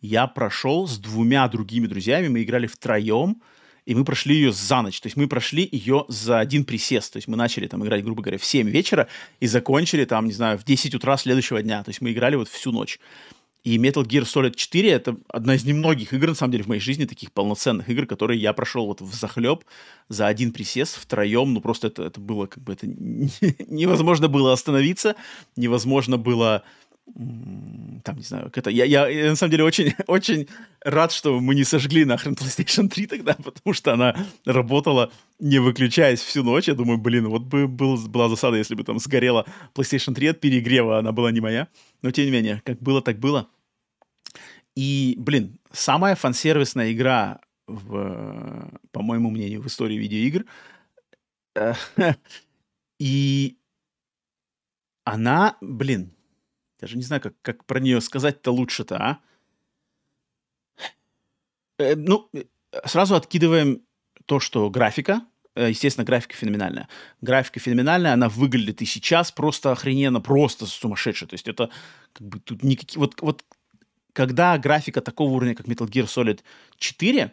я 0.00 0.26
прошел 0.26 0.86
с 0.86 0.98
двумя 0.98 1.48
другими 1.48 1.86
друзьями, 1.86 2.28
мы 2.28 2.42
играли 2.42 2.66
втроем, 2.66 3.42
и 3.86 3.94
мы 3.94 4.04
прошли 4.04 4.34
ее 4.34 4.52
за 4.52 4.82
ночь. 4.82 5.00
То 5.00 5.06
есть 5.06 5.16
мы 5.16 5.28
прошли 5.28 5.68
ее 5.70 6.04
за 6.08 6.40
один 6.40 6.64
присест. 6.64 7.12
То 7.12 7.18
есть 7.18 7.28
мы 7.28 7.36
начали 7.36 7.68
там 7.68 7.84
играть, 7.84 8.02
грубо 8.02 8.20
говоря, 8.20 8.36
в 8.36 8.44
7 8.44 8.68
вечера 8.68 9.06
и 9.38 9.46
закончили 9.46 10.04
там, 10.04 10.26
не 10.26 10.32
знаю, 10.32 10.58
в 10.58 10.64
10 10.64 10.94
утра 10.96 11.16
следующего 11.16 11.62
дня. 11.62 11.84
То 11.84 11.90
есть 11.90 12.00
мы 12.00 12.10
играли 12.10 12.34
вот 12.34 12.48
всю 12.48 12.72
ночь. 12.72 12.98
И 13.66 13.78
Metal 13.78 14.04
Gear 14.04 14.22
Solid 14.22 14.54
4 14.54 14.90
это 14.90 15.16
одна 15.26 15.56
из 15.56 15.64
немногих 15.64 16.12
игр, 16.12 16.28
на 16.28 16.34
самом 16.36 16.52
деле, 16.52 16.62
в 16.62 16.68
моей 16.68 16.80
жизни, 16.80 17.04
таких 17.04 17.32
полноценных 17.32 17.88
игр, 17.90 18.06
которые 18.06 18.40
я 18.40 18.52
прошел 18.52 18.86
вот 18.86 19.00
в 19.00 19.12
захлеб 19.12 19.64
за 20.08 20.28
один 20.28 20.52
присест 20.52 20.96
втроем. 20.96 21.52
Ну, 21.52 21.60
просто 21.60 21.88
это, 21.88 22.04
это 22.04 22.20
было 22.20 22.46
как 22.46 22.62
бы 22.62 22.74
это 22.74 22.86
невозможно 23.66 24.28
было 24.28 24.52
остановиться, 24.52 25.16
невозможно 25.56 26.16
было 26.16 26.62
там, 27.14 28.16
не 28.16 28.22
знаю, 28.22 28.50
это, 28.52 28.68
я, 28.68 28.84
я, 28.84 29.08
я 29.08 29.30
на 29.30 29.36
самом 29.36 29.52
деле 29.52 29.64
очень, 29.64 29.94
очень 30.06 30.48
рад, 30.82 31.12
что 31.12 31.40
мы 31.40 31.54
не 31.54 31.64
сожгли 31.64 32.04
нахрен 32.04 32.34
PlayStation 32.34 32.88
3 32.88 33.06
тогда, 33.06 33.34
потому 33.44 33.74
что 33.74 33.92
она 33.92 34.16
работала, 34.44 35.10
не 35.40 35.58
выключаясь 35.58 36.20
всю 36.20 36.44
ночь. 36.44 36.68
Я 36.68 36.74
думаю, 36.74 36.98
блин, 36.98 37.28
вот 37.28 37.42
бы 37.42 37.66
был, 37.66 37.96
была 37.96 38.28
засада, 38.28 38.58
если 38.58 38.76
бы 38.76 38.84
там 38.84 38.98
сгорела 38.98 39.44
PlayStation 39.74 40.14
3 40.14 40.28
от 40.28 40.40
перегрева, 40.40 40.98
она 40.98 41.10
была 41.10 41.32
не 41.32 41.40
моя. 41.40 41.66
Но, 42.02 42.12
тем 42.12 42.26
не 42.26 42.30
менее, 42.30 42.62
как 42.64 42.80
было, 42.80 43.02
так 43.02 43.18
было. 43.18 43.48
И, 44.76 45.14
блин, 45.18 45.58
самая 45.72 46.14
фансервисная 46.14 46.92
игра, 46.92 47.40
в, 47.66 48.70
по 48.92 49.02
моему 49.02 49.30
мнению, 49.30 49.62
в 49.62 49.66
истории 49.66 49.96
видеоигр. 49.96 50.44
И 52.98 53.56
она, 55.04 55.56
блин, 55.60 56.14
даже 56.78 56.96
не 56.96 57.02
знаю, 57.02 57.22
как, 57.22 57.34
как 57.42 57.64
про 57.64 57.80
нее 57.80 58.00
сказать-то 58.00 58.50
лучше-то, 58.50 58.96
а? 58.96 59.20
Э, 61.78 61.94
ну, 61.94 62.28
э, 62.34 62.44
сразу 62.84 63.14
откидываем 63.14 63.82
то, 64.26 64.40
что 64.40 64.68
графика, 64.70 65.22
э, 65.54 65.70
естественно, 65.70 66.04
графика 66.04 66.34
феноменальная. 66.34 66.88
Графика 67.20 67.60
феноменальная, 67.60 68.12
она 68.12 68.28
выглядит 68.28 68.82
и 68.82 68.86
сейчас 68.86 69.32
просто 69.32 69.72
охрененно, 69.72 70.20
просто 70.20 70.66
сумасшедшая. 70.66 71.28
То 71.28 71.34
есть 71.34 71.48
это 71.48 71.70
как 72.12 72.26
бы 72.26 72.40
тут 72.40 72.62
никакие... 72.62 72.98
Вот, 72.98 73.20
вот 73.20 73.44
когда 74.16 74.56
графика 74.56 75.02
такого 75.02 75.32
уровня, 75.32 75.54
как 75.54 75.66
Metal 75.66 75.86
Gear 75.86 76.06
Solid 76.06 76.40
4, 76.78 77.32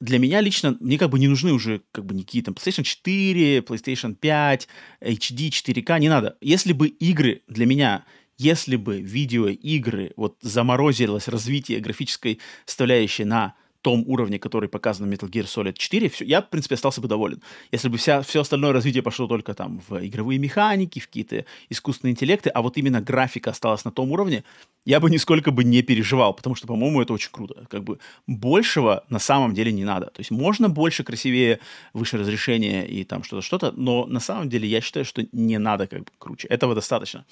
для 0.00 0.18
меня 0.18 0.42
лично, 0.42 0.76
мне 0.78 0.98
как 0.98 1.08
бы 1.08 1.18
не 1.18 1.26
нужны 1.26 1.54
уже 1.54 1.80
как 1.90 2.04
бы 2.04 2.14
никакие 2.14 2.44
там 2.44 2.54
PlayStation 2.54 2.82
4, 2.82 3.60
PlayStation 3.60 4.14
5, 4.14 4.68
HD, 5.00 5.48
4K, 5.48 5.98
не 5.98 6.10
надо. 6.10 6.36
Если 6.42 6.74
бы 6.74 6.88
игры 6.88 7.40
для 7.48 7.64
меня, 7.64 8.04
если 8.36 8.76
бы 8.76 9.00
видеоигры, 9.00 10.12
вот 10.16 10.36
заморозилось 10.42 11.28
развитие 11.28 11.80
графической 11.80 12.40
составляющей 12.66 13.24
на 13.24 13.54
том 13.88 14.04
уровне, 14.06 14.38
который 14.38 14.68
показан 14.68 15.08
в 15.08 15.12
Metal 15.12 15.30
Gear 15.30 15.44
Solid 15.44 15.72
4, 15.72 16.08
все, 16.10 16.24
я, 16.26 16.42
в 16.42 16.50
принципе, 16.50 16.74
остался 16.74 17.00
бы 17.00 17.08
доволен. 17.08 17.40
Если 17.72 17.88
бы 17.88 17.96
вся, 17.96 18.20
все 18.20 18.42
остальное 18.42 18.72
развитие 18.72 19.02
пошло 19.02 19.26
только 19.26 19.54
там 19.54 19.80
в 19.88 20.06
игровые 20.06 20.38
механики, 20.38 20.98
в 20.98 21.06
какие-то 21.06 21.46
искусственные 21.70 22.12
интеллекты, 22.12 22.50
а 22.50 22.60
вот 22.60 22.76
именно 22.76 23.00
графика 23.00 23.50
осталась 23.50 23.86
на 23.86 23.90
том 23.90 24.12
уровне, 24.12 24.44
я 24.84 25.00
бы 25.00 25.08
нисколько 25.10 25.52
бы 25.52 25.64
не 25.64 25.82
переживал, 25.82 26.34
потому 26.34 26.54
что, 26.54 26.66
по-моему, 26.66 27.00
это 27.00 27.14
очень 27.14 27.30
круто. 27.32 27.66
Как 27.70 27.82
бы 27.82 27.98
большего 28.26 29.04
на 29.08 29.18
самом 29.18 29.54
деле 29.54 29.72
не 29.72 29.84
надо. 29.84 30.06
То 30.06 30.20
есть 30.20 30.30
можно 30.30 30.68
больше, 30.68 31.02
красивее, 31.02 31.58
выше 31.94 32.18
разрешения 32.18 32.86
и 32.86 33.04
там 33.04 33.22
что-то, 33.24 33.42
что-то, 33.42 33.72
но 33.72 34.04
на 34.06 34.20
самом 34.20 34.50
деле 34.50 34.68
я 34.68 34.82
считаю, 34.82 35.06
что 35.06 35.24
не 35.32 35.58
надо 35.58 35.86
как 35.86 36.00
бы 36.00 36.10
круче. 36.18 36.48
Этого 36.48 36.74
достаточно 36.74 37.24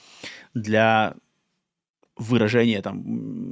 для 0.54 1.14
выражение 2.16 2.82
там, 2.82 3.02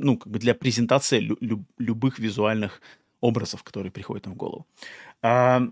ну, 0.00 0.16
как 0.16 0.32
бы 0.32 0.38
для 0.38 0.54
презентации 0.54 1.20
лю- 1.20 1.38
лю- 1.40 1.66
любых 1.78 2.18
визуальных 2.18 2.80
образов, 3.20 3.62
которые 3.62 3.92
приходят 3.92 4.26
нам 4.26 4.34
в 4.34 4.38
голову. 4.38 4.66
А, 5.22 5.62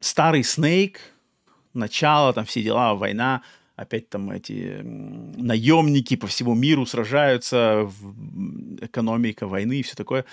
старый 0.00 0.44
Снейк, 0.44 1.00
начало, 1.74 2.32
там 2.32 2.44
все 2.44 2.62
дела, 2.62 2.94
война, 2.94 3.42
опять 3.76 4.08
там 4.08 4.30
эти 4.30 4.80
наемники 4.82 6.16
по 6.16 6.26
всему 6.26 6.54
миру 6.54 6.86
сражаются, 6.86 7.90
экономика 8.80 9.46
войны 9.46 9.80
и 9.80 9.82
все 9.82 9.94
такое. 9.94 10.24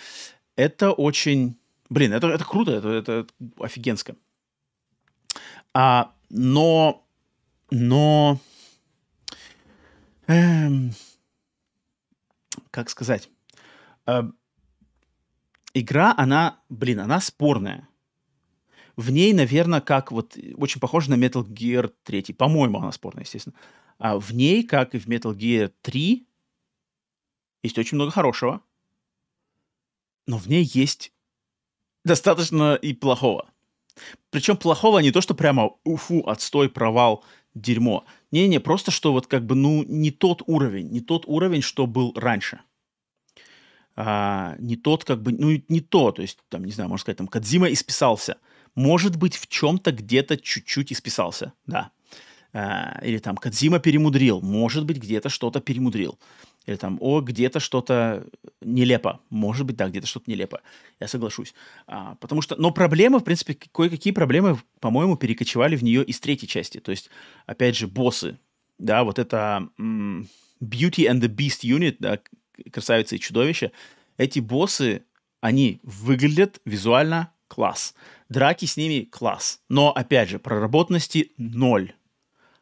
Это 0.56 0.92
очень, 0.92 1.58
блин, 1.90 2.14
это, 2.14 2.28
это 2.28 2.46
круто, 2.46 2.72
это, 2.72 2.90
это 2.90 3.28
офигенско. 3.60 4.16
А, 5.74 6.12
но, 6.30 7.04
но 7.72 8.40
Эм, 10.28 10.92
как 12.72 12.90
сказать? 12.90 13.30
Э, 14.06 14.24
игра, 15.74 16.14
она, 16.18 16.60
блин, 16.70 17.00
она 17.00 17.20
спорная. 17.20 17.88
В 18.96 19.10
ней, 19.10 19.34
наверное, 19.34 19.82
как 19.82 20.12
вот 20.12 20.38
очень 20.56 20.80
похоже 20.80 21.10
на 21.10 21.16
Metal 21.16 21.44
Gear 21.44 21.92
3. 22.04 22.34
По-моему, 22.34 22.80
она 22.80 22.92
спорная, 22.92 23.24
естественно. 23.24 23.56
А 23.98 24.20
в 24.20 24.32
ней, 24.34 24.64
как 24.64 24.94
и 24.94 25.00
в 25.00 25.08
Metal 25.08 25.36
Gear 25.36 25.72
3, 25.82 26.28
есть 27.64 27.78
очень 27.78 27.96
много 27.96 28.12
хорошего. 28.12 28.62
Но 30.28 30.38
в 30.38 30.48
ней 30.48 30.64
есть 30.64 31.12
достаточно 32.06 32.76
и 32.76 32.94
плохого. 32.94 33.50
Причем 34.30 34.58
плохого 34.58 35.00
не 35.00 35.12
то, 35.12 35.22
что 35.22 35.34
прямо 35.34 35.76
уфу, 35.84 36.28
отстой, 36.28 36.70
провал, 36.70 37.24
дерьмо. 37.56 38.06
Не-не, 38.32 38.60
просто 38.60 38.92
что 38.92 39.12
вот 39.12 39.28
как 39.28 39.46
бы, 39.46 39.56
ну, 39.56 39.84
не 39.84 40.12
тот 40.12 40.42
уровень, 40.46 40.90
не 40.90 41.02
тот 41.02 41.24
уровень, 41.28 41.62
что 41.62 41.88
был 41.88 42.14
раньше. 42.16 42.62
А, 43.96 44.56
не 44.60 44.76
тот, 44.76 45.04
как 45.04 45.22
бы, 45.22 45.32
ну, 45.32 45.62
не 45.68 45.82
то, 45.82 46.12
то 46.12 46.22
есть, 46.22 46.40
там, 46.50 46.66
не 46.66 46.72
знаю, 46.72 46.90
можно 46.90 47.02
сказать, 47.02 47.18
там, 47.18 47.28
Кадзима 47.28 47.72
исписался. 47.72 48.38
Может 48.76 49.18
быть, 49.18 49.36
в 49.36 49.48
чем-то 49.48 49.92
где-то 49.92 50.38
чуть-чуть 50.38 50.92
исписался, 50.92 51.54
да. 51.68 51.92
А, 52.54 53.00
или 53.04 53.20
там 53.20 53.38
Кадзима 53.38 53.80
перемудрил, 53.80 54.42
может 54.42 54.86
быть, 54.86 54.98
где-то 54.98 55.30
что-то 55.30 55.60
перемудрил. 55.60 56.20
Или 56.66 56.78
там, 56.78 56.98
о, 57.02 57.20
где-то 57.22 57.60
что-то 57.60 58.26
нелепо. 58.62 59.20
Может 59.30 59.66
быть, 59.66 59.76
да, 59.76 59.90
где-то 59.90 60.08
что-то 60.08 60.32
нелепо. 60.32 60.62
Я 61.00 61.08
соглашусь. 61.08 61.54
А, 61.88 62.16
потому 62.16 62.42
что, 62.42 62.56
но 62.56 62.72
проблемы, 62.72 63.20
в 63.20 63.24
принципе, 63.24 63.54
кое-какие 63.54 64.14
проблемы, 64.14 64.58
по-моему, 64.80 65.18
перекочевали 65.18 65.76
в 65.76 65.84
нее 65.84 66.04
из 66.04 66.20
третьей 66.20 66.48
части. 66.48 66.80
То 66.80 66.92
есть, 66.92 67.10
опять 67.46 67.76
же, 67.76 67.88
боссы. 67.88 68.40
Да, 68.80 69.04
вот 69.04 69.20
это 69.20 69.68
м- 69.78 70.30
Beauty 70.62 71.10
and 71.10 71.20
the 71.20 71.28
Beast 71.28 71.64
Unit, 71.64 71.98
да, 72.00 72.20
красавица 72.72 73.16
и 73.16 73.20
чудовище. 73.20 73.72
Эти 74.18 74.40
боссы, 74.40 75.04
они 75.42 75.82
выглядят 75.84 76.62
визуально 76.64 77.34
класс. 77.48 77.94
Драки 78.30 78.66
с 78.66 78.78
ними 78.78 79.04
класс. 79.04 79.60
Но, 79.70 79.92
опять 79.92 80.30
же, 80.30 80.40
проработанности 80.40 81.32
ноль. 81.38 81.94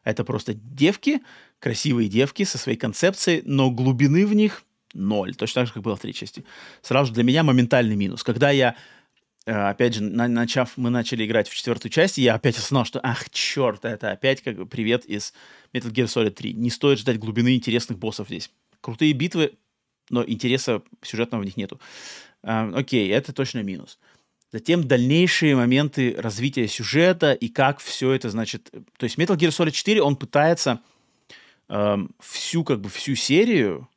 Это 0.04 0.24
просто 0.24 0.56
девки, 0.56 1.22
красивые 1.62 2.10
девки 2.10 2.44
со 2.44 2.58
своей 2.58 2.78
концепцией, 2.78 3.44
но 3.46 3.70
глубины 3.70 4.26
в 4.26 4.34
них 4.34 4.64
ноль. 4.94 5.36
Точно 5.36 5.62
так 5.62 5.68
же, 5.68 5.74
как 5.74 5.84
было 5.84 5.96
в 5.96 6.00
третьей 6.00 6.20
части. 6.20 6.44
Сразу 6.82 7.08
же 7.08 7.14
для 7.14 7.24
меня 7.24 7.44
моментальный 7.44 7.96
минус. 7.96 8.24
Когда 8.24 8.50
я 8.50 8.76
э, 9.46 9.54
опять 9.54 9.94
же, 9.94 10.04
на, 10.04 10.28
начав, 10.28 10.76
мы 10.76 10.90
начали 10.90 11.24
играть 11.24 11.48
в 11.48 11.56
четвертую 11.56 11.92
часть, 11.92 12.18
я 12.18 12.34
опять 12.34 12.58
осознал, 12.58 12.84
что, 12.84 13.00
ах, 13.04 13.30
черт, 13.30 13.86
это 13.86 14.12
опять 14.12 14.42
как 14.42 14.68
привет 14.70 15.06
из 15.06 15.34
Metal 15.72 15.92
Gear 15.92 16.06
Solid 16.06 16.32
3. 16.32 16.54
Не 16.54 16.72
стоит 16.72 17.00
ждать 17.00 17.20
глубины 17.20 17.56
интересных 17.56 18.00
боссов 18.00 18.28
здесь. 18.28 18.50
Крутые 18.82 19.14
битвы, 19.14 19.54
но 20.10 20.26
интереса 20.28 20.82
сюжетного 21.04 21.44
в 21.44 21.46
них 21.46 21.58
нету. 21.58 21.80
Э, 22.42 22.72
окей, 22.74 23.08
это 23.10 23.34
точно 23.34 23.60
минус. 23.60 24.00
затем 24.52 24.86
дальнейшие 24.88 25.56
моменты 25.56 26.16
развития 26.18 26.68
сюжета 26.68 27.34
и 27.34 27.50
как 27.50 27.80
все 27.80 28.14
это, 28.14 28.32
значит... 28.32 28.72
То 28.98 29.04
есть 29.04 29.20
Metal 29.20 29.38
Gear 29.38 29.50
Solid 29.50 29.72
4, 29.72 30.02
он 30.02 30.16
пытается 30.16 30.82
эм, 31.72 32.14
всю, 32.20 32.64
как 32.64 32.82
бы, 32.82 32.90
всю 32.90 33.16
серию, 33.16 33.88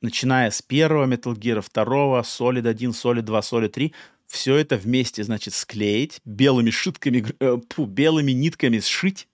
начиная 0.00 0.50
с 0.50 0.62
первого 0.62 1.06
Metal 1.06 1.34
Gear, 1.34 1.60
второго, 1.60 2.22
Solid 2.22 2.66
1, 2.68 2.90
Solid 2.90 3.22
2, 3.22 3.40
Solid 3.40 3.68
3, 3.68 3.92
все 4.26 4.56
это 4.56 4.76
вместе, 4.76 5.24
значит, 5.24 5.54
склеить, 5.54 6.20
белыми 6.24 6.70
шитками, 6.70 7.24
э, 7.40 7.58
фу, 7.70 7.86
белыми 7.86 8.32
нитками 8.32 8.78
сшить, 8.78 9.28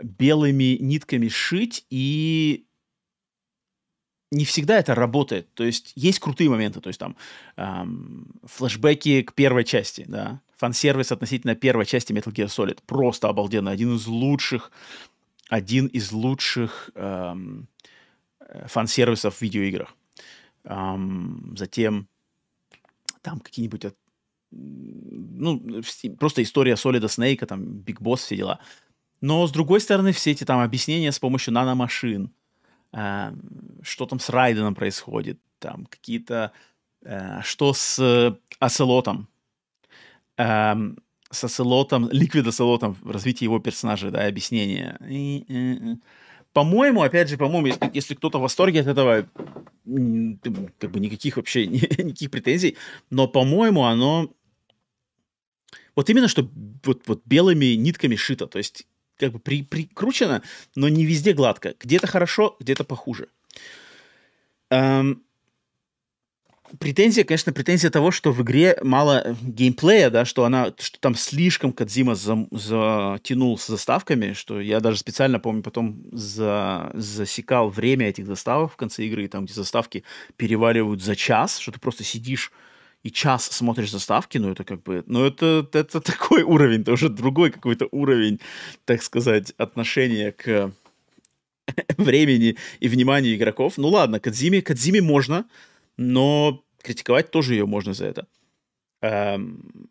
белыми 0.00 0.76
нитками 0.80 1.28
сшить 1.28 1.84
и 1.90 2.64
не 4.30 4.44
всегда 4.44 4.78
это 4.78 4.94
работает. 4.94 5.52
То 5.54 5.64
есть 5.64 5.92
есть 5.96 6.20
крутые 6.20 6.50
моменты, 6.50 6.80
то 6.80 6.88
есть 6.88 7.00
там 7.00 7.16
эм, 7.56 8.26
флешбеки 8.44 9.22
к 9.22 9.32
первой 9.32 9.64
части, 9.64 10.04
да, 10.06 10.40
фан-сервис 10.58 11.12
относительно 11.12 11.54
первой 11.54 11.86
части 11.86 12.12
Metal 12.12 12.32
Gear 12.32 12.46
Solid. 12.46 12.78
Просто 12.86 13.28
обалденно. 13.28 13.70
Один 13.70 13.96
из 13.96 14.06
лучших, 14.06 14.70
один 15.48 15.86
из 15.86 16.12
лучших 16.12 16.90
эм, 16.94 17.68
фан-сервисов 18.66 19.36
в 19.36 19.42
видеоиграх. 19.42 19.94
Эм, 20.64 21.54
затем 21.56 22.08
там 23.22 23.40
какие-нибудь 23.40 23.86
ну, 24.50 25.82
просто 26.18 26.42
история 26.42 26.76
Солида 26.76 27.08
Снейка, 27.08 27.46
там, 27.46 27.64
Биг 27.64 28.00
Босс, 28.00 28.22
все 28.22 28.36
дела. 28.36 28.60
Но, 29.20 29.46
с 29.46 29.52
другой 29.52 29.80
стороны, 29.80 30.12
все 30.12 30.30
эти 30.30 30.44
там 30.44 30.60
объяснения 30.60 31.12
с 31.12 31.18
помощью 31.18 31.52
наномашин, 31.52 32.32
э, 32.92 33.32
что 33.82 34.06
там 34.06 34.20
с 34.20 34.30
Райденом 34.30 34.74
происходит, 34.74 35.40
там 35.58 35.86
какие-то, 35.86 36.52
э, 37.02 37.42
что 37.42 37.72
с 37.74 37.98
э, 37.98 38.36
Оцелотом, 38.58 39.28
э, 40.36 40.74
с 41.30 41.44
Оцелотом, 41.44 42.08
Ликвид 42.10 42.46
Оцелотом, 42.46 42.96
развитие 43.04 43.46
его 43.46 43.58
персонажа, 43.58 44.10
да, 44.10 44.26
объяснение. 44.26 44.96
И, 45.08 45.44
э, 45.48 45.96
по-моему, 46.52 47.02
опять 47.02 47.28
же, 47.28 47.36
по-моему, 47.36 47.76
если 47.92 48.14
кто-то 48.14 48.38
в 48.38 48.42
восторге 48.42 48.80
от 48.80 48.86
этого, 48.86 49.28
как 49.84 50.90
бы 50.90 51.00
никаких 51.00 51.36
вообще, 51.36 51.66
никаких 51.66 52.30
претензий, 52.30 52.76
но, 53.10 53.28
по-моему, 53.28 53.84
оно 53.84 54.30
вот 55.94 56.08
именно 56.10 56.28
что 56.28 56.48
вот, 56.84 57.02
вот 57.06 57.22
белыми 57.24 57.74
нитками 57.74 58.14
шито, 58.14 58.46
то 58.46 58.58
есть 58.58 58.86
как 59.16 59.32
бы 59.32 59.40
при, 59.40 59.64
прикручено, 59.64 60.42
но 60.76 60.88
не 60.88 61.04
везде 61.04 61.32
гладко. 61.32 61.74
Где-то 61.80 62.06
хорошо, 62.06 62.56
где-то 62.60 62.84
похуже. 62.84 63.28
Эм, 64.70 65.24
претензия, 66.78 67.24
конечно, 67.24 67.52
претензия 67.52 67.90
того, 67.90 68.10
что 68.10 68.32
в 68.32 68.42
игре 68.42 68.78
мало 68.82 69.36
геймплея, 69.42 70.10
да, 70.10 70.24
что 70.24 70.44
она, 70.44 70.72
что 70.78 71.00
там 71.00 71.14
слишком 71.14 71.72
Кадзима 71.72 72.14
за, 72.14 72.46
затянул 72.50 73.58
с 73.58 73.66
заставками, 73.66 74.32
что 74.32 74.60
я 74.60 74.80
даже 74.80 74.98
специально, 74.98 75.40
помню, 75.40 75.62
потом 75.62 76.02
за, 76.12 76.90
засекал 76.94 77.70
время 77.70 78.08
этих 78.08 78.26
заставок 78.26 78.72
в 78.72 78.76
конце 78.76 79.04
игры, 79.04 79.28
там, 79.28 79.44
где 79.44 79.54
заставки 79.54 80.04
переваливают 80.36 81.02
за 81.02 81.16
час, 81.16 81.58
что 81.58 81.72
ты 81.72 81.80
просто 81.80 82.04
сидишь 82.04 82.52
и 83.02 83.10
час 83.10 83.44
смотришь 83.44 83.90
заставки, 83.90 84.38
ну 84.38 84.50
это 84.50 84.64
как 84.64 84.82
бы, 84.82 85.04
ну 85.06 85.24
это, 85.24 85.68
это 85.72 86.00
такой 86.00 86.42
уровень, 86.42 86.82
это 86.82 86.92
уже 86.92 87.08
другой 87.08 87.50
какой-то 87.50 87.88
уровень, 87.90 88.40
так 88.84 89.02
сказать, 89.02 89.52
отношения 89.56 90.32
к 90.32 90.72
времени 91.96 92.56
и 92.80 92.88
вниманию 92.88 93.34
игроков. 93.34 93.74
Ну 93.76 93.88
ладно, 93.88 94.20
Кадзиме, 94.20 94.62
Кадзиме 94.62 95.00
можно, 95.00 95.46
но 95.98 96.64
критиковать 96.82 97.30
тоже 97.30 97.54
ее 97.54 97.66
можно 97.66 97.92
за 97.92 98.06
это. 98.06 98.26
Эм, 99.02 99.90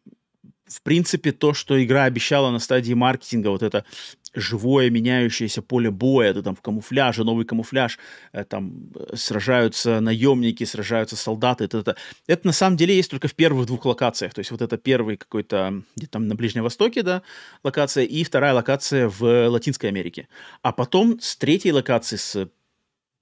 в 0.68 0.82
принципе, 0.82 1.32
то, 1.32 1.54
что 1.54 1.82
игра 1.84 2.04
обещала 2.04 2.52
на 2.52 2.60
стадии 2.60 2.94
маркетинга, 2.94 3.50
вот 3.50 3.64
это 3.64 3.86
живое 4.34 4.90
меняющееся 4.90 5.62
поле 5.62 5.90
боя, 5.90 6.34
ты 6.34 6.42
там 6.42 6.56
в 6.56 6.62
камуфляже, 6.62 7.24
новый 7.24 7.46
камуфляж, 7.46 7.98
э, 8.34 8.44
там 8.44 8.92
э, 8.96 9.16
сражаются 9.16 10.00
наемники, 10.02 10.64
сражаются 10.66 11.16
солдаты, 11.16 11.66
это, 11.66 11.80
это, 11.80 11.96
это 12.28 12.48
на 12.48 12.54
самом 12.54 12.78
деле 12.78 12.96
есть 12.96 13.10
только 13.10 13.28
в 13.28 13.36
первых 13.36 13.68
двух 13.68 13.86
локациях, 13.86 14.34
то 14.34 14.40
есть 14.40 14.52
вот 14.52 14.62
это 14.62 14.78
первый 14.78 15.18
какой-то, 15.18 15.84
где 15.96 16.08
там 16.08 16.28
на 16.28 16.36
Ближнем 16.36 16.64
Востоке, 16.64 17.02
да, 17.02 17.22
локация, 17.64 18.04
и 18.04 18.24
вторая 18.24 18.54
локация 18.54 19.08
в 19.08 19.48
Латинской 19.50 19.90
Америке. 19.90 20.28
А 20.62 20.72
потом 20.72 21.20
с 21.22 21.38
третьей 21.38 21.72
локации, 21.72 22.18
с 22.18 22.50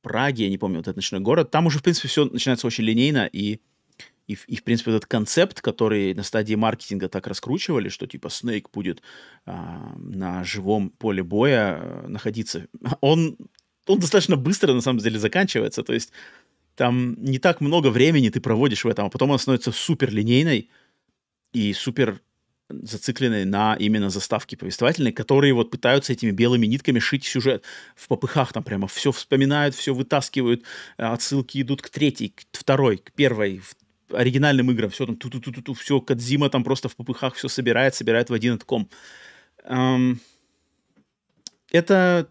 Праги, 0.05 0.43
я 0.43 0.49
не 0.49 0.59
помню, 0.59 0.77
вот 0.77 0.83
этот 0.83 0.97
ночной 0.97 1.19
город, 1.19 1.49
там 1.49 1.65
уже, 1.65 1.79
в 1.79 1.81
принципе, 1.81 2.07
все 2.07 2.25
начинается 2.25 2.67
очень 2.67 2.83
линейно, 2.83 3.25
и 3.25 3.59
и, 4.27 4.37
и, 4.47 4.55
в 4.55 4.63
принципе, 4.63 4.91
этот 4.91 5.07
концепт, 5.07 5.61
который 5.61 6.13
на 6.13 6.21
стадии 6.21 6.53
маркетинга 6.53 7.09
так 7.09 7.25
раскручивали, 7.25 7.89
что 7.89 8.05
типа 8.05 8.29
Снейк 8.29 8.69
будет 8.71 9.01
а, 9.47 9.95
на 9.97 10.43
живом 10.43 10.91
поле 10.91 11.23
боя 11.23 11.79
а, 11.79 12.05
находиться, 12.07 12.67
он, 13.01 13.35
он 13.87 13.99
достаточно 13.99 14.35
быстро 14.35 14.73
на 14.73 14.81
самом 14.81 14.99
деле 14.99 15.17
заканчивается. 15.17 15.81
То 15.81 15.93
есть 15.93 16.11
там 16.75 17.15
не 17.23 17.39
так 17.39 17.59
много 17.59 17.87
времени 17.87 18.29
ты 18.29 18.41
проводишь 18.41 18.85
в 18.85 18.87
этом, 18.87 19.07
а 19.07 19.09
потом 19.09 19.31
он 19.31 19.39
становится 19.39 19.71
супер 19.71 20.11
линейной 20.11 20.69
и 21.51 21.73
супер 21.73 22.21
зацикленной 22.69 23.45
на 23.45 23.75
именно 23.75 24.09
заставке 24.09 24.57
повествовательной, 24.57 25.11
которые 25.11 25.53
вот 25.53 25.69
пытаются 25.69 26.13
этими 26.13 26.31
белыми 26.31 26.65
нитками 26.65 26.99
шить 26.99 27.23
сюжет. 27.23 27.63
В 27.95 28.07
попыхах 28.07 28.53
там 28.53 28.63
прямо 28.63 28.87
все 28.87 29.11
вспоминают, 29.11 29.75
все 29.75 29.93
вытаскивают, 29.93 30.63
отсылки 30.97 31.61
идут 31.61 31.81
к 31.81 31.89
третьей, 31.89 32.29
к 32.29 32.43
второй, 32.51 32.97
к 32.97 33.11
первой, 33.11 33.61
оригинальным 34.09 34.71
играм. 34.71 34.89
Все 34.89 35.05
там, 35.05 35.15
ту-ту-ту-ту, 35.15 35.73
все, 35.73 36.01
Кадзима 36.01 36.49
там 36.49 36.63
просто 36.63 36.89
в 36.89 36.95
попыхах 36.95 37.35
все 37.35 37.47
собирает, 37.47 37.93
собирает 37.93 38.29
в 38.29 38.33
один 38.33 38.57
ком. 38.59 38.89
Это, 41.71 42.29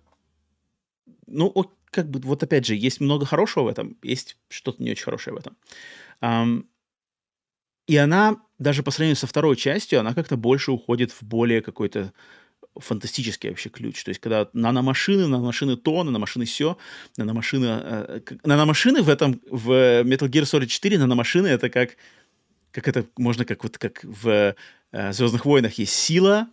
ну, 1.26 1.72
как 1.90 2.10
бы, 2.10 2.18
вот 2.20 2.42
опять 2.42 2.66
же, 2.66 2.74
есть 2.74 3.00
много 3.00 3.24
хорошего 3.24 3.64
в 3.64 3.68
этом, 3.68 3.96
есть 4.02 4.36
что-то 4.48 4.82
не 4.82 4.90
очень 4.90 5.04
хорошее 5.04 5.36
в 5.36 5.38
этом. 5.38 6.66
И 7.86 7.96
она, 7.96 8.40
даже 8.64 8.82
по 8.82 8.90
сравнению 8.90 9.16
со 9.16 9.28
второй 9.28 9.54
частью, 9.54 10.00
она 10.00 10.14
как-то 10.14 10.36
больше 10.36 10.72
уходит 10.72 11.12
в 11.12 11.22
более 11.22 11.62
какой-то 11.62 12.12
фантастический 12.76 13.50
вообще 13.50 13.68
ключ. 13.68 14.02
То 14.02 14.08
есть, 14.08 14.20
когда 14.20 14.48
наномашины, 14.52 15.28
наномашины 15.28 15.76
то, 15.76 16.02
наномашины 16.02 16.44
все, 16.44 16.76
наномашины... 17.16 17.66
Э, 17.66 18.20
наномашины 18.42 19.02
в 19.02 19.08
этом, 19.08 19.40
в 19.48 19.70
Metal 20.02 20.28
Gear 20.28 20.42
Solid 20.42 20.66
4, 20.66 20.98
наномашины 20.98 21.46
это 21.46 21.70
как, 21.70 21.96
как 22.72 22.88
это, 22.88 23.06
можно 23.16 23.44
как 23.44 23.62
вот, 23.62 23.78
как 23.78 24.00
в 24.02 24.56
э, 24.90 25.12
Звездных 25.12 25.44
войнах 25.44 25.74
есть 25.74 25.92
сила, 25.92 26.48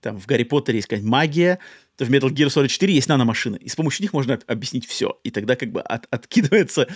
там 0.00 0.18
в 0.18 0.26
Гарри 0.26 0.44
Поттере 0.44 0.78
есть 0.78 0.88
какая-нибудь 0.88 1.10
магия, 1.10 1.58
то 1.96 2.04
в 2.04 2.10
Metal 2.10 2.30
Gear 2.30 2.48
Solid 2.48 2.68
4 2.68 2.92
есть 2.92 3.08
наномашины, 3.08 3.56
и 3.56 3.68
с 3.68 3.76
помощью 3.76 4.02
них 4.02 4.12
можно 4.12 4.38
объяснить 4.46 4.86
все. 4.86 5.20
И 5.22 5.30
тогда 5.30 5.54
как 5.54 5.70
бы 5.70 5.82
от, 5.82 6.06
откидывается 6.10 6.88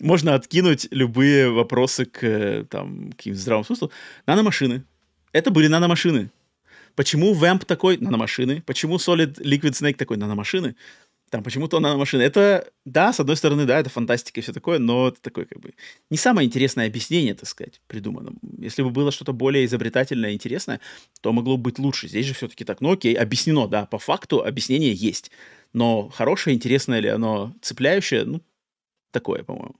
можно 0.00 0.34
откинуть 0.34 0.88
любые 0.90 1.50
вопросы 1.50 2.04
к 2.04 2.66
там, 2.70 3.12
к 3.12 3.32
здравому 3.34 3.64
смыслу. 3.64 3.90
Наномашины. 4.26 4.84
Это 5.32 5.50
были 5.50 5.68
наномашины. 5.68 6.30
Почему 6.96 7.34
Vamp 7.34 7.64
такой 7.64 7.98
наномашины? 7.98 8.62
Почему 8.66 8.96
Solid 8.96 9.40
Liquid 9.40 9.72
Snake 9.72 9.94
такой 9.94 10.16
наномашины? 10.16 10.74
Там 11.30 11.44
почему-то 11.44 11.78
наномашины. 11.78 12.22
Это, 12.22 12.68
да, 12.84 13.12
с 13.12 13.20
одной 13.20 13.36
стороны, 13.36 13.64
да, 13.64 13.78
это 13.78 13.88
фантастика 13.88 14.40
и 14.40 14.42
все 14.42 14.52
такое, 14.52 14.80
но 14.80 15.08
это 15.08 15.22
такое 15.22 15.44
как 15.44 15.60
бы 15.60 15.74
не 16.10 16.16
самое 16.16 16.46
интересное 16.46 16.88
объяснение, 16.88 17.34
так 17.34 17.48
сказать, 17.48 17.80
придумано. 17.86 18.32
Если 18.58 18.82
бы 18.82 18.90
было 18.90 19.12
что-то 19.12 19.32
более 19.32 19.64
изобретательное 19.64 20.32
интересное, 20.32 20.80
то 21.20 21.32
могло 21.32 21.56
бы 21.56 21.64
быть 21.64 21.78
лучше. 21.78 22.08
Здесь 22.08 22.26
же 22.26 22.34
все-таки 22.34 22.64
так, 22.64 22.80
ну 22.80 22.92
окей, 22.92 23.14
объяснено, 23.14 23.68
да, 23.68 23.86
по 23.86 24.00
факту 24.00 24.44
объяснение 24.44 24.92
есть. 24.92 25.30
Но 25.72 26.08
хорошее, 26.08 26.56
интересное 26.56 26.98
ли 26.98 27.08
оно, 27.08 27.54
цепляющее, 27.62 28.24
ну, 28.24 28.40
такое, 29.12 29.44
по-моему. 29.44 29.76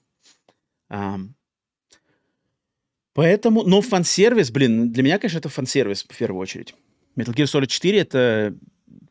Поэтому, 3.12 3.64
но 3.64 3.80
фан-сервис, 3.80 4.50
блин, 4.50 4.92
для 4.92 5.02
меня, 5.02 5.18
конечно, 5.18 5.38
это 5.38 5.48
фан-сервис 5.48 6.04
в 6.04 6.16
первую 6.16 6.40
очередь. 6.40 6.74
Metal 7.16 7.34
Gear 7.34 7.44
Solid 7.44 7.66
4 7.66 7.98
это 7.98 8.56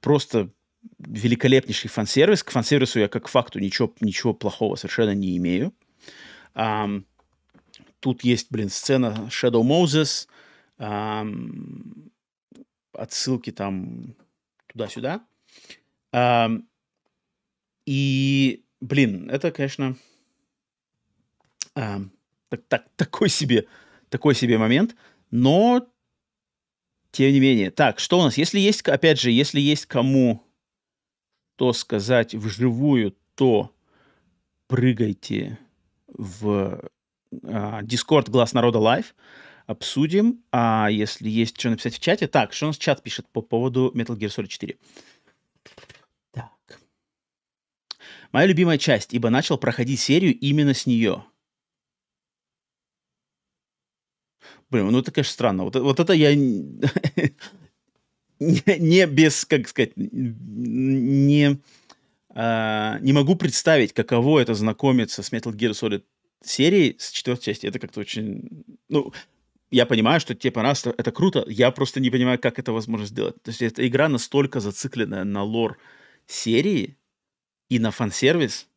просто 0.01 0.49
великолепнейший 0.99 1.89
фан-сервис. 1.89 2.43
К 2.43 2.51
фан-сервису 2.51 2.99
я 2.99 3.07
как 3.07 3.27
факту 3.27 3.59
ничего, 3.59 3.93
ничего 3.99 4.33
плохого 4.33 4.75
совершенно 4.75 5.13
не 5.13 5.37
имею. 5.37 5.73
Um, 6.55 7.05
тут 7.99 8.23
есть, 8.23 8.47
блин, 8.49 8.69
сцена 8.69 9.29
Shadow 9.29 9.61
Moses, 9.61 10.27
um, 10.77 12.09
отсылки 12.93 13.51
там 13.51 14.15
туда-сюда. 14.67 15.25
Um, 16.13 16.63
и, 17.85 18.65
блин, 18.81 19.29
это, 19.29 19.51
конечно, 19.51 19.95
um, 21.75 22.09
так, 22.49 22.61
так, 22.67 22.89
такой 22.95 23.29
себе, 23.29 23.67
такой 24.09 24.35
себе 24.35 24.57
момент, 24.57 24.95
но 25.31 25.87
тем 27.11 27.31
не 27.31 27.39
менее. 27.39 27.71
Так, 27.71 27.99
что 27.99 28.19
у 28.19 28.23
нас? 28.23 28.37
Если 28.37 28.59
есть, 28.59 28.81
опять 28.83 29.19
же, 29.19 29.31
если 29.31 29.59
есть 29.59 29.85
кому 29.85 30.43
то 31.55 31.73
сказать 31.73 32.33
вживую, 32.35 33.15
то 33.35 33.75
прыгайте 34.67 35.57
в 36.07 36.81
uh, 37.33 37.81
Discord 37.83 38.29
Глаз 38.29 38.53
Народа 38.53 38.79
Лайв. 38.79 39.15
обсудим. 39.65 40.43
А 40.51 40.87
если 40.89 41.29
есть 41.29 41.59
что 41.59 41.69
написать 41.69 41.95
в 41.95 41.99
чате... 41.99 42.27
Так, 42.27 42.53
что 42.53 42.65
у 42.65 42.69
нас 42.69 42.77
чат 42.77 43.03
пишет 43.03 43.27
по 43.29 43.41
поводу 43.41 43.91
Metal 43.93 44.17
Gear 44.17 44.29
Solid 44.29 44.47
4? 44.47 44.77
Так. 46.31 46.79
Моя 48.31 48.47
любимая 48.47 48.77
часть, 48.77 49.13
ибо 49.13 49.29
начал 49.29 49.57
проходить 49.57 49.99
серию 49.99 50.37
именно 50.39 50.73
с 50.73 50.85
нее. 50.85 51.23
Блин, 54.69 54.91
ну 54.91 54.99
это, 54.99 55.11
конечно, 55.11 55.33
странно. 55.33 55.63
Вот, 55.63 55.75
вот 55.75 55.99
это 55.99 56.13
я 56.13 56.35
не, 58.39 59.07
без, 59.07 59.45
как 59.45 59.67
сказать, 59.67 59.93
не, 59.95 61.59
а, 62.29 62.99
не 62.99 63.13
могу 63.13 63.35
представить, 63.35 63.93
каково 63.93 64.39
это 64.39 64.53
знакомиться 64.53 65.23
с 65.23 65.31
Metal 65.31 65.53
Gear 65.53 65.71
Solid 65.71 66.03
серией 66.43 66.95
с 66.99 67.11
четвертой 67.11 67.45
части. 67.45 67.67
Это 67.67 67.79
как-то 67.79 67.99
очень... 67.99 68.63
Ну, 68.87 69.11
я 69.71 69.85
понимаю, 69.85 70.19
что 70.19 70.33
тебе 70.33 70.51
понравилось, 70.51 70.85
это 70.85 71.11
круто. 71.11 71.43
Я 71.47 71.71
просто 71.71 71.99
не 71.99 72.09
понимаю, 72.09 72.39
как 72.39 72.59
это 72.59 72.71
возможно 72.71 73.05
сделать. 73.05 73.41
То 73.43 73.49
есть 73.49 73.61
эта 73.61 73.87
игра 73.87 74.07
настолько 74.07 74.61
зацикленная 74.61 75.23
на 75.23 75.43
лор 75.43 75.77
серии 76.27 76.97
и 77.69 77.77
на 77.77 77.91
фан-сервис, 77.91 78.67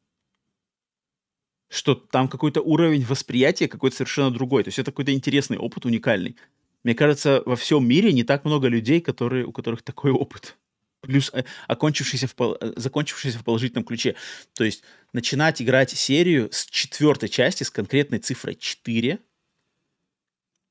что 1.72 1.94
там 1.94 2.28
какой-то 2.28 2.60
уровень 2.60 3.04
восприятия 3.04 3.66
какой-то 3.66 3.96
совершенно 3.96 4.30
другой. 4.30 4.62
То 4.62 4.68
есть 4.68 4.78
это 4.78 4.90
какой-то 4.90 5.12
интересный 5.12 5.56
опыт, 5.56 5.86
уникальный. 5.86 6.36
Мне 6.84 6.94
кажется, 6.94 7.42
во 7.46 7.56
всем 7.56 7.86
мире 7.86 8.12
не 8.12 8.24
так 8.24 8.44
много 8.44 8.68
людей, 8.68 9.00
которые, 9.00 9.46
у 9.46 9.52
которых 9.52 9.82
такой 9.82 10.10
опыт. 10.10 10.56
Плюс 11.00 11.30
э, 11.32 11.44
окончившийся 11.68 12.28
в, 12.28 12.34
э, 12.60 12.72
закончившийся 12.76 13.38
в 13.38 13.44
положительном 13.44 13.84
ключе. 13.84 14.16
То 14.52 14.64
есть 14.64 14.82
начинать 15.14 15.62
играть 15.62 15.90
серию 15.90 16.50
с 16.52 16.66
четвертой 16.66 17.30
части, 17.30 17.64
с 17.64 17.70
конкретной 17.70 18.18
цифрой 18.18 18.54
4, 18.54 19.18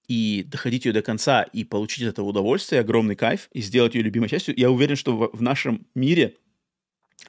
и 0.08 0.44
доходить 0.44 0.86
ее 0.86 0.94
до 0.94 1.02
конца, 1.02 1.44
и 1.44 1.64
получить 1.64 2.04
от 2.04 2.14
этого 2.14 2.28
удовольствие, 2.28 2.82
огромный 2.82 3.16
кайф, 3.16 3.50
и 3.54 3.62
сделать 3.62 3.96
ее 3.96 4.04
любимой 4.04 4.30
частью, 4.30 4.54
я 4.58 4.70
уверен, 4.70 4.96
что 4.96 5.18
в, 5.18 5.36
в 5.36 5.42
нашем 5.42 5.88
мире 5.96 6.38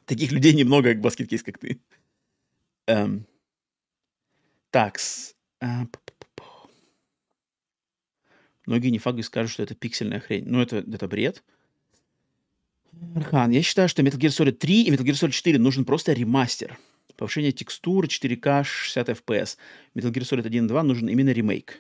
таких 0.04 0.30
людей 0.30 0.52
немного, 0.52 0.90
как 0.90 1.00
баскет 1.00 1.28
кейс, 1.28 1.42
как 1.42 1.58
ты. 1.58 1.80
Эм, 2.86 3.26
так, 4.72 4.98
а, 5.60 5.86
многие 8.66 8.88
нефаги 8.88 9.20
скажут, 9.20 9.52
что 9.52 9.62
это 9.62 9.74
пиксельная 9.74 10.18
хрень. 10.18 10.44
Ну, 10.46 10.62
это, 10.62 10.78
это 10.78 11.06
бред. 11.06 11.44
Архан, 13.14 13.50
я 13.50 13.62
считаю, 13.62 13.88
что 13.88 14.02
Metal 14.02 14.18
Gear 14.18 14.30
Solid 14.30 14.52
3 14.52 14.84
и 14.84 14.90
Metal 14.90 15.04
Gear 15.04 15.12
Solid 15.12 15.32
4 15.32 15.58
нужен 15.58 15.84
просто 15.84 16.14
ремастер. 16.14 16.78
Повышение 17.16 17.52
текстур, 17.52 18.06
4К, 18.06 18.64
60 18.64 19.10
FPS. 19.10 19.58
Metal 19.94 20.10
Gear 20.10 20.22
Solid 20.22 20.46
1 20.46 20.64
и 20.64 20.68
2 20.68 20.82
нужен 20.82 21.08
именно 21.08 21.30
ремейк. 21.30 21.78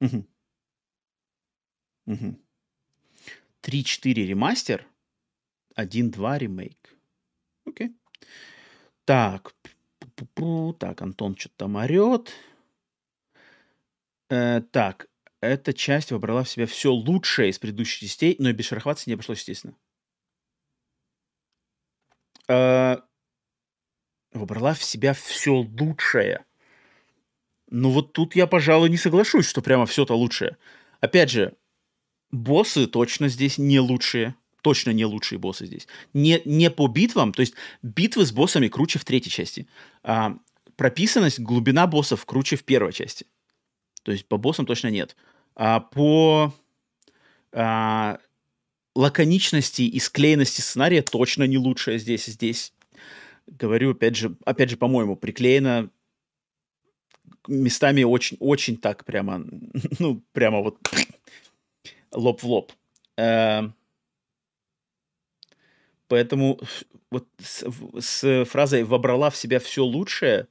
Угу. 0.00 0.24
Угу. 2.06 2.38
3-4 3.62 4.26
ремастер, 4.26 4.86
1-2 5.76 6.38
ремейк. 6.38 6.96
Окей. 7.64 7.90
Так, 9.04 9.54
так, 10.78 11.02
Антон 11.02 11.36
что-то 11.36 11.54
там 11.56 11.76
орет. 11.76 12.32
Э, 14.30 14.62
так, 14.72 15.08
эта 15.40 15.74
часть 15.74 16.10
вобрала 16.10 16.44
в 16.44 16.48
себя 16.48 16.66
все 16.66 16.90
лучшее 16.90 17.50
из 17.50 17.58
предыдущих 17.58 18.00
частей, 18.00 18.36
но 18.38 18.48
и 18.48 18.52
без 18.52 18.66
шероховатости 18.66 19.10
не 19.10 19.14
обошлось, 19.14 19.40
естественно. 19.40 19.76
Э, 22.48 22.96
вобрала 24.32 24.74
в 24.74 24.82
себя 24.82 25.12
все 25.12 25.52
лучшее. 25.52 26.44
Ну 27.68 27.90
вот 27.90 28.12
тут 28.12 28.34
я, 28.34 28.46
пожалуй, 28.46 28.88
не 28.88 28.96
соглашусь, 28.96 29.46
что 29.46 29.62
прямо 29.62 29.84
все-то 29.86 30.14
лучшее. 30.14 30.56
Опять 31.00 31.30
же, 31.30 31.56
боссы 32.30 32.86
точно 32.86 33.28
здесь 33.28 33.58
не 33.58 33.80
лучшие 33.80 34.34
точно 34.64 34.90
не 34.90 35.04
лучшие 35.04 35.38
боссы 35.38 35.66
здесь. 35.66 35.86
Не, 36.14 36.40
не 36.46 36.70
по 36.70 36.88
битвам, 36.88 37.32
то 37.32 37.40
есть 37.40 37.54
битвы 37.82 38.24
с 38.24 38.32
боссами 38.32 38.68
круче 38.68 38.98
в 38.98 39.04
третьей 39.04 39.30
части. 39.30 39.68
А, 40.02 40.38
прописанность, 40.76 41.38
глубина 41.38 41.86
боссов 41.86 42.24
круче 42.24 42.56
в 42.56 42.64
первой 42.64 42.94
части. 42.94 43.26
То 44.02 44.10
есть 44.10 44.26
по 44.26 44.38
боссам 44.38 44.64
точно 44.64 44.88
нет. 44.88 45.16
А 45.54 45.80
по 45.80 46.54
а, 47.52 48.18
лаконичности 48.94 49.82
и 49.82 50.00
склеенности 50.00 50.62
сценария 50.62 51.02
точно 51.02 51.44
не 51.44 51.58
лучшая 51.58 51.98
здесь. 51.98 52.24
Здесь, 52.24 52.72
говорю, 53.46 53.90
опять 53.90 54.16
же, 54.16 54.34
опять 54.46 54.70
же, 54.70 54.78
по-моему, 54.78 55.14
приклеено 55.14 55.90
местами 57.46 58.02
очень, 58.02 58.38
очень 58.40 58.78
так 58.78 59.04
прямо, 59.04 59.44
ну, 59.98 60.22
прямо 60.32 60.62
вот 60.62 60.78
лоб 62.12 62.42
в 62.42 62.46
лоб. 62.46 62.72
Э, 63.18 63.68
Поэтому 66.08 66.60
вот 67.10 67.26
с, 67.38 67.64
с 68.00 68.44
фразой 68.44 68.84
«вобрала 68.84 69.30
в 69.30 69.36
себя 69.36 69.58
все 69.58 69.84
лучшее» 69.84 70.48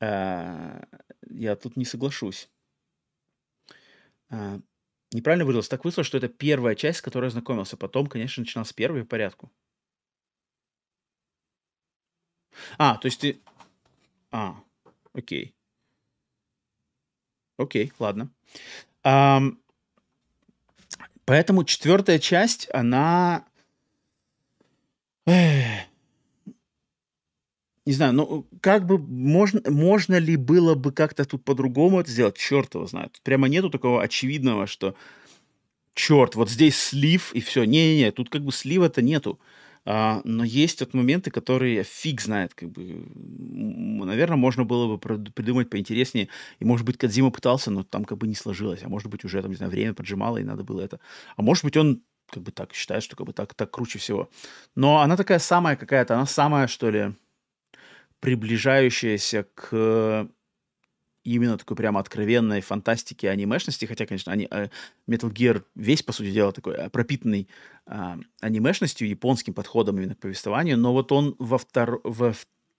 а, 0.00 0.84
я 1.30 1.56
тут 1.56 1.76
не 1.76 1.84
соглашусь. 1.84 2.50
А, 4.30 4.58
неправильно 5.12 5.44
выразился. 5.44 5.70
Так 5.70 5.84
вышло, 5.84 6.02
что 6.02 6.18
это 6.18 6.28
первая 6.28 6.74
часть, 6.74 6.98
с 6.98 7.02
которой 7.02 7.26
я 7.26 7.30
знакомился. 7.30 7.76
Потом, 7.76 8.06
конечно, 8.08 8.40
начинал 8.40 8.64
с 8.64 8.72
первой 8.72 9.02
в 9.02 9.06
порядку. 9.06 9.52
А, 12.78 12.96
то 12.96 13.06
есть 13.06 13.20
ты... 13.20 13.40
А, 14.30 14.56
окей. 15.12 15.54
Окей, 17.58 17.92
ладно. 17.98 18.30
Ам, 19.04 19.60
поэтому 21.24 21.64
четвертая 21.64 22.18
часть, 22.18 22.68
она 22.72 23.46
не 25.26 25.86
знаю, 27.92 28.12
ну 28.12 28.46
как 28.60 28.86
бы 28.86 28.98
можно, 28.98 29.60
можно 29.70 30.18
ли 30.18 30.36
было 30.36 30.74
бы 30.74 30.92
как-то 30.92 31.24
тут 31.24 31.44
по-другому 31.44 32.00
это 32.00 32.10
сделать? 32.10 32.36
Черт 32.36 32.74
его 32.74 32.86
знает. 32.86 33.20
прямо 33.22 33.48
нету 33.48 33.70
такого 33.70 34.02
очевидного, 34.02 34.66
что 34.66 34.94
черт, 35.94 36.34
вот 36.34 36.50
здесь 36.50 36.76
слив 36.76 37.32
и 37.34 37.40
все. 37.40 37.64
Не-не-не, 37.64 38.12
тут 38.12 38.30
как 38.30 38.44
бы 38.44 38.52
слива-то 38.52 39.02
нету. 39.02 39.38
А, 39.84 40.20
но 40.24 40.44
есть 40.44 40.80
вот 40.80 40.94
моменты, 40.94 41.30
которые 41.32 41.82
фиг 41.82 42.20
знает, 42.20 42.54
как 42.54 42.70
бы, 42.70 43.04
наверное, 43.14 44.36
можно 44.36 44.64
было 44.64 44.96
бы 44.96 44.98
придумать 44.98 45.70
поинтереснее. 45.70 46.28
И, 46.60 46.64
может 46.64 46.86
быть, 46.86 46.98
Кадзима 46.98 47.32
пытался, 47.32 47.72
но 47.72 47.82
там 47.82 48.04
как 48.04 48.18
бы 48.18 48.28
не 48.28 48.36
сложилось. 48.36 48.84
А 48.84 48.88
может 48.88 49.10
быть, 49.10 49.24
уже 49.24 49.42
там, 49.42 49.50
не 49.50 49.56
знаю, 49.56 49.72
время 49.72 49.94
поджимало, 49.94 50.38
и 50.38 50.44
надо 50.44 50.62
было 50.62 50.82
это. 50.82 51.00
А 51.36 51.42
может 51.42 51.64
быть, 51.64 51.76
он 51.76 52.02
как 52.32 52.42
бы 52.42 52.50
так 52.50 52.74
считает, 52.74 53.02
что 53.02 53.16
как 53.16 53.26
бы 53.26 53.32
так, 53.32 53.54
так 53.54 53.70
круче 53.70 53.98
всего. 53.98 54.30
Но 54.74 55.00
она 55.00 55.16
такая 55.16 55.38
самая 55.38 55.76
какая-то, 55.76 56.14
она 56.14 56.26
самая, 56.26 56.66
что 56.66 56.90
ли, 56.90 57.14
приближающаяся 58.20 59.46
к 59.54 60.28
именно 61.24 61.56
такой 61.56 61.76
прямо 61.76 62.00
откровенной 62.00 62.60
фантастике 62.60 63.30
анимешности, 63.30 63.84
хотя, 63.84 64.06
конечно, 64.06 64.32
они, 64.32 64.48
э, 64.50 64.68
Metal 65.08 65.32
Gear 65.32 65.62
весь, 65.74 66.02
по 66.02 66.12
сути 66.12 66.32
дела, 66.32 66.52
такой 66.52 66.74
э, 66.74 66.90
пропитанный 66.90 67.48
а, 67.86 68.18
анимешностью, 68.40 69.08
японским 69.08 69.54
подходом 69.54 69.98
именно 69.98 70.14
к 70.14 70.20
повествованию, 70.20 70.78
но 70.78 70.92
вот 70.92 71.12
он 71.12 71.36
во, 71.38 71.58
втор... 71.58 72.00
во 72.02 72.34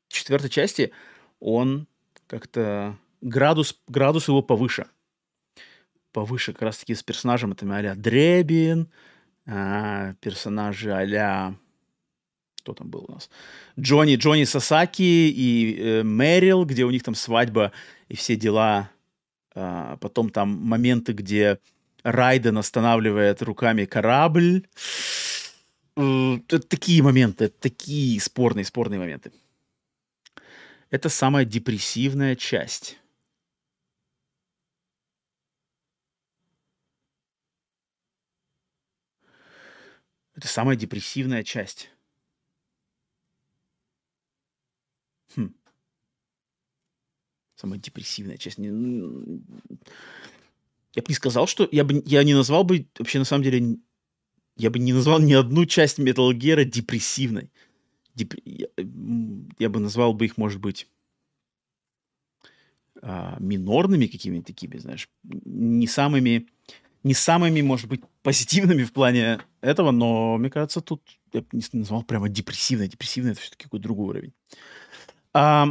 четвертой 0.10 0.50
части, 0.50 0.92
он 1.40 1.88
как-то 2.28 2.98
градус, 3.22 3.80
градус 3.88 4.28
его 4.28 4.42
повыше. 4.42 4.88
Повыше 6.12 6.54
как 6.54 6.64
раз-таки 6.64 6.96
с 6.96 7.04
персонажем, 7.04 7.54
это 7.54 7.66
а 7.66 7.96
Дребин, 7.96 8.90
а, 9.45 10.14
персонажи 10.22 10.91
а 10.91 11.56
Кто 12.57 12.74
там 12.74 12.90
был 12.90 13.06
у 13.07 13.11
нас? 13.11 13.30
Джонни, 13.80 14.15
Джонни 14.15 14.45
Сасаки 14.45 15.02
и 15.02 15.78
э, 15.78 16.03
Мэрил, 16.03 16.65
где 16.65 16.86
у 16.86 16.91
них 16.91 17.03
там 17.03 17.15
свадьба 17.15 17.72
и 18.07 18.15
все 18.15 18.36
дела. 18.36 18.90
А, 19.56 19.98
потом 19.98 20.30
там 20.30 20.49
моменты, 20.49 21.14
где 21.14 21.60
Райден 22.03 22.57
останавливает 22.57 23.41
руками 23.41 23.86
корабль. 23.86 24.68
Э, 25.98 26.36
это 26.48 26.60
такие 26.60 27.03
моменты, 27.03 27.49
такие 27.49 28.20
спорные, 28.22 28.65
спорные 28.65 28.99
моменты. 28.99 29.32
Это 30.90 31.10
самая 31.10 31.44
депрессивная 31.44 32.36
часть. 32.36 32.98
Это 40.35 40.47
самая 40.47 40.76
депрессивная 40.76 41.43
часть. 41.43 41.89
Хм. 45.35 45.53
Самая 47.55 47.80
депрессивная 47.80 48.38
часть. 48.38 48.57
Я 48.57 48.72
бы 51.01 51.07
не 51.07 51.15
сказал, 51.15 51.47
что... 51.47 51.68
Я 51.72 51.84
бы 51.84 52.01
я 52.05 52.23
не 52.23 52.34
назвал 52.34 52.64
бы... 52.64 52.88
Вообще, 52.97 53.19
на 53.19 53.26
самом 53.26 53.43
деле, 53.43 53.77
я 54.57 54.69
бы 54.69 54.80
не 54.80 54.93
назвал 54.93 55.19
ни 55.19 55.34
одну 55.34 55.65
часть 55.65 55.99
Metal 55.99 56.31
Gear 56.31 56.64
депрессивной. 56.65 57.51
Деп... 58.15 58.34
Я, 58.45 58.68
я 59.60 59.69
бы 59.69 59.80
назвал 59.80 60.14
бы 60.14 60.26
их, 60.26 60.38
может 60.38 60.60
быть... 60.61 60.88
а, 63.01 63.38
минорными 63.39 64.07
какими-то 64.07 64.47
такими, 64.47 64.77
знаешь, 64.77 65.10
не 65.23 65.88
самыми, 65.88 66.47
не 67.04 67.14
самыми, 67.14 67.62
может 67.62 67.88
быть, 67.88 68.02
позитивными 68.22 68.84
в 68.84 68.94
плане 68.94 69.42
этого, 69.62 69.92
но, 69.92 70.38
мне 70.38 70.50
кажется, 70.50 70.82
тут 70.82 71.02
я 71.34 71.42
бы 71.42 71.48
не 71.52 71.64
назвал 71.74 72.04
прямо 72.04 72.30
депрессивно. 72.30 72.88
Депрессивно— 72.88 73.30
это 73.32 73.42
все-таки 73.42 73.64
какой-то 73.64 73.84
другой 73.84 74.10
уровень. 74.10 74.34
А, 75.34 75.70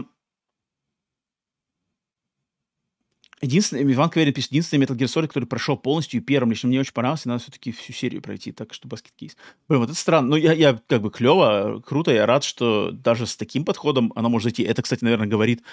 Единственный, 3.43 3.93
Иван 3.93 4.09
Каверин 4.09 4.33
пишет, 4.33 4.53
единственный 4.53 4.85
Metal 4.85 4.97
Gear 4.97 5.09
Solid, 5.09 5.27
который 5.27 5.47
прошел 5.47 5.77
полностью 5.77 6.23
первым, 6.23 6.53
лично 6.53 6.69
мне 6.69 6.79
очень 6.79 6.93
понравился, 6.93 7.29
надо 7.29 7.43
все-таки 7.43 7.73
всю 7.73 7.93
серию 7.93 8.23
пройти, 8.23 8.53
так 8.53 8.73
что 8.73 8.87
баскет 8.87 9.13
кейс. 9.17 9.37
Блин, 9.69 9.81
вот 9.81 9.91
это 9.91 9.99
странно. 9.99 10.29
Ну, 10.29 10.37
я, 10.37 10.53
я 10.53 10.81
как 10.87 11.03
бы 11.03 11.11
клево, 11.11 11.83
круто, 11.85 12.13
я 12.13 12.25
рад, 12.25 12.45
что 12.45 12.93
даже 12.93 13.27
с 13.27 13.37
таким 13.37 13.65
подходом 13.65 14.13
она 14.15 14.29
может 14.29 14.45
зайти. 14.45 14.63
Это, 14.63 14.83
кстати, 14.83 15.03
наверное, 15.03 15.27
говорит 15.27 15.65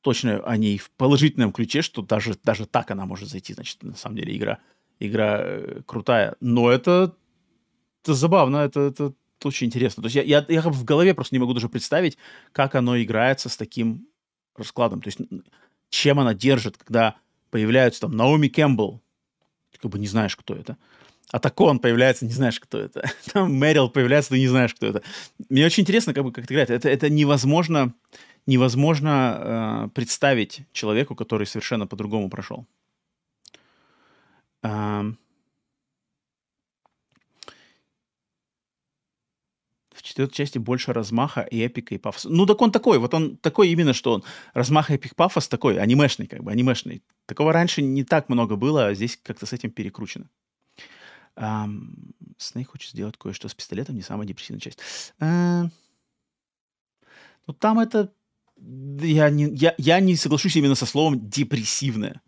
точно 0.00 0.38
о 0.44 0.56
ней 0.56 0.78
в 0.78 0.90
положительном 0.92 1.52
ключе, 1.52 1.82
что 1.82 2.00
даже, 2.00 2.38
даже 2.42 2.64
так 2.64 2.90
она 2.90 3.04
может 3.04 3.28
зайти. 3.28 3.52
Значит, 3.52 3.82
на 3.82 3.96
самом 3.96 4.16
деле 4.16 4.34
игра, 4.34 4.60
игра 4.98 5.38
э, 5.40 5.82
крутая. 5.86 6.36
Но 6.40 6.70
это, 6.70 7.14
это 8.02 8.14
забавно, 8.14 8.58
это, 8.58 8.80
это, 8.80 9.12
очень 9.44 9.66
интересно. 9.66 10.02
То 10.02 10.06
есть 10.06 10.16
я, 10.16 10.22
я, 10.22 10.46
я 10.48 10.62
в 10.62 10.84
голове 10.84 11.12
просто 11.12 11.34
не 11.34 11.38
могу 11.38 11.52
даже 11.52 11.68
представить, 11.68 12.16
как 12.52 12.74
оно 12.74 13.00
играется 13.00 13.50
с 13.50 13.56
таким 13.58 14.08
раскладом. 14.56 15.02
То 15.02 15.08
есть 15.08 15.18
чем 15.90 16.18
она 16.18 16.32
держит, 16.32 16.78
когда 16.78 17.16
появляются 17.50 18.02
там 18.02 18.12
Наоми 18.12 18.48
Кэмпбелл, 18.48 19.02
ты 19.70 19.78
как 19.80 19.90
бы 19.90 19.98
не 19.98 20.06
знаешь, 20.06 20.34
кто 20.34 20.54
это. 20.54 20.78
А 21.30 21.38
Атакон 21.38 21.78
появляется, 21.78 22.26
не 22.26 22.32
знаешь, 22.32 22.60
кто 22.60 22.78
это. 22.78 23.10
Там 23.32 23.52
Мэрил 23.54 23.88
появляется, 23.88 24.30
ты 24.30 24.38
не 24.38 24.46
знаешь, 24.46 24.74
кто 24.74 24.86
это. 24.86 25.02
Мне 25.48 25.66
очень 25.66 25.82
интересно, 25.82 26.14
как 26.14 26.22
бы, 26.24 26.32
как 26.32 26.44
это 26.44 26.54
играет. 26.54 26.70
Это, 26.70 26.88
это 26.88 27.10
невозможно, 27.10 27.94
невозможно 28.46 29.86
э, 29.86 29.88
представить 29.94 30.62
человеку, 30.72 31.14
который 31.14 31.46
совершенно 31.46 31.86
по-другому 31.86 32.30
прошел. 32.30 32.66
Эм, 34.64 35.18
четвертой 40.04 40.36
части 40.36 40.58
больше 40.58 40.92
размаха 40.92 41.40
и 41.40 41.58
эпика, 41.60 41.94
и 41.94 41.98
пафоса. 41.98 42.28
Ну, 42.28 42.46
так 42.46 42.60
он 42.60 42.70
такой, 42.70 42.98
вот 42.98 43.14
он 43.14 43.36
такой 43.36 43.70
именно, 43.70 43.92
что 43.92 44.12
он 44.12 44.24
размах, 44.52 44.90
эпик, 44.90 45.16
пафос 45.16 45.48
такой, 45.48 45.78
анимешный, 45.78 46.26
как 46.26 46.44
бы, 46.44 46.52
анимешный. 46.52 47.02
Такого 47.26 47.52
раньше 47.52 47.82
не 47.82 48.04
так 48.04 48.28
много 48.28 48.56
было, 48.56 48.86
а 48.86 48.94
здесь 48.94 49.18
как-то 49.22 49.46
с 49.46 49.52
этим 49.52 49.70
перекручено. 49.70 50.28
Um, 51.36 52.12
Снейк 52.38 52.70
хочет 52.70 52.90
сделать 52.90 53.16
кое-что 53.16 53.48
с 53.48 53.54
пистолетом, 53.54 53.96
не 53.96 54.02
самая 54.02 54.26
депрессивная 54.26 54.60
часть. 54.60 54.78
Uh, 55.18 55.68
ну, 57.46 57.54
там 57.54 57.80
это... 57.80 58.12
Я 58.56 59.30
не, 59.30 59.52
я, 59.54 59.74
я 59.78 59.98
не 60.00 60.16
соглашусь 60.16 60.54
именно 60.54 60.76
со 60.76 60.86
словом 60.86 61.28
депрессивная. 61.28 62.22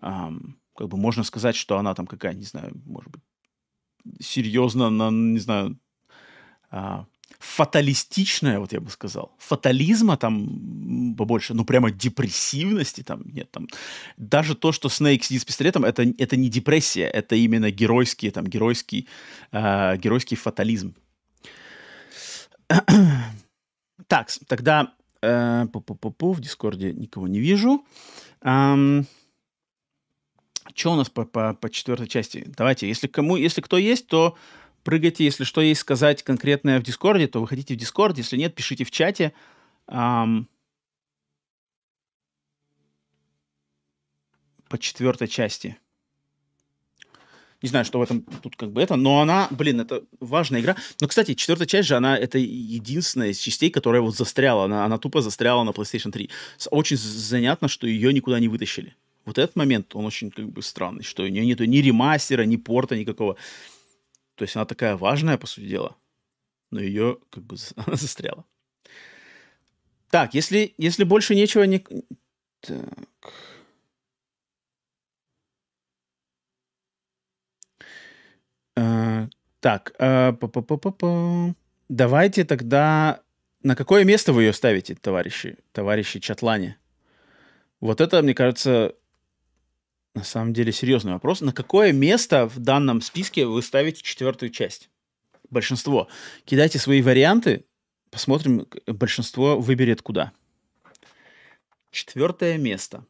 Um, 0.00 0.54
как 0.74 0.88
бы 0.88 0.96
можно 0.96 1.22
сказать, 1.24 1.56
что 1.56 1.78
она 1.78 1.94
там 1.94 2.06
какая, 2.06 2.34
не 2.34 2.44
знаю, 2.44 2.72
может 2.84 3.10
быть, 3.10 3.22
серьезно, 4.20 4.90
на, 4.90 5.10
не 5.10 5.38
знаю, 5.38 5.78
а, 6.70 7.06
фаталистичная, 7.38 8.58
вот 8.58 8.72
я 8.72 8.80
бы 8.80 8.90
сказал. 8.90 9.32
Фатализма 9.38 10.16
там 10.16 11.14
побольше, 11.16 11.54
ну 11.54 11.64
прямо 11.64 11.90
депрессивности 11.90 13.02
там 13.02 13.22
нет. 13.24 13.50
Там. 13.50 13.68
Даже 14.16 14.54
то, 14.54 14.72
что 14.72 14.88
Снейк 14.88 15.24
сидит 15.24 15.42
с 15.42 15.44
пистолетом, 15.44 15.84
это, 15.84 16.02
это 16.18 16.36
не 16.36 16.48
депрессия, 16.48 17.06
это 17.06 17.36
именно 17.36 17.70
геройский, 17.70 18.30
там, 18.30 18.46
геройский, 18.46 19.08
э, 19.52 19.96
геройский 19.98 20.36
фатализм. 20.36 20.94
так, 24.08 24.30
тогда 24.46 24.94
э, 25.22 25.66
пу 25.72 25.80
-пу 25.80 26.14
-пу 26.16 26.32
в 26.32 26.40
Дискорде 26.40 26.92
никого 26.92 27.28
не 27.28 27.40
вижу. 27.40 27.84
Эм, 28.42 29.06
что 30.74 30.92
у 30.92 30.96
нас 30.96 31.08
по, 31.08 31.24
по, 31.24 31.54
по 31.54 31.70
четвертой 31.70 32.08
части? 32.08 32.44
Давайте, 32.56 32.88
если 32.88 33.06
кому, 33.06 33.36
если 33.36 33.60
кто 33.60 33.78
есть, 33.78 34.06
то 34.08 34.36
прыгайте, 34.82 35.24
если 35.24 35.44
что 35.44 35.60
есть 35.60 35.80
сказать 35.80 36.22
конкретное 36.22 36.80
в 36.80 36.82
Дискорде, 36.82 37.28
то 37.28 37.40
выходите 37.40 37.74
в 37.74 37.76
Дискорд, 37.76 38.18
если 38.18 38.36
нет, 38.36 38.54
пишите 38.54 38.84
в 38.84 38.90
чате. 38.90 39.32
Um, 39.86 40.46
по 44.68 44.78
четвертой 44.78 45.28
части. 45.28 45.78
Не 47.62 47.68
знаю, 47.68 47.84
что 47.84 47.98
в 47.98 48.02
этом 48.02 48.22
тут 48.42 48.56
как 48.56 48.72
бы 48.72 48.82
это, 48.82 48.96
но 48.96 49.20
она, 49.20 49.46
блин, 49.50 49.80
это 49.80 50.02
важная 50.20 50.60
игра. 50.60 50.76
Но, 51.00 51.08
кстати, 51.08 51.34
четвертая 51.34 51.66
часть 51.66 51.88
же, 51.88 51.96
она 51.96 52.18
это 52.18 52.38
единственная 52.38 53.28
из 53.28 53.38
частей, 53.38 53.70
которая 53.70 54.02
вот 54.02 54.16
застряла. 54.16 54.64
Она, 54.64 54.84
она 54.84 54.98
тупо 54.98 55.22
застряла 55.22 55.62
на 55.62 55.70
PlayStation 55.70 56.10
3. 56.10 56.28
Очень 56.70 56.96
занятно, 56.96 57.68
что 57.68 57.86
ее 57.86 58.12
никуда 58.12 58.40
не 58.40 58.48
вытащили. 58.48 58.96
Вот 59.24 59.38
этот 59.38 59.56
момент, 59.56 59.94
он 59.94 60.04
очень 60.04 60.30
как 60.30 60.50
бы 60.50 60.62
странный, 60.62 61.02
что 61.02 61.22
у 61.22 61.28
нее 61.28 61.46
нету 61.46 61.64
ни 61.64 61.78
ремастера, 61.78 62.42
ни 62.42 62.56
порта 62.56 62.96
никакого. 62.96 63.36
То 64.34 64.44
есть 64.44 64.56
она 64.56 64.64
такая 64.64 64.96
важная, 64.96 65.38
по 65.38 65.46
сути 65.46 65.66
дела, 65.66 65.96
но 66.70 66.80
ее 66.80 67.18
как 67.30 67.44
бы 67.44 67.56
она 67.76 67.96
застряла. 67.96 68.44
Так, 70.10 70.34
если, 70.34 70.74
если 70.78 71.04
больше 71.04 71.34
нечего... 71.34 71.64
Не... 71.64 71.84
Так... 72.60 73.32
Uh, 78.76 79.30
так, 79.60 79.94
uh, 80.00 80.32
па 80.32 80.46
-па 80.48 80.62
-па 80.62 80.92
-па 80.92 81.54
давайте 81.88 82.44
тогда... 82.44 83.22
На 83.62 83.74
какое 83.76 84.04
место 84.04 84.32
вы 84.32 84.42
ее 84.42 84.52
ставите, 84.52 84.94
товарищи, 84.94 85.56
товарищи 85.72 86.20
Чатлани? 86.20 86.76
Вот 87.80 88.00
это, 88.00 88.22
мне 88.22 88.34
кажется, 88.34 88.94
на 90.14 90.22
самом 90.22 90.52
деле 90.52 90.72
серьезный 90.72 91.12
вопрос. 91.12 91.40
На 91.40 91.52
какое 91.52 91.92
место 91.92 92.48
в 92.48 92.58
данном 92.58 93.00
списке 93.00 93.46
вы 93.46 93.62
ставите 93.62 94.02
четвертую 94.02 94.50
часть? 94.50 94.88
Большинство. 95.50 96.08
Кидайте 96.44 96.78
свои 96.78 97.02
варианты, 97.02 97.66
посмотрим, 98.10 98.66
большинство 98.86 99.58
выберет 99.58 100.02
куда. 100.02 100.32
Четвертое 101.90 102.58
место. 102.58 103.04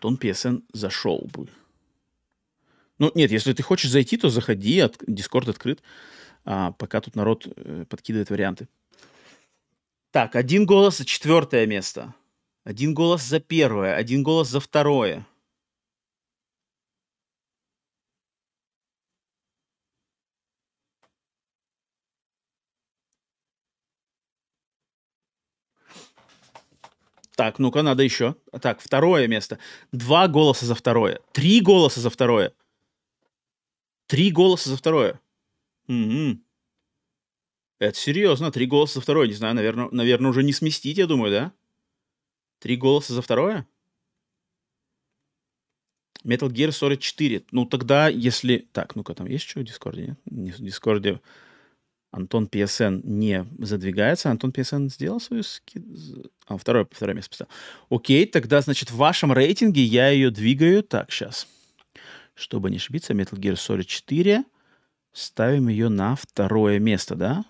Тон 0.00 0.16
PSN 0.16 0.62
зашел 0.72 1.28
бы. 1.32 1.48
Ну, 2.98 3.10
нет, 3.14 3.30
если 3.30 3.52
ты 3.52 3.62
хочешь 3.62 3.90
зайти, 3.90 4.16
то 4.16 4.28
заходи, 4.28 4.78
от, 4.80 4.96
Дискорд 5.06 5.48
открыт, 5.48 5.82
а, 6.44 6.72
пока 6.72 7.00
тут 7.00 7.16
народ 7.16 7.46
э, 7.46 7.84
подкидывает 7.88 8.30
варианты. 8.30 8.68
Так, 10.12 10.36
один 10.36 10.64
голос 10.64 11.02
четвертое 11.04 11.66
место. 11.66 12.14
Один 12.66 12.94
голос 12.94 13.22
за 13.22 13.38
первое, 13.38 13.94
один 13.94 14.24
голос 14.24 14.48
за 14.48 14.58
второе. 14.58 15.24
Так, 27.36 27.60
ну-ка, 27.60 27.82
надо 27.82 28.02
еще. 28.02 28.34
Так, 28.60 28.80
второе 28.80 29.28
место. 29.28 29.60
Два 29.92 30.26
голоса 30.26 30.66
за 30.66 30.74
второе. 30.74 31.20
Три 31.30 31.60
голоса 31.60 32.00
за 32.00 32.10
второе. 32.10 32.52
Три 34.08 34.32
голоса 34.32 34.70
за 34.70 34.76
второе. 34.76 35.20
Угу. 35.86 36.40
Это 37.78 37.96
серьезно. 37.96 38.50
Три 38.50 38.66
голоса 38.66 38.94
за 38.94 39.02
второе. 39.02 39.28
Не 39.28 39.34
знаю, 39.34 39.54
наверное, 39.54 39.88
наверное, 39.92 40.30
уже 40.30 40.42
не 40.42 40.52
сместить, 40.52 40.98
я 40.98 41.06
думаю, 41.06 41.30
да? 41.30 41.52
Три 42.66 42.76
голоса 42.76 43.14
за 43.14 43.22
второе? 43.22 43.64
Metal 46.24 46.48
Gear 46.48 46.70
Solid 46.70 46.96
4. 46.96 47.44
Ну, 47.52 47.64
тогда, 47.64 48.08
если... 48.08 48.66
Так, 48.72 48.96
ну-ка, 48.96 49.14
там 49.14 49.28
есть 49.28 49.48
что 49.48 49.60
в 49.60 49.62
Дискорде? 49.62 50.16
Нет? 50.24 50.58
В 50.58 50.64
Дискорде 50.64 51.20
Антон 52.10 52.46
PSN 52.46 53.02
не 53.04 53.46
задвигается. 53.60 54.32
Антон 54.32 54.50
PSN 54.50 54.88
сделал 54.88 55.20
свою 55.20 55.44
скид... 55.44 55.84
А, 56.48 56.56
второе, 56.56 56.88
второе 56.90 57.14
место 57.14 57.30
поставил. 57.30 57.52
Окей, 57.88 58.26
тогда, 58.26 58.60
значит, 58.60 58.90
в 58.90 58.96
вашем 58.96 59.32
рейтинге 59.32 59.84
я 59.84 60.08
ее 60.08 60.32
двигаю. 60.32 60.82
Так, 60.82 61.12
сейчас. 61.12 61.46
Чтобы 62.34 62.70
не 62.70 62.78
ошибиться, 62.78 63.14
Metal 63.14 63.38
Gear 63.38 63.54
Solid 63.54 63.84
4. 63.84 64.44
Ставим 65.12 65.68
ее 65.68 65.88
на 65.88 66.16
второе 66.16 66.80
место, 66.80 67.14
да? 67.14 67.44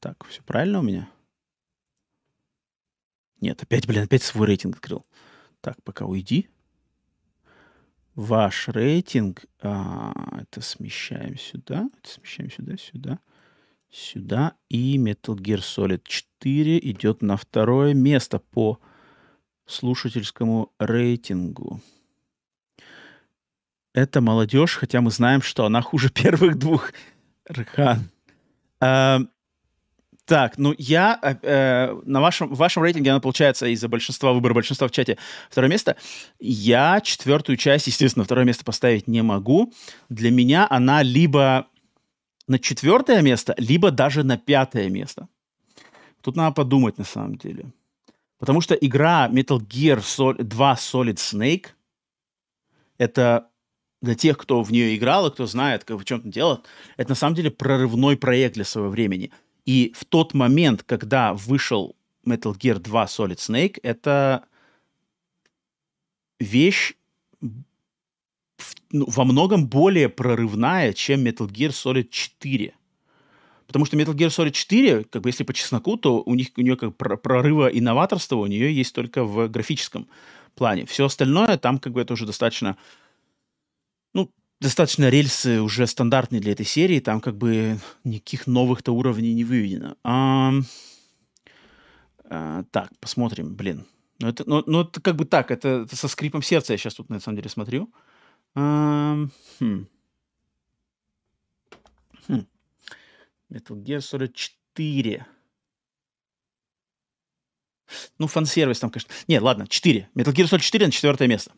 Так, 0.00 0.26
все 0.26 0.42
правильно 0.42 0.80
у 0.80 0.82
меня? 0.82 1.08
Нет, 3.40 3.62
опять, 3.62 3.86
блин, 3.86 4.02
опять 4.02 4.22
свой 4.22 4.46
рейтинг 4.46 4.76
открыл. 4.76 5.06
Так, 5.60 5.82
пока 5.82 6.04
уйди. 6.04 6.48
Ваш 8.14 8.68
рейтинг. 8.68 9.44
А, 9.60 10.12
это 10.40 10.60
смещаем 10.60 11.38
сюда. 11.38 11.88
Это 11.98 12.10
смещаем 12.10 12.50
сюда, 12.50 12.76
сюда, 12.76 13.18
сюда. 13.90 14.54
И 14.68 14.98
Metal 14.98 15.36
Gear 15.36 15.60
Solid 15.60 16.02
4 16.04 16.78
идет 16.78 17.22
на 17.22 17.36
второе 17.36 17.94
место 17.94 18.38
по 18.38 18.78
слушательскому 19.66 20.72
рейтингу. 20.78 21.80
Это 23.92 24.20
молодежь, 24.20 24.76
хотя 24.76 25.00
мы 25.00 25.10
знаем, 25.10 25.42
что 25.42 25.64
она 25.64 25.80
хуже 25.80 26.10
первых 26.14 26.58
двух. 26.58 26.92
Рхан. 27.48 28.10
А, 28.80 29.20
Так, 30.30 30.58
ну 30.58 30.72
я 30.78 31.18
э, 31.22 31.34
э, 31.42 32.00
на 32.04 32.20
вашем, 32.20 32.54
в 32.54 32.56
вашем 32.56 32.84
рейтинге 32.84 33.10
она 33.10 33.18
получается 33.18 33.66
из-за 33.66 33.88
большинства, 33.88 34.32
выбора 34.32 34.54
большинства 34.54 34.86
в 34.86 34.92
чате 34.92 35.18
второе 35.50 35.68
место. 35.68 35.96
Я 36.38 37.00
четвертую 37.00 37.56
часть, 37.56 37.88
естественно, 37.88 38.24
второе 38.24 38.44
место 38.44 38.64
поставить 38.64 39.08
не 39.08 39.22
могу. 39.22 39.72
Для 40.08 40.30
меня 40.30 40.68
она 40.70 41.02
либо 41.02 41.66
на 42.46 42.60
четвертое 42.60 43.22
место, 43.22 43.56
либо 43.58 43.90
даже 43.90 44.22
на 44.22 44.38
пятое 44.38 44.88
место. 44.88 45.26
Тут 46.20 46.36
надо 46.36 46.54
подумать 46.54 46.96
на 46.96 47.04
самом 47.04 47.34
деле. 47.34 47.72
Потому 48.38 48.60
что 48.60 48.76
игра 48.76 49.28
Metal 49.28 49.58
Gear 49.58 50.44
2 50.44 50.74
Solid 50.74 51.16
Snake 51.16 51.70
это 52.98 53.48
для 54.00 54.14
тех, 54.14 54.38
кто 54.38 54.62
в 54.62 54.70
нее 54.70 54.96
играл 54.96 55.26
и 55.26 55.32
кто 55.32 55.46
знает, 55.46 55.82
как 55.82 55.98
в 55.98 56.04
чем 56.04 56.30
дело, 56.30 56.62
это 56.96 57.10
на 57.10 57.16
самом 57.16 57.34
деле 57.34 57.50
прорывной 57.50 58.16
проект 58.16 58.54
для 58.54 58.64
своего 58.64 58.90
времени. 58.90 59.32
И 59.66 59.92
в 59.96 60.04
тот 60.04 60.34
момент, 60.34 60.82
когда 60.82 61.34
вышел 61.34 61.96
Metal 62.26 62.52
Gear 62.52 62.78
2 62.78 63.04
Solid 63.04 63.36
Snake, 63.36 63.78
это 63.82 64.44
вещь 66.38 66.94
ну, 68.92 69.06
во 69.08 69.24
многом 69.24 69.66
более 69.66 70.08
прорывная, 70.08 70.92
чем 70.92 71.24
Metal 71.24 71.48
Gear 71.48 71.70
Solid 71.70 72.08
4. 72.10 72.74
Потому 73.66 73.84
что 73.84 73.96
Metal 73.96 74.14
Gear 74.14 74.28
Solid 74.28 74.50
4, 74.50 75.04
как 75.04 75.22
бы 75.22 75.28
если 75.28 75.44
по 75.44 75.54
чесноку, 75.54 75.96
то 75.96 76.22
у 76.22 76.34
них 76.34 76.48
у 76.56 76.60
нее 76.60 76.76
как 76.76 76.96
прорыва 76.96 77.68
и 77.68 77.80
новаторства 77.80 78.36
у 78.36 78.46
нее 78.46 78.74
есть 78.74 78.94
только 78.94 79.24
в 79.24 79.48
графическом 79.48 80.08
плане. 80.56 80.86
Все 80.86 81.04
остальное 81.04 81.56
там 81.56 81.78
как 81.78 81.92
бы 81.92 82.00
это 82.00 82.14
уже 82.14 82.26
достаточно, 82.26 82.76
ну, 84.12 84.30
достаточно 84.60 85.08
рельсы 85.08 85.60
уже 85.60 85.86
стандартные 85.86 86.40
для 86.40 86.52
этой 86.52 86.66
серии, 86.66 87.00
там 87.00 87.20
как 87.20 87.36
бы 87.36 87.78
никаких 88.04 88.46
новых-то 88.46 88.92
уровней 88.92 89.34
не 89.34 89.44
выведено. 89.44 89.96
А, 90.04 90.52
а, 92.24 92.64
так, 92.70 92.90
посмотрим, 92.98 93.54
блин. 93.54 93.86
Ну 94.20 94.28
это, 94.28 94.44
ну, 94.46 94.62
ну, 94.66 94.82
это 94.82 95.00
как 95.00 95.16
бы 95.16 95.24
так, 95.24 95.50
это, 95.50 95.84
это 95.86 95.96
со 95.96 96.08
скрипом 96.08 96.42
сердца 96.42 96.74
я 96.74 96.78
сейчас 96.78 96.94
тут 96.94 97.08
на 97.08 97.20
самом 97.20 97.36
деле 97.36 97.48
смотрю. 97.48 97.90
А, 98.54 99.16
хм. 99.58 99.86
Хм. 102.28 102.46
Metal 103.50 103.82
Gear 103.82 103.98
Solid 103.98 104.32
4. 104.34 105.26
Ну, 108.18 108.26
фан-сервис 108.26 108.78
там, 108.78 108.90
конечно. 108.90 109.12
Не, 109.26 109.40
ладно, 109.40 109.66
4. 109.66 110.10
Metal 110.14 110.34
Gear 110.34 110.44
Solid 110.44 110.60
4 110.60 110.86
на 110.86 110.92
четвертое 110.92 111.28
место. 111.28 111.52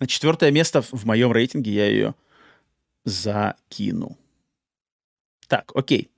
На 0.00 0.08
четвертое 0.08 0.50
место 0.50 0.82
в 0.82 1.04
моем 1.04 1.30
рейтинге 1.30 1.72
я 1.72 1.86
ее 1.86 2.14
закину. 3.04 4.16
Так, 5.48 5.72
окей. 5.74 6.10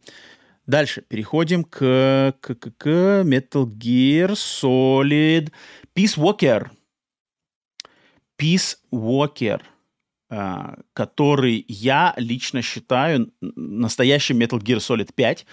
Дальше 0.66 1.02
переходим 1.02 1.64
к, 1.64 2.34
к, 2.40 2.54
к, 2.54 2.70
к 2.78 2.88
Metal 3.24 3.66
Gear 3.66 4.32
Solid 4.32 5.52
Peace 5.94 6.16
Walker. 6.16 6.70
Peace 8.38 8.78
Walker– 8.90 9.60
а, 10.36 10.78
который 10.94 11.64
я 11.68 12.12
лично 12.16 12.60
считаю 12.60 13.32
настоящим 13.40 14.40
Metal 14.40 14.58
Gear 14.58 14.78
Solid 14.78 15.12
5. 15.14 15.46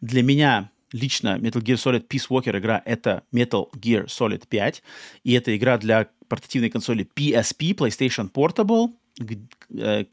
Для 0.00 0.22
меня 0.24 0.72
лично 0.90 1.38
Metal 1.38 1.62
Gear 1.62 1.76
Solid 1.76 2.08
Peace 2.08 2.28
Walker 2.28 2.58
игра 2.58 2.82
это 2.84 3.22
Metal 3.32 3.70
Gear 3.74 4.06
Solid 4.06 4.48
5. 4.48 4.82
И 5.22 5.32
это 5.32 5.56
игра 5.56 5.78
для 5.78 6.08
портативной 6.26 6.70
консоли 6.70 7.08
PSP, 7.14 7.76
PlayStation 7.76 8.28
Portable, 8.32 8.94
э, 9.78 10.04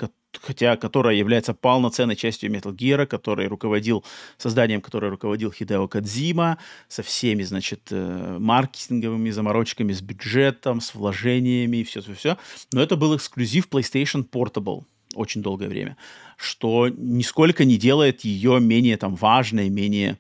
хотя 0.42 0.78
которая 0.78 1.16
является 1.16 1.54
полноценной 1.54 2.16
частью 2.16 2.52
Metal 2.52 2.76
Gear, 2.76 3.06
который 3.06 3.48
руководил 3.48 4.04
созданием, 4.38 4.82
который 4.82 5.10
руководил 5.10 5.52
Хидео 5.52 5.88
Кадзима, 5.88 6.58
со 6.88 7.04
всеми, 7.04 7.44
значит, 7.44 7.82
э, 7.92 8.38
маркетинговыми 8.40 9.30
заморочками, 9.30 9.94
с 9.94 10.02
бюджетом, 10.02 10.82
с 10.82 10.96
вложениями 10.96 11.78
и 11.78 11.84
все-все-все. 11.84 12.38
Но 12.72 12.82
это 12.82 12.96
был 12.96 13.16
эксклюзив 13.16 13.68
PlayStation 13.70 14.28
Portable 14.28 14.84
очень 15.16 15.42
долгое 15.42 15.70
время, 15.70 15.98
что 16.38 16.90
нисколько 16.90 17.66
не 17.66 17.78
делает 17.78 18.22
ее 18.22 18.60
менее 18.60 18.98
там 18.98 19.16
важной, 19.16 19.70
менее, 19.70 20.18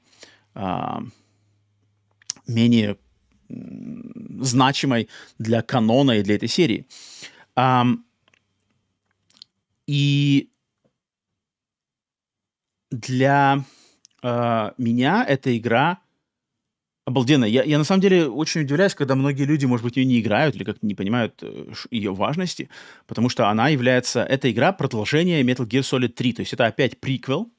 а, 0.53 1.01
менее 2.47 2.97
значимой 3.49 5.09
для 5.39 5.61
канона 5.61 6.19
и 6.19 6.23
для 6.23 6.35
этой 6.35 6.47
серии. 6.47 6.85
И 9.87 10.49
для 12.91 13.63
э, 14.21 14.71
меня 14.77 15.25
эта 15.27 15.57
игра 15.57 15.99
обалденная. 17.05 17.49
Я, 17.49 17.63
я 17.63 17.77
на 17.77 17.83
самом 17.83 18.01
деле 18.01 18.27
очень 18.27 18.61
удивляюсь, 18.61 18.95
когда 18.95 19.15
многие 19.15 19.43
люди, 19.43 19.65
может 19.65 19.83
быть, 19.83 19.97
ее 19.97 20.05
не 20.05 20.19
играют 20.19 20.55
или 20.55 20.63
как-то 20.63 20.85
не 20.85 20.95
понимают 20.95 21.39
э, 21.41 21.71
ее 21.91 22.13
важности, 22.13 22.69
потому 23.07 23.29
что 23.29 23.49
она 23.49 23.69
является, 23.69 24.23
эта 24.23 24.49
игра 24.51 24.71
продолжение 24.71 25.43
Metal 25.43 25.67
Gear 25.67 25.81
Solid 25.81 26.09
3, 26.09 26.33
то 26.33 26.41
есть 26.41 26.53
это 26.53 26.65
опять 26.65 26.99
приквел, 26.99 27.51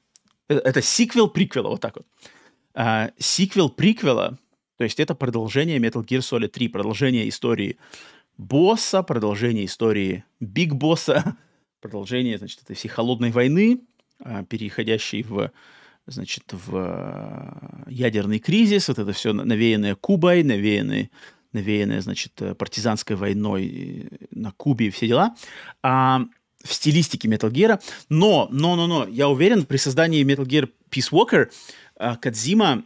это, 0.47 0.61
это 0.61 0.81
сиквел 0.81 1.29
приквела, 1.29 1.69
вот 1.69 1.81
так 1.81 1.97
вот. 1.97 2.07
А, 2.73 3.11
сиквел 3.17 3.69
приквела, 3.69 4.37
то 4.77 4.83
есть 4.83 4.99
это 4.99 5.13
продолжение 5.13 5.77
Metal 5.77 6.03
Gear 6.03 6.19
Solid 6.19 6.49
3, 6.49 6.67
продолжение 6.69 7.29
истории 7.29 7.77
босса, 8.37 9.03
продолжение 9.03 9.65
истории 9.65 10.25
Биг 10.39 10.73
Босса, 10.73 11.37
продолжение, 11.85 12.39
значит, 12.39 12.63
этой 12.63 12.75
всей 12.75 12.89
холодной 12.89 13.29
войны, 13.29 13.81
а, 14.19 14.43
переходящей 14.43 15.21
в, 15.21 15.51
значит, 16.07 16.45
в 16.51 16.75
а, 16.75 17.83
ядерный 17.87 18.39
кризис, 18.39 18.87
вот 18.87 18.97
это 18.97 19.13
все 19.13 19.33
навеянное 19.33 19.93
Кубой, 19.93 20.43
навеянное, 20.43 21.11
навеянное, 21.53 22.01
значит, 22.01 22.33
партизанской 22.57 23.15
войной 23.15 24.09
на 24.31 24.51
Кубе 24.53 24.87
и 24.87 24.89
все 24.89 25.07
дела. 25.07 25.35
А, 25.83 26.21
в 26.63 26.73
стилистике 26.73 27.27
Metal 27.27 27.51
Gear. 27.51 27.79
Но, 28.09 28.47
но, 28.51 28.75
но, 28.75 28.87
но, 28.87 29.07
я 29.07 29.29
уверен, 29.29 29.63
при 29.63 29.77
создании 29.77 30.25
Metal 30.25 30.43
Gear 30.43 30.67
Peace 30.89 31.11
Walker 31.11 31.51
а, 31.97 32.15
Кадзима 32.15 32.83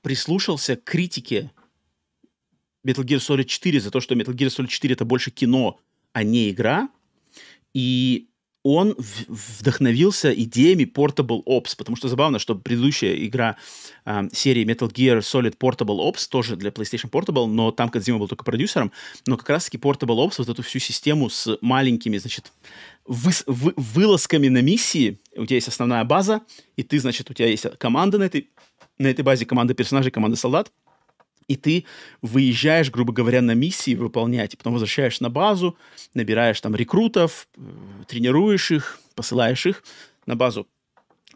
прислушался 0.00 0.76
к 0.76 0.84
критике 0.84 1.50
Metal 2.86 3.02
Gear 3.02 3.18
Solid 3.18 3.46
4 3.46 3.80
за 3.80 3.90
то, 3.90 4.00
что 4.00 4.14
Metal 4.14 4.32
Gear 4.32 4.46
Solid 4.46 4.68
4 4.68 4.94
это 4.94 5.04
больше 5.04 5.32
кино, 5.32 5.80
а 6.12 6.22
не 6.22 6.50
игра. 6.50 6.88
И 7.74 8.27
он 8.76 8.94
вдохновился 8.98 10.32
идеями 10.32 10.82
Portable 10.82 11.42
Ops, 11.44 11.74
потому 11.76 11.96
что 11.96 12.08
забавно, 12.08 12.38
что 12.38 12.54
предыдущая 12.54 13.14
игра 13.24 13.56
э, 14.04 14.28
серии 14.32 14.64
Metal 14.66 14.92
Gear 14.92 15.20
Solid 15.20 15.56
Portable 15.56 15.98
Ops, 16.00 16.28
тоже 16.28 16.56
для 16.56 16.70
PlayStation 16.70 17.10
Portable, 17.10 17.46
но 17.46 17.70
там 17.70 17.88
Кодзима 17.88 18.18
был 18.18 18.28
только 18.28 18.44
продюсером, 18.44 18.92
но 19.26 19.36
как 19.38 19.48
раз-таки 19.48 19.78
Portable 19.78 20.16
Ops, 20.26 20.34
вот 20.38 20.48
эту 20.48 20.62
всю 20.62 20.80
систему 20.80 21.30
с 21.30 21.56
маленькими, 21.62 22.18
значит, 22.18 22.52
вы, 23.06 23.32
вы, 23.46 23.72
вылазками 23.76 24.48
на 24.48 24.60
миссии, 24.60 25.18
у 25.34 25.46
тебя 25.46 25.56
есть 25.56 25.68
основная 25.68 26.04
база, 26.04 26.42
и 26.76 26.82
ты, 26.82 26.98
значит, 26.98 27.30
у 27.30 27.34
тебя 27.34 27.48
есть 27.48 27.64
команда 27.78 28.18
на 28.18 28.24
этой, 28.24 28.50
на 28.98 29.06
этой 29.06 29.22
базе, 29.22 29.46
команда 29.46 29.72
персонажей, 29.72 30.10
команда 30.10 30.36
солдат, 30.36 30.70
и 31.48 31.56
ты 31.56 31.86
выезжаешь, 32.22 32.90
грубо 32.90 33.12
говоря, 33.12 33.42
на 33.42 33.52
миссии 33.52 33.94
выполнять, 33.94 34.56
потом 34.56 34.74
возвращаешься 34.74 35.22
на 35.22 35.30
базу, 35.30 35.76
набираешь 36.14 36.60
там 36.60 36.76
рекрутов, 36.76 37.48
э, 37.56 37.60
тренируешь 38.06 38.70
их, 38.70 39.00
посылаешь 39.14 39.66
их 39.66 39.82
на 40.26 40.36
базу. 40.36 40.68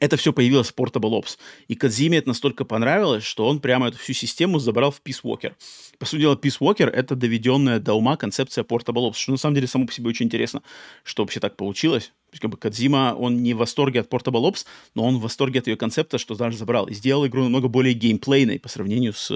Это 0.03 0.17
все 0.17 0.33
появилось 0.33 0.73
в 0.73 0.75
Portable 0.75 1.13
Ops. 1.13 1.39
И 1.69 1.77
Кадзиме 1.77 2.19
это 2.19 2.27
настолько 2.27 2.65
понравилось, 2.65 3.23
что 3.23 3.47
он 3.47 3.61
прямо 3.61 3.87
эту 3.87 3.99
всю 3.99 4.15
систему 4.15 4.59
забрал 4.59 4.91
в 4.91 5.01
Peace 5.01 5.23
Walker. 5.23 5.53
По 6.01 6.07
сути 6.07 6.23
дела, 6.23 6.35
Peace 6.35 6.59
Walker— 6.59 6.91
это 6.93 7.15
доведенная 7.15 7.79
до 7.79 7.95
ума 7.95 8.17
концепция 8.17 8.65
Portable 8.65 9.09
Ops, 9.09 9.15
что 9.15 9.31
на 9.31 9.39
самом 9.39 9.55
деле 9.55 9.69
само 9.69 9.87
по 9.87 9.93
себе 9.93 10.09
очень 10.09 10.27
интересно, 10.27 10.65
что 11.05 11.23
вообще 11.23 11.39
так 11.39 11.57
получилось. 11.57 12.07
То 12.07 12.33
есть, 12.33 12.43
как 12.43 12.51
бы 12.51 12.57
Кадзима, 12.57 13.15
он 13.17 13.45
не 13.45 13.55
в 13.55 13.59
восторге 13.59 14.01
от 14.01 14.09
Portable 14.09 14.43
Ops, 14.51 14.67
но 14.97 15.05
он 15.05 15.19
в 15.19 15.21
восторге 15.21 15.61
от 15.61 15.69
ее 15.69 15.77
концепта, 15.77 16.19
что 16.19 16.35
даже 16.35 16.57
забрал. 16.57 16.89
И 16.89 16.95
сделал 16.95 17.25
игру 17.29 17.45
намного 17.45 17.69
более 17.69 17.95
геймплейной 17.95 18.59
по 18.59 18.69
сравнению 18.69 19.13
с 19.13 19.31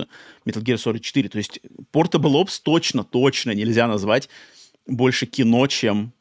Metal 0.45 0.65
Gear 0.65 0.79
Solid 0.79 0.99
4. 0.99 1.29
То 1.29 1.39
есть 1.39 1.61
Portable 1.93 2.43
Ops 2.43 2.61
точно, 2.61 3.05
точно 3.05 3.53
нельзя 3.53 3.87
назвать 3.87 4.29
больше 4.89 5.27
кино, 5.27 5.69
чем, 5.69 6.13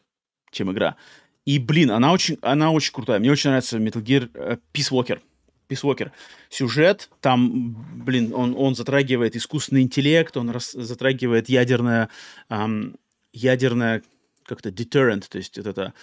чем 0.51 0.71
игра. 0.71 0.97
И, 1.45 1.59
блин, 1.59 1.91
она 1.91 2.11
очень, 2.11 2.37
она 2.41 2.71
очень 2.71 2.91
крутая. 2.91 3.19
Мне 3.19 3.31
очень 3.31 3.49
нравится 3.49 3.77
Metal 3.77 4.03
Gear 4.03 4.31
uh, 4.31 4.59
Peace 4.73 4.91
Walker. 4.91 5.21
Peace 5.69 5.83
Walker. 5.83 6.11
Сюжет, 6.49 7.09
там, 7.21 7.73
блин, 8.03 8.33
он, 8.33 8.55
он 8.57 8.75
затрагивает 8.75 9.35
искусственный 9.35 9.81
интеллект, 9.81 10.35
он 10.37 10.49
рас, 10.49 10.71
затрагивает 10.73 11.49
ядерное, 11.49 12.09
эм, 12.49 12.95
ядерное, 13.33 14.03
как-то 14.43 14.69
deterrent, 14.69 15.25
то 15.29 15.37
есть 15.37 15.57
вот 15.57 15.67
это 15.67 15.93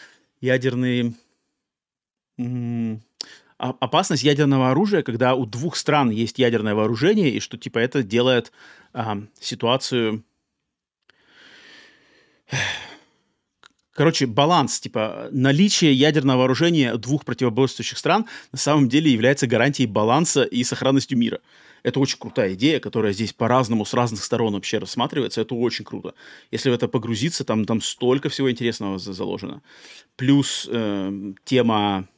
ядерный... 0.40 1.14
М- 2.39 3.02
опасность 3.59 4.24
ядерного 4.24 4.73
оружия, 4.73 5.05
когда 5.05 5.36
у 5.36 5.47
двух 5.47 5.77
стран 5.77 6.10
есть 6.10 6.40
ядерное 6.40 6.74
вооружение, 6.74 7.31
и 7.31 7.39
что, 7.39 7.56
типа, 7.56 7.78
это 7.78 8.02
делает 8.02 8.51
эм, 8.93 9.28
ситуацию 9.39 10.24
короче, 13.94 14.27
баланс, 14.27 14.81
типа, 14.81 15.28
наличие 15.32 15.93
ядерного 15.93 16.39
вооружения 16.39 16.97
двух 16.97 17.24
противоборствующих 17.24 17.98
стран 17.98 18.27
на 18.52 18.59
самом 18.59 18.89
деле 18.89 19.10
является 19.10 19.47
гарантией 19.47 19.86
баланса 19.86 20.43
и 20.43 20.64
сохранностью 20.64 21.19
мира. 21.19 21.40
Это 21.82 21.98
очень 21.98 22.19
крутая 22.19 22.55
идея, 22.55 22.78
которая 22.81 23.12
здесь 23.12 23.32
по-разному, 23.32 23.85
с 23.85 23.94
разных 23.94 24.23
сторон 24.23 24.55
вообще 24.55 24.78
рассматривается. 24.78 25.40
Это 25.40 25.55
очень 25.55 25.85
круто. 25.85 26.14
Если 26.51 26.70
в 26.70 26.74
это 26.74 26.86
погрузиться, 26.86 27.44
там, 27.44 27.64
там 27.64 27.81
столько 27.81 28.28
всего 28.28 28.51
интересного 28.51 28.98
заложено. 28.98 29.62
Плюс 30.16 30.69
э, 30.70 31.32
тема 31.44 32.09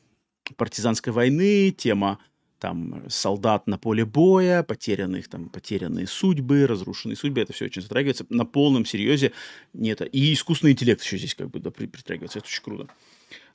партизанской 0.57 1.13
войны, 1.13 1.71
тема 1.71 2.19
там 2.65 3.05
солдат 3.11 3.67
на 3.67 3.77
поле 3.77 4.07
боя, 4.07 4.63
потерянных 4.63 5.29
там 5.29 5.51
потерянные 5.51 6.07
судьбы, 6.07 6.67
разрушенные 6.67 7.15
судьбы, 7.15 7.43
это 7.43 7.53
все 7.53 7.67
очень 7.67 7.83
затрагивается 7.83 8.25
на 8.31 8.47
полном 8.47 8.87
серьезе. 8.87 9.33
Нет, 9.75 10.01
и 10.01 10.33
искусственный 10.33 10.73
интеллект 10.73 11.03
еще 11.03 11.19
здесь 11.19 11.35
как 11.35 11.51
бы 11.51 11.61
да, 11.61 11.71
притрагивается, 11.71 12.39
это 12.39 12.49
очень 12.49 12.63
круто. 12.63 12.89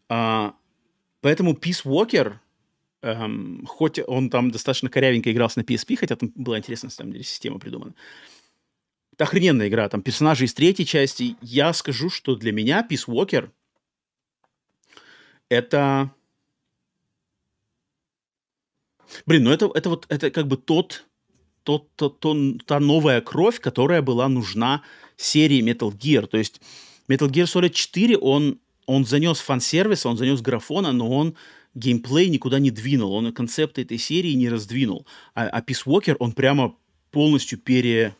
А, 0.09 0.53
поэтому 1.21 1.53
Peace 1.53 1.83
Walker, 1.85 2.35
эм, 3.01 3.65
хоть 3.65 3.99
он 4.05 4.29
там 4.29 4.51
достаточно 4.51 4.91
корявенько 4.91 5.31
игрался 5.31 5.57
на 5.57 5.63
PSP, 5.63 5.95
хотя 5.95 6.15
там 6.15 6.31
была 6.35 6.59
интересная, 6.59 6.89
на 6.89 6.93
самом 6.93 7.13
деле, 7.13 7.23
система 7.23 7.57
придумана. 7.57 7.95
Это 9.13 9.23
охрененная 9.23 9.69
игра, 9.69 9.89
там 9.89 10.03
персонажи 10.03 10.45
из 10.45 10.53
третьей 10.53 10.85
части. 10.85 11.35
Я 11.41 11.73
скажу, 11.73 12.11
что 12.11 12.35
для 12.35 12.51
меня 12.51 12.85
Peace 12.87 13.07
Walker 13.07 13.49
это 15.49 16.11
Блин, 19.25 19.43
ну 19.43 19.51
это, 19.51 19.69
это 19.73 19.89
вот, 19.89 20.05
это 20.09 20.31
как 20.31 20.47
бы 20.47 20.57
тот, 20.57 21.05
тот, 21.63 21.89
тот, 21.95 22.19
тот, 22.19 22.65
та 22.65 22.79
новая 22.79 23.21
кровь, 23.21 23.59
которая 23.59 24.01
была 24.01 24.27
нужна 24.27 24.83
серии 25.17 25.61
Metal 25.61 25.91
Gear. 25.91 26.27
То 26.27 26.37
есть 26.37 26.61
Metal 27.07 27.29
Gear 27.29 27.45
Solid 27.45 27.71
4, 27.71 28.17
он, 28.17 28.59
он 28.85 29.05
занес 29.05 29.39
фан-сервис, 29.39 30.05
он 30.05 30.17
занес 30.17 30.41
графона, 30.41 30.91
но 30.91 31.09
он 31.09 31.35
геймплей 31.75 32.29
никуда 32.29 32.59
не 32.59 32.71
двинул, 32.71 33.13
он 33.13 33.31
концепты 33.33 33.83
этой 33.83 33.97
серии 33.97 34.33
не 34.33 34.49
раздвинул. 34.49 35.05
А, 35.35 35.47
а 35.47 35.61
Peace 35.61 35.85
Walker, 35.85 36.15
он 36.19 36.31
прямо 36.31 36.75
полностью 37.11 37.59
пере, 37.59 38.15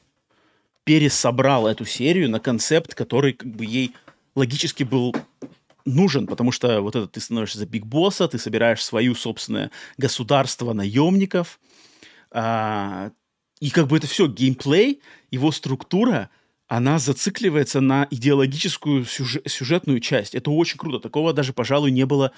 пересобрал 0.84 1.68
эту 1.68 1.86
серию 1.86 2.30
на 2.30 2.40
концепт, 2.40 2.96
который 2.96 3.34
как 3.34 3.56
бы 3.56 3.66
ей 3.66 3.94
логически 4.36 4.84
был 4.84 5.16
нужен, 5.86 6.28
потому 6.28 6.52
что 6.52 6.82
вот 6.82 6.96
это 6.96 7.08
ты 7.08 7.20
становишься 7.20 7.60
за 7.60 7.66
биг 7.66 7.86
босса, 7.86 8.28
ты 8.28 8.38
собираешь 8.38 8.84
свою 8.84 9.16
собственное 9.16 9.72
государство 9.98 10.74
наемников, 10.74 11.60
а, 12.32 13.12
и 13.60 13.70
как 13.70 13.88
бы 13.88 13.98
это 13.98 14.08
все 14.08 14.28
геймплей, 14.28 15.02
его 15.32 15.52
структура, 15.52 16.30
она 16.68 17.00
зацикливается 17.00 17.82
на 17.82 18.08
идеологическую 18.10 19.04
сюжет, 19.06 19.50
сюжетную 19.50 20.00
часть. 20.00 20.36
Это 20.36 20.52
очень 20.52 20.78
круто. 20.78 21.00
Такого 21.00 21.34
даже, 21.34 21.52
пожалуй, 21.52 21.92
не 21.92 22.06
было. 22.06 22.32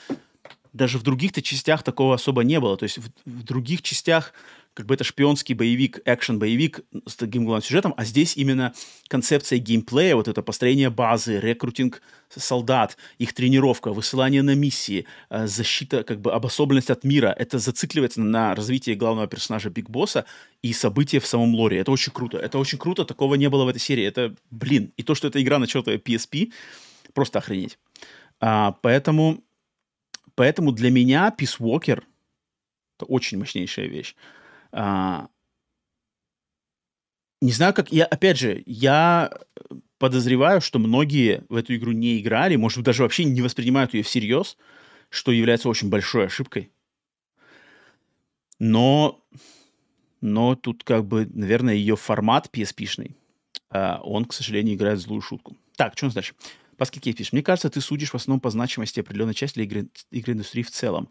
Даже 0.73 0.97
в 0.97 1.03
других-то 1.03 1.41
частях 1.41 1.83
такого 1.83 2.15
особо 2.15 2.43
не 2.43 2.59
было. 2.59 2.77
То 2.77 2.83
есть 2.83 2.97
в, 2.97 3.11
в 3.25 3.43
других 3.43 3.81
частях 3.81 4.33
как 4.73 4.85
бы 4.85 4.95
это 4.95 5.03
шпионский 5.03 5.53
боевик, 5.53 5.99
экшен-боевик 6.05 6.81
с 7.05 7.15
таким 7.15 7.43
главным 7.43 7.63
сюжетом, 7.63 7.93
а 7.97 8.05
здесь 8.05 8.37
именно 8.37 8.73
концепция 9.07 9.59
геймплея, 9.59 10.15
вот 10.15 10.29
это 10.29 10.41
построение 10.41 10.89
базы, 10.89 11.39
рекрутинг 11.39 12.01
солдат, 12.29 12.97
их 13.17 13.33
тренировка, 13.33 13.91
высылание 13.91 14.43
на 14.43 14.55
миссии, 14.55 15.05
э, 15.29 15.45
защита, 15.47 16.03
как 16.03 16.21
бы 16.21 16.31
обособленность 16.31 16.89
от 16.89 17.03
мира, 17.03 17.35
это 17.37 17.59
зацикливается 17.59 18.21
на 18.21 18.55
развитии 18.55 18.93
главного 18.93 19.27
персонажа 19.27 19.69
Биг 19.69 19.89
Босса 19.89 20.25
и 20.61 20.71
события 20.71 21.19
в 21.19 21.27
самом 21.27 21.53
лоре. 21.53 21.79
Это 21.79 21.91
очень 21.91 22.13
круто. 22.13 22.37
Это 22.37 22.57
очень 22.57 22.77
круто, 22.77 23.03
такого 23.03 23.35
не 23.35 23.49
было 23.49 23.65
в 23.65 23.67
этой 23.67 23.79
серии. 23.79 24.05
Это, 24.05 24.33
блин, 24.51 24.93
и 24.95 25.03
то, 25.03 25.15
что 25.15 25.27
эта 25.27 25.41
игра 25.41 25.59
на 25.59 25.67
чертовой 25.67 25.99
PSP, 25.99 26.53
просто 27.13 27.39
охренеть. 27.39 27.77
А, 28.39 28.71
поэтому, 28.81 29.43
поэтому 30.35 30.71
для 30.71 30.89
меня 30.91 31.33
Peace 31.37 31.59
Walker 31.59 32.03
это 32.97 33.05
очень 33.05 33.39
мощнейшая 33.39 33.87
вещь. 33.87 34.15
А, 34.71 35.27
не 37.41 37.51
знаю, 37.51 37.73
как... 37.73 37.91
Я, 37.91 38.05
опять 38.05 38.37
же, 38.37 38.63
я 38.65 39.31
подозреваю, 39.97 40.61
что 40.61 40.79
многие 40.79 41.43
в 41.49 41.55
эту 41.55 41.75
игру 41.75 41.91
не 41.91 42.19
играли, 42.19 42.55
может 42.55 42.77
быть, 42.77 42.85
даже 42.85 43.03
вообще 43.03 43.23
не 43.23 43.41
воспринимают 43.41 43.93
ее 43.93 44.03
всерьез, 44.03 44.57
что 45.09 45.31
является 45.31 45.69
очень 45.69 45.89
большой 45.89 46.27
ошибкой. 46.27 46.71
Но, 48.59 49.23
но 50.21 50.55
тут 50.55 50.83
как 50.83 51.05
бы, 51.05 51.27
наверное, 51.33 51.73
ее 51.73 51.95
формат 51.95 52.49
PSP-шный, 52.53 53.15
а, 53.69 53.99
он, 54.03 54.25
к 54.25 54.33
сожалению, 54.33 54.75
играет 54.75 54.99
злую 54.99 55.21
шутку. 55.21 55.57
Так, 55.75 55.93
что 55.95 56.05
у 56.05 56.07
нас 56.07 56.13
дальше? 56.13 56.35
Паски 56.77 56.99
пишет. 56.99 57.33
Мне 57.33 57.43
кажется, 57.43 57.69
ты 57.69 57.81
судишь 57.81 58.11
в 58.11 58.15
основном 58.15 58.39
по 58.39 58.49
значимости 58.49 58.99
определенной 58.99 59.33
части 59.33 59.55
для 59.55 59.63
игры, 59.65 59.87
игры 60.11 60.33
индустрии 60.33 60.63
в 60.63 60.71
целом 60.71 61.09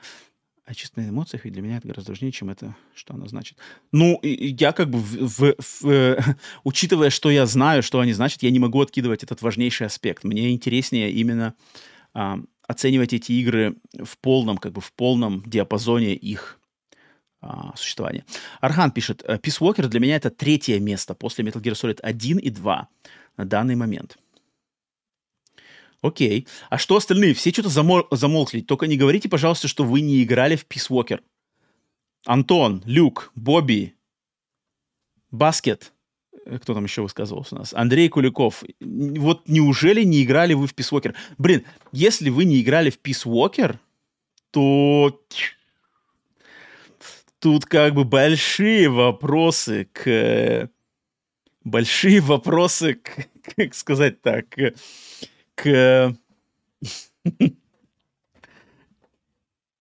о 0.70 0.74
чисто 0.74 1.00
эмоциях, 1.06 1.46
и 1.46 1.50
для 1.50 1.62
меня 1.62 1.78
это 1.78 1.88
гораздо 1.88 2.12
важнее, 2.12 2.30
чем 2.30 2.48
это, 2.48 2.76
что 2.94 3.14
оно 3.14 3.26
значит. 3.26 3.58
Ну, 3.90 4.20
я 4.22 4.70
как 4.70 4.88
бы, 4.88 4.98
в, 4.98 5.26
в, 5.26 5.54
в, 5.58 5.88
э, 5.88 6.22
учитывая, 6.64 7.10
что 7.10 7.28
я 7.28 7.44
знаю, 7.46 7.82
что 7.82 7.98
они 7.98 8.12
значат, 8.12 8.44
я 8.44 8.52
не 8.52 8.60
могу 8.60 8.80
откидывать 8.80 9.24
этот 9.24 9.42
важнейший 9.42 9.88
аспект. 9.88 10.22
Мне 10.22 10.52
интереснее 10.52 11.10
именно 11.10 11.54
а, 12.14 12.38
оценивать 12.68 13.12
эти 13.12 13.32
игры 13.32 13.74
в 14.00 14.16
полном, 14.18 14.58
как 14.58 14.72
бы 14.72 14.80
в 14.80 14.92
полном 14.92 15.42
диапазоне 15.44 16.14
их 16.14 16.60
а, 17.40 17.74
существования. 17.76 18.24
Архан 18.60 18.92
пишет, 18.92 19.24
Peace 19.24 19.60
Walker 19.60 19.88
для 19.88 19.98
меня 19.98 20.14
это 20.14 20.30
третье 20.30 20.78
место 20.78 21.14
после 21.14 21.44
Metal 21.44 21.60
Gear 21.60 21.72
Solid 21.72 21.98
1 22.00 22.38
и 22.38 22.50
2 22.50 22.88
на 23.38 23.44
данный 23.44 23.74
момент. 23.74 24.18
Окей. 26.02 26.46
А 26.70 26.78
что 26.78 26.96
остальные? 26.96 27.34
Все 27.34 27.50
что-то 27.50 27.68
замол- 27.68 28.06
замолкли. 28.10 28.60
Только 28.60 28.86
не 28.86 28.96
говорите, 28.96 29.28
пожалуйста, 29.28 29.68
что 29.68 29.84
вы 29.84 30.00
не 30.00 30.22
играли 30.22 30.56
в 30.56 30.66
Peace 30.66 30.88
Walker. 30.88 31.20
Антон, 32.24 32.82
Люк, 32.86 33.32
Бобби, 33.34 33.94
Баскет. 35.30 35.92
Э, 36.46 36.58
кто 36.58 36.74
там 36.74 36.84
еще 36.84 37.02
высказывался 37.02 37.54
у 37.54 37.58
нас? 37.58 37.74
Андрей 37.74 38.08
Куликов. 38.08 38.64
Вот 38.80 39.48
неужели 39.48 40.02
не 40.02 40.22
играли 40.22 40.54
вы 40.54 40.66
в 40.66 40.74
Peace 40.74 40.90
Walker? 40.90 41.14
Блин, 41.38 41.64
если 41.92 42.30
вы 42.30 42.44
не 42.44 42.60
играли 42.60 42.90
в 42.90 42.98
Peace 43.00 43.26
Walker, 43.26 43.76
то 44.50 45.20
тут 47.38 47.66
как 47.66 47.94
бы 47.94 48.04
большие 48.04 48.88
вопросы 48.88 49.88
к... 49.92 50.70
Большие 51.62 52.20
вопросы 52.20 52.94
к... 52.94 53.28
Как 53.56 53.74
сказать 53.74 54.22
так? 54.22 54.46
К 55.60 56.16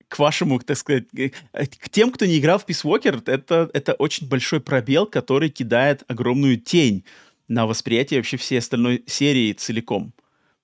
к 0.08 0.18
вашему, 0.18 0.58
так 0.58 0.76
сказать, 0.76 1.04
к 1.12 1.88
тем, 1.90 2.10
кто 2.10 2.26
не 2.26 2.38
играл 2.38 2.58
в 2.58 2.66
Peace 2.66 2.82
Walker, 2.84 3.22
это, 3.26 3.70
это 3.72 3.92
очень 3.92 4.26
большой 4.26 4.60
пробел, 4.60 5.06
который 5.06 5.50
кидает 5.50 6.02
огромную 6.08 6.56
тень 6.58 7.04
на 7.46 7.66
восприятие 7.66 8.18
вообще 8.18 8.36
всей 8.38 8.58
остальной 8.58 9.04
серии 9.06 9.52
целиком. 9.52 10.14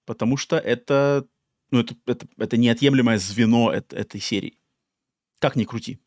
Потому 0.07 0.37
что 0.37 0.57
это, 0.57 1.27
ну, 1.71 1.81
это, 1.81 1.95
это, 2.07 2.27
это 2.39 2.57
неотъемлемое 2.57 3.19
звено 3.19 3.69
от, 3.69 3.93
этой 3.93 4.21
серии. 4.21 4.59
Как 5.39 5.57
ни 5.57 5.65
крути. 5.65 5.99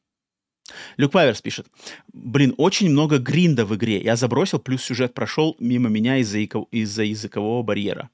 Люк 0.97 1.11
Паверс 1.11 1.41
пишет. 1.41 1.67
Блин, 2.11 2.53
очень 2.57 2.89
много 2.89 3.19
гринда 3.19 3.65
в 3.65 3.75
игре. 3.75 4.01
Я 4.01 4.15
забросил, 4.15 4.59
плюс 4.59 4.83
сюжет 4.83 5.13
прошел 5.13 5.55
мимо 5.59 5.89
меня 5.89 6.17
из-за, 6.17 6.39
из 6.39 6.99
языкового 6.99 7.63
барьера. 7.63 8.09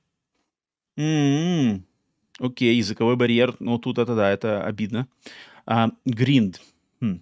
М, 0.97 1.85
Окей, 2.39 2.75
языковой 2.75 3.15
барьер. 3.15 3.55
Ну, 3.59 3.77
тут 3.77 3.97
это 3.97 4.15
да, 4.15 4.31
это 4.31 4.63
обидно. 4.63 5.07
А, 5.65 5.89
гринд. 6.05 6.61
Хм. 6.99 7.21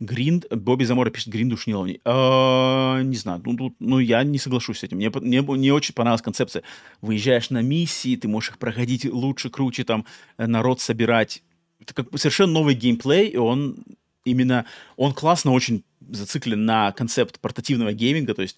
Гринд, 0.00 0.46
Бобби 0.50 0.84
Замора 0.84 1.10
пишет, 1.10 1.28
гринд 1.28 1.50
душнил. 1.50 1.86
А, 2.04 3.02
не 3.02 3.16
знаю, 3.16 3.42
ну, 3.44 3.56
тут, 3.56 3.74
ну, 3.78 3.98
я 3.98 4.24
не 4.24 4.38
соглашусь 4.38 4.78
с 4.78 4.84
этим. 4.84 4.96
Мне, 4.96 5.10
мне 5.10 5.42
не 5.42 5.70
очень 5.70 5.94
понравилась 5.94 6.22
концепция. 6.22 6.62
Выезжаешь 7.02 7.50
на 7.50 7.60
миссии, 7.60 8.16
ты 8.16 8.26
можешь 8.26 8.50
их 8.50 8.58
проходить 8.58 9.04
лучше, 9.04 9.50
круче, 9.50 9.84
там, 9.84 10.06
э, 10.38 10.46
народ 10.46 10.80
собирать. 10.80 11.42
Это 11.78 11.92
как 11.92 12.10
бы 12.10 12.18
совершенно 12.18 12.52
новый 12.54 12.74
геймплей, 12.74 13.28
и 13.28 13.36
он 13.36 13.84
именно, 14.24 14.66
он 14.96 15.12
классно 15.12 15.52
очень 15.52 15.84
зациклен 16.00 16.64
на 16.64 16.92
концепт 16.92 17.40
портативного 17.40 17.92
гейминга, 17.92 18.34
то 18.34 18.42
есть, 18.42 18.56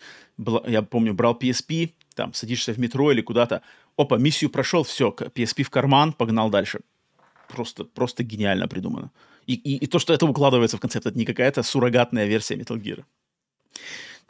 я 0.66 0.82
помню, 0.82 1.14
брал 1.14 1.38
PSP, 1.38 1.92
там, 2.14 2.34
садишься 2.34 2.72
в 2.72 2.78
метро 2.78 3.12
или 3.12 3.20
куда-то, 3.20 3.62
опа, 3.96 4.16
миссию 4.18 4.50
прошел, 4.50 4.82
все, 4.82 5.10
PSP 5.10 5.62
в 5.62 5.70
карман, 5.70 6.12
погнал 6.12 6.50
дальше. 6.50 6.80
Просто, 7.48 7.84
просто 7.84 8.22
гениально 8.22 8.68
придумано. 8.68 9.10
И, 9.46 9.54
и, 9.54 9.76
и 9.76 9.86
то, 9.86 9.98
что 9.98 10.14
это 10.14 10.26
укладывается 10.26 10.76
в 10.76 10.80
концепт, 10.80 11.06
это 11.06 11.18
не 11.18 11.24
какая-то 11.24 11.62
суррогатная 11.62 12.26
версия 12.26 12.54
Metal 12.54 12.80
Gear. 12.80 13.04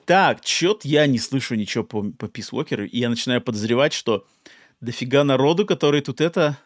Так, 0.05 0.41
чё-то 0.41 0.89
я 0.89 1.07
не 1.07 1.19
слышу 1.19 1.55
ничего 1.55 1.85
по, 1.85 2.03
по 2.03 2.27
Peace 2.27 2.51
Walker, 2.51 2.87
и 2.87 2.99
я 2.99 3.09
начинаю 3.09 3.41
подозревать, 3.41 3.93
что 3.93 4.27
дофига 4.81 5.25
народу, 5.25 5.67
который 5.67 6.01
тут 6.01 6.21
это... 6.21 6.59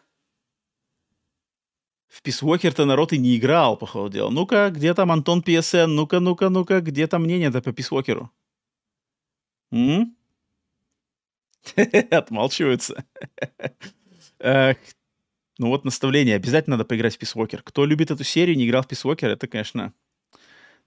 В 2.07 2.21
Walker-то 2.25 2.85
народ 2.85 3.13
и 3.13 3.17
не 3.17 3.35
играл, 3.35 3.77
по 3.77 3.85
ходу 3.85 4.09
дела. 4.09 4.29
Ну-ка, 4.29 4.69
где 4.69 4.93
там 4.93 5.11
Антон 5.11 5.41
PSN? 5.41 5.87
Ну-ка, 5.87 6.19
ну-ка, 6.19 6.49
ну-ка, 6.49 6.81
где 6.81 7.07
там 7.07 7.23
мнение-то 7.23 7.61
по 7.61 7.69
Walker? 7.69 8.29
М? 9.71 10.15
Отмалчиваются. 12.11 13.03
Ну 15.59 15.69
вот 15.69 15.85
наставление. 15.85 16.35
Обязательно 16.35 16.75
надо 16.75 16.87
поиграть 16.87 17.17
в 17.17 17.35
Walker. 17.35 17.61
Кто 17.63 17.85
любит 17.85 18.11
эту 18.11 18.23
серию, 18.23 18.55
не 18.55 18.67
играл 18.67 18.83
в 18.83 18.91
Walker, 18.91 19.27
это, 19.27 19.47
конечно, 19.47 19.91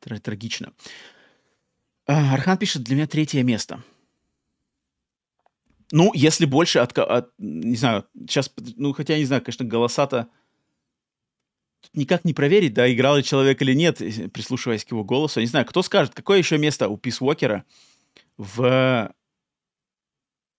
трагично. 0.01 0.73
А, 2.07 2.35
Архан 2.35 2.57
пишет, 2.57 2.85
для 2.85 2.95
меня 2.95 3.07
третье 3.09 3.43
место. 3.43 3.83
Ну, 5.93 6.13
если 6.15 6.45
больше 6.45 6.79
от, 6.79 6.97
от... 6.97 7.33
Не 7.39 7.77
знаю, 7.77 8.07
сейчас... 8.29 8.53
Ну, 8.77 8.93
хотя, 8.93 9.19
не 9.19 9.25
знаю, 9.25 9.43
конечно, 9.43 9.65
голоса-то 9.65 10.29
никак 11.93 12.25
не 12.25 12.35
проверить, 12.35 12.75
да, 12.75 12.93
играл 12.93 13.17
ли 13.17 13.25
человек 13.25 13.61
или 13.62 13.75
нет, 13.75 13.99
прислушиваясь 14.33 14.85
к 14.85 14.91
его 14.91 15.05
голосу. 15.05 15.41
Не 15.41 15.47
знаю, 15.47 15.67
кто 15.67 15.83
скажет, 15.83 16.15
какое 16.15 16.39
еще 16.39 16.59
место 16.59 16.89
у 16.89 16.97
Пис 16.97 17.21
Уокера 17.21 17.65
в 18.37 19.12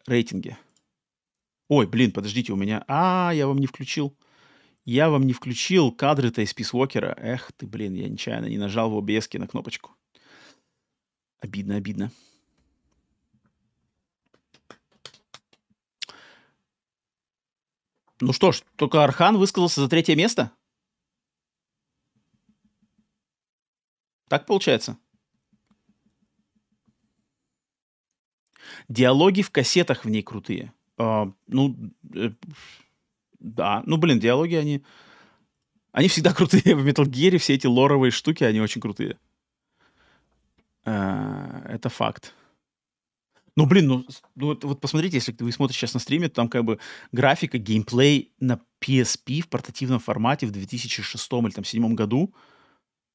рейтинге? 0.08 0.58
Ой, 1.70 1.88
блин, 1.88 2.12
подождите, 2.12 2.52
у 2.52 2.58
меня... 2.58 2.84
А, 2.88 3.32
я 3.34 3.48
вам 3.48 3.58
не 3.58 3.68
включил. 3.68 4.18
Я 4.84 5.10
вам 5.10 5.26
не 5.26 5.34
включил 5.34 5.91
кадры-то 5.91 6.41
из 6.41 6.53
Пис 6.53 6.74
Уокера. 6.74 7.16
Эх 7.18 7.52
ты, 7.56 7.66
блин, 7.66 7.94
я 7.94 8.10
нечаянно 8.10 8.48
не 8.48 8.58
нажал 8.58 8.90
в 8.90 8.98
OBS 8.98 9.38
на 9.38 9.48
кнопочку. 9.48 9.95
Обидно, 11.40 11.76
обидно. 11.76 12.12
Ну 18.20 18.34
что 18.34 18.52
ж, 18.52 18.64
только 18.76 19.03
Архан 19.03 19.38
высказался 19.38 19.82
за 19.82 19.88
третье 19.88 20.16
место? 20.16 20.52
Так 24.32 24.45
получается? 24.45 24.98
Диалоги 28.88 29.41
в 29.41 29.52
кассетах 29.52 30.06
в 30.06 30.10
ней 30.10 30.24
крутые. 30.24 30.72
А, 30.98 31.30
ну, 31.48 31.76
э, 32.16 32.30
да. 33.41 33.84
Ну, 33.86 33.98
блин, 33.98 34.22
диалоги, 34.22 34.56
они... 34.56 34.86
Они 35.91 36.08
всегда 36.08 36.34
крутые. 36.34 36.78
В 36.78 36.88
Metal 36.88 37.03
Gear 37.03 37.40
все 37.40 37.56
эти 37.56 37.68
лоровые 37.68 38.12
штуки, 38.12 38.45
они 38.45 38.62
очень 38.62 38.80
крутые. 38.80 39.20
А, 40.86 41.66
это 41.68 41.90
факт. 41.90 42.34
Ну, 43.58 43.66
блин, 43.66 43.88
ну, 43.88 44.06
ну 44.36 44.45
вот, 44.45 44.64
вот 44.64 44.80
посмотрите, 44.80 45.18
если 45.18 45.36
вы 45.38 45.52
смотрите 45.52 45.78
сейчас 45.78 45.94
на 45.94 45.99
стриме, 45.99 46.30
там 46.30 46.48
как 46.48 46.64
бы 46.64 46.80
графика, 47.12 47.58
геймплей 47.58 48.32
на 48.40 48.62
PSP 48.80 49.41
в 49.41 49.49
портативном 49.49 49.99
формате 49.99 50.48
в 50.48 50.52
2006 50.52 51.34
или 51.34 51.52
там 51.52 51.64
2007 51.64 51.95
году– 51.95 52.34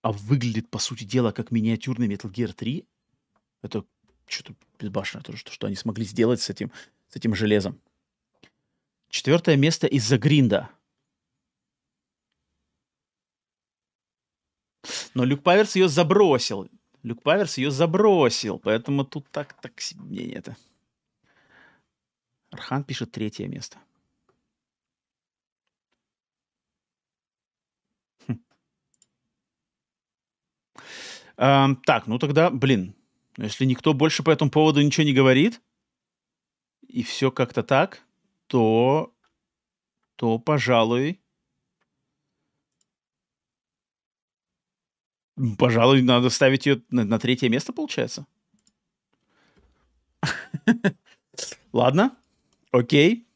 а 0.02 0.12
выглядит, 0.12 0.68
по 0.70 0.78
сути 0.78 1.04
дела, 1.04 1.32
как 1.32 1.50
миниатюрный 1.50 2.08
Metal 2.08 2.30
Gear 2.30 2.52
3, 2.52 2.86
это 3.62 3.84
что-то 4.26 4.54
безбашенное 4.78 5.22
тоже, 5.22 5.38
что, 5.38 5.52
что 5.52 5.66
они 5.66 5.76
смогли 5.76 6.04
сделать 6.04 6.40
с 6.40 6.50
этим, 6.50 6.70
с 7.08 7.16
этим 7.16 7.34
железом. 7.34 7.80
Четвертое 9.08 9.56
место 9.56 9.86
из-за 9.86 10.18
гринда. 10.18 10.70
Но 15.14 15.24
Люк 15.24 15.42
Паверс 15.42 15.76
ее 15.76 15.88
забросил. 15.88 16.68
Люк 17.02 17.22
Паверс 17.22 17.56
ее 17.58 17.70
забросил, 17.70 18.58
поэтому 18.58 19.04
тут 19.04 19.28
так, 19.30 19.54
так 19.60 19.80
себе 19.80 20.30
это. 20.32 20.56
Архан 22.50 22.84
пишет 22.84 23.12
третье 23.12 23.46
место. 23.46 23.78
А, 31.36 31.68
так, 31.84 32.06
ну 32.06 32.18
тогда, 32.18 32.50
блин, 32.50 32.94
если 33.36 33.64
никто 33.64 33.92
больше 33.92 34.22
по 34.22 34.30
этому 34.30 34.50
поводу 34.50 34.80
ничего 34.80 35.04
не 35.04 35.12
говорит, 35.12 35.60
и 36.88 37.02
все 37.02 37.30
как-то 37.30 37.62
так, 37.62 38.02
то, 38.46 39.12
то, 40.16 40.38
пожалуй, 40.38 41.20
пожалуй, 45.58 46.02
надо 46.02 46.30
ставить 46.30 46.66
ее 46.66 46.82
на, 46.90 47.04
на 47.04 47.18
третье 47.18 47.48
место, 47.48 47.72
получается. 47.72 48.26
Ладно, 51.72 52.16
окей. 52.70 53.26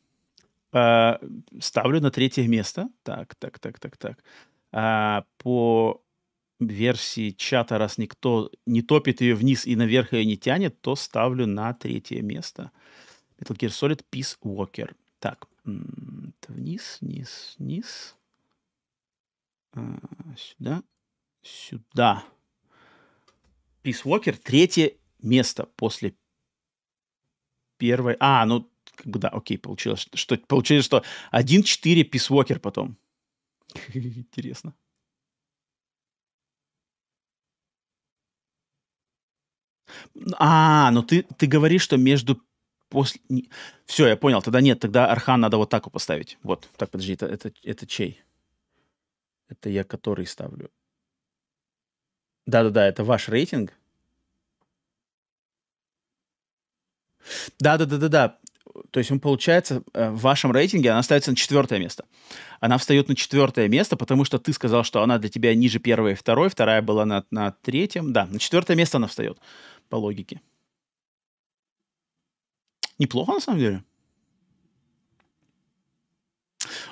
А, 0.73 1.21
ставлю 1.61 2.01
на 2.01 2.11
третье 2.11 2.47
место. 2.47 2.89
Так, 3.03 3.35
так, 3.35 3.59
так, 3.59 3.79
так, 3.79 3.97
так. 3.97 4.25
А, 4.73 5.25
по 5.39 6.03
версии 6.61 7.31
чата, 7.31 7.79
раз 7.79 7.99
никто 7.99 8.51
не 8.67 8.83
топит 8.83 9.21
ее 9.21 9.35
вниз 9.35 9.67
и 9.67 9.77
наверх 9.77 10.13
ее 10.13 10.25
не 10.25 10.37
тянет, 10.37 10.81
то 10.81 10.95
ставлю 10.95 11.47
на 11.47 11.73
третье 11.73 12.23
место. 12.23 12.71
Metal 13.39 13.57
Gear 13.57 13.71
Solid 13.71 14.05
Peace 14.13 14.37
Walker. 14.43 14.95
Так, 15.19 15.49
вниз, 15.65 16.99
вниз, 17.01 17.57
вниз. 17.59 18.17
А, 19.73 19.99
сюда, 20.37 20.83
сюда. 21.43 22.25
Peace 23.83 24.05
Walker 24.05 24.37
третье 24.37 24.93
место 25.21 25.65
после 25.77 26.15
первой... 27.79 28.17
А, 28.21 28.45
ну, 28.45 28.71
как 28.95 29.07
бы 29.07 29.19
да, 29.19 29.29
окей, 29.29 29.57
получилось, 29.57 30.09
что, 30.13 30.37
получилось, 30.37 30.85
что 30.85 31.03
1-4 31.33 32.03
Peace 32.11 32.31
Walker 32.31 32.59
потом. 32.59 32.99
Интересно. 33.95 34.75
А, 40.39 40.91
ну 40.91 41.03
ты, 41.03 41.23
ты 41.37 41.47
говоришь, 41.47 41.83
что 41.83 41.97
между 41.97 42.41
после... 42.91 43.21
Все, 43.87 44.09
я 44.09 44.17
понял. 44.17 44.43
Тогда 44.43 44.61
нет, 44.61 44.81
тогда 44.81 45.11
Архан 45.11 45.41
надо 45.41 45.57
вот 45.57 45.71
так 45.71 45.91
поставить. 45.91 46.39
Вот, 46.43 46.69
так, 46.77 46.91
подожди, 46.91 47.15
это, 47.15 47.27
это, 47.27 47.53
это 47.63 47.87
чей? 47.87 48.23
Это 49.49 49.71
я 49.71 49.85
который 49.85 50.27
ставлю? 50.27 50.71
Да-да-да, 52.47 52.87
это 52.87 53.05
ваш 53.05 53.29
рейтинг? 53.29 53.73
Да-да-да-да-да. 57.59 58.39
То 58.91 58.99
есть 58.99 59.11
он 59.11 59.21
получается 59.21 59.83
э, 59.95 60.11
в 60.11 60.21
вашем 60.21 60.53
рейтинге 60.53 60.91
она 60.91 61.03
ставится 61.03 61.31
на 61.31 61.37
четвертое 61.37 61.79
место. 61.79 62.05
Она 62.61 62.79
встает 62.79 63.09
на 63.09 63.17
четвертое 63.17 63.69
место, 63.69 63.97
потому 63.97 64.25
что 64.25 64.39
ты 64.39 64.53
сказал, 64.53 64.85
что 64.85 65.03
она 65.03 65.19
для 65.19 65.29
тебя 65.29 65.55
ниже 65.55 65.81
первой 65.81 66.13
и 66.13 66.15
второй, 66.15 66.49
вторая 66.49 66.81
была 66.81 67.05
на, 67.05 67.25
на 67.31 67.53
третьем. 67.53 68.13
Да, 68.13 68.27
на 68.27 68.39
четвертое 68.39 68.77
место 68.77 68.99
она 68.99 69.07
встает 69.07 69.39
по 69.91 69.97
логике. 69.97 70.41
Неплохо, 72.99 73.33
на 73.33 73.41
самом 73.41 73.59
деле. 73.59 73.85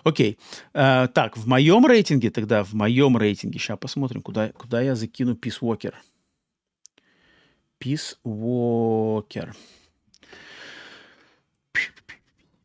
Окей. 0.05 0.39
Uh, 0.75 1.09
так, 1.09 1.37
в 1.37 1.47
моем 1.47 1.87
рейтинге 1.87 2.31
тогда, 2.31 2.65
в 2.65 2.73
моем 2.75 3.17
рейтинге, 3.17 3.59
сейчас 3.59 3.79
посмотрим, 3.79 4.23
куда, 4.23 4.53
куда 4.53 4.81
я 4.81 4.95
закину 4.95 5.35
Peace 5.35 5.61
Walker. 5.61 5.95
Peace 7.81 8.17
Walker. 8.25 9.55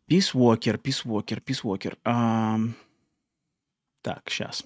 Peace 0.07 0.33
Walker, 0.33 0.77
Peace 0.81 1.05
Walker, 1.05 1.41
Peace 1.41 1.63
Walker. 1.63 1.97
Um, 2.03 2.73
так, 4.01 4.29
сейчас. 4.29 4.65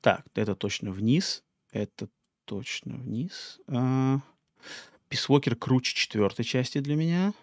Так, 0.00 0.26
это 0.34 0.54
точно 0.54 0.92
вниз. 0.92 1.44
Это 1.72 2.08
точно 2.44 2.96
вниз. 2.96 3.60
Uh, 3.66 4.20
Walker 5.10 5.54
круче 5.54 5.94
четвертой 5.94 6.44
части 6.44 6.78
для 6.78 6.96
меня. 6.96 7.34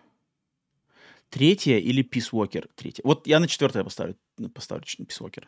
Третья 1.30 1.78
или 1.78 2.04
Walker? 2.32 2.70
Третья. 2.76 3.02
Вот 3.04 3.28
я 3.28 3.40
на 3.40 3.48
четвертое 3.48 3.84
поставлю, 3.84 4.16
поставлю 4.54 4.86
Peace 4.86 5.20
Walker. 5.20 5.46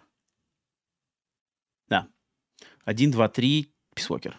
Да. 1.88 2.08
Один, 2.84 3.12
два, 3.12 3.30
три, 3.30 3.72
Walker. 4.10 4.36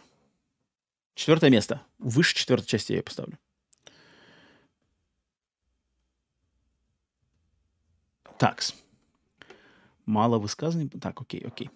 Четвертое 1.14 1.50
место. 1.50 1.82
Выше 1.98 2.34
четвертой 2.34 2.68
части 2.68 2.92
я 2.92 3.02
поставлю. 3.02 3.38
Такс. 8.38 8.74
Мало 10.06 10.38
высказаний. 10.38 10.88
Так, 10.88 11.20
окей, 11.20 11.40
окей. 11.44 11.70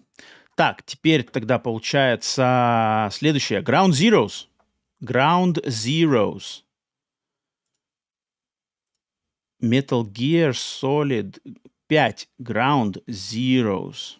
Так, 0.55 0.83
теперь 0.83 1.23
тогда 1.23 1.59
получается 1.59 3.09
следующее. 3.11 3.61
Ground 3.61 3.91
Zeroes. 3.91 4.47
Ground 5.03 5.61
Zeroes. 5.65 6.63
Metal 9.59 10.05
Gear 10.05 10.53
Solid 10.53 11.39
5 11.87 12.29
Ground 12.39 13.03
Zeroes. 13.07 14.17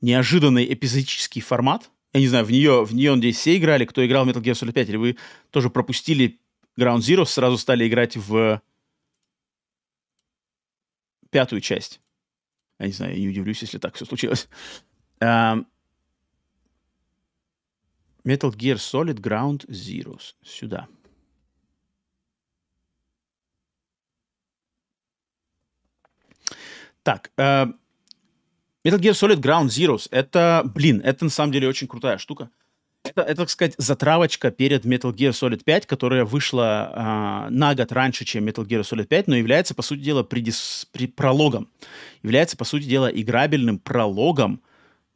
Неожиданный 0.00 0.72
эпизодический 0.72 1.42
формат. 1.42 1.90
Я 2.12 2.20
не 2.20 2.28
знаю, 2.28 2.44
в 2.44 2.50
нее, 2.52 2.84
в 2.84 2.94
нее 2.94 3.16
здесь 3.16 3.36
все 3.36 3.56
играли, 3.56 3.84
кто 3.84 4.06
играл 4.06 4.24
в 4.24 4.28
Metal 4.28 4.42
Gear 4.42 4.52
Solid 4.52 4.72
5, 4.72 4.88
или 4.88 4.96
вы 4.96 5.16
тоже 5.50 5.68
пропустили 5.68 6.40
Ground 6.78 6.98
Zeroes, 6.98 7.26
сразу 7.26 7.58
стали 7.58 7.88
играть 7.88 8.16
в 8.16 8.62
пятую 11.30 11.60
часть. 11.60 12.00
Я 12.78 12.86
не 12.86 12.92
знаю, 12.92 13.14
я 13.14 13.20
не 13.20 13.28
удивлюсь, 13.28 13.60
если 13.62 13.78
так 13.78 13.96
все 13.96 14.04
случилось. 14.04 14.48
Metal 18.28 18.50
Gear 18.50 18.76
Solid 18.76 19.20
Ground 19.20 19.66
Zeroes. 19.68 20.34
Сюда. 20.42 20.86
Так, 27.02 27.30
э, 27.38 27.66
Metal 28.84 29.00
Gear 29.00 29.14
Solid 29.14 29.40
Ground 29.40 29.68
Zeroes, 29.68 30.08
это, 30.10 30.62
блин, 30.74 31.00
это 31.02 31.24
на 31.24 31.30
самом 31.30 31.52
деле 31.52 31.68
очень 31.68 31.88
крутая 31.88 32.18
штука. 32.18 32.50
Это, 33.02 33.22
это, 33.22 33.36
так 33.36 33.50
сказать, 33.50 33.74
затравочка 33.78 34.50
перед 34.50 34.84
Metal 34.84 35.10
Gear 35.10 35.30
Solid 35.30 35.64
5, 35.64 35.86
которая 35.86 36.26
вышла 36.26 37.46
э, 37.48 37.50
на 37.50 37.74
год 37.74 37.92
раньше, 37.92 38.26
чем 38.26 38.46
Metal 38.46 38.66
Gear 38.66 38.82
Solid 38.82 39.06
5, 39.06 39.28
но 39.28 39.36
является, 39.36 39.74
по 39.74 39.80
сути 39.80 40.00
дела, 40.00 40.22
предис... 40.22 40.86
при... 40.92 41.06
прологом. 41.06 41.70
Является, 42.22 42.58
по 42.58 42.64
сути 42.64 42.84
дела, 42.84 43.06
играбельным 43.06 43.78
прологом 43.78 44.60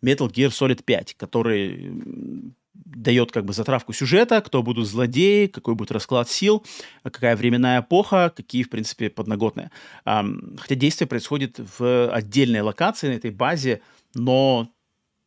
Metal 0.02 0.30
Gear 0.30 0.48
Solid 0.48 0.82
5, 0.82 1.16
который 1.18 2.54
дает 2.94 3.32
как 3.32 3.44
бы 3.44 3.52
затравку 3.52 3.92
сюжета, 3.92 4.40
кто 4.40 4.62
будут 4.62 4.86
злодеи, 4.86 5.46
какой 5.46 5.74
будет 5.74 5.92
расклад 5.92 6.28
сил, 6.28 6.64
какая 7.02 7.36
временная 7.36 7.80
эпоха, 7.80 8.32
какие, 8.34 8.62
в 8.62 8.70
принципе, 8.70 9.10
подноготные. 9.10 9.70
Хотя 10.04 10.74
действие 10.74 11.08
происходит 11.08 11.60
в 11.78 12.10
отдельной 12.12 12.60
локации, 12.60 13.08
на 13.08 13.12
этой 13.12 13.30
базе, 13.30 13.80
но 14.14 14.68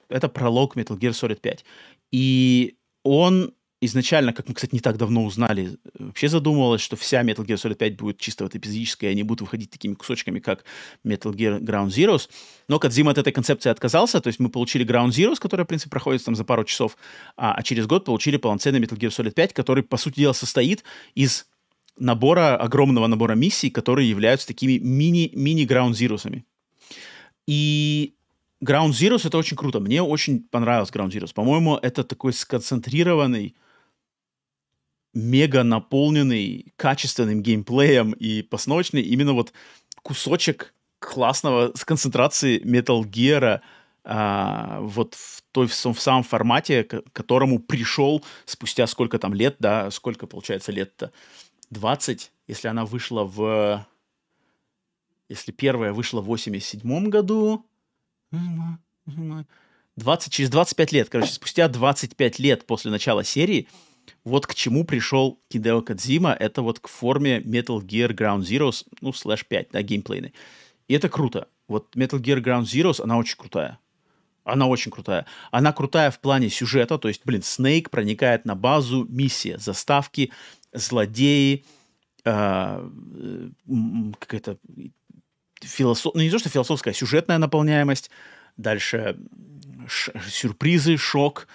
это 0.10 0.30
пролог 0.30 0.76
Metal 0.78 0.98
Gear 0.98 1.12
Solid 1.12 1.40
5. 1.42 1.66
И 2.12 2.78
он 3.04 3.54
изначально, 3.81 4.34
как 4.34 4.47
мы, 4.47 4.56
кстати, 4.56 4.73
не 4.73 4.80
так 4.80 4.97
давно 4.97 5.26
узнали, 5.26 5.77
вообще 5.99 6.27
задумывалось, 6.27 6.81
что 6.81 6.95
вся 6.95 7.23
Metal 7.23 7.45
Gear 7.45 7.56
Solid 7.56 7.76
5 7.76 7.97
будет 7.97 8.18
чисто 8.18 8.43
вот 8.43 8.56
эпизодическая, 8.56 9.10
и 9.10 9.14
они 9.14 9.23
будут 9.23 9.41
выходить 9.41 9.69
такими 9.69 9.93
кусочками, 9.93 10.39
как 10.39 10.64
Metal 11.06 11.34
Gear 11.34 11.60
Ground 11.60 11.88
Zeroes. 11.88 12.30
Но 12.68 12.80
Кадзима 12.80 13.11
от 13.11 13.18
этой 13.18 13.34
концепции 13.34 13.69
отказался, 13.69 14.22
то 14.22 14.27
есть 14.27 14.39
мы 14.39 14.49
получили 14.49 14.85
Ground 14.85 15.10
Zeroes, 15.10 15.38
который, 15.39 15.64
в 15.64 15.68
принципе, 15.68 15.91
проходит 15.91 16.23
там 16.23 16.35
за 16.35 16.43
пару 16.43 16.64
часов, 16.64 16.97
а, 17.38 17.53
а 17.53 17.64
через 17.64 17.85
год 17.85 18.06
получили 18.06 18.38
полноценный 18.38 18.80
Metal 18.80 18.97
Gear 18.97 19.10
Solid 19.10 19.31
5, 19.31 19.53
который, 19.53 19.84
по 19.84 19.97
сути 19.97 20.22
дела, 20.22 20.34
состоит 20.34 20.84
из 21.14 21.45
набора, 21.97 22.57
огромного 22.57 23.07
набора 23.07 23.34
миссий, 23.34 23.69
которые 23.69 24.10
являются 24.10 24.47
такими 24.47 24.77
мини, 24.77 25.31
мини-Ground 25.34 25.91
Zeroes'ами. 25.91 26.43
И 27.47 28.15
Ground 28.64 28.91
Zeroes 28.91 29.27
это 29.27 29.38
очень 29.38 29.57
круто. 29.57 29.80
Мне 29.80 30.02
очень 30.02 30.41
понравилось 30.41 30.89
Ground 30.89 31.11
Zeroes. 31.11 31.34
По-моему, 31.34 31.77
это 31.77 32.03
такой 32.03 32.34
сконцентрированный 32.34 33.56
мега 35.16 35.64
наполненный 35.64 36.74
качественным 36.76 37.42
геймплеем 37.42 38.12
и 38.12 38.44
постановочный 38.44 39.02
именно 39.02 39.34
вот 39.34 39.54
кусочек 40.04 40.76
классного 41.00 41.72
с 41.74 41.84
концентрацией 41.86 42.62
Metal 42.64 43.02
Gear 43.02 43.62
а, 44.04 44.80
вот 44.82 45.16
в, 45.16 45.42
той, 45.52 45.68
в, 45.68 45.72
в 45.72 46.00
самом 46.00 46.24
формате, 46.24 46.84
к 46.84 47.02
которому 47.12 47.60
пришел 47.60 48.24
спустя 48.46 48.86
сколько 48.86 49.18
там 49.18 49.34
лет, 49.34 49.56
да, 49.60 49.90
сколько 49.90 50.28
получается 50.28 50.72
лет-то? 50.72 51.12
20, 51.72 52.32
если 52.48 52.68
она 52.68 52.86
вышла 52.86 53.24
в... 53.24 53.88
Если 55.28 55.52
первая 55.52 55.92
вышла 55.92 56.22
в 56.22 56.26
87 56.26 57.10
году, 57.10 57.66
20, 59.96 60.32
через 60.32 60.50
25 60.50 60.92
лет, 60.92 61.10
короче, 61.10 61.32
спустя 61.32 61.68
25 61.68 62.40
лет 62.40 62.68
после 62.68 62.92
начала 62.92 63.24
серии, 63.24 63.68
вот 64.23 64.48
к 64.48 64.56
чему 64.56 64.86
пришел 64.86 65.40
Кидео 65.49 65.82
Кадзима, 65.82 66.34
это 66.34 66.61
вот 66.61 66.80
к 66.80 66.88
форме 66.88 67.40
Metal 67.40 67.80
Gear 67.80 68.11
Ground 68.11 68.41
Zeroes, 68.41 68.86
ну, 69.02 69.14
слэш 69.14 69.45
5, 69.45 69.69
да, 69.72 69.82
геймплейной. 69.82 70.34
И 70.88 70.94
это 70.94 71.10
круто. 71.10 71.48
Вот 71.68 71.95
Metal 71.95 72.19
Gear 72.19 72.41
Ground 72.41 72.64
Zeroes, 72.64 73.02
она 73.02 73.18
очень 73.18 73.38
крутая. 73.38 73.80
Она 74.44 74.68
очень 74.68 74.91
крутая. 74.91 75.26
Она 75.52 75.73
крутая 75.73 76.11
в 76.11 76.19
плане 76.19 76.49
сюжета, 76.49 76.98
то 76.99 77.07
есть, 77.07 77.22
блин, 77.26 77.41
Снейк 77.41 77.90
проникает 77.90 78.45
на 78.45 78.56
базу, 78.56 79.06
миссия, 79.10 79.57
заставки, 79.57 80.32
злодеи, 80.72 81.65
э, 82.23 82.90
какая-то 84.19 84.57
философ... 85.61 86.14
ну 86.14 86.22
не 86.22 86.30
то, 86.30 86.40
что 86.40 86.49
философская, 86.49 86.94
а 86.94 86.95
сюжетная 86.95 87.40
наполняемость, 87.40 88.11
дальше 88.57 89.18
сюрпризы, 90.30 90.98
шок, 90.98 91.48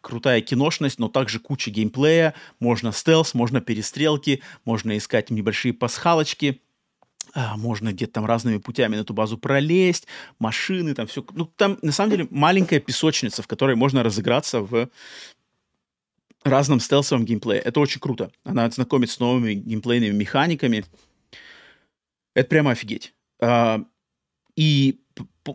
крутая 0.00 0.40
киношность, 0.40 0.98
но 0.98 1.08
также 1.08 1.38
куча 1.38 1.70
геймплея, 1.70 2.34
можно 2.60 2.92
стелс, 2.92 3.34
можно 3.34 3.60
перестрелки, 3.60 4.42
можно 4.64 4.96
искать 4.96 5.30
небольшие 5.30 5.72
пасхалочки, 5.72 6.60
а, 7.34 7.56
можно 7.56 7.92
где-то 7.92 8.14
там 8.14 8.26
разными 8.26 8.58
путями 8.58 8.96
на 8.96 9.00
эту 9.00 9.14
базу 9.14 9.38
пролезть, 9.38 10.06
машины, 10.38 10.94
там 10.94 11.06
все. 11.06 11.24
Ну, 11.32 11.46
там, 11.46 11.78
на 11.82 11.92
самом 11.92 12.10
деле, 12.10 12.28
маленькая 12.30 12.80
песочница, 12.80 13.42
в 13.42 13.46
которой 13.46 13.76
можно 13.76 14.02
разыграться 14.02 14.60
в 14.60 14.88
разном 16.44 16.80
стелсовом 16.80 17.24
геймплее. 17.24 17.60
Это 17.60 17.80
очень 17.80 18.00
круто. 18.00 18.32
Она 18.44 18.68
знакомит 18.70 19.10
с 19.10 19.20
новыми 19.20 19.54
геймплейными 19.54 20.12
механиками. 20.12 20.84
Это 22.34 22.48
прямо 22.48 22.72
офигеть. 22.72 23.14
А, 23.40 23.84
и 24.56 25.00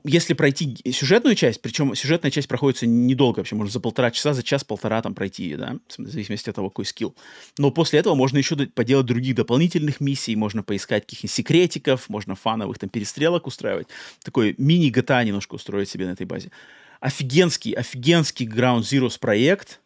если 0.03 0.33
пройти 0.33 0.77
сюжетную 0.91 1.35
часть, 1.35 1.61
причем 1.61 1.95
сюжетная 1.95 2.31
часть 2.31 2.47
проходится 2.47 2.85
недолго 2.85 3.39
вообще, 3.39 3.55
можно 3.55 3.71
за 3.71 3.79
полтора 3.79 4.11
часа, 4.11 4.33
за 4.33 4.43
час-полтора 4.43 5.01
там 5.01 5.15
пройти 5.15 5.43
ее, 5.43 5.57
да, 5.57 5.77
в 5.97 6.07
зависимости 6.07 6.49
от 6.49 6.55
того, 6.55 6.69
какой 6.69 6.85
скилл. 6.85 7.15
Но 7.57 7.71
после 7.71 7.99
этого 7.99 8.15
можно 8.15 8.37
еще 8.37 8.55
поделать 8.67 9.05
других 9.05 9.35
дополнительных 9.35 10.01
миссий, 10.01 10.35
можно 10.35 10.63
поискать 10.63 11.03
каких-нибудь 11.05 11.31
секретиков, 11.31 12.09
можно 12.09 12.35
фановых 12.35 12.79
там 12.79 12.89
перестрелок 12.89 13.47
устраивать. 13.47 13.87
Такой 14.23 14.55
мини-GTA 14.57 15.23
немножко 15.23 15.55
устроить 15.55 15.89
себе 15.89 16.05
на 16.05 16.11
этой 16.11 16.25
базе. 16.25 16.51
Офигенский, 16.99 17.71
офигенский 17.71 18.47
Ground 18.47 18.81
Zeroes 18.81 19.17
проект. 19.19 19.79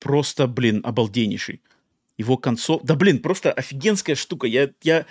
Просто, 0.00 0.46
блин, 0.46 0.80
обалденнейший. 0.84 1.62
Его 2.18 2.36
концов... 2.36 2.82
Да, 2.82 2.94
блин, 2.94 3.20
просто 3.20 3.52
офигенская 3.52 4.16
штука. 4.16 4.46
Я, 4.46 4.70
я 4.82 5.06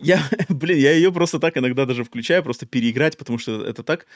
я, 0.00 0.22
блин, 0.48 0.78
я 0.78 0.92
ее 0.92 1.12
просто 1.12 1.38
так 1.38 1.56
иногда 1.56 1.86
даже 1.86 2.04
включаю, 2.04 2.42
просто 2.42 2.66
переиграть, 2.66 3.16
потому 3.16 3.38
что 3.38 3.64
это 3.64 3.82
так 3.82 4.06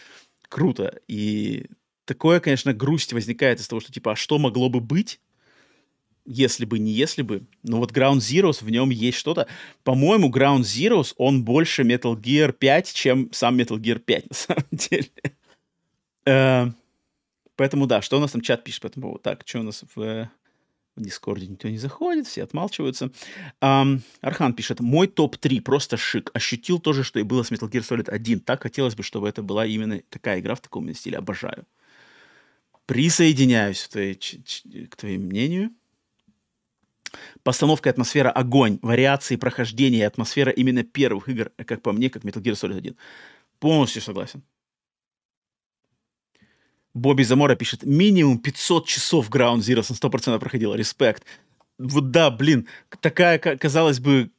круто. 0.49 1.01
И 1.09 1.67
такое, 2.05 2.41
конечно, 2.41 2.73
грусть 2.73 3.13
возникает 3.13 3.61
из 3.61 3.69
того, 3.69 3.81
что 3.81 3.93
типа, 3.93 4.13
а 4.13 4.17
что 4.17 4.39
могло 4.39 4.69
бы 4.69 4.81
быть, 4.81 5.21
если 6.25 6.65
бы, 6.65 6.79
не 6.79 6.91
если 6.91 7.23
бы. 7.23 7.47
Но 7.63 7.79
вот 7.79 7.93
Ground 7.93 8.19
Zeroes, 8.19 8.65
в 8.65 8.71
нем 8.71 8.91
есть 8.91 9.19
что-то. 9.19 9.47
По-моему, 9.83 10.31
Ground 10.31 10.63
Zeroes, 10.63 11.13
он 11.19 11.45
больше 11.45 11.83
Metal 11.83 12.15
Gear 12.17 12.53
5, 12.53 12.93
чем 12.95 13.33
сам 13.33 13.59
Metal 13.59 13.79
Gear 13.79 13.99
5, 13.99 14.27
на 14.31 14.35
самом 14.35 14.67
деле. 14.71 15.11
Э, 16.27 16.67
поэтому 17.57 17.87
да, 17.87 18.01
что 18.01 18.17
у 18.17 18.21
нас 18.21 18.33
там 18.33 18.41
чат 18.41 18.65
пишет 18.65 18.83
по 18.83 18.87
этому 18.87 19.07
поводу? 19.07 19.23
Так, 19.23 19.43
что 19.45 19.61
у 19.61 19.63
нас 19.63 19.85
в 19.95 20.31
в 20.97 21.03
Дискорде 21.03 21.47
никто 21.47 21.69
не 21.69 21.79
заходит, 21.79 22.27
все 22.27 22.43
отмалчиваются. 22.43 23.11
Um, 23.61 24.01
Архан 24.21 24.55
пишет, 24.55 24.81
мой 24.81 25.09
топ-3 25.09 25.61
просто 25.61 25.97
шик. 25.97 26.31
Ощутил 26.35 26.79
то 26.79 26.93
же, 26.93 27.03
что 27.03 27.19
и 27.19 27.23
было 27.23 27.43
с 27.43 27.51
Metal 27.51 27.69
Gear 27.69 27.83
Solid 27.83 28.09
1. 28.09 28.41
Так 28.41 28.63
хотелось 28.63 28.95
бы, 28.95 29.03
чтобы 29.03 29.29
это 29.29 29.43
была 29.43 29.67
именно 29.67 30.01
такая 30.09 30.41
игра 30.41 30.55
в 30.55 30.61
таком 30.61 30.93
стиле. 30.95 31.19
Обожаю. 31.19 31.67
Присоединяюсь 32.87 33.89
твоей, 33.89 34.15
к 34.15 34.97
твоему 34.97 35.27
мнению. 35.27 35.71
Постановка 37.43 37.91
атмосфера 37.91 38.31
огонь, 38.31 38.79
вариации 38.83 39.37
прохождения 39.37 40.07
атмосфера 40.07 40.51
именно 40.51 40.83
первых 40.83 41.29
игр, 41.29 41.51
как 41.67 41.83
по 41.83 41.93
мне, 41.93 42.11
как 42.11 42.25
Metal 42.25 42.43
Gear 42.43 42.55
Solid 42.55 42.79
1. 42.79 42.97
Полностью 43.59 44.03
согласен. 44.03 44.43
Бобби 46.95 47.25
Замора 47.25 47.57
пишет, 47.57 47.83
минимум 47.85 48.39
500 48.39 48.87
часов 48.87 49.29
Ground 49.29 49.59
Zero 49.59 49.85
на 49.89 49.95
100% 49.95 50.39
проходила, 50.39 50.75
респект. 50.75 51.25
Вот 51.79 52.13
да, 52.13 52.31
блин, 52.31 52.69
такая, 53.01 53.39
казалось 53.39 53.99
бы, 53.99 54.31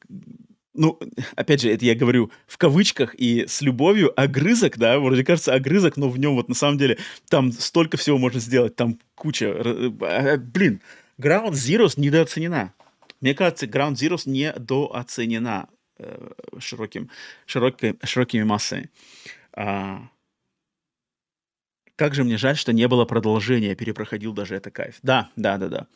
ну, 0.72 0.98
опять 1.34 1.60
же, 1.60 1.70
это 1.70 1.84
я 1.84 1.94
говорю 1.94 2.30
в 2.46 2.56
кавычках 2.56 3.14
и 3.14 3.46
с 3.46 3.60
любовью, 3.60 4.18
огрызок, 4.18 4.78
да, 4.78 4.98
вроде 4.98 5.24
кажется 5.24 5.54
огрызок, 5.54 5.96
но 5.96 6.08
в 6.08 6.18
нем 6.18 6.34
вот 6.34 6.48
на 6.48 6.54
самом 6.54 6.78
деле 6.78 6.98
там 7.28 7.52
столько 7.52 7.98
всего 7.98 8.16
можно 8.16 8.40
сделать, 8.40 8.74
там 8.74 8.98
куча, 9.14 9.54
а, 10.00 10.38
блин, 10.38 10.80
Ground 11.18 11.52
Zeroes 11.52 11.94
недооценена. 12.00 12.72
Мне 13.20 13.34
кажется, 13.34 13.66
Ground 13.66 13.94
Zeroes 13.94 14.22
недооценена 14.26 15.68
э, 15.98 16.30
широким, 16.58 17.10
широкими, 17.46 17.96
широкими 18.02 18.42
массами. 18.42 18.90
А, 19.52 20.08
как 21.96 22.14
же 22.14 22.24
мне 22.24 22.36
жаль, 22.36 22.56
что 22.56 22.72
не 22.72 22.86
было 22.88 23.04
продолжения, 23.06 23.74
перепроходил 23.74 24.32
даже 24.32 24.54
это 24.54 24.70
кайф. 24.70 24.98
Да, 25.02 25.30
да, 25.34 25.56
да, 25.56 25.68
да. 25.68 25.86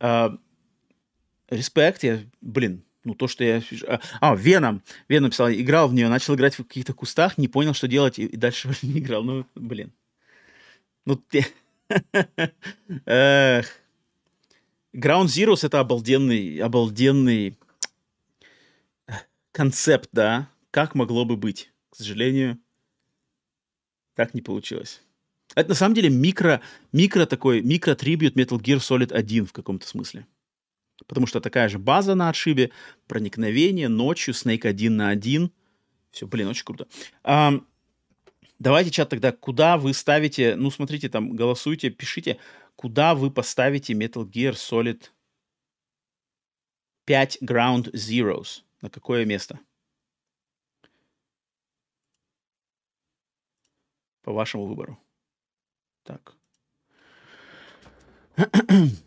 А, 0.00 0.36
респект, 1.48 2.02
я, 2.02 2.20
блин, 2.40 2.82
ну 3.04 3.14
то, 3.14 3.28
что 3.28 3.44
я... 3.44 3.62
А, 3.86 4.00
а 4.20 4.34
Веном, 4.34 4.82
Веном 5.08 5.30
писал, 5.30 5.48
играл 5.50 5.88
в 5.88 5.94
нее, 5.94 6.08
начал 6.08 6.34
играть 6.34 6.58
в 6.58 6.64
каких-то 6.64 6.92
кустах, 6.92 7.38
не 7.38 7.46
понял, 7.46 7.72
что 7.74 7.86
делать, 7.86 8.18
и, 8.18 8.26
и 8.26 8.36
дальше 8.36 8.68
не 8.82 8.98
играл. 8.98 9.22
Ну, 9.22 9.46
блин. 9.54 9.92
Ну, 11.04 11.16
ты... 11.16 11.46
Ground 14.96 15.26
Zeroes 15.26 15.64
это 15.64 15.78
обалденный, 15.78 16.58
обалденный 16.58 17.56
концепт, 19.52 20.08
да? 20.12 20.50
Как 20.72 20.94
могло 20.94 21.24
бы 21.24 21.36
быть? 21.36 21.70
К 21.90 21.96
сожалению, 21.96 22.58
так 24.14 24.34
не 24.34 24.42
получилось. 24.42 25.02
Это 25.56 25.70
на 25.70 25.74
самом 25.74 25.94
деле 25.94 26.10
микро, 26.10 26.60
микро 26.92 27.24
такой, 27.24 27.62
микро-трибют 27.62 28.36
Metal 28.36 28.58
Gear 28.60 28.76
Solid 28.76 29.12
1 29.12 29.46
в 29.46 29.52
каком-то 29.54 29.88
смысле. 29.88 30.26
Потому 31.06 31.26
что 31.26 31.40
такая 31.40 31.68
же 31.70 31.78
база 31.78 32.14
на 32.14 32.28
отшибе, 32.28 32.72
проникновение, 33.08 33.88
ночью, 33.88 34.34
Snake 34.34 34.66
один 34.66 34.96
на 34.96 35.08
один, 35.08 35.50
Все, 36.10 36.26
блин, 36.26 36.48
очень 36.48 36.64
круто. 36.64 36.86
Ам, 37.22 37.66
давайте, 38.58 38.90
чат, 38.90 39.08
тогда 39.08 39.32
куда 39.32 39.78
вы 39.78 39.94
ставите, 39.94 40.56
ну, 40.56 40.70
смотрите, 40.70 41.08
там, 41.08 41.34
голосуйте, 41.34 41.88
пишите, 41.88 42.38
куда 42.76 43.14
вы 43.14 43.30
поставите 43.30 43.94
Metal 43.94 44.30
Gear 44.30 44.52
Solid 44.52 45.04
5 47.06 47.38
Ground 47.42 47.92
Zeroes? 47.92 48.62
На 48.82 48.90
какое 48.90 49.24
место? 49.24 49.58
По 54.22 54.32
вашему 54.32 54.66
выбору. 54.66 54.98
Так. 56.06 56.36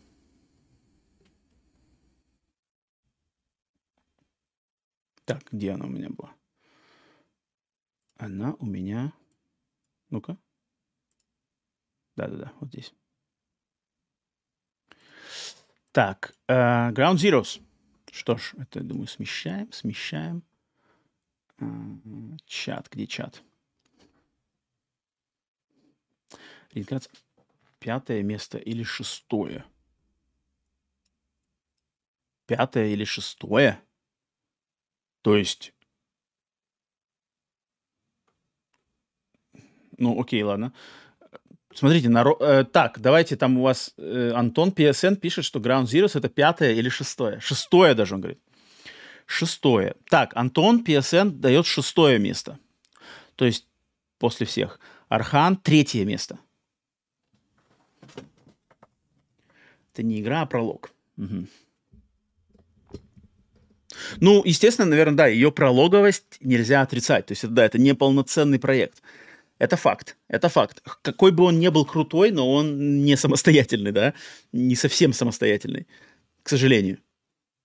Так, 5.24 5.44
где 5.52 5.70
она 5.70 5.86
у 5.86 5.88
меня 5.88 6.08
была? 6.10 6.34
Она 8.16 8.54
у 8.54 8.66
меня... 8.66 9.12
Ну-ка. 10.08 10.36
Да-да-да, 12.16 12.52
вот 12.58 12.70
здесь. 12.70 12.92
Так, 15.92 16.34
э, 16.48 16.90
Ground 16.90 17.18
Zeroes. 17.18 17.62
Что 18.10 18.36
ж, 18.36 18.54
это, 18.58 18.80
думаю, 18.80 19.06
смещаем, 19.06 19.70
смещаем. 19.70 20.42
Э, 21.60 21.66
чат, 22.46 22.88
где 22.90 23.06
чат? 23.06 23.44
Реинкарнация. 26.72 27.12
Пятое 27.78 28.22
место 28.22 28.58
или 28.58 28.82
шестое? 28.82 29.64
Пятое 32.46 32.88
или 32.88 33.04
шестое? 33.04 33.80
То 35.22 35.36
есть... 35.36 35.72
Ну, 39.98 40.20
окей, 40.20 40.42
ладно. 40.42 40.72
Смотрите, 41.72 42.08
наро... 42.08 42.36
э, 42.40 42.64
так, 42.64 43.00
давайте 43.00 43.36
там 43.36 43.58
у 43.58 43.62
вас 43.62 43.94
э, 43.96 44.32
Антон 44.34 44.70
PSN 44.70 45.16
пишет, 45.16 45.44
что 45.44 45.60
Ground 45.60 45.84
Zeroes 45.84 46.18
это 46.18 46.28
пятое 46.28 46.72
или 46.72 46.88
шестое. 46.88 47.38
Шестое 47.40 47.94
даже, 47.94 48.14
он 48.14 48.22
говорит. 48.22 48.40
Шестое. 49.26 49.94
Так, 50.08 50.34
Антон 50.34 50.82
PSN 50.84 51.30
дает 51.30 51.66
шестое 51.66 52.18
место. 52.18 52.58
То 53.36 53.44
есть 53.44 53.68
после 54.18 54.46
всех. 54.46 54.80
Архан 55.08 55.56
третье 55.56 56.04
место. 56.04 56.40
Это 60.00 60.06
не 60.06 60.20
игра, 60.20 60.40
а 60.40 60.46
пролог. 60.46 60.92
Угу. 61.18 61.46
Ну, 64.20 64.42
естественно, 64.46 64.88
наверное, 64.88 65.16
да, 65.16 65.26
ее 65.26 65.52
прологовость 65.52 66.38
нельзя 66.40 66.80
отрицать. 66.80 67.26
То 67.26 67.32
есть, 67.32 67.46
да, 67.48 67.66
это 67.66 67.78
не 67.78 67.94
полноценный 67.94 68.58
проект. 68.58 69.02
Это 69.58 69.76
факт, 69.76 70.16
это 70.26 70.48
факт. 70.48 70.82
Какой 71.02 71.32
бы 71.32 71.44
он 71.44 71.58
ни 71.58 71.68
был 71.68 71.84
крутой, 71.84 72.30
но 72.30 72.50
он 72.50 73.04
не 73.04 73.14
самостоятельный, 73.14 73.92
да, 73.92 74.14
не 74.52 74.74
совсем 74.74 75.12
самостоятельный, 75.12 75.86
к 76.42 76.48
сожалению. 76.48 76.98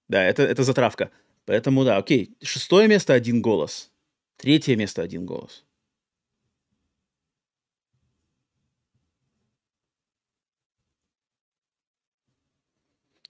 Да, 0.09 0.21
это, 0.21 0.43
это 0.43 0.63
затравка. 0.63 1.11
Поэтому, 1.45 1.85
да, 1.85 1.95
окей, 1.95 2.35
шестое 2.43 2.89
место 2.89 3.13
один 3.13 3.41
голос, 3.41 3.91
третье 4.35 4.75
место 4.75 5.03
один 5.03 5.25
голос. 5.25 5.63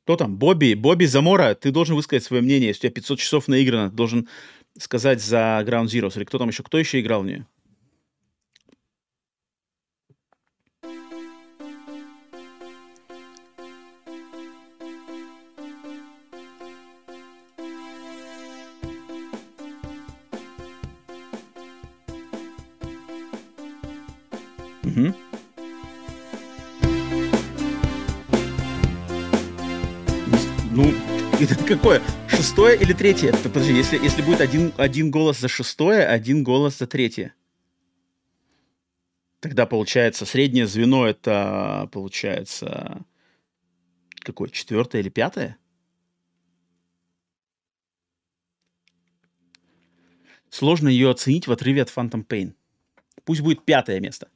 Кто 0.05 0.17
там? 0.17 0.37
Бобби, 0.37 0.75
Бобби 0.75 1.05
Замора, 1.05 1.55
ты 1.55 1.71
должен 1.71 1.95
высказать 1.95 2.23
свое 2.23 2.43
мнение. 2.43 2.67
Если 2.67 2.81
у 2.81 2.91
тебя 2.91 2.91
500 2.91 3.19
часов 3.19 3.47
наиграно, 3.47 3.89
ты 3.89 3.95
должен 3.95 4.29
сказать 4.77 5.19
за 5.19 5.63
Ground 5.65 5.85
Zeroes. 5.85 6.15
Или 6.15 6.25
кто 6.25 6.37
там 6.37 6.49
еще? 6.49 6.61
Кто 6.61 6.77
еще 6.77 6.99
играл 6.99 7.23
в 7.23 7.25
нее? 7.25 7.47
какое? 31.67 32.01
Шестое 32.27 32.77
или 32.79 32.93
третье? 32.93 33.31
Подожди, 33.43 33.73
если, 33.73 33.97
если 33.97 34.21
будет 34.21 34.41
один, 34.41 34.73
один 34.77 35.11
голос 35.11 35.39
за 35.39 35.47
шестое, 35.47 36.05
один 36.05 36.43
голос 36.43 36.77
за 36.77 36.87
третье. 36.87 37.33
Тогда 39.39 39.65
получается 39.65 40.25
среднее 40.25 40.65
звено 40.65 41.05
это 41.05 41.87
получается 41.91 43.05
какое? 44.19 44.49
Четвертое 44.49 45.01
или 45.01 45.09
пятое? 45.09 45.57
Сложно 50.49 50.87
ее 50.87 51.11
оценить 51.11 51.47
в 51.47 51.51
отрыве 51.51 51.83
от 51.83 51.89
Phantom 51.89 52.25
Pain. 52.25 52.55
Пусть 53.23 53.41
будет 53.41 53.65
пятое 53.65 53.99
место. 53.99 54.29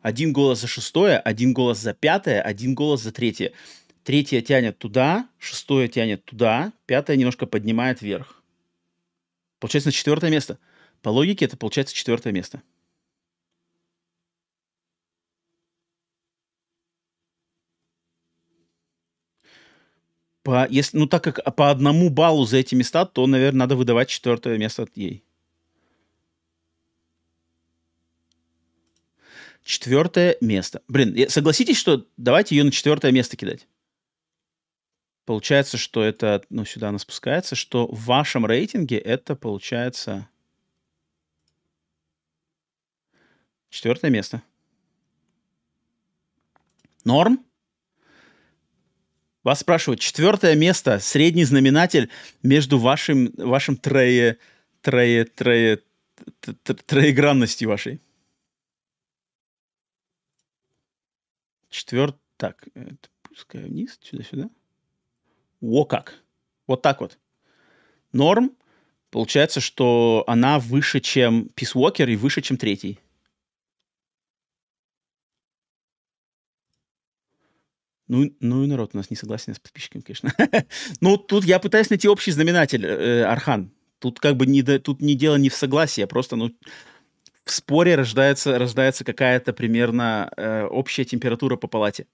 Один 0.00 0.32
голос 0.32 0.60
за 0.60 0.66
шестое, 0.66 1.18
один 1.18 1.54
голос 1.54 1.78
за 1.78 1.94
пятое, 1.94 2.42
один 2.42 2.74
голос 2.74 3.02
за 3.02 3.12
третье. 3.12 3.52
Третье 4.04 4.42
тянет 4.42 4.78
туда, 4.78 5.30
шестое 5.38 5.88
тянет 5.88 6.24
туда, 6.26 6.74
пятое 6.84 7.16
немножко 7.16 7.46
поднимает 7.46 8.02
вверх. 8.02 8.42
Получается 9.58 9.88
на 9.88 9.92
четвертое 9.92 10.30
место. 10.30 10.58
По 11.00 11.08
логике 11.08 11.46
это 11.46 11.56
получается 11.56 11.94
четвертое 11.94 12.30
место. 12.30 12.62
По, 20.42 20.68
если, 20.68 20.98
ну, 20.98 21.06
так 21.06 21.24
как 21.24 21.56
по 21.56 21.70
одному 21.70 22.10
баллу 22.10 22.44
за 22.44 22.58
эти 22.58 22.74
места, 22.74 23.06
то, 23.06 23.26
наверное, 23.26 23.60
надо 23.60 23.76
выдавать 23.76 24.10
четвертое 24.10 24.58
место 24.58 24.86
ей. 24.94 25.24
Четвертое 29.62 30.36
место. 30.42 30.82
Блин, 30.88 31.30
согласитесь, 31.30 31.78
что 31.78 32.06
давайте 32.18 32.54
ее 32.54 32.64
на 32.64 32.70
четвертое 32.70 33.10
место 33.10 33.38
кидать. 33.38 33.66
Получается, 35.24 35.78
что 35.78 36.02
это, 36.02 36.44
ну, 36.50 36.64
сюда 36.64 36.90
она 36.90 36.98
спускается, 36.98 37.54
что 37.54 37.86
в 37.86 38.04
вашем 38.04 38.44
рейтинге 38.44 38.98
это 38.98 39.34
получается 39.34 40.28
четвертое 43.70 44.10
место. 44.10 44.42
Норм? 47.04 47.44
Вас 49.42 49.60
спрашивают, 49.60 50.00
четвертое 50.00 50.54
место, 50.56 50.98
средний 50.98 51.44
знаменатель 51.44 52.10
между 52.42 52.78
вашим, 52.78 53.30
вашим 53.36 53.76
трое, 53.76 54.38
трое, 54.80 55.24
трое, 55.24 55.82
троегранностью 56.86 57.68
вашей. 57.68 58.00
Четвертый. 61.68 62.20
Так, 62.36 62.66
это 62.74 63.08
пускай 63.22 63.62
вниз, 63.62 63.98
сюда-сюда. 64.02 64.50
О 65.70 65.84
как. 65.84 66.22
Вот 66.66 66.82
так 66.82 67.00
вот. 67.00 67.18
Норм. 68.12 68.52
Получается, 69.10 69.60
что 69.60 70.24
она 70.26 70.58
выше, 70.58 71.00
чем 71.00 71.48
Peace 71.54 71.74
Walker 71.74 72.10
и 72.10 72.16
выше, 72.16 72.42
чем 72.42 72.56
третий. 72.56 72.98
Ну, 78.08 78.30
ну 78.40 78.64
и 78.64 78.66
народ 78.66 78.90
у 78.92 78.96
нас 78.96 79.08
не 79.10 79.16
согласен 79.16 79.54
с 79.54 79.60
подписчиками, 79.60 80.02
конечно. 80.02 80.32
ну, 81.00 81.16
тут 81.16 81.44
я 81.44 81.58
пытаюсь 81.58 81.90
найти 81.90 82.08
общий 82.08 82.32
знаменатель, 82.32 82.84
э, 82.84 83.22
Архан. 83.22 83.70
Тут 84.00 84.20
как 84.20 84.36
бы 84.36 84.46
не, 84.46 84.62
тут 84.62 85.00
не 85.00 85.14
дело 85.14 85.36
не 85.36 85.48
в 85.48 85.54
согласии, 85.54 86.02
а 86.02 86.06
просто, 86.06 86.36
ну, 86.36 86.50
в 87.44 87.50
споре 87.50 87.94
рождается, 87.94 88.58
рождается 88.58 89.04
какая-то 89.04 89.52
примерно 89.52 90.30
э, 90.36 90.64
общая 90.64 91.04
температура 91.04 91.56
по 91.56 91.68
палате. 91.68 92.06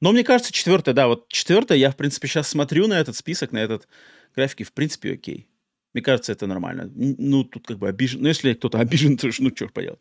Но 0.00 0.12
мне 0.12 0.22
кажется, 0.22 0.52
четвертое, 0.52 0.92
да, 0.92 1.08
вот 1.08 1.28
четвертое, 1.28 1.78
я, 1.78 1.90
в 1.90 1.96
принципе, 1.96 2.28
сейчас 2.28 2.48
смотрю 2.48 2.86
на 2.86 2.94
этот 2.94 3.16
список, 3.16 3.52
на 3.52 3.58
этот 3.58 3.88
графики, 4.34 4.62
в 4.62 4.72
принципе, 4.72 5.14
окей. 5.14 5.48
Мне 5.92 6.02
кажется, 6.02 6.32
это 6.32 6.46
нормально. 6.46 6.90
Ну, 6.94 7.42
тут 7.42 7.66
как 7.66 7.78
бы 7.78 7.88
обижен. 7.88 8.20
Ну, 8.22 8.28
если 8.28 8.54
кто-то 8.54 8.78
обижен, 8.80 9.16
то 9.16 9.28
ну, 9.38 9.50
что 9.54 9.68
поделать. 9.68 10.00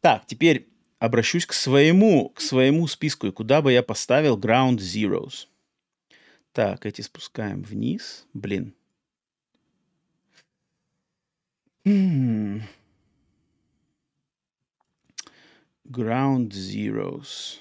Так, 0.00 0.26
теперь 0.26 0.68
обращусь 0.98 1.46
к 1.46 1.52
своему, 1.52 2.30
к 2.30 2.40
своему 2.40 2.88
списку, 2.88 3.26
и 3.26 3.32
куда 3.32 3.62
бы 3.62 3.72
я 3.72 3.82
поставил 3.82 4.38
Ground 4.38 4.78
Zeroes. 4.78 5.46
Так, 6.52 6.86
эти 6.86 7.02
спускаем 7.02 7.62
вниз. 7.62 8.26
Блин. 8.32 8.74
М 11.84 11.92
-м 11.92 12.58
-м. 12.58 12.62
Ground 15.94 16.52
zeros. 16.52 17.60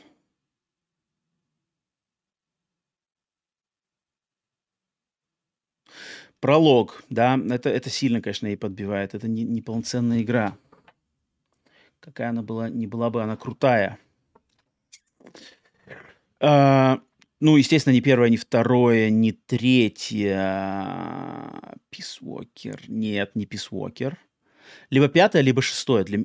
Пролог, 6.40 7.04
да, 7.10 7.40
это, 7.50 7.70
это 7.70 7.90
сильно, 7.90 8.22
конечно, 8.22 8.48
и 8.48 8.58
подбивает. 8.58 9.14
Это 9.14 9.28
не, 9.30 9.44
не 9.44 9.62
полноценная 9.62 10.22
игра. 10.22 10.58
Какая 12.02 12.30
она 12.30 12.42
была, 12.42 12.70
не 12.70 12.86
была 12.86 13.10
бы 13.10 13.24
она 13.24 13.38
крутая. 13.38 13.98
А, 16.42 17.00
ну, 17.40 17.56
естественно, 17.56 17.94
не 17.94 18.02
первое, 18.02 18.28
не 18.30 18.36
второе, 18.36 19.10
не 19.10 19.32
третье. 19.32 20.36
Walker. 22.22 22.80
Нет, 22.88 23.36
не 23.36 23.46
Walker. 23.46 24.18
Либо 24.90 25.08
пятое, 25.08 25.42
либо 25.42 25.62
шестое. 25.62 26.04
Для... 26.04 26.20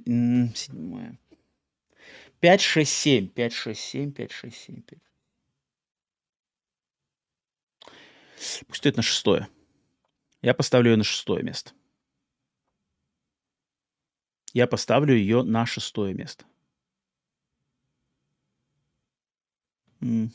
Седьмое. 0.55 1.19
5, 2.41 2.60
6, 2.60 2.92
7. 2.92 3.28
5, 3.28 3.52
6, 3.52 3.81
7, 3.81 4.12
5, 4.12 4.31
6, 4.33 4.57
7, 4.57 4.83
5. 4.83 5.00
Пусть 8.67 8.78
стоит 8.78 8.97
на 8.97 9.02
шестое. 9.02 9.49
Я 10.42 10.55
поставлю 10.55 10.91
ее 10.92 10.97
на 10.99 11.05
шестое 11.05 11.42
место. 11.44 11.73
Я 14.55 14.67
поставлю 14.67 15.15
ее 15.15 15.42
на 15.42 15.67
шестое 15.67 16.15
место. 16.15 16.44
М. 20.02 20.31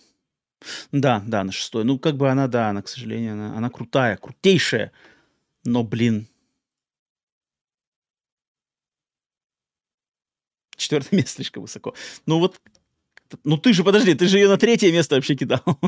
Да, 0.92 1.24
да, 1.28 1.44
на 1.44 1.52
шестое. 1.52 1.86
Ну, 1.86 2.00
как 2.00 2.18
бы 2.18 2.30
она, 2.30 2.48
да, 2.48 2.70
она, 2.70 2.82
к 2.82 2.88
сожалению, 2.88 3.34
она, 3.34 3.58
она 3.58 3.70
крутая, 3.70 4.18
крутейшая. 4.18 4.92
Но, 5.66 5.84
блин. 5.84 6.28
Четвертое 10.84 11.16
место 11.18 11.36
слишком 11.36 11.64
высоко. 11.64 11.96
Ну 12.26 12.40
вот, 12.40 12.60
ну 13.44 13.58
ты 13.58 13.74
же, 13.74 13.84
подожди, 13.84 14.14
ты 14.14 14.28
же 14.28 14.38
ее 14.38 14.48
на 14.48 14.58
третье 14.58 14.92
место 14.92 15.16
вообще 15.16 15.36
кидал. 15.36 15.64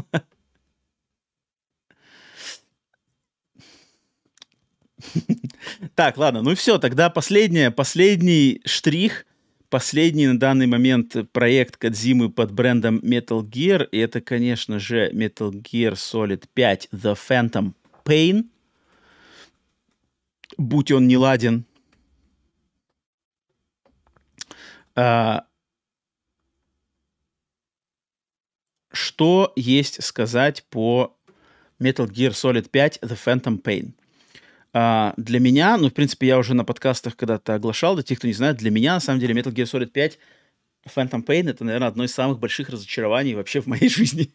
Так, 5.96 6.18
ладно, 6.18 6.42
ну 6.42 6.56
все, 6.56 6.78
тогда 6.78 7.10
последнее, 7.10 7.72
последний 7.72 8.62
штрих, 8.66 9.26
последний 9.70 10.28
на 10.28 10.40
данный 10.40 10.68
момент 10.68 11.16
проект 11.32 11.78
Кадзимы 11.78 12.30
под 12.30 12.52
брендом 12.52 13.00
Metal 13.00 13.42
Gear, 13.42 13.88
и 13.92 13.98
это, 14.00 14.22
конечно 14.22 14.80
же, 14.80 15.10
Metal 15.12 15.52
Gear 15.52 15.94
Solid 15.94 16.44
5 16.54 16.90
The 16.92 17.18
Phantom 17.30 17.74
Pain. 18.04 18.46
Будь 20.58 20.92
он 20.92 21.08
не 21.08 21.18
ладен. 21.18 21.66
А, 24.96 25.46
что 28.92 29.52
есть 29.56 30.02
сказать 30.04 30.66
по 30.70 31.18
Metal 31.82 32.08
Gear 32.08 32.32
Solid 32.32 32.70
5 32.70 33.00
The 33.02 33.18
Phantom 33.18 33.62
Pain? 33.62 33.92
А, 34.74 35.14
для 35.18 35.40
меня, 35.40 35.78
ну, 35.78 35.90
в 35.90 35.94
принципе, 35.94 36.28
я 36.28 36.38
уже 36.38 36.54
на 36.54 36.64
подкастах 36.64 37.18
когда-то 37.18 37.54
оглашал, 37.54 37.96
для 37.96 38.04
тех, 38.04 38.18
кто 38.18 38.28
не 38.28 38.34
знает, 38.34 38.58
для 38.58 38.72
меня, 38.72 38.94
на 38.94 39.00
самом 39.00 39.20
деле, 39.20 39.34
Metal 39.34 39.54
Gear 39.54 39.66
Solid 39.66 39.88
5 39.88 40.18
Phantom 40.88 41.26
Pain— 41.26 41.50
это, 41.50 41.64
наверное, 41.66 41.90
одно 41.90 42.06
из 42.06 42.14
самых 42.14 42.40
больших 42.40 42.70
разочарований 42.70 43.36
вообще 43.36 43.60
в 43.60 43.68
моей 43.68 43.90
жизни. 43.90 44.34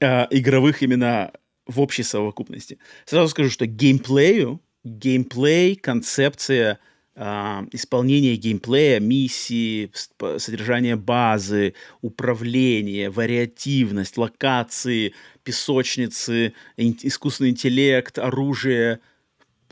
А, 0.00 0.28
игровых 0.30 0.82
именно 0.82 1.32
в 1.66 1.80
общей 1.80 2.02
совокупности. 2.02 2.78
Сразу 3.04 3.28
скажу, 3.28 3.50
что 3.50 3.66
геймплею, 3.66 4.60
геймплей, 4.84 5.76
концепция— 5.76 6.78
исполнение 7.20 8.36
геймплея, 8.36 8.98
миссии, 8.98 9.92
содержание 10.38 10.96
базы, 10.96 11.74
управление, 12.00 13.10
вариативность, 13.10 14.16
локации, 14.16 15.12
песочницы, 15.42 16.54
искусственный 16.78 17.50
интеллект, 17.50 18.18
оружие. 18.18 19.00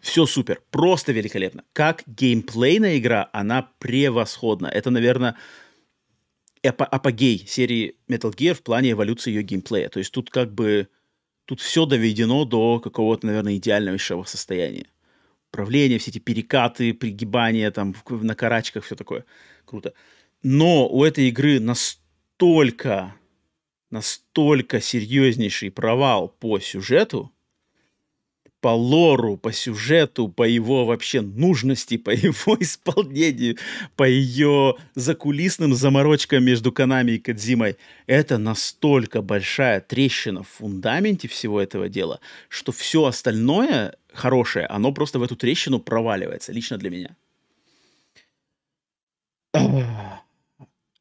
Все 0.03 0.27
супер, 0.27 0.63
просто 0.71 1.13
великолепно. 1.13 1.65
Как 1.73 2.03
геймплейная 2.07 2.99
игра, 2.99 3.31
она 3.33 3.71
превосходна. 3.79 4.67
Это, 4.67 4.91
наверное, 4.91 5.37
апогей 6.63 7.45
серии 7.47 7.97
Metal 8.11 8.31
Gear 8.31 8.53
в 8.53 8.63
плане 8.63 8.93
эволюции 8.93 9.31
ее 9.31 9.43
геймплея. 9.43 9.89
То 9.89 10.01
есть 10.01 10.13
тут 10.13 10.29
как 10.29 10.53
бы 10.53 10.89
тут 11.47 11.61
все 11.61 11.87
доведено 11.87 12.45
до 12.45 12.79
какого-то, 12.79 13.27
наверное, 13.27 13.57
идеального 13.57 13.97
состояния 13.97 14.87
управление, 15.51 15.99
все 15.99 16.11
эти 16.11 16.19
перекаты, 16.19 16.95
пригибания 16.95 17.71
там 17.71 17.95
на 18.09 18.35
карачках, 18.35 18.85
все 18.85 18.95
такое. 18.97 19.25
Круто. 19.65 19.95
Но 20.43 20.89
у 20.89 21.05
этой 21.05 21.29
игры 21.29 21.61
настолько, 21.61 23.15
настолько 23.91 24.81
серьезнейший 24.81 25.71
провал 25.71 26.29
по 26.29 26.59
сюжету, 26.61 27.33
по 28.69 28.75
лору, 28.75 29.39
по 29.39 29.51
сюжету, 29.51 30.29
по 30.29 30.43
его 30.43 30.85
вообще 30.85 31.23
нужности, 31.23 31.97
по 31.97 32.11
его 32.29 32.55
исполнению, 32.61 33.57
по 33.97 34.07
ее 34.07 34.75
закулисным 34.95 35.75
заморочкам 35.75 36.45
между 36.45 36.71
Канами 36.71 37.13
и 37.13 37.19
Кадзимой. 37.19 37.79
Это 38.07 38.37
настолько 38.37 39.23
большая 39.23 39.81
трещина 39.81 40.43
в 40.43 40.49
фундаменте 40.49 41.29
всего 41.29 41.63
этого 41.63 41.89
дела, 41.89 42.21
что 42.51 42.71
все 42.71 43.07
остальное 43.07 43.97
хорошее, 44.13 44.67
оно 44.67 44.93
просто 44.93 45.19
в 45.19 45.23
эту 45.23 45.35
трещину 45.35 45.81
проваливается, 45.81 46.53
лично 46.53 46.77
для 46.77 46.91
меня. 46.91 47.17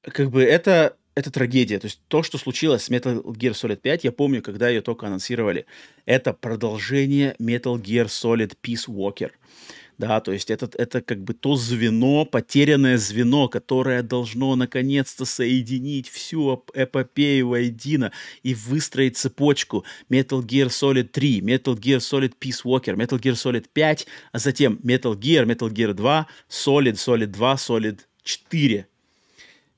Как 0.04 0.30
бы 0.30 0.42
это 0.42 0.96
это 1.18 1.32
трагедия. 1.32 1.80
То 1.80 1.86
есть 1.86 2.00
то, 2.08 2.22
что 2.22 2.38
случилось 2.38 2.84
с 2.84 2.90
Metal 2.92 3.24
Gear 3.24 3.54
Solid 3.54 3.78
5, 3.78 4.04
я 4.04 4.12
помню, 4.12 4.44
когда 4.44 4.70
ее 4.70 4.82
только 4.82 5.08
анонсировали. 5.08 5.66
Это 6.06 6.32
продолжение 6.32 7.36
Metal 7.40 7.82
Gear 7.82 8.06
Solid 8.06 8.54
Peace 8.62 8.88
Walker. 8.88 9.32
Да, 9.98 10.20
то 10.22 10.32
есть 10.32 10.52
это, 10.52 10.70
это 10.78 11.02
как 11.02 11.24
бы 11.24 11.34
то 11.34 11.56
звено, 11.56 12.24
потерянное 12.24 13.00
звено, 13.00 13.48
которое 13.48 14.04
должно 14.04 14.56
наконец-то 14.56 15.26
соединить 15.26 16.08
всю 16.08 16.64
эпопею 16.76 17.48
воедино 17.48 18.12
и 18.44 18.54
выстроить 18.54 19.18
цепочку 19.18 19.86
Metal 20.12 20.44
Gear 20.44 20.68
Solid 20.68 21.06
3, 21.06 21.42
Metal 21.42 21.76
Gear 21.76 21.98
Solid 21.98 22.34
Peace 22.40 22.64
Walker, 22.64 22.96
Metal 22.96 23.20
Gear 23.20 23.34
Solid 23.34 23.66
5, 23.74 24.06
а 24.34 24.38
затем 24.38 24.80
Metal 24.84 25.16
Gear, 25.16 25.46
Metal 25.46 25.72
Gear 25.72 25.94
2, 25.94 26.28
Solid, 26.48 26.94
Solid 26.94 27.28
2, 27.32 27.56
Solid 27.56 28.00
4. 28.24 28.88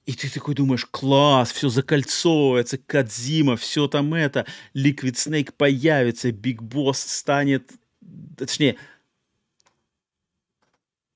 И 0.10 0.14
ты 0.14 0.28
такой 0.28 0.56
думаешь, 0.56 0.88
класс, 0.88 1.52
все 1.52 1.70
закольцовывается, 1.70 2.80
Кадзима, 2.80 3.56
все 3.58 3.88
там 3.88 4.16
это, 4.16 4.48
Liquid 4.74 5.14
Snake 5.14 5.54
появится, 5.56 6.32
Биг 6.32 6.64
Босс 6.64 7.00
станет, 7.00 7.72
точнее, 8.36 8.78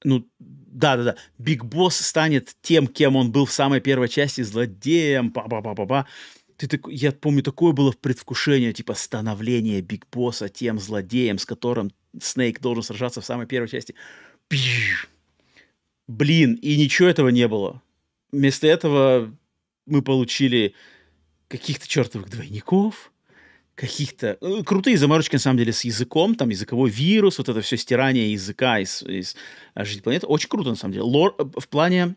ну, 0.04 0.30
да-да-да, 0.38 1.16
Биг 1.40 1.66
Босс 1.66 1.96
станет 1.96 2.56
тем, 2.62 2.86
кем 2.86 3.16
он 3.16 3.32
был 3.32 3.48
в 3.48 3.52
самой 3.52 3.82
первой 3.82 4.10
части, 4.10 4.42
злодеем, 4.42 5.32
па-па-па-па-па. 5.32 6.06
Ты 6.58 6.68
так, 6.68 6.82
я 6.88 7.12
помню, 7.12 7.42
такое 7.42 7.74
было 7.74 7.92
в 7.92 7.98
предвкушении, 7.98 8.74
типа, 8.74 8.94
становление 8.94 9.82
Биг 9.82 10.06
Босса 10.12 10.50
тем 10.50 10.78
злодеем, 10.78 11.40
с 11.40 11.48
которым 11.48 11.92
Снейк 12.22 12.62
должен 12.62 12.84
сражаться 12.84 13.22
в 13.22 13.26
самой 13.26 13.48
первой 13.48 13.70
части. 13.70 13.96
Блин, 16.08 16.54
и 16.62 16.78
ничего 16.78 17.08
этого 17.08 17.30
не 17.30 17.48
было. 17.48 17.82
Вместо 18.34 18.66
этого 18.66 19.32
мы 19.86 20.02
получили 20.02 20.74
каких-то 21.48 21.88
чертовых 21.88 22.32
двойников, 22.32 23.12
каких-то... 23.76 24.40
Ну, 24.42 24.64
крутые 24.64 24.98
заморочки, 24.98 25.36
на 25.36 25.40
самом 25.40 25.60
деле, 25.60 25.72
с 25.72 25.84
языком, 25.84 26.34
там 26.34 26.50
языковой 26.50 26.90
вирус, 26.90 27.38
вот 27.38 27.50
это 27.50 27.62
все 27.62 27.78
стирание 27.78 28.32
языка 28.32 28.80
из, 28.80 29.04
из 29.04 29.36
жизни 29.76 30.02
планеты. 30.02 30.26
Очень 30.26 30.50
круто, 30.50 30.72
на 30.72 30.76
самом 30.76 30.94
деле. 30.94 31.04
Лор 31.04 31.36
э, 31.38 31.44
в 31.44 31.68
плане 31.68 32.16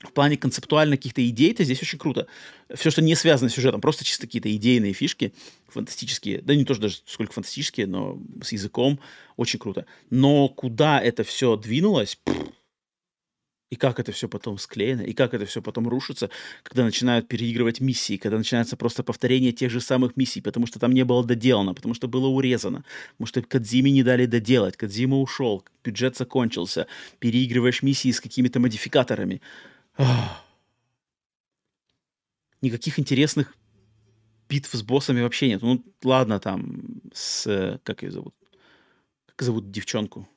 в 0.00 0.12
плане 0.12 0.36
концептуально 0.36 0.96
каких-то 0.96 1.28
идей-то 1.28 1.64
здесь 1.64 1.82
очень 1.82 1.98
круто. 1.98 2.28
Все, 2.72 2.90
что 2.90 3.02
не 3.02 3.14
связано 3.16 3.50
с 3.50 3.54
сюжетом, 3.54 3.80
просто 3.80 4.04
чисто 4.04 4.26
какие-то 4.26 4.54
идейные 4.54 4.92
фишки 4.92 5.34
фантастические. 5.68 6.40
Да 6.42 6.54
не 6.54 6.64
то, 6.64 6.74
что 6.74 6.82
даже 6.82 6.98
сколько 7.06 7.32
фантастические, 7.32 7.86
но 7.88 8.20
с 8.42 8.52
языком 8.52 9.00
очень 9.36 9.58
круто. 9.58 9.86
Но 10.10 10.48
куда 10.48 11.00
это 11.00 11.24
все 11.24 11.56
двинулось, 11.56 12.16
пфф, 12.24 12.52
и 13.72 13.76
как 13.76 13.98
это 13.98 14.12
все 14.12 14.28
потом 14.28 14.58
склеено, 14.58 15.00
и 15.00 15.14
как 15.14 15.32
это 15.32 15.46
все 15.46 15.62
потом 15.62 15.88
рушится, 15.88 16.28
когда 16.62 16.84
начинают 16.84 17.26
переигрывать 17.26 17.80
миссии, 17.80 18.18
когда 18.18 18.36
начинается 18.36 18.76
просто 18.76 19.02
повторение 19.02 19.50
тех 19.52 19.70
же 19.70 19.80
самых 19.80 20.14
миссий, 20.14 20.42
потому 20.42 20.66
что 20.66 20.78
там 20.78 20.92
не 20.92 21.06
было 21.06 21.24
доделано, 21.24 21.72
потому 21.72 21.94
что 21.94 22.06
было 22.06 22.26
урезано, 22.26 22.84
потому 23.12 23.26
что 23.26 23.40
Кадзиме 23.40 23.90
не 23.90 24.02
дали 24.02 24.26
доделать, 24.26 24.76
Кадзима 24.76 25.16
ушел, 25.16 25.64
бюджет 25.82 26.18
закончился, 26.18 26.86
переигрываешь 27.18 27.82
миссии 27.82 28.10
с 28.12 28.20
какими-то 28.20 28.60
модификаторами. 28.60 29.40
Ах. 29.96 30.44
Никаких 32.60 32.98
интересных 32.98 33.56
битв 34.50 34.70
с 34.70 34.82
боссами 34.82 35.22
вообще 35.22 35.48
нет. 35.48 35.62
Ну, 35.62 35.82
ладно, 36.04 36.40
там, 36.40 37.00
с... 37.14 37.80
Как 37.84 38.02
ее 38.02 38.10
зовут? 38.10 38.34
Как 39.24 39.40
зовут 39.40 39.70
девчонку? 39.70 40.28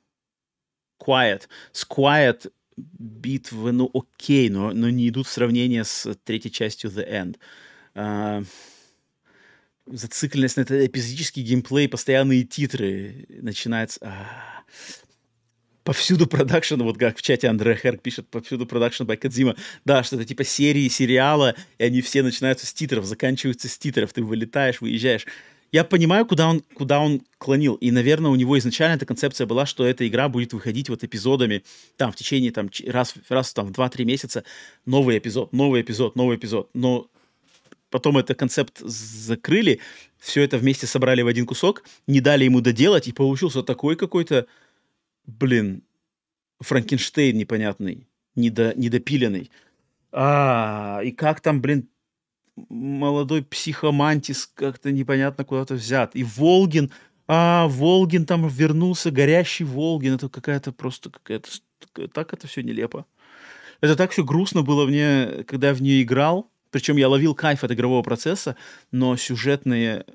Quiet. 1.06 1.50
С 1.74 1.86
Quiet 1.86 2.50
битвы, 2.78 3.72
ну, 3.72 3.90
окей, 3.94 4.50
но, 4.50 4.72
но 4.72 4.90
не 4.90 5.10
идут 5.10 5.28
в 5.28 5.32
сравнение 5.32 5.84
с 5.84 6.14
третьей 6.24 6.52
частью 6.52 6.90
The 6.90 7.10
End. 7.10 7.38
А, 7.94 8.44
зацикленность 9.86 10.58
на 10.58 10.62
этот 10.62 10.82
эпизодический 10.82 11.44
геймплей, 11.44 11.88
постоянные 11.88 12.44
титры, 12.44 13.26
начинается... 13.42 14.00
А, 14.02 14.64
повсюду 15.86 16.26
production, 16.26 16.82
вот 16.82 16.98
как 16.98 17.18
в 17.18 17.22
чате 17.22 17.48
Андре 17.48 17.76
Херк 17.76 18.02
пишет, 18.02 18.28
повсюду 18.28 18.66
production 18.66 19.04
by 19.04 19.18
Кадзима. 19.18 19.56
Да, 19.86 20.04
что 20.04 20.16
это 20.16 20.26
типа 20.26 20.44
серии 20.44 20.90
сериала, 20.90 21.56
и 21.78 21.84
они 21.84 22.02
все 22.02 22.24
начинаются 22.24 22.66
с 22.66 22.74
титров, 22.74 23.06
заканчиваются 23.06 23.70
с 23.70 23.78
титров, 23.78 24.12
ты 24.12 24.24
вылетаешь, 24.24 24.82
выезжаешь. 24.82 25.28
Я 25.76 25.84
понимаю, 25.84 26.26
куда 26.26 26.48
он, 26.48 26.62
куда 26.74 27.02
он 27.02 27.22
клонил, 27.38 27.76
и, 27.76 27.92
наверное, 27.92 28.32
у 28.32 28.36
него 28.36 28.58
изначально 28.58 28.96
эта 28.96 29.06
концепция 29.06 29.46
была, 29.46 29.66
что 29.66 29.86
эта 29.86 30.08
игра 30.08 30.30
будет 30.30 30.54
выходить 30.54 30.88
вот 30.88 31.04
эпизодами, 31.04 31.66
там, 31.98 32.14
в 32.14 32.16
течение, 32.16 32.54
там, 32.54 32.70
раз, 32.88 33.14
раз 33.28 33.54
там, 33.54 33.68
в 33.68 33.78
2-3 33.78 34.06
месяца, 34.06 34.46
новый 34.86 35.18
эпизод, 35.18 35.52
новый 35.52 35.82
эпизод, 35.82 36.16
новый 36.16 36.38
эпизод. 36.38 36.70
Но 36.74 37.10
потом 37.90 38.18
этот 38.18 38.40
концепт 38.40 38.78
закрыли, 38.80 39.82
все 40.18 40.44
это 40.44 40.58
вместе 40.58 40.88
собрали 40.88 41.22
в 41.24 41.28
один 41.28 41.46
кусок, 41.46 41.84
не 42.08 42.22
дали 42.22 42.46
ему 42.46 42.62
доделать, 42.62 43.10
и 43.10 43.12
получился 43.12 43.62
такой 43.62 43.98
какой-то 43.98 44.48
блин, 45.26 45.84
Франкенштейн 46.62 47.38
непонятный, 47.38 48.08
недо, 48.36 48.72
недопиленный. 48.78 49.52
А, 50.14 51.02
и 51.04 51.12
как 51.12 51.42
там, 51.42 51.62
блин, 51.62 51.90
молодой 52.56 53.44
психомантис 53.44 54.50
как-то 54.54 54.92
непонятно 54.92 55.44
куда-то 55.44 55.76
взят. 55.76 56.16
И 56.16 56.24
Волгин, 56.24 56.92
а, 57.28 57.68
Волгин 57.68 58.26
там 58.26 58.48
вернулся, 58.48 59.12
горящий 59.12 59.66
Волгин. 59.66 60.16
Это 60.16 60.30
какая-то 60.30 60.72
просто 60.72 61.10
какая-то... 61.10 61.50
Так 62.14 62.34
это 62.34 62.48
все 62.48 62.62
нелепо. 62.64 63.06
Это 63.82 63.96
так 63.96 64.12
все 64.12 64.24
грустно 64.24 64.62
было 64.62 64.86
мне, 64.86 65.44
когда 65.48 65.70
я 65.70 65.74
в 65.74 65.82
нее 65.82 66.02
играл. 66.04 66.50
Причем 66.72 66.98
я 66.98 67.08
ловил 67.08 67.36
кайф 67.36 67.64
от 67.64 67.72
игрового 67.72 68.02
процесса, 68.02 68.58
но 68.92 69.16
сюжетные 69.16 70.06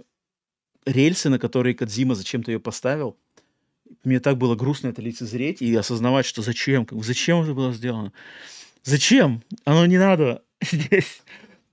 рельсы, 0.84 1.28
на 1.28 1.38
которые 1.38 1.74
Кадзима 1.74 2.14
зачем-то 2.14 2.52
ее 2.52 2.60
поставил, 2.60 3.16
мне 4.04 4.20
так 4.20 4.38
было 4.38 4.54
грустно 4.54 4.88
это 4.88 5.02
лицезреть 5.02 5.62
и 5.62 5.74
осознавать, 5.74 6.26
что 6.26 6.42
зачем, 6.42 6.86
зачем 6.90 7.42
это 7.42 7.54
было 7.54 7.72
сделано. 7.72 8.12
Зачем? 8.82 9.42
Оно 9.64 9.86
не 9.86 9.98
надо 9.98 10.42
здесь. 10.62 11.22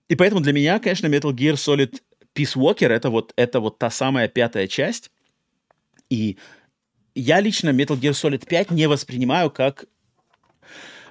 И 0.09 0.15
поэтому 0.15 0.41
для 0.41 0.53
меня, 0.53 0.79
конечно, 0.79 1.07
Metal 1.07 1.33
Gear 1.33 1.53
Solid 1.53 2.01
Peace 2.33 2.55
Walker 2.55 2.87
это 2.87 3.09
вот, 3.09 3.33
это 3.35 3.59
вот 3.59 3.79
та 3.79 3.89
самая 3.89 4.27
пятая 4.27 4.67
часть. 4.67 5.11
И 6.09 6.37
я 7.15 7.41
лично 7.41 7.69
Metal 7.69 7.99
Gear 7.99 8.11
Solid 8.11 8.45
5 8.47 8.71
не 8.71 8.87
воспринимаю 8.87 9.51
как 9.51 9.85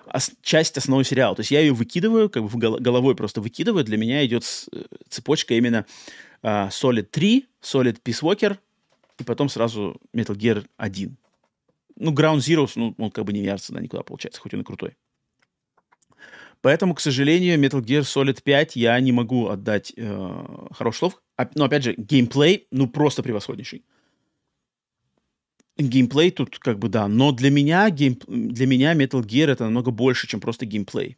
ос- 0.07 0.33
часть 0.43 0.79
основного 0.79 1.05
сериала. 1.05 1.35
То 1.35 1.41
есть 1.41 1.51
я 1.51 1.61
ее 1.61 1.73
выкидываю, 1.73 2.31
как 2.31 2.45
бы 2.45 2.81
головой 2.81 3.15
просто 3.15 3.41
выкидываю. 3.41 3.85
Для 3.85 3.99
меня 3.99 4.25
идет 4.25 4.45
э, 4.73 4.85
цепочка 5.09 5.55
именно 5.55 5.85
э, 6.43 6.69
Solid 6.69 7.05
3, 7.05 7.47
Solid 7.63 8.01
Peace 8.03 8.23
Walker, 8.23 8.57
и 9.19 9.25
потом 9.25 9.49
сразу 9.49 10.01
Metal 10.15 10.37
Gear 10.37 10.67
1. 10.77 11.17
Ну, 11.97 12.13
Ground 12.13 12.39
Zero, 12.39 12.71
ну, 12.77 12.95
он 12.99 13.11
как 13.11 13.25
бы 13.25 13.33
не 13.33 13.43
вяжется 13.43 13.73
да, 13.73 13.81
никуда, 13.81 14.03
получается, 14.03 14.41
хоть 14.41 14.55
он 14.55 14.61
и 14.61 14.65
крутой. 14.65 14.97
Поэтому, 16.67 16.97
к 16.97 17.01
сожалению, 17.01 17.61
Metal 17.61 17.81
Gear 17.81 18.01
Solid 18.01 18.43
5 18.43 18.75
я 18.75 18.99
не 18.99 19.13
могу 19.13 19.47
отдать 19.47 19.93
э, 19.97 20.45
хороших 20.73 20.99
слов. 20.99 21.23
А, 21.37 21.49
но, 21.55 21.67
опять 21.67 21.85
же, 21.85 21.95
геймплей, 21.97 22.67
ну, 22.73 22.89
просто 22.89 23.23
превосходнейший. 23.23 23.85
Геймплей 25.79 26.33
тут 26.33 26.59
как 26.59 26.81
бы, 26.81 26.89
да. 26.89 27.07
Но 27.07 27.31
для 27.31 27.53
меня, 27.53 27.89
гейм, 27.91 28.19
для 28.27 28.67
меня 28.67 28.95
Metal 28.95 29.23
Gear 29.23 29.47
это 29.53 29.63
намного 29.63 29.93
больше, 29.93 30.27
чем 30.27 30.41
просто 30.41 30.67
геймплей. 30.67 31.17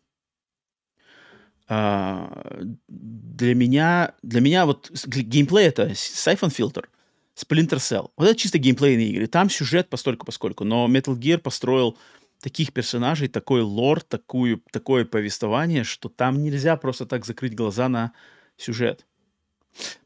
Uh, 1.71 2.77
для 2.87 3.55
меня, 3.55 4.13
для 4.23 4.43
меня 4.43 4.67
вот 4.67 4.91
геймплей 5.07 5.65
это 5.69 5.93
Siphon 5.93 6.55
Filter— 6.55 6.85
Splinter 7.39 7.79
Cell. 7.79 8.11
Вот 8.17 8.29
это 8.29 8.37
чисто 8.39 8.59
геймплейные 8.59 9.09
игры. 9.11 9.27
Там 9.29 9.49
сюжет 9.49 9.89
постольку 9.89 10.27
поскольку. 10.27 10.65
Но 10.65 10.89
Metal 10.89 11.17
Gear 11.17 11.39
построил 11.39 11.97
таких 12.41 12.73
персонажей, 12.73 13.29
такой 13.29 13.63
лор, 13.63 14.01
такую, 14.01 14.63
такое 14.71 15.05
повествование, 15.05 15.85
что 15.85 16.09
там 16.09 16.43
нельзя 16.43 16.77
просто 16.77 17.07
так 17.07 17.25
закрыть 17.25 17.55
глаза 17.55 17.89
на 17.89 18.13
сюжет. 18.57 19.07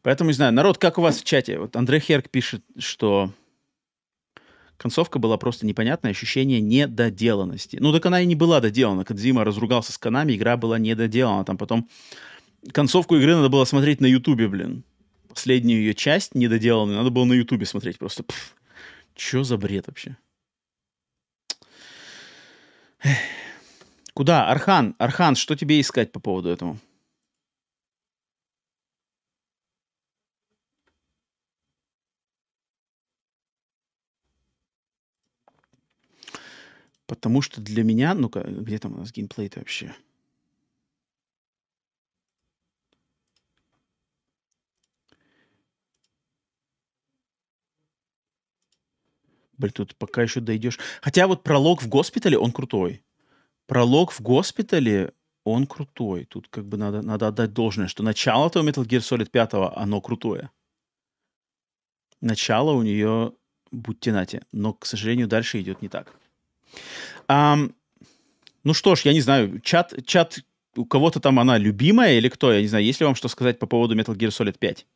Поэтому, 0.02 0.30
не 0.30 0.34
знаю, 0.34 0.52
народ, 0.52 0.78
как 0.78 0.98
у 0.98 1.02
вас 1.02 1.20
в 1.20 1.24
чате? 1.24 1.58
Вот 1.58 1.76
Андрей 1.76 2.00
Херк 2.00 2.28
пишет, 2.30 2.62
что 2.78 3.32
концовка 4.76 5.18
была 5.18 5.36
просто 5.36 5.64
непонятная, 5.66 6.10
ощущение 6.10 6.60
недоделанности. 6.60 7.78
Ну, 7.80 7.92
так 7.92 8.04
она 8.06 8.20
и 8.20 8.26
не 8.26 8.34
была 8.34 8.60
доделана. 8.60 9.04
Кадзима 9.04 9.44
разругался 9.44 9.92
с 9.92 9.98
Канами, 9.98 10.34
игра 10.34 10.56
была 10.56 10.78
недоделана. 10.78 11.44
Там 11.44 11.56
потом 11.56 11.88
концовку 12.72 13.16
игры 13.16 13.36
надо 13.36 13.48
было 13.48 13.64
смотреть 13.64 14.00
на 14.00 14.06
Ютубе, 14.06 14.48
блин 14.48 14.84
последнюю 15.32 15.80
ее 15.80 15.94
часть 15.94 16.34
недоделанную 16.34 16.98
надо 16.98 17.10
было 17.10 17.24
на 17.24 17.32
Ютубе 17.32 17.66
смотреть 17.66 17.98
просто. 17.98 18.22
Пфф, 18.22 18.54
чё 19.14 19.42
за 19.44 19.56
бред 19.56 19.86
вообще? 19.86 20.16
Куда? 24.14 24.48
Архан, 24.48 24.94
Архан, 24.98 25.34
что 25.36 25.56
тебе 25.56 25.80
искать 25.80 26.12
по 26.12 26.20
поводу 26.20 26.48
этого? 26.50 26.78
Потому 37.06 37.42
что 37.42 37.60
для 37.60 37.84
меня, 37.84 38.14
ну-ка, 38.14 38.40
где 38.40 38.78
там 38.78 38.94
у 38.94 38.98
нас 38.98 39.12
геймплей-то 39.12 39.58
вообще? 39.60 39.94
Блин, 49.58 49.72
тут 49.72 49.96
пока 49.96 50.22
еще 50.22 50.40
дойдешь. 50.40 50.78
Хотя 51.00 51.26
вот 51.26 51.42
пролог 51.42 51.82
в 51.82 51.88
госпитале, 51.88 52.38
он 52.38 52.52
крутой. 52.52 53.02
Пролог 53.66 54.12
в 54.12 54.20
госпитале, 54.20 55.12
он 55.44 55.66
крутой. 55.66 56.24
Тут 56.24 56.48
как 56.48 56.66
бы 56.66 56.76
надо, 56.76 57.02
надо 57.02 57.28
отдать 57.28 57.52
должное, 57.52 57.88
что 57.88 58.02
начало 58.02 58.48
этого 58.48 58.68
Metal 58.68 58.84
Gear 58.84 59.00
Solid 59.00 59.30
5, 59.30 59.50
оно 59.76 60.00
крутое. 60.00 60.50
Начало 62.20 62.72
у 62.72 62.82
нее, 62.82 63.32
будьте 63.70 64.12
нате. 64.12 64.42
Но, 64.52 64.72
к 64.72 64.86
сожалению, 64.86 65.26
дальше 65.26 65.60
идет 65.60 65.82
не 65.82 65.88
так. 65.88 66.12
Um, 67.28 67.74
ну 68.64 68.74
что 68.74 68.94
ж, 68.94 69.02
я 69.02 69.12
не 69.12 69.20
знаю, 69.20 69.60
чат, 69.60 69.92
чат 70.06 70.38
у 70.76 70.84
кого-то 70.84 71.20
там 71.20 71.38
она 71.38 71.58
любимая 71.58 72.14
или 72.14 72.28
кто? 72.28 72.52
Я 72.52 72.60
не 72.60 72.68
знаю, 72.68 72.84
есть 72.84 73.00
ли 73.00 73.06
вам 73.06 73.14
что 73.14 73.28
сказать 73.28 73.58
по 73.58 73.66
поводу 73.66 73.96
Metal 73.96 74.16
Gear 74.16 74.28
Solid 74.28 74.58
5? 74.58 74.86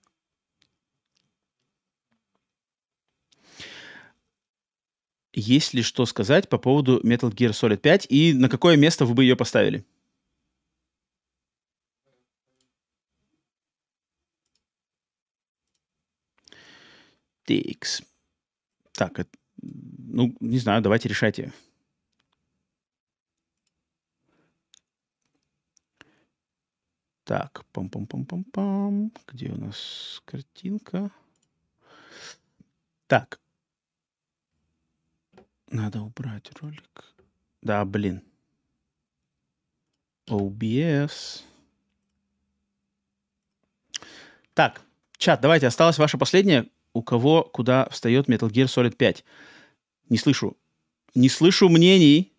Есть 5.38 5.74
ли 5.74 5.82
что 5.82 6.06
сказать 6.06 6.48
по 6.48 6.56
поводу 6.56 6.98
Metal 7.04 7.30
Gear 7.30 7.50
Solid 7.50 7.76
5 7.76 8.06
и 8.08 8.32
на 8.32 8.48
какое 8.48 8.76
место 8.78 9.04
вы 9.04 9.12
бы 9.12 9.22
ее 9.22 9.36
поставили? 9.36 9.84
Тикс. 17.44 18.02
Так, 18.92 19.26
ну, 19.60 20.34
не 20.40 20.58
знаю, 20.58 20.80
давайте 20.80 21.10
решайте. 21.10 21.52
Так, 27.24 27.66
пам-пам-пам-пам-пам. 27.74 29.12
Где 29.26 29.50
у 29.50 29.56
нас 29.58 30.22
картинка? 30.24 31.10
Так, 33.06 33.38
надо 35.70 36.00
убрать 36.00 36.50
ролик. 36.60 37.14
Да, 37.62 37.84
блин. 37.84 38.22
OBS. 40.28 41.42
Так, 44.54 44.80
чат, 45.18 45.40
давайте, 45.40 45.66
осталось 45.66 45.98
ваше 45.98 46.18
последнее. 46.18 46.68
У 46.92 47.02
кого 47.02 47.42
куда 47.44 47.88
встает 47.90 48.28
Metal 48.28 48.48
Gear 48.48 48.66
Solid 48.66 48.96
5? 48.96 49.24
Не 50.08 50.18
слышу. 50.18 50.56
Не 51.14 51.28
слышу 51.28 51.68
мнений. 51.68 52.32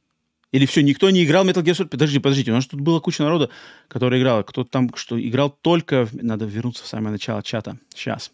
Или 0.51 0.65
все, 0.65 0.81
никто 0.81 1.09
не 1.09 1.23
играл 1.23 1.45
Metal 1.45 1.64
Gear 1.64 1.73
Solid? 1.73 1.89
Подожди, 1.89 2.19
подождите, 2.19 2.51
у 2.51 2.56
нас 2.56 2.65
тут 2.65 2.81
была 2.81 2.99
куча 2.99 3.23
народа, 3.23 3.49
который 3.88 4.19
играл. 4.19 4.43
Кто-то 4.43 4.69
там, 4.69 4.93
что 4.95 5.19
играл 5.19 5.49
только... 5.49 6.07
Надо 6.14 6.45
вернуться 6.45 6.83
в 6.83 6.88
самое 6.88 7.11
начало 7.11 7.43
чата. 7.43 7.77
Сейчас. 7.93 8.31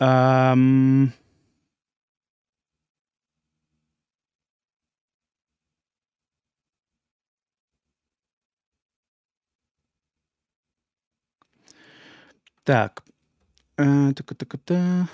Um... 0.00 1.10
Так. 12.68 13.02
Э, 13.78 14.12
так, 14.12 14.34
так, 14.34 14.58
так. 14.62 15.08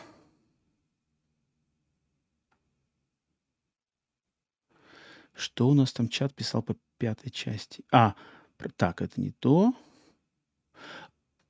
Что 5.35 5.69
у 5.69 5.75
нас 5.75 5.93
там 5.93 6.09
чат 6.09 6.35
писал 6.35 6.63
по 6.63 6.75
пятой 6.99 7.31
части? 7.31 7.85
А, 7.93 8.17
так, 8.77 9.03
это 9.03 9.21
не 9.21 9.31
то. 9.31 9.73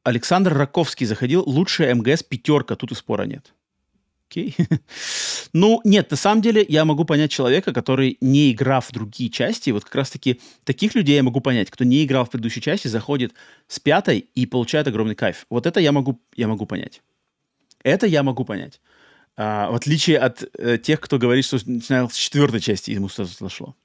Александр 0.03 0.53
Раковский 0.53 1.07
заходил. 1.07 1.43
Лучшая 1.47 1.95
МГС 1.95 2.23
пятерка. 2.23 2.77
Тут 2.77 2.93
и 2.93 2.95
спора 2.95 3.23
нет. 3.23 3.55
Окей. 4.29 4.55
ну, 5.55 5.81
нет, 5.85 6.11
на 6.11 6.17
самом 6.17 6.43
деле 6.43 6.67
я 6.69 6.85
могу 6.85 7.05
понять 7.05 7.31
человека, 7.31 7.73
который, 7.73 8.19
не 8.21 8.51
играв 8.51 8.89
в 8.89 8.93
другие 8.93 9.31
части, 9.31 9.71
вот 9.71 9.85
как 9.85 9.95
раз-таки 9.95 10.41
таких 10.65 10.97
людей 10.97 11.15
я 11.15 11.23
могу 11.23 11.41
понять, 11.41 11.71
кто 11.71 11.85
не 11.85 12.05
играл 12.05 12.25
в 12.25 12.31
предыдущей 12.31 12.61
части, 12.61 12.89
заходит 12.89 13.35
с 13.69 13.79
пятой 13.79 14.19
и 14.19 14.47
получает 14.47 14.89
огромный 14.89 15.15
кайф. 15.15 15.47
Вот 15.49 15.67
это 15.67 15.79
я 15.79 15.93
могу, 15.93 16.21
я 16.35 16.49
могу 16.49 16.67
понять. 16.67 17.03
Это 17.85 18.09
я 18.09 18.25
могу 18.25 18.45
понять. 18.45 18.81
А, 19.37 19.71
в 19.71 19.77
отличие 19.77 20.19
от 20.19 20.43
э, 20.59 20.77
тех, 20.77 21.01
кто 21.01 21.19
говорит, 21.19 21.45
что 21.45 21.59
начинал 21.67 22.11
с 22.11 22.17
четвертой 22.17 22.61
части, 22.61 22.91
ему 22.91 23.09
сразу 23.09 23.33
зашло. 23.39 23.77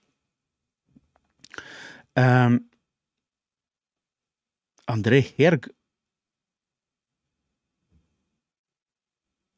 Эм, 2.15 2.67
Андрей 4.87 5.21
Херг 5.37 5.69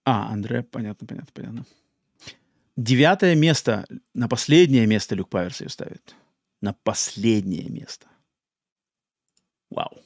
А, 0.04 0.34
Андре, 0.34 0.64
понятно, 0.64 1.08
понятно, 1.08 1.32
понятно. 1.34 1.66
Девятое 2.78 3.36
место, 3.36 3.86
на 4.14 4.28
последнее 4.28 4.88
место 4.88 5.16
Люк 5.16 5.30
Паверс 5.30 5.62
ее 5.62 5.70
ставит. 5.70 6.16
На 6.62 6.74
последнее 6.74 7.70
место. 7.70 8.08
Вау. 9.70 10.02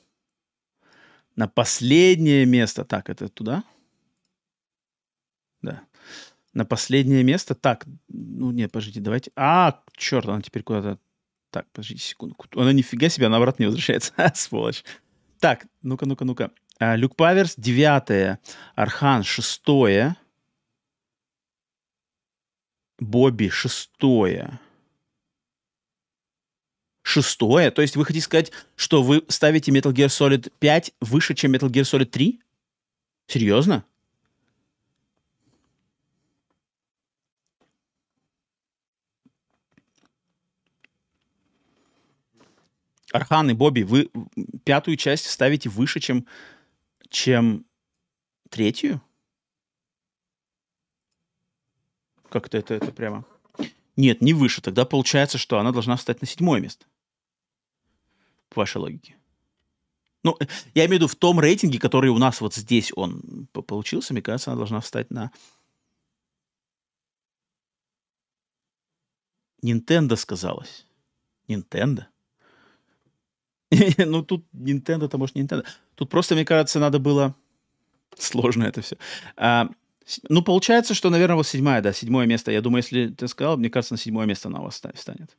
На 1.35 1.47
последнее 1.47 2.45
место. 2.45 2.85
Так, 2.85 3.09
это 3.09 3.27
туда? 3.27 3.63
Да. 5.61 5.83
На 6.53 6.65
последнее 6.65 7.23
место. 7.23 7.55
Так, 7.55 7.85
ну 8.07 8.51
нет, 8.51 8.71
подождите, 8.71 9.01
давайте. 9.01 9.31
А, 9.35 9.83
черт, 9.95 10.27
она 10.27 10.41
теперь 10.41 10.63
куда-то... 10.63 10.99
Так, 11.49 11.69
подождите 11.71 12.01
секунду. 12.01 12.35
Она 12.55 12.73
нифига 12.73 13.09
себе, 13.09 13.27
она 13.27 13.37
обратно 13.37 13.63
не 13.63 13.67
возвращается. 13.67 14.13
Сволочь. 14.35 14.83
Так, 15.39 15.65
ну-ка, 15.81 16.05
ну-ка, 16.05 16.25
ну-ка. 16.25 16.51
А, 16.79 16.95
Люк 16.95 17.15
Паверс, 17.15 17.55
девятое. 17.57 18.39
Архан, 18.75 19.23
шестое. 19.23 20.15
Бобби, 22.99 23.49
шестое. 23.49 24.59
Шестое? 27.03 27.71
То 27.71 27.81
есть 27.81 27.95
вы 27.95 28.05
хотите 28.05 28.25
сказать, 28.25 28.51
что 28.75 29.03
вы 29.03 29.23
ставите 29.27 29.71
Metal 29.71 29.93
Gear 29.93 30.07
Solid 30.07 30.51
5 30.59 30.93
выше, 31.01 31.35
чем 31.35 31.53
Metal 31.53 31.69
Gear 31.69 31.83
Solid 31.83 32.05
3? 32.05 32.39
Серьезно? 33.27 33.85
Архан 43.11 43.49
и 43.49 43.53
Бобби, 43.53 43.83
вы 43.83 44.09
пятую 44.65 44.97
часть 44.97 45.29
ставите 45.29 45.69
выше, 45.69 45.99
чем 45.99 46.25
чем 47.09 47.65
третью? 48.49 49.01
Как-то 52.35 52.57
это, 52.57 52.73
это 52.73 52.91
прямо... 52.91 53.23
Нет, 53.95 54.19
не 54.19 54.33
выше. 54.33 54.61
Тогда 54.61 54.83
получается, 54.83 55.37
что 55.37 55.57
она 55.57 55.71
должна 55.71 55.95
встать 55.95 56.19
на 56.19 56.27
седьмое 56.27 56.59
место. 56.59 56.85
По 58.49 58.59
вашей 58.59 58.75
логике. 58.75 59.15
Ну, 60.21 60.37
я 60.73 60.85
имею 60.85 60.89
в 60.89 60.93
виду 60.95 61.07
в 61.07 61.15
том 61.15 61.39
рейтинге, 61.39 61.79
который 61.79 62.09
у 62.09 62.17
нас 62.17 62.41
вот 62.41 62.53
здесь 62.53 62.91
он 62.93 63.47
получился, 63.53 64.11
мне 64.11 64.21
кажется, 64.21 64.51
она 64.51 64.57
должна 64.57 64.81
встать 64.81 65.11
на... 65.11 65.31
Nintendo 69.63 70.17
сказалось. 70.17 70.85
Nintendo? 71.47 72.03
ну, 73.97 74.23
тут 74.23 74.45
Nintendo, 74.53 75.05
это 75.05 75.17
может 75.17 75.37
Nintendo. 75.37 75.65
Тут 75.95 76.09
просто, 76.09 76.35
мне 76.35 76.43
кажется, 76.43 76.81
надо 76.81 76.99
было... 76.99 77.33
Сложно 78.17 78.65
это 78.65 78.81
все. 78.81 78.97
А, 79.37 79.69
ну, 80.29 80.41
получается, 80.43 80.93
что, 80.93 81.09
наверное, 81.09 81.35
вот 81.35 81.47
седьмая, 81.47 81.81
да, 81.81 81.91
седьмое 81.93 82.27
место. 82.27 82.51
Я 82.51 82.61
думаю, 82.61 82.83
если 82.83 83.07
ты 83.07 83.27
сказал, 83.27 83.57
мне 83.57 83.69
кажется, 83.69 83.95
на 83.95 83.97
седьмое 83.97 84.27
место 84.27 84.49
она 84.49 84.59
у 84.59 84.63
вас 84.63 84.75
станет. 84.75 85.35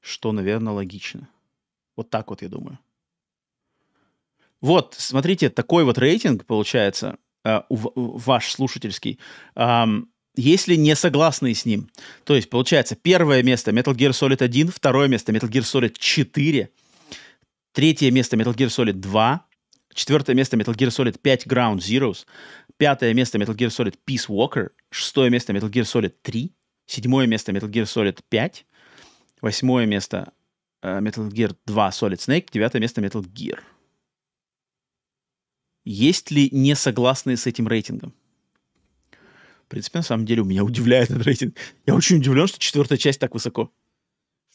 Что, 0.00 0.32
наверное, 0.32 0.72
логично. 0.72 1.28
Вот 1.96 2.10
так 2.10 2.30
вот, 2.30 2.42
я 2.42 2.48
думаю. 2.48 2.78
Вот, 4.60 4.94
смотрите, 4.96 5.50
такой 5.50 5.84
вот 5.84 5.98
рейтинг 5.98 6.44
получается, 6.44 7.18
э, 7.44 7.62
ваш 7.68 8.52
слушательский. 8.52 9.18
Если 10.36 10.76
не 10.76 10.94
согласны 10.94 11.52
с 11.52 11.64
ним. 11.64 11.90
То 12.22 12.36
есть, 12.36 12.48
получается, 12.48 12.94
первое 12.94 13.42
место 13.42 13.72
Metal 13.72 13.92
Gear 13.92 14.10
Solid 14.10 14.40
1, 14.40 14.68
второе 14.68 15.08
место 15.08 15.32
Metal 15.32 15.48
Gear 15.48 15.62
Solid 15.62 15.96
4, 15.98 16.70
третье 17.72 18.10
место 18.12 18.36
Metal 18.36 18.54
Gear 18.54 18.68
Solid 18.68 18.92
2, 18.92 19.47
четвертое 19.94 20.34
место 20.34 20.56
Metal 20.56 20.74
Gear 20.74 20.88
Solid 20.88 21.18
5 21.20 21.46
Ground 21.46 21.78
Zeroes, 21.78 22.26
пятое 22.76 23.14
место 23.14 23.38
Metal 23.38 23.54
Gear 23.54 23.68
Solid 23.68 23.96
Peace 24.06 24.28
Walker, 24.28 24.70
шестое 24.90 25.30
место 25.30 25.52
Metal 25.52 25.70
Gear 25.70 25.84
Solid 25.84 26.14
3, 26.22 26.52
седьмое 26.86 27.26
место 27.26 27.52
Metal 27.52 27.68
Gear 27.68 27.84
Solid 27.84 28.20
5, 28.28 28.66
восьмое 29.40 29.86
место 29.86 30.32
uh, 30.82 31.00
Metal 31.00 31.28
Gear 31.30 31.56
2 31.66 31.88
Solid 31.90 32.18
Snake, 32.18 32.48
девятое 32.52 32.80
место 32.80 33.00
Metal 33.00 33.22
Gear. 33.22 33.60
Есть 35.84 36.30
ли 36.30 36.50
несогласные 36.52 37.36
с 37.36 37.46
этим 37.46 37.66
рейтингом? 37.66 38.12
В 39.64 39.70
принципе, 39.70 39.98
на 39.98 40.02
самом 40.02 40.24
деле, 40.26 40.42
у 40.42 40.44
меня 40.44 40.64
удивляет 40.64 41.10
этот 41.10 41.24
рейтинг. 41.26 41.56
Я 41.86 41.94
очень 41.94 42.16
удивлен, 42.16 42.46
что 42.46 42.58
четвертая 42.58 42.98
часть 42.98 43.20
так 43.20 43.34
высоко. 43.34 43.70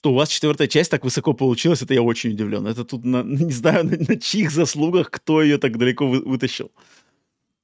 Что 0.03 0.11
у 0.11 0.15
вас 0.15 0.27
четвертая 0.27 0.67
часть 0.67 0.91
так 0.91 1.05
высоко 1.05 1.31
получилась, 1.33 1.81
это 1.81 1.93
я 1.93 2.01
очень 2.01 2.31
удивлен. 2.31 2.67
Это 2.67 2.83
тут, 2.83 3.05
на, 3.05 3.23
не 3.23 3.53
знаю, 3.53 3.85
на, 3.85 3.95
на 3.97 4.19
чьих 4.19 4.51
заслугах, 4.51 5.09
кто 5.09 5.41
ее 5.41 5.57
так 5.57 5.77
далеко 5.77 6.05
вы, 6.09 6.19
вытащил. 6.19 6.73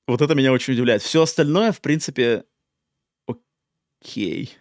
Вот 0.08 0.22
это 0.22 0.36
меня 0.36 0.54
очень 0.54 0.74
удивляет. 0.74 1.02
Все 1.02 1.22
остальное, 1.22 1.74
в 1.74 1.82
принципе, 1.82 2.46
окей. 3.28 4.58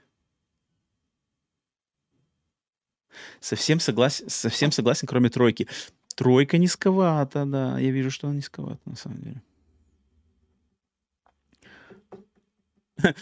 Совсем 3.38 3.78
согласен, 3.78 4.28
совсем 4.28 4.72
согласен, 4.72 5.06
кроме 5.06 5.30
тройки. 5.30 5.68
Тройка 6.16 6.58
низковата, 6.58 7.44
да. 7.44 7.78
Я 7.78 7.92
вижу, 7.92 8.10
что 8.10 8.26
она 8.26 8.38
низковата, 8.38 8.80
на 8.86 8.96
самом 8.96 9.18
деле. 9.22 9.42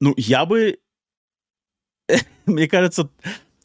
Ну, 0.00 0.14
я 0.16 0.46
бы... 0.46 0.78
Мне 2.46 2.68
кажется, 2.68 3.10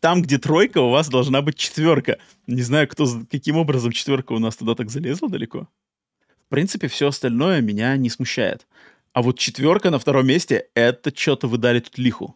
там, 0.01 0.21
где 0.21 0.37
тройка, 0.37 0.79
у 0.79 0.89
вас 0.89 1.07
должна 1.07 1.41
быть 1.41 1.55
четверка. 1.55 2.19
Не 2.47 2.61
знаю, 2.61 2.89
кто, 2.89 3.05
каким 3.29 3.55
образом 3.55 3.93
четверка 3.93 4.33
у 4.33 4.39
нас 4.39 4.57
туда 4.57 4.75
так 4.75 4.89
залезла 4.89 5.29
далеко. 5.29 5.69
В 6.45 6.49
принципе, 6.49 6.89
все 6.89 7.07
остальное 7.07 7.61
меня 7.61 7.95
не 7.95 8.09
смущает. 8.09 8.67
А 9.13 9.21
вот 9.21 9.39
четверка 9.39 9.89
на 9.89 9.99
втором 9.99 10.27
месте, 10.27 10.67
это 10.75 11.15
что-то 11.15 11.47
вы 11.47 11.57
дали 11.57 11.79
тут 11.79 11.97
лиху. 11.97 12.35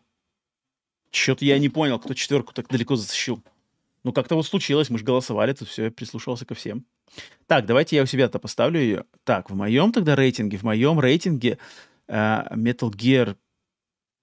Что-то 1.11 1.43
я 1.43 1.59
не 1.59 1.67
понял, 1.67 1.99
кто 1.99 2.13
четверку 2.13 2.53
так 2.53 2.69
далеко 2.69 2.95
затащил. 2.95 3.43
Ну, 4.03 4.13
как-то 4.13 4.35
вот 4.35 4.45
случилось, 4.45 4.89
мы 4.89 4.99
же 4.99 5.03
голосовали, 5.03 5.53
тут 5.53 5.67
все, 5.67 5.85
я 5.85 5.91
прислушивался 5.91 6.45
ко 6.45 6.53
всем. 6.55 6.85
Так, 7.47 7.65
давайте 7.65 7.97
я 7.97 8.03
у 8.03 8.05
себя-то 8.05 8.39
поставлю 8.39 8.79
ее. 8.79 9.05
Так, 9.25 9.49
в 9.49 9.55
моем 9.55 9.91
тогда 9.91 10.15
рейтинге, 10.15 10.57
в 10.57 10.63
моем 10.63 10.99
рейтинге 10.99 11.57
Э, 12.07 12.43
Metal 12.55 12.91
Gear 12.91 13.35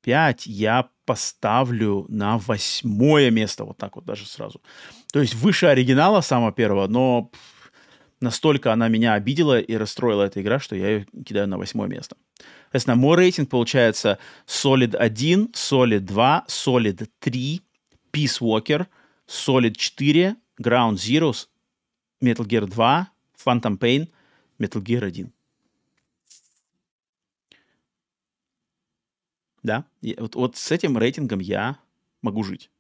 5 0.02 0.46
я 0.46 0.88
поставлю 1.04 2.06
на 2.08 2.38
восьмое 2.38 3.30
место, 3.30 3.64
вот 3.64 3.76
так 3.76 3.96
вот 3.96 4.04
даже 4.04 4.26
сразу. 4.26 4.60
То 5.12 5.20
есть 5.20 5.34
выше 5.34 5.66
оригинала 5.66 6.20
самого 6.20 6.52
первого, 6.52 6.86
но 6.86 7.30
настолько 8.20 8.72
она 8.72 8.88
меня 8.88 9.14
обидела 9.14 9.60
и 9.60 9.76
расстроила 9.76 10.22
эта 10.22 10.40
игра, 10.40 10.58
что 10.58 10.76
я 10.76 10.88
ее 10.88 11.06
кидаю 11.24 11.48
на 11.48 11.58
восьмое 11.58 11.88
место. 11.88 12.16
Соответственно, 12.64 12.96
мой 12.96 13.16
рейтинг 13.16 13.50
получается 13.50 14.18
Solid 14.46 14.96
1, 14.96 15.50
Solid 15.52 16.00
2, 16.00 16.44
Solid 16.48 17.08
3, 17.18 17.60
Peace 18.12 18.40
Walker, 18.40 18.86
Solid 19.26 19.76
4, 19.76 20.36
Ground 20.60 20.94
Zeroes, 20.94 21.48
Metal 22.22 22.46
Gear 22.46 22.66
2, 22.66 23.06
Phantom 23.44 23.78
Pain, 23.78 24.08
Metal 24.58 24.82
Gear 24.82 25.04
1. 25.04 25.32
Да, 29.62 29.84
и 30.00 30.16
вот, 30.18 30.34
вот 30.34 30.56
с 30.56 30.70
этим 30.72 30.98
рейтингом 30.98 31.38
я 31.38 31.78
могу 32.20 32.42
жить. 32.42 32.70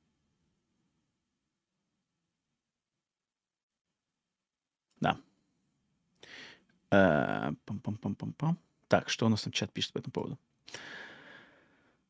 Да. 5.00 5.18
Э, 6.90 7.52
пам-пам-пам-пам-пам. 7.66 8.56
Так, 8.88 9.08
что 9.08 9.26
у 9.26 9.28
нас 9.28 9.42
там 9.42 9.52
чат 9.52 9.72
пишет 9.72 9.92
по 9.92 9.98
этому 9.98 10.12
поводу? 10.12 10.38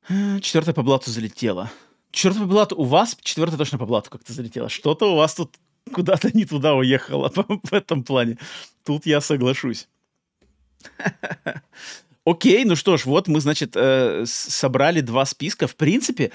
Э, 0.09 0.41
четвертая 0.41 0.75
по 0.75 0.83
блату 0.83 1.10
залетела. 1.10 1.70
Четвертая 2.10 2.44
по 2.44 2.49
блату. 2.49 2.76
У 2.76 2.84
вас 2.84 3.17
четвертая 3.20 3.59
точно 3.59 3.78
по 3.78 3.86
блату 3.86 4.10
как-то 4.10 4.33
залетела. 4.33 4.68
Что-то 4.68 5.12
у 5.12 5.17
вас 5.17 5.34
тут 5.34 5.59
куда-то 5.92 6.36
не 6.36 6.47
туда 6.47 6.75
уехало 6.75 7.31
в 7.62 7.73
этом 7.73 8.05
плане. 8.05 8.39
Тут 8.84 9.07
я 9.07 9.20
соглашусь. 9.20 9.89
Окей, 12.25 12.65
ну 12.65 12.76
что 12.76 12.97
ж, 12.97 13.05
вот 13.07 13.28
мы, 13.28 13.41
значит, 13.41 13.73
э, 13.76 14.25
собрали 14.26 15.01
два 15.01 15.25
списка. 15.26 15.67
В 15.67 15.75
принципе, 15.76 16.31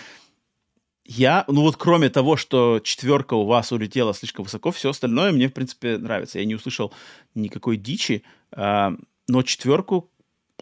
Я, 1.10 1.46
ну 1.48 1.62
вот 1.62 1.78
кроме 1.78 2.10
того, 2.10 2.36
что 2.36 2.80
четверка 2.84 3.34
у 3.36 3.46
вас 3.46 3.72
улетела 3.72 4.14
слишком 4.14 4.44
высоко, 4.44 4.72
все 4.72 4.90
остальное 4.90 5.32
мне, 5.32 5.48
в 5.48 5.54
принципе, 5.54 5.98
нравится. 5.98 6.40
Я 6.40 6.46
не 6.46 6.56
услышал 6.56 6.94
никакой 7.34 7.78
дичи, 7.78 8.24
э, 8.52 8.90
но 9.30 9.42
четверку, 9.44 10.12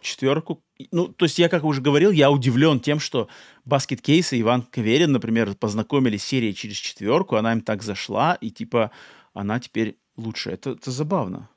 четверку, 0.01 0.63
ну, 0.91 1.07
то 1.07 1.25
есть 1.25 1.39
я, 1.39 1.49
как 1.49 1.63
уже 1.63 1.81
говорил, 1.81 2.11
я 2.11 2.29
удивлен 2.29 2.79
тем, 2.79 2.99
что 2.99 3.27
Баскет 3.65 4.01
Кейс 4.01 4.33
и 4.33 4.41
Иван 4.41 4.61
Каверин, 4.61 5.11
например, 5.13 5.55
познакомились 5.55 6.21
с 6.23 6.27
серией 6.27 6.53
через 6.53 6.77
четверку, 6.77 7.37
она 7.37 7.53
им 7.53 7.61
так 7.61 7.81
зашла, 7.81 8.35
и 8.35 8.51
типа 8.51 8.91
она 9.33 9.59
теперь 9.59 9.97
лучше. 10.15 10.51
Это, 10.51 10.71
это 10.71 10.91
забавно. 10.91 11.49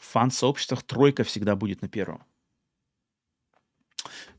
В 0.00 0.06
фан-сообществах 0.06 0.82
тройка 0.82 1.22
всегда 1.24 1.54
будет 1.54 1.82
на 1.82 1.88
первом. 1.88 2.24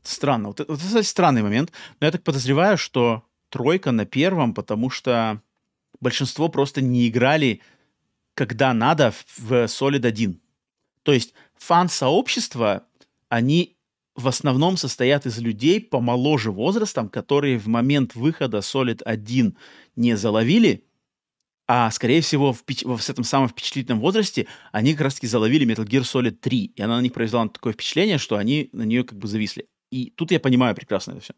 Странно. 0.02 0.48
Вот 0.48 0.60
это, 0.60 0.72
вот 0.72 0.82
это 0.82 1.02
странный 1.04 1.42
момент. 1.42 1.72
Но 2.00 2.06
я 2.06 2.10
так 2.12 2.24
подозреваю, 2.24 2.76
что 2.76 3.24
тройка 3.48 3.92
на 3.92 4.04
первом, 4.04 4.54
потому 4.54 4.90
что 4.90 5.40
большинство 6.00 6.48
просто 6.48 6.82
не 6.82 7.08
играли, 7.08 7.60
когда 8.34 8.74
надо, 8.74 9.14
в 9.36 9.52
Solid 9.66 10.04
1. 10.04 10.40
То 11.04 11.12
есть 11.12 11.32
фан-сообщества, 11.54 12.84
они 13.28 13.76
в 14.16 14.26
основном 14.26 14.76
состоят 14.76 15.26
из 15.26 15.38
людей 15.38 15.80
помоложе 15.80 16.50
возрастом, 16.50 17.08
которые 17.08 17.56
в 17.56 17.68
момент 17.68 18.14
выхода 18.14 18.58
Solid 18.58 19.02
1 19.04 19.56
не 19.94 20.16
заловили, 20.16 20.84
а, 21.74 21.90
скорее 21.90 22.20
всего, 22.20 22.52
в, 22.52 22.64
в 22.66 23.08
этом 23.08 23.24
самом 23.24 23.48
впечатлительном 23.48 23.98
возрасте 23.98 24.46
они 24.72 24.92
как 24.92 25.00
раз-таки 25.04 25.26
заловили 25.26 25.66
Metal 25.66 25.86
Gear 25.86 26.02
Solid 26.02 26.32
3, 26.32 26.72
и 26.76 26.82
она 26.82 26.96
на 26.96 27.00
них 27.00 27.14
произвела 27.14 27.48
такое 27.48 27.72
впечатление, 27.72 28.18
что 28.18 28.36
они 28.36 28.68
на 28.74 28.82
нее 28.82 29.04
как 29.04 29.16
бы 29.16 29.26
зависли. 29.26 29.64
И 29.90 30.12
тут 30.14 30.32
я 30.32 30.38
понимаю 30.38 30.74
прекрасно 30.74 31.12
это 31.12 31.20
все. 31.20 31.32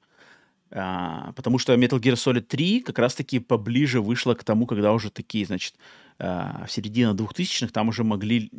А, 0.72 1.30
потому 1.36 1.60
что 1.60 1.72
Metal 1.74 2.00
Gear 2.00 2.14
Solid 2.14 2.40
3 2.40 2.80
как 2.80 2.98
раз-таки 2.98 3.38
поближе 3.38 4.00
вышла 4.00 4.34
к 4.34 4.42
тому, 4.42 4.66
когда 4.66 4.92
уже 4.92 5.08
такие, 5.10 5.46
значит, 5.46 5.76
а, 6.18 6.64
в 6.66 6.72
середине 6.72 7.12
2000-х 7.12 7.68
там 7.68 7.90
уже 7.90 8.02
могли, 8.02 8.50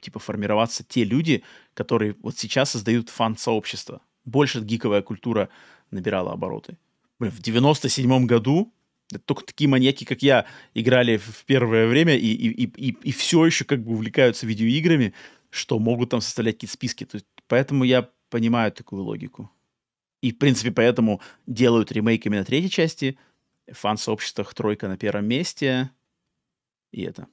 типа, 0.00 0.20
формироваться 0.20 0.82
те 0.82 1.04
люди, 1.04 1.42
которые 1.74 2.16
вот 2.22 2.38
сейчас 2.38 2.70
создают 2.70 3.10
фан-сообщество. 3.10 4.00
Больше 4.24 4.60
гиковая 4.62 5.02
культура 5.02 5.50
набирала 5.90 6.32
обороты. 6.32 6.78
Блин, 7.18 7.32
в 7.32 7.42
97 7.42 8.24
году 8.24 8.72
только 9.24 9.44
такие 9.44 9.68
маньяки, 9.68 10.04
как 10.04 10.22
я, 10.22 10.46
играли 10.74 11.16
в 11.16 11.44
первое 11.46 11.86
время 11.86 12.16
и, 12.16 12.26
и, 12.26 12.64
и, 12.64 12.90
и 12.90 13.12
все 13.12 13.44
еще 13.46 13.64
как 13.64 13.82
бы 13.82 13.92
увлекаются 13.92 14.46
видеоиграми, 14.46 15.14
что 15.50 15.78
могут 15.78 16.10
там 16.10 16.20
составлять 16.20 16.56
какие-то 16.56 16.74
списки. 16.74 17.04
То 17.04 17.16
есть, 17.16 17.26
поэтому 17.46 17.84
я 17.84 18.10
понимаю 18.28 18.72
такую 18.72 19.02
логику. 19.02 19.50
И, 20.20 20.32
в 20.32 20.38
принципе, 20.38 20.70
поэтому 20.72 21.20
делают 21.46 21.92
ремейк 21.92 22.26
именно 22.26 22.44
третьей 22.44 22.70
части. 22.70 23.18
В 23.66 23.74
фан-сообществах 23.74 24.52
тройка 24.54 24.88
на 24.88 24.96
первом 24.96 25.26
месте. 25.26 25.90
И 26.90 27.02
это. 27.02 27.28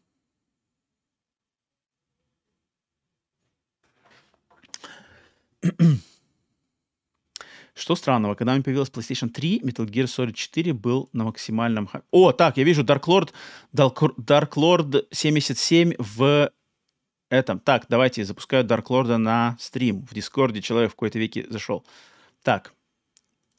Что 7.76 7.96
странного, 7.96 8.36
когда 8.36 8.54
у 8.54 8.56
меня 8.56 8.64
появилась 8.64 8.90
PlayStation 8.90 9.30
3, 9.30 9.60
Metal 9.60 9.86
Gear 9.86 10.06
Solid 10.06 10.32
4 10.32 10.74
был 10.74 11.10
на 11.12 11.26
максимальном... 11.26 11.90
О, 12.10 12.32
так, 12.32 12.56
я 12.56 12.64
вижу 12.64 12.84
Dark 12.84 13.04
Lord, 13.04 13.34
Dark 13.74 14.54
Lord 14.54 15.06
77 15.12 15.94
в 16.00 16.52
этом. 17.30 17.60
Так, 17.60 17.86
давайте, 17.90 18.24
запускаю 18.24 18.64
Dark 18.64 18.86
Lord 18.86 19.18
на 19.18 19.58
стрим. 19.60 20.06
В 20.10 20.14
Дискорде 20.14 20.62
человек 20.62 20.92
в 20.92 20.96
какой-то 20.96 21.20
веке 21.20 21.46
зашел. 21.50 21.86
Так, 22.44 22.74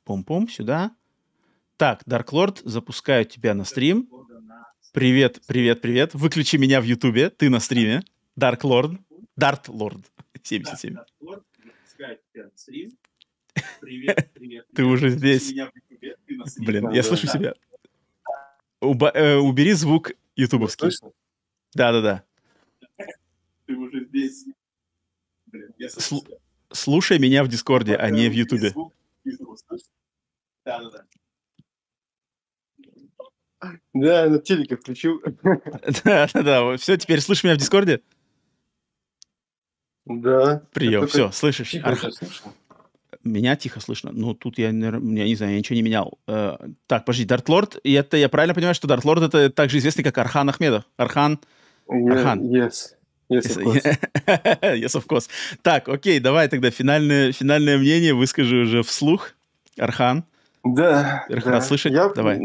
пум-пум, 0.04 0.48
сюда. 0.48 0.92
Так, 1.76 2.02
Dark 2.04 2.28
Lord, 2.28 2.60
запускаю 2.64 3.26
тебя 3.26 3.52
на 3.52 3.64
стрим. 3.64 4.08
Привет, 4.94 5.42
привет, 5.46 5.82
привет. 5.82 6.14
Выключи 6.14 6.56
меня 6.56 6.80
в 6.80 6.84
Ютубе, 6.84 7.28
ты 7.28 7.50
на 7.50 7.60
стриме. 7.60 8.02
Dark 8.34 8.62
Lord, 8.62 8.98
Дарт 9.36 9.68
Lord 9.68 10.02
77. 10.42 10.96
Привет, 13.80 14.30
привет. 14.34 14.66
Ты 14.74 14.84
уже 14.84 15.10
здесь. 15.10 15.54
Блин, 16.58 16.90
я 16.90 17.02
слышу 17.02 17.26
себя. 17.26 17.54
Э, 18.80 19.36
убери 19.36 19.72
звук 19.72 20.12
ютубовский. 20.34 20.90
Да-да-да. 21.74 22.24
Ты 23.66 23.76
уже 23.76 24.04
здесь. 24.04 24.44
Слушай 26.70 27.18
меня 27.18 27.44
в 27.44 27.48
Дискорде, 27.48 27.96
а 27.96 28.10
не 28.10 28.28
в 28.28 28.32
Ютубе. 28.32 28.72
Да-да-да. 30.64 31.04
Да, 33.94 34.28
на 34.28 34.38
телеке 34.38 34.76
включил. 34.76 35.22
Да-да-да, 36.04 36.76
все, 36.76 36.96
теперь 36.96 37.20
слышишь 37.20 37.44
меня 37.44 37.54
в 37.54 37.58
Дискорде? 37.58 38.02
Да. 40.04 40.62
Прием, 40.72 41.06
все, 41.08 41.32
слышишь? 41.32 41.74
Меня 43.26 43.56
тихо 43.56 43.80
слышно. 43.80 44.10
Ну, 44.12 44.34
тут 44.34 44.58
я, 44.58 44.66
я 44.66 44.72
не 44.72 45.34
знаю, 45.34 45.52
я 45.52 45.58
ничего 45.58 45.76
не 45.76 45.82
менял. 45.82 46.18
Э, 46.26 46.56
так, 46.86 47.04
подожди, 47.04 47.24
Дарт 47.24 47.48
Лорд, 47.48 47.76
и 47.82 47.92
это, 47.92 48.16
я 48.16 48.28
правильно 48.28 48.54
понимаю, 48.54 48.74
что 48.74 48.86
Дарт 48.86 49.04
Лорд 49.04 49.22
это 49.22 49.50
также 49.50 49.78
известный 49.78 50.04
как 50.04 50.16
Архан 50.18 50.48
Ахмедов? 50.48 50.84
Архан? 50.96 51.40
Архан. 51.88 52.40
Yes. 52.42 52.94
Yes, 53.28 53.56
of 53.56 53.64
course. 53.64 53.98
yes, 54.62 54.94
of 54.94 55.06
course. 55.06 55.28
Так, 55.62 55.88
окей, 55.88 56.20
давай 56.20 56.48
тогда 56.48 56.70
финальное, 56.70 57.32
финальное 57.32 57.76
мнение 57.78 58.14
выскажи 58.14 58.56
уже 58.56 58.82
вслух. 58.82 59.30
Архан. 59.78 60.24
Да. 60.64 61.24
Архан, 61.28 61.52
да. 61.52 61.60
слышать? 61.60 61.92
Я, 61.92 62.08
давай. 62.10 62.40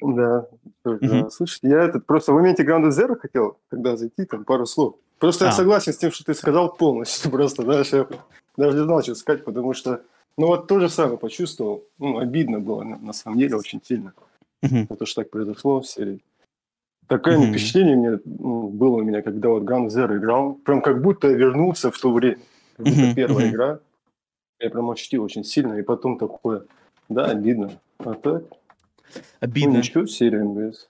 Да, 0.00 0.46
да. 0.84 1.30
Слушай, 1.30 1.70
я 1.70 1.82
этот, 1.82 2.06
просто 2.06 2.32
в 2.32 2.34
моменте 2.34 2.64
Grounded 2.64 2.90
Zero 2.90 3.16
хотел 3.20 3.58
тогда 3.70 3.96
зайти, 3.96 4.24
там 4.24 4.44
пару 4.44 4.66
слов. 4.66 4.96
Просто 5.18 5.44
а. 5.44 5.48
я 5.48 5.52
согласен 5.52 5.92
с 5.92 5.98
тем, 5.98 6.10
что 6.10 6.24
ты 6.24 6.34
сказал 6.34 6.74
полностью. 6.74 7.30
Просто, 7.30 7.62
знаешь, 7.62 7.92
я 7.92 8.06
даже 8.56 8.78
не 8.78 8.84
знал, 8.84 9.02
что 9.02 9.14
сказать, 9.14 9.44
потому 9.44 9.74
что, 9.74 10.02
ну 10.36 10.46
вот 10.46 10.66
то 10.66 10.80
же 10.80 10.88
самое 10.88 11.18
почувствовал. 11.18 11.84
Ну, 11.98 12.18
обидно 12.18 12.60
было, 12.60 12.82
на, 12.82 12.98
на 12.98 13.12
самом 13.12 13.38
деле, 13.38 13.56
очень 13.56 13.80
сильно. 13.82 14.12
Mm-hmm. 14.64 14.96
То, 14.96 15.06
что 15.06 15.22
так 15.22 15.30
произошло 15.30 15.80
в 15.80 15.86
серии. 15.86 16.22
Такое 17.06 17.38
mm-hmm. 17.38 17.50
впечатление 17.50 17.96
мне, 17.96 18.18
ну, 18.24 18.68
было 18.68 18.96
у 18.96 19.02
меня, 19.02 19.22
когда 19.22 19.48
вот 19.48 19.64
Gun 19.64 19.88
Zero 19.88 20.16
играл. 20.16 20.54
Прям 20.64 20.82
как 20.82 21.02
будто 21.02 21.28
я 21.28 21.36
вернулся 21.36 21.90
в 21.90 21.98
то 21.98 22.12
время. 22.12 22.38
Как 22.76 22.86
будто 22.86 23.00
mm-hmm. 23.00 23.14
первая 23.14 23.46
mm-hmm. 23.46 23.50
игра. 23.50 23.80
Я 24.60 24.70
прям 24.70 24.90
ощутил 24.90 25.24
очень 25.24 25.44
сильно. 25.44 25.74
И 25.74 25.82
потом 25.82 26.18
такое, 26.18 26.64
да, 27.08 27.26
обидно. 27.26 27.80
А 27.98 28.14
так, 28.14 28.44
Обидно. 29.40 29.74
Ну, 29.74 29.78
ничего, 29.78 30.06
серия 30.06 30.42
МВС. 30.42 30.88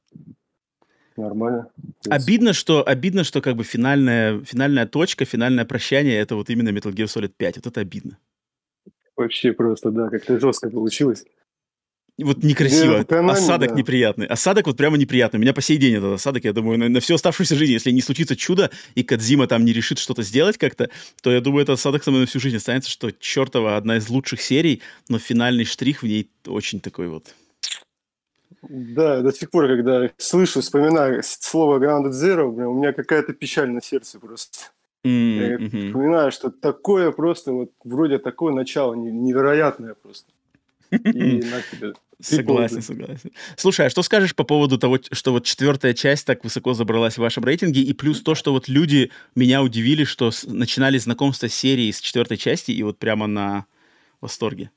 Нормально. 1.23 1.68
Обидно, 2.10 2.52
что, 2.52 2.86
обидно, 2.86 3.23
что 3.23 3.41
как 3.41 3.55
бы 3.55 3.62
финальная, 3.62 4.41
финальная 4.41 4.86
точка, 4.86 5.25
финальное 5.25 5.65
прощание 5.65 6.18
это 6.18 6.34
вот 6.34 6.51
именно 6.51 6.70
Metal 6.70 6.92
Gear 6.92 7.07
Solid 7.07 7.33
5. 7.36 7.57
Вот 7.59 7.67
это 7.68 7.81
обидно. 7.81 8.18
Вообще 9.17 9.52
просто, 9.52 9.92
да, 9.92 10.09
как-то 10.09 10.41
жестко 10.41 10.68
получилось. 10.68 11.25
Вот 12.18 12.42
некрасиво. 12.42 13.07
Да, 13.09 13.25
осадок 13.31 13.70
да. 13.70 13.75
неприятный. 13.76 14.26
Осадок 14.26 14.67
вот 14.67 14.76
прямо 14.76 14.97
неприятный. 14.97 15.39
У 15.39 15.41
меня 15.41 15.55
по 15.55 15.62
сей 15.62 15.76
день 15.76 15.94
этот 15.94 16.12
осадок, 16.15 16.44
я 16.44 16.52
думаю, 16.52 16.76
на, 16.76 16.89
на 16.89 16.99
всю 16.99 17.15
оставшуюся 17.15 17.55
жизнь, 17.55 17.73
если 17.73 17.92
не 17.92 18.02
случится 18.02 18.34
чудо, 18.34 18.70
и 18.97 19.05
Кадзима 19.05 19.47
там 19.47 19.65
не 19.65 19.73
решит 19.73 19.99
что-то 19.99 20.23
сделать 20.23 20.59
как-то, 20.59 20.91
то 21.23 21.31
я 21.31 21.41
думаю, 21.41 21.62
этот 21.62 21.78
осадок 21.78 22.02
со 22.02 22.10
мной 22.10 22.23
на 22.23 22.26
всю 22.26 22.41
жизнь 22.41 22.57
останется, 22.57 22.91
что 22.91 23.12
чертова 23.12 23.76
одна 23.76 23.99
из 23.99 24.09
лучших 24.09 24.41
серий, 24.41 24.83
но 25.09 25.20
финальный 25.20 25.65
штрих 25.65 26.02
в 26.02 26.07
ней 26.07 26.28
очень 26.47 26.81
такой 26.81 27.07
вот 27.07 27.33
да, 28.62 29.20
до 29.20 29.32
сих 29.32 29.50
пор, 29.50 29.66
когда 29.66 30.08
слышу, 30.18 30.60
вспоминаю 30.60 31.23
слово 31.23 31.78
Grounded 31.78 32.12
Zero, 32.12 32.44
у 32.44 32.74
меня 32.74 32.92
какая-то 32.92 33.32
печаль 33.32 33.70
на 33.70 33.82
сердце 33.82 34.20
просто. 34.20 34.58
Mm-hmm. 35.05 35.49
Я 35.49 35.89
вспоминаю, 35.89 36.31
что 36.31 36.50
такое 36.50 37.10
просто, 37.10 37.52
вот 37.52 37.73
вроде 37.82 38.18
такое 38.18 38.52
начало 38.52 38.94
невероятное 38.94 39.94
просто. 39.94 40.31
И 40.91 40.99
на 41.42 41.62
тебе. 41.70 41.94
Согласен, 42.20 42.82
согласен. 42.82 43.32
Слушай, 43.57 43.86
а 43.86 43.91
что 43.91 44.02
скажешь 44.02 44.36
по 44.36 44.44
поводу 44.44 44.78
того, 44.78 44.99
что 45.10 45.32
вот 45.32 45.44
четвертая 45.44 45.92
часть 45.92 46.24
так 46.24 46.44
высоко 46.44 46.73
забралась 46.73 47.15
в 47.15 47.18
вашем 47.18 47.44
рейтинге, 47.44 47.81
и 47.81 47.92
плюс 47.92 48.23
то, 48.23 48.36
что 48.36 48.52
вот 48.52 48.68
люди 48.68 49.10
меня 49.34 49.60
удивили, 49.60 50.05
что 50.05 50.31
начинали 50.47 50.99
знакомство 50.99 51.49
с 51.49 51.55
серией 51.55 51.92
с 51.92 52.00
четвертой 52.00 52.36
части, 52.36 52.70
и 52.70 52.82
вот 52.84 52.99
прямо 52.99 53.26
на 53.26 53.66
восторге? 54.20 54.70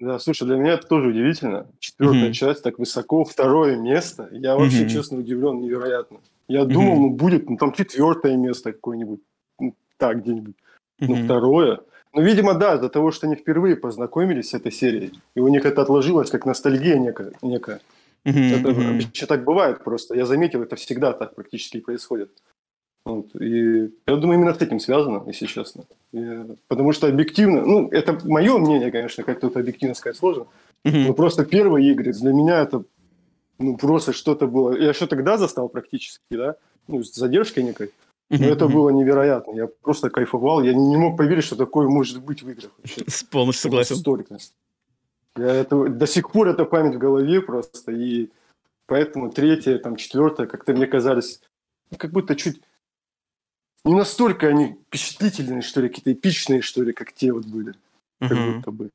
Да, 0.00 0.18
слушай, 0.20 0.46
для 0.46 0.56
меня 0.56 0.74
это 0.74 0.86
тоже 0.86 1.08
удивительно. 1.08 1.66
Четвертая 1.80 2.28
mm-hmm. 2.28 2.32
часть 2.32 2.62
так 2.62 2.78
высоко, 2.78 3.24
второе 3.24 3.76
место. 3.76 4.28
Я 4.30 4.56
вообще, 4.56 4.84
mm-hmm. 4.84 4.88
честно, 4.88 5.18
удивлен 5.18 5.60
невероятно. 5.60 6.18
Я 6.46 6.60
mm-hmm. 6.60 6.66
думал, 6.66 7.00
ну 7.00 7.10
будет, 7.10 7.50
ну 7.50 7.56
там 7.56 7.72
четвертое 7.72 8.36
место 8.36 8.72
какое-нибудь, 8.72 9.20
ну, 9.58 9.74
так 9.96 10.22
где-нибудь. 10.22 10.54
Mm-hmm. 11.00 11.06
Ну 11.08 11.24
второе. 11.24 11.80
Ну, 12.14 12.22
видимо, 12.22 12.54
да, 12.54 12.76
из-за 12.76 12.88
того, 12.88 13.10
что 13.10 13.26
они 13.26 13.34
впервые 13.34 13.76
познакомились 13.76 14.50
с 14.50 14.54
этой 14.54 14.70
серией, 14.70 15.20
и 15.34 15.40
у 15.40 15.48
них 15.48 15.66
это 15.66 15.82
отложилось 15.82 16.30
как 16.30 16.46
ностальгия 16.46 16.96
некая. 16.96 17.32
некая. 17.42 17.80
Mm-hmm. 18.24 18.60
Это 18.60 18.72
вообще 18.72 19.26
так 19.26 19.44
бывает 19.44 19.82
просто. 19.82 20.14
Я 20.14 20.26
заметил, 20.26 20.62
это 20.62 20.76
всегда 20.76 21.12
так 21.12 21.34
практически 21.34 21.80
происходит. 21.80 22.30
Вот. 23.08 23.34
И 23.40 23.90
я 24.06 24.16
думаю, 24.16 24.38
именно 24.38 24.52
с 24.52 24.60
этим 24.60 24.78
связано, 24.80 25.22
если 25.26 25.46
честно. 25.46 25.84
И, 26.12 26.44
потому 26.68 26.92
что 26.92 27.06
объективно, 27.06 27.64
ну, 27.64 27.88
это 27.88 28.18
мое 28.24 28.58
мнение, 28.58 28.90
конечно, 28.90 29.24
как 29.24 29.40
тут 29.40 29.56
объективно 29.56 29.94
сказать 29.94 30.18
сложно, 30.18 30.46
Ну, 30.84 31.14
просто 31.14 31.46
первые 31.46 31.90
игры 31.90 32.12
для 32.12 32.32
меня 32.32 32.60
это 32.60 32.84
ну, 33.58 33.76
просто 33.78 34.12
что-то 34.12 34.46
было. 34.46 34.76
Я 34.76 34.90
еще 34.90 35.06
тогда 35.06 35.38
застал 35.38 35.70
практически, 35.70 36.22
да, 36.30 36.56
ну, 36.86 37.02
с 37.02 37.14
задержкой 37.14 37.64
некой. 37.64 37.90
Но 38.30 38.46
это 38.46 38.68
было 38.68 38.90
невероятно. 38.90 39.52
Я 39.52 39.68
просто 39.68 40.10
кайфовал. 40.10 40.62
Я 40.62 40.74
не 40.74 40.96
мог 40.98 41.16
поверить, 41.16 41.44
что 41.44 41.56
такое 41.56 41.88
может 41.88 42.22
быть 42.22 42.42
в 42.42 42.50
играх. 42.50 42.70
Полностью 43.30 43.70
согласен. 43.70 43.96
Столько. 43.96 44.36
Я 45.38 45.54
это, 45.54 45.88
до 45.88 46.06
сих 46.06 46.30
пор 46.30 46.48
это 46.48 46.66
память 46.66 46.96
в 46.96 46.98
голове 46.98 47.40
просто. 47.40 47.92
И 47.92 48.28
поэтому 48.84 49.30
третье, 49.30 49.78
там, 49.78 49.96
четвертое, 49.96 50.46
как-то 50.46 50.74
мне 50.74 50.86
казались, 50.86 51.40
ну, 51.90 51.96
как 51.96 52.10
будто 52.10 52.36
чуть 52.36 52.60
не 53.84 53.94
настолько 53.94 54.48
они 54.48 54.76
впечатлительные, 54.88 55.62
что 55.62 55.80
ли, 55.80 55.88
какие-то 55.88 56.12
эпичные, 56.12 56.62
что 56.62 56.82
ли, 56.82 56.92
как 56.92 57.12
те 57.12 57.32
вот 57.32 57.46
были. 57.46 57.74
Как 58.20 58.32
Мгм. 58.32 58.54
будто 58.54 58.70
бы. 58.72 58.90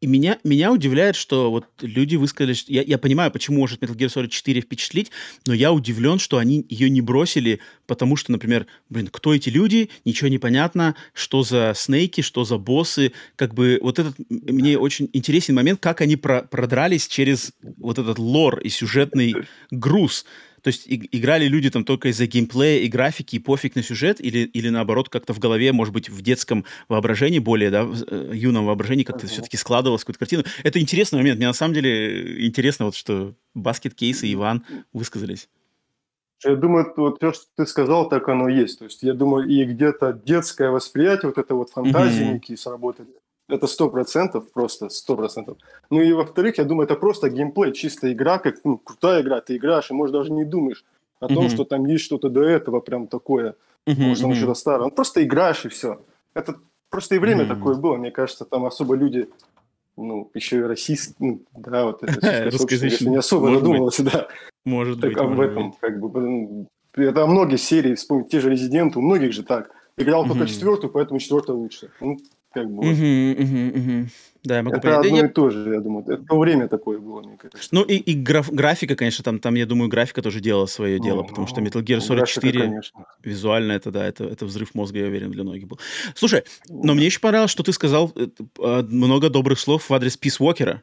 И 0.00 0.06
меня, 0.06 0.38
меня 0.44 0.70
удивляет, 0.70 1.16
что 1.16 1.50
вот 1.50 1.66
люди 1.80 2.16
высказали, 2.16 2.52
что 2.52 2.70
я, 2.70 2.82
я 2.82 2.98
понимаю, 2.98 3.30
почему 3.30 3.60
может 3.60 3.82
Metal 3.82 3.94
Gear 3.94 4.08
Solid 4.08 4.28
4 4.28 4.60
впечатлить, 4.60 5.10
но 5.46 5.54
я 5.54 5.72
удивлен, 5.72 6.18
что 6.18 6.36
они 6.36 6.64
ее 6.68 6.90
не 6.90 7.00
бросили, 7.00 7.60
потому 7.86 8.16
что, 8.16 8.32
например, 8.32 8.66
блин, 8.90 9.08
кто 9.10 9.34
эти 9.34 9.48
люди, 9.48 9.88
ничего 10.04 10.28
не 10.28 10.38
понятно, 10.38 10.94
что 11.14 11.42
за 11.42 11.72
снейки, 11.74 12.20
что 12.20 12.44
за 12.44 12.58
боссы, 12.58 13.12
как 13.36 13.54
бы 13.54 13.78
вот 13.82 13.98
этот, 13.98 14.16
мне 14.28 14.78
очень 14.78 15.08
интересен 15.14 15.54
момент, 15.54 15.80
как 15.80 16.02
они 16.02 16.16
про- 16.16 16.42
продрались 16.42 17.08
через 17.08 17.52
вот 17.78 17.98
этот 17.98 18.18
лор 18.18 18.60
и 18.60 18.68
сюжетный 18.68 19.34
груз. 19.70 20.26
То 20.66 20.70
есть 20.70 20.88
и- 20.88 21.08
играли 21.12 21.44
люди 21.46 21.70
там 21.70 21.84
только 21.84 22.08
из-за 22.08 22.26
геймплея 22.26 22.80
и 22.80 22.88
графики, 22.88 23.36
и 23.36 23.38
пофиг 23.38 23.76
на 23.76 23.84
сюжет, 23.84 24.20
или, 24.20 24.40
или 24.40 24.68
наоборот 24.68 25.08
как-то 25.08 25.32
в 25.32 25.38
голове, 25.38 25.72
может 25.72 25.94
быть, 25.94 26.08
в 26.08 26.20
детском 26.22 26.64
воображении 26.88 27.38
более, 27.38 27.70
да, 27.70 27.84
в 27.84 28.02
э, 28.02 28.32
юном 28.34 28.66
воображении 28.66 29.04
как-то 29.04 29.26
Ага. 29.26 29.32
все-таки 29.32 29.56
складывалась 29.56 30.02
какую-то 30.02 30.18
картину. 30.18 30.42
Это 30.64 30.80
интересный 30.80 31.18
момент. 31.18 31.38
Мне 31.38 31.46
на 31.46 31.52
самом 31.52 31.72
деле 31.74 32.44
интересно, 32.44 32.86
вот 32.86 32.96
что 32.96 33.36
Баскет 33.54 33.94
Кейс 33.94 34.24
и 34.24 34.34
Иван 34.34 34.64
высказались. 34.92 35.48
Я 36.44 36.56
думаю, 36.56 36.92
вот 36.96 37.20
то, 37.20 37.32
что 37.32 37.44
ты 37.56 37.64
сказал, 37.64 38.08
так 38.08 38.28
оно 38.28 38.48
и 38.48 38.56
есть. 38.56 38.80
То 38.80 38.86
есть 38.86 39.04
я 39.04 39.14
думаю, 39.14 39.48
и 39.48 39.64
где-то 39.66 40.14
детское 40.14 40.70
восприятие, 40.70 41.28
вот 41.28 41.38
это 41.38 41.54
вот 41.54 41.70
фантазии 41.70 42.24
некие 42.24 42.58
сработали. 42.58 43.10
Это 43.48 43.68
сто 43.68 43.88
процентов, 43.88 44.50
просто 44.52 44.88
сто 44.88 45.16
процентов. 45.16 45.58
Ну 45.90 46.00
и 46.00 46.12
во-вторых, 46.12 46.58
я 46.58 46.64
думаю, 46.64 46.86
это 46.86 46.96
просто 46.96 47.30
геймплей, 47.30 47.72
чистая 47.72 48.12
игра, 48.12 48.38
как 48.38 48.56
ну, 48.64 48.76
крутая 48.76 49.22
игра, 49.22 49.40
ты 49.40 49.56
играешь, 49.56 49.90
и 49.90 49.94
может 49.94 50.14
даже 50.14 50.32
не 50.32 50.44
думаешь 50.44 50.84
о 51.20 51.28
том, 51.28 51.44
Мгм. 51.44 51.48
что 51.50 51.64
там 51.64 51.86
есть 51.86 52.04
что-то 52.04 52.28
до 52.28 52.42
этого 52.42 52.80
прям 52.80 53.06
такое, 53.06 53.54
Мгм, 53.86 54.02
может, 54.02 54.24
оно 54.24 54.34
что-то 54.34 54.54
старое. 54.54 54.88
Ну, 54.88 54.90
просто 54.90 55.22
играешь 55.22 55.64
и 55.64 55.68
все. 55.68 56.02
Это 56.34 56.56
просто 56.90 57.14
и 57.14 57.18
время 57.18 57.44
Мгм. 57.44 57.54
такое 57.54 57.74
было, 57.76 57.96
мне 57.96 58.10
кажется, 58.10 58.44
там 58.44 58.64
особо 58.64 58.96
люди, 58.96 59.28
ну, 59.96 60.28
еще 60.34 60.58
и 60.58 60.62
расист, 60.62 61.14
ну, 61.20 61.40
да, 61.54 61.84
вот 61.84 62.02
это, 62.02 62.20
если 62.50 63.08
не 63.08 63.16
особо 63.16 63.46
Может 63.46 63.62
быть. 63.62 63.68
задумывался, 63.68 64.02
да. 64.02 64.28
Может 64.64 65.00
Так 65.00 65.10
быть, 65.10 65.18
об 65.18 65.30
может 65.30 65.52
этом, 65.52 65.70
быть. 65.70 65.78
как 65.80 66.00
бы, 66.00 66.66
это 66.96 67.26
многие 67.26 67.58
серии, 67.58 67.94
вспомнить, 67.94 68.28
те 68.28 68.40
же 68.40 68.50
Резиденты, 68.50 68.98
у 68.98 69.02
многих 69.02 69.32
же 69.32 69.44
так. 69.44 69.70
Играл 69.96 70.26
только 70.26 70.46
четвертую, 70.46 70.90
поэтому 70.90 71.20
четвертая 71.20 71.56
лучше. 71.56 71.90
Ну, 72.00 72.18
как 72.56 72.66
бы, 72.70 72.76
вот. 72.76 72.84
Мгм, 72.86 73.30
мгм, 73.42 73.66
мгм. 73.80 74.08
Да, 74.44 74.56
я 74.56 74.62
могу 74.62 74.76
это 74.78 74.82
понять. 74.82 75.02
Да 75.02 75.06
одно 75.08 75.18
я- 75.18 75.26
и 75.26 75.28
то 75.28 75.50
же, 75.50 75.74
я 75.74 75.80
думаю. 75.80 76.04
Это 76.08 76.22
то 76.22 76.38
время 76.38 76.68
такое 76.68 76.98
было, 76.98 77.20
мне 77.20 77.36
кажется. 77.36 77.68
Ну 77.70 77.82
и, 77.82 77.96
и 77.96 78.14
граф- 78.14 78.50
графика, 78.50 78.96
конечно, 78.96 79.22
там, 79.22 79.40
там, 79.40 79.54
я 79.56 79.66
думаю, 79.66 79.90
графика 79.90 80.22
тоже 80.22 80.40
делала 80.40 80.64
свое 80.66 80.98
дело, 80.98 81.20
Ну, 81.20 81.26
потому 81.26 81.46
что 81.46 81.60
ну, 81.60 81.66
Metal 81.66 81.82
Gear 81.82 81.98
Solid 81.98 82.16
графика, 82.16 82.40
4 82.40 82.60
конечно. 82.60 83.04
визуально 83.22 83.72
это, 83.72 83.90
да, 83.90 84.06
это, 84.06 84.24
это 84.24 84.46
взрыв 84.46 84.74
мозга, 84.74 85.00
я 85.00 85.06
уверен, 85.06 85.30
для 85.32 85.42
многих 85.42 85.66
был. 85.68 85.78
Слушай, 86.14 86.44
но 86.70 86.94
мне 86.94 87.04
еще 87.06 87.20
понравилось, 87.20 87.50
что 87.50 87.62
ты 87.62 87.72
сказал 87.74 88.12
э, 88.16 88.28
э, 88.58 88.82
много 88.88 89.28
добрых 89.28 89.58
слов 89.58 89.90
в 89.90 89.92
адрес 89.94 90.18
Peace 90.18 90.40
Walker. 90.40 90.78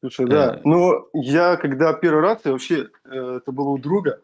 Слушай, 0.00 0.26
да. 0.26 0.54
Э. 0.54 0.60
Но 0.64 1.06
я, 1.12 1.56
когда 1.56 1.92
первый 1.92 2.22
раз, 2.22 2.40
я 2.44 2.52
вообще, 2.52 2.88
это 3.04 3.52
было 3.52 3.68
у 3.68 3.78
друга, 3.78 4.20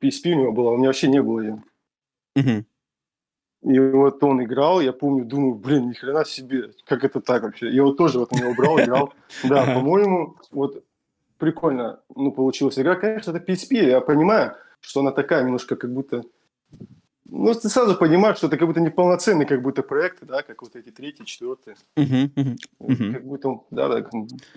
PSP 0.00 0.32
у 0.32 0.38
него 0.40 0.52
была, 0.52 0.72
у 0.72 0.76
меня 0.76 0.88
вообще 0.88 1.08
не 1.08 1.22
было 1.22 1.40
ее. 1.40 1.62
Мгм. 2.36 2.64
И 3.62 3.78
вот 3.78 4.22
он 4.24 4.42
играл, 4.42 4.80
я 4.80 4.92
помню, 4.92 5.24
думаю, 5.24 5.54
блин, 5.54 5.90
ни 5.90 5.92
хрена 5.92 6.24
себе, 6.24 6.70
как 6.86 7.04
это 7.04 7.20
так 7.20 7.42
вообще? 7.42 7.70
Я 7.70 7.84
вот 7.84 7.98
тоже 7.98 8.18
вот 8.18 8.32
у 8.32 8.36
него 8.36 8.54
брал, 8.54 8.80
играл. 8.80 9.12
Да, 9.44 9.64
по-моему, 9.64 10.36
вот 10.50 10.82
прикольно, 11.36 12.00
ну, 12.14 12.32
получилась 12.32 12.78
игра. 12.78 12.94
Конечно, 12.94 13.32
это 13.32 13.52
PSP, 13.52 13.74
я 13.74 14.00
понимаю, 14.00 14.54
что 14.80 15.00
она 15.00 15.12
такая 15.12 15.44
немножко 15.44 15.76
как 15.76 15.92
будто... 15.92 16.22
Ну, 17.28 17.54
ты 17.54 17.68
сразу 17.68 17.96
понимаешь, 17.96 18.38
что 18.38 18.46
это 18.48 18.56
как 18.56 18.66
будто 18.66 18.80
неполноценный 18.80 19.46
как 19.46 19.62
будто 19.62 19.82
проект, 19.82 20.24
да, 20.26 20.42
как 20.42 20.62
вот 20.62 20.74
эти 20.74 20.90
третий, 20.90 21.24
четвертый. 21.24 21.74
Мгм. 21.96 22.32
Мгм. 22.80 23.12
Как 23.12 23.24
будто, 23.24 23.60
да, 23.70 23.88
да, 23.88 24.08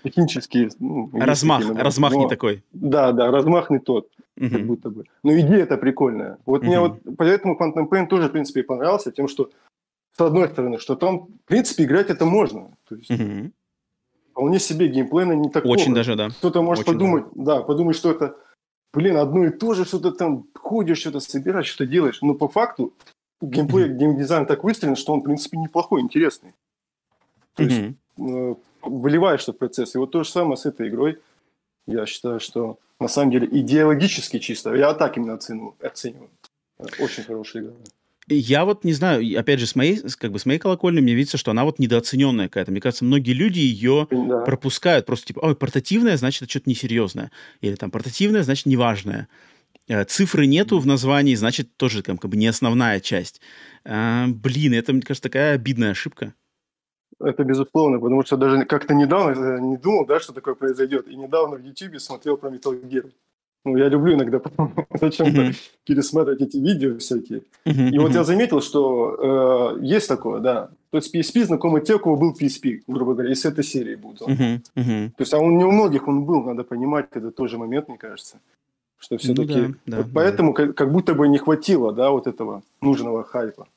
технические... 0.03 0.69
ну, 0.79 1.09
Размах, 1.13 1.61
такие 1.61 1.81
размах 1.83 2.13
не 2.13 2.23
Но- 2.23 2.29
такой. 2.29 2.63
Да, 2.71 3.11
да, 3.11 3.29
размах 3.31 3.69
не 3.69 3.79
тот 3.79 4.09
как 4.39 4.51
Мгм. 4.51 4.65
будто 4.67 4.89
бы. 4.89 5.03
Но 5.23 5.31
идея 5.39 5.63
это 5.63 5.77
прикольная. 5.77 6.39
Вот 6.45 6.63
мне 6.63 6.79
Мгм. 6.79 6.99
вот 7.05 7.17
поэтому 7.17 7.55
Phantom 7.55 7.87
Pain 7.87 8.07
тоже, 8.07 8.29
в 8.29 8.31
принципе, 8.31 8.63
понравился 8.63 9.11
тем, 9.11 9.27
что 9.27 9.51
с 10.17 10.21
одной 10.21 10.47
стороны, 10.47 10.79
что 10.79 10.95
там, 10.95 11.27
в 11.27 11.47
принципе, 11.47 11.83
играть 11.83 12.09
это 12.09 12.25
можно. 12.25 12.75
То 12.89 12.95
есть 12.95 13.09
Мгм. 13.11 13.53
вполне 14.31 14.59
себе 14.59 14.87
геймплейно 14.87 15.33
не 15.33 15.49
так 15.49 15.65
Очень 15.65 15.93
даже, 15.93 16.15
да. 16.15 16.29
Кто-то 16.29 16.63
может 16.63 16.87
очень 16.87 16.93
подумать, 16.93 17.25
да, 17.35 17.61
подумать, 17.61 17.95
что 17.95 18.09
это, 18.09 18.35
блин, 18.93 19.17
одно 19.17 19.45
и 19.45 19.49
то 19.49 19.73
же, 19.73 19.85
что-то 19.85 20.11
там 20.11 20.45
ходишь, 20.53 20.99
что-то 20.99 21.19
собираешь, 21.19 21.67
что-то 21.67 21.85
делаешь. 21.85 22.21
Но 22.21 22.33
по 22.33 22.47
факту 22.47 22.93
геймплей, 23.41 23.89
геймдизайн 23.89 24.45
так 24.45 24.63
выстроен, 24.63 24.95
что 24.95 25.13
он, 25.13 25.21
в 25.21 25.23
принципе, 25.23 25.57
неплохой, 25.57 26.01
интересный. 26.01 26.53
То 27.55 27.63
есть 27.63 27.95
э, 28.17 28.55
выливаешься 28.81 29.53
в 29.53 29.57
процесс. 29.57 29.95
И 29.95 29.97
вот 29.97 30.11
то 30.11 30.23
же 30.23 30.29
самое 30.29 30.57
с 30.57 30.65
этой 30.65 30.89
игрой. 30.89 31.19
Я 31.85 32.05
считаю, 32.05 32.39
что 32.39 32.77
на 32.99 33.07
самом 33.07 33.31
деле 33.31 33.47
идеологически 33.51 34.39
чисто, 34.39 34.73
я 34.73 34.93
так 34.93 35.17
именно 35.17 35.33
оцениваю. 35.33 35.75
оцениваю. 35.81 36.29
Очень 36.99 37.23
хорошая 37.23 37.63
игра. 37.63 37.73
Я 38.27 38.63
вот 38.63 38.83
не 38.83 38.93
знаю, 38.93 39.37
опять 39.37 39.59
же, 39.59 39.67
с 39.67 39.75
моей, 39.75 39.99
как 40.17 40.31
бы 40.31 40.39
с 40.39 40.45
моей 40.45 40.59
колокольни 40.59 41.01
мне 41.01 41.13
видится, 41.13 41.37
что 41.37 41.51
она 41.51 41.65
вот 41.65 41.79
недооцененная 41.79 42.47
какая-то. 42.47 42.71
Мне 42.71 42.79
кажется, 42.79 43.03
многие 43.03 43.33
люди 43.33 43.59
ее 43.59 44.07
Да. 44.09 44.41
пропускают. 44.41 45.05
Просто 45.05 45.27
типа, 45.27 45.39
ой, 45.39 45.55
портативная, 45.55 46.15
значит, 46.15 46.43
это 46.43 46.51
что-то 46.51 46.69
несерьезное. 46.69 47.31
Или 47.61 47.75
там 47.75 47.91
портативная, 47.91 48.43
значит, 48.43 48.65
неважное. 48.65 49.27
Э, 49.89 50.05
Цифры 50.05 50.45
нету 50.47 50.79
в 50.79 50.85
названии, 50.85 51.35
значит, 51.35 51.75
тоже 51.75 52.01
там, 52.01 52.17
как 52.17 52.31
бы 52.31 52.37
не 52.37 52.47
основная 52.47 52.99
часть. 53.01 53.41
А, 53.83 54.27
блин, 54.27 54.73
это, 54.73 54.93
мне 54.93 55.01
кажется, 55.01 55.29
такая 55.29 55.55
обидная 55.55 55.91
ошибка. 55.91 56.33
Это 57.19 57.43
безусловно, 57.43 57.99
потому 57.99 58.23
что 58.25 58.37
даже 58.37 58.65
как-то 58.65 58.93
недавно 58.93 59.31
э, 59.33 59.59
не 59.59 59.77
думал, 59.77 60.05
да, 60.05 60.19
что 60.19 60.33
такое 60.33 60.55
произойдет. 60.55 61.07
И 61.07 61.15
недавно 61.15 61.57
в 61.57 61.63
YouTube 61.63 61.99
смотрел 61.99 62.37
про 62.37 62.49
Metal 62.49 62.81
Gear. 62.89 63.11
Ну, 63.65 63.77
я 63.77 63.87
люблю 63.87 64.15
иногда 64.15 64.41
зачем-то 64.99 65.41
Мгм. 65.41 65.53
пересматривать 65.85 66.41
эти 66.41 66.57
видео 66.57 66.97
всякие. 66.97 67.43
Мгм, 67.65 67.87
И 67.87 67.97
вот 67.97 68.11
я 68.13 68.23
заметил, 68.25 68.61
что 68.61 69.75
э, 69.79 69.85
есть 69.85 70.07
такое, 70.09 70.41
да. 70.41 70.69
То 70.89 70.97
есть 70.97 71.15
PSP 71.15 71.45
знакомы 71.45 71.79
те, 71.81 71.95
у 71.95 71.99
кого 71.99 72.17
был 72.17 72.33
PSP, 72.39 72.81
грубо 72.87 73.13
говоря, 73.13 73.31
из 73.31 73.45
этой 73.45 73.63
серии 73.63 73.95
будут. 73.95 74.27
Мгм, 74.27 74.61
мгм. 74.75 75.11
То 75.11 75.21
есть, 75.21 75.33
а 75.33 75.39
он 75.39 75.57
не 75.57 75.63
у 75.63 75.71
многих 75.71 76.07
он 76.09 76.25
был, 76.25 76.43
надо 76.43 76.63
понимать, 76.63 77.07
это 77.11 77.31
тоже 77.31 77.57
момент, 77.57 77.87
мне 77.87 77.97
кажется. 77.97 78.37
Что 78.99 79.17
все-таки... 79.17 79.55
Ну 79.61 79.67
да, 79.69 79.73
да, 79.85 79.97
вот 80.03 80.07
поэтому 80.13 80.53
как, 80.53 80.75
как 80.75 80.91
будто 80.91 81.13
бы 81.13 81.27
не 81.29 81.37
хватило, 81.37 81.93
да, 81.93 82.09
вот 82.11 82.27
этого 82.27 82.63
нужного 82.81 83.23
хайпа. 83.23 83.67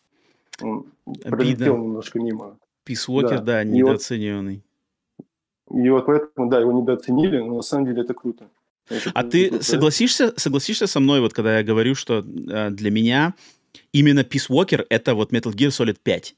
Он 0.62 0.84
пролетел 1.22 1.76
немножко 1.76 2.18
мимо. 2.18 2.56
Walker, 2.88 3.28
Да. 3.28 3.38
да, 3.40 3.62
И 3.62 3.66
вот- 3.66 3.74
недооцененный. 3.74 4.62
И 5.70 5.90
вот 5.90 6.06
поэтому, 6.06 6.48
да, 6.50 6.60
его 6.60 6.72
недооценили, 6.72 7.38
но 7.38 7.56
на 7.56 7.62
самом 7.62 7.86
деле 7.86 8.02
это 8.02 8.14
круто. 8.14 8.44
А 9.14 9.24
ты 9.24 9.62
согласишься, 9.62 10.32
согласишься 10.36 10.86
со 10.86 11.00
мной, 11.00 11.20
вот 11.20 11.32
когда 11.32 11.58
я 11.58 11.64
говорю, 11.64 11.94
что 11.94 12.18
э, 12.18 12.70
для 12.70 12.90
меня 12.90 13.34
именно 13.92 14.20
Peace 14.20 14.48
Walker 14.48 14.84
это 14.88 15.14
вот 15.14 15.32
Metal 15.32 15.52
Gear 15.52 15.68
Solid 15.68 15.98
5? 16.02 16.34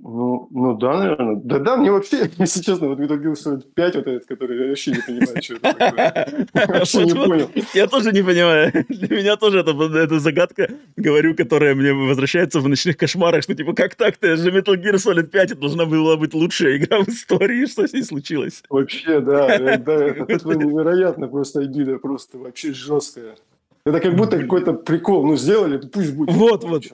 Ну, 0.00 0.46
ну 0.52 0.76
да, 0.76 0.98
наверное. 0.98 1.36
Да, 1.42 1.58
да, 1.58 1.76
мне 1.76 1.90
вообще, 1.90 2.30
если 2.38 2.62
честно, 2.62 2.88
вот 2.88 3.00
Metal 3.00 3.20
Gear 3.20 3.32
Solid 3.32 3.64
5, 3.74 3.96
вот 3.96 4.06
этот, 4.06 4.26
который 4.26 4.58
я 4.58 4.68
вообще 4.68 4.92
не 4.92 5.00
понимаю, 5.00 5.42
что 5.42 5.54
это 5.54 5.74
такое. 5.74 6.46
Вообще 6.78 7.04
не 7.04 7.14
понял. 7.14 7.50
Я 7.74 7.86
тоже 7.88 8.12
не 8.12 8.22
понимаю. 8.22 8.72
Для 8.88 9.16
меня 9.16 9.36
тоже 9.36 9.60
это, 9.60 9.72
это 9.72 10.18
загадка, 10.20 10.70
говорю, 10.96 11.34
которая 11.34 11.74
мне 11.74 11.92
возвращается 11.92 12.60
в 12.60 12.68
ночных 12.68 12.96
кошмарах, 12.96 13.42
что 13.42 13.54
типа, 13.54 13.72
как 13.74 13.96
так-то? 13.96 14.36
Же 14.36 14.50
Metal 14.50 14.76
Gear 14.76 14.94
Solid 14.94 15.24
5, 15.24 15.52
это 15.52 15.60
должна 15.60 15.84
была 15.84 16.16
быть 16.16 16.32
лучшая 16.32 16.76
игра 16.76 17.00
в 17.00 17.08
истории, 17.08 17.66
что 17.66 17.86
с 17.86 17.92
ней 17.92 18.04
случилось? 18.04 18.62
Вообще, 18.70 19.20
да, 19.20 19.56
э, 19.56 19.78
да, 19.78 19.94
это 20.28 20.54
невероятно 20.54 21.26
просто 21.26 21.64
идея, 21.64 21.98
просто 21.98 22.38
вообще 22.38 22.72
жесткая. 22.72 23.34
Это 23.84 24.00
как 24.00 24.16
будто 24.16 24.38
какой-то 24.38 24.74
прикол, 24.74 25.26
ну 25.26 25.36
сделали, 25.36 25.78
пусть 25.78 26.14
будет. 26.14 26.34
Вот, 26.34 26.62
Ну, 26.62 26.68
вот. 26.68 26.84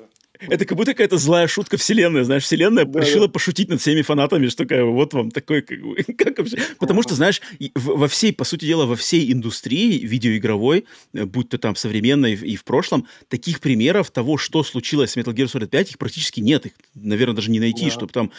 Это 0.48 0.64
как 0.64 0.76
будто 0.76 0.92
какая-то 0.92 1.18
злая 1.18 1.46
шутка 1.46 1.76
вселенная, 1.76 2.24
знаешь, 2.24 2.44
вселенная 2.44 2.84
да, 2.84 3.00
решила 3.00 3.26
да. 3.26 3.32
пошутить 3.32 3.68
над 3.68 3.80
всеми 3.80 4.02
фанатами, 4.02 4.48
что 4.48 4.64
такая, 4.64 4.84
вот 4.84 5.14
вам 5.14 5.30
такой, 5.30 5.62
как, 5.62 5.78
как 6.18 6.38
вообще... 6.38 6.58
Потому 6.78 7.02
что, 7.02 7.14
знаешь, 7.14 7.40
во 7.74 8.08
всей, 8.08 8.32
по 8.32 8.44
сути 8.44 8.66
дела, 8.66 8.86
во 8.86 8.96
всей 8.96 9.32
индустрии 9.32 9.98
видеоигровой, 9.98 10.84
э, 11.12 11.24
будь 11.24 11.48
то 11.48 11.58
там 11.58 11.76
современной 11.76 12.34
и 12.34 12.56
в 12.56 12.64
прошлом, 12.64 13.06
таких 13.28 13.60
примеров 13.60 14.10
того, 14.10 14.38
что 14.38 14.62
случилось 14.62 15.12
с 15.12 15.16
Metal 15.16 15.34
Gear 15.34 15.46
Solid 15.46 15.68
5, 15.68 15.90
их 15.90 15.98
практически 15.98 16.40
нет. 16.40 16.66
Их, 16.66 16.72
наверное, 16.94 17.34
даже 17.34 17.50
не 17.50 17.60
найти, 17.60 17.86
да. 17.86 17.90
чтобы 17.90 18.12
там 18.12 18.32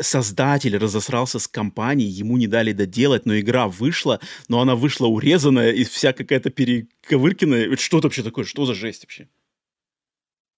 создатель 0.00 0.76
разосрался 0.76 1.38
с 1.38 1.48
компанией, 1.48 2.08
ему 2.08 2.36
не 2.36 2.46
дали 2.46 2.72
доделать, 2.72 3.26
но 3.26 3.38
игра 3.38 3.68
вышла, 3.68 4.20
но 4.48 4.60
она 4.60 4.74
вышла 4.74 5.06
урезанная 5.06 5.72
и 5.72 5.84
вся 5.84 6.12
какая-то 6.12 6.50
перековыркинная. 6.50 7.76
Что 7.76 7.98
это 7.98 8.06
вообще 8.08 8.22
такое? 8.22 8.44
Что 8.44 8.66
за 8.66 8.74
жесть 8.74 9.04
вообще? 9.04 9.28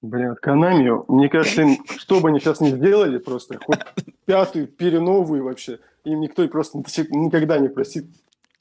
Блин, 0.02 0.36
Канами, 0.40 0.92
мне 1.08 1.28
кажется, 1.28 1.62
им, 1.62 1.78
что 1.98 2.20
бы 2.20 2.28
они 2.28 2.38
сейчас 2.38 2.60
не 2.60 2.70
сделали, 2.70 3.18
просто 3.18 3.58
хоть 3.64 3.78
пятую, 4.26 4.68
переновую 4.68 5.44
вообще, 5.44 5.78
им 6.04 6.20
никто 6.20 6.46
просто 6.48 6.78
никогда 6.78 7.58
не 7.58 7.68
простит 7.68 8.06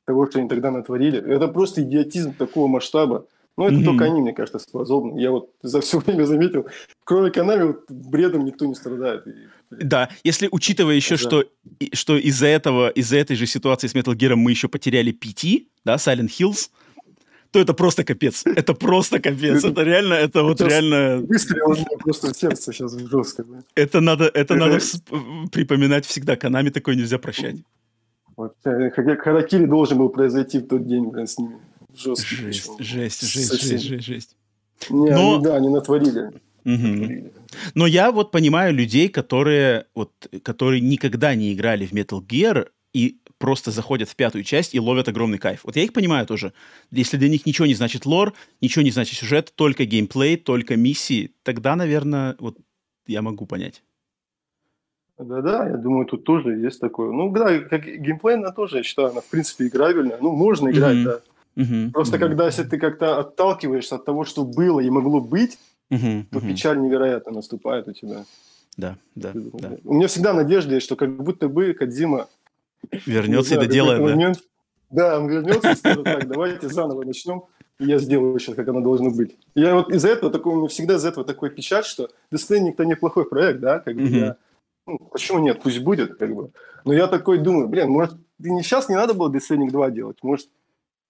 того, 0.06 0.28
что 0.28 0.40
они 0.40 0.48
тогда 0.48 0.72
натворили. 0.72 1.20
Это 1.20 1.48
просто 1.48 1.82
идиотизм 1.82 2.34
такого 2.34 2.68
масштаба. 2.68 3.28
Ну, 3.58 3.66
это 3.68 3.76
mm-hmm. 3.76 3.86
только 3.86 4.06
они, 4.06 4.22
мне 4.22 4.34
кажется, 4.34 4.60
способны. 4.60 5.20
Я 5.20 5.32
вот 5.32 5.50
за 5.62 5.80
все 5.80 6.00
время 6.00 6.26
заметил, 6.26 6.68
кроме 7.06 7.32
Канами, 7.32 7.64
вот 7.64 7.86
бредом 7.90 8.44
никто 8.44 8.66
не 8.66 8.76
страдает. 8.76 9.24
Да, 9.70 10.10
если 10.24 10.50
учитывая 10.52 10.96
еще, 10.96 11.16
да. 11.16 11.18
что, 11.18 11.46
что 11.94 12.18
из-за 12.18 12.48
этого, 12.48 12.90
из-за 12.90 13.18
этой 13.18 13.36
же 13.36 13.46
ситуации 13.46 13.88
с 13.88 13.96
Metal 13.96 14.14
Gear 14.14 14.36
мы 14.36 14.52
еще 14.52 14.68
потеряли 14.68 15.14
PT, 15.14 15.68
да, 15.86 15.96
Silent 15.96 16.30
Hills, 16.38 16.70
то 17.56 17.62
это 17.62 17.74
просто 17.74 18.04
капец. 18.04 18.44
Это 18.46 18.74
просто 18.74 19.20
капец. 19.20 19.64
Это 19.64 19.84
реально, 19.84 20.16
это 20.16 20.44
вот 20.44 20.60
реально... 20.60 21.26
Выстрел 21.26 21.70
у 21.70 21.74
меня 21.74 21.98
просто 22.04 22.34
в 22.34 22.38
сердце 22.38 22.74
сейчас 22.74 22.98
жестко. 22.98 23.46
Это 23.76 24.02
надо, 24.02 24.26
это 24.26 24.56
надо 24.56 24.80
припоминать 25.54 26.06
всегда. 26.06 26.36
Канами 26.36 26.70
такое 26.70 26.96
нельзя 26.96 27.18
прощать. 27.18 27.56
Э, 28.66 28.90
Харакири 28.92 29.68
должен 29.68 30.00
был 30.00 30.10
произойти 30.10 30.60
в 30.60 30.68
тот 30.68 30.86
день, 30.86 31.10
с 31.16 31.38
ними. 31.38 31.56
Жестко. 31.96 32.28
Жесть, 32.36 32.78
жесть, 32.80 33.22
жесть, 33.22 33.64
жесть, 33.64 34.06
жесть. 34.06 34.36
Не, 34.90 35.42
да, 35.42 35.56
они 35.56 35.70
натворили. 35.70 36.32
Угу. 36.66 37.32
Но 37.74 37.88
я 37.88 38.12
вот 38.12 38.32
понимаю 38.32 38.74
людей, 38.74 39.08
которые, 39.08 39.86
вот, 39.96 40.12
которые 40.44 40.82
никогда 40.82 41.36
не 41.36 41.54
играли 41.54 41.86
в 41.86 41.94
Metal 41.94 42.22
Gear 42.22 42.68
и 42.94 43.16
просто 43.38 43.72
заходят 43.72 44.10
в 44.10 44.16
пятую 44.16 44.44
часть 44.44 44.76
и 44.76 44.80
ловят 44.80 45.08
огромный 45.08 45.38
кайф. 45.38 45.62
Вот 45.64 45.76
я 45.76 45.84
их 45.84 45.94
понимаю 45.94 46.26
тоже. 46.26 46.54
Если 46.92 47.18
для 47.18 47.30
них 47.30 47.46
ничего 47.46 47.68
не 47.68 47.74
значит 47.76 48.06
лор, 48.06 48.34
ничего 48.62 48.84
не 48.84 48.92
значит 48.92 49.18
сюжет, 49.18 49.54
только 49.56 49.86
геймплей, 49.86 50.38
только 50.38 50.76
миссии, 50.76 51.34
тогда, 51.44 51.76
наверное, 51.76 52.36
вот 52.40 52.58
я 53.08 53.22
могу 53.22 53.46
понять. 53.46 53.84
Да-да, 55.18 55.70
я 55.70 55.78
думаю, 55.78 56.06
тут 56.06 56.26
тоже 56.26 56.58
есть 56.58 56.80
такое. 56.82 57.12
Ну, 57.12 57.32
да, 57.32 57.60
как 57.60 57.86
геймплей, 57.86 58.36
она 58.36 58.52
тоже, 58.52 58.78
я 58.78 58.84
считаю, 58.84 59.10
она, 59.10 59.22
в 59.22 59.28
принципе, 59.28 59.68
играбельная. 59.68 60.18
Ну, 60.20 60.32
можно 60.36 60.70
играть, 60.70 60.98
mm-hmm. 60.98 61.04
да. 61.04 61.22
Mm-hmm. 61.56 61.92
Просто 61.92 62.18
mm-hmm. 62.18 62.20
когда, 62.20 62.46
если 62.46 62.64
ты 62.64 62.78
как-то 62.78 63.20
отталкиваешься 63.20 63.96
от 63.96 64.06
того, 64.06 64.26
что 64.26 64.44
было 64.44 64.82
и 64.82 64.90
могло 64.90 65.22
быть, 65.22 65.58
mm-hmm. 65.90 66.26
то 66.32 66.40
mm-hmm. 66.40 66.48
печаль 66.48 66.82
невероятно 66.82 67.32
наступает 67.32 67.88
у 67.88 67.94
тебя. 67.94 68.26
Да, 68.76 68.98
да, 69.16 69.32
да. 69.34 69.78
У 69.86 69.94
меня 69.94 70.08
всегда 70.08 70.34
надежда 70.34 70.76
есть, 70.76 70.86
что 70.86 70.98
как 70.98 71.16
будто 71.16 71.48
бы 71.48 71.74
Кадзима 71.74 72.28
Вернется 73.06 73.56
и 73.56 73.58
доделает, 73.58 74.00
да? 74.00 74.10
Момент, 74.10 74.44
да, 74.90 75.20
он 75.20 75.28
вернется 75.28 75.72
и 75.72 75.76
скажет, 75.76 76.04
так, 76.04 76.28
давайте 76.28 76.70
заново 76.70 77.04
начнем, 77.04 77.44
и 77.80 77.86
я 77.86 77.98
сделаю 77.98 78.40
сейчас, 78.40 78.56
как 78.56 78.68
оно 78.68 78.82
должно 78.82 79.10
быть. 79.10 79.36
Я 79.56 79.76
вот 79.76 79.92
из-за 79.92 80.10
этого, 80.10 80.32
такой, 80.32 80.54
у 80.54 80.58
меня 80.58 80.68
всегда 80.68 80.96
из-за 80.96 81.10
этого 81.10 81.26
такой 81.26 81.50
печать, 81.50 81.86
что 81.86 82.10
Death 82.32 82.50
Stranding-то 82.50 82.86
неплохой 82.86 83.26
проект, 83.28 83.60
да, 83.60 83.80
как 83.80 83.96
бы 83.96 84.04
я, 84.04 84.38
ну, 84.88 85.00
почему 85.12 85.40
нет, 85.40 85.62
пусть 85.62 85.80
будет, 85.80 86.16
как 86.18 86.34
бы. 86.34 86.52
Но 86.84 86.94
я 86.94 87.08
такой 87.08 87.40
думаю, 87.40 87.68
блин, 87.68 87.90
может, 87.90 88.16
не 88.40 88.62
сейчас 88.62 88.90
не 88.90 88.96
надо 88.96 89.14
было 89.14 89.30
Stranding 89.30 89.72
2 89.72 89.92
делать, 89.92 90.18
может, 90.22 90.50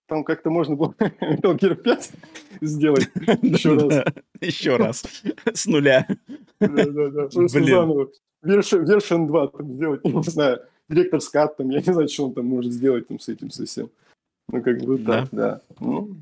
там 0.07 0.23
как-то 0.23 0.49
можно 0.51 0.75
было 0.75 0.93
Metal 0.99 1.57
Gear 1.57 1.75
5 1.75 2.11
сделать 2.61 3.09
еще 3.41 3.75
раз. 3.75 4.03
Еще 4.39 4.75
раз. 4.77 5.03
С 5.51 5.65
нуля. 5.65 6.07
Да-да-да. 6.59 7.27
Просто 7.27 7.63
заново. 7.63 8.09
Вершин 8.43 9.25
2 9.25 9.47
там 9.47 9.73
сделать, 9.73 10.03
не 10.03 10.23
знаю 10.23 10.61
директор 10.89 11.21
скат, 11.21 11.57
там, 11.57 11.69
я 11.69 11.79
не 11.79 11.93
знаю, 11.93 12.07
что 12.07 12.27
он 12.27 12.33
там 12.33 12.45
может 12.45 12.71
сделать 12.71 13.07
там 13.07 13.19
с 13.19 13.29
этим 13.29 13.49
совсем. 13.51 13.89
Ну, 14.47 14.61
как 14.61 14.81
бы 14.81 14.97
да. 14.97 15.27
да. 15.31 15.61
Ну, 15.79 16.17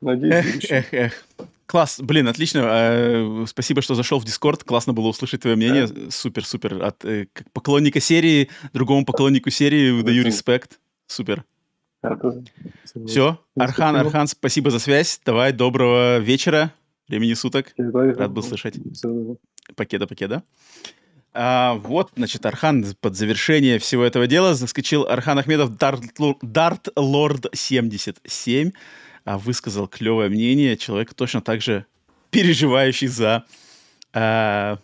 надеюсь. 0.00 0.64
Эх, 0.70 0.92
эх, 0.92 0.94
эх. 0.94 1.24
Класс, 1.66 2.00
блин, 2.00 2.28
отлично. 2.28 2.60
Э, 2.64 3.44
спасибо, 3.46 3.82
что 3.82 3.94
зашел 3.94 4.18
в 4.18 4.24
Дискорд. 4.24 4.64
Классно 4.64 4.92
было 4.92 5.08
услышать 5.08 5.42
твое 5.42 5.56
мнение. 5.56 5.88
Супер, 6.10 6.44
супер. 6.44 6.82
От 6.82 7.04
э, 7.04 7.28
поклонника 7.52 8.00
серии, 8.00 8.50
другому 8.72 9.06
поклоннику 9.06 9.50
серии 9.50 9.90
выдаю 9.90 10.24
респект. 10.24 10.80
Супер. 11.06 11.44
Все, 13.06 13.38
Архан, 13.56 13.94
Архан, 13.96 14.26
спасибо 14.26 14.70
за 14.70 14.80
связь. 14.80 15.20
Давай, 15.24 15.52
доброго 15.52 16.18
вечера, 16.18 16.74
времени 17.06 17.34
суток. 17.34 17.72
Рад 17.76 18.32
был 18.32 18.42
слышать. 18.42 18.74
Покеда, 19.76 20.06
покеда. 20.08 20.42
А, 21.34 21.74
вот, 21.74 22.10
значит, 22.14 22.44
Архан 22.44 22.84
под 23.00 23.16
завершение 23.16 23.78
всего 23.78 24.04
этого 24.04 24.26
дела 24.26 24.54
заскочил 24.54 25.06
Архан 25.06 25.38
Ахмедов 25.38 25.76
Дарт 25.76 26.88
Лорд 26.96 27.46
77, 27.54 28.72
а, 29.24 29.38
высказал 29.38 29.88
клевое 29.88 30.28
мнение. 30.28 30.76
Человек 30.76 31.14
точно 31.14 31.40
так 31.40 31.62
же 31.62 31.86
переживающий 32.30 33.06
за 33.06 33.44
а, 34.12 34.78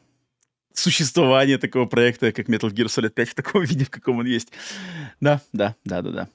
существование 0.73 1.59
такого 1.59 1.85
проекта, 1.85 2.33
как 2.33 2.49
Metal 2.49 2.71
Gear 2.71 2.87
Solid 2.87 3.11
5 3.11 3.29
в 3.29 3.35
таком 3.35 3.63
виде, 3.65 3.85
в 3.85 3.91
каком 3.91 4.19
он 4.19 4.27
есть. 4.27 4.49
Да, 5.21 5.43
да, 5.53 5.75
да, 5.85 6.01
да, 6.01 6.11
да. 6.11 6.29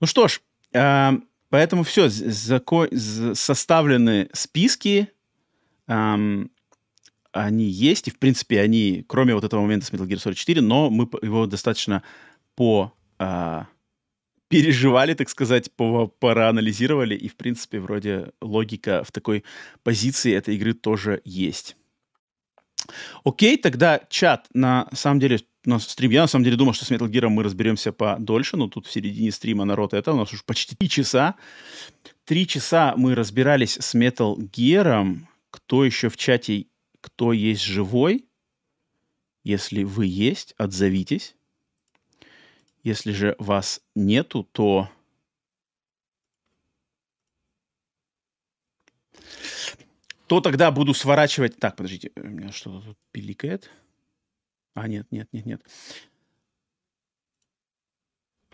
Ну 0.00 0.06
что 0.06 0.28
ж, 0.28 0.40
а, 0.74 1.14
поэтому 1.48 1.82
все, 1.82 2.06
зако- 2.06 3.34
составлены 3.34 4.28
списки. 4.32 5.08
Um, 5.88 6.50
они 7.44 7.64
есть, 7.64 8.08
и, 8.08 8.10
в 8.10 8.18
принципе, 8.18 8.60
они, 8.60 9.04
кроме 9.06 9.34
вот 9.34 9.44
этого 9.44 9.60
момента 9.60 9.86
с 9.86 9.90
Metal 9.90 10.06
Gear 10.06 10.16
Solid 10.16 10.34
4, 10.34 10.60
но 10.60 10.90
мы 10.90 11.08
его 11.22 11.46
достаточно 11.46 12.02
по... 12.54 12.92
А, 13.18 13.66
переживали, 14.48 15.14
так 15.14 15.28
сказать, 15.28 15.72
по, 15.72 16.06
проанализировали, 16.06 17.14
и, 17.14 17.28
в 17.28 17.36
принципе, 17.36 17.80
вроде 17.80 18.30
логика 18.40 19.02
в 19.04 19.12
такой 19.12 19.44
позиции 19.82 20.32
этой 20.32 20.54
игры 20.54 20.72
тоже 20.72 21.20
есть. 21.24 21.76
Окей, 23.24 23.56
тогда 23.56 24.00
чат, 24.08 24.46
на 24.54 24.88
самом 24.92 25.18
деле, 25.18 25.40
на 25.64 25.80
стрим, 25.80 26.12
я 26.12 26.22
на 26.22 26.28
самом 26.28 26.44
деле 26.44 26.56
думал, 26.56 26.74
что 26.74 26.84
с 26.84 26.90
Metal 26.90 27.08
Gear 27.08 27.28
мы 27.28 27.42
разберемся 27.42 27.92
подольше, 27.92 28.56
но 28.56 28.68
тут 28.68 28.86
в 28.86 28.92
середине 28.92 29.32
стрима 29.32 29.64
народ 29.64 29.94
это, 29.94 30.12
у 30.12 30.16
нас 30.16 30.32
уже 30.32 30.42
почти 30.44 30.76
три 30.76 30.88
часа. 30.88 31.34
Три 32.24 32.46
часа 32.46 32.94
мы 32.96 33.14
разбирались 33.14 33.76
с 33.80 33.94
Metal 33.94 34.36
Gear. 34.36 35.16
Кто 35.50 35.84
еще 35.84 36.08
в 36.08 36.16
чате 36.16 36.66
кто 37.06 37.32
есть 37.32 37.62
живой. 37.62 38.28
Если 39.44 39.84
вы 39.84 40.06
есть, 40.06 40.54
отзовитесь. 40.58 41.36
Если 42.82 43.12
же 43.12 43.36
вас 43.38 43.80
нету, 43.94 44.42
то 44.42 44.90
то 50.26 50.40
тогда 50.40 50.72
буду 50.72 50.94
сворачивать... 50.94 51.56
Так, 51.58 51.76
подождите, 51.76 52.10
у 52.16 52.26
меня 52.26 52.50
что-то 52.50 52.84
тут 52.84 52.98
пиликает. 53.12 53.70
А, 54.74 54.88
нет, 54.88 55.06
нет, 55.12 55.28
нет, 55.32 55.46
нет. 55.46 55.62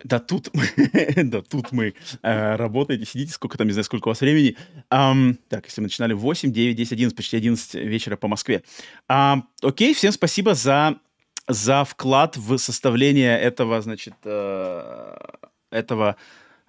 Да 0.05 0.19
тут, 0.19 0.51
да 1.17 1.43
тут 1.43 1.73
мы 1.73 1.95
э, 2.23 2.57
работаете, 2.57 3.05
сидите, 3.05 3.33
сколько 3.33 3.59
там, 3.59 3.67
не 3.67 3.73
знаю, 3.73 3.85
сколько 3.85 4.09
у 4.09 4.11
вас 4.11 4.21
времени. 4.21 4.57
Так, 4.89 5.67
если 5.67 5.81
мы 5.81 5.85
начинали 5.85 6.13
в 6.13 6.19
8, 6.21 6.53
9, 6.53 6.77
10, 6.77 6.93
11, 6.93 7.17
почти 7.17 7.37
11 7.37 7.75
вечера 7.75 8.17
по 8.17 8.29
Москве. 8.29 8.63
Окей, 9.07 9.95
всем 9.95 10.13
спасибо 10.13 10.55
за, 10.55 10.97
за 11.49 11.85
вклад 11.85 12.37
в 12.37 12.59
составление 12.59 13.39
этого, 13.39 13.81
значит, 13.81 14.15
э, 14.25 15.17
этого 15.71 16.17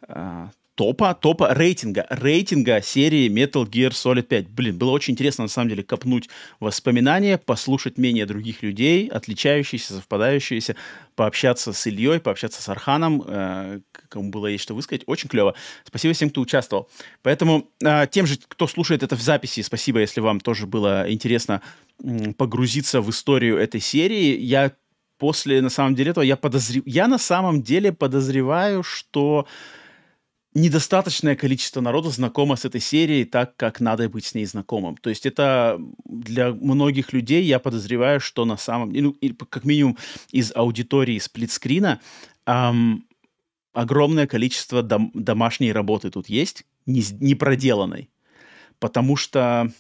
э, 0.08 0.48
топа, 0.76 1.14
топа 1.14 1.54
рейтинга, 1.54 2.06
рейтинга 2.10 2.82
серии 2.82 3.30
Metal 3.30 3.66
Gear 3.66 3.92
Solid 3.92 4.24
5. 4.24 4.50
Блин, 4.50 4.78
было 4.78 4.92
очень 4.92 5.14
интересно, 5.14 5.44
на 5.44 5.48
самом 5.48 5.70
деле, 5.70 5.84
копнуть 5.84 6.30
воспоминания, 6.60 7.38
послушать 7.38 7.98
мнения 7.98 8.26
других 8.26 8.64
людей, 8.64 9.08
отличающиеся, 9.08 9.94
совпадающиеся, 9.94 10.76
пообщаться 11.16 11.74
с 11.74 11.88
Ильей, 11.88 12.20
пообщаться 12.20 12.62
с 12.62 12.70
Арханом, 12.70 13.24
э, 13.26 13.82
кому 14.10 14.32
было 14.32 14.48
есть 14.48 14.64
что 14.64 14.74
высказать. 14.74 15.04
Очень 15.06 15.30
клево. 15.30 15.54
Спасибо 15.84 16.14
всем, 16.14 16.30
кто 16.30 16.42
участвовал. 16.42 16.90
Поэтому 17.22 17.70
э, 17.84 18.08
тем 18.10 18.26
же, 18.26 18.38
кто 18.48 18.68
слушает 18.68 19.04
это 19.04 19.16
в 19.16 19.22
записи, 19.22 19.62
спасибо, 19.62 20.00
если 20.00 20.22
вам 20.22 20.40
тоже 20.40 20.66
было 20.66 21.12
интересно 21.12 21.62
э, 22.04 22.34
погрузиться 22.34 23.02
в 23.02 23.10
историю 23.12 23.58
этой 23.58 23.80
серии. 23.80 24.40
Я 24.40 24.72
после, 25.20 25.62
на 25.62 25.70
самом 25.70 25.94
деле, 25.94 26.12
этого, 26.12 26.24
я 26.24 26.36
подозреваю, 26.36 26.84
я 26.92 27.08
на 27.08 27.20
самом 27.20 27.62
деле 27.62 27.94
подозреваю, 27.94 28.82
что 28.82 29.48
недостаточное 30.54 31.36
количество 31.36 31.82
народу 31.82 32.10
знакомо 32.10 32.56
с 32.56 32.66
этой 32.66 32.82
серией 32.82 33.26
так, 33.26 33.56
как 33.56 33.80
надо 33.80 34.08
быть 34.10 34.26
с 34.26 34.36
ней 34.36 34.46
знакомым. 34.46 34.98
То 34.98 35.10
есть 35.10 35.26
это 35.26 35.80
для 36.06 36.52
многих 36.52 37.14
людей, 37.14 37.44
я 37.44 37.60
подозреваю, 37.60 38.20
что 38.20 38.46
на 38.46 38.58
самом 38.58 38.92
деле, 38.92 39.14
ну, 39.22 39.36
как 39.50 39.66
минимум 39.66 39.98
из 40.32 40.52
аудитории 40.56 41.18
сплитскрина, 41.20 42.00
эм, 42.46 43.08
огромное 43.74 44.28
количество 44.28 44.84
дом, 44.84 45.12
домашней 45.14 45.72
работы 45.72 46.12
тут 46.12 46.30
есть, 46.30 46.66
не, 46.86 47.04
не 47.20 47.36
проделанной. 47.36 48.10
Потому 48.80 49.16
что 49.16 49.72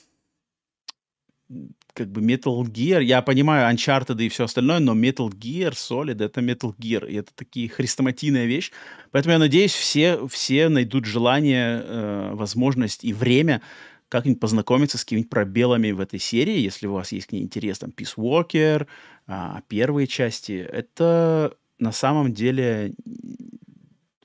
как 1.94 2.12
бы 2.12 2.22
Metal 2.22 2.60
Gear, 2.64 3.04
я 3.04 3.22
понимаю 3.22 3.74
Uncharted 3.74 4.22
и 4.22 4.30
все 4.30 4.46
остальное, 4.46 4.80
но 4.80 4.96
Metal 4.96 5.30
Gear 5.30 5.74
Solid— 5.74 6.24
это 6.26 6.42
Metal 6.42 6.76
Gear, 6.78 7.10
и 7.10 7.16
это 7.16 7.32
такие 7.36 7.70
хрестоматийная 7.70 8.46
вещь. 8.46 8.72
Поэтому 9.12 9.34
я 9.34 9.40
надеюсь, 9.40 9.74
все, 9.74 10.28
все 10.28 10.70
найдут 10.70 11.06
желание, 11.06 11.84
э, 11.84 12.32
возможность 12.34 13.04
и 13.04 13.14
время 13.14 13.62
как-нибудь 14.10 14.40
познакомиться 14.40 14.98
с 14.98 15.04
какими-нибудь 15.04 15.30
пробелами 15.30 15.92
в 15.92 16.00
этой 16.00 16.20
серии, 16.20 16.60
если 16.60 16.88
у 16.88 16.94
вас 16.94 17.12
есть 17.12 17.28
к 17.28 17.32
ней 17.32 17.42
интерес, 17.42 17.80
там, 17.80 17.92
Peace 17.96 18.16
Walker, 18.16 18.88
а, 19.26 19.62
первые 19.68 20.06
части. 20.06 20.52
Это 20.52 21.56
на 21.80 21.92
самом 21.92 22.32
деле 22.32 22.94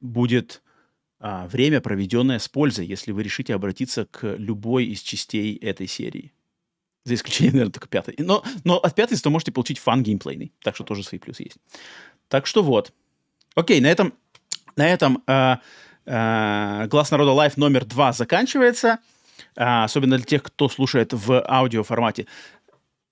будет 0.03 0.63
а, 1.21 1.47
время, 1.49 1.81
проведенное 1.81 2.39
с 2.39 2.49
пользой, 2.49 2.87
если 2.87 3.13
вы 3.13 3.23
решите 3.23 3.55
обратиться 3.55 4.05
к 4.05 4.37
любой 4.37 4.85
из 4.87 5.01
частей 5.01 5.57
этой 5.57 5.87
серии. 5.87 6.33
За 7.09 7.15
исключением, 7.15 7.55
наверное, 7.55 7.73
только 7.73 7.89
пятой. 7.89 8.15
Но, 8.19 8.45
но 8.65 8.77
от 8.77 8.95
пятой 8.95 9.17
то 9.19 9.31
можете 9.31 9.51
получить 9.51 9.79
фан 9.79 10.03
геймплейный. 10.03 10.53
Так 10.63 10.75
что 10.75 10.85
тоже 10.85 11.03
свои 11.03 11.19
плюсы 11.19 11.45
есть. 11.45 11.57
Так 12.29 12.47
что 12.47 12.63
вот. 12.63 12.93
Окей, 13.55 13.81
на 13.81 13.87
этом, 13.87 14.13
на 14.77 14.87
этом 14.87 15.23
э, 15.27 15.57
э, 16.05 16.87
Глас 16.89 17.11
Народа 17.11 17.33
LIVE 17.33 17.57
номер 17.57 17.87
два 17.87 18.13
заканчивается. 18.13 18.99
Э, 19.57 19.85
особенно 19.85 20.19
для 20.19 20.27
тех, 20.27 20.43
кто 20.43 20.69
слушает 20.69 21.15
в 21.15 21.43
аудио 21.49 21.83
формате. 21.83 22.27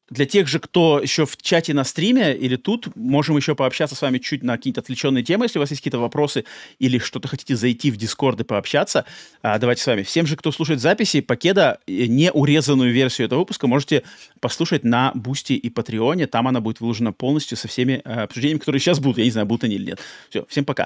Для 0.09 0.25
тех 0.25 0.47
же, 0.47 0.61
кто 0.61 1.01
еще 1.01 1.27
в 1.27 1.37
чате 1.37 1.75
на 1.75 1.83
стриме 1.83 2.33
или 2.35 2.57
тут, 2.57 2.95
можем 2.95 3.37
еще 3.37 3.57
пообщаться 3.57 3.97
с 3.97 4.03
вами 4.03 4.19
чуть 4.19 4.45
на 4.45 4.57
какие-то 4.57 4.81
отвлеченные 4.81 5.25
темы, 5.25 5.47
если 5.47 5.59
у 5.59 5.63
вас 5.63 5.71
есть 5.71 5.81
какие-то 5.81 5.99
вопросы 5.99 6.45
или 6.79 6.99
что-то 6.99 7.27
хотите 7.27 7.57
зайти 7.57 7.91
в 7.91 7.97
Discord 7.97 8.41
и 8.41 8.45
пообщаться. 8.45 9.05
А, 9.43 9.59
давайте 9.59 9.83
с 9.83 9.87
вами. 9.87 10.03
Всем 10.03 10.27
же, 10.27 10.37
кто 10.37 10.53
слушает 10.53 10.81
записи, 10.81 11.21
Покеда, 11.21 11.81
э, 11.89 12.07
не 12.07 12.31
урезанную 12.31 12.93
версию 12.93 13.27
этого 13.27 13.41
выпуска 13.41 13.67
можете 13.67 14.05
послушать 14.41 14.85
на 14.85 15.11
Boosty 15.15 15.55
и 15.55 15.71
Patreon 15.71 16.16
е. 16.16 16.29
Там 16.29 16.47
она 16.47 16.61
будет 16.61 16.81
выложена 16.81 17.13
полностью 17.13 17.57
со 17.57 17.67
всеми 17.67 18.01
э, 18.05 18.23
обсуждениями, 18.23 18.61
которые 18.61 18.81
сейчас 18.81 19.01
будут. 19.01 19.19
Я 19.19 19.25
не 19.25 19.31
знаю, 19.33 19.47
будут 19.47 19.65
они 19.65 19.75
или 19.75 19.87
нет. 19.87 20.01
Все, 20.31 20.47
всем 20.49 20.65
пока. 20.65 20.85